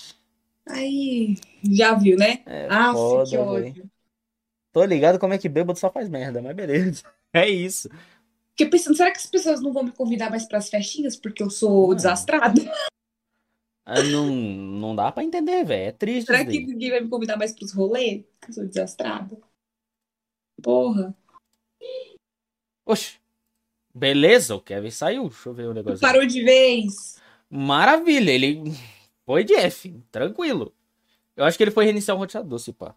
Aí, 0.66 1.34
já 1.70 1.94
viu, 1.94 2.16
né? 2.16 2.42
é 2.46 2.68
Ah, 2.70 2.92
foda, 2.92 3.24
que 3.30 3.36
velho. 3.36 3.48
ódio. 3.48 3.90
Tô 4.72 4.84
ligado 4.84 5.18
como 5.18 5.32
é 5.32 5.38
que 5.38 5.48
bêbado 5.48 5.78
só 5.78 5.90
faz 5.90 6.08
merda, 6.08 6.42
mas 6.42 6.54
beleza. 6.56 7.02
É 7.32 7.48
isso. 7.48 7.88
Fiquei 8.50 8.70
pensando, 8.70 8.96
será 8.96 9.10
que 9.10 9.18
as 9.18 9.26
pessoas 9.26 9.60
não 9.60 9.72
vão 9.72 9.82
me 9.82 9.90
convidar 9.92 10.30
mais 10.30 10.46
pras 10.46 10.68
festinhas 10.68 11.16
porque 11.16 11.42
eu 11.42 11.50
sou 11.50 11.88
Não. 11.88 11.96
desastrada? 11.96 12.62
Ah, 13.84 14.02
Não, 14.02 14.26
não 14.34 14.96
dá 14.96 15.10
pra 15.12 15.24
entender, 15.24 15.64
velho. 15.64 15.88
É 15.88 15.92
triste 15.92 16.26
Será 16.26 16.44
que 16.44 16.60
ninguém 16.64 16.90
vai 16.90 17.00
me 17.00 17.08
convidar 17.10 17.36
mais 17.36 17.52
pros 17.52 17.72
rolês? 17.72 18.24
Eu 18.46 18.52
sou 18.52 18.66
desastrada. 18.66 19.36
Porra. 20.62 21.14
Oxe. 22.86 23.18
Beleza, 23.94 24.54
o 24.54 24.60
Kevin 24.60 24.90
saiu. 24.90 25.28
Deixa 25.28 25.48
eu 25.48 25.54
ver 25.54 25.68
o 25.68 25.74
negócio. 25.74 25.96
aqui. 25.96 26.00
Parou 26.14 26.26
de 26.26 26.42
vez. 26.42 27.20
Maravilha, 27.50 28.30
ele 28.30 28.62
foi 29.26 29.44
de 29.44 29.54
F, 29.54 30.00
tranquilo. 30.10 30.72
Eu 31.36 31.44
acho 31.44 31.56
que 31.56 31.64
ele 31.64 31.70
foi 31.70 31.84
reiniciar 31.84 32.16
o 32.16 32.20
roteador, 32.20 32.58
se 32.58 32.72
pá. 32.72 32.94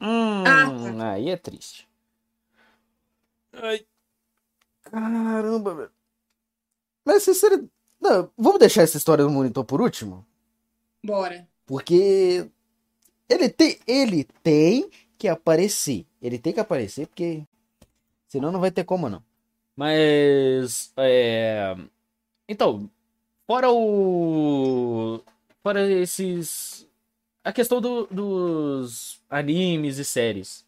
Hum, 0.00 0.44
Ah, 0.46 1.12
aí 1.12 1.30
é 1.30 1.36
triste. 1.36 1.88
Ai. 3.52 3.86
Caramba, 4.82 5.74
velho. 5.74 5.90
Mas 7.04 7.22
sinceramente. 7.22 7.70
Não, 8.00 8.30
vamos 8.36 8.58
deixar 8.60 8.82
essa 8.82 8.98
história 8.98 9.24
do 9.24 9.30
monitor 9.30 9.64
por 9.64 9.80
último? 9.80 10.24
Bora. 11.02 11.48
Porque 11.64 12.48
ele 13.28 13.48
tem, 13.48 13.78
ele 13.86 14.24
tem 14.42 14.90
que 15.18 15.26
aparecer. 15.28 16.06
Ele 16.20 16.38
tem 16.38 16.52
que 16.52 16.60
aparecer 16.60 17.06
porque 17.06 17.42
senão 18.28 18.52
não 18.52 18.60
vai 18.60 18.70
ter 18.70 18.84
como 18.84 19.08
não. 19.08 19.22
Mas 19.74 20.92
é, 20.96 21.74
então, 22.48 22.90
fora 23.46 23.70
o 23.70 25.20
fora 25.66 25.90
esses 25.90 26.86
a 27.42 27.52
questão 27.52 27.80
do- 27.80 28.06
dos 28.06 29.20
animes 29.28 29.98
e 29.98 30.04
séries. 30.04 30.64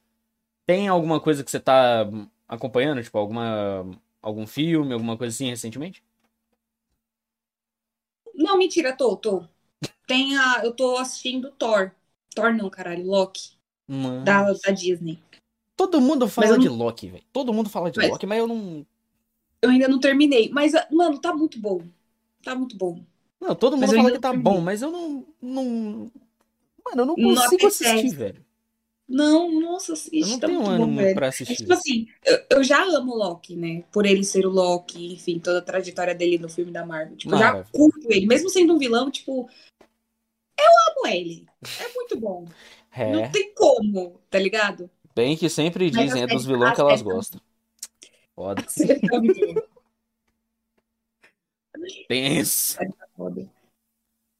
Tem 0.66 0.88
alguma 0.88 1.20
coisa 1.20 1.44
que 1.44 1.50
você 1.52 1.60
tá 1.60 2.04
acompanhando, 2.48 3.00
tipo 3.00 3.16
alguma 3.16 3.86
algum 4.20 4.44
filme, 4.44 4.92
alguma 4.92 5.16
coisa 5.16 5.32
assim 5.32 5.50
recentemente? 5.50 6.02
Não, 8.34 8.58
mentira, 8.58 8.92
tô, 8.96 9.16
tô. 9.16 9.44
Tem 10.04 10.36
a, 10.36 10.62
eu 10.64 10.72
tô 10.72 10.96
assistindo 10.96 11.52
Thor. 11.52 11.92
Thor 12.34 12.52
não, 12.52 12.68
caralho, 12.68 13.06
Loki. 13.06 13.56
Da, 14.24 14.52
da 14.52 14.70
Disney. 14.72 15.18
todo 15.76 16.00
mundo 16.00 16.26
fala 16.28 16.48
eu 16.48 16.58
de 16.58 16.68
não- 16.68 16.76
Loki, 16.76 17.08
velho. 17.08 17.24
Todo 17.32 17.52
mundo 17.54 17.70
fala 17.70 17.88
de 17.90 17.98
Mas- 17.98 18.10
Loki, 18.10 18.26
mas 18.26 18.38
eu 18.38 18.48
não 18.48 18.84
Eu 19.62 19.70
ainda 19.70 19.86
não 19.88 20.00
terminei. 20.00 20.48
Mas, 20.50 20.72
mano, 20.90 21.20
tá 21.20 21.32
muito 21.34 21.58
bom. 21.60 21.82
Tá 22.42 22.54
muito 22.56 22.76
bom. 22.76 23.00
Não, 23.40 23.55
todo 23.55 23.77
mundo 23.77 23.82
Mas 23.86 23.93
eu 23.93 23.98
fala 23.98 24.12
que 24.12 24.19
tá 24.19 24.32
não 24.32 24.40
bom, 24.40 24.60
mas 24.60 24.82
eu 24.82 24.90
não, 24.90 25.24
não. 25.40 26.10
Mano, 26.85 27.02
eu 27.02 27.06
não 27.06 27.15
consigo 27.15 27.66
assistir, 27.66 28.09
velho. 28.16 28.44
Não, 29.09 29.51
nossa, 29.59 29.93
Eu 29.93 29.94
assiste, 29.94 30.31
não 30.31 30.39
tá 30.39 30.47
tenho 30.48 30.59
muito 30.60 30.70
ânimo 30.73 30.90
bom, 30.90 30.97
velho. 30.97 31.15
pra 31.15 31.27
É, 31.27 31.28
assistir. 31.31 31.56
tipo 31.56 31.73
assim, 31.73 32.06
eu, 32.27 32.44
eu 32.51 32.65
já 32.65 32.82
amo 32.85 33.12
o 33.12 33.16
Loki, 33.16 33.56
né? 33.56 33.82
Por 33.90 34.05
ele 34.05 34.23
ser 34.23 34.44
o 34.44 34.51
Loki, 34.51 35.15
enfim, 35.15 35.39
toda 35.39 35.60
a 35.60 35.62
trajetória 35.62 36.15
dele 36.15 36.36
no 36.36 36.48
filme 36.48 36.70
da 36.70 36.85
Marvel. 36.85 37.16
Tipo, 37.16 37.35
eu 37.35 37.39
já 37.39 37.65
curto 37.65 38.06
ele. 38.12 38.27
Mesmo 38.27 38.51
sendo 38.51 38.74
um 38.74 38.78
vilão, 38.78 39.10
tipo, 39.10 39.48
eu 40.59 40.70
amo 40.93 41.06
ele. 41.06 41.47
É 41.81 41.94
muito 41.94 42.19
bom. 42.19 42.44
É, 42.90 43.12
Não 43.12 43.31
tem 43.31 43.52
como, 43.55 44.19
tá 44.28 44.39
ligado? 44.40 44.90
bem 45.15 45.36
que 45.36 45.48
sempre 45.48 45.89
dizem, 45.89 46.23
é 46.23 46.24
a 46.24 46.27
dos 46.27 46.44
vilões 46.47 46.74
que 46.74 46.81
elas 46.81 47.02
gostam. 47.02 47.40
Foda. 48.35 48.65
Tenso. 52.09 52.78
O 53.19 53.48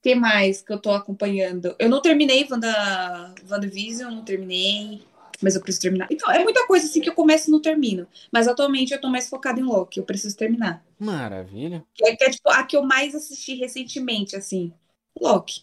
que 0.03 0.15
mais 0.15 0.62
que 0.62 0.73
eu 0.73 0.81
tô 0.81 0.91
acompanhando? 0.93 1.75
Eu 1.79 1.89
não 1.89 2.01
terminei 2.01 2.47
Wanda, 2.49 3.35
WandaVision, 3.51 4.15
não 4.15 4.25
terminei, 4.25 5.03
mas 5.43 5.55
eu 5.55 5.61
preciso 5.61 5.83
terminar. 5.83 6.09
Então, 6.11 6.31
é 6.31 6.43
muita 6.43 6.66
coisa 6.66 6.87
assim 6.87 7.01
que 7.01 7.09
eu 7.09 7.15
começo 7.15 7.49
e 7.49 7.53
não 7.53 7.61
termino. 7.61 8.07
Mas 8.33 8.47
atualmente 8.47 8.93
eu 8.93 9.01
tô 9.01 9.09
mais 9.09 9.29
focada 9.29 9.61
em 9.61 9.65
Loki, 9.65 9.99
eu 9.99 10.05
preciso 10.05 10.37
terminar. 10.37 10.85
Maravilha. 10.99 11.85
Que 11.95 12.07
é, 12.07 12.16
que 12.16 12.25
é, 12.25 12.31
tipo, 12.31 12.49
a 12.49 12.62
que 12.65 12.77
eu 12.77 12.83
mais 12.83 13.15
assisti 13.15 13.55
recentemente, 13.55 14.37
assim. 14.37 14.73
Loki. 15.20 15.62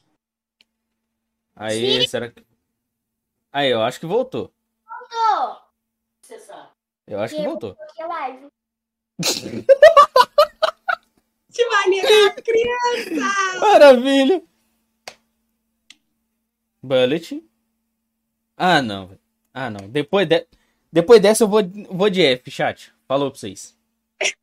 Aí, 1.55 2.07
será 2.07 2.29
que. 2.29 2.45
Aí, 3.51 3.69
eu 3.69 3.81
acho 3.81 3.99
que 3.99 4.05
voltou. 4.05 4.51
Sabe. 6.21 6.69
Eu 7.07 7.19
acho 7.19 7.35
que 7.35 7.43
voltou. 7.43 7.77
Te 11.55 11.63
vale 11.69 12.01
a 12.01 12.35
criança! 12.41 13.59
Maravilha. 13.61 14.43
Bullet. 16.83 17.41
Ah, 18.57 18.81
não. 18.81 19.17
Ah, 19.53 19.69
não. 19.69 19.87
Depois, 19.89 20.27
de... 20.27 20.45
Depois 20.91 21.21
dessa 21.21 21.45
eu 21.45 21.47
vou, 21.47 21.61
vou 21.89 22.09
de 22.09 22.21
F, 22.21 22.51
chat. 22.51 22.93
Falou 23.07 23.31
pra 23.31 23.39
vocês. 23.39 23.73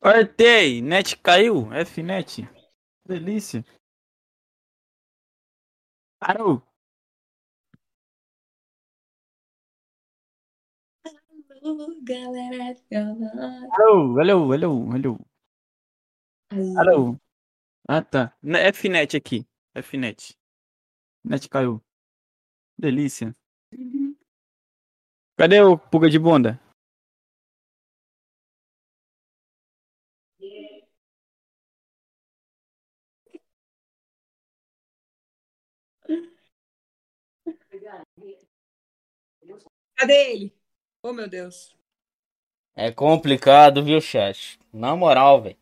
Cortei, 0.00 0.82
net 0.82 1.16
caiu, 1.18 1.68
Fnet. 1.86 2.48
Delícia. 3.06 3.64
Parou. 6.18 6.60
Galera. 12.02 12.76
galera. 12.90 13.68
Alô, 13.72 14.18
alô, 14.20 14.52
alô, 14.52 14.92
alô. 14.92 15.18
Alô. 16.76 17.16
Ah, 17.88 18.02
tá. 18.02 18.36
Né, 18.42 18.72
Fnet 18.72 19.16
aqui. 19.16 19.46
Fnet. 19.82 20.36
Net 21.24 21.48
caiu. 21.48 21.80
Delícia. 22.76 23.34
Cadê 25.36 25.60
o 25.62 25.78
pulga 25.78 26.10
de 26.10 26.18
bunda? 26.18 26.60
Cadê 39.96 40.32
ele? 40.32 40.61
Oh, 41.02 41.12
meu 41.12 41.28
Deus. 41.28 41.74
É 42.74 42.92
complicado, 42.92 43.82
viu, 43.82 44.00
chat? 44.00 44.58
Na 44.72 44.94
moral, 44.94 45.42
velho. 45.42 45.56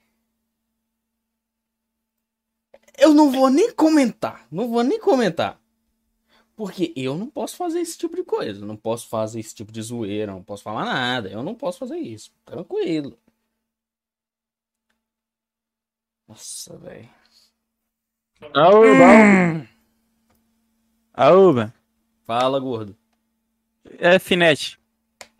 Eu 2.98 3.14
não 3.14 3.30
vou 3.30 3.48
nem 3.48 3.72
comentar. 3.72 4.46
Não 4.50 4.68
vou 4.68 4.82
nem 4.82 5.00
comentar. 5.00 5.58
Porque 6.54 6.92
eu 6.94 7.16
não 7.16 7.26
posso 7.28 7.56
fazer 7.56 7.80
esse 7.80 7.96
tipo 7.96 8.14
de 8.14 8.22
coisa. 8.22 8.64
Não 8.66 8.76
posso 8.76 9.08
fazer 9.08 9.40
esse 9.40 9.54
tipo 9.54 9.72
de 9.72 9.80
zoeira. 9.80 10.32
Não 10.32 10.42
posso 10.42 10.62
falar 10.62 10.84
nada. 10.84 11.30
Eu 11.30 11.42
não 11.42 11.54
posso 11.54 11.78
fazer 11.78 11.96
isso. 11.96 12.30
Tranquilo. 12.44 13.18
Nossa, 16.28 16.76
velho. 16.76 17.08
Aúba, 18.54 19.68
aúba. 21.12 21.74
Fala, 22.24 22.58
gordo. 22.58 22.96
Fnet. 24.20 24.79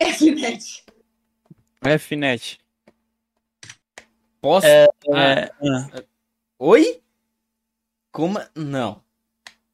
Fnet. 0.05 0.83
Fnet. 1.99 2.59
Posso? 4.41 4.65
É, 4.67 4.87
Ah, 5.13 5.51
ah, 5.93 6.03
Oi? 6.59 7.01
Como? 8.11 8.39
Não. 8.55 9.01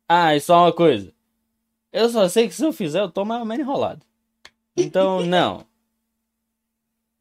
Ah, 0.08 0.36
e 0.36 0.40
só 0.40 0.64
uma 0.64 0.74
coisa. 0.74 1.14
Eu 1.92 2.10
só 2.10 2.28
sei 2.30 2.48
que 2.48 2.54
se 2.54 2.64
eu 2.66 2.72
fizer, 2.74 3.02
eu 3.02 3.10
tô 3.12 3.26
mais 3.26 3.40
ou 3.42 3.46
menos 3.48 3.66
enrolado. 3.66 4.06
Então, 4.76 5.22
não. 5.26 5.66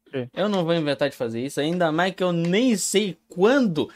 Ok. 0.07 0.29
Eu 0.33 0.47
não 0.47 0.63
vou 0.63 0.73
inventar 0.73 1.09
de 1.09 1.15
fazer 1.15 1.43
isso, 1.43 1.59
ainda 1.59 1.91
mais 1.91 2.13
que 2.13 2.23
eu 2.23 2.31
nem 2.31 2.75
sei 2.77 3.17
quando 3.27 3.91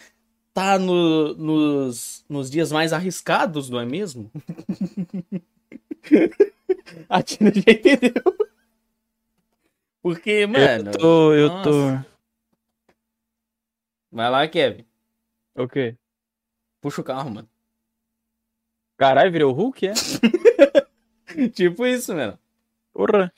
tá 0.54 0.78
no- 0.78 1.34
nos, 1.36 2.26
nos 2.28 2.50
dias 2.52 2.72
mais 2.72 2.92
arriscados, 2.92 3.70
não 3.70 3.80
é 3.80 3.86
mesmo? 3.86 4.30
A 7.10 7.22
Tina 7.24 7.52
já 7.54 7.62
entendeu. 7.72 8.12
Porque, 10.02 10.46
mano. 10.48 10.92
eu 10.92 10.98
tô, 10.98 11.34
eu 11.34 11.48
nossa. 11.48 11.70
tô. 11.70 12.12
Vai 14.12 14.30
lá, 14.30 14.48
Kevin. 14.48 14.86
O 15.56 15.68
quê? 15.68 15.96
Puxa 16.82 17.02
o 17.02 17.04
carro, 17.04 17.30
mano. 17.30 17.50
Caralho, 18.98 19.32
virou 19.32 19.52
o 19.52 19.56
Hulk, 19.56 19.88
é? 19.88 19.94
tipo 21.54 21.86
isso, 21.86 22.14
mano. 22.16 22.38
Porra. 22.94 23.32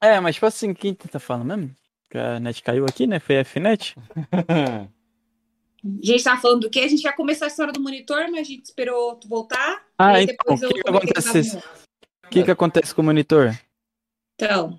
É, 0.00 0.20
mas 0.20 0.34
tipo 0.34 0.46
assim, 0.46 0.74
quem 0.74 0.94
tá 0.94 1.18
falando 1.18 1.46
mesmo? 1.46 1.76
Que 2.10 2.18
a 2.18 2.38
net 2.38 2.62
caiu 2.62 2.84
aqui, 2.84 3.06
né? 3.06 3.18
Foi 3.18 3.38
a 3.38 3.44
Fnet? 3.44 3.94
A 5.84 6.06
gente 6.06 6.24
tava 6.24 6.40
falando 6.40 6.62
do 6.62 6.70
quê? 6.70 6.80
A 6.80 6.88
gente 6.88 7.02
vai 7.02 7.14
começar 7.14 7.44
a 7.44 7.48
história 7.48 7.70
do 7.70 7.78
monitor, 7.78 8.22
mas 8.30 8.40
a 8.40 8.42
gente 8.50 8.64
esperou 8.64 9.16
tu 9.16 9.28
voltar. 9.28 9.84
Ah, 9.98 10.12
e 10.14 10.16
aí 10.16 10.22
então, 10.24 10.54
o 10.56 10.64
eu 10.64 10.68
que 10.70 10.74
que 10.76 10.82
comentei 10.82 11.10
acontece? 11.10 11.60
tava 11.60 11.66
no- 11.66 11.83
O 12.26 12.30
que 12.30 12.42
que 12.42 12.50
acontece 12.50 12.94
com 12.94 13.02
o 13.02 13.04
monitor? 13.04 13.58
Então, 14.34 14.78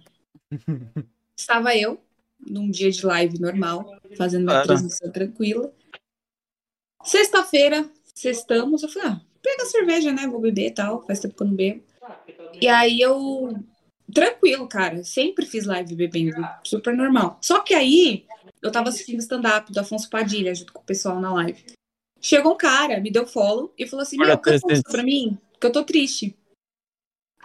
estava 1.38 1.76
eu 1.76 2.01
num 2.39 2.69
dia 2.69 2.91
de 2.91 3.05
live 3.05 3.39
normal, 3.39 3.97
fazendo 4.17 4.43
minha 4.43 4.53
Claro. 4.53 4.67
transmissão 4.67 5.11
tranquila. 5.11 5.73
Sexta-feira, 7.03 7.89
sextamos, 8.13 8.84
eu 8.84 8.89
falei, 8.89 9.09
ah, 9.09 9.22
pega 9.41 9.63
a 9.63 9.67
cerveja, 9.67 10.11
né? 10.11 10.27
Vou 10.27 10.41
beber 10.41 10.67
e 10.67 10.72
tal, 10.72 11.05
faz 11.05 11.19
tempo 11.19 11.35
que 11.35 11.43
eu 11.43 11.47
não 11.47 11.55
bebo. 11.55 11.84
E 12.59 12.67
aí 12.67 13.01
eu, 13.01 13.57
tranquilo, 14.13 14.67
cara, 14.67 15.03
sempre 15.03 15.45
fiz 15.45 15.65
live 15.65 15.95
bebendo, 15.95 16.35
super 16.63 16.95
normal. 16.95 17.38
Só 17.41 17.59
que 17.59 17.73
aí, 17.73 18.26
eu 18.61 18.72
tava 18.72 18.89
assistindo 18.89 19.19
stand-up 19.19 19.72
do 19.72 19.80
Afonso 19.80 20.09
Padilha, 20.09 20.53
junto 20.53 20.73
com 20.73 20.81
o 20.81 20.85
pessoal 20.85 21.19
na 21.19 21.34
live. 21.34 21.63
Chegou 22.19 22.53
um 22.53 22.57
cara, 22.57 22.99
me 22.99 23.11
deu 23.11 23.27
follow 23.27 23.72
e 23.77 23.85
falou 23.88 24.01
assim, 24.03 24.17
meu, 24.17 24.38
canta 24.38 24.57
uma 24.65 24.72
música 24.72 24.91
pra 24.91 25.03
mim, 25.03 25.38
que 25.59 25.67
eu 25.67 25.72
tô 25.72 25.84
triste. 25.84 26.35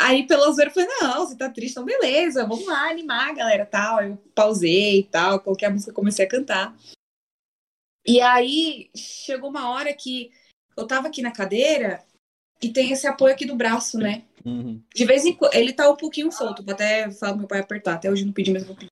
Aí, 0.00 0.26
pela 0.26 0.50
zoeira, 0.50 0.70
eu 0.70 0.74
falei, 0.74 0.88
não, 0.98 1.26
você 1.26 1.36
tá 1.36 1.50
triste, 1.50 1.72
então 1.72 1.84
beleza, 1.84 2.46
vamos 2.46 2.66
lá 2.66 2.88
animar, 2.88 3.34
galera, 3.34 3.66
tal. 3.66 4.02
Eu 4.02 4.16
pausei 4.34 5.00
e 5.00 5.04
tal, 5.04 5.40
coloquei 5.40 5.68
a 5.68 5.70
música 5.70 5.92
comecei 5.92 6.24
a 6.24 6.28
cantar. 6.28 6.74
E 8.06 8.18
aí, 8.18 8.90
chegou 8.96 9.50
uma 9.50 9.68
hora 9.68 9.92
que 9.92 10.30
eu 10.74 10.86
tava 10.86 11.08
aqui 11.08 11.20
na 11.20 11.30
cadeira 11.30 12.02
e 12.62 12.70
tem 12.70 12.90
esse 12.90 13.06
apoio 13.06 13.34
aqui 13.34 13.44
do 13.44 13.54
braço, 13.54 13.98
né? 13.98 14.24
Uhum. 14.42 14.82
De 14.94 15.04
vez 15.04 15.26
em 15.26 15.34
quando, 15.34 15.54
ele 15.54 15.70
tá 15.70 15.90
um 15.90 15.96
pouquinho 15.96 16.32
solto, 16.32 16.64
vou 16.64 16.72
até 16.72 17.10
falar 17.10 17.32
pro 17.32 17.40
meu 17.40 17.48
pai 17.48 17.60
apertar, 17.60 17.96
até 17.96 18.10
hoje 18.10 18.24
não 18.24 18.32
pedi, 18.32 18.54
mas 18.54 18.64
vou 18.64 18.74
pedir. 18.74 18.88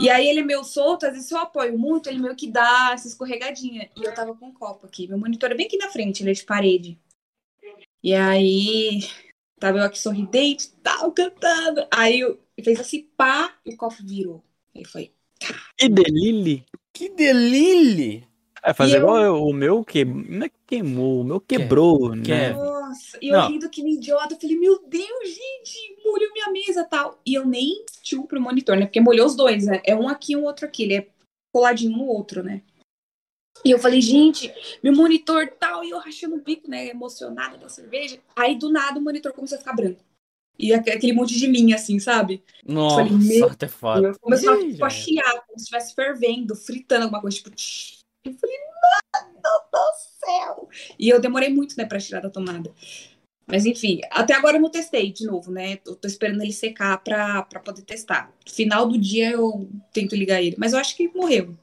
E 0.00 0.08
aí 0.08 0.26
ele 0.28 0.40
é 0.40 0.44
meio 0.44 0.64
solto, 0.64 1.04
às 1.04 1.12
vezes 1.12 1.30
eu 1.30 1.38
apoio 1.38 1.78
muito, 1.78 2.08
ele 2.08 2.20
meio 2.20 2.34
que 2.34 2.50
dá 2.50 2.92
essa 2.94 3.06
escorregadinha. 3.06 3.90
E 3.94 4.02
eu 4.02 4.14
tava 4.14 4.34
com 4.34 4.46
um 4.46 4.54
copo 4.54 4.86
aqui, 4.86 5.06
meu 5.06 5.18
monitor 5.18 5.50
é 5.50 5.54
bem 5.54 5.66
aqui 5.66 5.76
na 5.76 5.90
frente, 5.90 6.22
ele 6.22 6.30
é 6.30 6.34
de 6.34 6.44
parede. 6.44 6.98
E 8.02 8.14
aí, 8.14 9.00
tava 9.58 9.78
eu 9.78 9.84
aqui 9.84 9.98
sorridente, 9.98 10.70
tal, 10.82 11.12
cantando. 11.12 11.86
Aí 11.90 12.20
eu 12.20 12.38
fez 12.62 12.78
assim, 12.80 13.08
pá, 13.16 13.54
e 13.64 13.74
o 13.74 13.76
copo 13.76 13.96
virou. 14.02 14.42
Aí 14.74 14.84
foi, 14.84 15.10
Que 15.76 15.88
delírio! 15.88 16.64
Que 16.92 17.08
delírio! 17.08 18.26
É 18.62 18.74
fazer 18.74 18.94
E 18.94 18.96
eu- 18.96 19.02
igual 19.02 19.18
eu- 19.22 19.42
o 19.44 19.52
meu 19.52 19.84
que 19.84 20.04
não 20.04 20.46
é 20.46 20.48
que 20.48 20.56
queimou, 20.66 21.20
o 21.20 21.24
meu 21.24 21.40
quebrou, 21.40 22.14
né? 22.14 22.24
Kevin. 22.24 22.58
Nossa, 22.58 23.18
e 23.22 23.28
eu 23.28 23.38
Não. 23.38 23.48
rindo 23.48 23.70
que 23.70 23.82
nem 23.82 23.94
idiota, 23.94 24.34
eu 24.34 24.40
falei, 24.40 24.58
meu 24.58 24.82
Deus, 24.88 25.28
gente, 25.28 25.96
molhou 26.04 26.32
minha 26.32 26.50
mesa 26.50 26.80
e 26.82 26.88
tal. 26.88 27.20
E 27.24 27.34
eu 27.34 27.46
nem 27.46 27.84
tio 28.02 28.24
pro 28.26 28.40
monitor, 28.40 28.76
né? 28.76 28.86
Porque 28.86 29.00
molhou 29.00 29.26
os 29.26 29.36
dois, 29.36 29.66
né? 29.66 29.80
É 29.84 29.94
um 29.94 30.08
aqui 30.08 30.32
e 30.32 30.36
um 30.36 30.44
outro 30.44 30.66
aqui, 30.66 30.82
ele 30.82 30.94
é 30.96 31.08
coladinho 31.52 31.96
no 31.96 32.04
outro, 32.06 32.42
né? 32.42 32.62
E 33.64 33.70
eu 33.70 33.78
falei, 33.78 34.00
gente, 34.00 34.52
meu 34.82 34.94
monitor 34.94 35.48
tal, 35.58 35.84
e 35.84 35.90
eu 35.90 35.98
rachando 35.98 36.36
o 36.36 36.40
bico, 36.42 36.68
né? 36.70 36.88
Emocionada 36.88 37.56
da 37.58 37.68
cerveja. 37.68 38.18
Aí 38.36 38.56
do 38.58 38.70
nada 38.70 38.98
o 38.98 39.02
monitor 39.02 39.32
começou 39.32 39.56
a 39.56 39.58
ficar 39.58 39.72
branco. 39.74 40.02
E 40.58 40.72
aque- 40.72 40.90
aquele 40.90 41.12
monte 41.12 41.38
de 41.38 41.46
linha, 41.46 41.76
assim, 41.76 41.98
sabe? 41.98 42.42
Nossa, 42.64 42.96
Falei, 42.96 43.12
meu 43.12 43.48
artefato. 43.48 44.18
Começou 44.20 44.60
Ih, 44.60 44.72
tipo, 44.72 44.84
a 44.84 44.88
já 44.88 44.94
era. 44.96 45.04
chiar, 45.04 45.46
como 45.46 45.58
se 45.58 45.64
estivesse 45.64 45.94
fervendo, 45.94 46.56
fritando 46.56 47.04
alguma 47.04 47.20
coisa, 47.20 47.36
tipo. 47.36 47.50
tch. 47.50 47.98
Eu 48.24 48.34
falei, 48.34 48.56
mano 48.58 49.38
do 49.72 49.78
céu! 50.26 50.68
E 50.98 51.08
eu 51.08 51.20
demorei 51.20 51.48
muito, 51.48 51.76
né, 51.76 51.84
pra 51.84 52.00
tirar 52.00 52.20
da 52.20 52.30
tomada. 52.30 52.72
Mas 53.46 53.64
enfim, 53.64 54.00
até 54.10 54.34
agora 54.34 54.58
eu 54.58 54.60
não 54.60 54.70
testei 54.70 55.10
de 55.10 55.24
novo, 55.24 55.50
né? 55.50 55.78
Eu 55.86 55.96
tô 55.96 56.06
esperando 56.06 56.42
ele 56.42 56.52
secar 56.52 56.98
pra, 57.02 57.42
pra 57.44 57.60
poder 57.60 57.82
testar. 57.82 58.30
Final 58.46 58.86
do 58.86 58.98
dia 58.98 59.30
eu 59.30 59.70
tento 59.92 60.14
ligar 60.14 60.42
ele. 60.42 60.56
Mas 60.58 60.72
eu 60.74 60.78
acho 60.78 60.94
que 60.96 61.08
morreu. 61.08 61.56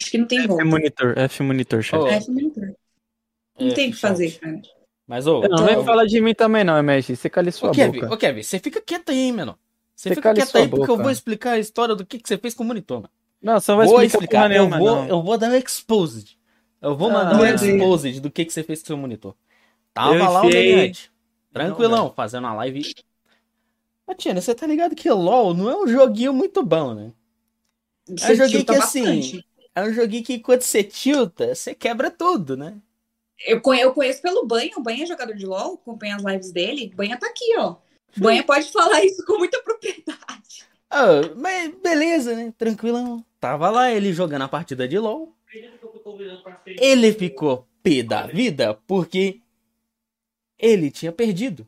Acho 0.00 0.10
que 0.10 0.18
não 0.18 0.26
tem 0.26 0.38
F 0.40 0.48
volta. 0.48 0.64
monitor, 0.64 1.18
F 1.18 1.42
monitor, 1.42 1.82
chefe. 1.82 2.08
É, 2.08 2.20
foi 2.20 2.34
monitor. 2.34 2.74
Não 3.58 3.68
É, 3.68 3.74
tem 3.74 3.88
o 3.90 3.92
que 3.92 3.98
fazer, 3.98 4.38
cara. 4.38 4.60
Mas, 5.06 5.26
ô, 5.26 5.40
Não, 5.42 5.48
não 5.48 5.64
vem 5.66 5.84
falar 5.84 6.06
de 6.06 6.20
mim 6.20 6.34
também 6.34 6.64
não, 6.64 6.78
MSG. 6.78 7.16
Você 7.16 7.28
cala 7.28 7.50
sua 7.50 7.68
ô, 7.70 7.72
Kevin, 7.72 8.00
boca. 8.00 8.14
ô, 8.14 8.16
Kevin, 8.16 8.42
você 8.42 8.58
fica 8.58 8.80
quieto 8.80 9.10
aí, 9.10 9.32
mano. 9.32 9.58
Você 9.94 10.08
Você 10.08 10.14
fica 10.14 10.22
cala 10.22 10.34
quieto 10.36 10.56
aí 10.56 10.68
porque 10.68 10.82
eu 10.90 10.94
boca. 10.94 11.02
vou 11.02 11.10
explicar 11.12 11.52
a 11.52 11.58
história 11.58 11.94
do 11.94 12.06
que, 12.06 12.18
que 12.18 12.28
você 12.28 12.38
fez 12.38 12.54
com 12.54 12.62
o 12.62 12.66
monitor, 12.66 12.98
mano. 13.02 13.10
Não, 13.42 13.58
você 13.58 13.70
não 13.70 13.78
vai 13.78 13.86
vou 13.86 14.02
explicar, 14.02 14.20
explicar, 14.20 14.50
eu 14.50 14.68
nenhuma, 14.68 14.78
vou, 14.78 14.96
não. 14.96 15.08
eu 15.08 15.22
vou 15.22 15.38
dar 15.38 15.50
um 15.50 15.54
exposed. 15.56 16.38
Eu 16.80 16.96
vou 16.96 17.10
Ah, 17.10 17.12
mandar 17.12 17.34
um 17.36 17.44
meu 17.44 17.56
Deus. 17.56 17.62
exposed 17.62 18.20
do 18.20 18.30
que, 18.30 18.44
que 18.44 18.52
você 18.52 18.62
fez 18.62 18.80
com 18.80 18.84
o 18.84 18.86
seu 18.88 18.96
monitor. 18.96 19.34
Tava 19.92 20.14
Eu 20.14 20.30
lá 20.30 20.42
o 20.42 20.46
Mediante. 20.46 21.10
Tranquilão, 21.52 22.12
fazendo 22.14 22.44
uma 22.44 22.54
live. 22.54 22.94
Ô, 24.06 24.14
Tina, 24.14 24.40
você 24.40 24.54
tá 24.54 24.66
ligado 24.66 24.94
que 24.94 25.10
LOL 25.10 25.52
não 25.54 25.70
é 25.70 25.76
um 25.76 25.86
joguinho 25.86 26.32
muito 26.32 26.62
bom, 26.62 26.94
né? 26.94 27.12
Você 28.06 28.34
joguei 28.34 28.50
tilta 28.58 28.72
que, 28.74 28.78
assim, 28.78 29.04
bastante. 29.04 29.46
É 29.80 29.90
um 29.90 29.92
joguinho 29.92 30.24
que 30.24 30.38
quando 30.38 30.62
você 30.62 30.82
tilta, 30.82 31.54
você 31.54 31.74
quebra 31.74 32.10
tudo, 32.10 32.56
né? 32.56 32.76
Eu 33.46 33.60
eu 33.74 33.92
conheço 33.94 34.20
pelo 34.20 34.46
Banha, 34.46 34.72
o 34.76 34.82
Banha 34.82 35.04
é 35.04 35.06
jogador 35.06 35.34
de 35.34 35.46
LOL, 35.46 35.74
acompanha 35.74 36.16
as 36.16 36.22
lives 36.22 36.52
dele. 36.52 36.92
Banha 36.94 37.18
tá 37.18 37.26
aqui, 37.26 37.56
ó. 37.56 37.76
Banha 38.16 38.42
pode 38.42 38.70
falar 38.70 39.04
isso 39.04 39.24
com 39.24 39.38
muita 39.38 39.62
propriedade. 39.62 40.66
Ah, 40.90 41.20
mas 41.36 41.72
beleza, 41.76 42.34
né? 42.34 42.52
Tranquilão. 42.58 43.24
Tava 43.38 43.70
lá 43.70 43.90
ele 43.90 44.12
jogando 44.12 44.42
a 44.42 44.48
partida 44.48 44.86
de 44.86 44.98
LOL. 44.98 45.34
Ele 46.66 47.12
ficou 47.12 47.66
pé 47.82 48.02
da 48.02 48.26
vida 48.26 48.74
porque 48.86 49.40
ele 50.58 50.90
tinha 50.90 51.12
perdido. 51.12 51.66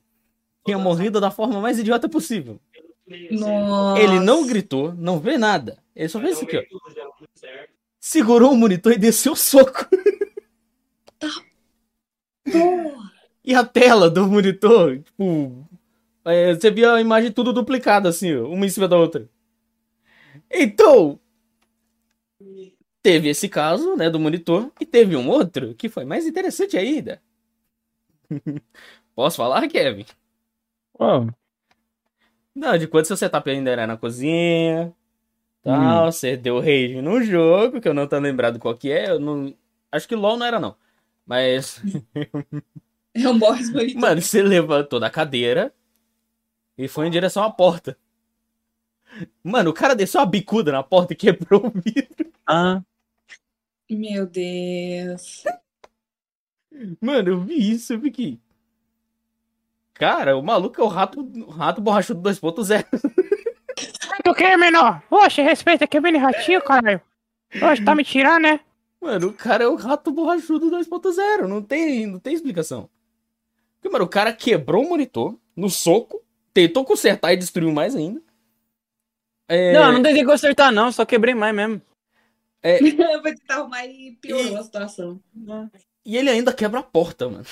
Tinha 0.65 0.79
morrido 0.79 1.21
da 1.21 1.31
forma 1.31 1.61
mais 1.61 1.79
idiota 1.79 2.09
possível. 2.09 2.61
Nossa. 3.31 4.01
Ele 4.01 4.21
não 4.21 4.47
gritou, 4.47 4.93
não 4.95 5.19
vê 5.19 5.37
nada. 5.39 5.83
Ele 5.95 6.09
só 6.09 6.21
fez 6.21 6.37
isso 6.37 6.45
aqui, 6.45 6.57
ó. 6.57 6.63
Segurou 8.05 8.53
o 8.53 8.57
monitor 8.57 8.93
e 8.93 8.99
desceu 8.99 9.33
o 9.33 9.37
soco. 9.37 9.87
Porra. 12.51 13.13
E 13.45 13.55
a 13.55 13.65
tela 13.65 14.11
do 14.11 14.27
monitor, 14.29 14.99
tipo. 15.01 15.69
é, 16.25 16.55
você 16.55 16.71
via 16.71 16.95
a 16.95 17.01
imagem 17.01 17.33
tudo 17.33 17.53
duplicada, 17.53 18.09
assim, 18.09 18.35
uma 18.37 18.67
em 18.67 18.69
cima 18.69 18.89
da 18.89 18.97
outra. 18.99 19.29
Então. 20.51 21.21
teve 23.03 23.29
esse 23.29 23.49
caso, 23.49 23.97
né, 23.97 24.09
do 24.11 24.19
monitor, 24.21 24.71
e 24.81 24.87
teve 24.87 25.17
um 25.17 25.29
outro 25.29 25.75
que 25.75 25.89
foi 25.89 26.05
mais 26.05 26.27
interessante 26.27 26.77
ainda. 26.77 27.23
Posso 29.15 29.37
falar, 29.37 29.69
Kevin? 29.69 30.07
Ó, 30.99 31.27
Não, 32.55 32.77
de 32.79 32.87
quando 32.87 33.07
seu 33.07 33.17
setup 33.17 33.49
ainda 33.51 33.71
era 33.71 33.87
na 33.87 33.97
cozinha, 33.97 34.95
tal, 35.63 36.11
você 36.13 36.37
deu 36.37 36.59
rage 36.61 37.01
num 37.03 37.23
jogo, 37.23 37.81
que 37.81 37.89
eu 37.89 37.95
não 37.95 38.07
tô 38.07 38.19
lembrado 38.19 38.59
qual 38.59 38.77
que 38.77 38.91
é, 38.91 39.11
eu 39.11 39.21
não... 39.21 39.55
Acho 39.91 40.09
que 40.09 40.15
LoL 40.17 40.37
não 40.37 40.47
era 40.47 40.59
não. 40.61 40.77
Mas, 41.27 41.81
É 43.15 43.29
o 43.29 43.35
Morris 43.35 43.71
Bonito. 43.71 43.99
mano, 43.99 44.21
você 44.23 44.43
levantou 44.43 44.99
da 44.99 45.11
cadeira 45.11 45.73
e 46.79 46.89
foi 46.89 47.07
em 47.07 47.11
direção 47.11 47.43
à 47.45 47.51
porta. 47.51 47.97
Mano, 49.45 49.71
o 49.71 49.75
cara 49.75 49.95
desceu 49.95 50.21
a 50.23 50.27
bicuda 50.27 50.73
na 50.73 50.83
porta 50.83 51.13
e 51.13 51.17
quebrou 51.17 51.67
o 51.67 51.71
vidro. 51.71 52.33
ah, 52.47 52.83
Meu 53.91 54.27
Deus. 54.27 55.45
Mano, 57.01 57.29
eu 57.29 57.41
vi 57.41 57.73
isso, 57.73 57.93
eu 57.93 58.01
fiquei. 58.01 58.41
Cara, 59.93 60.37
o 60.37 60.43
maluco 60.43 60.81
é 60.81 60.85
o 60.85 60.89
rato, 60.89 61.21
o 61.21 61.51
rato 61.51 61.81
borrachudo 61.83 62.23
2.0. 62.23 62.85
Do 64.33 64.37
que, 64.37 64.57
menor? 64.57 65.03
Oxe, 65.11 65.43
respeita 65.43 65.87
que 65.87 65.97
é 65.97 66.01
mini 66.01 66.19
ratinho, 66.19 66.63
caralho. 66.63 67.01
Oxe, 67.63 67.85
tá 67.85 67.95
me 67.95 68.05
tirando, 68.05 68.43
né? 68.43 68.61
Mano, 69.01 69.29
o 69.29 69.33
cara 69.33 69.65
é 69.65 69.67
o 69.67 69.75
rato 69.75 70.11
borrachudo 70.11 70.71
2.0. 70.71 71.47
Não 71.47 71.61
tem, 71.61 72.07
não 72.07 72.19
tem 72.19 72.33
explicação. 72.35 72.89
Porque, 73.81 73.93
mano, 73.93 74.05
o 74.05 74.09
cara 74.09 74.33
quebrou 74.33 74.85
o 74.85 74.89
monitor 74.89 75.37
no 75.57 75.69
soco, 75.69 76.23
tentou 76.55 76.85
consertar 76.85 77.33
e 77.33 77.37
destruiu 77.37 77.73
mais 77.73 77.95
ainda. 77.97 78.23
É, 79.49 79.73
Não, 79.73 79.93
não 79.93 80.03
tentei 80.03 80.25
consertar, 80.25 80.73
não, 80.73 80.91
só 80.93 81.05
quebrei 81.05 81.35
mais 81.35 81.55
mesmo. 81.55 81.83
Vai 83.23 83.35
tentar 83.35 83.57
arrumar 83.57 83.85
e 83.87 84.17
piorou 84.21 84.53
E- 84.53 84.57
a 84.57 84.63
situação. 84.63 85.21
E 86.05 86.17
ele 86.17 86.31
ainda 86.31 86.53
quebra 86.53 86.81
a 86.81 86.83
porta, 86.83 87.29
mano. 87.29 87.45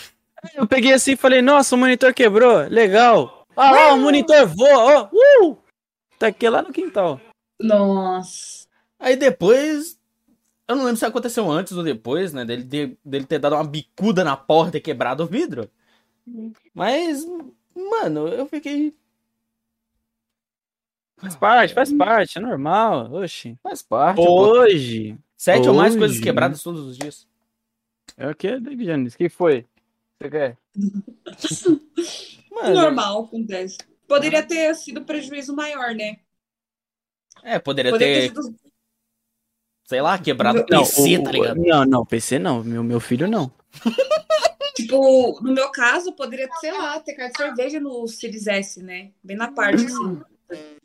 Eu 0.55 0.67
peguei 0.67 0.93
assim 0.93 1.13
e 1.13 1.17
falei, 1.17 1.43
nossa, 1.43 1.75
o 1.75 1.79
monitor 1.79 2.15
quebrou, 2.15 2.61
legal. 2.69 3.45
Ah 3.57 3.71
lá, 3.73 3.93
o 3.93 3.99
monitor 3.99 4.47
voa, 4.47 5.11
ó, 5.13 5.45
uh! 5.45 5.59
Tá 6.21 6.27
aqui 6.27 6.47
lá 6.51 6.61
no 6.61 6.71
quintal. 6.71 7.19
Nossa. 7.59 8.69
Aí 8.99 9.17
depois. 9.17 9.99
Eu 10.69 10.77
não 10.77 10.85
lembro 10.85 10.99
se 10.99 11.07
aconteceu 11.07 11.51
antes 11.51 11.73
ou 11.73 11.83
depois, 11.83 12.35
né? 12.35 12.45
Dele 12.45 12.65
ter, 12.65 12.99
dele 13.03 13.25
ter 13.25 13.39
dado 13.39 13.55
uma 13.57 13.65
bicuda 13.65 14.23
na 14.23 14.37
porta 14.37 14.77
e 14.77 14.81
quebrado 14.83 15.25
o 15.25 15.27
vidro. 15.27 15.69
Mas, 16.75 17.25
mano, 17.75 18.29
eu 18.29 18.47
fiquei. 18.47 18.95
Faz 21.17 21.35
parte, 21.37 21.75
faz 21.75 21.93
parte, 21.93 22.37
é 22.39 22.41
normal, 22.41 23.11
oxi. 23.15 23.59
Faz 23.63 23.81
parte. 23.83 24.17
pô. 24.17 24.43
Hoje, 24.43 25.19
Sete 25.37 25.69
ou 25.69 25.75
mais 25.75 25.97
coisas 25.97 26.17
hoje- 26.19 26.23
quebradas 26.23 26.63
todos 26.63 26.87
os 26.87 26.97
dias. 26.99 27.27
é 28.17 28.29
o 28.29 28.35
que, 28.35 28.61
David 28.61 28.85
Janis? 28.85 29.15
O 29.15 29.19
que 29.19 29.29
foi? 29.31 29.67
Você 30.21 30.31
quer? 30.31 30.59
Mano, 32.53 32.75
Normal, 32.75 33.25
acontece. 33.25 33.79
Poderia 34.15 34.43
ter 34.43 34.75
sido 34.75 35.03
prejuízo 35.05 35.55
maior, 35.55 35.95
né? 35.95 36.19
É, 37.43 37.59
poderia 37.59 37.93
Poderia 37.93 38.29
ter 38.29 38.35
ter, 38.35 38.43
sido. 38.43 38.57
sei 39.85 40.01
lá, 40.03 40.19
quebrado 40.19 40.59
o 40.59 40.67
Não, 40.69 40.83
PC, 40.83 41.19
o- 41.19 41.23
tá 41.25 41.33
ligado? 41.33 41.57
Não, 41.61 41.85
não, 41.85 42.05
PC 42.07 42.39
não, 42.39 42.63
meu, 42.65 42.83
meu 42.83 43.01
filho 43.01 43.29
não. 43.29 43.51
Tipo, 44.75 45.41
no 45.43 45.53
meu 45.53 45.71
caso, 45.71 46.13
poderia, 46.13 46.49
sei 46.61 46.73
lá, 46.73 46.99
ter 47.01 47.15
caído 47.15 47.37
cerveja 47.37 47.79
no 47.81 48.07
Series 48.09 48.47
S, 48.47 48.83
né? 48.83 49.11
Bem 49.23 49.37
na 49.37 49.53
parte, 49.53 49.85
assim. 49.85 50.21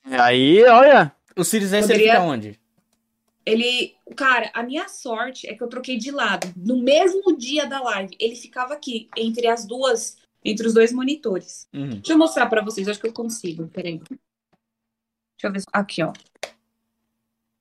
Aí, 0.04 0.64
olha, 0.66 1.16
O 1.38 1.44
Series 1.44 1.72
S 1.74 1.86
ele 1.92 1.94
Poderia- 1.94 2.14
fica 2.14 2.24
onde? 2.24 2.60
Ele. 3.46 3.96
Cara, 4.16 4.50
a 4.54 4.64
minha 4.64 4.88
sorte 4.90 5.48
é 5.48 5.54
que 5.56 5.64
eu 5.64 5.68
troquei 5.70 5.98
de 5.98 6.12
lado. 6.12 6.52
No 6.58 6.78
mesmo 6.82 7.38
dia 7.38 7.66
da 7.68 7.80
live, 7.82 8.16
ele 8.20 8.36
ficava 8.36 8.74
aqui, 8.74 9.08
entre 9.16 9.48
as 9.48 9.66
duas. 9.66 10.18
Entre 10.46 10.68
os 10.68 10.74
dois 10.74 10.94
monitores. 10.94 11.68
Uhum. 11.74 11.90
Deixa 11.90 12.14
eu 12.14 12.18
mostrar 12.18 12.46
pra 12.46 12.64
vocês, 12.64 12.88
acho 12.88 13.02
que 13.02 13.08
eu 13.08 13.14
consigo. 13.14 13.68
Peraí. 13.70 13.98
Deixa 14.00 14.20
eu 15.46 15.52
ver. 15.52 15.62
se- 15.62 15.66
Aqui, 15.74 16.04
ó. 16.04 16.14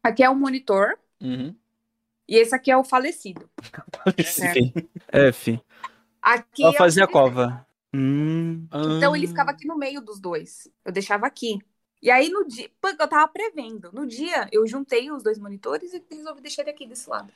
Aqui 0.03 0.23
é 0.23 0.29
o 0.29 0.37
monitor. 0.37 0.99
Uhum. 1.21 1.57
E 2.29 2.37
esse 2.37 2.55
aqui 2.55 2.71
é 2.71 2.77
o 2.77 2.85
falecido. 2.85 3.49
F. 5.13 5.61
Aqui 6.21 6.63
Só 6.63 6.71
é 6.71 6.73
fazia 6.77 7.05
a 7.05 7.09
cova. 7.09 7.67
Hum, 7.95 8.67
Então 8.97 9.15
ele 9.15 9.27
ficava 9.27 9.51
aqui 9.51 9.67
no 9.67 9.77
meio 9.77 10.01
dos 10.01 10.19
dois. 10.19 10.69
Eu 10.85 10.93
deixava 10.93 11.27
aqui. 11.27 11.59
E 12.03 12.11
aí 12.11 12.29
no 12.29 12.47
dia, 12.47 12.71
pô, 12.81 12.89
eu 12.89 12.97
tava 13.09 13.29
prevendo. 13.29 13.91
No 13.93 14.07
dia 14.07 14.49
eu 14.53 14.67
juntei 14.67 15.11
os 15.11 15.23
dois 15.23 15.39
monitores 15.39 15.93
e 15.95 16.03
resolvi 16.11 16.41
deixar 16.41 16.63
ele 16.63 16.71
aqui 16.71 16.87
desse 16.87 17.09
lado. 17.09 17.33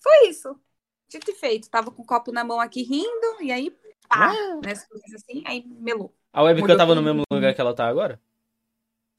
Foi 0.00 0.28
isso. 0.28 0.56
Dito 1.08 1.30
e 1.30 1.34
feito. 1.34 1.70
Tava 1.70 1.90
com 1.90 2.02
o 2.02 2.06
copo 2.06 2.30
na 2.32 2.44
mão 2.44 2.60
aqui 2.60 2.82
rindo 2.82 3.40
e 3.40 3.50
aí 3.50 3.74
pá, 4.08 4.32
né, 4.64 4.72
as 4.72 4.86
coisas 4.86 5.14
assim, 5.14 5.42
aí 5.46 5.64
melou. 5.80 6.12
A 6.32 6.42
webcam 6.42 6.62
Molhou 6.62 6.76
tava 6.78 6.94
no 6.94 7.02
mesmo 7.02 7.22
lugar 7.32 7.54
que 7.54 7.60
ela 7.60 7.74
tá 7.74 7.86
agora? 7.88 8.20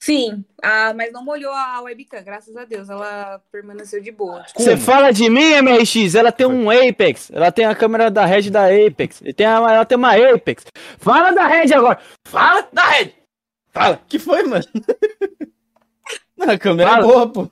Sim, 0.02 0.46
ah, 0.64 0.94
mas 0.94 1.12
não 1.12 1.26
molhou 1.26 1.52
a 1.52 1.82
webcam, 1.82 2.24
graças 2.24 2.56
a 2.56 2.64
Deus. 2.64 2.90
Ela 2.90 3.42
permaneceu 3.52 4.02
de 4.02 4.12
boa. 4.14 4.46
Você 4.56 4.72
Como? 4.72 4.82
fala 4.82 5.12
de 5.12 5.30
mim, 5.30 5.44
MRX, 5.62 6.16
ela 6.16 6.32
tem 6.32 6.48
um 6.48 6.70
Apex, 6.70 7.30
ela 7.32 7.52
tem 7.52 7.66
a 7.66 7.76
câmera 7.76 8.10
da 8.10 8.26
Red 8.26 8.50
da 8.50 8.68
Apex, 8.68 9.22
e 9.26 9.34
tem 9.34 9.46
a- 9.46 9.56
ela 9.58 9.84
tem 9.86 9.98
uma 9.98 10.14
Apex. 10.16 10.66
Fala 10.98 11.32
da 11.32 11.46
Red 11.48 11.74
agora, 11.74 12.00
fala 12.26 12.66
da 12.72 12.84
Red. 12.86 13.12
Fala. 13.72 14.02
que 14.08 14.18
foi, 14.18 14.44
mano? 14.44 14.64
Não, 16.38 16.50
a 16.50 16.58
câmera 16.58 16.90
é 16.90 16.94
Fala. 16.94 17.06
boa, 17.06 17.30
pô. 17.32 17.52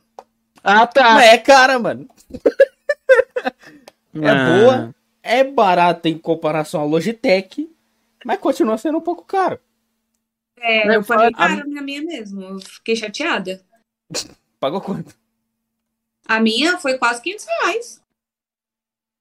Ah, 0.64 0.88
tá. 0.88 1.16
Mas 1.16 1.25
é 1.27 1.38
cara, 1.38 1.77
mano. 1.77 2.07
É 4.19 4.30
Ah. 4.30 4.59
boa, 4.59 4.95
é 5.27 5.43
barata 5.43 6.07
em 6.09 6.17
comparação 6.17 6.81
à 6.81 6.85
Logitech, 6.85 7.69
mas 8.25 8.39
continua 8.39 8.77
sendo 8.77 8.97
um 8.97 9.01
pouco 9.01 9.23
caro. 9.25 9.59
É, 10.59 10.85
Mas 10.85 10.95
eu 10.95 11.03
falei, 11.03 11.31
fala- 11.33 11.49
cara, 11.56 11.61
a 11.64 11.81
minha 11.81 12.01
mesmo. 12.01 12.41
Eu 12.41 12.59
fiquei 12.59 12.95
chateada. 12.95 13.64
Pagou 14.59 14.81
quanto? 14.81 15.15
A 16.27 16.39
minha 16.39 16.77
foi 16.80 16.97
quase 16.97 17.22
500 17.22 17.45
reais. 17.45 18.01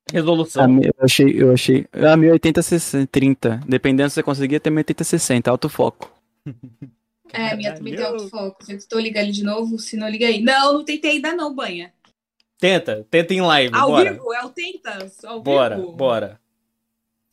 A 0.08 0.12
Resolução. 0.12 0.68
minha- 0.68 0.88
eu 0.96 1.04
achei, 1.04 1.42
eu 1.42 1.52
achei. 1.52 1.86
A 1.92 2.16
minha 2.16 2.32
80 2.32 2.62
60, 2.62 3.06
30. 3.10 3.60
Dependendo 3.68 4.08
se 4.08 4.14
você 4.14 4.22
conseguir, 4.22 4.60
tem 4.60 4.74
80 4.74 5.04
60, 5.04 5.50
alto 5.50 5.68
foco. 5.68 6.10
É, 7.32 7.54
minha 7.56 7.74
também 7.74 7.94
tem 7.96 8.04
autofoco. 8.04 8.64
Se 8.64 8.72
eu 8.72 8.78
tentou 8.78 8.98
ligar 9.00 9.22
ele 9.22 9.32
de 9.32 9.42
novo, 9.44 9.78
se 9.78 9.96
não 9.96 10.08
liga 10.08 10.26
aí. 10.26 10.40
Não, 10.40 10.72
não 10.74 10.84
tentei 10.84 11.12
ainda 11.12 11.34
não, 11.34 11.54
banha. 11.54 11.92
Tenta, 12.58 13.06
tenta 13.10 13.34
em 13.34 13.40
live, 13.40 13.74
Ao 13.74 13.88
bora. 13.88 14.12
vivo? 14.12 14.32
É 14.32 14.44
o 14.44 14.48
Tentas? 14.48 15.24
Ao 15.24 15.40
Bora, 15.42 15.76
vivo? 15.76 15.92
bora. 15.92 16.40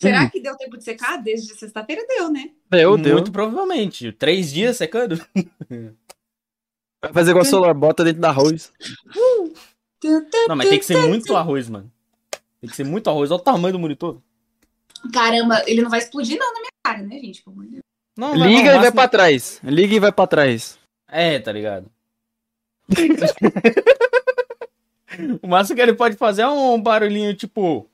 Será 0.01 0.29
que 0.29 0.41
deu 0.41 0.57
tempo 0.57 0.77
de 0.77 0.83
secar? 0.83 1.15
Desde 1.21 1.55
sexta-feira 1.55 2.05
deu, 2.05 2.29
né? 2.29 2.49
Meu 2.69 2.97
Deus. 2.97 3.13
Muito 3.21 3.31
provavelmente. 3.31 4.11
Três 4.11 4.51
dias 4.51 4.75
secando. 4.75 5.15
Vai 7.01 7.13
fazer 7.13 7.31
igual 7.31 7.45
solar, 7.45 7.73
bota 7.73 8.03
dentro 8.03 8.19
da 8.21 8.29
arroz. 8.29 8.71
Não, 10.49 10.55
mas 10.57 10.67
tem 10.67 10.79
que 10.79 10.85
ser 10.85 11.07
muito 11.07 11.33
arroz, 11.37 11.69
mano. 11.69 11.89
Tem 12.59 12.69
que 12.69 12.75
ser 12.75 12.83
muito 12.83 13.09
arroz. 13.09 13.31
Olha 13.31 13.39
o 13.39 13.43
tamanho 13.43 13.71
do 13.73 13.79
monitor. 13.79 14.21
Caramba, 15.13 15.63
ele 15.65 15.81
não 15.81 15.89
vai 15.89 15.99
explodir 15.99 16.37
não 16.37 16.53
na 16.53 16.59
minha 16.59 16.71
cara, 16.85 17.01
né, 17.01 17.19
gente? 17.19 17.41
Pelo 17.41 17.55
amor 17.55 17.65
de 17.65 17.71
Deus. 17.71 17.83
Não, 18.17 18.35
Liga 18.35 18.73
no 18.73 18.77
e 18.77 18.81
vai 18.81 18.91
pra 18.91 19.07
trás. 19.07 19.61
Liga 19.63 19.95
e 19.95 19.99
vai 19.99 20.11
pra 20.11 20.27
trás. 20.27 20.77
É, 21.07 21.39
tá 21.39 21.51
ligado? 21.53 21.89
o 25.41 25.47
máximo 25.47 25.75
que 25.75 25.81
ele 25.81 25.93
pode 25.93 26.15
fazer 26.15 26.41
é 26.43 26.47
um 26.47 26.81
barulhinho 26.81 27.35
tipo. 27.35 27.89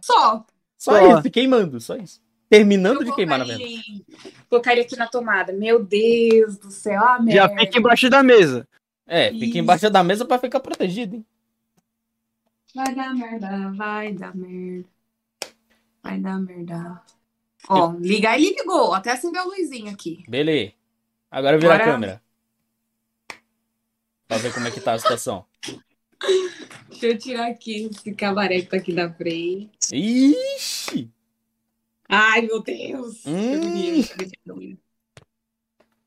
Só. 0.00 0.44
Só, 0.78 0.92
Só. 0.92 1.18
isso, 1.18 1.30
queimando, 1.30 1.80
só 1.80 1.96
isso. 1.96 2.20
Terminando 2.48 3.00
Eu 3.00 3.04
de 3.06 3.14
queimar, 3.14 3.38
na 3.40 3.44
verdade. 3.44 4.04
colocaria- 4.48 4.82
aqui 4.84 4.94
na 4.96 5.08
tomada. 5.08 5.52
Meu 5.52 5.82
Deus 5.82 6.56
do 6.58 6.70
céu, 6.70 7.02
ah, 7.02 7.16
Já 7.26 7.48
merda. 7.48 7.58
fica 7.60 7.78
embaixo 7.78 8.08
da 8.08 8.22
mesa. 8.22 8.68
É, 9.06 9.30
fica 9.32 9.44
Isso. 9.46 9.58
embaixo 9.58 9.90
da 9.90 10.04
mesa 10.04 10.24
pra 10.24 10.38
ficar 10.38 10.60
protegido, 10.60 11.16
hein? 11.16 11.26
Vai 12.74 12.94
dar 12.94 13.14
merda, 13.14 13.72
vai 13.74 14.12
dar 14.12 14.36
merda. 14.36 14.88
Vai 16.02 16.18
dar 16.20 16.38
merda. 16.38 17.02
Ó, 17.68 17.94
ligar 17.98 18.38
ele 18.38 18.50
ligou. 18.54 18.94
Até 18.94 19.10
acendeu 19.12 19.42
a 19.42 19.44
luzinha 19.44 19.90
aqui. 19.90 20.22
Beleza. 20.28 20.72
Agora 21.30 21.58
vira 21.58 21.72
a 21.72 21.74
Agora- 21.76 21.90
câmera. 21.92 22.22
Pra 24.26 24.38
ver 24.38 24.52
como 24.52 24.66
é 24.66 24.70
que 24.70 24.80
tá 24.80 24.92
a 24.94 24.98
situação. 24.98 25.46
Deixa 26.88 27.06
eu 27.06 27.18
tirar 27.18 27.48
aqui 27.48 27.86
esse 27.86 28.14
cabaré 28.14 28.62
que 28.62 28.66
tá 28.68 28.76
aqui 28.78 28.94
da 28.94 29.12
frente. 29.12 29.70
Ixi! 29.92 31.10
Ai, 32.08 32.42
meu 32.42 32.62
Deus. 32.62 33.24
Hum. 33.26 34.76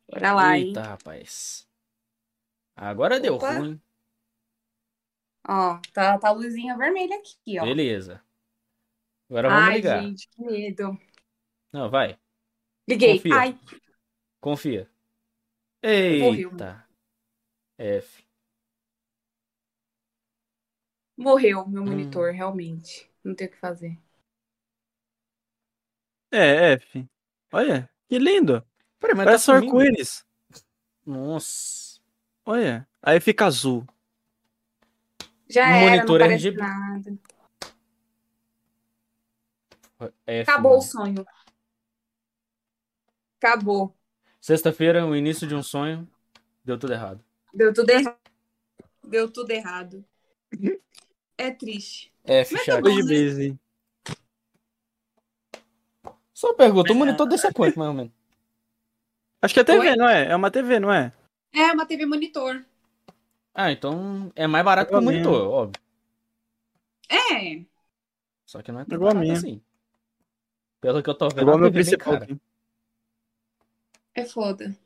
Bora 0.09 0.33
lá, 0.33 0.57
hein? 0.57 0.67
Eita, 0.67 0.81
rapaz. 0.81 1.67
Agora 2.75 3.19
deu 3.19 3.35
Opa. 3.35 3.57
ruim. 3.57 3.79
Ó, 5.47 5.79
tá, 5.93 6.17
tá 6.17 6.29
a 6.29 6.31
luzinha 6.31 6.77
vermelha 6.77 7.15
aqui, 7.17 7.59
ó. 7.59 7.63
Beleza. 7.65 8.21
Agora 9.29 9.49
vamos 9.49 9.63
Ai, 9.63 9.75
ligar. 9.75 10.01
gente, 10.01 10.27
que 10.29 10.41
medo. 10.41 10.97
Não, 11.71 11.89
vai. 11.89 12.17
Liguei. 12.87 13.17
Confia. 13.17 13.35
Ai, 13.35 13.59
Confia. 14.41 14.89
Morreu. 16.19 16.51
F. 17.79 18.23
Morreu 21.15 21.65
Hum. 21.65 21.69
meu 21.69 21.85
monitor, 21.85 22.31
realmente. 22.33 23.07
Não 23.23 23.35
tem 23.35 23.45
o 23.47 23.51
que 23.51 23.57
fazer. 23.57 23.99
É, 26.31 26.73
F. 26.73 27.07
Olha, 27.51 27.89
que 28.07 28.19
lindo. 28.19 28.63
Peraí, 28.99 29.15
mas 29.15 29.25
Parece 29.25 29.45
tá 29.47 29.53
um 29.53 29.55
arco-íris. 29.55 30.25
Nossa. 31.05 31.99
Olha. 32.45 32.87
Aí 33.01 33.19
fica 33.19 33.45
azul. 33.45 33.85
Já 35.49 35.65
Um 35.65 35.73
era, 35.73 36.05
não 36.05 36.15
monitor 36.15 36.19
parece 36.19 36.47
RGB. 36.49 36.61
nada. 36.61 37.17
F, 40.27 40.41
Acabou 40.43 40.71
o 40.73 40.75
mano. 40.77 40.83
sonho. 40.83 41.25
Acabou. 43.41 43.95
Sexta-feira, 44.41 45.05
o 45.05 45.15
início 45.15 45.47
de 45.47 45.55
um 45.55 45.63
sonho. 45.63 46.05
Deu 46.65 46.77
tudo 46.77 46.93
errado. 46.93 47.23
Deu 47.53 47.73
tudo 47.73 47.89
errado. 47.89 48.17
Deu 49.03 49.31
tudo 49.31 49.51
errado. 49.51 50.05
É 51.37 51.51
triste. 51.51 52.11
F, 52.25 52.53
Mas 52.53 52.65
tá 52.65 52.73
chat. 52.73 52.81
bom. 52.83 52.89
Hoje 52.89 53.03
mesmo. 53.03 53.59
Só 56.33 56.53
pergunta, 56.53 56.93
o 56.93 56.95
monitor 56.95 57.27
desse 57.27 57.47
é 57.47 57.51
quanto, 57.51 57.77
mais 57.77 57.89
ou 57.89 57.95
menos? 57.95 58.11
Acho 59.41 59.53
que 59.53 59.59
é 59.59 59.63
TV, 59.63 59.89
Oi? 59.89 59.95
não 59.95 60.07
é? 60.07 60.27
É 60.31 60.35
uma 60.35 60.51
TV, 60.51 60.79
não 60.79 60.91
é? 60.93 61.11
É 61.53 61.71
uma 61.71 61.85
TV 61.85 62.05
monitor. 62.05 62.65
Ah, 63.53 63.71
então 63.71 64.31
é 64.35 64.47
mais 64.47 64.63
barato 64.63 64.89
que 64.89 64.95
o 64.95 64.99
Igual 64.99 65.13
monitor, 65.13 65.47
óbvio. 65.49 65.81
É. 67.09 67.65
Só 68.45 68.61
que 68.61 68.71
não 68.71 68.79
é 68.81 68.85
tão 68.85 68.95
Igual 68.95 69.13
barato 69.13 69.25
minha. 69.25 69.37
assim. 69.37 69.61
Pelo 70.81 71.03
que 71.03 71.09
eu 71.09 71.15
tô 71.15 71.27
vendo, 71.29 71.41
Igual 71.41 71.55
a 71.55 71.59
meu 71.59 71.67
é 71.69 71.71
principal. 71.71 72.13
É 74.13 74.25
foda. 74.25 74.77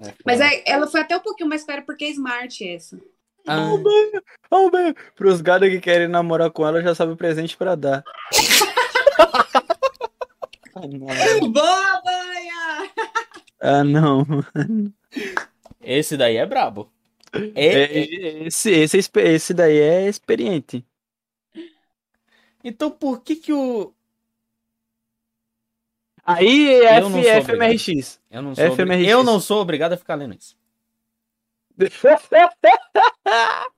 É, 0.00 0.12
Mas 0.24 0.40
é- 0.40 0.62
ela 0.66 0.86
foi 0.86 1.00
até 1.00 1.16
um 1.16 1.20
pouquinho 1.20 1.48
mais 1.48 1.64
cara 1.64 1.82
porque 1.82 2.04
é 2.04 2.10
smart 2.10 2.66
essa. 2.68 2.98
Ah, 3.46 3.68
Vamos 4.50 4.72
ver. 4.72 4.94
Pros 5.14 5.40
gados 5.40 5.68
que 5.68 5.78
querem 5.80 6.08
namorar 6.08 6.50
com 6.50 6.66
ela, 6.66 6.82
já 6.82 6.94
sabe 6.94 7.12
o 7.12 7.16
presente 7.16 7.56
pra 7.56 7.74
dar. 7.74 8.02
ah, 10.74 10.86
não. 10.88 11.50
Boa, 11.52 12.02
banha! 12.02 12.90
Ah, 13.60 13.84
não. 13.84 14.26
esse 15.80 16.16
daí 16.16 16.36
é 16.36 16.46
brabo. 16.46 16.90
É, 17.54 17.66
É, 17.66 17.82
é- 17.98 18.46
esse, 18.46 18.70
esse, 18.70 18.98
é 18.98 19.28
esse 19.32 19.54
daí 19.54 19.78
é 19.78 20.08
experiente. 20.08 20.84
Então 22.62 22.90
por 22.90 23.22
que 23.22 23.36
que 23.36 23.52
o... 23.52 23.92
Aí 26.24 26.72
Eu 26.72 26.84
é 26.84 27.00
sou 27.02 27.18
F. 27.18 27.52
FMRX. 27.52 28.20
Eu 28.30 28.42
não 28.42 28.54
sou, 28.54 28.64
FMRX. 28.64 29.08
eu 29.08 29.22
não 29.22 29.40
sou 29.40 29.60
obrigado 29.60 29.92
a 29.92 29.96
ficar 29.96 30.14
lendo 30.14 30.34
isso. 30.34 30.56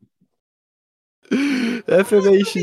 FMRX. 2.05 2.55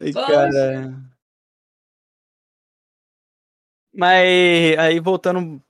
Ai, 0.00 0.12
cara. 0.12 0.94
Mas 3.92 4.78
aí 4.78 4.98
voltando 4.98 5.62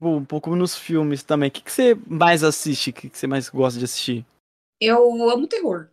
um 0.00 0.24
pouco 0.24 0.54
nos 0.54 0.76
filmes 0.76 1.22
também, 1.22 1.48
o 1.48 1.52
que, 1.52 1.62
que 1.62 1.72
você 1.72 1.94
mais 2.06 2.44
assiste? 2.44 2.90
O 2.90 2.92
que, 2.92 3.08
que 3.08 3.18
você 3.18 3.26
mais 3.26 3.48
gosta 3.48 3.78
de 3.78 3.84
assistir? 3.84 4.26
Eu 4.80 5.30
amo 5.30 5.46
terror. 5.46 5.88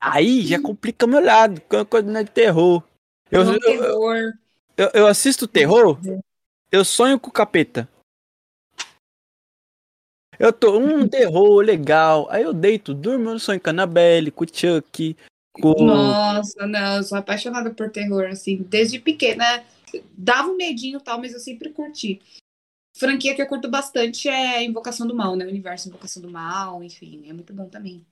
Aí 0.00 0.42
já 0.46 0.60
complica 0.60 1.06
meu 1.06 1.20
lado, 1.20 1.60
quando 1.68 1.86
coisa 1.86 2.10
não 2.10 2.20
é 2.20 2.24
de 2.24 2.30
terror. 2.30 2.82
Eu, 3.30 3.42
Eu 3.42 3.48
amo 3.48 3.52
eu, 3.54 3.60
terror. 3.60 4.32
eu, 4.76 4.90
eu 4.94 5.06
assisto 5.06 5.46
terror, 5.46 5.98
eu 6.70 6.84
sonho 6.84 7.18
com 7.18 7.28
o 7.28 7.32
capeta. 7.32 7.88
Eu 10.38 10.52
tô, 10.52 10.78
um 10.78 11.06
terror 11.08 11.62
legal. 11.62 12.26
Aí 12.30 12.42
eu 12.42 12.52
deito, 12.52 12.94
durmo, 12.94 13.30
eu 13.30 13.38
sonho 13.38 13.60
com 13.60 13.70
a 13.70 13.72
Annabelle, 13.72 14.30
com 14.30 14.44
o 14.44 14.48
Chuck, 14.48 15.16
com. 15.52 15.84
Nossa, 15.84 16.66
não, 16.66 16.96
eu 16.96 17.02
sou 17.02 17.18
apaixonada 17.18 17.70
por 17.70 17.90
terror, 17.90 18.26
assim, 18.26 18.62
desde 18.62 18.98
pequena. 18.98 19.64
Dava 20.16 20.48
um 20.48 20.56
medinho 20.56 20.98
e 20.98 21.02
tal, 21.02 21.20
mas 21.20 21.32
eu 21.32 21.38
sempre 21.38 21.70
curti. 21.70 22.20
Franquia 22.96 23.34
que 23.34 23.42
eu 23.42 23.46
curto 23.46 23.68
bastante 23.68 24.28
é 24.28 24.62
Invocação 24.62 25.06
do 25.06 25.14
Mal, 25.14 25.36
né? 25.36 25.44
O 25.44 25.48
Universo 25.48 25.88
Invocação 25.88 26.22
do 26.22 26.30
Mal, 26.30 26.82
enfim, 26.82 27.28
é 27.28 27.32
muito 27.32 27.52
bom 27.52 27.68
também. 27.68 28.04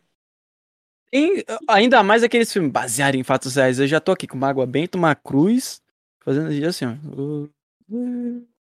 Em- 1.12 1.44
ainda 1.68 2.02
mais 2.02 2.22
aqueles 2.22 2.52
filmes 2.52 2.72
baseados 2.72 3.20
em 3.20 3.22
fatos 3.22 3.54
reais. 3.56 3.78
Eu 3.78 3.86
já 3.86 4.00
tô 4.00 4.12
aqui 4.12 4.26
com 4.26 4.36
uma 4.36 4.48
água 4.48 4.64
benta, 4.66 4.96
uma 4.96 5.14
cruz, 5.14 5.82
fazendo 6.24 6.48
assim, 6.66 6.86
ó. 6.86 6.94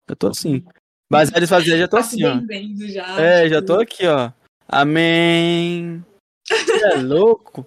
Eu 0.07 0.15
tô 0.15 0.27
assim. 0.27 0.65
Baseado 1.11 1.43
em 1.43 1.47
fatos 1.47 1.67
reais, 1.67 1.79
já 1.81 1.87
tô 1.87 1.97
assim, 1.97 2.23
ó. 2.23 2.39
Já. 2.87 3.21
É, 3.21 3.47
já 3.49 3.61
tipo, 3.61 3.67
tô 3.73 3.79
aqui, 3.79 4.07
ó. 4.07 4.31
Amém. 4.67 6.03
Você 6.47 6.85
é 6.85 6.95
louco? 7.01 7.65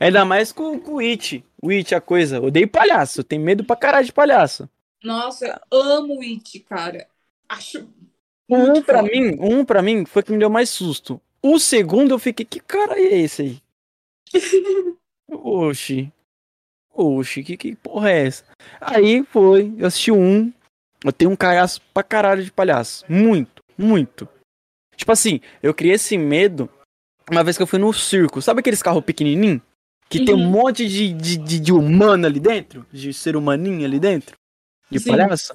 Ainda 0.00 0.24
mais 0.24 0.50
com, 0.50 0.78
com 0.80 0.94
o 0.94 0.98
It. 1.00 1.44
O 1.60 1.70
It, 1.70 1.94
a 1.94 2.00
coisa. 2.00 2.40
Odeio 2.40 2.68
palhaço. 2.68 3.22
Tenho 3.22 3.42
medo 3.42 3.64
pra 3.64 3.76
caralho 3.76 4.06
de 4.06 4.12
palhaço. 4.12 4.68
Nossa, 5.02 5.60
eu 5.70 5.82
amo 5.82 6.22
It, 6.22 6.60
cara. 6.60 7.06
Acho. 7.48 7.86
Um 8.48 8.80
pra 8.82 9.00
foda. 9.00 9.10
mim, 9.10 9.36
um 9.40 9.64
pra 9.64 9.82
mim 9.82 10.06
foi 10.06 10.22
que 10.22 10.32
me 10.32 10.38
deu 10.38 10.48
mais 10.48 10.70
susto. 10.70 11.20
O 11.42 11.58
segundo 11.58 12.12
eu 12.12 12.18
fiquei, 12.18 12.46
que 12.46 12.60
cara 12.60 12.98
é 12.98 13.18
esse 13.20 13.42
aí? 13.42 13.62
Oxi. 15.30 16.12
Oxi, 16.92 17.42
que, 17.42 17.56
que 17.56 17.76
porra 17.76 18.10
é 18.10 18.26
essa? 18.26 18.44
Aí 18.80 19.24
foi, 19.24 19.72
eu 19.78 19.86
assisti 19.86 20.12
um. 20.12 20.52
Eu 21.04 21.12
tenho 21.12 21.30
um 21.30 21.36
cagaço 21.36 21.80
pra 21.92 22.02
caralho 22.02 22.42
de 22.44 22.52
palhaço. 22.52 23.04
Muito, 23.08 23.62
muito. 23.76 24.28
Tipo 24.96 25.12
assim, 25.12 25.40
eu 25.62 25.74
criei 25.74 25.94
esse 25.94 26.16
medo 26.16 26.68
uma 27.30 27.42
vez 27.42 27.56
que 27.56 27.62
eu 27.62 27.66
fui 27.66 27.78
no 27.78 27.92
circo. 27.92 28.40
Sabe 28.40 28.60
aqueles 28.60 28.82
carros 28.82 29.04
pequenininhos? 29.04 29.60
Que 30.08 30.24
tem 30.24 30.34
um 30.34 30.38
Uhum. 30.44 30.50
monte 30.50 30.86
de, 30.88 31.12
de, 31.12 31.36
de, 31.38 31.58
de 31.60 31.72
humano 31.72 32.26
ali 32.26 32.38
dentro? 32.38 32.86
De 32.92 33.12
ser 33.12 33.36
humaninho 33.36 33.84
ali 33.84 33.98
dentro? 33.98 34.36
De 34.90 35.00
Sim. 35.00 35.10
palhaço? 35.10 35.54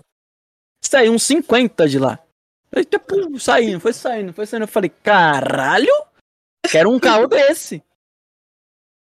Saiu 0.84 1.14
uns 1.14 1.24
50 1.24 1.88
de 1.88 2.00
lá. 2.00 2.20
Aí, 2.72 2.84
tipo, 2.86 3.40
saindo, 3.40 3.80
foi 3.80 3.94
saindo, 3.94 4.34
foi 4.34 4.46
saindo. 4.46 4.64
Eu 4.64 4.68
falei, 4.68 4.90
caralho, 4.90 5.92
quero 6.70 6.92
um 6.92 7.00
carro 7.00 7.28
desse. 7.28 7.82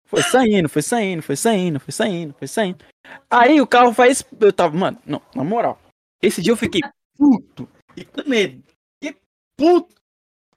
Foi 0.09 0.23
saindo, 0.23 0.67
foi 0.67 0.81
saindo, 0.81 1.21
foi 1.21 1.35
saindo, 1.35 1.79
foi 1.79 1.91
saindo, 1.93 2.33
foi 2.33 2.47
saindo. 2.47 2.83
Aí 3.29 3.61
o 3.61 3.67
carro 3.67 3.93
faz. 3.93 4.25
Eu 4.39 4.51
tava, 4.51 4.75
mano, 4.75 4.97
não, 5.05 5.21
na 5.35 5.43
moral. 5.43 5.79
Esse 6.21 6.41
dia 6.41 6.51
eu 6.51 6.57
fiquei 6.57 6.81
puto 7.15 7.69
e 7.95 8.03
com 8.03 8.27
medo. 8.27 8.63
E 9.03 9.15
puto. 9.55 9.93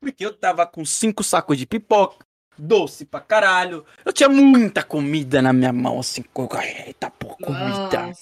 Porque 0.01 0.25
eu 0.25 0.35
tava 0.35 0.67
com 0.67 0.85
cinco 0.85 1.23
sacos 1.23 1.57
de 1.59 1.67
pipoca, 1.67 2.25
doce 2.59 3.05
pra 3.05 3.21
caralho. 3.21 3.85
Eu 4.05 4.13
tinha 4.13 4.29
muita 4.29 4.83
comida 4.83 5.41
na 5.43 5.53
minha 5.53 5.73
mão, 5.73 6.01
assim. 6.01 6.23
co- 6.23 6.49
Eita, 6.59 7.11
pô, 7.11 7.37
comida. 7.37 8.13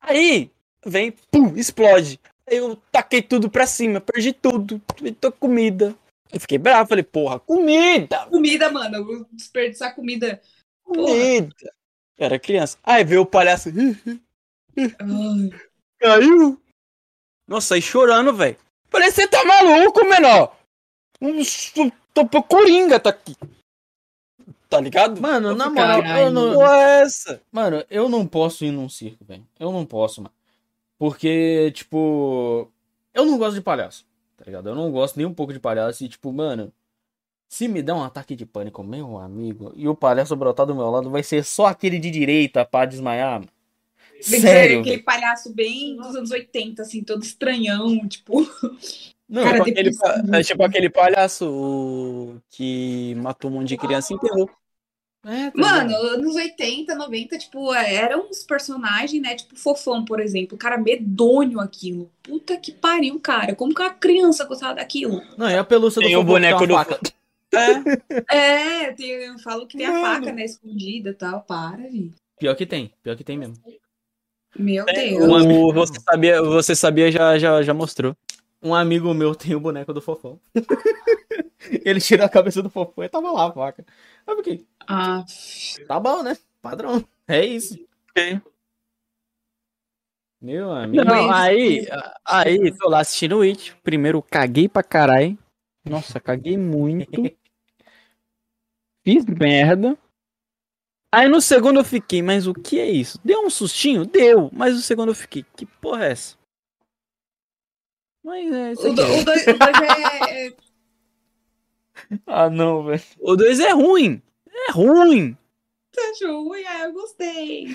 Aí, 0.00 0.50
vem, 0.84 1.12
pum, 1.30 1.54
explode. 1.56 2.18
Eu 2.46 2.76
taquei 2.90 3.22
tudo 3.22 3.48
pra 3.50 3.66
cima, 3.66 4.00
perdi 4.00 4.32
tudo, 4.32 4.80
tô 5.20 5.30
comida. 5.30 5.94
Eu 6.32 6.40
fiquei 6.40 6.58
bravo, 6.58 6.88
falei, 6.88 7.04
porra, 7.04 7.38
comida, 7.38 8.26
Comida, 8.26 8.70
mano. 8.70 8.96
eu 8.96 9.04
vou 9.04 9.26
Desperdiçar 9.32 9.94
comida. 9.94 10.40
Porra. 10.84 10.96
comida. 11.08 11.74
Eu 12.18 12.26
era 12.26 12.38
criança. 12.38 12.78
Aí 12.82 13.04
veio 13.04 13.22
o 13.22 13.26
palhaço, 13.26 13.68
Ai. 14.76 15.50
caiu. 16.00 16.60
Nossa, 17.46 17.74
aí 17.74 17.82
chorando, 17.82 18.34
velho. 18.34 18.56
Falei, 18.88 19.10
você 19.10 19.26
tá 19.26 19.44
maluco, 19.44 20.04
menor? 20.04 20.56
Um 21.20 21.42
pro 22.28 22.42
Coringa, 22.42 22.98
tá 22.98 23.10
aqui. 23.10 23.36
Tá 24.68 24.80
ligado? 24.80 25.20
Mano, 25.20 25.54
na 25.54 25.68
moral, 25.68 26.02
eu 26.02 26.30
não, 26.30 26.54
Porra 26.54 26.76
é 26.76 27.02
essa? 27.02 27.42
Mano, 27.52 27.84
eu 27.90 28.08
não 28.08 28.26
posso 28.26 28.64
ir 28.64 28.70
num 28.70 28.88
circo, 28.88 29.24
velho. 29.24 29.46
Eu 29.60 29.70
não 29.70 29.84
posso, 29.84 30.22
mano. 30.22 30.34
Porque, 30.98 31.70
tipo. 31.74 32.70
Eu 33.12 33.26
não 33.26 33.36
gosto 33.36 33.54
de 33.54 33.60
palhaço, 33.60 34.06
tá 34.42 34.46
ligado? 34.46 34.68
Eu 34.68 34.74
não 34.74 34.90
gosto 34.90 35.16
nem 35.16 35.24
um 35.24 35.32
pouco 35.32 35.52
de 35.52 35.60
palhaço. 35.60 36.04
E, 36.04 36.08
tipo, 36.08 36.32
mano. 36.32 36.72
Se 37.48 37.68
me 37.68 37.82
der 37.82 37.92
um 37.92 38.02
ataque 38.02 38.34
de 38.34 38.46
pânico, 38.46 38.82
meu 38.82 39.18
amigo, 39.18 39.74
e 39.76 39.86
o 39.86 39.94
palhaço 39.94 40.34
brotar 40.34 40.64
do 40.64 40.74
meu 40.74 40.88
lado, 40.88 41.10
vai 41.10 41.22
ser 41.22 41.44
só 41.44 41.66
aquele 41.66 41.98
de 41.98 42.10
direita 42.10 42.64
pra 42.64 42.86
desmaiar, 42.86 43.40
mano. 43.40 43.52
Ser 44.22 44.40
Sério, 44.40 44.80
aquele 44.80 45.02
palhaço 45.02 45.52
bem 45.52 45.94
dos 45.94 46.16
anos 46.16 46.30
80, 46.30 46.80
assim, 46.80 47.04
todo 47.04 47.22
estranhão, 47.22 48.08
tipo. 48.08 48.40
Não, 49.28 49.44
Cara, 49.44 49.64
Tipo 49.64 49.70
aquele, 49.70 49.90
é 50.32 50.42
tipo 50.42 50.62
aquele 50.62 50.90
palhaço 50.90 52.40
que 52.50 53.14
matou 53.16 53.50
um 53.50 53.54
monte 53.54 53.68
de 53.68 53.76
criança 53.76 54.12
e 54.12 54.16
enterrou. 54.16 54.50
É, 55.24 55.50
tá 55.50 55.58
Mano, 55.60 55.88
ligado? 55.88 56.06
anos 56.06 56.34
80, 56.34 56.94
90, 56.94 57.38
tipo, 57.38 57.72
eram 57.74 58.28
uns 58.28 58.42
personagens, 58.42 59.22
né? 59.22 59.34
Tipo, 59.36 59.56
fofão, 59.56 60.04
por 60.04 60.18
exemplo. 60.20 60.58
Cara, 60.58 60.76
medonho 60.78 61.60
aquilo. 61.60 62.10
Puta 62.22 62.56
que 62.56 62.72
pariu, 62.72 63.18
cara. 63.20 63.54
Como 63.54 63.74
que 63.74 63.80
uma 63.80 63.90
criança 63.94 64.44
gostava 64.44 64.74
daquilo? 64.74 65.22
Não, 65.38 65.48
e 65.48 65.56
a 65.56 65.64
pelúcia 65.64 66.00
do 66.00 66.06
Tem 66.06 66.16
o 66.16 66.20
Fofão 66.20 66.40
tem 66.40 66.50
boneco 66.50 66.58
uma 66.64 66.66
do- 66.66 66.74
faca. 66.74 67.00
É, 67.54 68.34
É, 68.88 68.92
tem, 68.92 69.10
eu 69.10 69.38
falo 69.38 69.66
que 69.66 69.76
tem 69.76 69.86
a 69.86 69.92
Mano. 69.92 70.04
faca, 70.04 70.32
né? 70.32 70.44
Escondida 70.44 71.10
e 71.10 71.14
tal. 71.14 71.40
Para, 71.42 71.82
gente. 71.82 72.14
Pior 72.38 72.54
que 72.56 72.66
tem, 72.66 72.92
pior 73.02 73.16
que 73.16 73.22
tem 73.22 73.38
mesmo. 73.38 73.54
Meu 74.58 74.84
É, 74.88 74.92
Deus. 74.92 75.28
Um 75.28 75.34
amigo- 75.36 75.72
você 75.72 76.00
sabia, 76.00 76.42
você 76.42 76.74
sabia 76.74 77.12
já, 77.12 77.38
já, 77.38 77.62
já 77.62 77.72
mostrou. 77.74 78.16
Um 78.62 78.74
amigo 78.74 79.12
meu 79.14 79.34
tem 79.34 79.54
o 79.54 79.60
boneco 79.60 79.92
do 79.92 80.00
fofão. 80.00 80.38
Ele 81.84 82.00
tirou 82.00 82.26
a 82.26 82.28
cabeça 82.28 82.62
do 82.62 82.68
fofão 82.70 83.04
e 83.04 83.08
tava 83.08 83.30
lá 83.30 83.48
a 83.48 83.52
faca. 83.52 83.84
Eu 84.26 84.36
fiquei, 84.36 84.64
Ah, 84.86 85.24
tá 85.86 85.98
bom, 86.00 86.22
né? 86.22 86.36
Padrão. 86.60 87.04
É 87.28 87.44
isso. 87.44 87.78
Meu 90.40 90.72
amigo. 90.72 91.04
Não, 91.04 91.30
aí, 91.32 91.86
aí, 92.24 92.76
tô 92.76 92.88
lá 92.88 93.00
assistindo 93.00 93.38
o 93.38 93.42
It. 93.42 93.76
Primeiro, 93.82 94.20
caguei 94.22 94.68
pra 94.68 94.82
caralho. 94.82 95.38
Nossa, 95.84 96.18
caguei 96.18 96.56
muito. 96.56 97.10
Fiz 99.04 99.24
merda. 99.24 99.96
Aí 101.14 101.28
no 101.28 101.40
segundo 101.40 101.78
eu 101.80 101.84
fiquei, 101.84 102.22
mas 102.22 102.46
o 102.46 102.54
que 102.54 102.78
é 102.80 102.88
isso? 102.90 103.20
Deu 103.24 103.44
um 103.44 103.50
sustinho? 103.50 104.06
Deu. 104.06 104.48
Mas 104.52 104.74
no 104.74 104.80
segundo 104.80 105.10
eu 105.10 105.14
fiquei, 105.14 105.44
que 105.56 105.66
porra 105.66 106.06
é 106.06 106.12
essa? 106.12 106.36
Mas 108.24 108.52
é 108.52 108.72
isso 108.72 108.88
o 108.88 108.94
2 108.94 109.10
aqui. 109.10 109.20
o 109.20 109.24
dois, 109.24 109.46
o 109.46 109.58
dois 109.58 109.76
é, 109.82 110.46
é- 110.46 110.56
Ah, 112.26 112.48
não, 112.48 112.84
velho. 112.84 113.02
O 113.20 113.36
2 113.36 113.60
é 113.60 113.72
ruim. 113.72 114.22
É 114.52 114.72
ruim. 114.72 115.36
Você 115.94 116.00
achou 116.24 116.44
ruim? 116.48 116.64
Ah, 116.66 116.84
eu 116.84 116.92
gostei. 116.92 117.66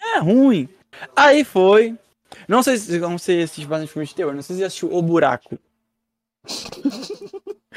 É 0.00 0.18
ruim. 0.18 0.68
Aí 1.14 1.44
foi. 1.44 1.96
Não 2.48 2.62
sei 2.62 2.76
se 2.76 2.98
não 2.98 3.18
sei 3.18 3.38
se 3.38 3.42
assistiu 3.44 3.68
bastante 3.68 3.92
filme 3.92 4.06
de 4.06 4.14
terror. 4.14 4.34
Não 4.34 4.42
sei 4.42 4.56
se 4.56 4.60
você 4.60 4.66
assistiu 4.66 4.92
O 4.94 5.02
Buraco. 5.02 5.58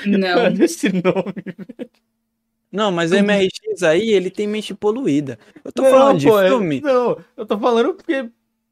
Não. 0.05 0.47
Esse 0.63 0.89
nome. 0.89 1.89
Não, 2.71 2.91
mas 2.91 3.11
o 3.11 3.15
MRX 3.15 3.83
aí, 3.83 4.09
ele 4.09 4.31
tem 4.31 4.47
mente 4.47 4.73
poluída. 4.73 5.37
Eu 5.63 5.71
tô 5.71 5.83
Não, 5.83 5.91
falando 5.91 6.19
de 6.19 6.27
pô, 6.27 6.39
é- 6.39 6.47
filme. 6.47 6.81
Não, 6.81 7.17
eu 7.37 7.45
tô 7.45 7.57
falando 7.59 7.93
porque. 7.93 8.29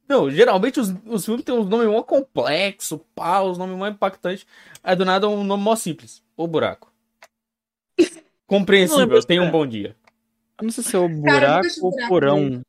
Não, 0.07 0.29
geralmente 0.29 0.77
os, 0.79 0.93
os 1.05 1.23
filmes 1.23 1.45
têm 1.45 1.55
uns 1.55 1.69
nomes 1.69 1.87
mó 1.87 2.03
complexos, 2.03 2.99
pá, 3.15 3.41
os 3.41 3.57
nomes 3.57 3.77
mó 3.77 3.87
impactantes. 3.87 4.45
Aí 4.83 4.93
do 4.95 5.05
nada 5.05 5.25
é 5.25 5.29
um 5.29 5.43
nome 5.43 5.63
mó 5.63 5.75
simples. 5.75 6.21
O 6.35 6.47
buraco. 6.47 6.91
Compreensível, 8.51 9.23
tenha 9.23 9.41
um 9.41 9.49
bom 9.49 9.65
dia. 9.65 9.95
Eu 10.59 10.65
não 10.65 10.71
sei 10.71 10.83
se 10.83 10.93
é 10.93 10.99
o 10.99 11.07
Cara, 11.07 11.21
buraco 11.21 11.59
assisti 11.65 11.81
ou 11.81 11.91
Buraco, 11.91 12.09
porão. 12.09 12.61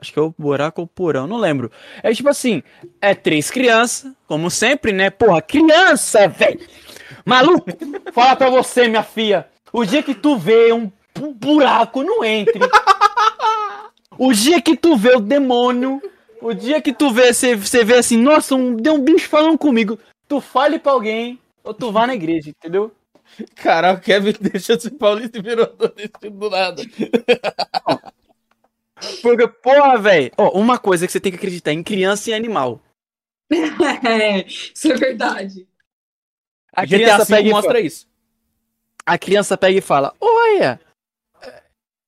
Acho 0.00 0.12
que 0.12 0.18
é 0.18 0.22
o 0.22 0.34
buraco 0.36 0.80
ou 0.80 0.86
porão, 0.88 1.26
não 1.28 1.36
lembro. 1.36 1.70
É 2.02 2.12
tipo 2.12 2.28
assim, 2.28 2.60
é 3.00 3.14
três 3.14 3.48
crianças, 3.50 4.12
como 4.26 4.50
sempre, 4.50 4.92
né? 4.92 5.10
Porra, 5.10 5.40
criança, 5.40 6.26
velho! 6.26 6.60
Maluco, 7.24 7.66
fala 8.12 8.34
pra 8.34 8.50
você, 8.50 8.88
minha 8.88 9.04
filha. 9.04 9.48
O 9.72 9.84
dia 9.84 10.02
que 10.02 10.12
tu 10.14 10.36
vê 10.36 10.72
um 10.72 10.90
bu- 11.14 11.32
buraco, 11.34 12.02
não 12.02 12.24
entre. 12.24 12.58
O 14.18 14.32
dia 14.32 14.60
que 14.60 14.76
tu 14.76 14.96
vê 14.96 15.14
o 15.14 15.20
demônio, 15.20 16.02
o 16.42 16.52
dia 16.52 16.80
que 16.82 16.92
tu 16.92 17.12
vê, 17.12 17.32
você, 17.32 17.54
você 17.54 17.84
vê 17.84 17.94
assim, 17.98 18.16
nossa, 18.16 18.56
um, 18.56 18.74
deu 18.74 18.94
um 18.94 19.04
bicho 19.04 19.28
falando 19.28 19.56
comigo. 19.56 19.98
Tu 20.26 20.40
fale 20.40 20.78
pra 20.80 20.90
alguém, 20.92 21.38
ou 21.62 21.72
tu 21.72 21.92
vá 21.92 22.06
na 22.08 22.14
igreja, 22.14 22.50
entendeu? 22.50 22.90
Caralho, 23.54 23.98
o 23.98 24.00
Kevin 24.00 24.34
deixou 24.40 24.76
de 24.76 24.82
ser 24.84 24.90
paulista 24.90 25.38
e 25.38 25.42
virou 25.42 25.72
nordestino 25.78 26.30
do 26.30 26.50
nada. 26.50 26.82
Porque, 29.22 29.46
porra, 29.46 29.98
velho. 29.98 30.32
Ó, 30.36 30.58
uma 30.58 30.78
coisa 30.78 31.06
que 31.06 31.12
você 31.12 31.20
tem 31.20 31.30
que 31.30 31.38
acreditar 31.38 31.72
em 31.72 31.82
criança 31.82 32.30
e 32.30 32.34
animal. 32.34 32.80
É, 34.04 34.44
isso 34.46 34.92
é 34.92 34.94
verdade. 34.94 35.66
A 36.72 36.86
criança, 36.86 37.26
pega 37.26 37.48
e 37.48 37.50
mostra 37.50 37.72
fala, 37.72 37.84
isso. 37.84 38.06
a 39.06 39.18
criança 39.18 39.56
pega 39.56 39.78
e 39.78 39.80
fala: 39.80 40.12
Olha, 40.20 40.80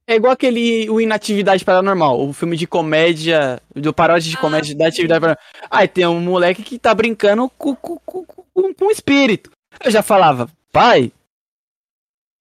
é 0.07 0.17
igual 0.17 0.33
aquele 0.33 0.91
o 0.91 1.01
Inatividade 1.01 1.65
Paranormal, 1.65 2.21
o 2.21 2.33
filme 2.33 2.57
de 2.57 2.67
comédia, 2.67 3.61
do 3.75 3.93
paródia 3.95 4.31
de 4.31 4.37
Ah, 4.37 4.41
comédia 4.41 4.77
da 4.77 4.89
atividade 4.89 5.21
paranormal. 5.21 5.45
Aí 5.71 5.89
tem 5.89 6.07
um 6.07 6.21
moleque 6.21 6.63
que 6.63 6.79
tá 6.79 6.95
brincando 6.95 7.49
com, 7.57 7.75
com, 7.75 7.99
com, 8.05 8.25
com, 8.25 8.75
com 8.75 8.87
o 8.87 8.91
espírito. 8.91 9.51
Eu 9.83 9.91
já 9.91 10.03
falava, 10.03 10.49
pai, 10.73 11.13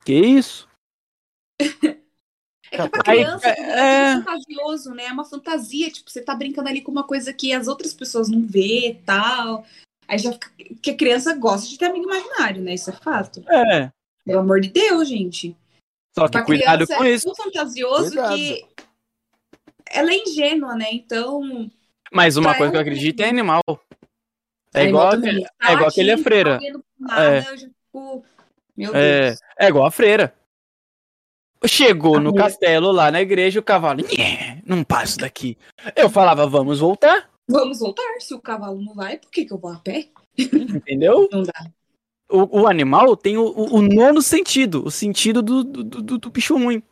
que 0.09 0.15
isso? 0.15 0.67
É 2.71 2.77
que 2.77 2.89
pra 2.89 3.03
Aí, 3.05 3.17
criança 3.23 3.47
é- 3.47 4.11
é 4.11 4.15
fantasioso, 4.23 4.93
né? 4.95 5.05
É 5.05 5.11
uma 5.11 5.25
fantasia, 5.25 5.91
tipo, 5.91 6.09
você 6.09 6.19
tá 6.21 6.33
brincando 6.33 6.67
ali 6.67 6.81
com 6.81 6.91
uma 6.91 7.03
coisa 7.03 7.31
que 7.31 7.53
as 7.53 7.67
outras 7.67 7.93
pessoas 7.93 8.27
não 8.27 8.41
vê 8.43 8.89
e 8.89 8.95
tal. 8.95 9.65
Aí 10.07 10.17
já 10.17 10.31
fica. 10.33 10.51
Porque 10.57 10.89
a 10.91 10.97
criança 10.97 11.35
gosta 11.35 11.67
de 11.69 11.77
ter 11.77 11.85
amigo 11.85 12.05
imaginário, 12.05 12.61
né? 12.63 12.73
Isso 12.73 12.89
é 12.89 12.93
fato. 12.93 13.43
É. 13.47 13.91
Pelo 14.25 14.39
amor 14.39 14.61
de 14.61 14.69
Deus, 14.69 15.07
gente. 15.07 15.55
Só 16.17 16.25
que 16.25 16.31
Pra 16.31 16.43
cuidado 16.43 16.87
com 16.87 17.03
é 17.03 17.11
isso. 17.11 17.25
tão 17.25 17.35
fantasioso 17.35 18.07
Cuidado. 18.07 18.35
que 18.35 18.65
ela 19.85 20.11
é 20.11 20.17
ingênua, 20.17 20.75
né? 20.75 20.87
Então. 20.91 21.69
Mas 22.11 22.35
uma 22.35 22.55
coisa 22.57 22.71
que 22.71 22.77
eu 22.77 22.81
acredito 22.81 23.19
é 23.21 23.29
animal. 23.29 23.61
É 24.73 24.81
animal 24.81 24.87
igual, 25.01 25.11
também. 25.11 25.45
é 25.61 25.73
igual 25.73 25.89
aquele 25.89 26.09
Latim, 26.11 26.23
freira. 26.23 26.59
Nada, 26.99 27.23
É. 27.23 27.39
eu 27.51 27.57
já 27.57 27.67
fico. 27.67 28.25
Meu 28.79 28.95
É, 28.95 29.27
Deus. 29.27 29.39
é 29.59 29.67
igual 29.67 29.85
a 29.85 29.91
freira. 29.91 30.33
Chegou 31.65 32.19
no 32.19 32.29
A 32.29 32.31
freira. 32.31 32.43
castelo 32.49 32.91
lá 32.91 33.11
na 33.11 33.21
igreja, 33.21 33.59
o 33.59 33.63
cavalo, 33.63 34.01
"Nhé, 34.01 34.61
não 34.65 34.81
passo 34.83 35.17
daqui. 35.17 35.57
Eu 35.95 36.09
falava, 36.09 36.47
vamos 36.47 36.79
voltar, 36.79 37.29
Vamos 37.51 37.79
voltar. 37.79 38.03
Se 38.19 38.31
o 38.35 38.39
cavalo 38.39 38.79
não 38.79 38.93
vai, 38.93 39.17
por 39.17 39.31
que, 39.31 39.43
que 39.43 39.51
eu 39.51 39.57
vou 39.57 39.71
a 39.71 39.79
pé? 39.79 40.07
entendeu? 40.37 41.27
Não 41.33 41.41
dá. 41.41 41.71
O, 42.29 42.61
o 42.61 42.67
animal 42.67 43.17
tem 43.17 43.37
o, 43.37 43.43
o- 43.43 43.77
o 43.77 43.81
nono 43.81 44.21
sentido, 44.21 44.85
o 44.85 44.91
sentido 44.91 45.41
do, 45.41 45.63
do, 45.63 45.83
do- 45.83 46.17
do 46.19 46.29
bicho 46.29 46.55
ruim. 46.55 46.83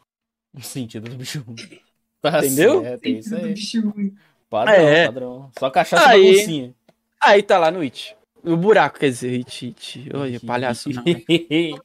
O 0.56 0.62
sentido 0.64 1.08
do 1.12 1.16
bicho. 1.16 1.46
Tá 2.20 2.40
Entendeu? 2.40 2.82
certo, 2.82 3.06
é 3.06 3.10
isso 3.10 3.36
aí. 3.36 3.54
Bicho 3.54 3.88
ruim. 3.88 4.16
Padrão, 4.50 4.74
É. 4.74 5.06
padrão. 5.06 5.52
Só 5.60 5.70
cachaça 5.70 6.10
Aí- 6.10 6.32
baguncinha. 6.34 6.76
Aí 7.22 7.44
tá 7.44 7.60
lá 7.60 7.70
no 7.70 7.82
It. 7.82 8.17
O 8.48 8.56
buraco, 8.58 9.00
quer 9.00 9.10
dizer, 9.10 9.34
It, 9.34 9.66
It. 9.68 10.10
Olha, 10.14 10.40
palhaço 10.40 10.90
não. 10.90 11.04
né? 11.04 11.80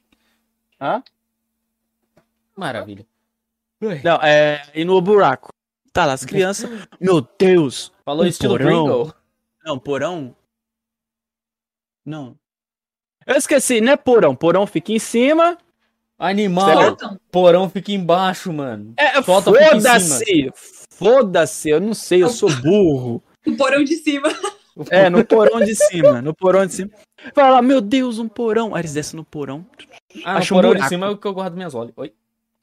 Hã? 0.79 1.03
Maravilha. 2.55 3.05
Não, 4.03 4.15
é. 4.21 4.63
E 4.73 4.85
no 4.85 5.01
buraco. 5.01 5.49
Tá 5.91 6.05
lá 6.05 6.13
as 6.13 6.25
crianças. 6.25 6.69
Meu 6.99 7.21
Deus! 7.37 7.91
Falou 8.05 8.23
Um 8.23 8.27
estilo 8.27 8.57
porão. 8.57 8.65
Pringle? 8.85 9.13
Não, 9.65 9.79
porão? 9.79 10.35
Não. 12.05 12.37
Eu 13.25 13.35
esqueci, 13.35 13.79
não 13.79 13.93
é 13.93 13.97
porão. 13.97 14.35
Porão 14.35 14.65
fica 14.67 14.91
em 14.91 14.99
cima. 14.99 15.57
Animal. 16.17 16.97
Porão 17.31 17.69
fica 17.69 17.91
embaixo, 17.91 18.51
mano. 18.53 18.93
É, 18.97 19.19
em 19.19 19.23
foda-se! 19.23 20.51
Foda-se, 20.89 21.69
eu 21.69 21.81
não 21.81 21.93
sei, 21.93 22.23
eu 22.23 22.29
sou 22.29 22.49
burro. 22.61 23.21
o 23.45 23.55
porão 23.57 23.83
de 23.83 23.95
cima. 23.97 24.29
É, 24.89 25.09
no 25.09 25.23
porão 25.25 25.59
de 25.59 25.75
cima, 25.75 26.21
no 26.21 26.33
porão 26.33 26.65
de 26.65 26.73
cima. 26.73 26.89
Fala, 27.33 27.61
meu 27.61 27.79
Deus, 27.79 28.17
um 28.19 28.27
porão. 28.27 28.73
Aí 28.73 28.81
eles 28.81 28.93
descem 28.93 29.17
no 29.17 29.23
porão. 29.23 29.65
Ah, 30.25 30.33
no 30.33 30.37
Acho 30.39 30.53
um 30.53 30.57
porão 30.57 30.69
de 30.71 30.75
buraco. 30.77 30.89
cima 30.89 31.05
é 31.05 31.09
o 31.09 31.17
que 31.17 31.27
eu 31.27 31.33
guardo 31.33 31.53
minhas 31.55 31.75
olhas. 31.75 31.93
Oi? 31.95 32.11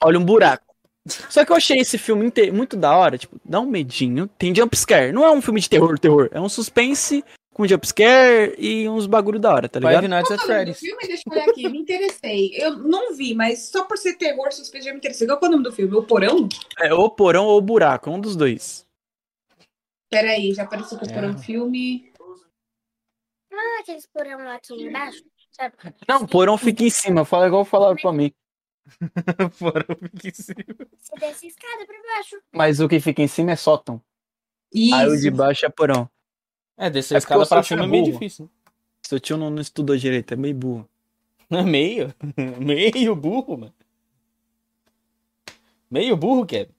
Olha 0.02 0.18
um 0.18 0.24
buraco. 0.24 0.64
Só 1.06 1.44
que 1.44 1.52
eu 1.52 1.56
achei 1.56 1.78
esse 1.78 1.96
filme 1.96 2.26
inte- 2.26 2.50
muito 2.50 2.76
da 2.76 2.94
hora, 2.94 3.16
tipo, 3.16 3.40
dá 3.44 3.58
um 3.60 3.66
medinho. 3.66 4.28
Tem 4.38 4.54
jumpscare. 4.54 5.12
Não 5.12 5.24
é 5.24 5.30
um 5.30 5.40
filme 5.40 5.60
de 5.60 5.68
terror, 5.68 5.98
terror. 5.98 6.28
É 6.32 6.40
um 6.40 6.48
suspense 6.48 7.24
com 7.54 7.66
jumpscare 7.66 8.54
e 8.58 8.88
uns 8.88 9.06
bagulho 9.06 9.38
da 9.38 9.52
hora, 9.54 9.68
tá 9.68 9.78
ligado? 9.80 9.96
Five 10.02 10.08
Nights 10.08 10.30
at 10.30 10.38
é 10.38 10.42
o 10.42 10.46
Freddy's. 10.46 10.78
filme? 10.78 11.06
Deixa 11.06 11.22
eu 11.26 11.32
olhar 11.32 11.48
aqui, 11.48 11.68
me 11.68 11.78
interessei. 11.78 12.50
Eu 12.54 12.76
não 12.78 13.14
vi, 13.14 13.34
mas 13.34 13.68
só 13.70 13.84
por 13.84 13.96
ser 13.98 14.14
terror, 14.14 14.52
suspeito, 14.52 14.84
já 14.86 14.92
me 14.92 14.98
interessei. 14.98 15.26
Qual 15.26 15.38
é 15.42 15.46
o 15.46 15.50
nome 15.50 15.64
do 15.64 15.72
filme? 15.72 15.94
O 15.96 16.02
Porão? 16.02 16.48
É 16.80 16.92
ou 16.92 17.08
porão 17.10 17.46
ou 17.46 17.60
buraco, 17.60 18.10
um 18.10 18.20
dos 18.20 18.36
dois. 18.36 18.84
Peraí, 20.10 20.52
já 20.52 20.64
apareceu 20.64 20.98
com 20.98 21.06
o 21.06 21.08
É. 21.08 21.12
Porão 21.14 21.38
filme. 21.38 22.12
Ah, 23.52 23.80
aqueles 23.80 24.06
porão 24.06 24.38
lá 24.38 24.54
aqui 24.56 24.74
embaixo, 24.74 25.22
sabe? 25.52 25.74
Não, 26.08 26.26
porão 26.26 26.56
fica 26.58 26.82
em 26.84 26.90
cima. 26.90 27.24
Fala 27.24 27.46
igual 27.46 27.64
falaram 27.64 27.96
pra 27.96 28.12
mim. 28.12 28.32
porão 29.58 29.96
fica 29.98 30.28
em 30.28 30.32
cima. 30.34 30.64
Você 30.98 31.14
desce 31.16 31.46
a 31.46 31.48
escada 31.48 31.86
pra 31.86 31.96
baixo. 32.14 32.36
Mas 32.52 32.80
o 32.80 32.88
que 32.88 32.98
fica 33.00 33.22
em 33.22 33.28
cima 33.28 33.52
é 33.52 33.56
sótão. 33.56 34.02
Isso. 34.72 34.94
Aí 34.94 35.06
o 35.08 35.16
de 35.20 35.30
baixo 35.30 35.66
é 35.66 35.68
porão. 35.68 36.08
É, 36.76 36.88
descer 36.90 37.14
É 37.14 37.16
a 37.16 37.18
eu 37.18 37.20
escada 37.20 37.46
pra 37.46 37.62
cima 37.62 37.84
é 37.84 37.86
meio 37.86 38.04
burro. 38.04 38.12
difícil. 38.18 38.44
né? 38.46 38.50
Seu 39.02 39.20
tio 39.20 39.36
não, 39.36 39.50
não 39.50 39.60
estudou 39.60 39.96
direito, 39.96 40.32
é 40.32 40.36
meio 40.36 40.54
burro. 40.54 40.88
É 41.50 41.62
meio. 41.62 42.14
Meio 42.60 43.16
burro, 43.16 43.58
mano. 43.58 43.74
Meio 45.90 46.16
burro, 46.16 46.46
Kevin. 46.46 46.72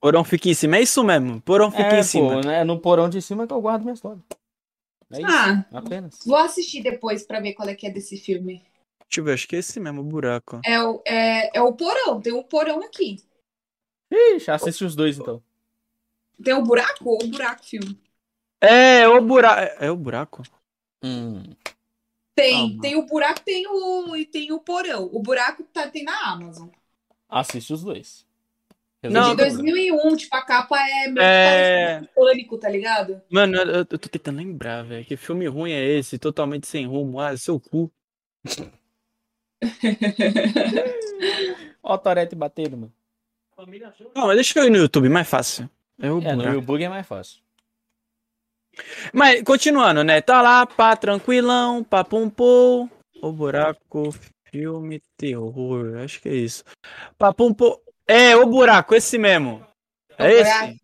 Porão 0.00 0.22
fica 0.24 0.48
em 0.48 0.54
cima, 0.54 0.76
é 0.76 0.82
isso 0.82 1.02
mesmo. 1.02 1.40
Porão 1.40 1.70
fica 1.70 1.96
É, 1.96 2.00
em 2.00 2.02
cima. 2.02 2.34
pô, 2.34 2.40
né? 2.40 2.64
No 2.64 2.78
porão 2.80 3.08
de 3.08 3.20
cima 3.20 3.46
que 3.46 3.52
eu 3.52 3.60
guardo 3.60 3.82
minha 3.82 3.94
história. 3.94 4.22
É 5.10 5.18
isso, 5.18 5.26
Ah, 5.26 5.64
apenas. 5.72 6.18
vou 6.24 6.36
assistir 6.36 6.82
depois 6.82 7.24
pra 7.24 7.40
ver 7.40 7.54
qual 7.54 7.68
é 7.68 7.74
que 7.74 7.86
é 7.86 7.90
desse 7.90 8.16
filme. 8.16 8.62
Deixa 9.08 9.20
eu 9.20 9.24
ver, 9.24 9.32
acho 9.34 9.48
que 9.48 9.56
é 9.56 9.58
esse 9.58 9.80
mesmo, 9.80 10.02
o 10.02 10.04
buraco. 10.04 10.60
É 10.64 10.80
o, 10.82 11.02
é, 11.06 11.56
é 11.58 11.62
o 11.62 11.72
Porão, 11.72 12.20
tem 12.20 12.32
o 12.32 12.44
Porão 12.44 12.82
aqui. 12.82 13.16
Ixi, 14.10 14.50
assiste 14.50 14.84
os 14.84 14.94
dois 14.94 15.18
então. 15.18 15.42
Tem 16.42 16.54
o 16.54 16.62
Buraco 16.62 17.04
ou 17.08 17.22
o 17.24 17.26
Buraco 17.28 17.64
filme? 17.64 17.98
É, 18.60 19.08
o 19.08 19.20
buraco. 19.20 19.60
É, 19.60 19.86
é 19.86 19.90
o 19.90 19.96
buraco? 19.96 20.42
Hum. 21.02 21.42
Tem, 22.34 22.76
Ah, 22.76 22.80
tem 22.80 22.96
o 22.96 23.06
Buraco 23.06 23.40
tem 23.40 23.66
o, 23.66 24.14
e 24.16 24.24
tem 24.24 24.52
o 24.52 24.60
Porão. 24.60 25.08
O 25.12 25.20
Buraco 25.20 25.64
tá, 25.64 25.88
tem 25.88 26.04
na 26.04 26.32
Amazon. 26.32 26.68
Assiste 27.28 27.72
os 27.72 27.82
dois. 27.82 28.24
Não, 29.02 29.30
de 29.30 29.36
2001, 29.36 30.16
tipo, 30.16 30.34
a 30.34 30.42
capa 30.42 30.76
é 30.76 31.06
meio 31.08 31.24
É. 31.24 32.00
pânico, 32.14 32.58
tá 32.58 32.68
ligado? 32.68 33.22
Mano, 33.30 33.56
eu, 33.56 33.64
eu 33.78 33.84
tô 33.84 33.98
tentando 34.08 34.38
lembrar, 34.38 34.82
velho. 34.84 35.04
Que 35.04 35.16
filme 35.16 35.46
ruim 35.46 35.70
é 35.72 35.84
esse? 35.84 36.18
Totalmente 36.18 36.66
sem 36.66 36.84
rumo. 36.86 37.20
Ah, 37.20 37.36
seu 37.36 37.60
cu. 37.60 37.92
Ó 41.82 41.94
o 41.94 41.98
Torete 41.98 42.34
batendo, 42.34 42.76
mano. 42.76 42.92
Não, 44.14 44.26
mas 44.26 44.36
deixa 44.36 44.58
eu 44.58 44.66
ir 44.66 44.70
no 44.70 44.76
YouTube, 44.78 45.08
mais 45.08 45.28
fácil. 45.28 45.68
Eu, 45.98 46.20
É, 46.22 46.34
no 46.34 46.62
bug 46.62 46.82
é 46.84 46.88
mais 46.88 47.06
fácil. 47.06 47.40
Mas, 49.12 49.42
continuando, 49.42 50.04
né? 50.04 50.20
Tá 50.20 50.40
lá, 50.40 50.64
pá, 50.64 50.94
tranquilão, 50.96 51.82
pá, 51.82 52.04
pum, 52.04 52.30
pum. 52.30 52.88
O 53.20 53.32
buraco, 53.32 54.14
filme, 54.52 55.02
terror. 55.16 55.96
Acho 55.98 56.20
que 56.20 56.28
é 56.28 56.34
isso. 56.34 56.62
Pá, 57.16 57.32
pum, 57.34 57.52
pum. 57.52 57.76
É, 58.08 58.34
o 58.34 58.46
buraco, 58.46 58.94
esse 58.94 59.18
mesmo. 59.18 59.64
É 60.16 60.24
O 60.24 60.26
esse? 60.28 60.44
buraco. 60.50 60.78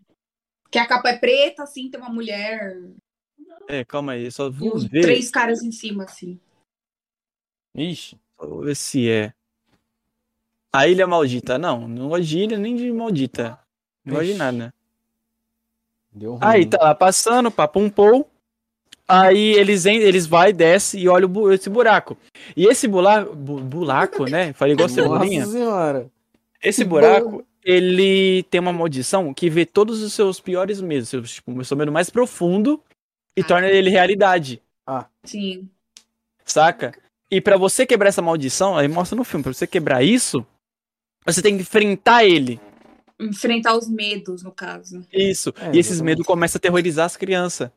Que 0.70 0.78
a 0.78 0.86
capa 0.86 1.08
é 1.08 1.16
preta, 1.16 1.62
assim, 1.62 1.88
tem 1.90 2.00
uma 2.00 2.10
mulher, 2.10 2.76
É, 3.68 3.84
calma 3.84 4.12
aí, 4.12 4.30
só 4.30 4.48
e 4.48 4.50
vou 4.50 4.74
os 4.74 4.84
ver. 4.84 5.00
três 5.02 5.30
caras 5.30 5.62
em 5.62 5.72
cima, 5.72 6.04
assim. 6.04 6.38
Ixi. 7.74 8.18
Vou 8.36 8.60
ver 8.62 8.76
se 8.76 9.08
é. 9.08 9.32
A 10.72 10.86
Ilha 10.88 11.06
Maldita. 11.06 11.56
Não, 11.56 11.86
não 11.88 12.08
gosto 12.08 12.24
de 12.24 12.38
ilha 12.40 12.58
nem 12.58 12.74
de 12.76 12.90
maldita. 12.92 13.58
Não 14.04 14.14
gosto 14.16 14.26
de 14.26 14.34
nada. 14.34 14.74
Deu 16.12 16.32
ruim. 16.32 16.40
Aí 16.42 16.66
tá 16.66 16.78
lá 16.82 16.94
passando, 16.94 17.50
papum 17.50 17.88
pou. 17.88 18.28
Aí 19.06 19.52
eles 19.54 19.86
eles 19.86 20.26
vai, 20.26 20.52
desce 20.52 20.98
e 20.98 21.08
olha 21.08 21.26
o 21.26 21.28
bu- 21.28 21.52
esse 21.52 21.70
buraco. 21.70 22.16
E 22.56 22.66
esse 22.66 22.88
bula 22.88 23.24
bu- 23.24 23.60
buraco, 23.60 24.24
né? 24.26 24.52
Falei 24.52 24.74
igual 24.74 24.88
cebolinha. 24.88 25.40
Nossa 25.40 25.52
senhora. 25.52 26.10
Esse 26.64 26.82
buraco, 26.84 27.44
ele 27.62 28.42
tem 28.44 28.60
uma 28.60 28.72
maldição 28.72 29.32
que 29.34 29.50
vê 29.50 29.66
todos 29.66 30.02
os 30.02 30.12
seus 30.12 30.40
piores 30.40 30.80
medos, 30.80 31.08
seu, 31.10 31.22
tipo, 31.22 31.52
o 31.52 31.64
seu 31.64 31.76
medo 31.76 31.92
mais 31.92 32.08
profundo 32.10 32.80
e 33.36 33.42
Ah. 33.42 33.44
torna 33.44 33.68
ele 33.68 33.90
realidade, 33.90 34.62
Sim. 35.24 35.68
saca? 36.44 36.92
E 37.30 37.40
pra 37.40 37.56
você 37.56 37.84
quebrar 37.86 38.08
essa 38.08 38.22
maldição, 38.22 38.76
aí 38.76 38.88
mostra 38.88 39.16
no 39.16 39.24
filme, 39.24 39.42
pra 39.42 39.52
você 39.52 39.66
quebrar 39.66 40.02
isso, 40.02 40.46
você 41.24 41.42
tem 41.42 41.56
que 41.56 41.62
enfrentar 41.62 42.24
ele. 42.24 42.60
Enfrentar 43.20 43.76
os 43.76 43.88
medos, 43.88 44.42
no 44.42 44.50
caso. 44.52 45.04
Isso. 45.12 45.52
É, 45.60 45.74
e 45.74 45.78
esses 45.78 46.00
medos 46.00 46.26
começam 46.26 46.58
a 46.58 46.60
aterrorizar 46.60 47.06
as 47.06 47.16
crianças. 47.16 47.70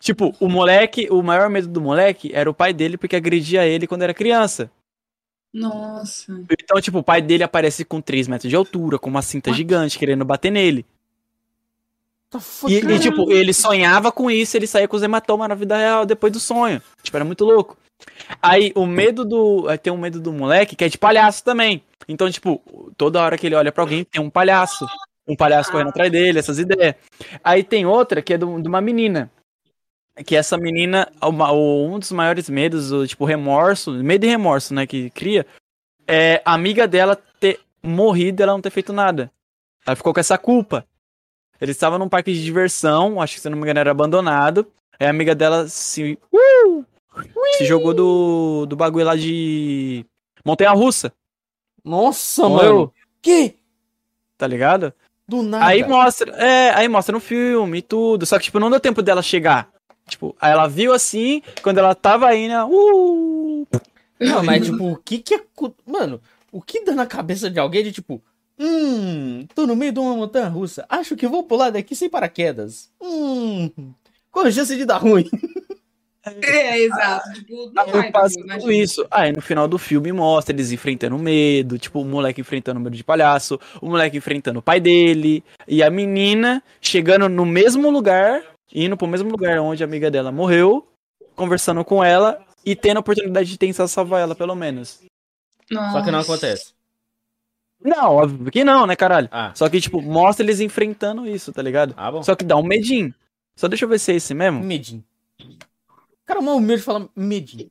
Tipo, 0.00 0.34
o 0.38 0.48
moleque, 0.48 1.08
o 1.10 1.22
maior 1.22 1.48
medo 1.48 1.66
do 1.68 1.80
moleque 1.80 2.30
era 2.34 2.50
o 2.50 2.54
pai 2.54 2.72
dele 2.72 2.96
porque 2.98 3.16
agredia 3.16 3.66
ele 3.66 3.86
quando 3.86 4.02
era 4.02 4.12
criança. 4.14 4.70
Nossa. 5.56 6.38
Então, 6.60 6.78
tipo, 6.82 6.98
o 6.98 7.02
pai 7.02 7.22
dele 7.22 7.42
aparece 7.42 7.82
com 7.84 7.98
3 8.00 8.28
metros 8.28 8.50
de 8.50 8.54
altura, 8.56 8.98
com 8.98 9.08
uma 9.08 9.22
cinta 9.22 9.50
gigante, 9.52 9.98
querendo 9.98 10.24
bater 10.24 10.50
nele. 10.52 10.84
Tá 12.28 12.38
E, 12.68 12.74
e, 12.74 12.98
tipo, 12.98 13.30
ele 13.32 13.54
sonhava 13.54 14.12
com 14.12 14.30
isso, 14.30 14.54
ele 14.56 14.66
saía 14.66 14.86
com 14.86 14.96
os 14.96 15.02
hematomas 15.02 15.48
na 15.48 15.54
vida 15.54 15.76
real 15.78 16.04
depois 16.04 16.30
do 16.32 16.38
sonho. 16.40 16.82
Tipo, 17.02 17.16
era 17.16 17.24
muito 17.24 17.44
louco. 17.44 17.76
Aí, 18.42 18.70
o 18.74 18.84
medo 18.84 19.24
do. 19.24 19.66
aí 19.68 19.78
Tem 19.78 19.90
um 19.92 19.96
medo 19.96 20.20
do 20.20 20.30
moleque 20.32 20.76
que 20.76 20.84
é 20.84 20.88
de 20.88 20.98
palhaço 20.98 21.42
também. 21.42 21.82
Então, 22.06 22.30
tipo, 22.30 22.60
toda 22.96 23.22
hora 23.22 23.38
que 23.38 23.46
ele 23.46 23.54
olha 23.54 23.72
pra 23.72 23.82
alguém, 23.82 24.04
tem 24.04 24.20
um 24.20 24.28
palhaço. 24.28 24.86
Um 25.26 25.34
palhaço 25.34 25.72
correndo 25.72 25.88
atrás 25.88 26.10
dele, 26.12 26.38
essas 26.38 26.58
ideias. 26.58 26.94
Aí 27.42 27.64
tem 27.64 27.86
outra 27.86 28.20
que 28.20 28.34
é 28.34 28.38
do- 28.38 28.60
de 28.60 28.68
uma 28.68 28.80
menina. 28.80 29.30
Que 30.24 30.34
essa 30.34 30.56
menina, 30.56 31.10
uma- 31.22 31.52
um 31.52 31.98
dos 31.98 32.10
maiores 32.12 32.48
medos, 32.48 32.90
o, 32.92 33.06
tipo, 33.06 33.24
remorso, 33.24 33.92
medo 33.92 34.24
e 34.24 34.28
remorso, 34.28 34.72
né, 34.72 34.86
que 34.86 35.10
cria, 35.10 35.46
é 36.08 36.40
a 36.44 36.54
amiga 36.54 36.88
dela 36.88 37.16
ter 37.38 37.60
morrido 37.82 38.40
e 38.40 38.42
ela 38.42 38.52
não 38.52 38.60
ter 38.62 38.70
feito 38.70 38.92
nada. 38.92 39.30
Ela 39.86 39.94
ficou 39.96 40.14
com 40.14 40.20
essa 40.20 40.38
culpa. 40.38 40.86
Eles 41.60 41.76
estavam 41.76 41.98
num 41.98 42.08
parque 42.08 42.32
de 42.32 42.42
diversão, 42.42 43.20
acho 43.20 43.34
que 43.34 43.40
se 43.40 43.48
não 43.48 43.56
me 43.56 43.62
engano 43.64 43.80
era 43.80 43.90
abandonado. 43.90 44.66
Aí 44.98 45.06
a 45.06 45.10
amiga 45.10 45.34
dela 45.34 45.68
se. 45.68 46.18
Uh! 46.32 46.84
se 47.56 47.64
jogou 47.64 47.94
do, 47.94 48.66
do 48.66 48.76
bagulho 48.76 49.06
lá 49.06 49.16
de. 49.16 50.04
Montanha 50.44 50.70
russa, 50.72 51.12
Nossa, 51.84 52.48
Morreu. 52.48 52.74
mano. 52.74 52.92
Que? 53.22 53.56
tá 54.38 54.46
ligado? 54.46 54.92
Do 55.26 55.42
nada. 55.42 55.64
Aí 55.66 55.82
mostra. 55.86 56.30
É, 56.36 56.70
aí 56.74 56.88
mostra 56.88 57.12
no 57.14 57.20
filme 57.20 57.78
e 57.78 57.82
tudo. 57.82 58.26
Só 58.26 58.38
que, 58.38 58.44
tipo, 58.44 58.58
não 58.60 58.70
deu 58.70 58.78
tempo 58.80 59.02
dela 59.02 59.22
chegar. 59.22 59.68
Tipo, 60.08 60.36
aí 60.40 60.52
ela 60.52 60.68
viu 60.68 60.92
assim, 60.92 61.42
quando 61.62 61.78
ela 61.78 61.94
tava 61.94 62.34
indo. 62.34 62.52
ela, 62.52 62.66
Uh! 62.66 63.66
Não, 64.18 64.42
mas 64.42 64.64
tipo, 64.64 64.92
o 64.92 64.96
que 64.96 65.18
que 65.18 65.34
é. 65.34 65.40
Mano, 65.86 66.20
o 66.50 66.62
que 66.62 66.84
dá 66.84 66.94
na 66.94 67.06
cabeça 67.06 67.50
de 67.50 67.58
alguém 67.58 67.84
de 67.84 67.92
tipo. 67.92 68.22
Hum, 68.58 69.46
tô 69.54 69.66
no 69.66 69.76
meio 69.76 69.92
de 69.92 69.98
uma 69.98 70.16
montanha 70.16 70.48
russa. 70.48 70.86
Acho 70.88 71.14
que 71.14 71.26
vou 71.26 71.42
pular 71.42 71.70
daqui 71.70 71.94
sem 71.94 72.08
paraquedas. 72.08 72.88
Hum, 73.02 73.70
com 74.30 74.50
chance 74.50 74.74
de 74.74 74.84
dar 74.84 74.96
ruim. 74.98 75.28
É, 76.42 76.80
exato. 76.80 77.32
Tipo, 77.34 77.70
não 77.72 77.86
vai, 77.86 78.10
passa 78.10 78.34
tudo 78.34 78.46
imagina. 78.46 78.72
isso. 78.72 79.06
Aí 79.10 79.32
no 79.32 79.40
final 79.40 79.68
do 79.68 79.78
filme 79.78 80.10
mostra 80.12 80.54
eles 80.54 80.72
enfrentando 80.72 81.16
medo, 81.18 81.78
tipo, 81.78 82.00
o 82.00 82.04
moleque 82.04 82.40
enfrentando 82.40 82.80
medo 82.80 82.96
de 82.96 83.04
palhaço, 83.04 83.60
o 83.80 83.86
moleque 83.88 84.16
enfrentando 84.16 84.58
o 84.58 84.62
pai 84.62 84.80
dele, 84.80 85.44
e 85.68 85.82
a 85.82 85.90
menina 85.90 86.62
chegando 86.80 87.28
no 87.28 87.46
mesmo 87.46 87.90
lugar, 87.90 88.42
indo 88.72 88.96
pro 88.96 89.06
mesmo 89.06 89.30
lugar 89.30 89.58
onde 89.60 89.82
a 89.82 89.86
amiga 89.86 90.10
dela 90.10 90.32
morreu, 90.32 90.86
conversando 91.34 91.84
com 91.84 92.02
ela 92.02 92.44
e 92.64 92.74
tendo 92.74 92.98
a 92.98 93.00
oportunidade 93.00 93.48
de 93.48 93.58
tentar 93.58 93.88
salvar 93.88 94.20
ela, 94.20 94.34
pelo 94.34 94.54
menos. 94.54 95.00
Só 95.72 96.00
que 96.02 96.10
não 96.10 96.18
Nossa. 96.18 96.32
acontece. 96.32 96.74
Não, 97.82 98.14
óbvio 98.16 98.50
que 98.50 98.64
não, 98.64 98.86
né, 98.86 98.96
caralho? 98.96 99.28
Ah, 99.30 99.52
Só 99.54 99.68
que, 99.68 99.80
tipo, 99.80 100.00
mostra 100.00 100.44
eles 100.44 100.60
enfrentando 100.60 101.26
isso, 101.28 101.52
tá 101.52 101.62
ligado? 101.62 101.94
ah 101.96 102.10
bom. 102.10 102.22
Só 102.22 102.34
que 102.34 102.44
dá 102.44 102.56
um 102.56 102.62
medinho. 102.62 103.14
Só 103.54 103.68
deixa 103.68 103.84
eu 103.84 103.88
ver 103.88 103.98
se 103.98 104.12
é 104.12 104.16
esse 104.16 104.34
mesmo. 104.34 104.60
Medinho. 104.62 105.04
Cara, 106.24 106.40
mal 106.40 106.58
medo 106.58 106.78
de 106.78 106.84
falar 106.84 107.06
medinho. 107.14 107.70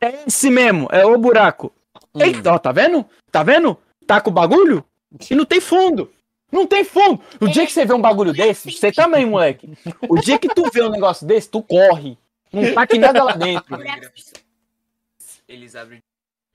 É 0.00 0.24
esse 0.26 0.50
mesmo, 0.50 0.88
é 0.92 1.04
o 1.04 1.18
buraco. 1.18 1.72
Hum. 2.14 2.22
Eita, 2.22 2.52
ó, 2.52 2.58
tá 2.58 2.70
vendo? 2.70 3.04
Tá 3.32 3.42
vendo? 3.42 3.76
Tá 4.06 4.20
com 4.20 4.30
o 4.30 4.32
bagulho? 4.32 4.84
E 5.28 5.34
não 5.34 5.44
tem 5.44 5.60
fundo. 5.60 6.10
Não 6.50 6.66
tem 6.66 6.84
fundo. 6.84 7.22
O 7.40 7.48
dia 7.48 7.66
que 7.66 7.72
você 7.72 7.84
vê 7.84 7.92
um 7.92 8.00
bagulho 8.00 8.32
desse, 8.32 8.70
você 8.70 8.90
também, 8.90 9.26
moleque. 9.26 9.70
O 10.08 10.18
dia 10.18 10.38
que 10.38 10.48
tu 10.48 10.70
vê 10.70 10.82
um 10.82 10.90
negócio 10.90 11.26
desse, 11.26 11.48
tu 11.50 11.62
corre. 11.62 12.16
Não 12.52 12.74
tá 12.74 12.86
que 12.86 12.98
nada 12.98 13.22
lá 13.22 13.32
dentro. 13.34 13.76
Eles 15.46 15.76
abrem. 15.76 16.02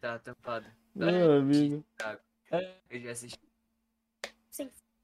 Tá 0.02 0.20
tampado. 0.20 0.66
Meu 0.96 1.34
amigo. 1.40 1.84
Eu 2.90 3.00
já 3.00 3.12
assisti. 3.12 3.40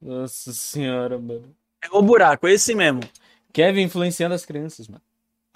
Nossa 0.01 0.53
senhora, 0.53 1.17
mano. 1.19 1.55
É 1.81 1.87
o 1.91 2.01
buraco, 2.01 2.47
é 2.47 2.53
esse 2.53 2.73
mesmo. 2.75 3.01
Kevin 3.53 3.83
influenciando 3.83 4.35
as 4.35 4.45
crianças, 4.45 4.87
mano. 4.87 5.01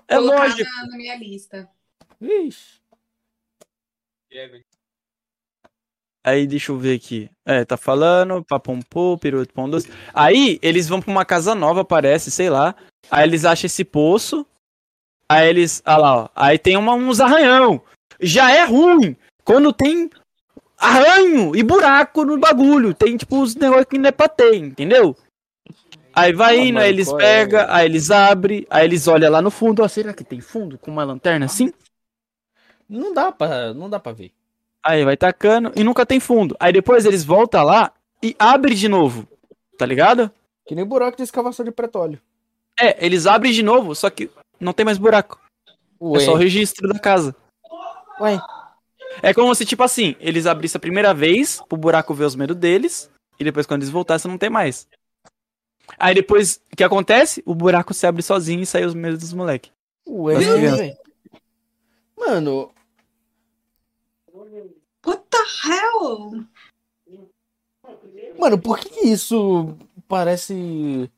É 0.07 0.15
Colocar 0.15 0.47
lógico. 0.47 0.69
Na, 0.69 0.87
na 0.87 0.97
minha 0.97 1.15
lista. 1.15 1.69
Vixe. 2.19 2.81
Aí, 6.23 6.47
deixa 6.47 6.71
eu 6.71 6.77
ver 6.77 6.95
aqui. 6.95 7.29
É, 7.45 7.65
tá 7.65 7.75
falando, 7.75 8.43
papompô, 8.45 9.17
piruto, 9.17 9.53
pão 9.53 9.69
doce. 9.69 9.91
Aí, 10.13 10.57
eles 10.61 10.87
vão 10.87 11.01
pra 11.01 11.11
uma 11.11 11.25
casa 11.25 11.53
nova, 11.53 11.83
parece, 11.83 12.31
sei 12.31 12.49
lá. 12.49 12.73
Aí 13.11 13.27
eles 13.27 13.43
acham 13.43 13.65
esse 13.65 13.83
poço. 13.83 14.45
Aí 15.27 15.49
eles, 15.49 15.81
ah 15.83 15.97
lá, 15.97 16.15
ó. 16.15 16.29
Aí 16.35 16.57
tem 16.57 16.77
uma, 16.77 16.93
uns 16.93 17.19
arranhão. 17.19 17.81
Já 18.21 18.51
é 18.51 18.63
ruim. 18.65 19.17
Quando 19.43 19.73
tem 19.73 20.09
arranho 20.77 21.55
e 21.55 21.63
buraco 21.63 22.23
no 22.23 22.37
bagulho. 22.37 22.93
Tem, 22.93 23.17
tipo, 23.17 23.41
os 23.41 23.55
negócios 23.55 23.87
que 23.87 23.97
não 23.97 24.07
é 24.07 24.11
pra 24.11 24.29
ter, 24.29 24.55
entendeu? 24.55 25.15
Aí 26.15 26.31
vai 26.31 26.59
Ah, 26.59 26.65
indo, 26.65 26.79
aí 26.79 26.89
eles 26.89 27.07
é? 27.09 27.17
pegam, 27.17 27.65
aí 27.67 27.85
eles 27.85 28.11
abrem, 28.11 28.67
aí 28.69 28.85
eles 28.85 29.07
olham 29.07 29.31
lá 29.31 29.41
no 29.41 29.49
fundo. 29.49 29.81
Ó, 29.83 29.87
será 29.87 30.13
que 30.13 30.23
tem 30.23 30.39
fundo 30.39 30.77
com 30.77 30.91
uma 30.91 31.03
lanterna 31.03 31.47
assim? 31.47 31.73
Não 32.87 33.13
dá 33.13 33.31
pra, 33.31 33.73
não 33.73 33.89
dá 33.89 33.99
pra 33.99 34.11
ver. 34.11 34.31
Aí 34.83 35.05
vai 35.05 35.15
tacando 35.15 35.71
e 35.75 35.83
nunca 35.83 36.05
tem 36.05 36.19
fundo. 36.19 36.55
Aí 36.59 36.73
depois 36.73 37.05
eles 37.05 37.23
voltam 37.23 37.63
lá 37.63 37.93
e 38.21 38.35
abrem 38.37 38.75
de 38.75 38.89
novo. 38.89 39.27
Tá 39.77 39.85
ligado? 39.85 40.29
Que 40.65 40.75
nem 40.75 40.85
buraco 40.85 41.17
de 41.17 41.23
escavação 41.23 41.63
de 41.63 41.71
petróleo. 41.71 42.19
É, 42.79 43.05
eles 43.05 43.25
abrem 43.25 43.51
de 43.51 43.63
novo, 43.63 43.95
só 43.95 44.09
que 44.09 44.29
não 44.59 44.73
tem 44.73 44.85
mais 44.85 44.97
buraco. 44.97 45.39
Ué. 46.01 46.21
É 46.21 46.25
só 46.25 46.33
o 46.33 46.37
registro 46.37 46.87
da 46.87 46.99
casa. 46.99 47.35
Ué. 48.19 48.39
É 49.21 49.33
como 49.33 49.53
se, 49.53 49.65
tipo 49.65 49.83
assim, 49.83 50.15
eles 50.19 50.45
abrissem 50.45 50.77
a 50.77 50.81
primeira 50.81 51.13
vez 51.13 51.61
pro 51.69 51.77
buraco 51.77 52.13
ver 52.13 52.25
os 52.25 52.35
medos 52.35 52.57
deles. 52.57 53.09
E 53.39 53.43
depois, 53.43 53.65
quando 53.65 53.81
eles 53.81 53.91
voltassem, 53.91 54.29
não 54.29 54.37
tem 54.37 54.49
mais. 54.49 54.87
Aí 55.99 56.15
depois, 56.15 56.61
o 56.71 56.75
que 56.75 56.83
acontece? 56.83 57.43
O 57.45 57.53
buraco 57.53 57.93
se 57.93 58.07
abre 58.07 58.21
sozinho 58.21 58.61
e 58.61 58.65
sai 58.65 58.85
os 58.85 58.93
medos 58.93 59.19
dos 59.19 59.33
moleques. 59.33 59.71
Ué, 60.07 60.35
velho. 60.35 60.97
Mano, 62.17 62.71
What 65.05 65.23
the 65.29 65.37
hell? 65.65 66.45
mano, 68.39 68.59
por 68.59 68.79
que 68.79 69.07
isso 69.07 69.77
parece 70.07 71.09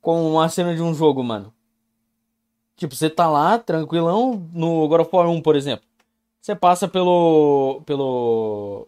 com 0.00 0.32
uma 0.32 0.48
cena 0.48 0.74
de 0.74 0.82
um 0.82 0.94
jogo, 0.94 1.22
mano? 1.22 1.52
Tipo, 2.76 2.94
você 2.94 3.08
tá 3.08 3.28
lá, 3.28 3.58
tranquilão, 3.58 4.48
no 4.52 4.86
God 4.88 5.00
of 5.00 5.10
War 5.12 5.28
1, 5.28 5.40
por 5.40 5.56
exemplo. 5.56 5.86
Você 6.40 6.54
passa 6.54 6.86
pelo. 6.86 7.82
pelo. 7.86 8.86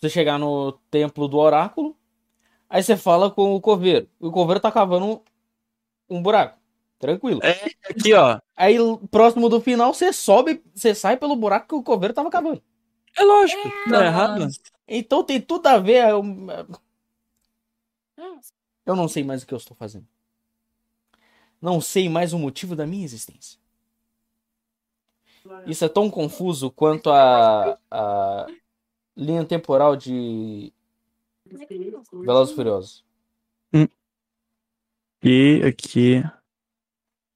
Você 0.00 0.08
chegar 0.08 0.38
no 0.38 0.72
templo 0.90 1.26
do 1.26 1.36
oráculo. 1.38 1.96
Aí 2.68 2.82
você 2.82 2.96
fala 2.96 3.30
com 3.30 3.54
o 3.54 3.60
coveiro. 3.60 4.08
O 4.20 4.30
coveiro 4.30 4.60
tá 4.60 4.70
cavando 4.70 5.06
um, 5.06 5.20
um 6.16 6.22
buraco. 6.22 6.58
Tranquilo. 6.98 7.40
É, 7.42 7.70
aqui, 7.90 8.14
ó. 8.14 8.38
Aí, 8.56 8.76
próximo 9.10 9.48
do 9.48 9.60
final, 9.60 9.92
você 9.92 10.12
sobe, 10.12 10.62
você 10.74 10.94
sai 10.94 11.16
pelo 11.16 11.36
buraco 11.36 11.68
que 11.68 11.74
o 11.74 11.82
coveiro 11.82 12.14
tava 12.14 12.30
cavando. 12.30 12.62
É 13.16 13.24
lógico. 13.24 13.62
Tá 13.62 13.90
Nossa. 13.90 14.04
errado. 14.04 14.48
Então 14.86 15.24
tem 15.24 15.40
tudo 15.40 15.66
a 15.66 15.78
ver. 15.78 16.08
Eu, 16.08 16.22
eu 18.84 18.96
não 18.96 19.08
sei 19.08 19.24
mais 19.24 19.42
o 19.42 19.46
que 19.46 19.54
eu 19.54 19.58
estou 19.58 19.76
fazendo. 19.76 20.06
Não 21.60 21.80
sei 21.80 22.08
mais 22.08 22.32
o 22.32 22.38
motivo 22.38 22.76
da 22.76 22.86
minha 22.86 23.04
existência. 23.04 23.58
Isso 25.66 25.84
é 25.84 25.88
tão 25.88 26.10
confuso 26.10 26.70
quanto 26.70 27.10
a, 27.10 27.78
a 27.90 28.46
linha 29.16 29.44
temporal 29.44 29.96
de 29.96 30.72
Velozes 32.12 32.52
e 32.52 32.56
Furiosos. 32.56 33.04
E 35.22 35.62
aqui. 35.64 36.22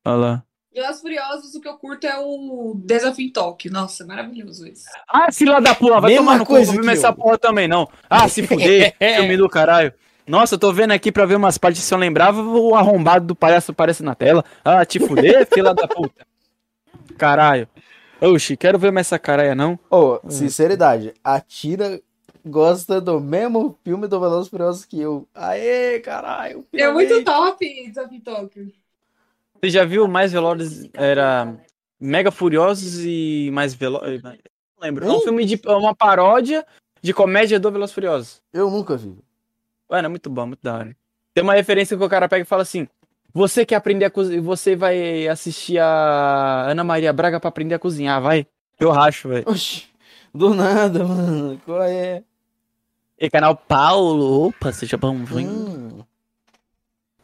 Olha 0.05 0.17
lá. 0.17 0.47
Velozes 0.73 1.01
Furiosos, 1.01 1.55
o 1.55 1.61
que 1.61 1.67
eu 1.69 1.77
curto 1.77 2.07
é 2.07 2.17
o 2.19 2.75
Desafio 2.77 3.27
em 3.27 3.33
Tóquio. 3.33 3.73
Nossa, 3.73 4.07
maravilhoso 4.07 4.67
isso. 4.67 4.85
Ah, 5.09 5.31
filha 5.33 5.61
da 5.61 5.75
porra, 5.75 6.01
vai 6.01 6.13
Mesma 6.13 6.25
tomar 6.25 6.39
no 6.39 6.47
cu, 6.47 6.53
coisa 6.53 6.73
não 6.73 6.75
vou 6.77 6.85
ver 6.85 6.93
que 6.93 6.97
essa 6.99 7.09
eu. 7.09 7.15
porra 7.15 7.39
também, 7.39 7.67
não. 7.67 7.89
Ah, 8.09 8.29
se 8.29 8.47
fuder, 8.47 8.95
filme 9.17 9.37
do 9.37 9.49
caralho. 9.49 9.93
Nossa, 10.27 10.55
eu 10.55 10.59
tô 10.59 10.73
vendo 10.73 10.93
aqui 10.93 11.11
pra 11.11 11.27
ver 11.27 11.35
umas 11.35 11.59
partes, 11.59 11.83
se 11.83 11.93
eu 11.93 11.99
lembrava, 11.99 12.41
o 12.41 12.77
arrombado 12.77 13.27
do 13.27 13.35
palhaço 13.35 13.73
aparece 13.73 14.03
na 14.05 14.15
tela. 14.15 14.45
Ah, 14.65 14.85
te 14.85 15.01
fuder, 15.01 15.45
filha 15.53 15.75
da 15.75 15.89
puta. 15.89 16.25
Caralho. 17.19 17.69
Oxi, 18.21 18.57
quero 18.57 18.79
ver 18.79 18.93
mais 18.93 19.09
essa 19.09 19.19
caralha, 19.19 19.55
não. 19.57 19.79
Ô, 19.91 20.21
sinceridade, 20.29 21.15
a 21.25 21.41
Tira 21.41 22.01
gosta 22.47 23.01
do 23.01 23.19
mesmo 23.21 23.77
filme 23.83 24.07
do 24.07 24.21
Velozes 24.21 24.49
Furiosos 24.49 24.85
que 24.85 25.01
eu. 25.01 25.27
Aê, 25.35 25.99
caralho. 26.01 26.65
É 26.73 26.89
muito 26.93 27.25
top 27.25 27.67
Desafio 27.89 28.17
em 28.17 28.21
Tóquio. 28.21 28.73
Você 29.61 29.71
já 29.71 29.85
viu 29.85 30.09
mais 30.09 30.33
Velozes, 30.33 30.89
era 30.95 31.55
Mega 32.01 32.31
Furiosos 32.31 33.01
e 33.05 33.51
mais 33.53 33.75
Velozes, 33.75 34.23
não 34.23 34.35
lembro. 34.81 35.05
É 35.05 35.09
um 35.09 35.17
Hum? 35.17 35.21
filme 35.21 35.45
de, 35.45 35.61
é 35.67 35.73
uma 35.75 35.95
paródia 35.95 36.67
de 37.03 37.13
comédia 37.13 37.61
do 37.61 37.71
Velozes 37.71 37.95
Furiosos. 37.95 38.43
Eu 38.53 38.71
nunca 38.71 38.97
vi. 38.97 39.17
Mano, 39.89 40.07
é 40.07 40.09
muito 40.09 40.31
bom, 40.31 40.47
muito 40.47 40.61
da 40.63 40.77
hora. 40.79 40.97
Tem 41.35 41.45
uma 41.45 41.55
referência 41.55 41.97
que 41.97 42.03
o 42.03 42.09
cara 42.09 42.29
pega 42.29 42.43
e 42.43 42.47
fala 42.47 42.63
assim: 42.63 42.89
Você 43.35 43.67
quer 43.67 43.75
aprender 43.77 44.05
a 44.07 44.11
cozinhar, 44.11 44.43
você 44.43 44.75
vai 44.75 45.29
assistir 45.29 45.79
a 45.79 46.67
Ana 46.71 46.83
Maria 46.85 47.13
Braga 47.13 47.39
pra 47.39 47.49
aprender 47.49 47.75
a 47.75 47.79
cozinhar, 47.79 48.21
vai. 48.23 48.47
Eu 48.79 48.91
racho, 48.91 49.29
velho. 49.29 49.45
Oxi, 49.47 49.85
do 50.35 50.55
nada, 50.55 51.05
mano. 51.05 51.61
Qual 51.67 51.83
é? 51.83 52.23
E 53.19 53.29
canal 53.29 53.55
Paulo, 53.55 54.47
opa, 54.49 54.73
seja 54.73 54.97
bem-vindo. 54.97 55.51
Hum. 55.53 55.70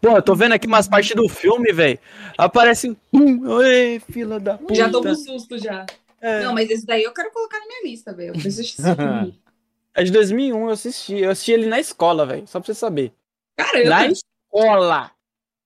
Pô, 0.07 0.17
eu 0.17 0.23
tô 0.23 0.37
vendo 0.37 0.53
aqui 0.53 0.69
umas 0.69 0.87
partes 0.87 1.17
do 1.17 1.29
filme, 1.29 1.73
velho. 1.73 1.99
Aparece 2.39 2.97
um, 3.13 3.49
oi, 3.49 4.01
fila 4.09 4.39
da 4.39 4.57
puta. 4.57 4.77
Já 4.77 4.89
tô 4.89 5.03
com 5.03 5.13
susto 5.17 5.59
já. 5.59 5.85
É. 6.21 6.45
Não, 6.45 6.55
mas 6.55 6.71
esse 6.71 6.87
daí 6.87 7.03
eu 7.03 7.13
quero 7.13 7.33
colocar 7.33 7.59
na 7.59 7.67
minha 7.67 7.83
lista, 7.91 8.13
velho. 8.15 8.29
Eu 8.29 8.33
preciso 8.35 8.61
assistir 8.61 8.83
esse 8.83 8.95
filme. 8.95 9.35
É 9.99 10.05
de 10.05 10.13
2001, 10.13 10.61
eu 10.61 10.69
assisti. 10.69 11.17
Eu 11.17 11.31
assisti 11.31 11.53
ele 11.53 11.67
na 11.67 11.81
escola, 11.81 12.27
velho. 12.27 12.47
Só 12.47 12.61
pra 12.61 12.67
você 12.67 12.75
saber. 12.75 13.15
Cara, 13.57 13.83
eu 13.83 13.89
Na 13.89 14.05
tô... 14.05 14.13
escola. 14.13 15.11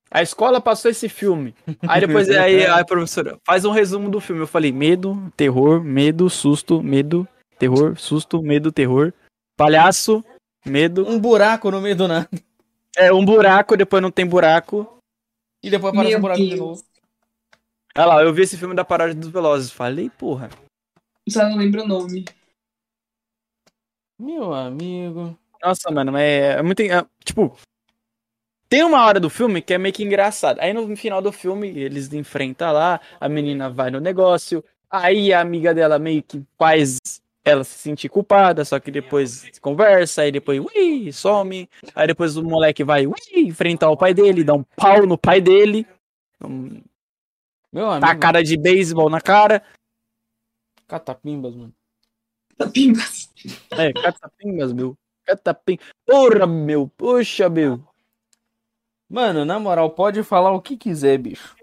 A 0.08 0.22
escola 0.22 0.60
passou 0.60 0.88
esse 0.88 1.08
filme. 1.08 1.52
Aí 1.82 2.00
depois 2.00 2.30
aí, 2.38 2.64
a 2.64 2.84
professora 2.84 3.36
faz 3.44 3.64
um 3.64 3.72
resumo 3.72 4.08
do 4.08 4.20
filme. 4.20 4.40
Eu 4.40 4.46
falei: 4.46 4.70
medo, 4.70 5.32
terror, 5.36 5.82
medo, 5.82 6.30
susto, 6.30 6.80
medo, 6.80 7.26
terror, 7.58 7.98
susto, 7.98 8.40
medo, 8.40 8.70
terror. 8.70 9.12
Palhaço, 9.56 10.24
medo. 10.64 11.04
Um 11.08 11.18
buraco 11.18 11.68
no 11.68 11.80
meio 11.80 11.96
do 11.96 12.06
nada. 12.06 12.28
É 12.96 13.12
um 13.12 13.24
buraco, 13.24 13.76
depois 13.76 14.02
não 14.02 14.10
tem 14.10 14.26
buraco. 14.26 14.98
E 15.62 15.70
depois 15.70 15.92
aparece 15.92 16.10
Meu 16.10 16.18
um 16.18 16.22
buraco 16.22 16.40
de 16.40 16.48
Deus. 16.48 16.58
novo. 16.58 16.84
Olha 17.96 18.06
lá, 18.06 18.22
eu 18.22 18.32
vi 18.32 18.42
esse 18.42 18.56
filme 18.56 18.74
da 18.74 18.84
Paródia 18.84 19.14
dos 19.14 19.28
Velozes. 19.28 19.70
Falei, 19.70 20.10
porra. 20.10 20.50
Só 21.28 21.48
não 21.48 21.56
lembro 21.56 21.82
o 21.82 21.88
nome. 21.88 22.24
Meu 24.18 24.52
amigo. 24.52 25.38
Nossa, 25.62 25.90
mano, 25.90 26.12
mas 26.12 26.22
é, 26.22 26.52
é 26.52 26.62
muito. 26.62 26.80
é, 26.80 27.06
tipo, 27.24 27.56
tem 28.70 28.84
uma 28.84 29.04
hora 29.04 29.18
do 29.18 29.28
filme 29.28 29.60
que 29.60 29.74
é 29.74 29.78
meio 29.78 29.92
que 29.92 30.04
engraçado. 30.04 30.60
Aí 30.60 30.72
no 30.72 30.96
final 30.96 31.20
do 31.20 31.32
filme, 31.32 31.68
eles 31.68 32.12
enfrentam 32.12 32.72
lá, 32.72 33.00
a 33.18 33.28
menina 33.28 33.68
vai 33.68 33.90
no 33.90 33.98
negócio, 33.98 34.64
aí 34.88 35.32
a 35.32 35.40
amiga 35.40 35.74
dela 35.74 35.98
meio 35.98 36.22
que 36.22 36.40
faz 36.56 36.98
ela 37.44 37.64
se 37.64 37.78
sentir 37.78 38.08
culpada, 38.08 38.64
só 38.64 38.78
que 38.78 38.90
depois 38.90 39.50
conversa, 39.60 40.22
aí 40.22 40.32
depois, 40.32 40.60
ui, 40.60 41.12
some. 41.12 41.68
Aí 41.94 42.06
depois 42.06 42.36
o 42.36 42.44
moleque 42.44 42.84
vai, 42.84 43.06
ui, 43.06 43.14
enfrentar 43.36 43.90
o 43.90 43.96
pai 43.96 44.12
dele, 44.12 44.44
dá 44.44 44.54
um 44.54 44.62
pau 44.62 45.06
no 45.06 45.16
pai 45.16 45.40
dele, 45.40 45.86
um, 46.44 46.82
Meu 47.72 47.90
amigo. 47.90 48.06
tacada 48.06 48.42
de 48.42 48.56
beisebol 48.56 49.08
na 49.08 49.20
cara. 49.20 49.62
Catapimbas, 50.86 51.54
mano. 51.54 51.74
Tapimbas. 52.56 53.30
É, 53.70 53.92
catapimbas, 53.92 54.72
meu. 54.72 54.96
Catapim. 55.24 55.78
Porra, 56.04 56.46
meu. 56.46 56.88
Poxa, 56.88 57.48
meu. 57.48 57.82
Mano, 59.08 59.44
na 59.44 59.58
moral, 59.58 59.90
pode 59.90 60.22
falar 60.22 60.52
o 60.52 60.60
que 60.60 60.76
quiser, 60.76 61.18
bicho. 61.18 61.56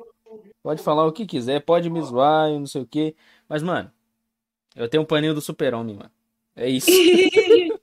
Pode 0.64 0.82
falar 0.82 1.06
o 1.06 1.14
que 1.14 1.26
quiser, 1.26 1.62
pode 1.62 1.90
me 1.90 2.02
zoar 2.02 2.50
e 2.50 2.60
não 2.60 2.66
sei 2.66 2.82
o 2.82 2.88
que. 2.88 3.16
Mas, 3.48 3.64
mano, 3.64 3.92
eu 4.78 4.88
tenho 4.88 5.04
um 5.04 5.06
paninho 5.06 5.34
do 5.34 5.42
super-homem, 5.42 5.96
mano. 5.96 6.12
É 6.56 6.70
isso. 6.70 6.88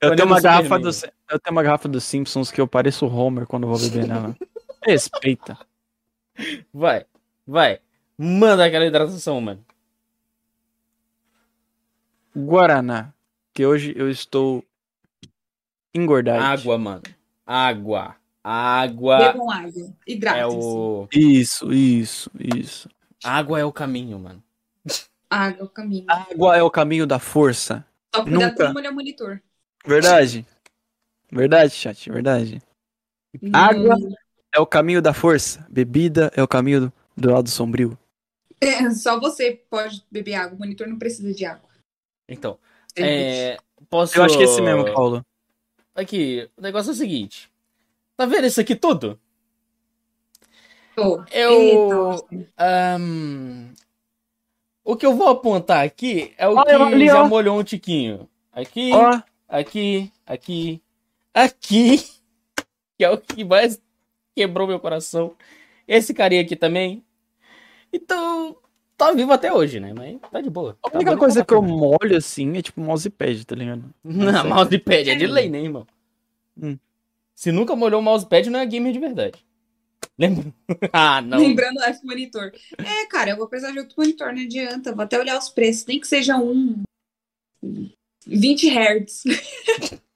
Eu 0.00 0.14
tenho, 0.14 0.28
uma 0.28 0.40
garrafa 0.40 0.78
do, 0.78 0.88
eu 0.88 1.40
tenho 1.40 1.52
uma 1.56 1.62
garrafa 1.62 1.88
dos 1.88 2.04
Simpsons 2.04 2.52
que 2.52 2.60
eu 2.60 2.68
pareço 2.68 3.04
o 3.04 3.12
Homer 3.12 3.46
quando 3.46 3.66
vou 3.66 3.78
beber 3.78 4.06
nela. 4.06 4.36
Respeita. 4.84 5.58
Vai, 6.72 7.04
vai. 7.44 7.80
Manda 8.16 8.64
aquela 8.64 8.86
hidratação, 8.86 9.40
mano. 9.40 9.64
Guaraná. 12.36 13.12
Que 13.52 13.66
hoje 13.66 13.92
eu 13.96 14.08
estou 14.08 14.62
engordado. 15.92 16.44
Água, 16.44 16.78
mano. 16.78 17.02
Água. 17.44 18.16
Água 18.44 19.18
Bebam 19.18 19.50
água. 19.50 19.82
é 20.06 20.12
Hidratem-se. 20.12 20.56
o. 20.56 21.08
Isso, 21.12 21.72
isso, 21.72 22.30
isso. 22.38 22.88
Água 23.24 23.58
é 23.58 23.64
o 23.64 23.72
caminho, 23.72 24.18
mano. 24.20 24.40
Água, 25.28 25.58
é 25.60 25.64
o 25.64 25.68
caminho. 25.68 26.04
Água 26.08 26.56
é 26.56 26.62
o 26.62 26.70
caminho 26.70 27.06
da 27.06 27.18
força. 27.18 27.84
Só 28.14 28.22
cuidado 28.22 28.50
nunca. 28.50 28.72
molhar 28.72 28.92
o 28.92 28.94
monitor. 28.94 29.42
Verdade? 29.84 30.46
Verdade, 31.30 31.72
chat, 31.72 32.10
verdade. 32.10 32.62
Água. 33.52 33.96
Hum, 33.96 34.14
É 34.54 34.60
o 34.60 34.66
caminho 34.66 35.02
da 35.02 35.12
força. 35.12 35.66
Bebida 35.68 36.30
é 36.34 36.42
o 36.42 36.48
caminho 36.48 36.80
do, 36.82 36.92
do 37.16 37.30
lado 37.32 37.50
sombrio. 37.50 37.98
é, 38.60 38.88
só 38.90 39.18
você 39.20 39.60
pode 39.68 40.02
beber 40.10 40.34
água. 40.34 40.56
O 40.56 40.58
monitor 40.58 40.86
não 40.86 40.98
precisa 40.98 41.32
de 41.34 41.44
água. 41.44 41.68
Então, 42.28 42.58
é. 42.96 43.58
Posso. 43.90 44.16
Eu 44.16 44.22
acho 44.24 44.36
que 44.36 44.42
é 44.42 44.46
esse 44.46 44.62
mesmo, 44.62 44.92
Paulo. 44.94 45.24
Aqui, 45.94 46.48
o 46.56 46.62
negócio 46.62 46.90
é 46.90 46.92
o 46.92 46.96
seguinte. 46.96 47.50
Tá 48.16 48.24
vendo 48.26 48.46
isso 48.46 48.60
aqui 48.60 48.74
tudo? 48.74 49.18
Eu. 51.30 52.26
Ahn, 52.56 53.74
o 54.86 54.96
que 54.96 55.04
eu 55.04 55.16
vou 55.16 55.28
apontar 55.28 55.84
aqui 55.84 56.32
é 56.38 56.48
o 56.48 56.54
Olha 56.54 56.64
que 56.64 56.94
ali, 56.94 57.06
já 57.06 57.24
molhou 57.24 57.58
um 57.58 57.64
tiquinho. 57.64 58.28
Aqui, 58.52 58.92
Ó, 58.92 59.20
aqui, 59.48 60.12
aqui, 60.24 60.80
aqui. 61.34 62.04
Que 62.98 63.04
é 63.04 63.10
o 63.10 63.18
que 63.18 63.44
mais 63.44 63.78
quebrou 64.34 64.66
meu 64.66 64.80
coração. 64.80 65.34
Esse 65.86 66.14
carinha 66.14 66.40
aqui 66.40 66.56
também. 66.56 67.04
Então, 67.92 68.56
tá 68.96 69.12
vivo 69.12 69.30
até 69.34 69.52
hoje, 69.52 69.78
né? 69.78 69.92
Mas 69.92 70.18
tá 70.30 70.40
de 70.40 70.48
boa. 70.48 70.78
a 70.82 70.88
Tá 70.88 70.96
única 70.96 71.10
bonito 71.10 71.20
coisa 71.20 71.44
que 71.44 71.52
eu 71.52 71.60
molho 71.60 72.16
assim 72.16 72.56
é 72.56 72.62
tipo 72.62 72.80
mousepad, 72.80 73.44
tá 73.44 73.54
ligado? 73.54 73.84
Não, 74.02 74.48
mousepad 74.48 75.10
é 75.10 75.14
de 75.14 75.26
lei, 75.26 75.50
né, 75.50 75.60
irmão? 75.60 75.86
Hum. 76.56 76.78
Se 77.34 77.52
nunca 77.52 77.76
molhou 77.76 78.00
o 78.00 78.02
mousepad, 78.02 78.48
não 78.48 78.60
é 78.60 78.64
gamer 78.64 78.94
de 78.94 78.98
verdade. 78.98 79.44
Lembra? 80.18 80.52
ah, 80.92 81.20
não. 81.20 81.38
Lembrando 81.38 81.78
esse 81.84 82.04
monitor. 82.04 82.52
É, 82.78 83.06
cara, 83.06 83.30
eu 83.30 83.36
vou 83.36 83.48
precisar 83.48 83.72
de 83.72 83.78
outro 83.80 83.94
monitor, 83.98 84.32
não 84.32 84.42
adianta. 84.42 84.94
Vou 84.94 85.04
até 85.04 85.18
olhar 85.18 85.38
os 85.38 85.48
preços, 85.50 85.84
nem 85.86 86.00
que 86.00 86.06
seja 86.08 86.36
um 86.38 86.82
20 88.26 88.68
Hz. 88.70 89.24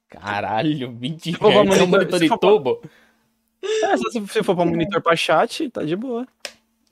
Caralho, 0.09 0.91
20 0.95 1.33
for 1.33 1.51
pra 1.51 1.63
Hz, 1.63 1.79
é 1.79 1.83
um 1.83 1.87
monitor- 1.87 2.19
de 2.19 2.29
tubo? 2.39 2.81
É, 3.63 3.95
se 3.97 4.19
você 4.19 4.41
for 4.43 4.55
pra 4.55 4.65
monitor 4.65 5.01
pra 5.01 5.15
chat, 5.15 5.69
tá 5.69 5.83
de 5.83 5.95
boa. 5.95 6.27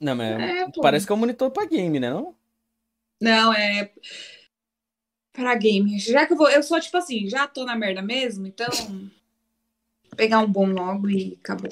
Não, 0.00 0.14
mas 0.14 0.40
É, 0.40 0.66
parece 0.80 1.04
que 1.04 1.12
é 1.12 1.14
um 1.14 1.18
monitor 1.18 1.50
pra 1.50 1.66
game, 1.66 1.98
né? 1.98 2.10
Não? 2.10 2.34
Não, 3.20 3.52
é. 3.52 3.90
Pra 5.32 5.54
game. 5.56 5.98
Já 5.98 6.26
que 6.26 6.32
eu 6.32 6.36
vou. 6.36 6.48
Eu 6.48 6.62
sou 6.62 6.80
tipo 6.80 6.96
assim, 6.96 7.28
já 7.28 7.46
tô 7.48 7.64
na 7.64 7.74
merda 7.76 8.00
mesmo, 8.00 8.46
então. 8.46 8.68
Pegar 10.16 10.38
um 10.38 10.50
bom 10.50 10.66
logo 10.66 11.10
e 11.10 11.36
acabou. 11.42 11.70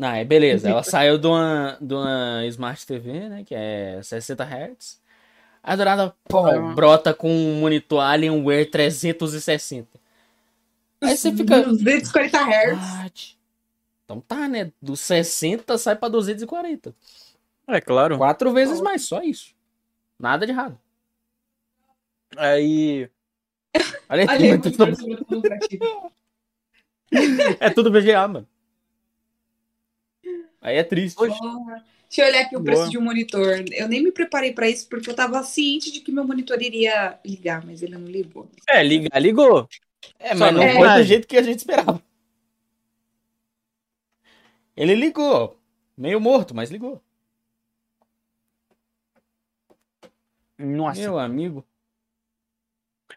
Não, 0.00 0.08
é 0.08 0.24
beleza. 0.24 0.70
Ela 0.70 0.82
saiu 0.84 1.18
de 1.18 1.26
uma, 1.26 1.76
de 1.80 1.92
uma 1.94 2.46
Smart 2.46 2.86
TV, 2.86 3.28
né? 3.28 3.44
Que 3.44 3.54
é 3.54 4.00
60 4.02 4.42
Hz. 4.44 4.98
A 5.62 5.76
do 5.76 5.84
nada, 5.84 6.14
pô, 6.26 6.46
Ah. 6.46 6.72
brota 6.74 7.12
com 7.12 7.30
um 7.30 7.60
monitor 7.60 8.00
Alienware 8.00 8.70
360. 8.70 9.86
Aí 11.02 11.16
você 11.16 11.30
fica. 11.32 11.62
240 11.64 12.38
Hz. 12.38 12.78
Ah, 12.80 13.10
então 14.04 14.20
tá, 14.22 14.48
né? 14.48 14.72
Dos 14.80 15.00
60 15.00 15.76
sai 15.76 15.96
pra 15.96 16.08
240. 16.08 16.94
É 17.68 17.80
claro. 17.80 18.16
Quatro 18.16 18.52
vezes 18.52 18.80
mais, 18.80 19.02
só 19.02 19.22
isso. 19.22 19.54
Nada 20.18 20.46
de 20.46 20.52
errado. 20.52 20.78
Aí. 22.38 23.08
Olha 24.08 24.22
aí, 24.22 24.28
Olha 24.28 24.52
aí, 24.54 24.58
tudo- 24.60 24.84
é 27.60 27.70
tudo 27.70 27.90
VGA, 27.92 28.26
mano. 28.28 28.46
Aí 30.60 30.76
é 30.76 30.84
triste. 30.84 31.16
Porra. 31.16 31.84
Deixa 32.10 32.22
eu 32.22 32.26
olhar 32.26 32.40
aqui 32.42 32.56
o 32.56 32.60
Boa. 32.60 32.64
preço 32.64 32.90
de 32.90 32.98
um 32.98 33.02
monitor. 33.02 33.64
Eu 33.70 33.88
nem 33.88 34.02
me 34.02 34.10
preparei 34.10 34.52
pra 34.52 34.68
isso 34.68 34.88
porque 34.88 35.08
eu 35.08 35.14
tava 35.14 35.42
ciente 35.44 35.92
de 35.92 36.00
que 36.00 36.10
meu 36.10 36.24
monitor 36.24 36.60
iria 36.60 37.18
ligar, 37.24 37.64
mas 37.64 37.82
ele 37.82 37.96
não 37.96 38.06
ligou. 38.06 38.50
É, 38.68 38.82
ligar, 38.82 39.20
ligou. 39.20 39.68
É, 40.18 40.30
Só 40.30 40.46
mas 40.46 40.54
não 40.54 40.64
não 40.64 40.74
foi 40.74 40.88
do 40.88 41.04
jeito 41.04 41.28
que 41.28 41.36
a 41.36 41.42
gente 41.42 41.58
esperava. 41.58 42.02
Ele 44.76 44.94
ligou. 44.96 45.56
Meio 45.96 46.20
morto, 46.20 46.54
mas 46.54 46.70
ligou. 46.70 47.00
Nossa. 50.58 51.00
Meu 51.00 51.18
amigo. 51.18 51.64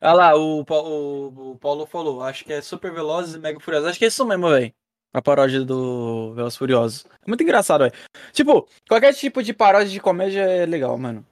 Olha 0.01 0.13
lá, 0.13 0.35
o, 0.35 0.61
o, 0.61 1.51
o 1.51 1.57
Paulo 1.57 1.85
falou. 1.85 2.21
Acho 2.21 2.45
que 2.45 2.53
é 2.53 2.61
Super 2.61 2.91
Velozes 2.91 3.35
e 3.35 3.39
Mega 3.39 3.59
Furiosos. 3.59 3.89
Acho 3.89 3.99
que 3.99 4.05
é 4.05 4.09
isso 4.09 4.25
mesmo, 4.25 4.49
velho. 4.49 4.73
A 5.13 5.21
paródia 5.21 5.63
do 5.63 6.33
Velozes 6.33 6.55
e 6.55 6.57
Furiosos. 6.57 7.05
É 7.05 7.27
muito 7.27 7.43
engraçado, 7.43 7.81
velho. 7.81 7.93
Tipo, 8.31 8.67
qualquer 8.89 9.13
tipo 9.13 9.43
de 9.43 9.53
paródia 9.53 9.89
de 9.89 9.99
comédia 9.99 10.41
é 10.41 10.65
legal, 10.65 10.97
mano. 10.97 11.23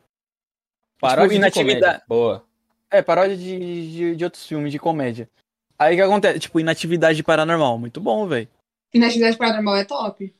Paródia 0.99 1.29
de 1.29 1.35
inatividade. 1.35 1.81
comédia. 1.81 2.03
Boa. 2.07 2.45
É, 2.91 3.01
paródia 3.01 3.35
de, 3.35 3.91
de, 3.91 4.15
de 4.15 4.23
outros 4.23 4.45
filmes 4.45 4.71
de 4.71 4.77
comédia. 4.77 5.27
Aí 5.79 5.95
o 5.95 5.97
que 5.97 6.03
acontece? 6.03 6.39
Tipo, 6.39 6.59
inatividade 6.59 7.23
paranormal. 7.23 7.79
Muito 7.79 7.99
bom, 7.99 8.27
velho. 8.27 8.47
E 8.93 8.99
na 8.99 9.07
atividade 9.07 9.37
paranormal 9.37 9.77
é 9.77 9.85
top. 9.85 10.31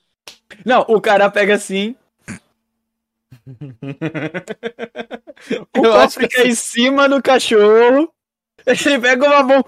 Não, 0.64 0.82
o 0.82 1.02
cara 1.02 1.32
pega 1.32 1.56
assim, 1.56 1.96
o 5.78 5.86
Eu 5.86 6.08
que 6.08 6.20
fica 6.20 6.48
em 6.48 6.54
cima 6.54 7.10
do 7.10 7.22
cachorro, 7.22 8.14
ele 8.66 9.00
pega 9.00 9.26
uma 9.26 9.44
mão. 9.44 9.64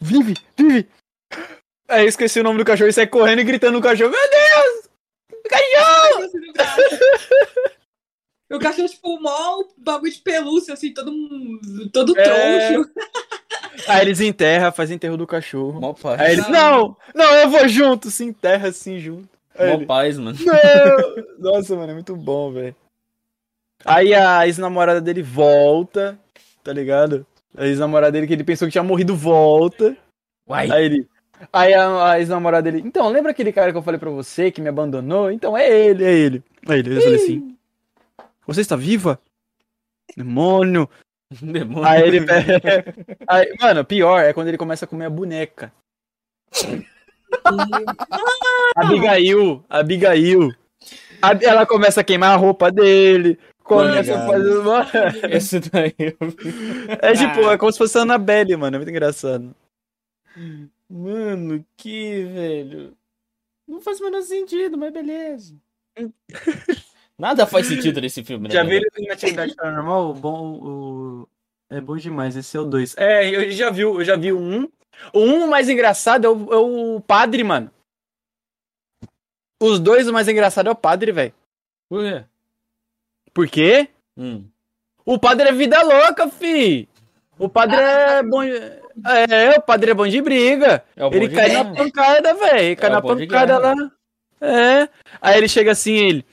Vive, 0.00 0.34
vive. 0.56 0.88
Aí 1.88 2.02
eu 2.04 2.08
esqueci 2.08 2.40
o 2.40 2.44
nome 2.44 2.58
do 2.58 2.64
cachorro 2.64 2.88
e 2.90 2.92
sai 2.92 3.06
correndo 3.06 3.40
e 3.40 3.44
gritando 3.44 3.72
no 3.74 3.82
cachorro. 3.82 4.10
Meu 4.10 4.30
Deus! 4.30 4.88
Cachorro! 5.48 6.30
O 8.50 8.58
cachorro, 8.58 8.88
tipo, 8.88 9.20
mó 9.20 9.62
bagulho 9.76 10.10
de 10.10 10.20
pelúcia, 10.20 10.72
assim, 10.72 10.90
todo, 10.94 11.12
todo 11.92 12.18
É. 12.18 12.22
troncho. 12.72 12.90
Aí 13.86 14.00
eles 14.00 14.20
enterram, 14.20 14.72
fazem 14.72 14.96
enterro 14.96 15.18
do 15.18 15.26
cachorro. 15.26 15.78
Mó 15.78 15.92
paz. 15.92 16.18
Aí 16.18 16.32
eles, 16.32 16.48
não, 16.48 16.96
não, 17.14 17.34
eu 17.34 17.50
vou 17.50 17.68
junto, 17.68 18.10
se 18.10 18.24
enterra 18.24 18.68
assim 18.68 18.98
junto. 18.98 19.28
Aí 19.54 19.68
Mó 19.68 19.74
ele, 19.74 19.84
paz, 19.86 20.18
mano. 20.18 20.38
Não! 20.40 21.24
Nossa, 21.52 21.76
mano, 21.76 21.90
é 21.90 21.94
muito 21.94 22.16
bom, 22.16 22.50
velho. 22.50 22.74
Aí 23.84 24.14
a 24.14 24.46
ex-namorada 24.46 25.00
dele 25.00 25.22
volta, 25.22 26.18
tá 26.64 26.72
ligado? 26.72 27.26
A 27.56 27.66
ex-namorada 27.66 28.12
dele 28.12 28.26
que 28.26 28.32
ele 28.32 28.44
pensou 28.44 28.66
que 28.68 28.72
tinha 28.72 28.84
morrido 28.84 29.16
volta. 29.16 29.96
Uai. 30.48 30.70
Aí 30.70 30.84
ele. 30.84 31.08
Aí 31.52 31.72
a, 31.74 32.12
a 32.12 32.18
ex-namorada 32.20 32.70
dele. 32.70 32.82
Então, 32.86 33.08
lembra 33.08 33.30
aquele 33.30 33.52
cara 33.52 33.70
que 33.72 33.78
eu 33.78 33.82
falei 33.82 33.98
pra 33.98 34.10
você 34.10 34.50
que 34.50 34.60
me 34.60 34.68
abandonou? 34.68 35.30
Então 35.30 35.56
é 35.56 35.68
ele, 35.68 36.04
é 36.04 36.12
ele. 36.12 36.42
Aí 36.68 36.78
ele, 36.80 36.96
eu 36.96 37.02
falei 37.02 37.16
assim. 37.16 37.56
Você 38.46 38.60
está 38.60 38.76
viva? 38.76 39.20
Demônio! 40.16 40.88
Demônio. 41.42 41.84
Aí 41.84 42.02
ele 42.02 42.24
pega. 42.24 42.60
Aí, 43.28 43.54
mano, 43.60 43.84
pior 43.84 44.20
é 44.20 44.32
quando 44.32 44.48
ele 44.48 44.58
começa 44.58 44.84
a 44.84 44.88
comer 44.88 45.04
a 45.06 45.10
boneca. 45.10 45.72
Abigail, 48.76 49.64
Abigail. 49.68 50.50
A- 51.20 51.38
ela 51.42 51.66
começa 51.66 52.00
a 52.00 52.04
queimar 52.04 52.30
a 52.32 52.36
roupa 52.36 52.70
dele. 52.70 53.38
Começa 53.68 54.16
a 54.16 54.26
fazer. 54.26 55.34
Esse 55.34 55.60
daí 55.60 55.94
eu. 55.98 56.16
É 57.02 57.12
tipo, 57.12 57.50
é 57.50 57.58
como 57.58 57.70
se 57.70 57.78
fosse 57.78 57.98
a 57.98 58.02
Annabelle, 58.02 58.56
mano. 58.56 58.76
É 58.76 58.78
muito 58.78 58.90
engraçado. 58.90 59.54
Mano, 60.88 61.64
que 61.76 62.24
velho. 62.24 62.96
Não 63.66 63.80
faz 63.80 64.00
o 64.00 64.04
menor 64.04 64.22
sentido, 64.22 64.78
mas 64.78 64.92
beleza. 64.92 65.54
Nada 67.18 67.46
faz 67.46 67.66
sentido 67.66 68.00
nesse 68.00 68.24
filme, 68.24 68.48
né? 68.48 68.54
Já 68.54 68.62
viu 68.62 68.78
ele 68.78 68.88
em 68.96 69.10
Atividade 69.10 69.54
Paranormal? 69.54 70.14
Bom, 70.14 70.52
o... 70.62 71.28
É 71.68 71.80
bom 71.80 71.96
demais, 71.96 72.36
esse 72.36 72.56
é 72.56 72.60
o 72.60 72.64
2. 72.64 72.96
É, 72.96 73.28
eu 73.28 73.50
já 73.50 73.70
vi, 73.70 73.82
eu 73.82 74.04
já 74.04 74.16
vi 74.16 74.32
o 74.32 74.38
1. 74.38 74.40
Um. 74.40 74.68
O 75.12 75.20
1 75.20 75.34
um 75.34 75.46
mais 75.48 75.68
engraçado 75.68 76.26
é 76.26 76.30
o, 76.30 76.54
é 76.54 76.56
o 76.56 77.00
padre, 77.00 77.44
mano. 77.44 77.70
Os 79.60 79.78
dois, 79.80 80.08
o 80.08 80.12
mais 80.12 80.28
engraçado 80.28 80.68
é 80.68 80.70
o 80.70 80.76
padre, 80.76 81.10
velho. 81.12 81.34
Por 81.90 82.02
quê? 82.02 82.24
Por 83.32 83.48
quê? 83.48 83.88
Hum. 84.16 84.44
O 85.04 85.18
padre 85.18 85.48
é 85.48 85.52
vida 85.52 85.80
louca, 85.82 86.28
fi. 86.28 86.88
O 87.38 87.48
padre 87.48 87.76
é 87.76 88.22
bom. 88.22 88.42
É, 88.42 89.56
o 89.56 89.62
padre 89.62 89.92
é 89.92 89.94
bom 89.94 90.06
de 90.06 90.20
briga. 90.20 90.84
É 90.96 91.04
o 91.04 91.10
bom 91.10 91.16
ele 91.16 91.28
de 91.28 91.34
cai 91.36 91.50
guerra. 91.50 91.64
na 91.64 91.74
pancada, 91.74 92.34
velho. 92.34 92.76
Cai 92.76 92.90
É 92.90 92.92
na 92.92 93.02
pancada 93.02 93.58
lá. 93.58 93.74
É. 94.40 94.88
Aí 95.20 95.38
ele 95.38 95.48
chega 95.48 95.70
assim, 95.72 95.94
ele. 95.94 96.26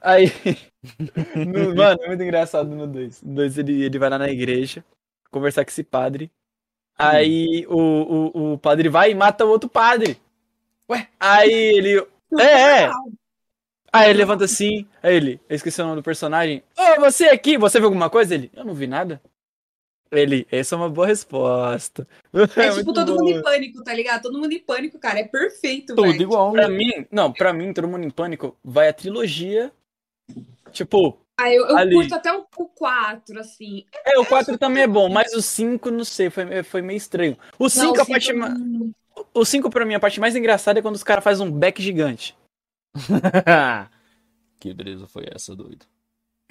Aí. 0.00 0.26
no- 1.34 1.74
mano, 1.74 1.98
é 2.02 2.08
muito 2.08 2.22
engraçado 2.22 2.68
no 2.68 2.86
2. 2.86 3.22
No 3.22 3.34
2 3.34 3.58
ele, 3.58 3.82
ele 3.84 3.98
vai 3.98 4.08
lá 4.10 4.18
na 4.18 4.28
igreja 4.30 4.84
conversar 5.30 5.64
com 5.64 5.70
esse 5.70 5.84
padre. 5.84 6.30
Aí 6.98 7.66
o, 7.68 7.76
o, 7.78 8.52
o 8.54 8.58
padre 8.58 8.88
vai 8.88 9.10
e 9.10 9.14
mata 9.14 9.44
o 9.44 9.50
outro 9.50 9.68
padre. 9.68 10.18
Ué? 10.88 11.08
Aí 11.20 11.52
ele. 11.52 12.06
É, 12.40 12.82
é. 12.84 12.90
Aí 13.96 14.10
ele 14.10 14.18
levanta 14.18 14.44
assim, 14.44 14.86
aí 15.02 15.14
ele, 15.14 15.40
eu 15.48 15.56
esqueci 15.56 15.80
o 15.80 15.84
nome 15.84 15.96
do 15.96 16.02
personagem. 16.02 16.62
Ô, 16.76 17.00
você 17.00 17.26
aqui, 17.26 17.56
você 17.58 17.78
viu 17.78 17.86
alguma 17.88 18.08
coisa? 18.10 18.34
Ele, 18.34 18.50
eu 18.54 18.64
não 18.64 18.74
vi 18.74 18.86
nada. 18.86 19.20
Ele, 20.12 20.46
essa 20.52 20.74
é 20.74 20.78
uma 20.78 20.88
boa 20.88 21.06
resposta. 21.06 22.06
É, 22.32 22.46
tipo 22.70 22.74
muito 22.76 22.92
todo 22.94 23.14
bom. 23.14 23.24
mundo 23.24 23.30
em 23.38 23.42
pânico, 23.42 23.82
tá 23.82 23.92
ligado? 23.92 24.22
Todo 24.22 24.38
mundo 24.38 24.52
em 24.52 24.60
pânico, 24.60 24.98
cara. 24.98 25.18
É 25.20 25.24
perfeito, 25.24 25.94
Tudo 25.96 26.02
velho. 26.10 26.22
igual. 26.22 26.52
Pra 26.52 26.68
mim, 26.68 27.06
não, 27.10 27.32
pra 27.32 27.52
mim, 27.52 27.72
Todo 27.72 27.88
Mundo 27.88 28.04
em 28.04 28.10
Pânico 28.10 28.56
vai 28.64 28.88
a 28.88 28.92
trilogia. 28.92 29.72
Tipo, 30.72 31.18
Ah, 31.38 31.50
eu, 31.52 31.66
eu 31.66 31.76
Ali. 31.76 31.94
curto 31.94 32.14
até 32.14 32.32
o, 32.32 32.46
o 32.56 32.66
4, 32.66 33.38
assim. 33.40 33.84
é, 34.04 34.18
o 34.18 34.24
4 34.26 34.56
também 34.58 34.82
é 34.84 34.86
bom, 34.86 35.08
mas 35.08 35.32
o 35.34 35.42
5, 35.42 35.90
não 35.90 36.04
sei, 36.04 36.30
foi, 36.30 36.62
foi 36.62 36.82
meio 36.82 36.96
estranho. 36.96 37.36
O 37.58 37.68
5, 37.68 37.84
Não, 37.96 38.02
a 38.02 38.06
parte 38.06 38.26
cinco- 38.26 38.38
ma- 38.38 38.56
o 39.34 39.44
5 39.44 39.70
pra 39.70 39.84
mim, 39.84 39.94
a 39.94 40.00
parte 40.00 40.20
mais 40.20 40.36
engraçada 40.36 40.78
é 40.78 40.82
quando 40.82 40.94
os 40.94 41.02
caras 41.04 41.24
fazem 41.24 41.46
um 41.46 41.50
back 41.50 41.82
gigante. 41.82 42.36
que 44.60 44.72
beleza 44.74 45.06
foi 45.06 45.26
essa, 45.34 45.54
doido? 45.54 45.86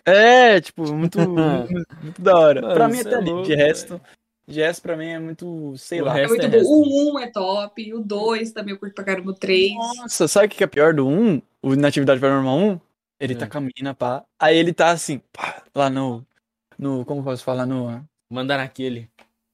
É, 0.06 0.61
tipo, 0.61 0.83
muito, 0.93 1.17
muito, 1.19 1.38
muito 2.03 2.22
da 2.22 2.38
hora. 2.38 2.61
Mano, 2.61 2.74
pra 2.75 2.88
mim 2.88 2.99
até 2.99 3.14
é 3.15 3.19
louco, 3.19 3.43
de 3.48 3.56
resto, 3.56 3.99
de 4.48 4.61
resto 4.61 4.82
pra 4.82 4.95
mim 4.95 5.07
é 5.07 5.19
muito, 5.19 5.75
sei 5.77 6.01
O 6.01 6.06
lá. 6.06 6.17
É 6.17 6.22
resto 6.22 6.30
muito 6.38 6.45
é 6.45 6.61
bom. 6.61 6.67
O 6.67 7.15
1 7.15 7.19
é 7.19 7.27
top, 7.32 7.93
o 7.93 7.99
2 8.01 8.51
também 8.51 8.74
eu 8.74 8.80
curto 8.80 8.93
pra 8.93 9.03
caramba, 9.03 9.32
o 9.32 9.33
3. 9.33 9.74
Nossa, 9.74 10.27
sabe 10.27 10.45
o 10.48 10.49
que 10.49 10.57
que 10.57 10.64
é 10.64 10.67
pior 10.67 10.93
do 10.93 11.07
1? 11.07 11.41
O 11.64 11.74
Inatividade 11.74 12.19
Paranormal 12.22 12.57
1? 12.57 12.80
Ele 13.19 13.35
tá 13.35 13.45
Hum. 13.45 13.49
com 13.49 13.57
a 13.57 13.61
mina, 13.61 13.95
pá. 13.95 14.24
Aí 14.40 14.57
ele 14.57 14.74
tá 14.74 14.91
assim, 14.91 15.19
pá, 15.33 15.64
lá 15.74 15.90
no. 15.90 16.25
No. 16.77 17.06
Como 17.06 17.24
posso 17.24 17.43
falar? 17.43 17.65
No. 17.65 18.06
Mandar 18.30 18.57
naquele. 18.57 19.09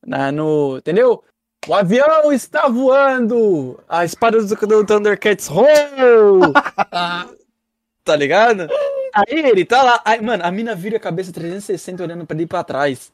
Na, 0.05 0.31
no. 0.31 0.79
Entendeu? 0.79 1.23
O 1.67 1.75
avião 1.75 2.33
está 2.33 2.67
voando! 2.67 3.79
A 3.87 4.03
espada 4.03 4.41
do, 4.41 4.55
do 4.55 4.85
Thundercats 4.85 5.47
roll! 5.47 6.53
tá 8.03 8.15
ligado? 8.15 8.67
Aí 9.13 9.25
ele 9.29 9.63
tá 9.63 9.83
lá. 9.83 10.01
Aí, 10.03 10.19
mano, 10.21 10.43
a 10.43 10.51
mina 10.51 10.73
vira 10.73 10.97
a 10.97 10.99
cabeça 10.99 11.31
360 11.31 12.03
olhando 12.03 12.25
pra 12.25 12.35
ele 12.35 12.45
e 12.45 12.47
pra 12.47 12.63
trás. 12.63 13.13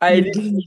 Aí 0.00 0.18
ele. 0.18 0.64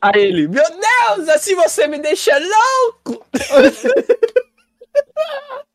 Aí 0.00 0.22
ele, 0.22 0.48
meu 0.48 0.64
Deus, 0.64 1.28
assim 1.30 1.54
você 1.54 1.86
me 1.86 1.98
deixa 1.98 2.32
louco! 2.38 3.26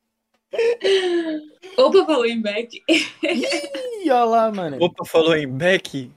Opa, 1.78 2.06
falou 2.06 2.26
em 2.26 2.42
back. 2.42 2.82
Ih, 2.88 4.10
olha 4.10 4.24
lá, 4.24 4.52
mano. 4.52 4.78
Opa, 4.80 5.04
falou 5.04 5.36
em 5.36 5.48
Beck. 5.48 6.12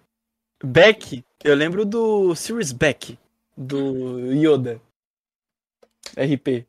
Beck, 0.63 1.25
eu 1.43 1.55
lembro 1.55 1.85
do 1.85 2.35
Sirius 2.35 2.73
Beck, 2.73 3.19
do 3.59 4.33
Yoda. 4.33 4.81
RP. 6.17 6.65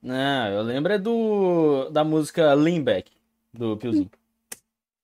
Não, 0.00 0.48
eu 0.48 0.62
lembro 0.62 0.92
é 0.92 0.98
do 0.98 1.90
da 1.90 2.04
música 2.04 2.54
Lean 2.54 2.82
Back 2.82 3.10
do 3.52 3.76
Piozinho. 3.76 4.10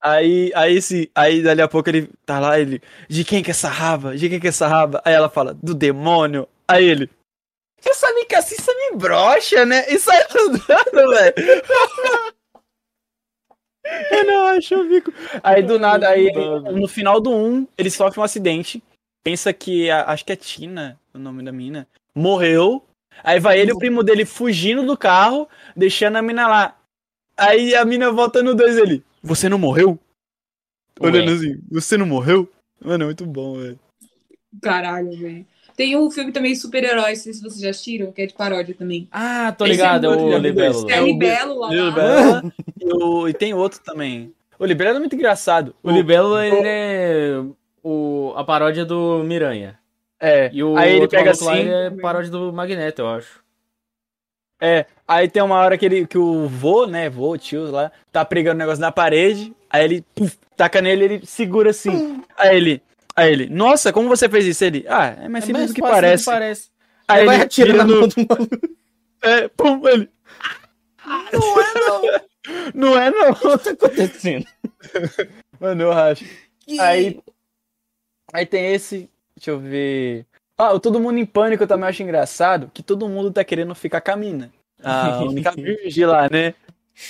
Aí, 0.01 0.53
aí 0.55 0.81
sim, 0.81 1.09
aí 1.15 1.43
dali 1.43 1.63
a 1.63 1.69
pouco 1.69 1.89
ele 1.89 2.11
tá 2.27 2.39
lá, 2.39 2.61
ele, 2.61 2.81
de 3.09 3.25
quem 3.25 3.43
que 3.43 3.51
é 3.51 3.53
essa 3.53 3.69
raba? 3.69 4.17
De 4.17 4.29
quem 4.29 4.39
que 4.39 4.47
é 4.47 4.51
essa 4.51 4.69
raba? 4.69 5.03
Aí 5.05 5.15
ela 5.15 5.31
fala, 5.31 5.55
do 5.55 5.75
demônio. 5.75 6.47
Aí 6.69 6.85
ele, 6.85 7.11
você 7.81 7.95
sabe 7.95 8.25
que 8.27 8.35
assim 8.35 8.55
você 8.57 8.73
me 8.75 8.99
brocha, 8.99 9.65
né? 9.65 9.85
E 9.89 9.99
sai 9.99 10.23
andando, 10.23 11.11
velho. 11.11 11.35
Eu 14.11 14.25
não 14.25 14.47
acho 14.47 14.75
o 14.77 14.89
bico. 14.89 15.13
Aí 15.43 15.63
do 15.63 15.79
nada, 15.79 16.09
aí 16.09 16.33
no 16.73 16.89
final 16.89 17.21
do 17.21 17.31
1, 17.31 17.69
ele 17.77 17.91
sofre 17.91 18.19
um 18.21 18.23
acidente. 18.23 18.83
Pensa 19.25 19.53
que, 19.53 19.91
a- 19.91 20.05
acho 20.11 20.25
que 20.25 20.33
é 20.33 20.37
Tina, 20.37 21.01
o 21.13 21.19
nome 21.19 21.43
da 21.43 21.51
mina, 21.51 21.89
morreu. 22.15 22.85
Aí 23.23 23.41
vai 23.41 23.59
ele 23.59 23.71
e 23.71 23.75
o 23.75 23.79
primo 23.79 24.03
dele 24.03 24.25
fugindo 24.25 24.85
do 24.85 24.97
carro, 24.97 25.49
deixando 25.75 26.17
a 26.17 26.23
mina 26.23 26.47
lá. 26.47 26.77
Aí 27.37 27.75
a 27.75 27.85
mina 27.85 28.13
volta 28.13 28.43
no 28.43 28.55
2 28.55 28.77
ele, 28.77 29.03
você 29.23 29.49
não 29.49 29.59
morreu? 29.59 29.99
Ué. 31.01 31.09
Olhando 31.11 31.33
assim, 31.33 31.59
você 31.71 31.97
não 31.97 32.07
morreu? 32.07 32.49
Mano, 32.85 33.05
é 33.05 33.07
muito 33.07 33.25
bom, 33.27 33.55
velho. 33.59 33.79
Caralho, 34.63 35.17
velho. 35.17 35.47
Tem 35.77 35.97
um 35.97 36.09
filme 36.11 36.31
também 36.31 36.55
super-herói, 36.55 37.11
não 37.11 37.17
sei 37.17 37.33
se 37.33 37.43
vocês 37.43 37.61
já 37.61 37.71
assistiram, 37.71 38.13
que 38.13 38.23
é 38.23 38.27
de 38.27 38.35
paródia 38.35 38.75
também. 38.79 39.09
Ah, 39.11 39.51
tô 39.51 39.65
Esse 39.65 39.73
é 39.73 39.77
ligado, 39.77 40.07
é 40.07 40.09
o. 40.11 40.39
Libelo. 40.39 40.91
É 40.91 41.03
o 41.03 41.07
Libelo 41.07 41.59
lá. 41.59 41.69
Bela 41.91 42.53
e, 42.81 42.93
o- 42.93 43.29
e 43.29 43.35
tem 43.35 43.55
outro 43.55 43.81
também. 43.83 44.33
O 44.57 44.65
Libelo 44.65 44.97
é 44.97 45.01
muito 45.01 45.17
engraçado. 45.17 45.75
O 45.83 45.91
Libelo, 45.91 46.39
ele 46.41 46.63
é 46.65 47.43
o, 47.85 48.33
a 48.35 48.43
paródia 48.43 48.85
do 48.85 49.23
Miranha. 49.23 49.79
É, 50.19 50.49
E 50.53 50.65
o 50.65 50.77
aí 50.77 50.93
ele 50.93 51.03
outro 51.03 51.19
pega 51.19 51.33
assim, 51.33 51.69
é 51.69 51.91
paródia 51.91 52.31
do 52.31 52.51
Magneto, 52.53 53.03
eu 53.03 53.09
acho. 53.09 53.45
É, 54.61 54.87
aí 55.07 55.29
tem 55.29 55.43
uma 55.43 55.57
hora 55.57 55.77
que, 55.77 55.85
ele, 55.85 56.07
que 56.07 56.17
o 56.17 56.49
vô, 56.49 56.87
né, 56.87 57.11
vô, 57.11 57.37
tio 57.37 57.71
lá, 57.71 57.93
tá 58.11 58.25
pregando 58.25 58.55
um 58.57 58.59
negócio 58.61 58.81
na 58.81 58.91
parede, 58.91 59.53
aí 59.69 59.85
ele 59.85 60.05
puf, 60.15 60.39
taca 60.57 60.81
nele, 60.81 61.05
ele 61.05 61.27
segura 61.27 61.71
assim. 61.71 62.23
Aí 62.39 62.57
ele, 62.57 62.83
aí 63.15 63.31
ele, 63.31 63.49
nossa, 63.51 63.93
como 63.93 64.09
você 64.09 64.29
fez 64.29 64.47
isso? 64.47 64.65
Ele, 64.65 64.87
ah, 64.89 65.17
é 65.21 65.29
mais 65.29 65.45
É 65.45 65.47
simples 65.49 65.65
mais 65.65 65.71
do 65.71 65.75
que 65.75 65.81
parece. 65.83 66.25
parece. 66.25 66.71
Aí 67.07 67.21
Aí 67.21 67.27
vai 67.27 67.35
ele 67.35 67.45
atirar 67.45 67.73
tira 67.73 67.79
na 67.79 67.85
no, 67.85 68.01
mão 68.01 68.09
do 68.09 68.15
maluco. 68.17 68.69
é, 69.23 69.49
pum, 69.49 69.89
ele, 69.89 70.09
Não 71.33 71.61
é, 71.61 71.75
não. 71.75 72.03
não 72.75 72.99
é 72.99 73.11
não. 73.11 73.31
O 73.55 73.59
que 73.59 73.75
tá 73.75 73.87
acontecendo? 73.87 74.47
Mano, 75.61 75.83
eu 75.83 75.93
acho. 75.93 76.25
Aí, 76.81 77.21
aí 78.35 78.45
tem 78.45 78.75
esse, 78.75 79.09
deixa 79.37 79.53
eu 79.53 79.61
ver. 79.61 80.27
Ah, 80.59 80.73
o 80.73 80.81
Todo 80.81 81.01
Mundo 81.01 81.19
em 81.19 81.25
Pânico 81.25 81.63
eu 81.63 81.69
também 81.69 81.89
acho 81.89 82.03
engraçado, 82.03 82.71
que 82.75 82.83
todo 82.83 83.09
mundo 83.09 83.31
tá 83.31 83.45
querendo 83.45 83.75
ficar 83.75 84.01
com 84.01 84.11
a 84.11 84.17
mina. 84.17 84.53
A 84.83 85.21
única 85.23 85.53
virgem 85.53 86.05
lá, 86.05 86.29
né? 86.29 86.55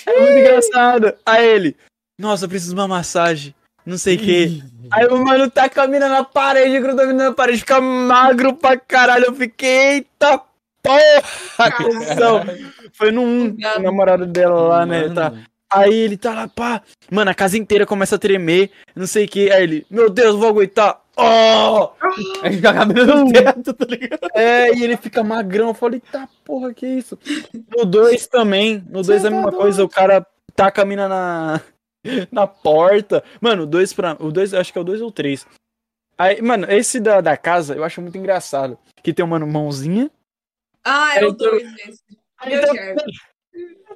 É 0.07 0.21
muito 0.21 0.39
engraçado. 0.39 1.15
Aí 1.25 1.47
ele, 1.47 1.77
nossa, 2.19 2.45
eu 2.45 2.49
preciso 2.49 2.75
de 2.75 2.81
uma 2.81 2.89
massagem, 2.89 3.55
não 3.85 3.99
sei 3.99 4.17
o 4.17 4.19
que. 4.19 4.63
Aí 4.91 5.07
o 5.07 5.19
mano 5.19 5.51
tá 5.51 5.69
com 5.69 5.81
a 5.81 5.87
mina 5.87 6.09
na 6.09 6.25
parede, 6.25 6.79
gruda 6.79 7.03
a 7.03 7.07
mina 7.07 7.25
na 7.25 7.33
parede, 7.33 7.59
fica 7.59 7.81
magro 7.81 8.55
pra 8.55 8.79
caralho. 8.79 9.27
Eu 9.27 9.35
fiquei, 9.35 9.95
eita 9.95 10.41
porra, 10.83 11.73
cuzão. 11.73 12.43
Foi 12.93 13.11
no 13.11 13.23
1, 13.23 13.57
o 13.77 13.83
namorado 13.83 14.27
dela 14.27 14.61
lá, 14.61 14.87
né? 14.87 15.09
Tá. 15.09 15.33
Aí 15.71 15.93
ele 15.93 16.17
tá 16.17 16.33
lá, 16.33 16.49
pá. 16.49 16.83
Mano, 17.11 17.31
a 17.31 17.35
casa 17.35 17.59
inteira 17.59 17.85
começa 17.85 18.15
a 18.15 18.19
tremer, 18.19 18.71
não 18.95 19.07
sei 19.07 19.25
o 19.25 19.29
que. 19.29 19.51
Aí 19.51 19.63
ele, 19.63 19.87
meu 19.91 20.09
Deus, 20.09 20.37
vou 20.37 20.49
aguentar. 20.49 21.04
Oh! 21.17 21.93
Aí 22.43 22.55
joga 22.55 22.83
a 22.83 22.85
no 22.85 23.33
teto, 23.33 23.73
tá 23.75 23.85
ligado? 23.85 24.29
É, 24.35 24.75
e 24.75 24.83
ele 24.83 24.97
fica 24.97 25.23
magrão. 25.23 25.69
Eu 25.69 25.75
falei, 25.75 26.01
tá, 26.01 26.29
porra, 26.45 26.75
que 26.75 26.87
isso? 26.87 27.19
No 27.77 27.85
2 27.85 28.27
também. 28.27 28.85
No 28.89 29.03
2 29.03 29.25
é 29.25 29.29
a 29.29 29.31
mesma 29.31 29.53
coisa, 29.53 29.85
o 29.85 29.89
cara 29.89 30.27
taca 30.57 30.83
a 30.83 30.85
mina 30.85 31.09
na, 31.09 31.61
na 32.33 32.47
porta. 32.47 33.23
Mano, 33.41 33.63
o 33.63 33.67
2 33.67 33.93
pra. 33.93 34.17
O 34.21 34.33
2, 34.33 34.55
acho 34.55 34.73
que 34.73 34.79
é 34.79 34.81
o 34.81 34.85
2 34.85 35.01
ou 35.03 35.13
3. 35.13 35.47
Aí, 36.19 36.41
mano, 36.43 36.71
esse 36.71 37.01
da, 37.01 37.21
da 37.21 37.37
casa 37.37 37.75
eu 37.75 37.85
acho 37.85 38.01
muito 38.01 38.17
engraçado. 38.19 38.79
Que 39.03 39.13
tem 39.13 39.25
uma 39.25 39.39
mãozinha. 39.39 40.11
Ah, 40.85 41.17
é 41.17 41.25
o 41.25 41.35
tem- 41.35 41.49
2 41.51 41.75
esse. 41.89 42.03
Aí 42.39 42.57
Meu 42.57 42.63
tem, 42.67 42.75
germe. 42.75 43.03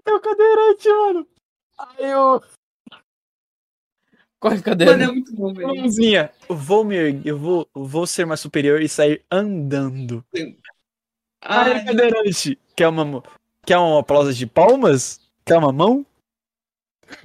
tem 0.04 0.14
o 0.14 0.20
cadeirante, 0.20 0.88
mano. 0.88 1.26
Aí 1.78 2.14
o. 2.14 2.42
Corre, 4.40 4.62
cadeira. 4.62 4.92
Mano, 4.92 5.02
é 5.04 5.12
muito 5.12 5.34
bom, 5.34 5.52
velho. 5.52 5.74
Mãozinha, 5.74 6.30
eu 6.48 6.56
vou 6.56 6.84
me 6.84 6.94
erguer, 6.94 7.30
eu 7.30 7.38
vou, 7.38 7.68
eu 7.74 7.84
vou 7.84 8.06
ser 8.06 8.24
mais 8.24 8.40
superior 8.40 8.80
e 8.80 8.88
sair 8.88 9.24
andando. 9.30 10.24
Ai, 11.42 11.82
o 11.82 11.84
cadeirante, 11.86 12.58
quer 12.76 12.88
uma, 12.88 13.22
quer 13.66 13.78
uma 13.78 14.00
aplauso 14.00 14.32
de 14.32 14.46
palmas? 14.46 15.20
Quer 15.44 15.56
uma 15.58 15.72
mão? 15.72 16.06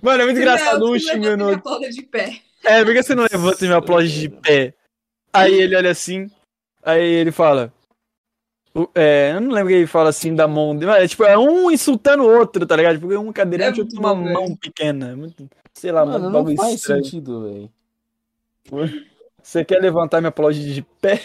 Mano, 0.02 0.22
é 0.22 0.26
muito 0.26 0.40
engraçado, 0.40 0.80
não, 0.80 0.94
você 0.94 1.14
levanta 1.14 1.38
minuto. 1.38 1.90
de 1.90 2.02
pé. 2.04 2.42
É, 2.64 2.84
por 2.84 2.94
que 2.94 3.04
você 3.04 3.14
não 3.14 3.28
levanta 3.30 3.66
e 3.66 3.68
me 3.68 3.74
aplaude 3.74 4.20
de 4.20 4.30
pé? 4.30 4.74
Aí 5.32 5.54
ele 5.54 5.76
olha 5.76 5.92
assim, 5.92 6.32
aí 6.82 7.02
ele 7.02 7.32
fala. 7.32 7.74
É, 8.96 9.34
eu 9.36 9.42
não 9.42 9.52
lembro 9.52 9.70
que 9.70 9.76
ele 9.76 9.88
fala 9.88 10.10
assim 10.10 10.34
da 10.34 10.48
mão 10.48 10.74
mas 10.74 11.04
É, 11.04 11.08
tipo, 11.08 11.24
é 11.24 11.38
um 11.38 11.70
insultando 11.70 12.24
o 12.24 12.38
outro, 12.40 12.66
tá 12.66 12.76
ligado? 12.76 13.00
Porque 13.00 13.16
um 13.16 13.32
cadeirante 13.32 13.76
É 13.80 13.82
e 13.82 13.82
outro 13.84 13.96
tem 13.96 14.00
uma 14.06 14.16
mão 14.16 14.56
pequena. 14.56 15.12
é 15.12 15.16
Muito, 15.16 15.48
sei 15.74 15.92
lá, 15.92 16.04
Mano, 16.06 16.32
muito 16.32 16.50
não 16.50 16.56
faz 16.58 16.74
estranho. 16.76 17.04
sentido, 17.04 17.44
velho. 17.44 17.72
Você 19.44 19.64
quer 19.66 19.80
levantar 19.80 20.20
e 20.20 20.22
me 20.22 20.28
aplaude 20.28 20.74
de 20.74 20.82
pé? 21.02 21.22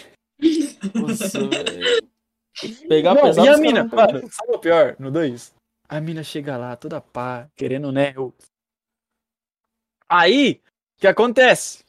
Nossa. 0.93 1.39
Pegar 2.89 3.15
Não, 3.15 3.21
pesado. 3.23 3.47
e 3.47 3.49
a 3.49 3.57
mina, 3.57 3.83
mano, 3.85 4.29
sabe 4.31 4.53
o 4.53 4.59
pior? 4.59 4.95
No 4.99 5.09
2? 5.09 5.53
A 5.87 6.01
mina 6.01 6.21
chega 6.23 6.57
lá, 6.57 6.75
toda 6.75 6.99
pá, 6.99 7.47
querendo, 7.55 7.91
né? 7.91 8.13
Eu... 8.15 8.33
Aí, 10.07 10.61
o 10.97 11.01
que 11.01 11.07
acontece? 11.07 11.83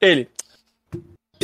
Ele. 0.00 0.28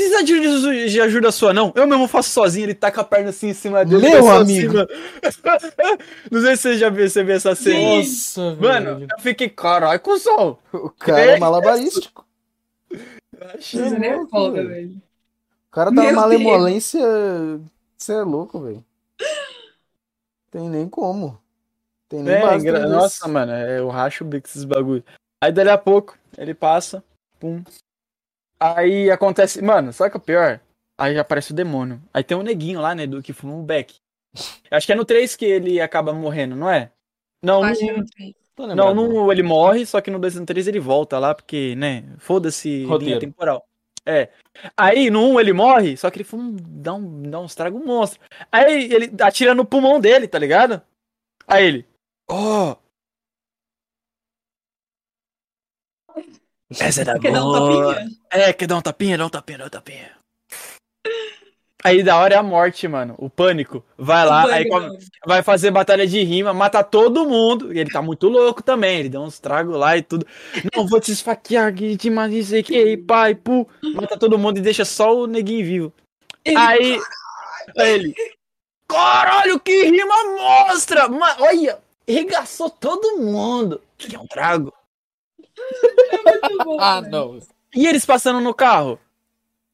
Precisa 0.00 0.24
de, 0.24 0.32
ajuda- 0.34 0.86
de 0.88 1.00
ajuda 1.02 1.30
sua, 1.32 1.52
não? 1.52 1.72
Eu 1.76 1.86
mesmo 1.86 2.08
faço 2.08 2.30
sozinho, 2.30 2.64
ele 2.64 2.74
taca 2.74 3.02
a 3.02 3.04
perna 3.04 3.28
assim 3.30 3.48
em 3.48 3.54
cima 3.54 3.84
dele. 3.84 4.08
Meu 4.08 4.30
amigo. 4.30 4.78
acima. 4.78 4.88
não 6.30 6.40
sei 6.40 6.56
se 6.56 6.62
você 6.62 6.78
já 6.78 6.88
viu 6.88 7.04
essa 7.34 7.54
cena. 7.54 7.96
Nossa, 7.96 8.40
Mano, 8.56 8.94
velho. 9.00 9.08
eu 9.10 9.22
fiquei, 9.22 9.48
caralho, 9.50 10.00
cuzão. 10.00 10.56
O 10.72 10.88
cara 10.90 11.20
é 11.20 11.38
malabarístico. 11.38 12.26
Achei 13.54 13.84
Isso 13.86 13.94
é 13.94 14.26
foda, 14.28 14.66
velho. 14.66 14.92
O 14.92 15.70
cara 15.70 15.90
tá 15.90 15.96
na 15.96 16.02
Meu 16.02 16.14
malemolência. 16.14 17.00
Você 17.98 18.14
é 18.14 18.22
louco, 18.22 18.58
velho. 18.60 18.82
Tem 20.50 20.68
nem 20.68 20.88
como. 20.88 21.38
Tem 22.08 22.22
nem 22.22 22.34
É, 22.36 22.40
base 22.40 22.66
engra- 22.66 22.88
nossa, 22.88 23.28
mano, 23.28 23.52
é, 23.52 23.78
eu 23.78 23.88
racho 23.88 24.24
o 24.24 24.26
bico 24.26 24.48
esses 24.48 24.64
bagulho. 24.64 25.04
Aí 25.42 25.52
dali 25.52 25.68
a 25.70 25.78
pouco, 25.78 26.18
ele 26.38 26.54
passa, 26.54 27.04
pum. 27.38 27.62
Aí 28.62 29.10
acontece, 29.10 29.62
mano, 29.62 29.92
sabe 29.92 30.08
o 30.08 30.10
que 30.12 30.16
é 30.18 30.20
o 30.20 30.24
pior? 30.24 30.60
Aí 30.98 31.14
já 31.14 31.22
aparece 31.22 31.52
o 31.52 31.54
demônio. 31.54 32.00
Aí 32.12 32.22
tem 32.22 32.36
um 32.36 32.42
neguinho 32.42 32.80
lá, 32.80 32.94
né, 32.94 33.06
do 33.06 33.22
que 33.22 33.32
fuma 33.32 33.54
um 33.54 33.64
beck. 33.64 33.94
Acho 34.70 34.86
que 34.86 34.92
é 34.92 34.96
no 34.96 35.04
3 35.04 35.34
que 35.34 35.44
ele 35.44 35.80
acaba 35.80 36.12
morrendo, 36.12 36.54
não 36.54 36.68
é? 36.70 36.92
Não, 37.42 37.62
Acho 37.64 37.80
que 37.80 37.86
no, 37.92 38.04
não 38.76 38.94
no 38.94 39.32
ele 39.32 39.42
morre, 39.42 39.86
só 39.86 40.00
que 40.00 40.10
no 40.10 40.18
2 40.18 40.36
e 40.36 40.40
no 40.40 40.46
3 40.46 40.68
ele 40.68 40.78
volta 40.78 41.18
lá, 41.18 41.34
porque, 41.34 41.74
né, 41.76 42.04
foda-se 42.18 42.84
linha 43.06 43.18
temporal. 43.20 43.66
É. 44.04 44.28
Aí 44.76 45.10
no 45.10 45.26
1 45.30 45.40
ele 45.40 45.52
morre, 45.52 45.96
só 45.96 46.10
que 46.10 46.18
ele 46.18 46.24
fuma, 46.24 46.44
um- 46.44 46.56
dá, 46.60 46.94
um, 46.94 47.22
dá 47.22 47.40
uns 47.40 47.54
tragos 47.54 47.82
monstro. 47.84 48.20
Aí 48.52 48.92
ele 48.92 49.10
atira 49.22 49.54
no 49.54 49.64
pulmão 49.64 49.98
dele, 49.98 50.28
tá 50.28 50.38
ligado? 50.38 50.82
Aí 51.46 51.64
ele, 51.64 51.86
ó, 52.30 52.76
Essa 56.78 57.02
é 57.02 57.04
da 57.04 57.18
Quer 57.20 57.32
dar 57.32 57.40
um 57.44 57.52
boa. 57.52 57.94
tapinha? 57.94 58.10
É, 58.30 58.52
quer 58.52 58.66
dar 58.66 58.76
um 58.76 58.82
tapinha? 58.82 59.18
Dá 59.18 59.26
um 59.26 59.30
tapinha, 59.30 59.58
dá 59.58 59.64
um 59.66 59.68
tapinha. 59.70 60.10
Aí 61.82 62.02
da 62.02 62.18
hora 62.18 62.34
é 62.34 62.36
a 62.36 62.42
morte, 62.42 62.86
mano. 62.86 63.14
O 63.16 63.30
pânico. 63.30 63.82
Vai 63.96 64.26
lá, 64.26 64.44
O 64.44 64.50
aí 64.50 64.68
come- 64.68 64.98
vai 65.26 65.42
fazer 65.42 65.70
batalha 65.70 66.06
de 66.06 66.22
rima, 66.22 66.52
mata 66.52 66.84
todo 66.84 67.24
mundo. 67.26 67.72
E 67.72 67.78
ele 67.78 67.90
tá 67.90 68.02
muito 68.02 68.28
louco 68.28 68.62
também. 68.62 68.98
Ele 69.00 69.08
dá 69.08 69.18
uns 69.18 69.38
tragos 69.38 69.74
lá 69.78 69.96
e 69.96 70.02
tudo. 70.02 70.26
Não, 70.76 70.86
vou 70.86 71.00
te 71.00 71.10
esfaquear, 71.10 71.74
que 71.74 71.96
te 71.96 72.10
mais 72.10 72.34
isso 72.34 72.54
aqui, 72.54 72.76
e 72.76 72.96
pai, 72.98 73.34
pu. 73.34 73.66
Mata 73.94 74.18
todo 74.18 74.38
mundo 74.38 74.58
e 74.58 74.60
deixa 74.60 74.84
só 74.84 75.16
o 75.16 75.26
neguinho 75.26 75.64
vivo. 75.64 75.92
Ele- 76.44 76.56
Aí, 76.58 77.00
ele. 77.76 78.14
Caralho, 78.86 79.58
que 79.60 79.84
rima 79.84 80.14
monstra! 80.36 81.08
Ma- 81.08 81.36
olha, 81.40 81.78
regaçou 82.06 82.68
todo 82.68 83.16
mundo. 83.18 83.80
Que 83.96 84.14
é 84.14 84.18
um 84.18 84.26
trago. 84.26 84.70
Muito 86.24 86.64
bom, 86.64 86.76
Ah, 86.80 87.00
velho. 87.00 87.10
não. 87.10 87.40
E 87.74 87.86
eles 87.86 88.04
passando 88.04 88.40
no 88.40 88.52
carro? 88.54 88.98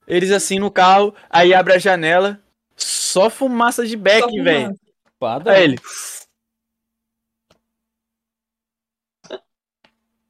Eles 0.06 0.30
assim 0.30 0.58
no 0.58 0.70
carro, 0.70 1.14
aí 1.28 1.52
abre 1.52 1.74
a 1.74 1.78
janela, 1.78 2.40
só 2.76 3.28
fumaça 3.28 3.84
de 3.86 3.96
beck, 3.96 4.24
velho. 4.42 4.74
Aí 5.46 5.62
ele, 5.64 5.76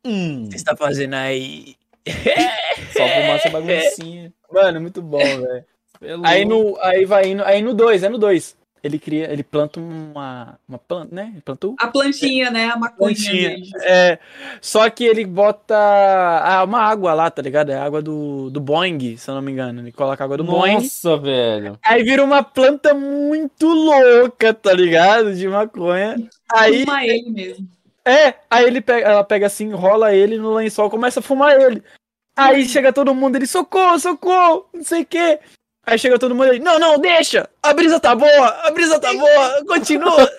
Hum, 0.05 0.47
você 0.49 0.57
está 0.57 0.77
fazendo 0.77 1.15
aí? 1.15 1.77
só 2.97 3.09
fumaça 3.09 3.51
baguncinha. 3.51 4.33
Mano, 4.51 4.81
muito 4.81 5.03
bom, 5.03 5.21
velho. 5.21 5.65
Pelo- 5.99 6.27
Aí 6.27 6.45
no, 6.45 6.79
aí 6.81 7.05
vai 7.05 7.31
indo, 7.31 7.43
aí 7.45 7.61
no 7.61 7.75
2, 7.75 8.03
é 8.05 8.09
no 8.09 8.19
2. 8.19 8.57
Ele 8.87 8.99
cria, 8.99 9.31
ele 9.31 9.43
planta 9.43 9.81
uma, 9.81 10.59
uma 10.69 10.79
planta, 10.79 11.15
né? 11.15 11.31
Ele 11.33 11.43
plantou 11.43 11.75
A 11.79 11.89
plantinha, 11.89 12.51
né? 12.51 12.67
A 12.67 12.77
maconha 12.77 13.15
plantinha. 13.15 13.57
É, 13.83 14.19
só 14.61 14.89
que 14.89 15.05
ele 15.05 15.25
bota 15.25 15.77
ah, 15.77 16.65
uma 16.65 16.81
água 16.81 17.13
lá, 17.13 17.31
tá 17.31 17.43
ligado? 17.43 17.71
É 17.71 17.77
água 17.77 18.01
do, 18.01 18.49
do 18.51 18.61
Boeing, 18.61 19.17
se 19.17 19.29
eu 19.29 19.35
não 19.35 19.43
me 19.43 19.53
engano. 19.53 19.81
Ele 19.81 19.93
coloca 19.93 20.23
água 20.23 20.37
do 20.37 20.45
Boeing. 20.45 20.75
Nossa, 20.75 21.17
velho. 21.17 21.79
Aí 21.83 22.03
vira 22.03 22.25
uma 22.25 22.43
planta 22.43 22.95
muito 22.95 23.67
louca, 23.67 24.55
tá 24.55 24.73
ligado? 24.73 25.35
De 25.35 25.49
maconha. 25.49 26.17
Aí 26.53 26.85
Fuma 26.85 27.05
ele 27.05 27.31
mesmo. 27.31 27.69
É, 28.05 28.35
aí 28.49 28.65
ele 28.65 28.81
pega, 28.81 29.09
ela 29.09 29.25
pega 29.25 29.47
assim, 29.47 29.65
enrola 29.67 30.15
ele 30.15 30.39
no 30.39 30.55
lençol, 30.55 30.89
começa 30.89 31.19
a 31.19 31.23
fumar 31.23 31.61
ele. 31.61 31.83
Aí 32.37 32.69
chega 32.69 32.93
todo 32.93 33.15
mundo, 33.15 33.35
ele, 33.35 33.47
socorro, 33.47 33.99
socorro, 33.99 34.69
não 34.73 34.85
sei 34.85 35.03
o 35.03 35.07
quê. 35.07 35.41
Aí 35.89 35.99
chega 35.99 36.19
todo 36.19 36.35
mundo 36.35 36.51
aí, 36.51 36.59
não, 36.59 36.79
não, 36.81 36.99
deixa! 36.99 37.49
A 37.63 37.73
brisa 37.73 38.01
tá 38.01 38.13
boa, 38.15 38.49
a 38.67 38.71
brisa 38.73 38.99
tá 38.99 39.13
boa, 39.15 39.65
continua! 39.67 40.17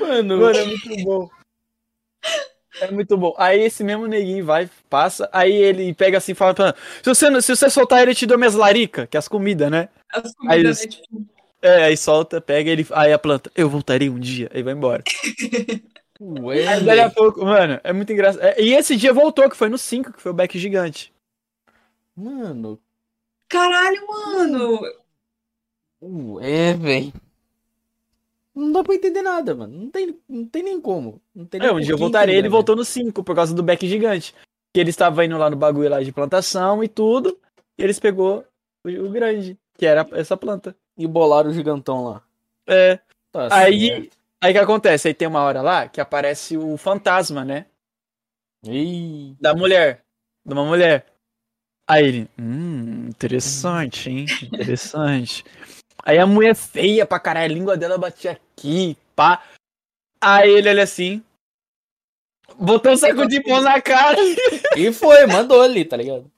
Mano, 0.00 0.38
Mano, 0.40 0.58
é 0.58 0.64
muito 0.64 0.96
bom. 1.04 1.28
É 2.80 2.90
muito 2.90 3.16
bom. 3.16 3.34
Aí 3.38 3.60
esse 3.62 3.84
mesmo 3.84 4.06
neguinho 4.06 4.44
vai, 4.44 4.68
passa, 4.90 5.28
aí 5.32 5.52
ele 5.52 5.94
pega 5.94 6.18
assim 6.18 6.32
e 6.32 6.34
fala 6.34 6.52
pra 6.54 6.74
se 7.02 7.08
você, 7.08 7.40
se 7.42 7.54
você 7.56 7.70
soltar 7.70 8.02
ele, 8.02 8.10
eu 8.10 8.14
te 8.14 8.26
dou 8.26 8.36
minhas 8.36 8.54
laricas, 8.54 9.06
que 9.08 9.16
é 9.16 9.18
as 9.18 9.28
comidas, 9.28 9.70
né? 9.70 9.88
As 10.12 10.24
Aí 10.24 10.32
comidas, 10.62 10.80
eles- 10.82 10.96
né? 10.96 11.02
Tipo, 11.02 11.34
É, 11.62 11.84
aí 11.84 11.96
solta, 11.96 12.40
pega 12.40 12.68
ele, 12.70 12.86
aí 12.90 13.12
a 13.12 13.18
planta, 13.18 13.50
eu 13.56 13.70
voltarei 13.70 14.10
um 14.10 14.18
dia, 14.18 14.50
aí 14.52 14.62
vai 14.62 14.74
embora. 14.74 15.02
ué, 16.20 16.66
Aí 16.66 16.84
daí 16.84 17.00
a 17.00 17.08
pouco, 17.10 17.44
mano, 17.44 17.80
é 17.82 17.92
muito 17.92 18.12
engraçado. 18.12 18.42
É, 18.44 18.60
E 18.60 18.74
esse 18.74 18.96
dia 18.96 19.12
voltou, 19.14 19.48
que 19.48 19.56
foi 19.56 19.68
no 19.68 19.78
5, 19.78 20.12
que 20.12 20.20
foi 20.20 20.32
o 20.32 20.34
back 20.34 20.58
gigante. 20.58 21.13
Mano, 22.16 22.80
caralho, 23.48 24.06
mano. 24.06 24.80
ué, 26.02 26.74
velho. 26.74 27.12
Não 28.54 28.70
dá 28.70 28.84
pra 28.84 28.94
entender 28.94 29.22
nada, 29.22 29.54
mano. 29.54 29.76
Não 29.76 29.90
tem, 29.90 30.16
não 30.28 30.46
tem 30.46 30.62
nem 30.62 30.80
como. 30.80 31.20
Não 31.34 31.44
tem 31.44 31.60
nem 31.60 31.68
É, 31.68 31.72
um 31.72 31.80
dia 31.80 31.90
eu 31.92 31.98
voltarei, 31.98 32.34
entender, 32.34 32.46
ele 32.46 32.48
voltou 32.48 32.76
no 32.76 32.84
5, 32.84 33.24
por 33.24 33.34
causa 33.34 33.52
do 33.54 33.62
back 33.64 33.86
gigante. 33.88 34.32
Que 34.72 34.80
ele 34.80 34.90
estava 34.90 35.24
indo 35.24 35.36
lá 35.36 35.50
no 35.50 35.56
bagulho 35.56 35.88
lá 35.90 36.02
de 36.02 36.12
plantação 36.12 36.82
e 36.82 36.88
tudo, 36.88 37.38
e 37.76 37.82
eles 37.82 37.98
pegou 37.98 38.44
o, 38.84 38.88
o 38.88 39.10
grande, 39.10 39.58
que 39.76 39.86
era 39.86 40.06
essa 40.12 40.36
planta. 40.36 40.76
E 40.96 41.06
bolaram 41.06 41.50
o 41.50 41.54
gigantão 41.54 42.04
lá. 42.04 42.22
É, 42.66 43.00
Tá 43.32 43.48
aí, 43.52 43.88
certo. 43.88 44.16
aí 44.40 44.50
o 44.52 44.54
que 44.54 44.58
acontece? 44.60 45.08
Aí 45.08 45.14
tem 45.14 45.26
uma 45.26 45.42
hora 45.42 45.60
lá 45.60 45.88
que 45.88 46.00
aparece 46.00 46.56
o 46.56 46.76
fantasma, 46.76 47.44
né? 47.44 47.66
Ih, 48.64 49.34
Da 49.40 49.52
mulher. 49.54 50.04
De 50.46 50.52
uma 50.54 50.64
mulher. 50.64 51.06
Aí 51.86 52.06
ele, 52.06 52.28
hum, 52.38 53.06
interessante, 53.08 54.08
hein? 54.10 54.26
Interessante. 54.42 55.44
Aí 56.02 56.18
a 56.18 56.26
mulher 56.26 56.54
feia 56.54 57.04
pra 57.06 57.18
caralho, 57.20 57.52
a 57.52 57.54
língua 57.56 57.76
dela 57.76 57.98
batia 57.98 58.32
aqui, 58.32 58.96
pá. 59.14 59.42
Aí 60.20 60.50
ele 60.50 60.68
olha 60.68 60.82
assim. 60.82 61.22
Botou 62.58 62.92
um 62.92 62.96
saco 62.96 63.26
de 63.26 63.42
pão 63.42 63.60
na 63.60 63.80
cara. 63.80 64.16
E 64.76 64.92
foi, 64.92 65.26
mandou 65.26 65.60
ali, 65.62 65.84
tá 65.84 65.96
ligado? 65.96 66.30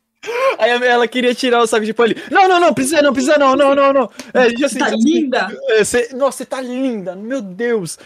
Aí 0.58 0.70
ela 0.70 1.06
queria 1.06 1.34
tirar 1.34 1.62
o 1.62 1.66
saco 1.66 1.84
de 1.84 1.92
pão 1.94 2.06
ali. 2.06 2.16
Não, 2.30 2.48
não, 2.48 2.58
não, 2.60 2.74
precisa 2.74 3.00
não, 3.02 3.12
precisa 3.12 3.38
não, 3.38 3.54
não, 3.54 3.74
não, 3.74 3.92
não. 3.92 4.10
É, 4.34 4.64
assim, 4.64 4.78
Tá 4.78 4.90
já- 4.90 4.96
linda. 4.96 5.48
é, 5.68 5.84
você- 5.84 6.08
nossa, 6.14 6.38
você 6.38 6.46
tá 6.46 6.60
linda, 6.60 7.14
meu 7.14 7.40
Deus. 7.42 7.98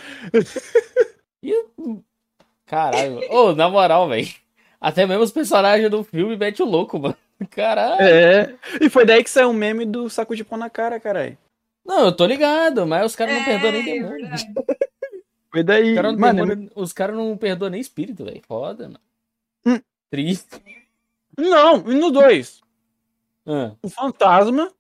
Caralho. 2.66 3.20
Ô, 3.32 3.54
na 3.54 3.68
moral, 3.68 4.08
velho. 4.08 4.28
Até 4.80 5.06
mesmo 5.06 5.22
os 5.24 5.32
personagens 5.32 5.90
do 5.90 6.02
filme 6.04 6.36
metem 6.36 6.64
o 6.64 6.68
louco, 6.68 6.98
mano. 6.98 7.16
Caralho. 7.50 8.02
É. 8.02 8.58
E 8.80 8.90
foi 8.90 9.04
daí 9.06 9.22
que 9.24 9.30
saiu 9.30 9.50
o 9.50 9.54
meme 9.54 9.84
do 9.86 10.10
saco 10.10 10.36
de 10.36 10.44
pão 10.44 10.58
na 10.58 10.68
cara, 10.68 11.00
caralho. 11.00 11.38
Não, 11.84 12.06
eu 12.06 12.12
tô 12.16 12.26
ligado, 12.26 12.86
mas 12.86 13.06
os 13.06 13.16
caras 13.16 13.34
não 13.36 13.44
perdoam 13.44 13.72
nem 13.72 13.80
É, 13.80 13.84
demônio. 13.94 14.10
verdade. 14.20 14.44
Foi 15.50 15.62
daí. 15.64 15.88
Os 15.90 15.94
caras 15.96 16.12
não, 16.12 16.20
Mano, 16.20 16.46
demônio- 16.46 16.72
os 16.76 16.92
caras 16.92 17.16
não 17.16 17.36
perdoam 17.36 17.70
nem 17.70 17.80
espírito, 17.80 18.24
velho. 18.24 18.40
Foda, 18.46 18.84
mano. 18.84 19.00
Hum. 19.66 19.80
Triste. 20.10 20.62
não, 21.36 21.90
e 21.90 21.94
no 21.94 22.10
dois. 22.10 22.60
Ah, 23.46 23.72
o 23.82 23.88
fantasma 23.88 24.70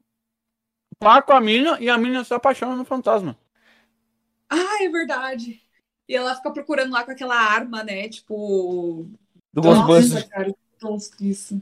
pá 0.98 1.22
com 1.22 1.32
a 1.32 1.40
mina 1.40 1.78
e 1.80 1.88
a 1.88 1.96
mina 1.98 2.22
se 2.22 2.32
apaixona 2.34 2.76
no 2.76 2.84
fantasma. 2.84 3.36
Ah, 4.48 4.84
é 4.84 4.88
verdade. 4.88 5.60
E 6.08 6.14
ela 6.14 6.34
fica 6.36 6.52
procurando 6.52 6.92
lá 6.92 7.02
com 7.04 7.10
aquela 7.10 7.34
arma, 7.36 7.82
né? 7.82 8.08
Tipo. 8.08 9.06
do 9.52 9.62
Nossa, 9.62 9.82
Ghostbusters. 9.86 10.28
cara, 10.28 10.44
que 10.52 10.56
tosco 10.78 11.24
isso. 11.24 11.60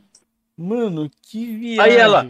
Mano, 0.59 1.09
que 1.23 1.47
viagem. 1.57 1.81
Aí 1.81 1.97
ela-. 1.97 2.27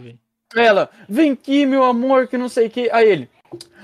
Ela, 0.55 0.89
vem 1.07 1.31
aqui, 1.31 1.65
meu 1.65 1.83
amor, 1.83 2.27
que 2.27 2.37
não 2.37 2.49
sei 2.49 2.67
o 2.67 2.69
que. 2.69 2.89
Aí 2.91 3.07
ele, 3.07 3.29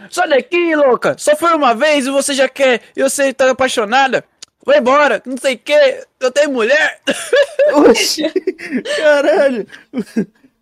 sai 0.09 0.29
daqui, 0.29 0.75
louca. 0.75 1.15
Só 1.17 1.35
foi 1.35 1.53
uma 1.53 1.75
vez 1.75 2.05
e 2.05 2.11
você 2.11 2.33
já 2.33 2.47
quer. 2.47 2.81
E 2.95 3.03
você 3.03 3.33
tá 3.33 3.49
apaixonada. 3.49 4.23
Vai 4.65 4.79
embora, 4.79 5.21
não 5.25 5.37
sei 5.37 5.55
o 5.55 5.59
que. 5.59 6.07
Eu 6.19 6.31
tenho 6.31 6.51
mulher. 6.51 7.01
Oxi, 7.89 8.23
caralho. 8.97 9.67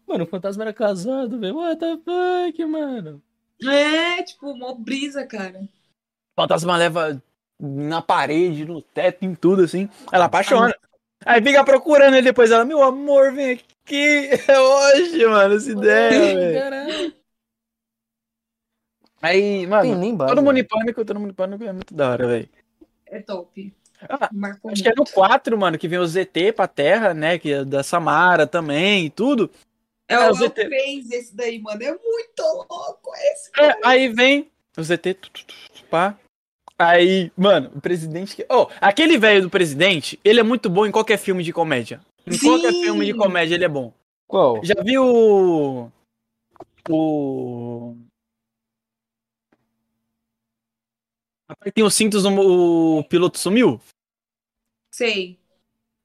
Mano, 0.06 0.26
o 0.26 0.28
fantasma 0.28 0.64
era 0.64 0.74
casado, 0.74 1.40
velho. 1.40 1.56
What 1.56 1.80
the 1.80 1.98
fuck, 2.03 2.66
mano? 2.66 3.22
É, 3.66 4.22
tipo, 4.24 4.56
mó 4.58 4.74
brisa, 4.74 5.26
cara. 5.26 5.60
O 5.62 6.42
fantasma 6.42 6.76
leva 6.76 7.22
na 7.58 8.02
parede, 8.02 8.66
no 8.66 8.82
teto, 8.82 9.24
em 9.24 9.34
tudo 9.34 9.64
assim. 9.64 9.90
Ela 10.12 10.26
apaixona. 10.26 10.76
Aí 11.26 11.42
fica 11.42 11.64
procurando 11.64 12.16
ele 12.16 12.24
depois. 12.24 12.52
Ela, 12.52 12.66
meu 12.66 12.82
amor, 12.84 13.34
vem 13.34 13.52
aqui. 13.52 13.64
É 14.48 14.60
hoje, 14.60 15.26
mano, 15.26 15.56
essa 15.56 15.72
ideia, 15.72 16.35
velho. 16.35 16.60
Caralho. 16.60 17.14
Aí, 19.22 19.68
mano, 19.68 19.84
Tem 19.84 19.95
nem 19.95 20.16
base, 20.16 20.35
todo 20.35 20.43
mundo 20.43 20.58
em 20.58 20.64
pânico, 20.64 21.06
todo 21.06 21.19
mundo 21.19 21.32
em 21.32 21.34
pânico 21.34 21.64
é 21.64 21.72
muito 21.72 21.93
da 21.93 22.11
hora, 22.11 22.27
velho. 22.27 22.50
É 23.06 23.22
top. 23.22 23.74
Ah, 24.10 24.30
Marcou 24.34 24.72
Acho 24.72 24.84
que 24.84 24.90
é 24.90 24.93
no 24.95 25.06
4, 25.06 25.58
mano, 25.58 25.77
que 25.77 25.88
vem 25.88 26.00
o 26.00 26.06
ZT 26.06 26.52
pra 26.53 26.68
Terra, 26.68 27.14
né? 27.14 27.38
Que 27.38 27.53
é 27.53 27.66
da 27.66 27.84
Samara 27.84 28.45
também 28.45 29.06
e 29.06 29.10
tudo. 29.10 29.50
É 30.08 30.16
É, 30.16 30.30
o, 30.30 30.34
ZT. 30.34 30.66
3 30.66 31.11
esse 31.11 31.35
daí, 31.35 31.60
mano. 31.60 31.82
É 31.82 31.92
muito 31.92 32.68
louco 32.69 33.11
esse. 33.16 33.50
É, 33.60 33.76
aí 33.84 34.10
vem 34.10 34.52
o 34.77 34.84
ZT, 34.84 35.14
tu, 35.14 35.30
tu, 35.32 35.45
tu, 35.45 35.56
tu, 35.74 35.85
pá. 35.90 36.18
Aí, 36.77 37.32
mano, 37.38 37.72
o 37.76 37.82
presidente. 37.82 38.35
que- 38.35 38.45
Oh, 38.50 38.68
aquele 38.82 39.18
velho 39.18 39.43
do 39.43 39.50
presidente, 39.50 40.19
ele 40.24 40.40
é 40.40 40.43
muito 40.43 40.69
bom 40.69 40.85
em 40.85 40.92
qualquer 40.92 41.18
filme 41.18 41.43
de 41.43 41.53
comédia. 41.53 42.02
Em 42.26 42.38
qualquer 42.38 42.72
Sim! 42.72 42.84
filme 42.84 43.06
de 43.06 43.14
comédia 43.14 43.56
ele 43.56 43.66
é 43.66 43.69
bom. 43.69 43.93
Qual? 44.27 44.64
Já 44.64 44.76
viu 44.84 45.03
o. 45.06 45.92
O. 46.90 47.95
Rapaz, 51.50 51.72
Tem 51.74 51.84
os 51.84 51.93
cintos, 51.93 52.26
o 52.26 53.03
piloto 53.10 53.38
sumiu? 53.38 53.80
Sei. 54.93 55.38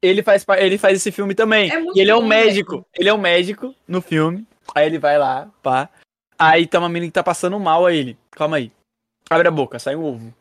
ele 0.02 0.22
faz, 0.22 0.44
ele 0.58 0.78
faz 0.78 0.96
esse 0.98 1.10
filme 1.10 1.34
também. 1.34 1.70
É 1.70 1.78
muito 1.80 1.96
e 1.96 2.00
ele 2.00 2.10
é 2.10 2.16
um 2.16 2.20
bom, 2.20 2.26
médico. 2.26 2.86
Ele 2.94 3.08
é 3.08 3.14
um 3.14 3.18
médico 3.18 3.74
no 3.86 4.00
filme. 4.00 4.46
Aí 4.74 4.86
ele 4.86 4.98
vai 4.98 5.18
lá, 5.18 5.50
pá. 5.62 5.88
Aí 6.38 6.66
tá 6.66 6.78
uma 6.78 6.88
menina 6.88 7.10
que 7.10 7.14
tá 7.14 7.22
passando 7.22 7.58
mal 7.58 7.84
a 7.86 7.92
ele. 7.92 8.16
Calma 8.30 8.58
aí. 8.58 8.70
Abre 9.28 9.48
a 9.48 9.50
boca, 9.50 9.78
sai 9.78 9.96
um 9.96 10.04
ovo. 10.04 10.34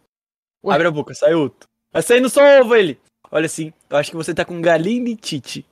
Ué? 0.68 0.76
Abre 0.76 0.88
a 0.88 0.92
boca, 0.92 1.14
sai 1.14 1.34
outro. 1.34 1.68
Vai 1.92 2.02
saindo 2.02 2.30
só 2.30 2.42
ovo 2.62 2.76
ele. 2.76 3.00
Olha 3.32 3.46
assim, 3.46 3.74
eu 3.90 3.98
acho 3.98 4.12
que 4.12 4.18
você 4.18 4.34
tá 4.34 4.46
com 4.46 4.62
galinitite. 4.62 5.66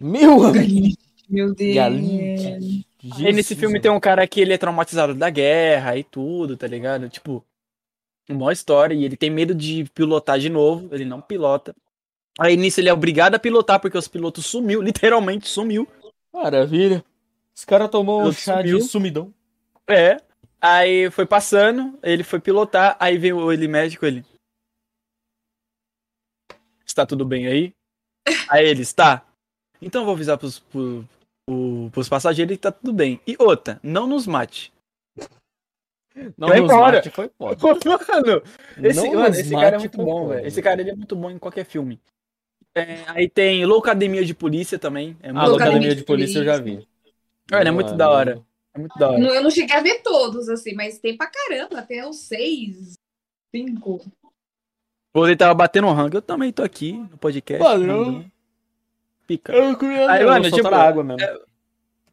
Meu 0.00 0.44
amigo. 0.44 0.96
Meu 1.28 1.54
Deus. 1.54 1.74
Galinha. 1.74 2.58
Aí 3.18 3.32
nesse 3.32 3.54
filme 3.54 3.80
tem 3.80 3.90
um 3.90 4.00
cara 4.00 4.26
que 4.26 4.40
ele 4.40 4.52
é 4.52 4.58
traumatizado 4.58 5.14
da 5.14 5.28
guerra 5.30 5.96
e 5.96 6.04
tudo, 6.04 6.56
tá 6.56 6.66
ligado? 6.66 7.08
Tipo, 7.08 7.44
uma 8.28 8.52
história. 8.52 8.94
E 8.94 9.04
ele 9.04 9.16
tem 9.16 9.30
medo 9.30 9.54
de 9.54 9.84
pilotar 9.94 10.38
de 10.38 10.48
novo. 10.48 10.88
Ele 10.94 11.04
não 11.04 11.20
pilota. 11.20 11.74
Aí 12.38 12.56
nisso 12.56 12.80
ele 12.80 12.88
é 12.88 12.92
obrigado 12.92 13.34
a 13.34 13.38
pilotar 13.38 13.80
porque 13.80 13.96
os 13.96 14.08
pilotos 14.08 14.46
sumiu, 14.46 14.80
literalmente 14.82 15.48
sumiu. 15.48 15.88
Maravilha. 16.32 17.04
Esse 17.54 17.66
cara 17.66 17.88
tomou 17.88 18.22
um 18.22 18.32
chá 18.32 18.58
sumiu. 18.58 18.78
de 18.78 18.84
sumidão. 18.84 19.34
É. 19.88 20.18
Aí 20.68 21.08
foi 21.12 21.24
passando, 21.24 21.96
ele 22.02 22.24
foi 22.24 22.40
pilotar, 22.40 22.96
aí 22.98 23.16
veio 23.16 23.52
ele 23.52 23.68
médico, 23.68 24.04
ele. 24.04 24.24
Está 26.84 27.06
tudo 27.06 27.24
bem 27.24 27.46
aí? 27.46 27.72
Aí 28.50 28.66
ele 28.66 28.82
está. 28.82 29.24
Então 29.80 30.00
eu 30.02 30.06
vou 30.06 30.14
avisar 30.14 30.36
pros, 30.36 30.58
pro, 30.58 31.04
pro- 31.46 31.90
pros 31.92 32.08
passageiros 32.08 32.56
que 32.56 32.60
tá 32.62 32.72
tudo 32.72 32.92
bem. 32.92 33.20
E 33.24 33.36
outra, 33.38 33.78
não 33.80 34.06
nos 34.08 34.26
mate. 34.26 34.72
Não, 36.36 36.48
Vai 36.48 36.60
nos 36.60 36.72
embora. 36.72 36.96
mate 36.96 37.10
foi 37.10 37.30
foda. 37.38 37.56
Mano, 37.86 38.42
esse, 38.82 39.06
Não 39.06 39.14
mano, 39.14 39.34
esse 39.36 39.50
cara 39.52 39.76
é 39.76 39.78
muito 39.78 39.98
bom, 39.98 40.28
velho. 40.28 40.46
Esse 40.46 40.62
cara 40.62 40.80
ele 40.80 40.90
é 40.90 40.96
muito 40.96 41.14
bom 41.14 41.30
em 41.30 41.38
qualquer 41.38 41.64
filme. 41.64 42.00
É, 42.74 43.04
aí 43.08 43.28
tem 43.28 43.64
Loucademia 43.64 44.24
de 44.24 44.34
Polícia 44.34 44.78
também. 44.78 45.16
É 45.22 45.30
A 45.30 45.32
muito 45.32 45.50
Locademia 45.50 45.74
Locademia 45.74 45.94
de 45.94 46.00
de 46.00 46.06
Polícia 46.06 46.40
eu 46.40 46.44
já 46.44 46.58
vi. 46.58 46.86
Mano, 47.50 47.68
é 47.68 47.70
muito 47.70 47.94
da 47.94 48.10
hora. 48.10 48.42
É 48.76 48.78
muito 48.78 48.98
da 48.98 49.10
hora. 49.10 49.18
Não, 49.18 49.34
eu 49.34 49.42
não 49.42 49.50
cheguei 49.50 49.74
a 49.74 49.80
ver 49.80 50.02
todos, 50.02 50.48
assim, 50.48 50.74
mas 50.74 50.98
tem 50.98 51.16
pra 51.16 51.26
caramba, 51.26 51.78
até 51.78 52.06
os 52.06 52.20
seis, 52.20 52.94
cinco. 53.54 54.04
Ou 55.14 55.26
ele 55.26 55.36
tava 55.36 55.54
batendo 55.54 55.86
um 55.86 55.92
rango. 55.92 56.18
Eu 56.18 56.22
também 56.22 56.52
tô 56.52 56.62
aqui 56.62 56.92
no 56.92 57.16
podcast. 57.16 57.64
Padrão. 57.64 58.04
mandando. 58.04 58.32
Pica. 59.26 59.52
Eu 59.52 59.76
queria 59.76 60.10
Aí, 60.10 60.22
eu 60.22 60.28
mano, 60.28 60.50
tipo, 60.50 60.68
água 60.68 61.02
mesmo. 61.02 61.40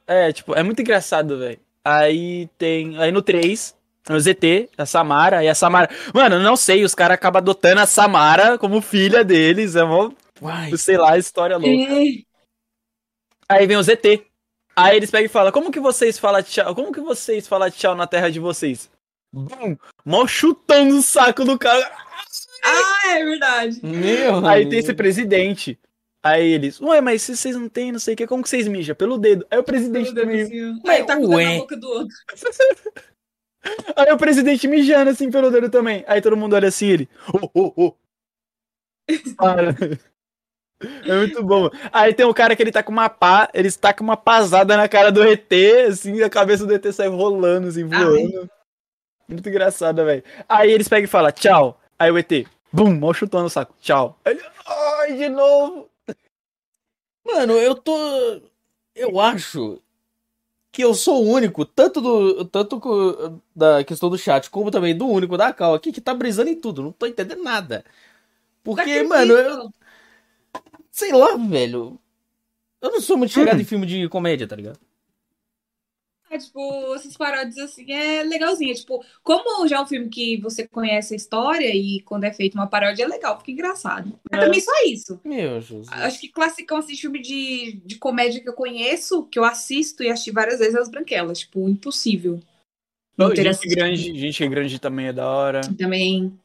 É, 0.08 0.32
tipo, 0.32 0.56
é 0.56 0.64
muito 0.64 0.82
engraçado, 0.82 1.38
velho. 1.38 1.60
Aí 1.84 2.48
tem. 2.58 2.98
Aí 2.98 3.12
no 3.12 3.22
3, 3.22 3.76
o 4.10 4.20
ZT, 4.20 4.70
a 4.78 4.86
Samara, 4.86 5.44
e 5.44 5.50
a 5.50 5.54
Samara. 5.54 5.90
Mano, 6.14 6.38
eu 6.38 6.40
não 6.40 6.56
sei, 6.56 6.84
os 6.84 6.96
caras 6.96 7.16
acabam 7.16 7.42
adotando 7.42 7.82
a 7.82 7.86
Samara 7.86 8.58
como 8.58 8.82
filha 8.82 9.24
deles. 9.24 9.76
É 9.76 9.84
mó, 9.84 10.10
Uai. 10.42 10.76
sei 10.78 10.98
lá, 10.98 11.18
história 11.18 11.58
louca. 11.58 11.94
É. 11.94 12.24
Aí 13.50 13.68
vem 13.68 13.78
o 13.78 13.84
ZT. 13.84 14.33
Aí 14.76 14.98
eles 14.98 15.12
pegam 15.12 15.26
e 15.26 15.30
falam: 15.30 15.52
Como 15.52 15.72
que 15.72 15.80
vocês 15.80 16.18
falam 16.18 16.42
tchau? 16.42 16.74
Como 16.74 16.92
que 16.92 17.02
vocês 17.02 17.48
falam 17.48 17.70
tchau 17.70 17.96
na 17.96 18.08
terra 18.08 18.30
de 18.30 18.40
vocês? 18.40 18.90
Bum! 19.32 19.76
Mó 20.06 20.28
chutão 20.28 20.86
no 20.86 21.02
saco 21.02 21.44
do 21.44 21.58
cara. 21.58 21.92
Ah, 22.64 23.10
é 23.10 23.26
verdade. 23.26 23.80
Meu 23.84 24.46
Aí 24.46 24.62
amigo. 24.62 24.70
tem 24.70 24.80
esse 24.80 24.94
presidente. 24.94 25.80
Aí 26.26 26.54
eles, 26.54 26.80
ué, 26.80 27.02
mas 27.02 27.22
se 27.22 27.36
vocês 27.36 27.56
não 27.56 27.68
têm, 27.68 27.92
não 27.92 28.00
sei 28.00 28.14
o 28.14 28.18
que, 28.18 28.26
como 28.26 28.42
que 28.44 28.50
vocês 28.50 28.66
mijam? 28.68 28.96
Pelo 28.96 29.18
dedo. 29.18 29.46
Aí 29.52 29.60
o 29.60 29.64
presidente 29.64 30.14
também. 30.14 30.48
céu. 30.48 30.74
Aí 30.88 31.04
tá 31.04 31.18
com 31.18 31.28
Ué. 31.36 31.46
na 31.46 31.60
boca 31.60 31.76
do 31.76 31.88
outro. 31.90 32.16
Aí 33.96 34.12
o 34.12 34.18
presidente 34.18 34.68
mijando 34.68 35.10
assim 35.12 35.30
pelo 35.30 35.50
dedo 35.52 35.70
também. 35.70 36.04
Aí 36.08 36.22
todo 36.22 36.38
mundo 36.38 36.54
olha 36.56 36.68
assim, 36.70 36.88
ele. 36.88 37.10
Oh, 37.34 37.50
oh, 37.54 37.74
oh. 37.76 37.96
Para. 39.36 39.76
É 41.06 41.16
muito 41.16 41.44
bom. 41.44 41.70
Aí 41.92 42.14
tem 42.14 42.26
um 42.26 42.34
cara 42.34 42.56
que 42.56 42.64
ele 42.64 42.72
tá 42.72 42.84
com 42.84 42.92
uma 42.92 43.10
pá, 43.10 43.50
ele 43.54 43.68
está 43.68 43.94
com 43.94 44.04
uma 44.04 44.18
pasada 44.18 44.76
na 44.78 44.88
cara 44.88 45.12
do 45.12 45.24
ET, 45.24 45.52
assim, 45.88 46.22
a 46.22 46.30
cabeça 46.30 46.66
do 46.66 46.74
ET 46.74 46.86
sai 46.92 47.08
rolando, 47.08 47.68
assim, 47.68 47.84
voando. 47.86 48.50
Muito 49.28 49.48
engraçado, 49.48 50.04
velho. 50.04 50.24
Aí 50.48 50.72
eles 50.72 50.88
pegam 50.88 51.06
e 51.06 51.08
falam, 51.08 51.32
tchau. 51.32 51.80
Aí 51.98 52.12
o 52.12 52.18
ET, 52.18 52.46
bum, 52.72 52.98
mal 53.00 53.14
chutando 53.14 53.44
no 53.44 53.50
saco, 53.50 53.74
tchau. 53.82 54.20
Aí 54.26 54.34
ele, 54.34 54.44
ai, 54.66 55.14
de 55.14 55.30
novo. 55.30 55.90
Mano, 57.26 57.54
eu 57.54 57.76
tô. 57.76 57.96
Eu 58.96 59.20
acho 59.20 59.82
que 60.72 60.84
eu 60.84 60.94
sou 60.94 61.24
o 61.24 61.30
único, 61.30 61.66
tanto 61.66 62.02
do. 62.02 62.46
Tanto 62.46 63.42
da 63.56 63.84
questão 63.84 64.10
do 64.10 64.18
chat, 64.18 64.50
como 64.50 64.72
também 64.72 64.98
do 64.98 65.08
único 65.08 65.38
da 65.38 65.54
Cal 65.54 65.74
aqui, 65.74 65.92
que 65.92 66.02
tá 66.02 66.14
brisando 66.14 66.50
em 66.50 66.60
tudo. 66.60 66.82
Não 66.82 66.92
tô 66.92 67.06
entendendo 67.06 67.44
nada. 67.44 67.86
Porque, 68.64 69.04
Tá 69.04 69.10
mano, 69.10 69.34
eu. 69.34 69.70
Sei 70.94 71.12
lá, 71.12 71.36
velho. 71.36 72.00
Eu 72.80 72.92
não 72.92 73.02
sou 73.02 73.18
muito 73.18 73.34
chegado 73.34 73.60
em 73.60 73.66
filme 73.66 73.88
de 73.88 74.08
comédia, 74.10 74.48
tá 74.48 74.56
ligado? 74.56 74.80
É, 76.30 76.38
tipo, 76.38 76.94
essas 76.94 77.18
paródias 77.18 77.58
assim 77.58 77.92
é 77.92 78.22
legalzinha. 78.22 78.74
Tipo, 78.76 79.04
como 79.24 79.68
já 79.68 79.78
é 79.78 79.82
um 79.82 79.88
filme 79.88 80.08
que 80.08 80.38
você 80.38 80.68
conhece 80.68 81.16
a 81.16 81.18
história 81.18 81.74
e 81.74 82.02
quando 82.02 82.26
é 82.26 82.34
feito 82.34 82.54
uma 82.54 82.68
paródia 82.68 83.06
é 83.06 83.08
legal, 83.08 83.40
fica 83.40 83.52
engraçado. 83.52 84.20
Mas 84.32 84.40
É. 84.40 84.46
também 84.46 84.60
só 84.60 84.72
isso. 84.86 85.20
Meu 85.24 85.60
Jesus. 85.60 85.88
Acho 85.92 86.20
que 86.20 86.30
classicão 86.30 86.78
assim, 86.78 86.96
filme 86.96 87.20
de, 87.20 87.82
de 87.84 87.98
comédia 87.98 88.42
que 88.42 88.50
eu 88.50 88.54
conheço, 88.54 89.26
que 89.26 89.40
eu 89.40 89.44
assisto 89.44 90.04
e 90.04 90.12
assisti 90.12 90.30
várias 90.30 90.60
vezes, 90.60 90.76
é 90.76 90.80
As 90.80 90.90
Branquelas. 90.90 91.40
Tipo, 91.40 91.68
impossível. 91.68 92.40
Não 93.18 93.36
gente 93.36 93.68
grande, 93.68 94.20
gente 94.20 94.48
grande 94.48 94.80
também 94.80 95.08
é 95.08 95.14
da 95.14 95.28
hora. 95.28 95.62
Também. 95.76 96.40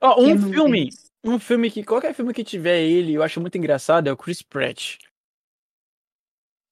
Ó, 0.00 0.20
Eu 0.20 0.34
um 0.34 0.52
filme. 0.52 0.90
Um 1.26 1.38
filme 1.38 1.70
que 1.70 1.82
qualquer 1.84 2.14
filme 2.14 2.32
que 2.32 2.44
tiver 2.44 2.80
ele, 2.80 3.14
eu 3.14 3.22
acho 3.22 3.40
muito 3.40 3.58
engraçado, 3.58 4.08
é 4.08 4.12
o 4.12 4.16
Chris 4.16 4.42
Pratt. 4.42 4.96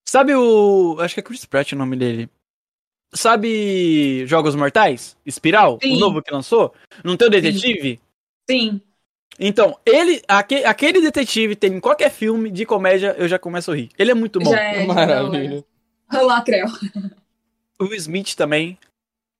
Sabe 0.07 0.35
o, 0.35 0.97
acho 1.01 1.15
que 1.15 1.21
é 1.21 1.23
Chris 1.23 1.45
Pratt 1.45 1.73
o 1.73 1.77
nome 1.77 1.97
dele. 1.97 2.29
Sabe 3.13 4.27
Jogos 4.27 4.55
Mortais? 4.55 5.17
Espiral, 5.25 5.77
o 5.77 5.81
Sim. 5.81 5.99
novo 5.99 6.23
que 6.23 6.33
lançou? 6.33 6.75
Não 7.05 7.17
tem 7.17 7.29
o 7.29 7.31
detetive? 7.31 8.01
Sim. 8.49 8.81
Então, 9.39 9.79
ele, 9.85 10.23
aque- 10.29 10.65
aquele 10.65 11.01
detetive 11.01 11.57
tem 11.57 11.75
em 11.75 11.81
qualquer 11.81 12.11
filme 12.11 12.51
de 12.51 12.65
comédia, 12.65 13.15
eu 13.19 13.27
já 13.27 13.39
começo 13.39 13.73
a 13.73 13.77
rir. 13.77 13.91
Ele 13.99 14.11
é 14.11 14.15
muito 14.15 14.39
bom. 14.39 14.51
Já 14.51 14.61
é. 14.61 14.87
Maravilha. 14.87 15.65
Olha 16.13 16.23
lá, 16.23 16.43
Creu. 16.43 16.67
O 17.81 17.85
Will 17.85 17.95
Smith 17.97 18.35
também. 18.37 18.79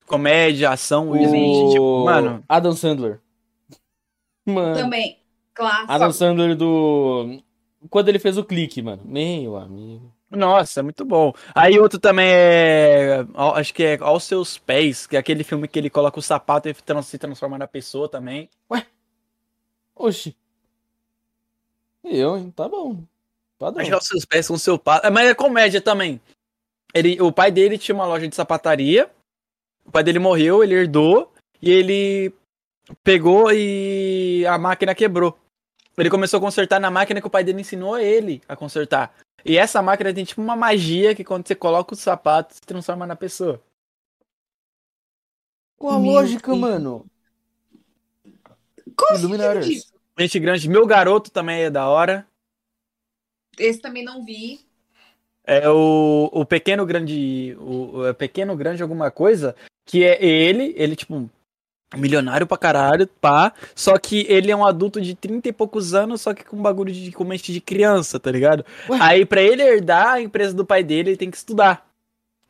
Comédia, 0.07 0.71
ação, 0.71 1.11
Will 1.11 1.23
O 1.23 1.25
Smith, 1.27 1.71
tipo, 1.73 2.05
mano. 2.05 2.45
Adam 2.49 2.73
Sandler. 2.75 3.21
Mano. 4.45 4.77
Também. 4.77 5.19
Clássico. 5.55 5.93
Adam 5.93 6.13
Sandler 6.13 6.57
do. 6.57 7.41
Quando 7.89 8.09
ele 8.09 8.19
fez 8.19 8.37
o 8.37 8.45
clique, 8.45 8.83
mano. 8.83 9.03
Meu 9.05 9.57
amigo. 9.57 10.13
Nossa, 10.31 10.83
muito 10.83 11.05
bom. 11.05 11.33
Aí 11.55 11.79
outro 11.79 11.99
também 11.99 12.29
é. 12.29 13.25
Acho 13.55 13.73
que 13.73 13.85
é 13.85 13.99
Aos 14.01 14.25
Seus 14.25 14.59
Pés, 14.59 15.07
que 15.07 15.17
é 15.17 15.19
aquele 15.19 15.45
filme 15.45 15.69
que 15.69 15.79
ele 15.79 15.91
coloca 15.91 16.19
o 16.19 16.23
sapato 16.23 16.69
e 16.69 16.75
se 17.03 17.19
transforma 17.19 17.57
na 17.57 17.67
pessoa 17.67 18.09
também. 18.09 18.49
Oxi. 19.95 20.37
Eu, 22.03 22.37
hein? 22.37 22.53
Tá 22.55 22.69
bom. 22.69 23.03
Padrão. 23.59 23.81
Acho 23.81 23.91
que 23.91 23.95
Aos 23.95 24.07
Seus 24.07 24.25
Pés 24.25 24.49
com 24.49 24.55
o 24.55 24.59
seu 24.59 24.79
pai. 24.79 25.01
É, 25.05 25.11
Mas 25.11 25.29
é 25.29 25.35
comédia 25.35 25.81
também. 25.81 26.21
Ele, 26.93 27.21
o 27.21 27.33
pai 27.33 27.51
dele 27.51 27.79
tinha 27.79 27.95
uma 27.95 28.07
loja 28.07 28.27
de 28.27 28.35
sapataria. 28.35 29.11
O 29.85 29.91
pai 29.93 30.03
dele 30.03 30.19
morreu, 30.19 30.63
ele 30.63 30.75
herdou. 30.75 31.33
E 31.63 31.71
ele 31.71 32.35
pegou 33.03 33.51
e 33.53 34.45
a 34.47 34.59
máquina 34.59 34.95
quebrou. 34.95 35.39
Ele 35.97 36.11
começou 36.11 36.39
a 36.39 36.41
consertar 36.41 36.81
na 36.81 36.91
máquina 36.91 37.21
que 37.21 37.27
o 37.27 37.31
pai 37.31 37.45
dele 37.45 37.61
ensinou 37.61 37.97
ele 37.99 38.43
a 38.49 38.57
consertar. 38.57 39.15
E 39.45 39.57
essa 39.57 39.81
máquina 39.83 40.13
tem 40.13 40.25
tipo 40.25 40.41
uma 40.43 40.57
magia 40.57 41.15
que 41.15 41.23
quando 41.23 41.47
você 41.47 41.55
coloca 41.55 41.95
o 41.95 41.97
sapato, 41.97 42.55
se 42.55 42.61
transforma 42.63 43.07
na 43.07 43.15
pessoa. 43.15 43.63
Qual 45.77 45.95
a 45.95 45.99
Meu 45.99 46.13
lógica, 46.13 46.49
Deus. 46.49 46.59
mano? 46.61 47.07
Qual? 48.97 49.19
Gente 50.19 50.39
grande, 50.39 50.69
meu 50.69 50.87
garoto 50.87 51.31
também 51.31 51.63
é 51.65 51.71
da 51.71 51.89
hora. 51.89 52.27
Esse 53.59 53.81
também 53.81 54.05
não 54.05 54.25
vi. 54.25 54.61
É 55.45 55.69
o, 55.69 56.31
o 56.33 56.47
pequeno 56.47 56.87
grande. 56.87 57.57
O, 57.61 58.09
o- 58.09 58.15
pequeno 58.15 58.57
grande 58.57 58.83
alguma 58.83 59.11
coisa. 59.11 59.55
Que 59.85 60.05
é 60.05 60.25
ele, 60.25 60.73
ele, 60.77 60.97
tipo, 60.97 61.29
milionário 61.97 62.47
pra 62.47 62.57
caralho, 62.59 63.07
pá. 63.21 63.53
Só 63.75 63.97
que 63.99 64.27
ele 64.29 64.51
é 64.51 64.57
um 64.57 64.65
adulto 64.65 65.01
de 65.01 65.15
30 65.15 65.49
e 65.49 65.53
poucos 65.53 65.95
anos, 65.95 66.21
só 66.21 66.33
que 66.35 66.45
com 66.45 66.61
bagulho 66.61 66.93
de 66.93 67.13
com 67.13 67.25
mente 67.25 67.53
de 67.53 67.61
criança, 67.61 68.19
tá 68.21 68.31
ligado? 68.31 68.65
Ué? 68.89 68.99
Aí, 69.01 69.25
pra 69.27 69.41
ele 69.43 69.63
herdar 69.63 70.09
a 70.15 70.21
empresa 70.21 70.55
do 70.55 70.65
pai 70.65 70.83
dele, 70.83 71.11
ele 71.11 71.17
tem 71.17 71.31
que 71.31 71.37
estudar. 71.37 71.87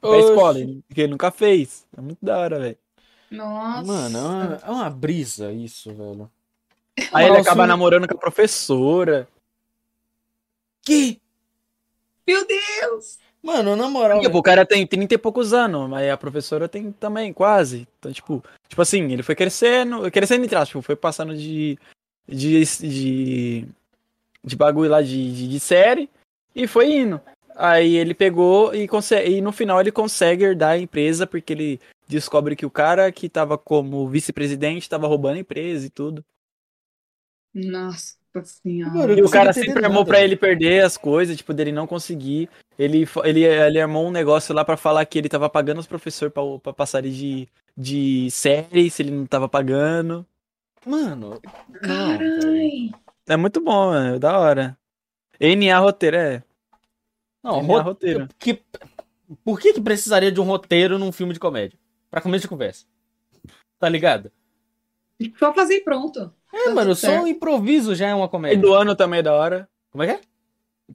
Pra 0.01 0.11
Oxi. 0.11 0.29
escola, 0.29 0.59
ele- 0.61 0.85
que 0.93 1.01
ele 1.01 1.11
nunca 1.13 1.31
fez. 1.31 1.87
É 1.97 2.01
muito 2.01 2.19
da 2.23 2.39
hora, 2.39 2.59
velho. 2.61 2.77
Nossa. 3.31 3.83
Mano, 3.85 4.19
é 4.19 4.21
uma, 4.23 4.61
é 4.67 4.71
uma 4.71 4.91
brisa 4.91 5.51
isso, 5.53 5.93
velho. 5.95 6.31
Aí 7.13 7.27
ele 7.27 7.39
acaba 7.39 7.67
namorando 7.67 8.07
com 8.07 8.15
a 8.15 8.21
professora. 8.21 9.27
Que? 10.83 11.21
Meu 12.27 12.47
Deus! 12.47 13.19
Mano, 13.45 13.77
na 13.77 13.91
moral. 13.91 14.23
Tipo, 14.23 14.39
o 14.39 14.43
cara 14.43 14.65
tem 14.65 14.87
30 14.87 15.15
e 15.15 15.19
poucos 15.19 15.53
anos, 15.53 15.87
mas 15.87 16.11
a 16.11 16.17
professora 16.17 16.67
tem 16.67 16.91
também, 16.91 17.31
quase. 17.31 17.87
Então, 17.99 18.11
tipo, 18.11 18.43
tipo 18.67 18.81
assim, 18.81 19.13
ele 19.13 19.23
foi 19.23 19.35
crescendo, 19.35 20.11
crescendo 20.11 20.47
entre 20.47 20.57
aspas, 20.57 20.69
tipo, 20.71 20.81
foi 20.81 20.97
passando 20.97 21.37
de, 21.37 21.79
de, 22.27 22.65
de, 22.65 23.69
de 24.43 24.57
bagulho 24.57 24.91
lá 24.91 25.03
de, 25.03 25.31
de, 25.35 25.47
de 25.47 25.61
série 25.61 26.09
e 26.55 26.67
foi 26.67 26.91
indo. 26.91 27.21
Aí 27.55 27.97
ele 27.97 28.15
pegou 28.15 28.75
e, 28.75 28.89
consegue, 28.89 29.33
e 29.33 29.41
no 29.43 29.53
final 29.53 29.79
ele 29.79 29.93
consegue 29.93 30.43
herdar 30.43 30.71
a 30.71 30.79
empresa 30.79 31.27
porque 31.27 31.53
ele 31.53 31.81
descobre 32.09 32.57
que 32.57 32.65
o 32.65 32.71
cara 32.71 33.13
que 33.13 33.29
tava 33.29 33.59
como 33.59 34.09
vice-presidente 34.09 34.89
tava 34.89 35.07
roubando 35.07 35.37
a 35.37 35.41
empresa 35.41 35.87
e 35.87 35.91
tudo. 35.91 36.25
Nossa 37.53 38.24
senhora. 38.43 38.93
Mano, 38.95 39.13
eu 39.13 39.19
E 39.19 39.23
o 39.23 39.31
cara 39.31 39.53
sempre 39.53 39.85
armou 39.85 40.05
pra 40.05 40.21
ele 40.21 40.35
perder 40.37 40.85
as 40.85 40.97
coisas, 40.97 41.37
tipo, 41.37 41.53
dele 41.55 41.71
não 41.73 41.87
conseguir. 41.87 42.49
Ele, 42.79 43.07
ele, 43.23 43.45
ele 43.45 43.81
armou 43.81 44.07
um 44.07 44.11
negócio 44.11 44.55
lá 44.55 44.65
pra 44.65 44.77
falar 44.77 45.05
que 45.07 45.19
ele 45.19 45.29
tava 45.29 45.49
pagando 45.49 45.79
os 45.79 45.87
professores 45.87 46.33
pra, 46.33 46.43
pra 46.63 46.73
passarem 46.73 47.13
de, 47.13 47.49
de 47.77 48.31
série, 48.31 48.91
se 48.91 49.03
ele 49.03 49.11
não 49.13 49.27
tava 49.27 49.49
pagando. 49.49 50.27
Mano. 50.85 51.41
Carai. 51.81 52.91
É 53.27 53.37
muito 53.37 53.61
bom, 53.61 53.95
é 53.95 54.19
da 54.19 54.39
hora. 54.39 54.77
NA 55.41 55.79
roteiro, 55.79 56.17
é. 56.17 56.43
Não, 57.43 57.63
NA 57.63 57.75
ro- 57.75 57.83
roteiro. 57.83 58.29
Que... 58.39 58.61
Por 59.43 59.59
que 59.59 59.73
que 59.73 59.81
precisaria 59.81 60.31
de 60.31 60.41
um 60.41 60.45
roteiro 60.45 60.99
num 60.99 61.11
filme 61.11 61.33
de 61.33 61.41
comédia? 61.41 61.79
Pra 62.11 62.21
começo 62.21 62.43
de 62.43 62.49
conversa. 62.49 62.85
Tá 63.79 63.89
ligado? 63.89 64.31
Só 65.39 65.53
fazer 65.55 65.77
e 65.77 65.81
pronto. 65.85 66.33
É, 66.53 66.65
Tá 66.65 66.71
mano, 66.75 66.95
só 66.95 67.09
certo. 67.09 67.23
um 67.25 67.27
improviso 67.27 67.95
já 67.95 68.09
é 68.09 68.15
uma 68.15 68.29
Pai 68.29 68.33
comédia. 68.33 68.59
do 68.61 68.73
ano 68.75 68.95
também 68.95 69.21
é 69.21 69.23
da 69.23 69.33
hora. 69.35 69.69
Como 69.91 70.03
é 70.03 70.07
que 70.07 70.13
é? 70.13 70.21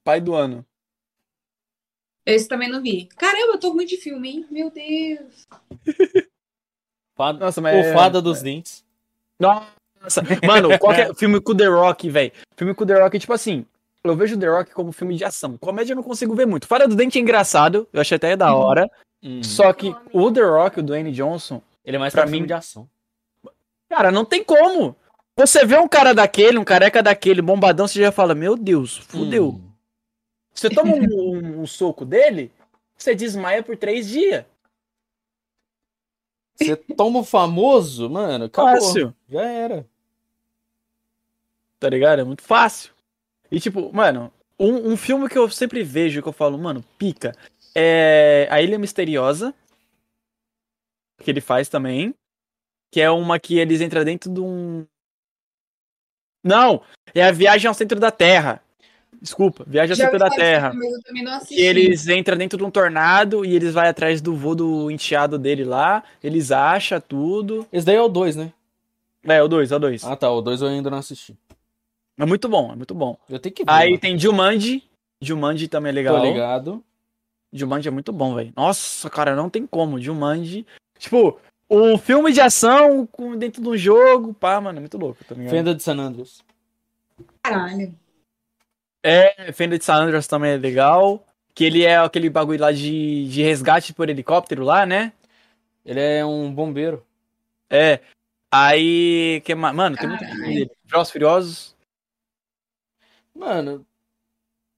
Pai 0.03 0.19
do 0.21 0.33
ano. 0.35 0.65
Esse 2.25 2.47
também 2.47 2.69
não 2.69 2.81
vi. 2.81 3.05
Caramba, 3.17 3.53
eu 3.53 3.59
tô 3.59 3.71
ruim 3.71 3.85
de 3.85 3.97
filme, 3.97 4.29
hein? 4.29 4.45
Meu 4.51 4.69
Deus. 4.69 5.47
Fada... 7.15 7.39
Nossa, 7.39 7.61
mas. 7.61 7.87
O 7.87 7.93
Fada 7.93 8.21
dos 8.21 8.41
Dentes. 8.41 8.85
Nossa, 9.39 10.21
mano, 10.45 10.77
qualquer 10.79 11.13
filme 11.15 11.39
com 11.41 11.55
The 11.55 11.65
Rock, 11.67 12.09
velho. 12.09 12.31
Filme 12.55 12.73
com 12.73 12.85
The 12.85 13.01
Rock, 13.01 13.19
tipo 13.19 13.33
assim, 13.33 13.65
eu 14.03 14.15
vejo 14.15 14.37
The 14.37 14.47
Rock 14.47 14.71
como 14.73 14.91
filme 14.91 15.15
de 15.15 15.23
ação. 15.23 15.57
Comédia 15.57 15.93
eu 15.93 15.95
não 15.95 16.03
consigo 16.03 16.35
ver 16.35 16.45
muito. 16.45 16.67
Fora 16.67 16.87
do 16.87 16.95
Dente 16.95 17.17
é 17.17 17.21
engraçado, 17.21 17.87
eu 17.91 17.99
achei 18.01 18.15
até 18.17 18.35
da 18.35 18.53
hora. 18.53 18.89
Hum. 19.23 19.41
Só 19.43 19.71
que 19.73 19.93
o 20.13 20.31
The 20.31 20.41
Rock, 20.41 20.79
o 20.79 20.83
Dwayne 20.83 21.11
Johnson, 21.11 21.61
Ele 21.83 21.95
é 21.97 21.99
mais 21.99 22.13
pra 22.13 22.23
pra 22.23 22.29
filme 22.29 22.41
mim- 22.41 22.47
de 22.47 22.53
ação. 22.53 22.87
Cara, 23.89 24.11
não 24.11 24.23
tem 24.23 24.43
como. 24.43 24.95
Você 25.35 25.65
vê 25.65 25.77
um 25.77 25.87
cara 25.87 26.13
daquele, 26.13 26.57
um 26.57 26.63
careca 26.65 27.01
daquele, 27.01 27.41
bombadão, 27.41 27.87
você 27.87 27.99
já 28.01 28.11
fala, 28.11 28.35
meu 28.35 28.55
Deus, 28.57 28.97
fudeu. 28.97 29.49
Hum. 29.49 29.71
Você 30.53 30.69
toma 30.69 30.93
um, 30.93 31.03
um- 31.03 31.61
um 31.61 31.67
soco 31.67 32.03
dele, 32.05 32.51
você 32.97 33.15
desmaia 33.15 33.63
por 33.63 33.77
três 33.77 34.07
dias. 34.07 34.43
Você 36.55 36.75
toma 36.75 37.19
o 37.19 37.23
famoso, 37.23 38.09
mano, 38.09 38.45
acabou. 38.45 38.71
Fácil. 38.73 39.15
Já 39.29 39.43
era. 39.43 39.87
Tá 41.79 41.89
ligado? 41.89 42.19
É 42.19 42.23
muito 42.25 42.41
fácil. 42.43 42.91
E 43.49 43.59
tipo, 43.61 43.93
mano, 43.93 44.31
um, 44.59 44.91
um 44.91 44.97
filme 44.97 45.29
que 45.29 45.37
eu 45.37 45.49
sempre 45.49 45.81
vejo, 45.83 46.21
que 46.21 46.27
eu 46.27 46.33
falo, 46.33 46.57
mano, 46.57 46.83
pica, 46.97 47.33
é 47.73 48.45
A 48.51 48.61
Ilha 48.61 48.77
Misteriosa, 48.77 49.53
que 51.19 51.31
ele 51.31 51.39
faz 51.39 51.69
também, 51.69 52.13
que 52.91 53.01
é 53.01 53.09
uma 53.09 53.39
que 53.39 53.57
eles 53.57 53.81
entram 53.81 54.03
dentro 54.03 54.31
de 54.31 54.39
um... 54.39 54.85
Não, 56.43 56.81
é 57.13 57.23
a 57.23 57.31
Viagem 57.31 57.67
ao 57.67 57.73
Centro 57.73 57.99
da 57.99 58.11
Terra. 58.11 58.61
Desculpa, 59.21 59.65
Viagem 59.67 59.91
ao 59.91 59.97
Já 59.97 60.03
Centro 60.05 60.19
da 60.19 60.29
Terra. 60.29 60.69
desse 60.69 60.79
filme, 60.79 60.85
mas 60.85 60.97
eu 60.97 61.03
também 61.03 61.23
não 61.23 61.33
assisti. 61.33 61.55
Que 61.55 61.61
eles 61.61 62.07
entram 62.07 62.37
dentro 62.37 62.57
de 62.57 62.63
um 62.63 62.71
tornado 62.71 63.43
e 63.43 63.53
eles 63.53 63.73
vão 63.73 63.83
atrás 63.83 64.21
do 64.21 64.33
voo 64.35 64.55
do 64.55 64.89
enteado 64.89 65.37
dele 65.37 65.65
lá. 65.65 66.03
Eles 66.23 66.51
acham 66.51 67.01
tudo. 67.01 67.67
Esse 67.71 67.85
daí 67.85 67.95
é 67.95 68.01
o 68.01 68.07
2, 68.07 68.37
né? 68.37 68.53
É, 69.23 69.43
o 69.43 69.47
2, 69.47 69.71
é 69.71 69.75
o 69.75 69.79
2. 69.79 70.03
Ah 70.05 70.15
tá, 70.15 70.31
o 70.31 70.41
2 70.41 70.61
eu 70.61 70.69
ainda 70.69 70.89
não 70.89 70.99
assisti. 70.99 71.37
É 72.17 72.25
muito 72.25 72.47
bom, 72.47 72.71
é 72.71 72.75
muito 72.75 72.93
bom. 72.93 73.17
Eu 73.29 73.39
tenho 73.39 73.53
que 73.53 73.63
ver. 73.63 73.71
Aí 73.71 73.89
mano. 73.89 73.99
tem 73.99 74.17
Jumanji. 74.17 74.83
Jumanji 75.21 75.67
também 75.67 75.89
é 75.89 75.93
legal. 75.93 76.17
Tô 76.17 76.25
ligado. 76.25 76.83
Jumanji 77.51 77.87
é 77.89 77.91
muito 77.91 78.13
bom, 78.13 78.35
velho. 78.35 78.53
Nossa, 78.55 79.09
cara, 79.09 79.35
não 79.35 79.49
tem 79.49 79.65
como. 79.65 79.99
Jumanji. 79.99 80.65
Tipo, 80.97 81.39
um 81.69 81.97
filme 81.97 82.31
de 82.31 82.41
ação 82.41 83.05
com, 83.07 83.37
dentro 83.37 83.61
de 83.61 83.67
um 83.67 83.77
jogo. 83.77 84.33
Pá, 84.33 84.59
mano, 84.59 84.77
é 84.77 84.81
muito 84.81 84.97
louco, 84.97 85.23
tá 85.23 85.35
ligado? 85.35 85.51
Fenda 85.51 85.75
de 85.75 85.83
San 85.83 85.97
Andreas. 85.97 86.43
Caralho. 87.43 87.95
É, 89.03 89.51
Fenda 89.51 89.77
de 89.77 89.85
San 89.85 89.95
Andreas 89.95 90.27
também 90.27 90.51
é 90.51 90.57
legal. 90.57 91.25
Que 91.53 91.65
ele 91.65 91.83
é 91.83 91.97
aquele 91.97 92.29
bagulho 92.29 92.61
lá 92.61 92.71
de, 92.71 93.27
de 93.27 93.41
resgate 93.41 93.93
por 93.93 94.09
helicóptero 94.09 94.63
lá, 94.63 94.85
né? 94.85 95.11
Ele 95.85 95.99
é 95.99 96.25
um 96.25 96.53
bombeiro. 96.53 97.05
É. 97.69 97.99
Aí. 98.51 99.41
Que, 99.45 99.53
ma- 99.55 99.73
mano, 99.73 99.97
tem 99.97 100.07
muito 100.07 100.25
filme 100.25 100.45
dele. 100.45 100.71
E 100.85 101.05
Furiosos. 101.05 101.75
Mano, 103.35 103.85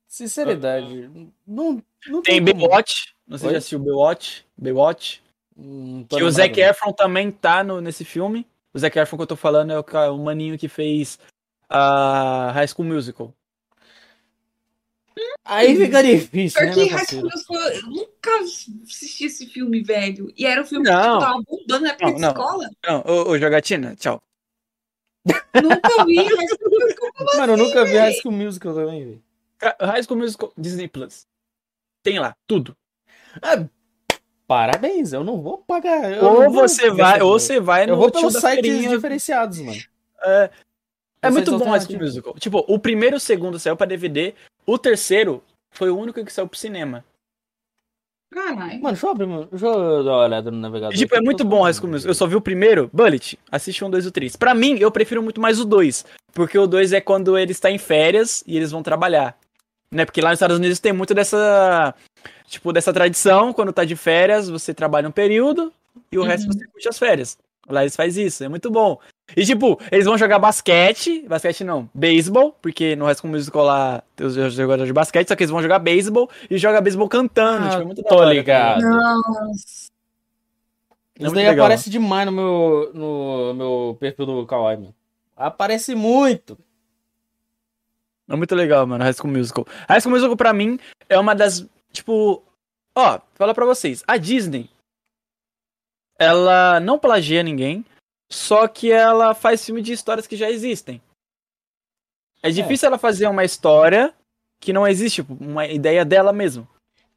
sinceridade, 0.08 1.10
não, 1.48 1.82
não 2.06 2.22
Tem 2.22 2.40
como. 2.46 2.68
Baywatch. 2.68 3.16
Não 3.26 3.38
sei 3.38 3.48
se 3.48 3.52
já 3.54 3.58
assistiu 3.58 3.80
Baywatch. 3.80 4.46
Baywatch. 4.56 5.24
Que 6.10 6.24
o 6.24 6.32
Zac. 6.32 6.60
Efron 6.60 6.94
também 6.94 7.32
tá 7.32 7.64
no, 7.64 7.82
nesse 7.82 8.06
filme. 8.06 8.48
O 8.74 8.80
Zac 8.80 8.98
Efron 8.98 9.18
que 9.18 9.24
eu 9.24 9.28
tô 9.28 9.36
falando 9.36 9.72
é 9.72 9.80
o, 9.80 10.14
o 10.14 10.24
maninho 10.24 10.58
que 10.58 10.68
fez 10.68 11.20
a 11.70 12.52
High 12.54 12.68
School 12.68 12.88
Musical. 12.88 13.34
Aí 15.44 15.76
fica 15.76 16.02
difícil, 16.02 16.62
né, 16.62 16.68
Porque 16.68 16.86
meu 16.86 16.98
High 16.98 17.06
School 17.06 17.22
parceiro? 17.22 17.30
Musical, 17.30 17.70
eu 17.70 17.88
nunca 17.88 18.40
assisti 18.40 19.26
esse 19.26 19.46
filme, 19.48 19.82
velho. 19.84 20.32
E 20.38 20.46
era 20.46 20.62
um 20.62 20.66
filme 20.66 20.88
Não. 20.90 21.20
que 21.20 21.26
tava 21.26 21.44
bombando 21.48 21.84
na 21.84 21.90
época 21.90 22.06
Não, 22.06 22.16
de 22.16 22.22
não. 22.22 22.30
escola. 22.30 22.70
Não, 22.88 23.04
ô, 23.06 23.30
ô 23.30 23.38
Jogatina, 23.40 23.96
tchau. 23.96 24.22
Nunca 25.26 26.06
vi 26.06 26.16
High 26.16 26.48
School 26.48 26.70
Musical. 26.80 27.14
Como 27.14 27.38
Mano, 27.38 27.54
eu 27.54 27.56
assim, 27.56 27.64
nunca 27.64 27.86
vi? 27.86 27.98
High 27.98 28.14
School 28.14 28.34
Musical 28.34 28.74
também, 28.74 29.06
velho. 29.06 29.24
High 29.80 30.04
School 30.04 30.20
Musical 30.20 30.54
Disney 30.58 30.88
Plus. 30.88 31.28
Tem 32.04 32.20
lá, 32.20 32.36
tudo. 32.48 32.76
Parabéns, 34.52 35.14
eu 35.14 35.24
não 35.24 35.42
vou 35.42 35.60
pagar. 35.60 36.12
eu 36.12 36.26
Ou 36.26 36.42
não 36.42 36.52
vou 36.52 36.68
você 36.68 36.90
vai, 36.92 37.22
ou 37.22 37.40
você 37.40 37.58
vai 37.58 37.86
no 37.88 37.94
Eu 37.94 37.98
vou 37.98 38.12
pelos 38.12 38.34
sites 38.34 38.50
feirinha. 38.50 38.90
diferenciados, 38.90 39.62
mano. 39.62 39.80
É, 40.26 40.50
é 41.22 41.30
muito 41.30 41.58
bom 41.58 41.70
High 41.70 41.80
School. 41.80 42.00
Musical. 42.00 42.34
Tipo, 42.34 42.66
o 42.68 42.78
primeiro 42.78 43.16
e 43.16 43.18
o 43.18 43.20
segundo 43.22 43.58
saiu 43.58 43.78
pra 43.78 43.88
DVD. 43.88 44.34
O 44.66 44.78
terceiro 44.78 45.42
foi 45.74 45.90
o 45.90 45.98
único 45.98 46.22
que 46.26 46.34
saiu 46.34 46.50
pro 46.50 46.60
cinema. 46.60 47.06
Caralho. 48.30 48.82
Mano, 48.82 48.88
deixa 48.90 49.08
eu 49.08 49.12
abrir, 49.12 49.26
mano. 49.26 49.48
Deixa 49.50 49.66
eu 49.66 50.04
dar 50.04 50.12
uma 50.12 50.24
olhada 50.26 50.52
no 50.52 50.58
navegador. 50.58 50.96
E, 50.96 50.98
tipo, 50.98 51.16
é 51.16 51.22
muito 51.22 51.46
bom 51.46 51.64
High 51.64 51.74
School 51.74 51.90
Musical. 51.90 52.10
Eu 52.10 52.16
só 52.16 52.28
vi 52.28 52.36
o 52.36 52.42
primeiro, 52.42 52.90
Bullet. 52.92 53.40
Assiste 53.50 53.86
um, 53.86 53.90
dois 53.90 54.04
e 54.04 54.10
o 54.10 54.12
três. 54.12 54.36
Pra 54.36 54.54
mim, 54.54 54.78
eu 54.80 54.92
prefiro 54.92 55.24
muito 55.24 55.40
mais 55.40 55.62
o 55.62 55.66
dois. 55.66 56.06
Porque 56.34 56.60
o 56.60 56.68
dois 56.68 56.92
é 56.92 57.00
quando 57.00 57.38
ele 57.38 57.54
está 57.54 57.72
em 57.72 57.78
férias 57.78 58.44
e 58.46 58.58
eles 58.58 58.70
vão 58.70 58.84
trabalhar. 58.84 59.38
Né? 59.92 60.06
Porque 60.06 60.22
lá 60.22 60.30
nos 60.30 60.38
Estados 60.38 60.58
Unidos 60.58 60.80
tem 60.80 60.94
muito 60.94 61.14
dessa. 61.14 61.94
Tipo, 62.48 62.72
dessa 62.74 62.94
tradição. 62.94 63.52
Quando 63.54 63.74
tá 63.74 63.84
de 63.86 63.96
férias, 63.96 64.50
você 64.50 64.74
trabalha 64.74 65.08
um 65.08 65.12
período 65.12 65.72
e 66.12 66.18
o 66.18 66.24
resto 66.24 66.48
Uhum. 66.48 66.54
você 66.54 66.66
curte 66.68 66.88
as 66.90 66.98
férias. 67.00 67.38
Lá 67.70 67.82
eles 67.84 67.96
fazem 67.96 68.26
isso, 68.26 68.44
é 68.44 68.50
muito 68.50 68.70
bom. 68.72 68.98
E 69.38 69.46
tipo, 69.46 69.80
eles 69.92 70.06
vão 70.06 70.18
jogar 70.18 70.40
basquete, 70.40 71.26
basquete 71.28 71.64
não, 71.64 71.88
beisebol, 71.94 72.54
porque 72.62 72.96
no 72.98 73.06
High 73.06 73.16
School 73.16 73.32
Musical 73.32 73.64
lá 73.64 74.04
tem 74.16 74.28
os 74.28 74.34
jogadores 74.34 74.88
de 74.88 74.94
basquete, 74.94 75.28
só 75.28 75.36
que 75.36 75.44
eles 75.44 75.52
vão 75.52 75.62
jogar 75.62 75.80
beisebol 75.80 76.30
e 76.50 76.58
joga 76.58 76.82
beisebol 76.82 77.08
cantando, 77.08 77.68
Ah, 77.68 77.70
tipo, 77.70 77.82
é 77.82 77.86
muito 77.86 78.02
da 78.02 78.10
tô 78.10 78.16
hora, 78.16 78.34
ligado. 78.34 78.82
Nossa. 78.82 79.64
Isso 79.64 79.92
muito 81.20 81.36
daí 81.36 81.48
legal. 81.48 81.66
aparece 81.66 81.90
demais 81.90 82.26
no 82.26 82.32
meu, 82.32 82.92
no 82.94 83.54
meu 83.54 83.98
perfil 84.00 84.26
do 84.26 84.46
Kawaii, 84.46 84.78
mano. 84.78 84.96
Aparece 85.38 85.94
muito. 85.96 86.58
É 88.32 88.36
muito 88.36 88.56
legal, 88.56 88.88
mano, 88.88 89.04
High 89.04 89.14
School 89.14 89.34
Musical. 89.34 89.66
High 89.90 90.00
School 90.00 90.16
Musical, 90.16 90.38
pra 90.38 90.54
mim, 90.54 90.80
é 91.10 91.20
uma 91.20 91.36
das, 91.36 91.68
tipo... 91.92 92.42
Ó, 92.96 93.20
fala 93.36 93.54
pra 93.54 93.66
vocês, 93.66 94.04
a 94.08 94.18
Disney, 94.18 94.70
ela 96.18 96.80
não 96.80 97.00
plagia 97.00 97.44
ninguém, 97.44 97.86
só 98.32 98.68
que 98.68 98.92
ela 98.92 99.34
faz 99.34 99.66
filme 99.66 99.82
de 99.82 99.92
histórias 99.92 100.28
que 100.28 100.36
já 100.36 100.50
existem. 100.50 101.02
É 102.44 102.50
difícil 102.50 102.88
ela 102.88 102.98
fazer 102.98 103.28
uma 103.28 103.44
história 103.44 104.14
que 104.60 104.72
não 104.74 104.88
existe, 104.88 105.24
tipo, 105.24 105.34
uma 105.44 105.66
ideia 105.68 106.06
dela 106.06 106.32
mesmo. 106.32 106.68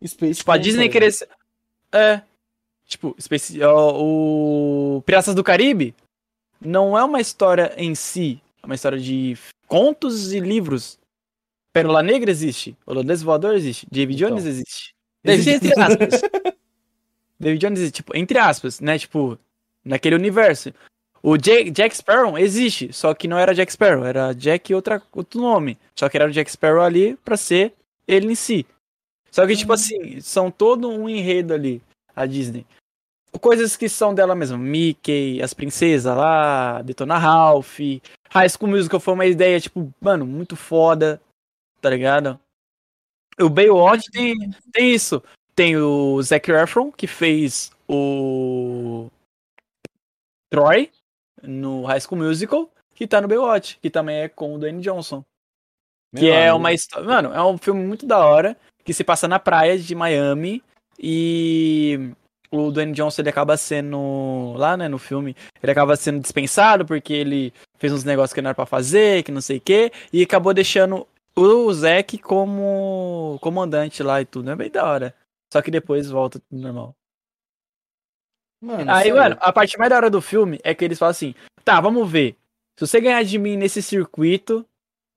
Space 0.05 0.39
Tipo, 0.39 0.53
a 0.53 0.57
Disney 0.57 0.89
querer... 0.89 1.13
É. 1.93 2.23
Tipo, 2.87 3.15
Space- 3.21 3.59
o 3.65 5.03
Piratas 5.07 5.35
do 5.35 5.45
Caribe 5.45 5.95
não 6.61 6.99
é 6.99 7.05
uma 7.05 7.21
história 7.21 7.73
em 7.77 7.95
si, 7.95 8.41
é 8.63 8.67
uma 8.67 8.75
história 8.75 8.99
de 8.99 9.39
contos 9.67 10.33
e 10.33 10.41
livros. 10.41 10.99
Pérola 11.75 12.05
Negra 12.05 12.31
existe, 12.31 12.77
Holandês 12.87 13.21
Voador 13.21 13.55
existe, 13.55 13.85
David 13.91 14.17
Então. 14.17 14.29
Jones 14.31 14.47
existe. 14.47 14.95
David 15.25 15.51
Existe 15.51 15.67
entre 15.67 15.81
aspas. 15.83 16.23
David 17.41 17.61
Jones 17.61 17.79
existe, 17.81 17.97
tipo, 17.97 18.17
entre 18.17 18.39
aspas, 18.39 18.81
né? 18.81 18.97
Tipo, 18.97 19.37
naquele 19.85 20.15
universo. 20.15 20.73
O 21.21 21.37
Jack, 21.37 21.71
Jack 21.73 21.97
Sparrow 21.97 22.39
existe, 22.39 22.93
só 22.93 23.13
que 23.13 23.27
não 23.27 23.37
era 23.37 23.55
Jack 23.55 23.73
Sparrow, 23.73 24.05
era 24.05 24.33
Jack 24.33 24.71
e 24.71 24.75
outra, 24.75 25.03
outro 25.13 25.41
nome. 25.41 25.77
Só 25.99 26.09
que 26.09 26.17
era 26.17 26.29
o 26.29 26.31
Jack 26.31 26.49
Sparrow 26.51 26.83
ali 26.83 27.17
pra 27.25 27.37
ser 27.37 27.73
ele 28.07 28.31
em 28.31 28.35
si. 28.37 28.65
Só 29.33 29.45
que, 29.45 29.57
tipo 29.57 29.73
assim, 29.73 30.21
são 30.21 30.51
todo 30.51 30.89
um 30.89 31.09
enredo 31.09 31.53
ali, 31.55 31.83
a 32.15 32.25
Disney. 32.25 32.65
Coisas 33.41 33.77
que 33.77 33.89
são 33.89 34.15
dela 34.15 34.37
mesma. 34.37 34.57
Mickey, 34.57 35.43
as 35.43 35.53
princesas 35.53 36.17
lá, 36.17 36.83
Detona 36.83 37.19
Ralph. 37.19 37.81
High 38.31 38.49
School 38.49 38.71
Musical 38.71 39.01
foi 39.01 39.15
uma 39.15 39.27
ideia, 39.27 39.59
tipo, 39.59 39.93
mano, 40.01 40.25
muito 40.25 40.55
foda, 40.55 41.21
tá 41.85 41.91
ligado? 41.91 42.41
O 43.39 43.51
Baywatch 43.51 44.11
tem, 44.11 44.35
tem 44.73 44.95
isso. 44.95 45.23
Tem 45.55 45.77
o 45.77 46.21
Zac 46.23 46.51
Efron, 46.51 46.91
que 46.91 47.07
fez 47.07 47.71
o 47.87 49.11
Troy 50.51 50.91
no 51.43 51.85
High 51.85 52.01
School 52.01 52.23
Musical, 52.23 52.71
que 52.95 53.07
tá 53.07 53.21
no 53.21 53.29
Baywatch, 53.29 53.79
que 53.83 53.91
também 53.91 54.17
é 54.21 54.29
com 54.31 54.55
o 54.55 54.59
Dwayne 54.59 54.81
Johnson. 54.81 55.23
Que 56.17 56.23
Meu 56.23 56.33
é 56.33 56.49
amigo. 56.49 56.57
uma 56.57 56.73
história. 56.73 57.07
Mano, 57.07 57.35
é 57.35 57.45
um 57.45 57.59
filme 57.59 57.85
muito 57.85 58.07
da 58.07 58.25
hora. 58.25 58.57
Que 58.83 58.95
se 58.95 59.05
passa 59.05 59.29
na 59.29 59.39
praia 59.39 59.79
de 59.79 59.95
Miami. 59.95 60.63
E 60.99 62.13
o 62.51 62.71
Dwayne 62.71 62.93
Johnson 62.93 63.21
ele 63.21 63.29
acaba 63.29 63.59
sendo. 63.59 64.55
Lá, 64.57 64.75
né, 64.75 64.89
no 64.89 64.97
filme. 64.97 65.37
Ele 65.63 65.73
acaba 65.73 65.97
sendo 65.97 66.21
dispensado 66.21 66.87
porque 66.87 67.13
ele 67.13 67.53
fez 67.79 67.93
uns 67.93 68.05
negócios 68.05 68.33
que 68.33 68.41
não 68.41 68.49
era 68.49 68.55
pra 68.55 68.65
fazer, 68.65 69.23
que 69.23 69.33
não 69.33 69.43
sei 69.43 69.59
o 69.59 69.61
quê. 69.61 69.93
E 70.13 70.23
acabou 70.23 70.55
deixando 70.55 71.07
o 71.37 71.73
Zack 71.73 72.19
como 72.19 73.39
comandante 73.41 74.03
lá 74.03 74.21
e 74.21 74.25
tudo. 74.25 74.51
É 74.51 74.57
bem 74.57 74.71
da 74.71 74.85
hora. 74.85 75.15
Só 75.53 75.61
que 75.63 75.71
depois 75.71 76.11
volta 76.11 76.41
tudo 76.41 76.61
normal. 76.61 76.97
Mano, 78.61 78.91
Aí, 78.91 79.05
sério. 79.05 79.17
mano, 79.17 79.37
a 79.41 79.53
parte 79.53 79.79
mais 79.79 79.91
da 79.91 79.97
hora 79.97 80.11
do 80.11 80.23
filme 80.23 80.59
é 80.65 80.75
que 80.75 80.85
eles 80.85 80.99
falam 80.99 81.11
assim: 81.11 81.35
tá, 81.65 81.81
vamos 81.81 82.11
ver. 82.11 82.37
Se 82.79 82.87
você 82.87 83.01
ganhar 83.01 83.23
de 83.23 83.39
mim 83.39 83.57
nesse 83.57 83.83
circuito, 83.83 84.67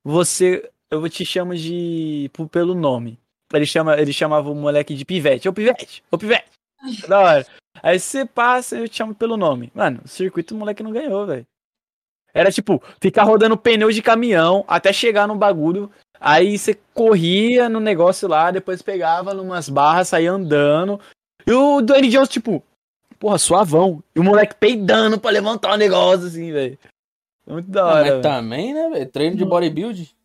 você. 0.04 0.70
Eu 0.90 1.08
te 1.10 1.26
chamo 1.26 1.56
de. 1.56 2.30
pelo 2.52 2.74
nome. 2.74 3.20
Ele, 3.54 3.66
chama, 3.66 3.98
ele 4.00 4.12
chamava 4.14 4.50
o 4.50 4.56
moleque 4.56 4.94
de 4.94 5.06
pivete. 5.06 5.48
Ô 5.48 5.54
pivete! 5.54 6.04
Ô 6.12 6.18
pivete! 6.18 6.46
Da 7.08 7.20
hora. 7.20 7.48
Aí 7.82 8.00
você 8.00 8.26
passa 8.26 8.78
eu 8.78 8.88
te 8.88 8.98
chamo 8.98 9.16
pelo 9.16 9.36
nome. 9.36 9.72
Mano, 9.74 10.02
o 10.06 10.08
circuito 10.08 10.54
o 10.54 10.58
moleque 10.58 10.84
não 10.84 10.92
ganhou, 10.92 11.26
velho. 11.26 11.46
Era 12.34 12.52
tipo, 12.52 12.82
ficar 13.02 13.24
rodando 13.24 13.58
pneu 13.58 13.92
de 13.92 14.02
caminhão 14.02 14.64
até 14.68 14.94
chegar 14.94 15.28
no 15.28 15.36
bagulho. 15.36 15.92
Aí 16.20 16.58
você 16.58 16.78
corria 16.94 17.70
no 17.70 17.80
negócio 17.80 18.28
lá, 18.28 18.50
depois 18.52 18.82
pegava 18.82 19.34
numas 19.34 19.70
barras, 19.70 20.10
saía 20.10 20.32
andando. 20.32 21.00
E 21.46 21.52
o 21.52 21.82
Dwayne 21.82 22.10
Jones, 22.10 22.30
tipo, 22.30 22.64
porra, 23.20 23.38
suavão. 23.38 24.04
E 24.16 24.20
o 24.20 24.24
moleque 24.24 24.56
peidando 24.56 25.20
pra 25.20 25.32
levantar 25.32 25.74
o 25.74 25.78
negócio, 25.78 26.28
assim, 26.28 26.52
velho. 26.52 26.78
Muito 27.46 27.70
da 27.70 27.82
Ah, 27.84 27.86
hora. 27.86 28.00
mas 28.02 28.10
velho. 28.10 28.22
também, 28.22 28.74
né, 28.74 28.90
velho? 28.90 29.06
Treino 29.10 29.36
de 29.38 29.46
bodybuild. 29.46 30.16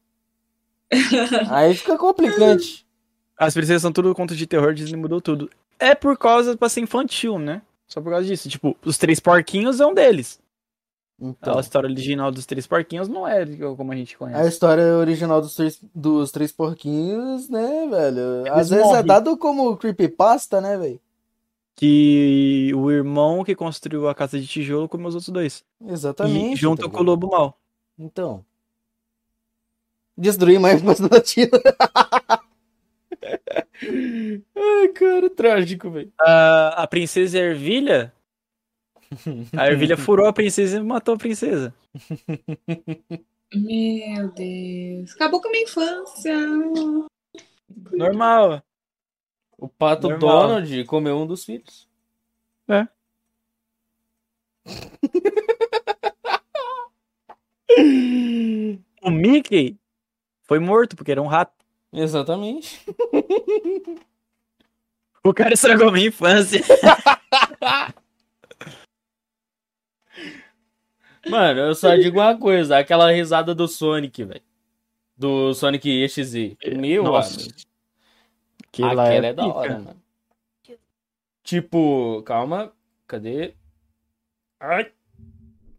Aí 1.50 1.74
fica 1.74 1.96
complicante. 1.96 2.84
As 3.38 3.54
princesas 3.54 3.82
são 3.82 3.92
tudo 3.92 4.14
conto 4.14 4.34
de 4.36 4.46
terror, 4.46 4.74
Disney 4.74 4.96
mudou 4.98 5.20
tudo. 5.20 5.50
É 5.78 5.94
por 5.94 6.16
causa 6.16 6.56
pra 6.56 6.68
ser 6.68 6.80
infantil, 6.80 7.38
né? 7.38 7.62
Só 7.88 8.00
por 8.00 8.10
causa 8.10 8.26
disso. 8.26 8.48
Tipo, 8.48 8.76
os 8.84 8.96
três 8.98 9.18
porquinhos 9.20 9.80
é 9.80 9.86
um 9.86 9.94
deles. 9.94 10.38
Então, 11.24 11.56
A 11.56 11.60
história 11.60 11.88
original 11.88 12.32
dos 12.32 12.44
três 12.44 12.66
porquinhos 12.66 13.06
não 13.06 13.28
é 13.28 13.46
como 13.76 13.92
a 13.92 13.94
gente 13.96 14.16
a 14.16 14.18
conhece. 14.18 14.48
história 14.48 14.96
original 14.96 15.40
dos 15.40 15.54
três, 15.54 15.80
dos 15.94 16.32
três 16.32 16.50
porquinhos, 16.50 17.48
né, 17.48 17.86
velho? 17.88 18.52
Às 18.52 18.70
Eles 18.72 18.82
vezes 18.82 18.92
é 18.98 19.02
dado 19.04 19.36
como 19.36 19.76
creepypasta, 19.76 20.60
né, 20.60 20.76
velho? 20.76 21.00
Que 21.76 22.72
o 22.74 22.90
irmão 22.90 23.44
que 23.44 23.54
construiu 23.54 24.08
a 24.08 24.14
casa 24.14 24.38
de 24.38 24.46
tijolo 24.48 24.88
comeu 24.88 25.06
os 25.08 25.14
outros 25.14 25.32
dois. 25.32 25.64
Exatamente. 25.86 26.54
E 26.54 26.56
junto 26.56 26.82
tá 26.82 26.90
com 26.90 27.00
o 27.00 27.04
lobo 27.04 27.30
mal. 27.30 27.56
Então. 27.96 28.44
Destruir 30.18 30.58
mais 30.58 30.82
infância 30.82 31.08
da 31.08 31.20
Tina. 31.20 31.48
Ai, 34.56 34.88
cara, 34.88 35.30
trágico, 35.30 35.88
velho. 35.90 36.12
A, 36.20 36.82
a 36.82 36.86
princesa 36.86 37.38
Ervilha. 37.38 38.12
A 39.56 39.66
Ervilha 39.66 39.96
furou 39.98 40.26
a 40.26 40.32
princesa 40.32 40.78
e 40.78 40.82
matou 40.82 41.14
a 41.14 41.18
princesa. 41.18 41.74
Meu 43.54 44.32
Deus. 44.32 45.14
Acabou 45.14 45.40
com 45.40 45.48
a 45.48 45.50
minha 45.50 45.64
infância. 45.64 46.36
Normal. 47.92 48.62
O 49.58 49.68
pato 49.68 50.08
Normal. 50.08 50.48
Donald 50.48 50.84
comeu 50.84 51.18
um 51.18 51.26
dos 51.26 51.44
filhos. 51.44 51.88
O 59.02 59.10
Mickey 59.10 59.76
foi 60.44 60.60
morto 60.60 60.94
porque 60.94 61.10
era 61.10 61.20
um 61.20 61.26
rato. 61.26 61.52
Exatamente. 61.92 62.84
O 65.24 65.34
cara 65.34 65.54
estragou 65.54 65.90
minha 65.90 66.08
infância. 66.08 66.60
Mano, 71.28 71.60
eu 71.60 71.74
só 71.74 71.94
digo 71.96 72.18
uma 72.18 72.36
coisa, 72.36 72.78
aquela 72.78 73.10
risada 73.12 73.54
do 73.54 73.68
Sonic, 73.68 74.24
velho. 74.24 74.40
Do 75.16 75.54
Sonic 75.54 75.88
EXZ. 75.88 76.56
Meu 76.76 77.04
Nossa. 77.04 77.40
amigo. 77.40 77.54
Que 78.72 78.82
lá 78.82 79.04
Aquela 79.04 79.26
é 79.26 79.32
da 79.32 79.44
pica. 79.44 79.54
hora, 79.58 79.74
mano. 79.78 79.96
Tipo, 81.44 82.22
calma. 82.24 82.72
Cadê? 83.06 83.54
Ai. 84.60 84.90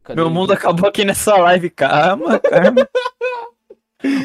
Cadê 0.03 0.19
Meu 0.21 0.29
mundo 0.29 0.53
acabou 0.53 0.87
aqui 0.89 1.03
nessa 1.05 1.35
live. 1.37 1.69
Calma, 1.69 2.39
calma. 2.39 2.87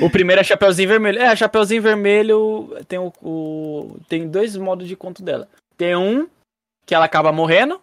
O 0.03 0.11
primeiro 0.11 0.41
é 0.41 0.45
Chapeuzinho 0.45 0.89
Vermelho. 0.89 1.21
É, 1.21 1.37
Chapeuzinho 1.37 1.81
Vermelho 1.81 2.77
tem 2.89 2.99
o, 2.99 3.13
o- 3.23 4.01
tem 4.09 4.29
dois 4.29 4.57
modos 4.57 4.89
de 4.89 4.97
conto 4.97 5.23
dela. 5.23 5.49
Tem 5.77 5.95
um 5.95 6.29
que 6.85 6.97
ela 6.97 7.05
acaba 7.05 7.31
morrendo 7.31 7.81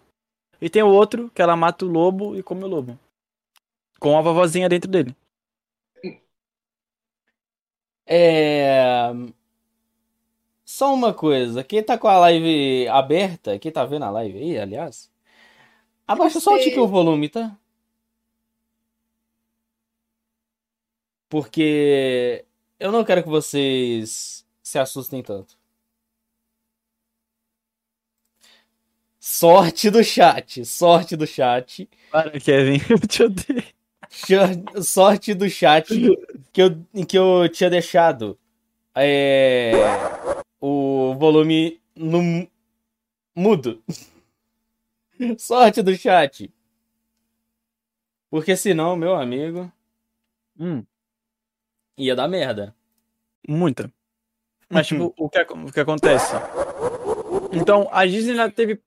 e 0.60 0.68
tem 0.68 0.82
o 0.82 0.88
outro 0.88 1.30
que 1.34 1.40
ela 1.40 1.56
mata 1.56 1.86
o 1.86 1.88
lobo 1.88 2.36
e 2.36 2.42
come 2.42 2.64
o 2.64 2.66
lobo. 2.66 2.98
Com 3.98 4.16
a 4.16 4.22
vovozinha 4.22 4.68
dentro 4.68 4.90
dele. 4.90 5.14
É. 8.06 9.10
Só 10.64 10.92
uma 10.94 11.14
coisa, 11.14 11.62
quem 11.64 11.82
tá 11.82 11.96
com 11.96 12.08
a 12.08 12.18
live 12.18 12.88
aberta, 12.88 13.58
quem 13.58 13.70
tá 13.70 13.84
vendo 13.84 14.04
a 14.04 14.10
live 14.10 14.36
aí, 14.38 14.58
aliás, 14.58 15.10
abaixa 16.06 16.40
só 16.40 16.54
um 16.54 16.58
tiquinho 16.58 16.84
o 16.84 16.88
volume, 16.88 17.28
tá? 17.28 17.56
Porque 21.28 22.44
eu 22.80 22.92
não 22.92 23.04
quero 23.04 23.22
que 23.22 23.28
vocês 23.28 24.46
se 24.62 24.78
assustem 24.78 25.22
tanto. 25.22 25.56
Sorte 29.20 29.90
do 29.90 30.02
chat, 30.04 30.64
sorte 30.64 31.16
do 31.16 31.26
chat. 31.26 31.88
Para, 32.10 32.38
Kevin, 32.40 32.80
eu 32.90 32.98
te 32.98 33.22
odeio. 33.22 33.75
Sorte 34.82 35.34
do 35.34 35.48
chat 35.48 35.88
que 36.52 36.62
eu, 36.62 36.84
que 37.06 37.18
eu 37.18 37.48
tinha 37.48 37.68
deixado 37.70 38.38
é, 38.94 39.72
o 40.60 41.14
volume 41.18 41.80
no 41.94 42.22
mu- 42.22 42.50
mudo. 43.34 43.82
Sorte 45.38 45.82
do 45.82 45.94
chat. 45.96 46.52
Porque 48.30 48.56
senão, 48.56 48.96
meu 48.96 49.14
amigo, 49.14 49.70
Hum, 50.58 50.82
ia 51.98 52.16
dar 52.16 52.28
merda. 52.28 52.74
muita. 53.46 53.92
Mas, 54.70 54.86
tipo, 54.88 55.14
o 55.18 55.28
que, 55.28 55.38
o 55.40 55.72
que 55.72 55.80
acontece? 55.80 56.32
Então, 57.52 57.88
a 57.92 58.04
Disney 58.04 58.32
ela 58.32 58.50
teve, 58.50 58.80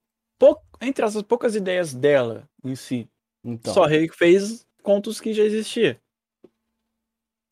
entre 0.82 1.06
as 1.06 1.22
poucas 1.22 1.56
ideias 1.56 1.94
dela 1.94 2.50
em 2.64 2.76
si, 2.76 3.08
Então, 3.44 3.74
só 3.74 3.86
refez 3.86 4.68
contos 4.90 5.22
que 5.22 5.36
já 5.36 5.44
existiam. 5.44 5.96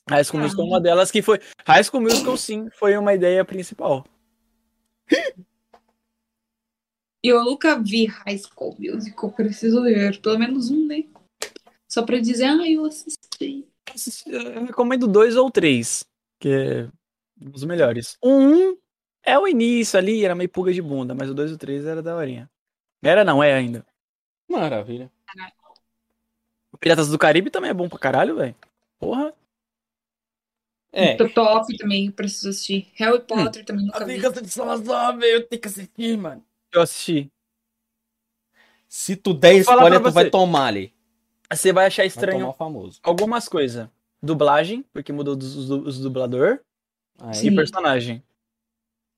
High 0.10 0.24
School 0.24 0.42
Musical 0.42 0.66
é 0.66 0.68
uma 0.70 0.82
delas 0.82 1.12
que 1.12 1.22
foi. 1.22 1.40
High 1.68 1.84
School 1.84 2.02
Musical, 2.02 2.36
sim, 2.36 2.68
foi 2.72 2.98
uma 2.98 3.14
ideia 3.14 3.46
principal. 3.46 4.04
Eu 7.22 7.46
nunca 7.46 7.80
vi 7.80 8.08
High 8.08 8.40
School 8.40 8.76
Musical, 8.80 9.32
preciso 9.34 9.84
ver. 9.84 10.20
Pelo 10.20 10.40
menos 10.40 10.72
um, 10.72 10.88
né? 10.88 11.04
Só 11.88 12.02
pra 12.04 12.20
dizer, 12.20 12.46
ah, 12.46 12.68
eu 12.68 12.86
assisti. 12.86 13.68
Eu 14.26 14.66
recomendo 14.66 15.08
dois 15.08 15.36
ou 15.36 15.52
três, 15.52 16.04
que 16.40 16.50
é 16.50 16.90
os 17.54 17.64
melhores. 17.64 18.18
Um 18.24 18.76
é 19.24 19.38
o 19.38 19.48
início 19.48 20.00
ali, 20.00 20.26
era 20.26 20.34
meio 20.34 20.50
pulga 20.50 20.74
de 20.74 20.82
bunda, 20.82 21.14
mas 21.14 21.30
o 21.30 21.36
dois 21.36 21.52
e 21.52 21.54
o 21.54 21.58
três 21.58 21.86
era 21.86 22.02
daorinha. 22.02 22.50
Era 23.04 23.24
não, 23.24 23.44
é 23.44 23.54
ainda. 23.54 23.86
maravilha. 24.50 25.12
Piratas 26.80 27.10
do 27.10 27.18
Caribe 27.18 27.50
também 27.50 27.72
é 27.72 27.74
bom 27.74 27.90
pra 27.90 28.00
caralho, 28.00 28.36
velho. 28.36 28.56
Porra. 29.00 29.34
É. 30.92 31.16
Tô 31.16 31.30
top 31.30 31.78
também, 31.78 32.10
preciso 32.10 32.50
assistir. 32.50 32.92
Harry 32.96 33.22
Potter 33.22 33.64
também 33.66 33.86
nunca 33.86 34.04
vi. 34.06 34.20
de 34.20 34.50
Salazar, 34.50 35.18
velho, 35.18 35.34
eu 35.34 35.48
tenho 35.48 35.62
que 35.62 35.68
assistir, 35.68 36.18
mano. 36.18 36.44
Eu 36.72 36.82
assisti. 36.82 37.32
Se 38.88 39.16
tu 39.16 39.34
der 39.34 39.56
spoiler, 39.58 40.02
tu 40.02 40.12
vai 40.12 40.30
tomar 40.30 40.68
ali. 40.68 40.94
Você 41.52 41.72
vai 41.72 41.86
achar 41.88 42.04
Vai 42.04 42.08
estranho 42.08 42.54
famoso. 42.54 43.00
algumas 43.04 43.48
coisas. 43.48 43.88
Dublagem, 44.22 44.84
porque 44.94 45.14
mudou 45.14 45.38
os, 45.38 45.56
os, 45.56 45.70
os 45.70 46.00
dublador. 46.00 46.60
Aí, 47.20 47.48
E 47.48 47.56
personagem. 47.56 48.24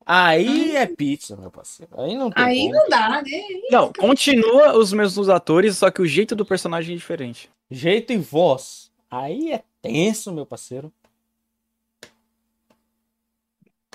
Aí 0.09 0.75
é 0.75 0.87
pizza, 0.87 1.37
meu 1.37 1.51
parceiro. 1.51 1.91
Aí 1.97 2.15
não 2.15 2.31
tem 2.31 2.43
Aí 2.43 2.61
como. 2.63 2.73
não 2.73 2.89
dá, 2.89 3.21
né? 3.21 3.31
Não, 3.69 3.93
continua 3.93 4.75
os 4.75 4.91
mesmos 4.91 5.29
atores, 5.29 5.77
só 5.77 5.91
que 5.91 6.01
o 6.01 6.05
jeito 6.05 6.35
do 6.35 6.45
personagem 6.45 6.95
é 6.95 6.97
diferente. 6.97 7.49
Jeito 7.69 8.11
e 8.11 8.17
voz. 8.17 8.91
Aí 9.09 9.51
é 9.51 9.63
tenso, 9.81 10.31
meu 10.31 10.45
parceiro. 10.45 10.91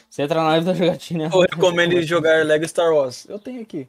Você 0.09 0.23
entra 0.23 0.41
na 0.41 0.49
live 0.51 0.67
da 0.67 0.75
jogatina. 0.75 1.25
Eu 1.33 1.41
recomendo 1.41 2.01
jogar 2.03 2.45
Lego 2.47 2.69
Star 2.69 2.95
Wars. 2.95 3.27
Eu 3.29 3.39
tenho 3.39 3.61
aqui. 3.63 3.89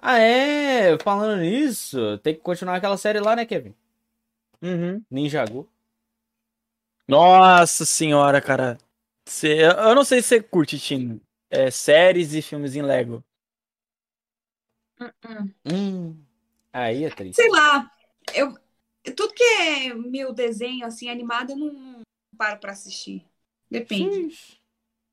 Ah, 0.00 0.18
é? 0.18 0.96
Falando 1.00 1.40
nisso, 1.40 2.18
tem 2.18 2.32
que 2.34 2.40
continuar 2.40 2.76
aquela 2.76 2.96
série 2.96 3.18
lá, 3.18 3.34
né, 3.34 3.44
Kevin? 3.44 3.74
Uhum. 4.62 5.02
Ninjago. 5.10 5.68
Nossa 7.08 7.84
senhora, 7.84 8.40
cara. 8.40 8.78
Cê- 9.26 9.62
eu 9.62 9.94
não 9.94 10.04
sei 10.04 10.22
se 10.22 10.28
você 10.28 10.42
curte, 10.42 10.78
Tim. 10.78 11.20
É, 11.50 11.70
séries 11.70 12.34
e 12.34 12.42
filmes 12.42 12.74
em 12.74 12.82
Lego. 12.82 13.24
Hum. 15.64 16.24
Aí 16.72 17.04
é 17.04 17.10
triste. 17.10 17.36
Sei 17.36 17.48
lá, 17.50 17.90
eu, 18.34 18.54
tudo 19.14 19.32
que 19.34 19.42
é 19.42 19.94
meu 19.94 20.32
desenho, 20.32 20.86
assim, 20.86 21.08
animado, 21.08 21.50
eu 21.50 21.56
não, 21.56 22.00
paro 22.36 22.58
pra 22.60 22.72
assistir. 22.72 23.24
Depende. 23.70 24.36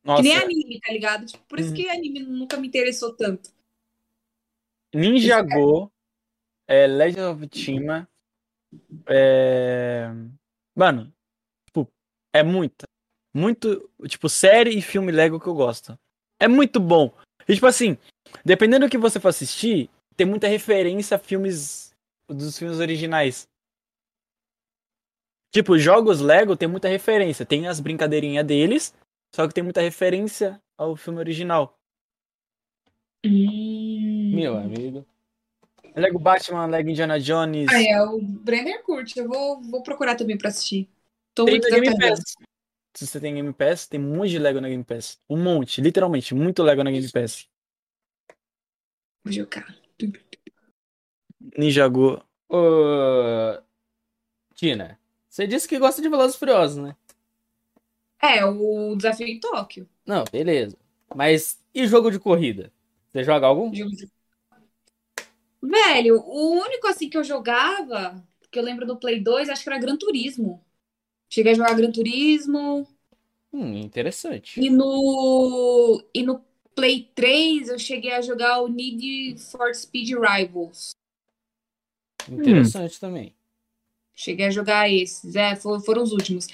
Nossa, 0.03 0.21
Que 0.21 0.27
nem 0.29 0.37
anime, 0.37 0.79
tá 0.81 0.91
ligado? 0.91 1.25
Tipo, 1.25 1.43
por 1.45 1.59
isso 1.59 1.69
Uhum. 1.69 1.75
que 1.75 1.89
anime 1.89 2.19
nunca 2.21 2.57
me 2.57 2.67
interessou 2.67 3.15
tanto. 3.15 3.51
Ninja 4.93 5.41
Go, 5.41 5.91
é, 6.67 6.87
Legend 6.87 7.21
of 7.21 7.47
Tima, 7.49 8.07
é... 9.07 10.07
Mano, 10.75 11.13
tipo, 11.67 11.91
é 12.33 12.43
muita. 12.43 12.85
Muito, 13.33 13.89
tipo, 14.07 14.29
série 14.29 14.77
e 14.77 14.81
filme 14.81 15.11
Lego 15.11 15.39
que 15.39 15.47
eu 15.47 15.55
gosto. 15.55 15.97
É 16.39 16.47
muito 16.47 16.79
bom. 16.79 17.11
E, 17.47 17.55
tipo 17.55 17.65
assim, 17.65 17.97
dependendo 18.45 18.85
do 18.85 18.89
que 18.89 18.97
você 18.97 19.19
for 19.19 19.29
assistir, 19.29 19.89
tem 20.15 20.27
muita 20.27 20.47
referência 20.47 21.15
a 21.15 21.19
filmes 21.19 21.93
dos 22.27 22.57
filmes 22.57 22.79
originais. 22.79 23.47
Tipo, 25.51 25.77
jogos 25.77 26.19
Lego 26.19 26.55
tem 26.55 26.67
muita 26.67 26.87
referência. 26.87 27.45
Tem 27.45 27.67
as 27.67 27.79
brincadeirinhas 27.79 28.45
deles, 28.45 28.93
só 29.35 29.47
que 29.47 29.53
tem 29.53 29.63
muita 29.63 29.81
referência 29.81 30.59
ao 30.77 30.95
filme 30.95 31.19
original. 31.19 31.77
Meu 33.25 34.57
amigo. 34.57 35.05
Lego 35.95 36.19
Batman, 36.19 36.65
Lego 36.65 36.89
Indiana 36.89 37.19
Jones. 37.19 37.67
Ah, 37.71 37.81
é, 37.81 38.01
o 38.01 38.19
Brenner 38.19 38.83
curte. 38.83 39.19
Eu 39.19 39.27
vou, 39.27 39.61
vou 39.61 39.83
procurar 39.83 40.15
também 40.15 40.37
pra 40.37 40.49
assistir. 40.49 40.89
Tô 41.35 41.45
Tem 41.45 41.55
muito 41.55 41.69
Game. 41.69 41.97
Pass. 41.99 42.35
Se 42.93 43.07
você 43.07 43.19
tem 43.19 43.33
Game 43.35 43.53
Pass, 43.53 43.87
tem 43.87 43.99
um 43.99 44.15
monte 44.15 44.29
de 44.31 44.39
Lego 44.39 44.61
na 44.61 44.69
Game 44.69 44.83
Pass. 44.83 45.19
Um 45.29 45.41
monte, 45.41 45.81
literalmente, 45.81 46.35
muito 46.35 46.61
Lego 46.61 46.83
na 46.83 46.91
Game 46.91 47.11
Pass. 47.11 47.47
Vou 49.23 49.33
jogar. 49.33 49.75
Ninjago. 51.57 52.23
Ô. 52.47 53.61
Tina, 54.53 54.99
você 55.27 55.47
disse 55.47 55.67
que 55.67 55.79
gosta 55.79 56.01
de 56.01 56.09
Velozes 56.09 56.35
Furiosos, 56.35 56.77
né? 56.77 56.95
É, 58.21 58.45
o 58.45 58.95
Desafio 58.95 59.27
em 59.27 59.39
Tóquio. 59.39 59.89
Não, 60.05 60.23
beleza. 60.31 60.77
Mas 61.13 61.59
e 61.73 61.87
jogo 61.87 62.11
de 62.11 62.19
corrida? 62.19 62.71
Você 63.09 63.23
joga 63.23 63.47
algum? 63.47 63.71
Velho, 65.61 66.21
o 66.21 66.61
único 66.61 66.87
assim 66.87 67.09
que 67.09 67.17
eu 67.17 67.23
jogava, 67.23 68.23
que 68.51 68.59
eu 68.59 68.63
lembro 68.63 68.85
do 68.85 68.97
Play 68.97 69.21
2, 69.21 69.49
acho 69.49 69.63
que 69.63 69.69
era 69.69 69.79
Gran 69.79 69.97
Turismo. 69.97 70.63
Cheguei 71.33 71.53
a 71.53 71.55
jogar 71.55 71.73
Gran 71.75 71.91
Turismo. 71.91 72.87
Hum, 73.53 73.77
interessante. 73.77 74.61
E 74.65 74.69
no, 74.69 76.03
e 76.13 76.21
no 76.23 76.43
Play 76.75 77.09
3 77.15 77.69
eu 77.69 77.79
cheguei 77.79 78.11
a 78.13 78.21
jogar 78.21 78.61
o 78.61 78.67
Need 78.67 79.39
for 79.39 79.73
Speed 79.73 80.09
Rivals. 80.11 80.91
Interessante 82.27 82.99
também. 82.99 83.33
Cheguei 84.15 84.45
a 84.47 84.51
jogar 84.51 84.89
esses, 84.91 85.35
é, 85.35 85.55
for- 85.55 85.81
foram 85.83 86.03
os 86.03 86.11
últimos. 86.11 86.47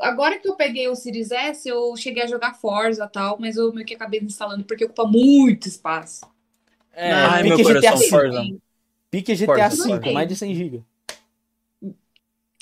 Agora 0.00 0.38
que 0.38 0.46
eu 0.46 0.56
peguei 0.56 0.86
o 0.88 0.94
Series 0.94 1.30
S, 1.30 1.66
eu 1.66 1.96
cheguei 1.96 2.22
a 2.22 2.26
jogar 2.26 2.54
Forza 2.54 3.04
e 3.04 3.08
tal, 3.08 3.38
mas 3.40 3.56
eu 3.56 3.72
meio 3.72 3.86
que 3.86 3.94
acabei 3.94 4.20
instalando 4.20 4.64
porque 4.64 4.84
ocupa 4.84 5.06
muito 5.06 5.66
espaço. 5.68 6.26
É, 6.92 7.12
Ai, 7.12 7.42
meu 7.44 7.58
pique 7.58 7.64
GTA 7.64 7.96
coração. 7.96 8.08
Forza. 8.08 8.50
Pique 9.10 9.34
GTA 9.34 9.68
Forza, 9.68 10.00
V, 10.00 10.00
mais 10.10 10.28
de 10.28 10.36
100 10.36 10.54
GB. 10.54 10.84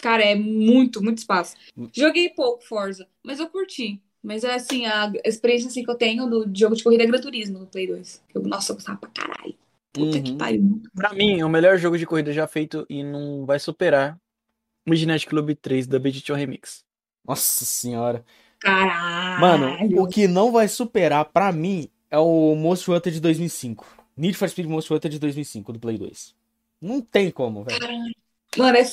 Cara, 0.03 0.25
é 0.25 0.35
muito, 0.35 1.01
muito 1.01 1.19
espaço. 1.19 1.55
Joguei 1.93 2.29
pouco 2.29 2.65
Forza, 2.65 3.07
mas 3.23 3.39
eu 3.39 3.49
curti. 3.49 4.03
Mas 4.21 4.43
é 4.43 4.55
assim, 4.55 4.85
a 4.85 5.13
experiência 5.25 5.69
assim, 5.69 5.85
que 5.85 5.91
eu 5.91 5.95
tenho 5.95 6.27
no 6.27 6.45
jogo 6.55 6.75
de 6.75 6.83
corrida 6.83 7.05
é 7.05 7.07
Gran 7.07 7.21
Turismo 7.21 7.61
no 7.61 7.67
Play 7.69 7.87
2. 7.87 8.21
Eu, 8.35 8.43
nossa, 8.43 8.73
eu 8.73 8.77
gostava 8.77 8.99
pra 8.99 9.11
caralho. 9.11 9.55
Puta 9.93 10.21
que 10.21 10.33
Uhum. 10.33 10.39
pariu. 10.39 10.83
Pra 10.95 11.13
mim, 11.13 11.41
o 11.45 11.49
melhor 11.49 11.79
jogo 11.79 11.97
de 11.97 12.05
corrida 12.05 12.33
já 12.33 12.49
feito 12.49 12.85
e 12.91 13.05
não 13.05 13.47
vai 13.47 13.61
superar 13.61 14.19
o 14.85 14.91
Midnight 14.91 15.25
Club 15.25 15.55
3 15.55 15.87
da 15.87 15.99
Edition 15.99 16.35
Remix. 16.35 16.85
Nossa 17.25 17.65
senhora. 17.65 18.25
Caralho. 18.59 19.41
Mano, 19.41 20.01
o 20.03 20.09
que 20.09 20.27
não 20.27 20.51
vai 20.51 20.67
superar 20.67 21.27
pra 21.27 21.53
mim 21.53 21.89
é 22.11 22.19
o 22.19 22.57
Most 22.57 22.91
Wanted 22.91 23.15
de 23.15 23.21
2005. 23.21 23.87
Need 24.17 24.37
for 24.37 24.49
Speed 24.49 24.67
Most 24.67 24.93
Wanted 24.93 25.13
de 25.13 25.21
2005, 25.21 25.73
do 25.73 25.79
Play 25.79 25.97
2. 25.97 26.35
Não 26.81 27.01
tem 27.01 27.31
como, 27.31 27.63
velho. 27.63 27.79
Mano, 28.57 28.77
é 28.77 28.85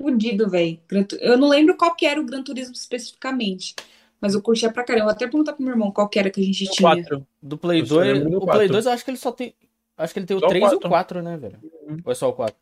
fudido, 0.00 0.48
velho. 0.48 0.78
Eu 1.20 1.36
não 1.38 1.48
lembro 1.48 1.76
qual 1.76 1.94
que 1.94 2.06
era 2.06 2.20
o 2.20 2.24
Gran 2.24 2.42
Turismo 2.42 2.74
especificamente. 2.74 3.74
Mas 4.20 4.34
eu 4.34 4.42
curtia 4.42 4.72
pra 4.72 4.82
caramba. 4.84 5.02
Eu 5.02 5.04
vou 5.06 5.12
até 5.14 5.26
perguntar 5.26 5.52
pro 5.52 5.62
meu 5.62 5.72
irmão 5.72 5.90
qual 5.90 6.08
que 6.08 6.18
era 6.18 6.30
que 6.30 6.40
a 6.40 6.44
gente 6.44 6.66
tinha. 6.70 6.96
4. 6.96 7.26
Do 7.42 7.58
Play 7.58 7.80
Eu 7.80 7.86
só 7.86 7.94
2, 7.96 8.06
lembro 8.06 8.30
do 8.30 8.36
o 8.38 8.40
Play 8.40 8.46
quatro. 8.68 8.72
2 8.72 8.86
eu 8.86 8.92
acho 8.92 9.04
que 9.04 9.10
ele 9.10 9.18
só 9.18 9.32
tem. 9.32 9.54
Acho 9.96 10.12
que 10.12 10.18
ele 10.20 10.26
tem 10.26 10.36
o 10.36 10.40
Só 10.40 10.46
o 10.46 10.48
3 10.48 10.62
e 10.62 10.66
o 10.66 10.70
quatro. 10.70 10.88
4, 10.88 11.22
né, 11.22 11.36
velho? 11.36 11.58
Uhum. 11.62 11.98
Ou 12.04 12.12
é 12.12 12.14
só 12.14 12.28
o 12.28 12.32
4? 12.32 12.56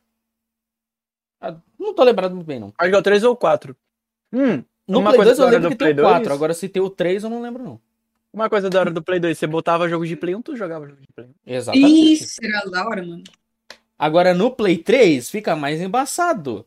Ah, 1.41 1.57
não 1.79 1.95
tô 1.95 2.03
lembrado 2.05 2.35
muito 2.35 2.47
bem, 2.47 2.59
não. 2.61 2.73
Acho 2.79 2.91
que 2.91 2.97
é 2.97 2.99
o 2.99 3.03
3 3.03 3.25
ou 3.25 3.33
o 3.33 3.37
4. 3.37 3.77
Hum, 4.33 4.63
No 4.89 4.99
Uma 5.01 5.11
Play 5.11 5.25
coisa 5.25 5.31
2 5.31 5.39
eu 5.39 5.45
da 5.45 5.45
hora 5.47 5.55
lembro 5.57 5.69
do 5.71 5.73
que 5.73 5.79
tem 5.85 5.93
o 5.93 5.95
Play 5.95 6.05
4. 6.05 6.23
2? 6.25 6.37
Agora 6.37 6.55
se 6.55 6.69
tem 6.69 6.83
o 6.83 6.91
3 6.91 7.25
eu 7.25 7.31
não 7.31 7.43
lembro, 7.43 7.63
não. 7.63 7.81
uma 8.33 8.49
coisa 8.51 8.69
da 8.69 8.81
hora 8.81 8.91
do 8.91 9.03
Play 9.03 9.21
2, 9.21 9.39
você 9.39 9.47
botava 9.47 9.89
jogo 9.89 10.07
de 10.07 10.17
Play 10.17 10.35
1, 10.35 10.43
tu 10.43 10.57
jogava 10.57 10.87
jogo 10.89 11.01
de 11.01 11.07
Play 11.15 11.29
1. 11.29 11.35
Exatamente. 11.47 12.13
Isso, 12.13 12.41
era 12.43 12.69
da 12.71 12.87
hora, 12.87 13.05
mano. 13.05 13.23
Agora 13.99 14.35
no 14.35 14.51
Play 14.51 14.79
3 14.79 15.31
fica 15.31 15.55
mais 15.55 15.81
embaçado. 15.81 16.67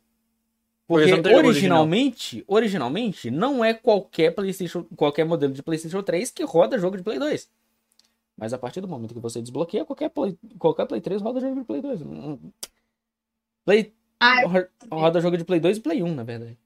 Porque 0.88 1.06
tem 1.06 1.16
jogo 1.34 1.48
originalmente, 1.50 2.44
originalmente 2.48 3.30
não 3.30 3.64
é 3.64 3.74
qualquer 3.74 4.32
PlayStation, 4.32 4.84
qualquer 4.96 5.26
modelo 5.26 5.52
de 5.54 5.62
PlayStation 5.62 6.02
3 6.02 6.32
que 6.32 6.44
roda 6.44 6.80
jogo 6.80 6.96
de 6.98 7.04
Play 7.04 7.20
2. 7.20 7.50
Mas 8.38 8.54
a 8.54 8.58
partir 8.58 8.80
do 8.82 8.88
momento 8.88 9.14
que 9.14 9.20
você 9.20 9.42
desbloqueia, 9.42 9.84
qualquer 9.84 10.10
Play, 10.10 10.38
qualquer 10.58 10.86
Play 10.86 11.02
3 11.02 11.22
roda 11.22 11.42
jogo 11.42 11.56
de 11.60 11.66
Play 11.66 11.82
2. 11.82 12.02
Hum, 12.04 12.40
Play 13.66 13.94
Ah, 14.20 14.44
ro- 14.46 14.68
roda 14.92 15.20
jogo 15.20 15.38
de 15.38 15.44
Play 15.44 15.60
2 15.60 15.78
e 15.78 15.82
Play 15.82 16.02
1, 16.02 16.16
na 16.16 16.24
verdade. 16.24 16.58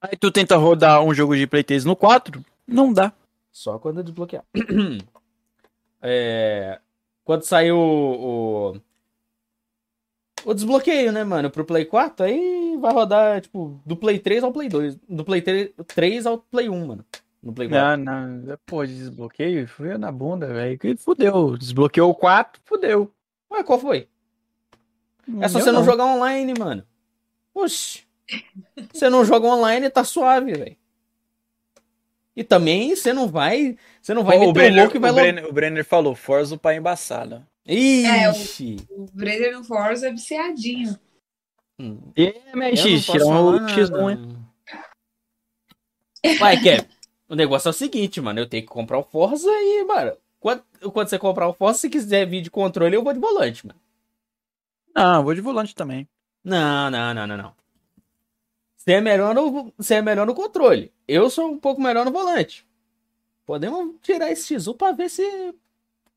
Aí 0.00 0.16
tu 0.16 0.30
tenta 0.30 0.56
rodar 0.56 1.02
um 1.02 1.12
jogo 1.14 1.34
de 1.36 1.46
Play 1.46 1.64
3 1.64 1.84
no 1.84 1.96
4, 1.96 2.44
não 2.66 2.92
dá. 2.92 3.12
Só 3.50 3.78
quando 3.78 4.02
desbloquear. 4.04 4.44
É, 6.00 6.78
quando 7.24 7.42
saiu 7.42 7.76
o, 7.76 8.80
o, 10.44 10.50
o 10.50 10.54
desbloqueio, 10.54 11.12
né, 11.12 11.24
mano, 11.24 11.50
pro 11.50 11.64
Play 11.64 11.84
4, 11.84 12.26
aí 12.26 12.76
vai 12.80 12.92
rodar, 12.92 13.40
tipo, 13.40 13.80
do 13.84 13.96
Play 13.96 14.18
3 14.18 14.44
ao 14.44 14.52
Play 14.52 14.68
2. 14.68 14.98
Do 15.08 15.24
Play 15.24 15.42
3, 15.42 15.70
3 15.86 16.26
ao 16.26 16.38
Play 16.38 16.68
1, 16.68 16.86
mano. 16.86 17.04
No 17.42 17.52
Play 17.52 17.68
4. 17.68 18.04
Não, 18.04 18.28
não. 18.28 18.58
Pô, 18.66 18.84
desbloqueio, 18.84 19.66
foi 19.68 19.96
na 19.96 20.10
bunda, 20.10 20.46
velho. 20.46 20.78
Que 20.78 20.96
fudeu. 20.96 21.56
Desbloqueou 21.56 22.10
o 22.10 22.14
4, 22.14 22.60
fudeu. 22.64 23.12
Ué, 23.50 23.62
qual 23.62 23.78
foi? 23.78 24.08
É 25.40 25.48
só 25.48 25.60
você 25.60 25.70
não 25.70 25.84
jogar 25.84 26.06
online, 26.06 26.54
mano. 26.58 26.84
Oxi. 27.54 28.02
Você 28.92 29.08
não 29.08 29.24
joga 29.24 29.46
online, 29.46 29.90
tá 29.90 30.04
suave, 30.04 30.52
velho. 30.52 30.76
E 32.36 32.44
também 32.44 32.94
você 32.94 33.12
não 33.12 33.26
vai. 33.26 33.76
Você 34.00 34.14
não 34.14 34.22
vai 34.22 34.36
o, 34.36 34.40
meter 34.40 34.50
o 34.50 34.52
Brenner, 34.52 34.82
louco 34.82 34.96
e 34.96 35.00
vai 35.00 35.10
o. 35.10 35.14
Brenner, 35.14 35.46
o 35.46 35.52
Brenner 35.52 35.84
falou, 35.84 36.14
Forza 36.14 36.54
o 36.54 36.58
pai 36.58 36.76
embaçado. 36.76 37.44
Ixi. 37.68 38.76
O 38.90 39.06
Brenner 39.12 39.52
no 39.52 39.62
Forza 39.62 40.08
é 40.08 40.12
viciadinho. 40.12 40.98
Eu 41.78 42.32
posso 43.02 43.12
tira 43.12 43.26
um 43.26 43.28
falar 43.28 43.68
X1, 43.68 44.10
hein? 44.10 44.38
Vai, 46.38 46.60
Kev. 46.60 46.88
O 47.28 47.34
negócio 47.34 47.68
é 47.68 47.70
o 47.70 47.74
seguinte, 47.74 48.20
mano. 48.20 48.40
Eu 48.40 48.48
tenho 48.48 48.62
que 48.62 48.68
comprar 48.68 48.98
o 48.98 49.04
Forza 49.04 49.50
e, 49.50 49.84
mano, 49.84 50.16
quando, 50.40 50.64
quando 50.92 51.08
você 51.08 51.18
comprar 51.18 51.46
o 51.46 51.52
Forza, 51.52 51.80
se 51.80 51.90
quiser 51.90 52.26
vir 52.26 52.40
de 52.40 52.50
controle, 52.50 52.96
eu 52.96 53.04
vou 53.04 53.12
de 53.12 53.20
volante, 53.20 53.66
mano. 53.66 53.78
Não, 54.94 55.22
vou 55.22 55.34
de 55.34 55.40
volante 55.40 55.74
também. 55.74 56.08
Não, 56.42 56.90
não, 56.90 57.14
não, 57.14 57.26
não, 57.26 57.36
não. 57.36 57.54
Você 58.76 58.94
é 58.94 59.00
melhor 59.00 59.34
no, 59.34 59.72
você 59.76 59.96
é 59.96 60.02
melhor 60.02 60.26
no 60.26 60.34
controle. 60.34 60.92
Eu 61.06 61.28
sou 61.28 61.50
um 61.50 61.58
pouco 61.58 61.80
melhor 61.80 62.04
no 62.04 62.10
volante. 62.10 62.66
Podemos 63.44 63.94
tirar 64.02 64.30
esse 64.30 64.54
X1 64.54 64.76
pra 64.76 64.92
ver 64.92 65.10
se. 65.10 65.54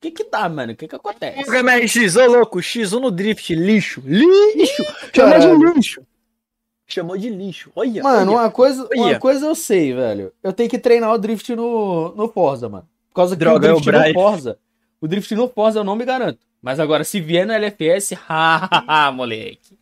O 0.02 0.08
que 0.10 0.10
que 0.10 0.24
dá, 0.32 0.50
mano? 0.50 0.74
O 0.74 0.76
que 0.76 0.88
que 0.88 0.96
acontece? 0.96 1.46
Pega 1.46 1.62
MRX, 1.62 2.16
ô 2.16 2.26
louco, 2.26 2.58
X1 2.58 3.00
no 3.00 3.12
drift, 3.12 3.54
lixo, 3.54 4.02
lixo, 4.04 4.84
chamou 5.14 5.40
de 5.40 5.74
lixo. 5.76 6.02
Chamou 6.88 7.16
de 7.18 7.30
lixo, 7.30 7.72
olha, 7.76 8.02
Mano, 8.02 8.32
olha. 8.32 8.42
uma 8.42 8.52
coisa, 8.52 8.90
uma 8.96 9.20
coisa 9.20 9.46
eu 9.46 9.54
sei, 9.54 9.94
velho. 9.94 10.34
Eu 10.42 10.52
tenho 10.52 10.68
que 10.68 10.80
treinar 10.80 11.14
o 11.14 11.18
drift 11.20 11.56
no, 11.56 12.16
no 12.16 12.28
Forza, 12.28 12.68
mano. 12.68 12.88
Por 13.10 13.16
causa 13.16 13.36
que 13.36 13.40
Droga, 13.40 13.68
é 13.68 13.74
o 13.74 13.78
o 13.78 13.80
drift 13.80 13.92
no 13.94 14.00
Brian. 14.02 14.14
Forza. 14.14 14.58
O 15.00 15.08
drift 15.08 15.36
no 15.36 15.48
Forza 15.48 15.80
eu 15.80 15.84
não 15.84 15.96
me 15.96 16.04
garanto. 16.04 16.40
Mas 16.60 16.80
agora, 16.80 17.04
se 17.04 17.22
vier 17.22 17.46
no 17.46 17.54
LFS, 17.54 18.14
hahaha, 18.28 19.12
moleque. 19.12 19.78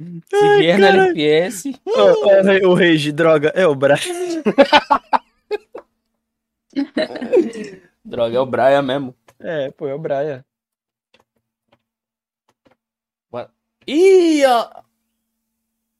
Se 0.00 0.36
Ai, 0.36 0.58
vier 0.62 0.78
no. 0.80 0.86
LFS. 0.86 1.64
Ô, 1.86 2.68
o 2.70 2.74
Rage, 2.74 3.12
droga, 3.12 3.52
é 3.54 3.66
o 3.68 3.74
Brian. 3.76 3.96
Droga, 8.04 8.36
é 8.36 8.40
o 8.40 8.46
Brian 8.46 8.82
mesmo. 8.82 9.14
É, 9.40 9.70
pô, 9.72 9.86
é 9.88 9.94
o 9.94 9.98
Brian. 9.98 10.44
Ih, 13.86 14.44
ó. 14.46 14.82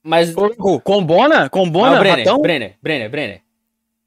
Mas. 0.02 0.34
Combona? 0.84 1.48
Combona, 1.50 1.96
Ah, 1.96 1.98
Brenner, 1.98 2.18
ratão? 2.26 2.40
Brenner, 2.42 2.78
Brenner, 2.82 3.10
Brenner. 3.10 3.42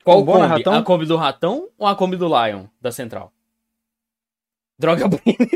Qual 0.04 0.18
Combona, 0.20 0.48
Kombi? 0.48 0.58
ratão? 0.60 0.74
A 0.74 0.84
Kombi 0.84 1.06
do 1.06 1.18
Ratão 1.18 1.70
ou 1.78 1.88
a 1.88 1.96
Kombi 1.96 2.18
do 2.18 2.28
Lion, 2.28 2.68
da 2.82 2.92
Central? 2.92 3.34
Droga, 4.78 5.08
Brenner. 5.10 5.50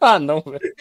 ah, 0.00 0.18
não, 0.18 0.40
velho. 0.40 0.74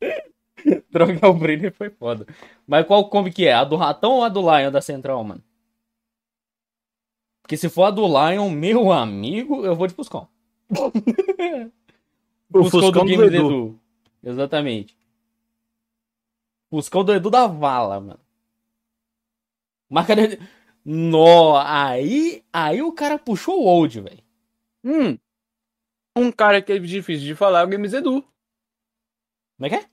Droga, 0.90 1.28
o 1.28 1.34
Brenner 1.34 1.72
foi 1.72 1.90
foda. 1.90 2.26
Mas 2.66 2.86
qual 2.86 3.08
Kombi 3.08 3.32
que 3.32 3.46
é? 3.46 3.52
A 3.52 3.64
do 3.64 3.76
Ratão 3.76 4.12
ou 4.16 4.24
a 4.24 4.28
do 4.28 4.40
Lion, 4.40 4.70
da 4.70 4.80
Central, 4.80 5.22
mano? 5.24 5.42
Porque 7.42 7.56
se 7.56 7.68
for 7.68 7.84
a 7.84 7.90
do 7.90 8.06
Lion, 8.06 8.48
meu 8.50 8.92
amigo, 8.92 9.64
eu 9.64 9.74
vou 9.74 9.86
de 9.86 9.94
Fuscão. 9.94 10.28
O 12.52 12.64
Fuscão 12.64 12.80
Fuscão 12.80 13.04
do 13.04 13.10
do 13.10 13.16
Games 13.16 13.32
Edu. 13.32 13.46
Edu. 13.46 13.80
Exatamente. 14.22 14.96
Fuscão 16.70 17.04
do 17.04 17.12
Edu 17.12 17.30
da 17.30 17.46
Vala, 17.46 18.00
mano. 18.00 18.20
Marca 19.88 20.14
de... 20.14 20.38
Nó, 20.84 21.58
aí, 21.58 22.42
aí 22.52 22.80
o 22.80 22.92
cara 22.92 23.18
puxou 23.18 23.60
o 23.60 23.66
old, 23.66 24.00
velho. 24.00 24.22
Hum, 24.82 25.18
um 26.16 26.32
cara 26.32 26.62
que 26.62 26.72
é 26.72 26.78
difícil 26.78 27.26
de 27.26 27.34
falar 27.34 27.60
é 27.60 27.64
o 27.64 27.68
Games 27.68 27.92
Edu. 27.92 28.24
Como 29.56 29.66
é 29.66 29.68
que 29.68 29.74
é? 29.76 29.86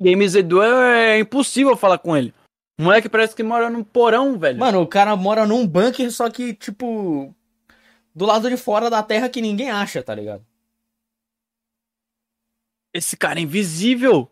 Games 0.00 0.34
Edu 0.34 0.62
é, 0.62 1.16
é 1.16 1.18
impossível 1.20 1.76
falar 1.76 1.98
com 1.98 2.16
ele. 2.16 2.34
O 2.78 2.82
moleque 2.82 3.08
parece 3.08 3.36
que 3.36 3.42
mora 3.42 3.68
num 3.70 3.84
porão, 3.84 4.38
velho. 4.38 4.58
Mano, 4.58 4.80
o 4.80 4.86
cara 4.86 5.14
mora 5.14 5.46
num 5.46 5.66
bunker, 5.66 6.10
só 6.10 6.30
que, 6.30 6.54
tipo, 6.54 7.34
do 8.14 8.26
lado 8.26 8.48
de 8.48 8.56
fora 8.56 8.88
da 8.90 9.02
terra 9.02 9.28
que 9.28 9.40
ninguém 9.40 9.70
acha, 9.70 10.02
tá 10.02 10.14
ligado? 10.14 10.44
Esse 12.92 13.16
cara 13.16 13.38
é 13.38 13.42
invisível. 13.42 14.30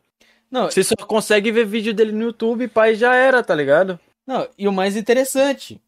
Não, 0.50 0.70
Você 0.70 0.82
só 0.82 0.94
consegue 1.06 1.52
ver 1.52 1.66
vídeo 1.66 1.92
dele 1.94 2.10
no 2.12 2.22
YouTube 2.24 2.68
pai 2.68 2.94
já 2.94 3.14
era, 3.14 3.42
tá 3.42 3.54
ligado? 3.54 3.98
não, 4.26 4.46
e 4.58 4.66
o 4.68 4.72
mais 4.72 4.96
interessante. 4.96 5.80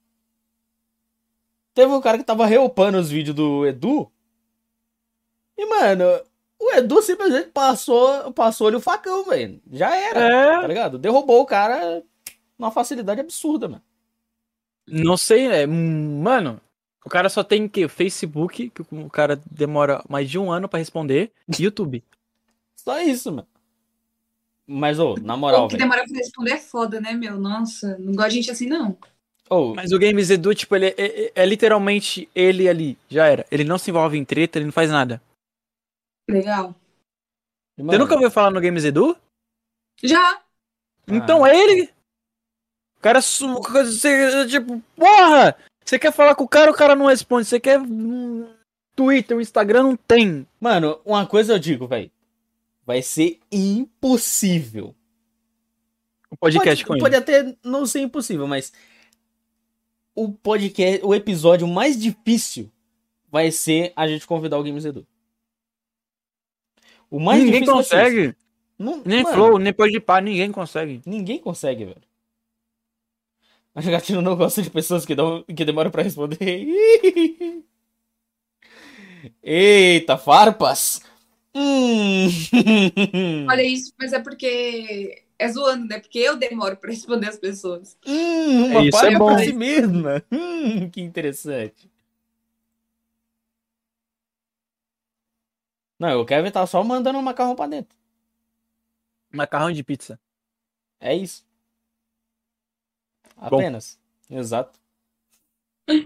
Teve 1.74 1.92
um 1.92 2.00
cara 2.00 2.18
que 2.18 2.24
tava 2.24 2.46
reupando 2.46 2.98
os 2.98 3.10
vídeos 3.10 3.36
do 3.36 3.66
Edu. 3.66 4.10
E, 5.56 5.66
mano, 5.66 6.04
o 6.58 6.70
Edu 6.72 7.00
simplesmente 7.02 7.48
passou, 7.50 8.32
passou-lhe 8.32 8.76
o 8.76 8.80
facão, 8.80 9.24
velho. 9.24 9.60
Já 9.70 9.94
era, 9.94 10.20
tá 10.60 10.64
É. 10.64 10.66
ligado? 10.66 10.98
Derrubou 10.98 11.40
o 11.42 11.46
cara 11.46 12.02
numa 12.58 12.70
facilidade 12.70 13.20
absurda, 13.20 13.68
mano. 13.68 13.82
Não 14.86 15.16
sei, 15.16 15.46
é. 15.46 15.66
Mano, 15.66 16.60
o 17.04 17.08
cara 17.08 17.28
só 17.28 17.42
tem 17.42 17.68
que 17.68 17.88
Facebook, 17.88 18.70
que 18.70 18.82
o 18.82 19.08
cara 19.10 19.40
demora 19.50 20.02
mais 20.08 20.28
de 20.30 20.38
um 20.38 20.50
ano 20.52 20.68
pra 20.68 20.78
responder, 20.78 21.30
e 21.48 21.62
YouTube. 21.64 22.02
Só 22.76 23.00
isso, 23.00 23.30
mano. 23.32 23.48
Mas, 24.66 24.98
ô, 25.00 25.16
na 25.16 25.36
moral, 25.36 25.64
O 25.64 25.68
que 25.68 25.76
velho. 25.76 25.88
demora 25.90 26.04
pra 26.06 26.16
responder 26.18 26.52
é 26.52 26.58
foda, 26.58 27.00
né, 27.00 27.12
meu? 27.12 27.38
Nossa, 27.38 27.98
não 27.98 28.12
gosto 28.14 28.30
de 28.30 28.34
gente 28.36 28.50
assim, 28.50 28.66
não. 28.66 28.96
Ô, 29.48 29.74
Mas 29.74 29.90
o 29.90 29.98
Games 29.98 30.30
Edu, 30.30 30.54
tipo, 30.54 30.76
ele 30.76 30.86
é, 30.86 30.94
é- 30.96 31.32
é 31.34 31.44
literalmente 31.46 32.28
ele 32.34 32.68
ali. 32.68 32.96
Já 33.08 33.26
era. 33.26 33.44
Ele 33.50 33.64
não 33.64 33.78
se 33.78 33.90
envolve 33.90 34.16
em 34.16 34.24
treta, 34.24 34.58
ele 34.58 34.66
não 34.66 34.72
faz 34.72 34.88
nada. 34.90 35.20
Legal. 36.28 36.74
Você 37.76 37.98
nunca 37.98 38.14
ouviu 38.14 38.30
falar 38.30 38.50
no 38.52 38.60
Games 38.60 38.84
Edu? 38.84 39.16
Já. 40.02 40.40
Então 41.08 41.44
é 41.44 41.58
ele. 41.58 41.90
O 42.96 43.00
cara, 43.00 43.20
você, 43.20 44.46
tipo, 44.46 44.80
porra! 44.94 45.56
Você 45.84 45.98
quer 45.98 46.12
falar 46.12 46.34
com 46.34 46.44
o 46.44 46.48
cara, 46.48 46.70
o 46.70 46.74
cara 46.74 46.94
não 46.94 47.06
responde. 47.06 47.46
Você 47.46 47.58
quer 47.58 47.80
Twitter, 48.94 49.38
Instagram, 49.40 49.82
não 49.82 49.96
tem. 49.96 50.46
Mano, 50.60 51.00
uma 51.04 51.26
coisa 51.26 51.54
eu 51.54 51.58
digo, 51.58 51.86
velho. 51.86 52.10
Vai 52.86 53.02
ser 53.02 53.38
impossível. 53.50 54.94
O 56.30 56.36
podcast 56.36 56.84
pode, 56.84 56.98
com 57.00 57.04
pode 57.04 57.14
ele. 57.14 57.22
até 57.22 57.56
não 57.64 57.86
ser 57.86 58.00
impossível, 58.00 58.46
mas 58.46 58.72
o 60.14 60.30
podcast, 60.32 61.00
o 61.04 61.14
episódio 61.14 61.66
mais 61.66 62.00
difícil 62.00 62.70
vai 63.30 63.50
ser 63.50 63.92
a 63.96 64.06
gente 64.06 64.26
convidar 64.26 64.58
o 64.58 64.62
Games 64.62 64.84
Edu. 64.84 65.06
O 67.10 67.18
mais 67.18 67.38
Ninguém 67.42 67.60
difícil 67.62 67.74
consegue. 67.74 68.36
Não- 68.78 69.02
Nem 69.04 69.22
mano, 69.22 69.34
Flow, 69.34 69.58
nem 69.58 69.72
pode 69.72 69.98
pá, 70.00 70.20
ninguém 70.20 70.50
consegue. 70.52 71.02
Ninguém 71.04 71.38
consegue, 71.38 71.84
velho. 71.84 72.02
A 73.74 73.80
jogatina 73.80 74.20
não 74.20 74.36
gosta 74.36 74.62
de 74.62 74.70
pessoas 74.70 75.06
que, 75.06 75.14
dão, 75.14 75.44
que 75.44 75.64
demoram 75.64 75.90
pra 75.90 76.02
responder. 76.02 76.38
Eita, 79.42 80.16
farpas! 80.18 81.00
Hum. 81.54 82.28
Olha 83.48 83.62
isso, 83.62 83.92
mas 83.98 84.12
é 84.12 84.20
porque 84.20 85.24
é 85.38 85.48
zoando, 85.48 85.86
né? 85.86 85.98
Porque 85.98 86.18
eu 86.18 86.36
demoro 86.36 86.76
pra 86.76 86.90
responder 86.90 87.28
as 87.28 87.38
pessoas. 87.38 87.96
Hum, 88.06 88.66
uma 88.66 88.82
Isso 88.84 89.04
é 89.04 89.16
bom. 89.18 89.26
pra 89.34 89.44
si 89.44 89.52
mesma. 89.52 90.22
Hum, 90.30 90.90
que 90.90 91.00
interessante. 91.00 91.90
Não, 95.98 96.20
o 96.20 96.24
Kevin 96.26 96.50
tá 96.50 96.66
só 96.66 96.82
mandando 96.82 97.18
um 97.18 97.22
macarrão 97.22 97.54
pra 97.54 97.66
dentro. 97.66 97.94
Macarrão 99.32 99.70
de 99.70 99.84
pizza. 99.84 100.18
É 101.00 101.14
isso. 101.14 101.44
Bom. 103.48 103.58
Apenas. 103.58 103.98
Exato. 104.28 104.78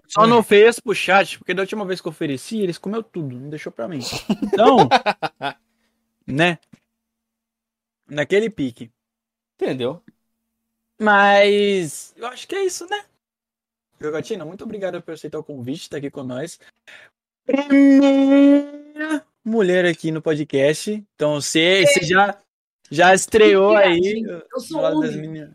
Só 0.06 0.26
não 0.26 0.42
fez 0.42 0.80
pro 0.80 0.94
chat, 0.94 1.38
porque 1.38 1.52
da 1.52 1.62
última 1.62 1.84
vez 1.84 2.00
que 2.00 2.08
eu 2.08 2.12
ofereci, 2.12 2.58
eles 2.58 2.78
comeu 2.78 3.02
tudo, 3.02 3.38
não 3.38 3.50
deixou 3.50 3.70
pra 3.70 3.88
mim. 3.88 4.00
Então, 4.42 4.88
né? 6.26 6.58
Naquele 8.08 8.48
pique. 8.48 8.90
Entendeu? 9.56 10.02
Mas 10.98 12.14
eu 12.16 12.26
acho 12.28 12.46
que 12.48 12.54
é 12.54 12.64
isso, 12.64 12.86
né? 12.88 13.04
Jogatina, 14.00 14.44
muito 14.44 14.64
obrigado 14.64 15.00
por 15.02 15.14
aceitar 15.14 15.38
o 15.38 15.44
convite, 15.44 15.82
estar 15.82 15.98
aqui 15.98 16.10
com 16.10 16.22
nós. 16.22 16.58
Primeira 17.44 19.24
mulher 19.44 19.84
aqui 19.84 20.10
no 20.10 20.22
podcast. 20.22 21.04
Então, 21.14 21.40
você, 21.40 21.86
você 21.86 22.04
já, 22.04 22.38
já 22.90 23.14
estreou 23.14 23.76
aí. 23.76 24.24
Eu 24.52 24.60
sou 24.60 24.80
homem. 24.82 25.16
meninas, 25.16 25.50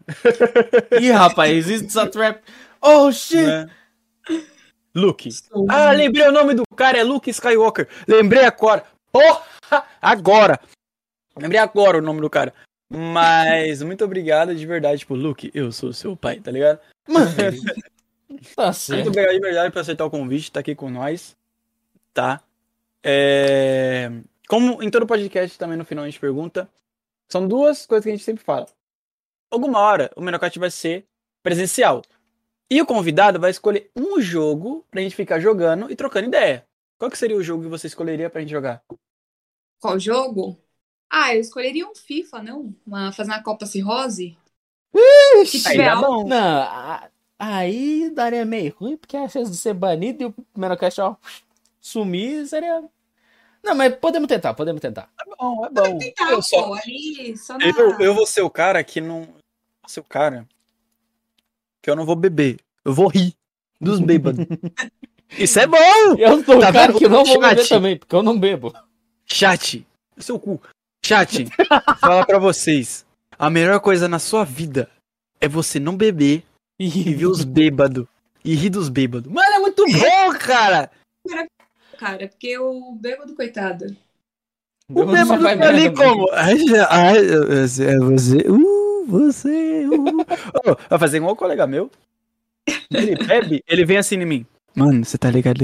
Ih, 1.00 1.12
rapaz, 1.12 1.70
it's 1.70 1.96
a 1.98 2.08
trap. 2.08 2.42
Oh, 2.82 3.12
shit! 3.12 3.46
né? 3.46 3.70
Luke. 4.96 5.32
Sou 5.32 5.66
Ah, 5.70 5.92
lembrei 5.92 6.28
o 6.28 6.32
nome 6.32 6.54
do 6.54 6.64
cara, 6.76 6.98
é 6.98 7.04
Luke 7.04 7.30
Skywalker. 7.30 7.88
Lembrei 8.08 8.44
agora. 8.46 8.84
Porra! 9.12 9.84
Agora! 10.02 10.60
Lembrei 11.38 11.60
agora 11.60 11.98
o 12.00 12.02
nome 12.02 12.22
do 12.22 12.30
cara. 12.30 12.54
Mas 12.90 13.82
muito 13.84 14.04
obrigado 14.04 14.56
de 14.56 14.66
verdade, 14.66 15.00
tipo, 15.00 15.14
Luke, 15.14 15.52
eu 15.54 15.72
sou 15.72 15.94
seu 15.94 16.18
pai, 16.18 16.40
tá 16.40 16.50
ligado? 16.52 16.80
Mano, 17.08 17.30
tá 18.56 18.64
Muito 18.68 18.74
certo. 18.74 19.08
obrigado 19.08 19.34
de 19.34 19.40
verdade 19.40 19.72
por 19.72 19.80
aceitar 19.80 20.06
o 20.06 20.10
convite, 20.10 20.52
tá 20.52 20.60
aqui 20.60 20.74
com 20.74 20.90
nós. 20.90 21.36
Tá? 22.14 22.42
É... 23.04 24.12
Como 24.48 24.82
em 24.82 24.90
todo 24.90 25.06
podcast 25.06 25.58
também 25.58 25.78
no 25.78 25.86
final 25.86 26.04
a 26.04 26.08
gente 26.08 26.20
pergunta, 26.20 26.68
são 27.32 27.48
duas 27.48 27.86
coisas 27.86 28.04
que 28.04 28.10
a 28.12 28.16
gente 28.16 28.26
sempre 28.26 28.44
fala. 28.44 28.68
Alguma 29.52 29.80
hora 29.80 30.12
o 30.16 30.22
Menocast 30.22 30.60
vai 30.60 30.72
ser 30.72 31.08
presencial. 31.44 32.02
E 32.70 32.82
o 32.82 32.86
convidado 32.86 33.40
vai 33.40 33.52
escolher 33.52 33.92
um 33.96 34.22
jogo 34.22 34.86
pra 34.92 35.02
gente 35.02 35.16
ficar 35.16 35.40
jogando 35.40 35.92
e 35.92 35.96
trocando 35.96 36.28
ideia. 36.28 36.68
Qual 36.98 37.12
que 37.12 37.18
seria 37.18 37.38
o 37.38 37.44
jogo 37.44 37.64
que 37.64 37.70
você 37.70 37.88
escolheria 37.88 38.30
pra 38.30 38.42
gente 38.42 38.52
jogar? 38.52 38.84
Qual 39.80 40.00
jogo? 40.00 40.58
Ah, 41.10 41.34
eu 41.36 41.42
escolheria 41.42 41.88
um 41.88 41.96
FIFA, 41.96 42.44
não? 42.44 42.76
Uma, 42.86 43.12
fazer 43.12 43.32
uma 43.32 43.44
Copa 43.44 43.66
Cirrose? 43.66 44.38
Se 45.46 45.58
Aí 45.66 45.74
tiver 45.74 45.86
dá 45.86 45.94
algo. 45.94 46.24
bom. 46.24 46.28
Não, 46.28 46.62
a- 46.64 47.10
aí 47.38 48.10
daria 48.12 48.46
meio 48.46 48.74
ruim, 48.76 48.98
porque 48.98 49.16
a 49.18 49.28
chance 49.28 49.50
de 49.52 49.58
ser 49.58 49.74
banido 49.74 50.24
e 50.24 50.26
o 50.28 50.36
Menocast, 50.58 51.00
ó, 51.02 51.16
sumir 51.82 52.48
seria. 52.48 52.84
Não, 53.64 53.76
mas 53.76 53.96
podemos 53.96 54.28
tentar, 54.28 54.54
podemos 54.54 54.82
tentar. 54.82 55.10
É 55.20 55.36
bom, 55.38 55.66
é 55.66 55.70
bom. 55.70 56.00
Tá, 56.16 56.32
Eu, 56.32 56.42
só, 56.42 56.64
pô, 56.64 56.74
ali, 56.74 57.38
só 57.38 57.58
na... 57.58 57.66
eu, 57.68 58.00
eu 58.00 58.14
vou 58.14 58.26
ser 58.26 58.42
o 58.42 58.50
cara 58.50 58.84
que 58.84 59.02
não. 59.02 59.22
Vou 59.26 59.88
ser 59.90 60.00
o 60.00 60.04
cara 60.04 60.48
que 61.82 61.90
eu 61.90 61.96
não 61.96 62.06
vou 62.06 62.16
beber. 62.16 62.60
Eu 62.86 62.94
vou 62.94 63.08
rir 63.08 63.34
dos 63.80 64.00
bêbados. 64.00 64.46
Isso 65.38 65.60
é 65.60 65.68
bom! 65.68 65.78
Eu 66.18 66.44
sou 66.44 66.60
Tá 66.60 66.70
o 66.70 66.74
cara 66.74 66.94
que 66.94 67.08
não 67.08 67.24
vou 67.24 67.40
beber 67.40 67.58
Chat. 67.60 67.70
também, 67.70 67.98
porque 67.98 68.16
eu 68.16 68.24
não 68.24 68.40
bebo. 68.40 68.74
Chat, 69.26 69.86
seu 70.18 70.40
cu. 70.40 70.60
Chat, 71.06 71.46
fala 72.00 72.26
pra 72.26 72.40
vocês. 72.40 73.06
A 73.38 73.50
melhor 73.50 73.80
coisa 73.80 74.08
na 74.08 74.18
sua 74.20 74.44
vida 74.44 74.90
é 75.40 75.48
você 75.48 75.80
não 75.80 75.96
beber 75.96 76.44
e 76.80 76.88
ver 77.14 77.28
os 77.28 77.44
bêbados. 77.44 78.06
E 78.44 78.56
rir 78.56 78.70
dos 78.70 78.90
bêbados. 78.90 79.32
Mano, 79.32 79.54
é 79.54 79.60
muito 79.60 79.86
bom, 79.86 80.34
cara! 80.40 80.90
Cara, 82.00 82.30
porque 82.30 82.58
o 82.58 82.94
bêbado, 82.94 83.36
coitado. 83.36 83.94
O 84.90 85.06
Bêbado 85.06 85.44
tá 85.44 85.68
ali 85.68 85.94
como? 85.94 86.30
É 86.34 86.56
você. 88.00 88.48
Uh, 88.48 89.06
você. 89.06 89.86
Uh. 89.86 90.22
Ô, 90.66 90.78
vai 90.90 90.98
fazer 90.98 91.18
igual 91.18 91.34
um 91.34 91.36
colega 91.36 91.68
meu. 91.68 91.92
Ele 92.90 93.16
bebe, 93.18 93.62
ele 93.68 93.84
vem 93.84 93.98
assim 93.98 94.16
em 94.16 94.26
mim. 94.26 94.46
Mano, 94.74 95.04
você 95.04 95.18
tá 95.18 95.30
ligado? 95.30 95.58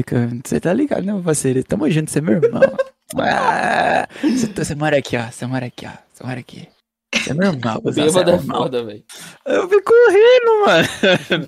Você 0.43 0.59
tá 0.59 0.73
ligado, 0.73 1.05
né, 1.05 1.13
meu 1.13 1.23
parceiro? 1.23 1.63
Tamo 1.63 1.89
junto, 1.89 2.11
você 2.11 2.19
é 2.19 2.21
meu 2.21 2.43
irmão. 2.43 2.61
Ah, 3.17 4.07
Você, 4.21 4.47
tá- 4.47 4.63
você 4.63 4.75
mora 4.75 4.97
aqui, 4.97 5.15
ó. 5.15 5.31
Você 5.31 5.45
mora 5.45 5.67
aqui, 5.67 5.85
ó. 5.85 5.91
Você 6.11 6.23
mora 6.23 6.39
aqui. 6.39 6.67
Você 7.13 7.31
é 7.31 7.33
meu 7.33 7.53
irmão. 7.53 7.79
Você 7.83 8.01
é 8.01 8.03
meu 8.11 8.17
é 8.17 8.33
irmão. 8.33 8.57
foda, 8.57 8.83
velho. 8.83 9.03
Eu 9.45 9.69
fico 9.69 9.93
rindo, 10.09 10.65
mano. 10.65 10.87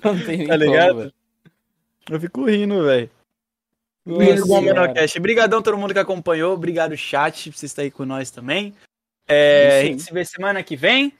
Não 0.04 0.24
tem 0.24 0.38
nem 0.38 0.46
Tá 0.46 0.56
ligado? 0.56 1.12
Eu 2.08 2.20
fico 2.20 2.44
rindo, 2.44 2.84
velho. 2.84 3.10
Nossa 3.10 3.16
Muito 3.16 3.16
bom, 3.16 3.97
Senhora. 3.97 3.97
Menocast. 3.97 3.97
Obrigadão 5.18 5.62
todo 5.62 5.78
mundo 5.78 5.92
que 5.92 6.00
acompanhou. 6.00 6.54
Obrigado, 6.54 6.96
chat, 6.96 7.50
por 7.50 7.58
você 7.58 7.66
estar 7.66 7.82
aí 7.82 7.90
com 7.90 8.04
nós 8.04 8.30
também. 8.30 8.74
É, 9.26 9.80
a 9.80 9.84
gente 9.84 10.02
se 10.02 10.12
vê 10.12 10.24
semana 10.24 10.62
que 10.62 10.76
vem. 10.76 11.12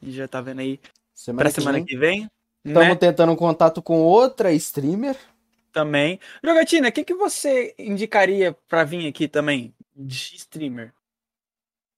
E 0.00 0.12
já 0.12 0.28
tá 0.28 0.40
vendo 0.40 0.60
aí 0.60 0.78
Semana 1.18 1.42
pra 1.42 1.50
que 1.50 1.60
semana 1.60 1.78
vem, 1.78 1.84
que 1.84 1.96
vem. 1.96 2.30
Estamos 2.64 2.88
né? 2.90 2.94
tentando 2.94 3.32
um 3.32 3.36
contato 3.36 3.82
com 3.82 4.00
outra 4.02 4.52
streamer. 4.52 5.16
Também. 5.72 6.20
Jogatina, 6.44 6.88
o 6.88 6.92
que, 6.92 7.02
que 7.02 7.14
você 7.14 7.74
indicaria 7.76 8.56
pra 8.68 8.84
vir 8.84 9.08
aqui 9.08 9.26
também? 9.26 9.74
De 9.96 10.36
streamer. 10.36 10.94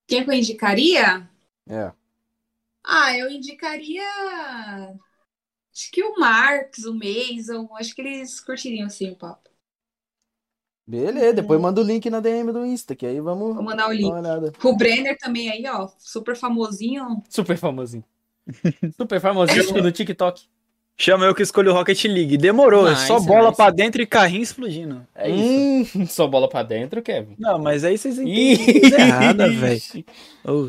Quem 0.09 0.25
que 0.25 0.31
eu 0.31 0.35
indicaria? 0.35 1.29
É. 1.69 1.93
Ah, 2.83 3.15
eu 3.15 3.29
indicaria. 3.31 4.03
Acho 5.71 5.91
que 5.93 6.03
o 6.03 6.19
Marx, 6.19 6.85
o 6.87 6.95
Mason, 6.95 7.69
acho 7.77 7.95
que 7.95 8.01
eles 8.01 8.41
curtiriam 8.41 8.87
assim 8.87 9.11
o 9.11 9.17
papo. 9.17 9.50
Beleza, 10.91 11.35
depois 11.35 11.61
manda 11.61 11.81
o 11.81 11.85
link 11.85 12.11
na 12.11 12.19
DM 12.21 12.53
do 12.53 12.67
Insta, 12.67 12.97
que 12.97 13.07
aí 13.07 13.21
vamos 13.21 13.55
Vou 13.55 13.63
mandar 13.63 13.87
o 13.87 13.89
dar 13.91 13.95
link. 13.95 14.65
O 14.65 14.77
Brenner 14.77 15.17
também 15.19 15.49
aí, 15.51 15.65
ó, 15.69 15.89
super 15.99 16.35
famosinho. 16.37 17.23
Super 17.29 17.57
famosinho. 17.57 18.05
Super 18.97 19.21
famosinho 19.21 19.83
no 19.83 19.93
TikTok. 19.93 20.43
Chama 20.97 21.25
eu 21.25 21.35
que 21.35 21.43
escolho 21.43 21.71
o 21.71 21.75
Rocket 21.75 22.05
League. 22.05 22.37
Demorou. 22.37 22.89
é 22.89 22.97
só 22.97 23.15
Nice, 23.15 23.27
bola 23.27 23.45
nice. 23.45 23.57
pra 23.57 23.71
dentro 23.71 24.03
e 24.03 24.07
carrinho 24.07 24.43
explodindo. 24.43 25.07
É 25.15 25.31
isso. 25.31 25.99
Hum, 25.99 26.07
só 26.07 26.27
bola 26.27 26.49
pra 26.49 26.63
dentro, 26.63 27.01
Kevin. 27.01 27.37
Não, 27.39 27.59
mas 27.59 27.85
aí 27.85 27.97
vocês 27.97 28.19
entendem 28.19 28.57
coisa 28.81 28.97
errada, 29.01 29.49
velho. 29.49 29.81
Não, 30.45 30.67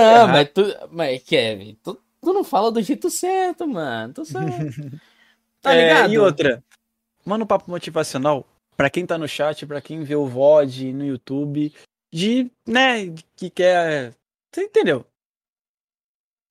Errado. 0.00 0.28
mas 0.30 0.48
tu. 0.54 0.62
Mas, 0.92 1.22
Kevin, 1.24 1.76
tu, 1.82 1.98
tu 2.22 2.32
não 2.32 2.44
fala 2.44 2.70
do 2.70 2.80
jeito 2.80 3.10
certo, 3.10 3.66
mano. 3.66 4.14
Tu 4.14 4.24
sabe. 4.30 4.52
Tá 5.60 5.74
É, 5.74 5.82
ligado? 5.82 6.12
e 6.14 6.18
outra, 6.18 6.62
manda 7.26 7.44
um 7.44 7.46
papo 7.48 7.70
motivacional 7.70 8.46
pra 8.76 8.90
quem 8.90 9.06
tá 9.06 9.16
no 9.18 9.28
chat, 9.28 9.66
pra 9.66 9.80
quem 9.80 10.02
vê 10.04 10.14
o 10.16 10.26
VOD 10.26 10.92
no 10.92 11.04
YouTube, 11.04 11.72
de, 12.12 12.50
né, 12.66 13.06
que 13.36 13.50
quer. 13.50 14.14
Você 14.54 14.64
entendeu? 14.64 15.04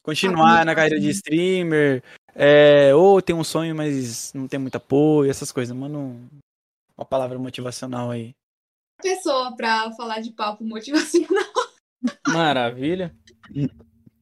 Continuar 0.03 0.55
Papo 0.55 0.65
na 0.65 0.75
carreira 0.75 0.99
de 0.99 1.09
streamer, 1.11 2.03
é, 2.35 2.93
ou 2.93 3.21
tem 3.21 3.35
um 3.35 3.43
sonho, 3.43 3.73
mas 3.75 4.33
não 4.33 4.47
tem 4.47 4.59
muito 4.59 4.75
apoio, 4.75 5.31
essas 5.31 5.51
coisas. 5.51 5.75
Manda 5.75 5.97
um- 5.97 6.27
uma 6.97 7.05
palavra 7.05 7.39
motivacional 7.39 8.11
aí. 8.11 8.31
Pessoa 9.01 9.55
pra 9.55 9.91
falar 9.93 10.19
de 10.19 10.31
papo 10.31 10.63
motivacional. 10.63 11.53
Maravilha. 12.27 13.15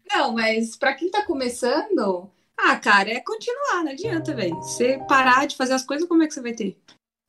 Não, 0.09 0.33
mas 0.33 0.75
pra 0.75 0.93
quem 0.93 1.09
tá 1.09 1.25
começando, 1.25 2.29
ah, 2.57 2.75
cara, 2.77 3.09
é 3.09 3.19
continuar, 3.19 3.83
não 3.83 3.91
adianta, 3.91 4.35
velho. 4.35 4.55
Você 4.57 4.99
parar 5.07 5.47
de 5.47 5.55
fazer 5.55 5.73
as 5.73 5.83
coisas, 5.85 6.07
como 6.07 6.21
é 6.21 6.27
que 6.27 6.33
você 6.33 6.41
vai 6.41 6.53
ter? 6.53 6.77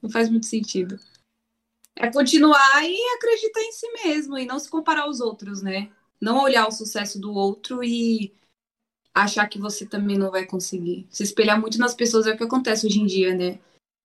Não 0.03 0.11
faz 0.11 0.29
muito 0.29 0.47
sentido. 0.47 0.99
É 1.97 2.11
continuar 2.11 2.83
e 2.85 2.97
acreditar 3.17 3.61
em 3.61 3.73
si 3.73 3.87
mesmo 4.05 4.39
e 4.39 4.47
não 4.47 4.59
se 4.59 4.69
comparar 4.69 5.03
aos 5.03 5.21
outros, 5.21 5.63
né? 5.63 5.91
Não 6.21 6.43
olhar 6.43 6.67
o 6.67 6.73
sucesso 6.73 7.21
do 7.21 7.33
outro 7.33 7.83
e 7.85 8.35
achar 9.15 9.47
que 9.49 9.59
você 9.59 9.87
também 9.87 10.19
não 10.19 10.31
vai 10.31 10.47
conseguir. 10.47 11.07
Se 11.11 11.23
espelhar 11.23 11.61
muito 11.61 11.79
nas 11.79 11.95
pessoas 11.95 12.27
é 12.27 12.33
o 12.33 12.37
que 12.37 12.45
acontece 12.45 12.87
hoje 12.87 13.01
em 13.01 13.07
dia, 13.07 13.35
né? 13.35 13.61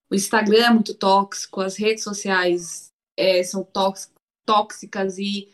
O 0.10 0.16
Instagram 0.16 0.66
é 0.66 0.70
muito 0.74 0.94
tóxico, 0.94 1.62
as 1.62 1.78
redes 1.78 2.04
sociais 2.04 2.92
é, 3.18 3.44
são 3.44 3.64
tóx- 3.64 4.12
tóxicas 4.46 5.18
e 5.18 5.50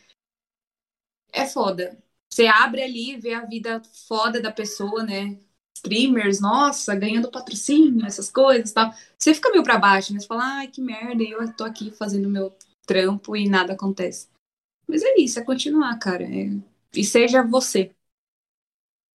é 1.32 1.46
foda. 1.46 1.98
Você 2.30 2.46
abre 2.46 2.82
ali, 2.82 3.16
vê 3.18 3.34
a 3.34 3.44
vida 3.44 3.82
foda 4.08 4.40
da 4.40 4.50
pessoa, 4.50 5.02
né? 5.04 5.38
Streamers, 5.84 6.40
nossa, 6.40 6.94
ganhando 6.94 7.30
patrocínio, 7.30 8.06
essas 8.06 8.30
coisas 8.30 8.70
e 8.70 8.74
tal. 8.74 8.90
Você 9.18 9.34
fica 9.34 9.50
meio 9.50 9.62
pra 9.62 9.78
baixo, 9.78 10.12
né? 10.14 10.18
Você 10.20 10.26
fala, 10.26 10.42
ai, 10.58 10.68
que 10.68 10.80
merda, 10.80 11.22
e 11.22 11.30
eu 11.30 11.52
tô 11.54 11.62
aqui 11.64 11.90
fazendo 11.90 12.28
meu 12.30 12.56
trampo 12.86 13.36
e 13.36 13.48
nada 13.48 13.74
acontece. 13.74 14.28
Mas 14.88 15.02
é 15.02 15.14
isso, 15.18 15.38
é 15.38 15.44
continuar, 15.44 15.98
cara. 15.98 16.24
É- 16.24 16.50
E 16.94 17.04
seja 17.04 17.42
você. 17.42 17.94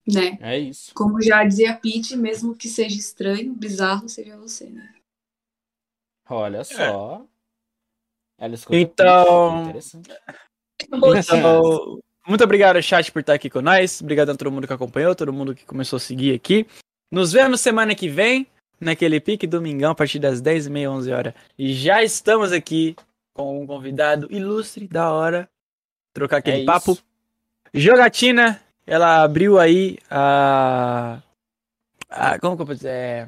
Né? 0.08 0.38
É 0.42 0.58
isso. 0.60 0.94
Como 0.94 1.22
já 1.22 1.44
dizia 1.44 1.72
a 1.72 1.76
Pete, 1.78 2.16
mesmo 2.16 2.56
que 2.56 2.68
seja 2.68 2.98
estranho, 2.98 3.54
bizarro, 3.54 4.08
seja 4.10 4.38
você, 4.38 4.70
né? 4.70 4.94
Olha 6.30 6.64
só. 6.64 7.26
Ela 8.38 8.54
escuta 8.56 8.78
Então- 8.78 9.58
Pete, 9.58 9.70
Interessante. 9.70 10.10
Então, 10.82 11.00
muito 12.30 12.44
obrigado, 12.44 12.80
chat, 12.82 13.12
por 13.12 13.22
estar 13.22 13.34
aqui 13.34 13.50
com 13.50 13.60
nós. 13.60 14.02
Obrigado 14.02 14.30
a 14.30 14.36
todo 14.36 14.52
mundo 14.52 14.68
que 14.68 14.74
acompanhou, 14.74 15.16
todo 15.16 15.34
mundo 15.34 15.56
que 15.56 15.66
começou 15.66 15.98
a 15.98 16.00
seguir 16.00 16.36
aqui. 16.36 16.68
Nos 17.12 17.32
vemos 17.32 17.60
semana 17.60 17.96
que 17.96 18.08
vem, 18.08 18.46
naquele 18.80 19.20
pique 19.20 19.48
domingão, 19.48 19.92
a 19.92 19.96
partir 19.96 20.20
das 20.20 20.40
10h30, 20.40 20.90
11 20.92 21.12
horas. 21.12 21.34
E 21.58 21.74
já 21.74 22.04
estamos 22.04 22.52
aqui 22.52 22.96
com 23.34 23.64
um 23.64 23.66
convidado 23.66 24.28
ilustre, 24.30 24.88
da 24.88 25.12
hora. 25.12 25.50
Trocar 26.14 26.38
aquele 26.38 26.62
É 26.62 26.66
papo. 26.66 26.98
Jogatina, 27.74 28.62
ela 28.86 29.24
abriu 29.24 29.58
aí 29.58 29.98
a. 30.10 31.24
a 32.10 32.38
como 32.40 32.56
que 32.56 32.62
eu 32.62 32.66
posso 32.68 32.78
dizer? 32.78 33.28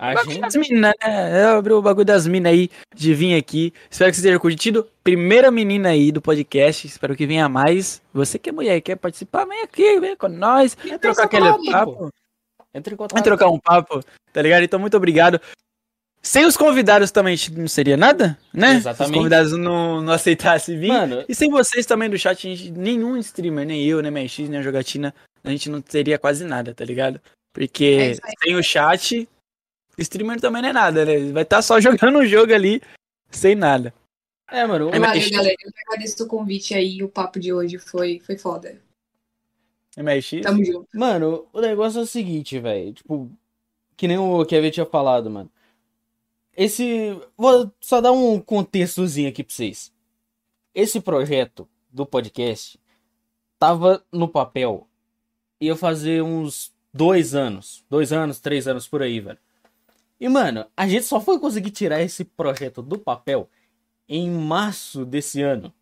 É, 0.00 0.08
A 0.08 0.12
o 0.12 0.14
bagulho 0.14 0.32
gente... 0.32 0.40
das 0.40 0.56
minas, 0.56 0.80
né? 0.80 0.92
Ela 1.02 1.58
abriu 1.58 1.76
o 1.76 1.82
bagulho 1.82 2.06
das 2.06 2.26
minas 2.26 2.50
aí 2.50 2.70
de 2.94 3.12
vir 3.12 3.36
aqui. 3.36 3.72
Espero 3.90 4.10
que 4.10 4.16
você 4.16 4.22
tenha 4.22 4.40
curtido. 4.40 4.88
Primeira 5.04 5.50
menina 5.50 5.90
aí 5.90 6.10
do 6.10 6.22
podcast. 6.22 6.86
Espero 6.86 7.14
que 7.14 7.26
venha 7.26 7.48
mais. 7.50 8.00
Você 8.14 8.38
que 8.38 8.48
é 8.48 8.52
mulher 8.52 8.76
e 8.76 8.80
quer 8.80 8.96
participar, 8.96 9.44
vem 9.44 9.60
aqui, 9.60 10.00
vem 10.00 10.16
com 10.16 10.28
nós. 10.28 10.74
Vem 10.82 10.98
trocar 10.98 11.24
aquele 11.24 11.52
contato, 11.52 11.70
papo. 11.70 12.08
Entra 12.72 12.94
em 12.94 12.96
contato. 12.96 13.14
Vem 13.14 13.22
trocar 13.22 13.48
um 13.50 13.58
papo, 13.58 14.00
tá 14.32 14.40
ligado? 14.40 14.62
Então, 14.62 14.80
muito 14.80 14.96
obrigado. 14.96 15.38
Sem 16.22 16.44
os 16.44 16.56
convidados 16.56 17.10
também 17.10 17.36
não 17.56 17.68
seria 17.68 17.96
nada, 17.96 18.38
né? 18.52 18.72
Se 18.72 18.74
os 18.74 18.80
Exatamente. 18.80 19.16
convidados 19.16 19.52
não, 19.52 20.02
não 20.02 20.12
aceitassem 20.12 20.78
vir. 20.78 20.88
Mano, 20.88 21.24
E 21.28 21.34
sem 21.34 21.50
vocês 21.50 21.86
também 21.86 22.10
do 22.10 22.18
chat, 22.18 22.46
a 22.46 22.50
gente, 22.54 22.70
nenhum 22.70 23.16
streamer, 23.16 23.66
nem 23.66 23.84
eu, 23.86 24.02
nem 24.02 24.10
MX, 24.10 24.48
nem 24.50 24.60
a 24.60 24.62
jogatina, 24.62 25.14
a 25.42 25.50
gente 25.50 25.70
não 25.70 25.80
teria 25.80 26.18
quase 26.18 26.44
nada, 26.44 26.74
tá 26.74 26.84
ligado? 26.84 27.16
É 27.16 27.20
Porque 27.54 28.16
aí. 28.22 28.32
sem 28.44 28.54
o 28.54 28.62
chat, 28.62 29.26
streamer 30.02 30.40
também 30.40 30.62
não 30.62 30.68
é 30.68 30.72
nada, 30.72 31.04
né? 31.04 31.32
Vai 31.32 31.42
estar 31.42 31.62
só 31.62 31.78
jogando 31.80 32.18
um 32.18 32.26
jogo 32.26 32.52
ali, 32.52 32.80
sem 33.30 33.54
nada. 33.54 33.94
é, 34.50 34.66
mano. 34.66 34.90
É, 34.94 34.98
Valeu, 34.98 35.30
galera. 35.30 35.56
Eu 35.62 35.72
agradeço 35.86 36.24
o 36.24 36.26
convite 36.26 36.74
aí. 36.74 37.02
O 37.02 37.08
papo 37.08 37.38
de 37.38 37.52
hoje 37.52 37.78
foi, 37.78 38.20
foi 38.20 38.36
foda. 38.36 38.80
MX? 39.96 40.42
Tamo 40.42 40.64
junto. 40.64 40.88
Mano, 40.94 41.46
o 41.52 41.60
negócio 41.60 42.00
é 42.00 42.02
o 42.02 42.06
seguinte, 42.06 42.58
velho. 42.58 42.92
Tipo, 42.92 43.30
que 43.96 44.08
nem 44.08 44.18
o 44.18 44.44
Kevin 44.44 44.70
tinha 44.70 44.86
falado, 44.86 45.28
mano. 45.30 45.50
Esse. 46.56 47.18
Vou 47.36 47.72
só 47.80 48.00
dar 48.00 48.12
um 48.12 48.40
contextozinho 48.40 49.28
aqui 49.28 49.42
pra 49.42 49.54
vocês. 49.54 49.92
Esse 50.74 51.00
projeto 51.00 51.68
do 51.90 52.06
podcast 52.06 52.78
tava 53.58 54.02
no 54.12 54.28
papel. 54.28 54.86
Ia 55.60 55.76
fazer 55.76 56.22
uns 56.22 56.72
dois 56.92 57.34
anos. 57.34 57.84
Dois 57.90 58.12
anos, 58.12 58.40
três 58.40 58.66
anos 58.66 58.88
por 58.88 59.02
aí, 59.02 59.20
velho. 59.20 59.38
E, 60.20 60.28
mano, 60.28 60.66
a 60.76 60.86
gente 60.86 61.06
só 61.06 61.18
foi 61.18 61.40
conseguir 61.40 61.70
tirar 61.70 62.02
esse 62.02 62.24
projeto 62.24 62.82
do 62.82 62.98
papel 62.98 63.48
em 64.06 64.30
março 64.30 65.04
desse 65.04 65.40
ano. 65.40 65.72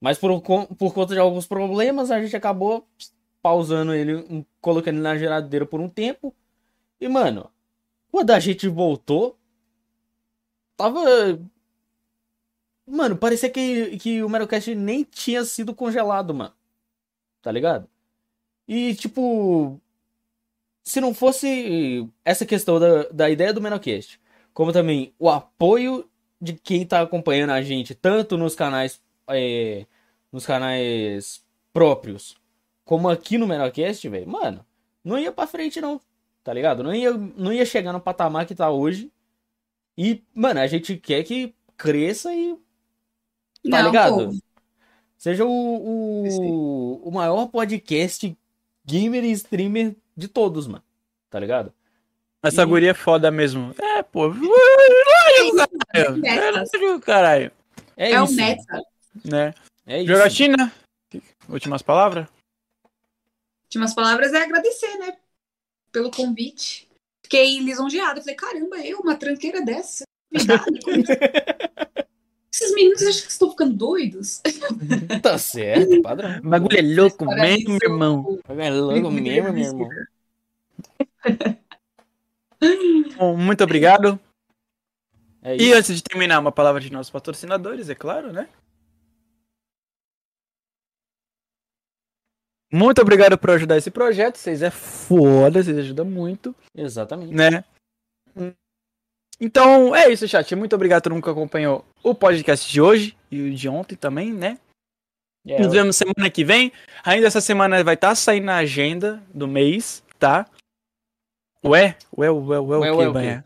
Mas 0.00 0.18
por, 0.18 0.42
por 0.42 0.94
conta 0.94 1.14
de 1.14 1.18
alguns 1.18 1.46
problemas, 1.46 2.10
a 2.10 2.22
gente 2.22 2.36
acabou 2.36 2.86
pausando 3.40 3.94
ele, 3.94 4.46
colocando 4.60 4.96
ele 4.96 5.02
na 5.02 5.16
geladeira 5.16 5.64
por 5.64 5.80
um 5.80 5.88
tempo. 5.88 6.34
E, 7.00 7.08
mano, 7.08 7.50
quando 8.10 8.30
a 8.30 8.38
gente 8.38 8.68
voltou, 8.68 9.38
tava. 10.76 11.00
Mano, 12.86 13.16
parecia 13.16 13.50
que, 13.50 13.98
que 13.98 14.22
o 14.22 14.28
Merocast 14.28 14.74
nem 14.74 15.04
tinha 15.04 15.44
sido 15.44 15.74
congelado, 15.74 16.34
mano. 16.34 16.54
Tá 17.42 17.50
ligado? 17.50 17.88
E, 18.66 18.94
tipo. 18.94 19.80
Se 20.88 21.00
não 21.00 21.12
fosse 21.12 22.08
essa 22.24 22.46
questão 22.46 22.80
da, 22.80 23.04
da 23.08 23.30
ideia 23.30 23.52
do 23.52 23.60
Menocast, 23.60 24.18
como 24.54 24.72
também 24.72 25.12
o 25.18 25.28
apoio 25.28 26.08
de 26.40 26.54
quem 26.54 26.86
tá 26.86 27.00
acompanhando 27.02 27.50
a 27.50 27.60
gente, 27.62 27.94
tanto 27.94 28.36
nos 28.38 28.54
canais. 28.54 29.00
é, 29.28 29.86
nos 30.32 30.46
canais 30.46 31.44
próprios, 31.72 32.36
como 32.84 33.08
aqui 33.08 33.36
no 33.38 33.46
Menocast, 33.46 34.08
velho, 34.08 34.28
mano, 34.28 34.64
não 35.04 35.18
ia 35.18 35.30
pra 35.32 35.46
frente, 35.46 35.80
não. 35.80 36.00
Tá 36.42 36.52
ligado? 36.54 36.82
Não 36.82 36.94
ia, 36.94 37.12
não 37.12 37.52
ia 37.52 37.66
chegar 37.66 37.92
no 37.92 38.00
patamar 38.00 38.46
que 38.46 38.54
tá 38.54 38.70
hoje. 38.70 39.12
E, 39.96 40.22
mano, 40.34 40.60
a 40.60 40.66
gente 40.66 40.96
quer 40.96 41.22
que 41.24 41.54
cresça 41.76 42.34
e. 42.34 42.54
Tá 43.70 43.82
Não, 43.82 43.86
ligado? 43.86 44.28
pô. 44.30 44.36
Seja 45.18 45.44
o, 45.44 45.48
o, 45.50 47.08
o 47.08 47.10
maior 47.10 47.48
podcast 47.48 48.36
gamer 48.86 49.24
e 49.24 49.32
streamer 49.32 49.96
de 50.18 50.28
todos, 50.28 50.66
mano. 50.66 50.82
Tá 51.30 51.38
ligado? 51.38 51.72
Essa 52.42 52.62
E- 52.62 52.66
guria 52.66 52.90
é 52.90 52.94
foda 52.94 53.30
mesmo. 53.30 53.74
É, 53.80 54.02
pô. 54.02 54.30
É. 55.94 56.98
Caralho. 57.00 57.50
É, 57.96 58.12
É 58.12 58.20
o 58.20 58.24
isso. 58.24 58.34
meta. 58.36 58.82
Né? 59.24 59.54
É 59.86 59.98
isso. 60.02 60.08
Jogatina? 60.12 60.72
Últimas 61.48 61.82
palavras? 61.82 62.26
Últimas 63.64 63.94
palavras 63.94 64.32
é 64.32 64.42
agradecer, 64.42 64.96
né? 64.98 65.16
Pelo 65.92 66.10
convite. 66.10 66.88
Fiquei 67.24 67.58
lisonjeada. 67.60 68.20
Falei, 68.20 68.34
caramba, 68.36 68.76
eu, 68.78 69.00
uma 69.00 69.16
tranqueira 69.16 69.62
dessa? 69.64 70.04
Cuidado 70.30 70.64
com 70.84 70.90
isso. 70.90 71.12
Esses 72.58 72.74
meninos 72.74 73.00
acham 73.02 73.22
que 73.22 73.30
estão 73.30 73.50
ficando 73.50 73.72
doidos. 73.72 74.42
Tá 75.22 75.38
certo, 75.38 76.02
padrão. 76.02 76.40
O 76.40 76.48
bagulho 76.48 76.76
é 76.76 76.82
louco 76.82 77.24
mesmo, 77.24 77.78
meu 77.80 77.88
irmão. 77.88 78.40
É 78.48 78.70
louco 78.70 79.10
mesmo, 79.12 79.52
meu 79.52 79.64
irmão. 79.64 79.88
Bom, 83.16 83.36
muito 83.36 83.62
obrigado. 83.62 84.18
É 85.40 85.56
E 85.56 85.72
antes 85.72 85.94
de 85.94 86.02
terminar, 86.02 86.40
uma 86.40 86.50
palavra 86.50 86.80
de 86.80 86.92
nossos 86.92 87.12
patrocinadores, 87.12 87.88
é 87.88 87.94
claro, 87.94 88.32
né? 88.32 88.48
Muito 92.72 93.00
obrigado 93.00 93.38
por 93.38 93.50
ajudar 93.50 93.76
esse 93.76 93.92
projeto. 93.92 94.36
Vocês 94.36 94.62
é 94.62 94.70
foda, 94.70 95.62
vocês 95.62 95.78
ajudam 95.78 96.04
muito, 96.04 96.52
Exatamente. 96.74 97.32
né? 97.32 97.62
Então, 99.40 99.94
é 99.94 100.10
isso, 100.10 100.26
chat. 100.26 100.54
Muito 100.56 100.74
obrigado 100.74 100.98
a 100.98 101.00
todo 101.02 101.12
mundo 101.12 101.22
que 101.22 101.30
acompanhou 101.30 101.84
o 102.02 102.14
podcast 102.14 102.70
de 102.70 102.80
hoje 102.80 103.16
e 103.30 103.40
o 103.42 103.54
de 103.54 103.68
ontem 103.68 103.94
também, 103.94 104.32
né? 104.32 104.58
É, 105.46 105.62
Nos 105.62 105.72
vemos 105.72 105.96
semana 105.96 106.28
que 106.30 106.44
vem. 106.44 106.72
Ainda 107.04 107.26
essa 107.26 107.40
semana 107.40 107.82
vai 107.84 107.94
estar 107.94 108.14
saindo 108.14 108.44
na 108.46 108.56
agenda 108.56 109.22
do 109.32 109.46
mês, 109.46 110.02
tá? 110.18 110.46
Ué? 111.64 111.96
Ué, 112.16 112.30
ué, 112.30 112.58
ué, 112.58 112.78
Ué, 112.78 112.92
o 112.92 112.96
ué? 112.96 113.10
Banha? 113.10 113.44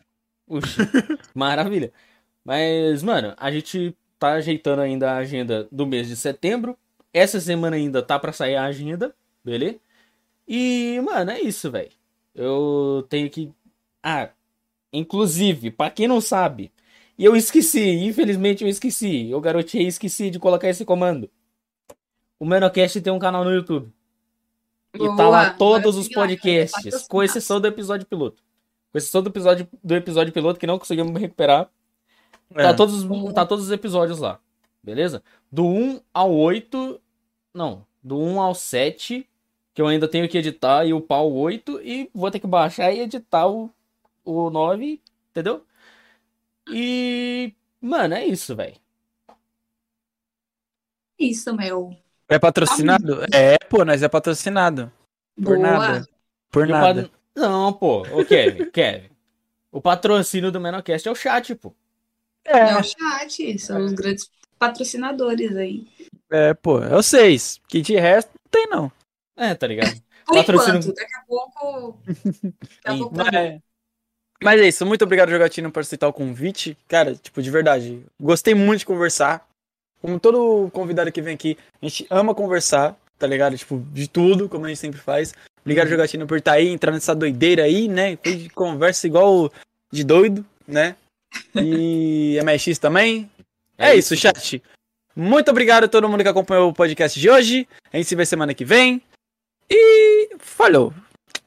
Uxi, 0.48 0.78
maravilha. 1.34 1.92
Mas, 2.44 3.02
mano, 3.02 3.34
a 3.36 3.50
gente 3.50 3.96
tá 4.18 4.32
ajeitando 4.32 4.82
ainda 4.82 5.12
a 5.12 5.16
agenda 5.18 5.68
do 5.70 5.86
mês 5.86 6.08
de 6.08 6.16
setembro. 6.16 6.76
Essa 7.12 7.40
semana 7.40 7.76
ainda 7.76 8.02
tá 8.02 8.18
pra 8.18 8.32
sair 8.32 8.56
a 8.56 8.64
agenda, 8.64 9.14
beleza? 9.44 9.78
E, 10.48 11.00
mano, 11.04 11.30
é 11.30 11.40
isso, 11.40 11.70
velho. 11.70 11.90
Eu 12.34 13.06
tenho 13.08 13.30
que. 13.30 13.52
Ah, 14.02 14.30
inclusive, 14.92 15.70
pra 15.70 15.90
quem 15.90 16.06
não 16.06 16.20
sabe, 16.20 16.72
e 17.18 17.24
eu 17.24 17.36
esqueci, 17.36 17.90
infelizmente 18.04 18.62
eu 18.64 18.68
esqueci. 18.68 19.30
Eu 19.30 19.40
garotei 19.40 19.86
esqueci 19.86 20.30
de 20.30 20.38
colocar 20.38 20.68
esse 20.68 20.84
comando. 20.84 21.30
O 22.38 22.44
Menocast 22.44 23.00
tem 23.00 23.12
um 23.12 23.18
canal 23.18 23.44
no 23.44 23.52
YouTube. 23.52 23.92
E 24.94 24.98
tá 24.98 25.04
Boa, 25.14 25.28
lá 25.28 25.50
todos 25.54 25.96
os 25.96 26.08
podcasts, 26.08 27.06
com 27.08 27.22
exceção 27.22 27.60
do 27.60 27.66
episódio 27.68 28.06
piloto. 28.06 28.42
Com 28.90 28.98
exceção 28.98 29.22
do 29.22 29.28
episódio, 29.30 29.68
do 29.82 29.94
episódio 29.94 30.32
piloto 30.32 30.58
que 30.60 30.66
não 30.66 30.78
conseguimos 30.78 31.18
recuperar. 31.20 31.70
Tá, 32.54 32.62
É. 32.70 32.72
todos, 32.74 33.02
os- 33.04 33.32
tá 33.32 33.46
todos 33.46 33.64
os 33.66 33.70
episódios 33.70 34.18
lá. 34.18 34.38
Beleza? 34.82 35.22
Do 35.50 35.64
1 35.64 36.00
ao 36.12 36.34
8. 36.34 37.00
Não. 37.54 37.86
Do 38.02 38.18
1 38.18 38.40
ao 38.40 38.54
7 38.54 39.26
Que 39.74 39.80
eu 39.80 39.86
ainda 39.86 40.06
tenho 40.06 40.28
que 40.28 40.36
editar 40.36 40.84
e 40.84 40.92
upar 40.92 41.22
o 41.22 41.32
8 41.34 41.80
e 41.82 42.10
vou 42.12 42.30
ter 42.30 42.38
que 42.40 42.46
baixar 42.46 42.92
e 42.92 43.00
editar 43.00 43.46
o, 43.46 43.70
o 44.24 44.50
9, 44.50 45.00
entendeu? 45.30 45.64
E. 46.68 47.52
Mano, 47.80 48.14
é 48.14 48.24
isso, 48.26 48.54
velho. 48.54 48.76
Isso, 51.18 51.54
meu. 51.54 51.96
É 52.28 52.38
patrocinado? 52.38 53.22
É, 53.32 53.58
pô, 53.68 53.84
nós 53.84 54.02
é 54.02 54.08
patrocinado. 54.08 54.90
Por 55.36 55.56
Boa. 55.56 55.58
nada. 55.58 56.06
Por 56.50 56.68
E 56.68 56.72
o 56.72 56.74
nada. 56.74 57.02
pat- 57.04 57.12
Não, 57.34 57.72
pô. 57.72 58.02
Ô, 58.02 58.24
Kevin, 58.24 58.70
Kevin. 58.72 59.10
O 59.70 59.80
patrocínio 59.80 60.52
do 60.52 60.60
Menocast 60.60 61.08
é 61.08 61.10
o 61.10 61.14
chat, 61.14 61.54
pô. 61.54 61.74
É 62.44 62.76
o 62.76 62.82
chat, 62.82 63.58
são 63.58 63.84
os 63.84 63.92
grandes 63.92 64.30
patrocinadores 64.58 65.56
aí. 65.56 65.86
É, 66.30 66.52
pô, 66.54 66.82
é 66.82 66.94
o 66.96 67.02
seis. 67.02 67.60
Que 67.68 67.80
de 67.80 67.94
resto, 67.96 68.30
não 68.34 68.50
tem 68.50 68.66
não. 68.68 68.92
É, 69.36 69.54
tá 69.54 69.66
ligado? 69.66 70.00
Por 70.26 70.34
Patrocínio- 70.36 70.80
enquanto, 70.80 70.94
daqui 70.94 71.14
a 71.14 71.22
pouco. 71.26 71.98
Daqui 72.84 72.86
a 72.86 72.96
pouco 72.96 73.16
Mas, 73.16 73.60
mas 74.42 74.60
é 74.60 74.68
isso, 74.68 74.84
muito 74.84 75.02
obrigado, 75.02 75.30
Jogatino, 75.30 75.70
por 75.70 75.80
aceitar 75.80 76.08
o 76.08 76.12
convite. 76.12 76.76
Cara, 76.88 77.14
tipo, 77.14 77.42
de 77.42 77.50
verdade, 77.50 78.02
gostei 78.20 78.54
muito 78.54 78.80
de 78.80 78.86
conversar. 78.86 79.46
Como 80.00 80.18
todo 80.18 80.70
convidado 80.72 81.12
que 81.12 81.22
vem 81.22 81.34
aqui, 81.34 81.56
a 81.80 81.86
gente 81.86 82.06
ama 82.10 82.34
conversar, 82.34 82.96
tá 83.18 83.26
ligado? 83.26 83.56
Tipo, 83.56 83.84
de 83.92 84.08
tudo, 84.08 84.48
como 84.48 84.66
a 84.66 84.68
gente 84.68 84.78
sempre 84.80 85.00
faz. 85.00 85.32
Obrigado, 85.60 85.88
Jogatino, 85.88 86.26
por 86.26 86.38
estar 86.38 86.52
aí, 86.52 86.68
entrar 86.68 86.90
nessa 86.90 87.14
doideira 87.14 87.62
aí, 87.62 87.86
né? 87.86 88.18
Foi 88.22 88.34
de 88.34 88.50
conversa 88.50 89.06
igual 89.06 89.50
de 89.92 90.02
doido, 90.02 90.44
né? 90.66 90.96
E 91.54 92.38
MX 92.42 92.78
também. 92.78 93.30
É, 93.78 93.94
isso, 93.94 94.16
chat. 94.16 94.62
Muito 95.14 95.50
obrigado 95.50 95.84
a 95.84 95.88
todo 95.88 96.08
mundo 96.08 96.22
que 96.22 96.28
acompanhou 96.28 96.70
o 96.70 96.74
podcast 96.74 97.18
de 97.18 97.30
hoje. 97.30 97.68
A 97.92 97.96
gente 97.96 98.08
se 98.08 98.16
vê 98.16 98.26
semana 98.26 98.54
que 98.54 98.64
vem. 98.64 99.00
E 99.70 100.30
falou. 100.38 100.92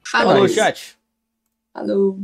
Falou, 0.04 0.34
Falou, 0.34 0.48
chat. 0.48 0.98
Falou. 1.74 2.20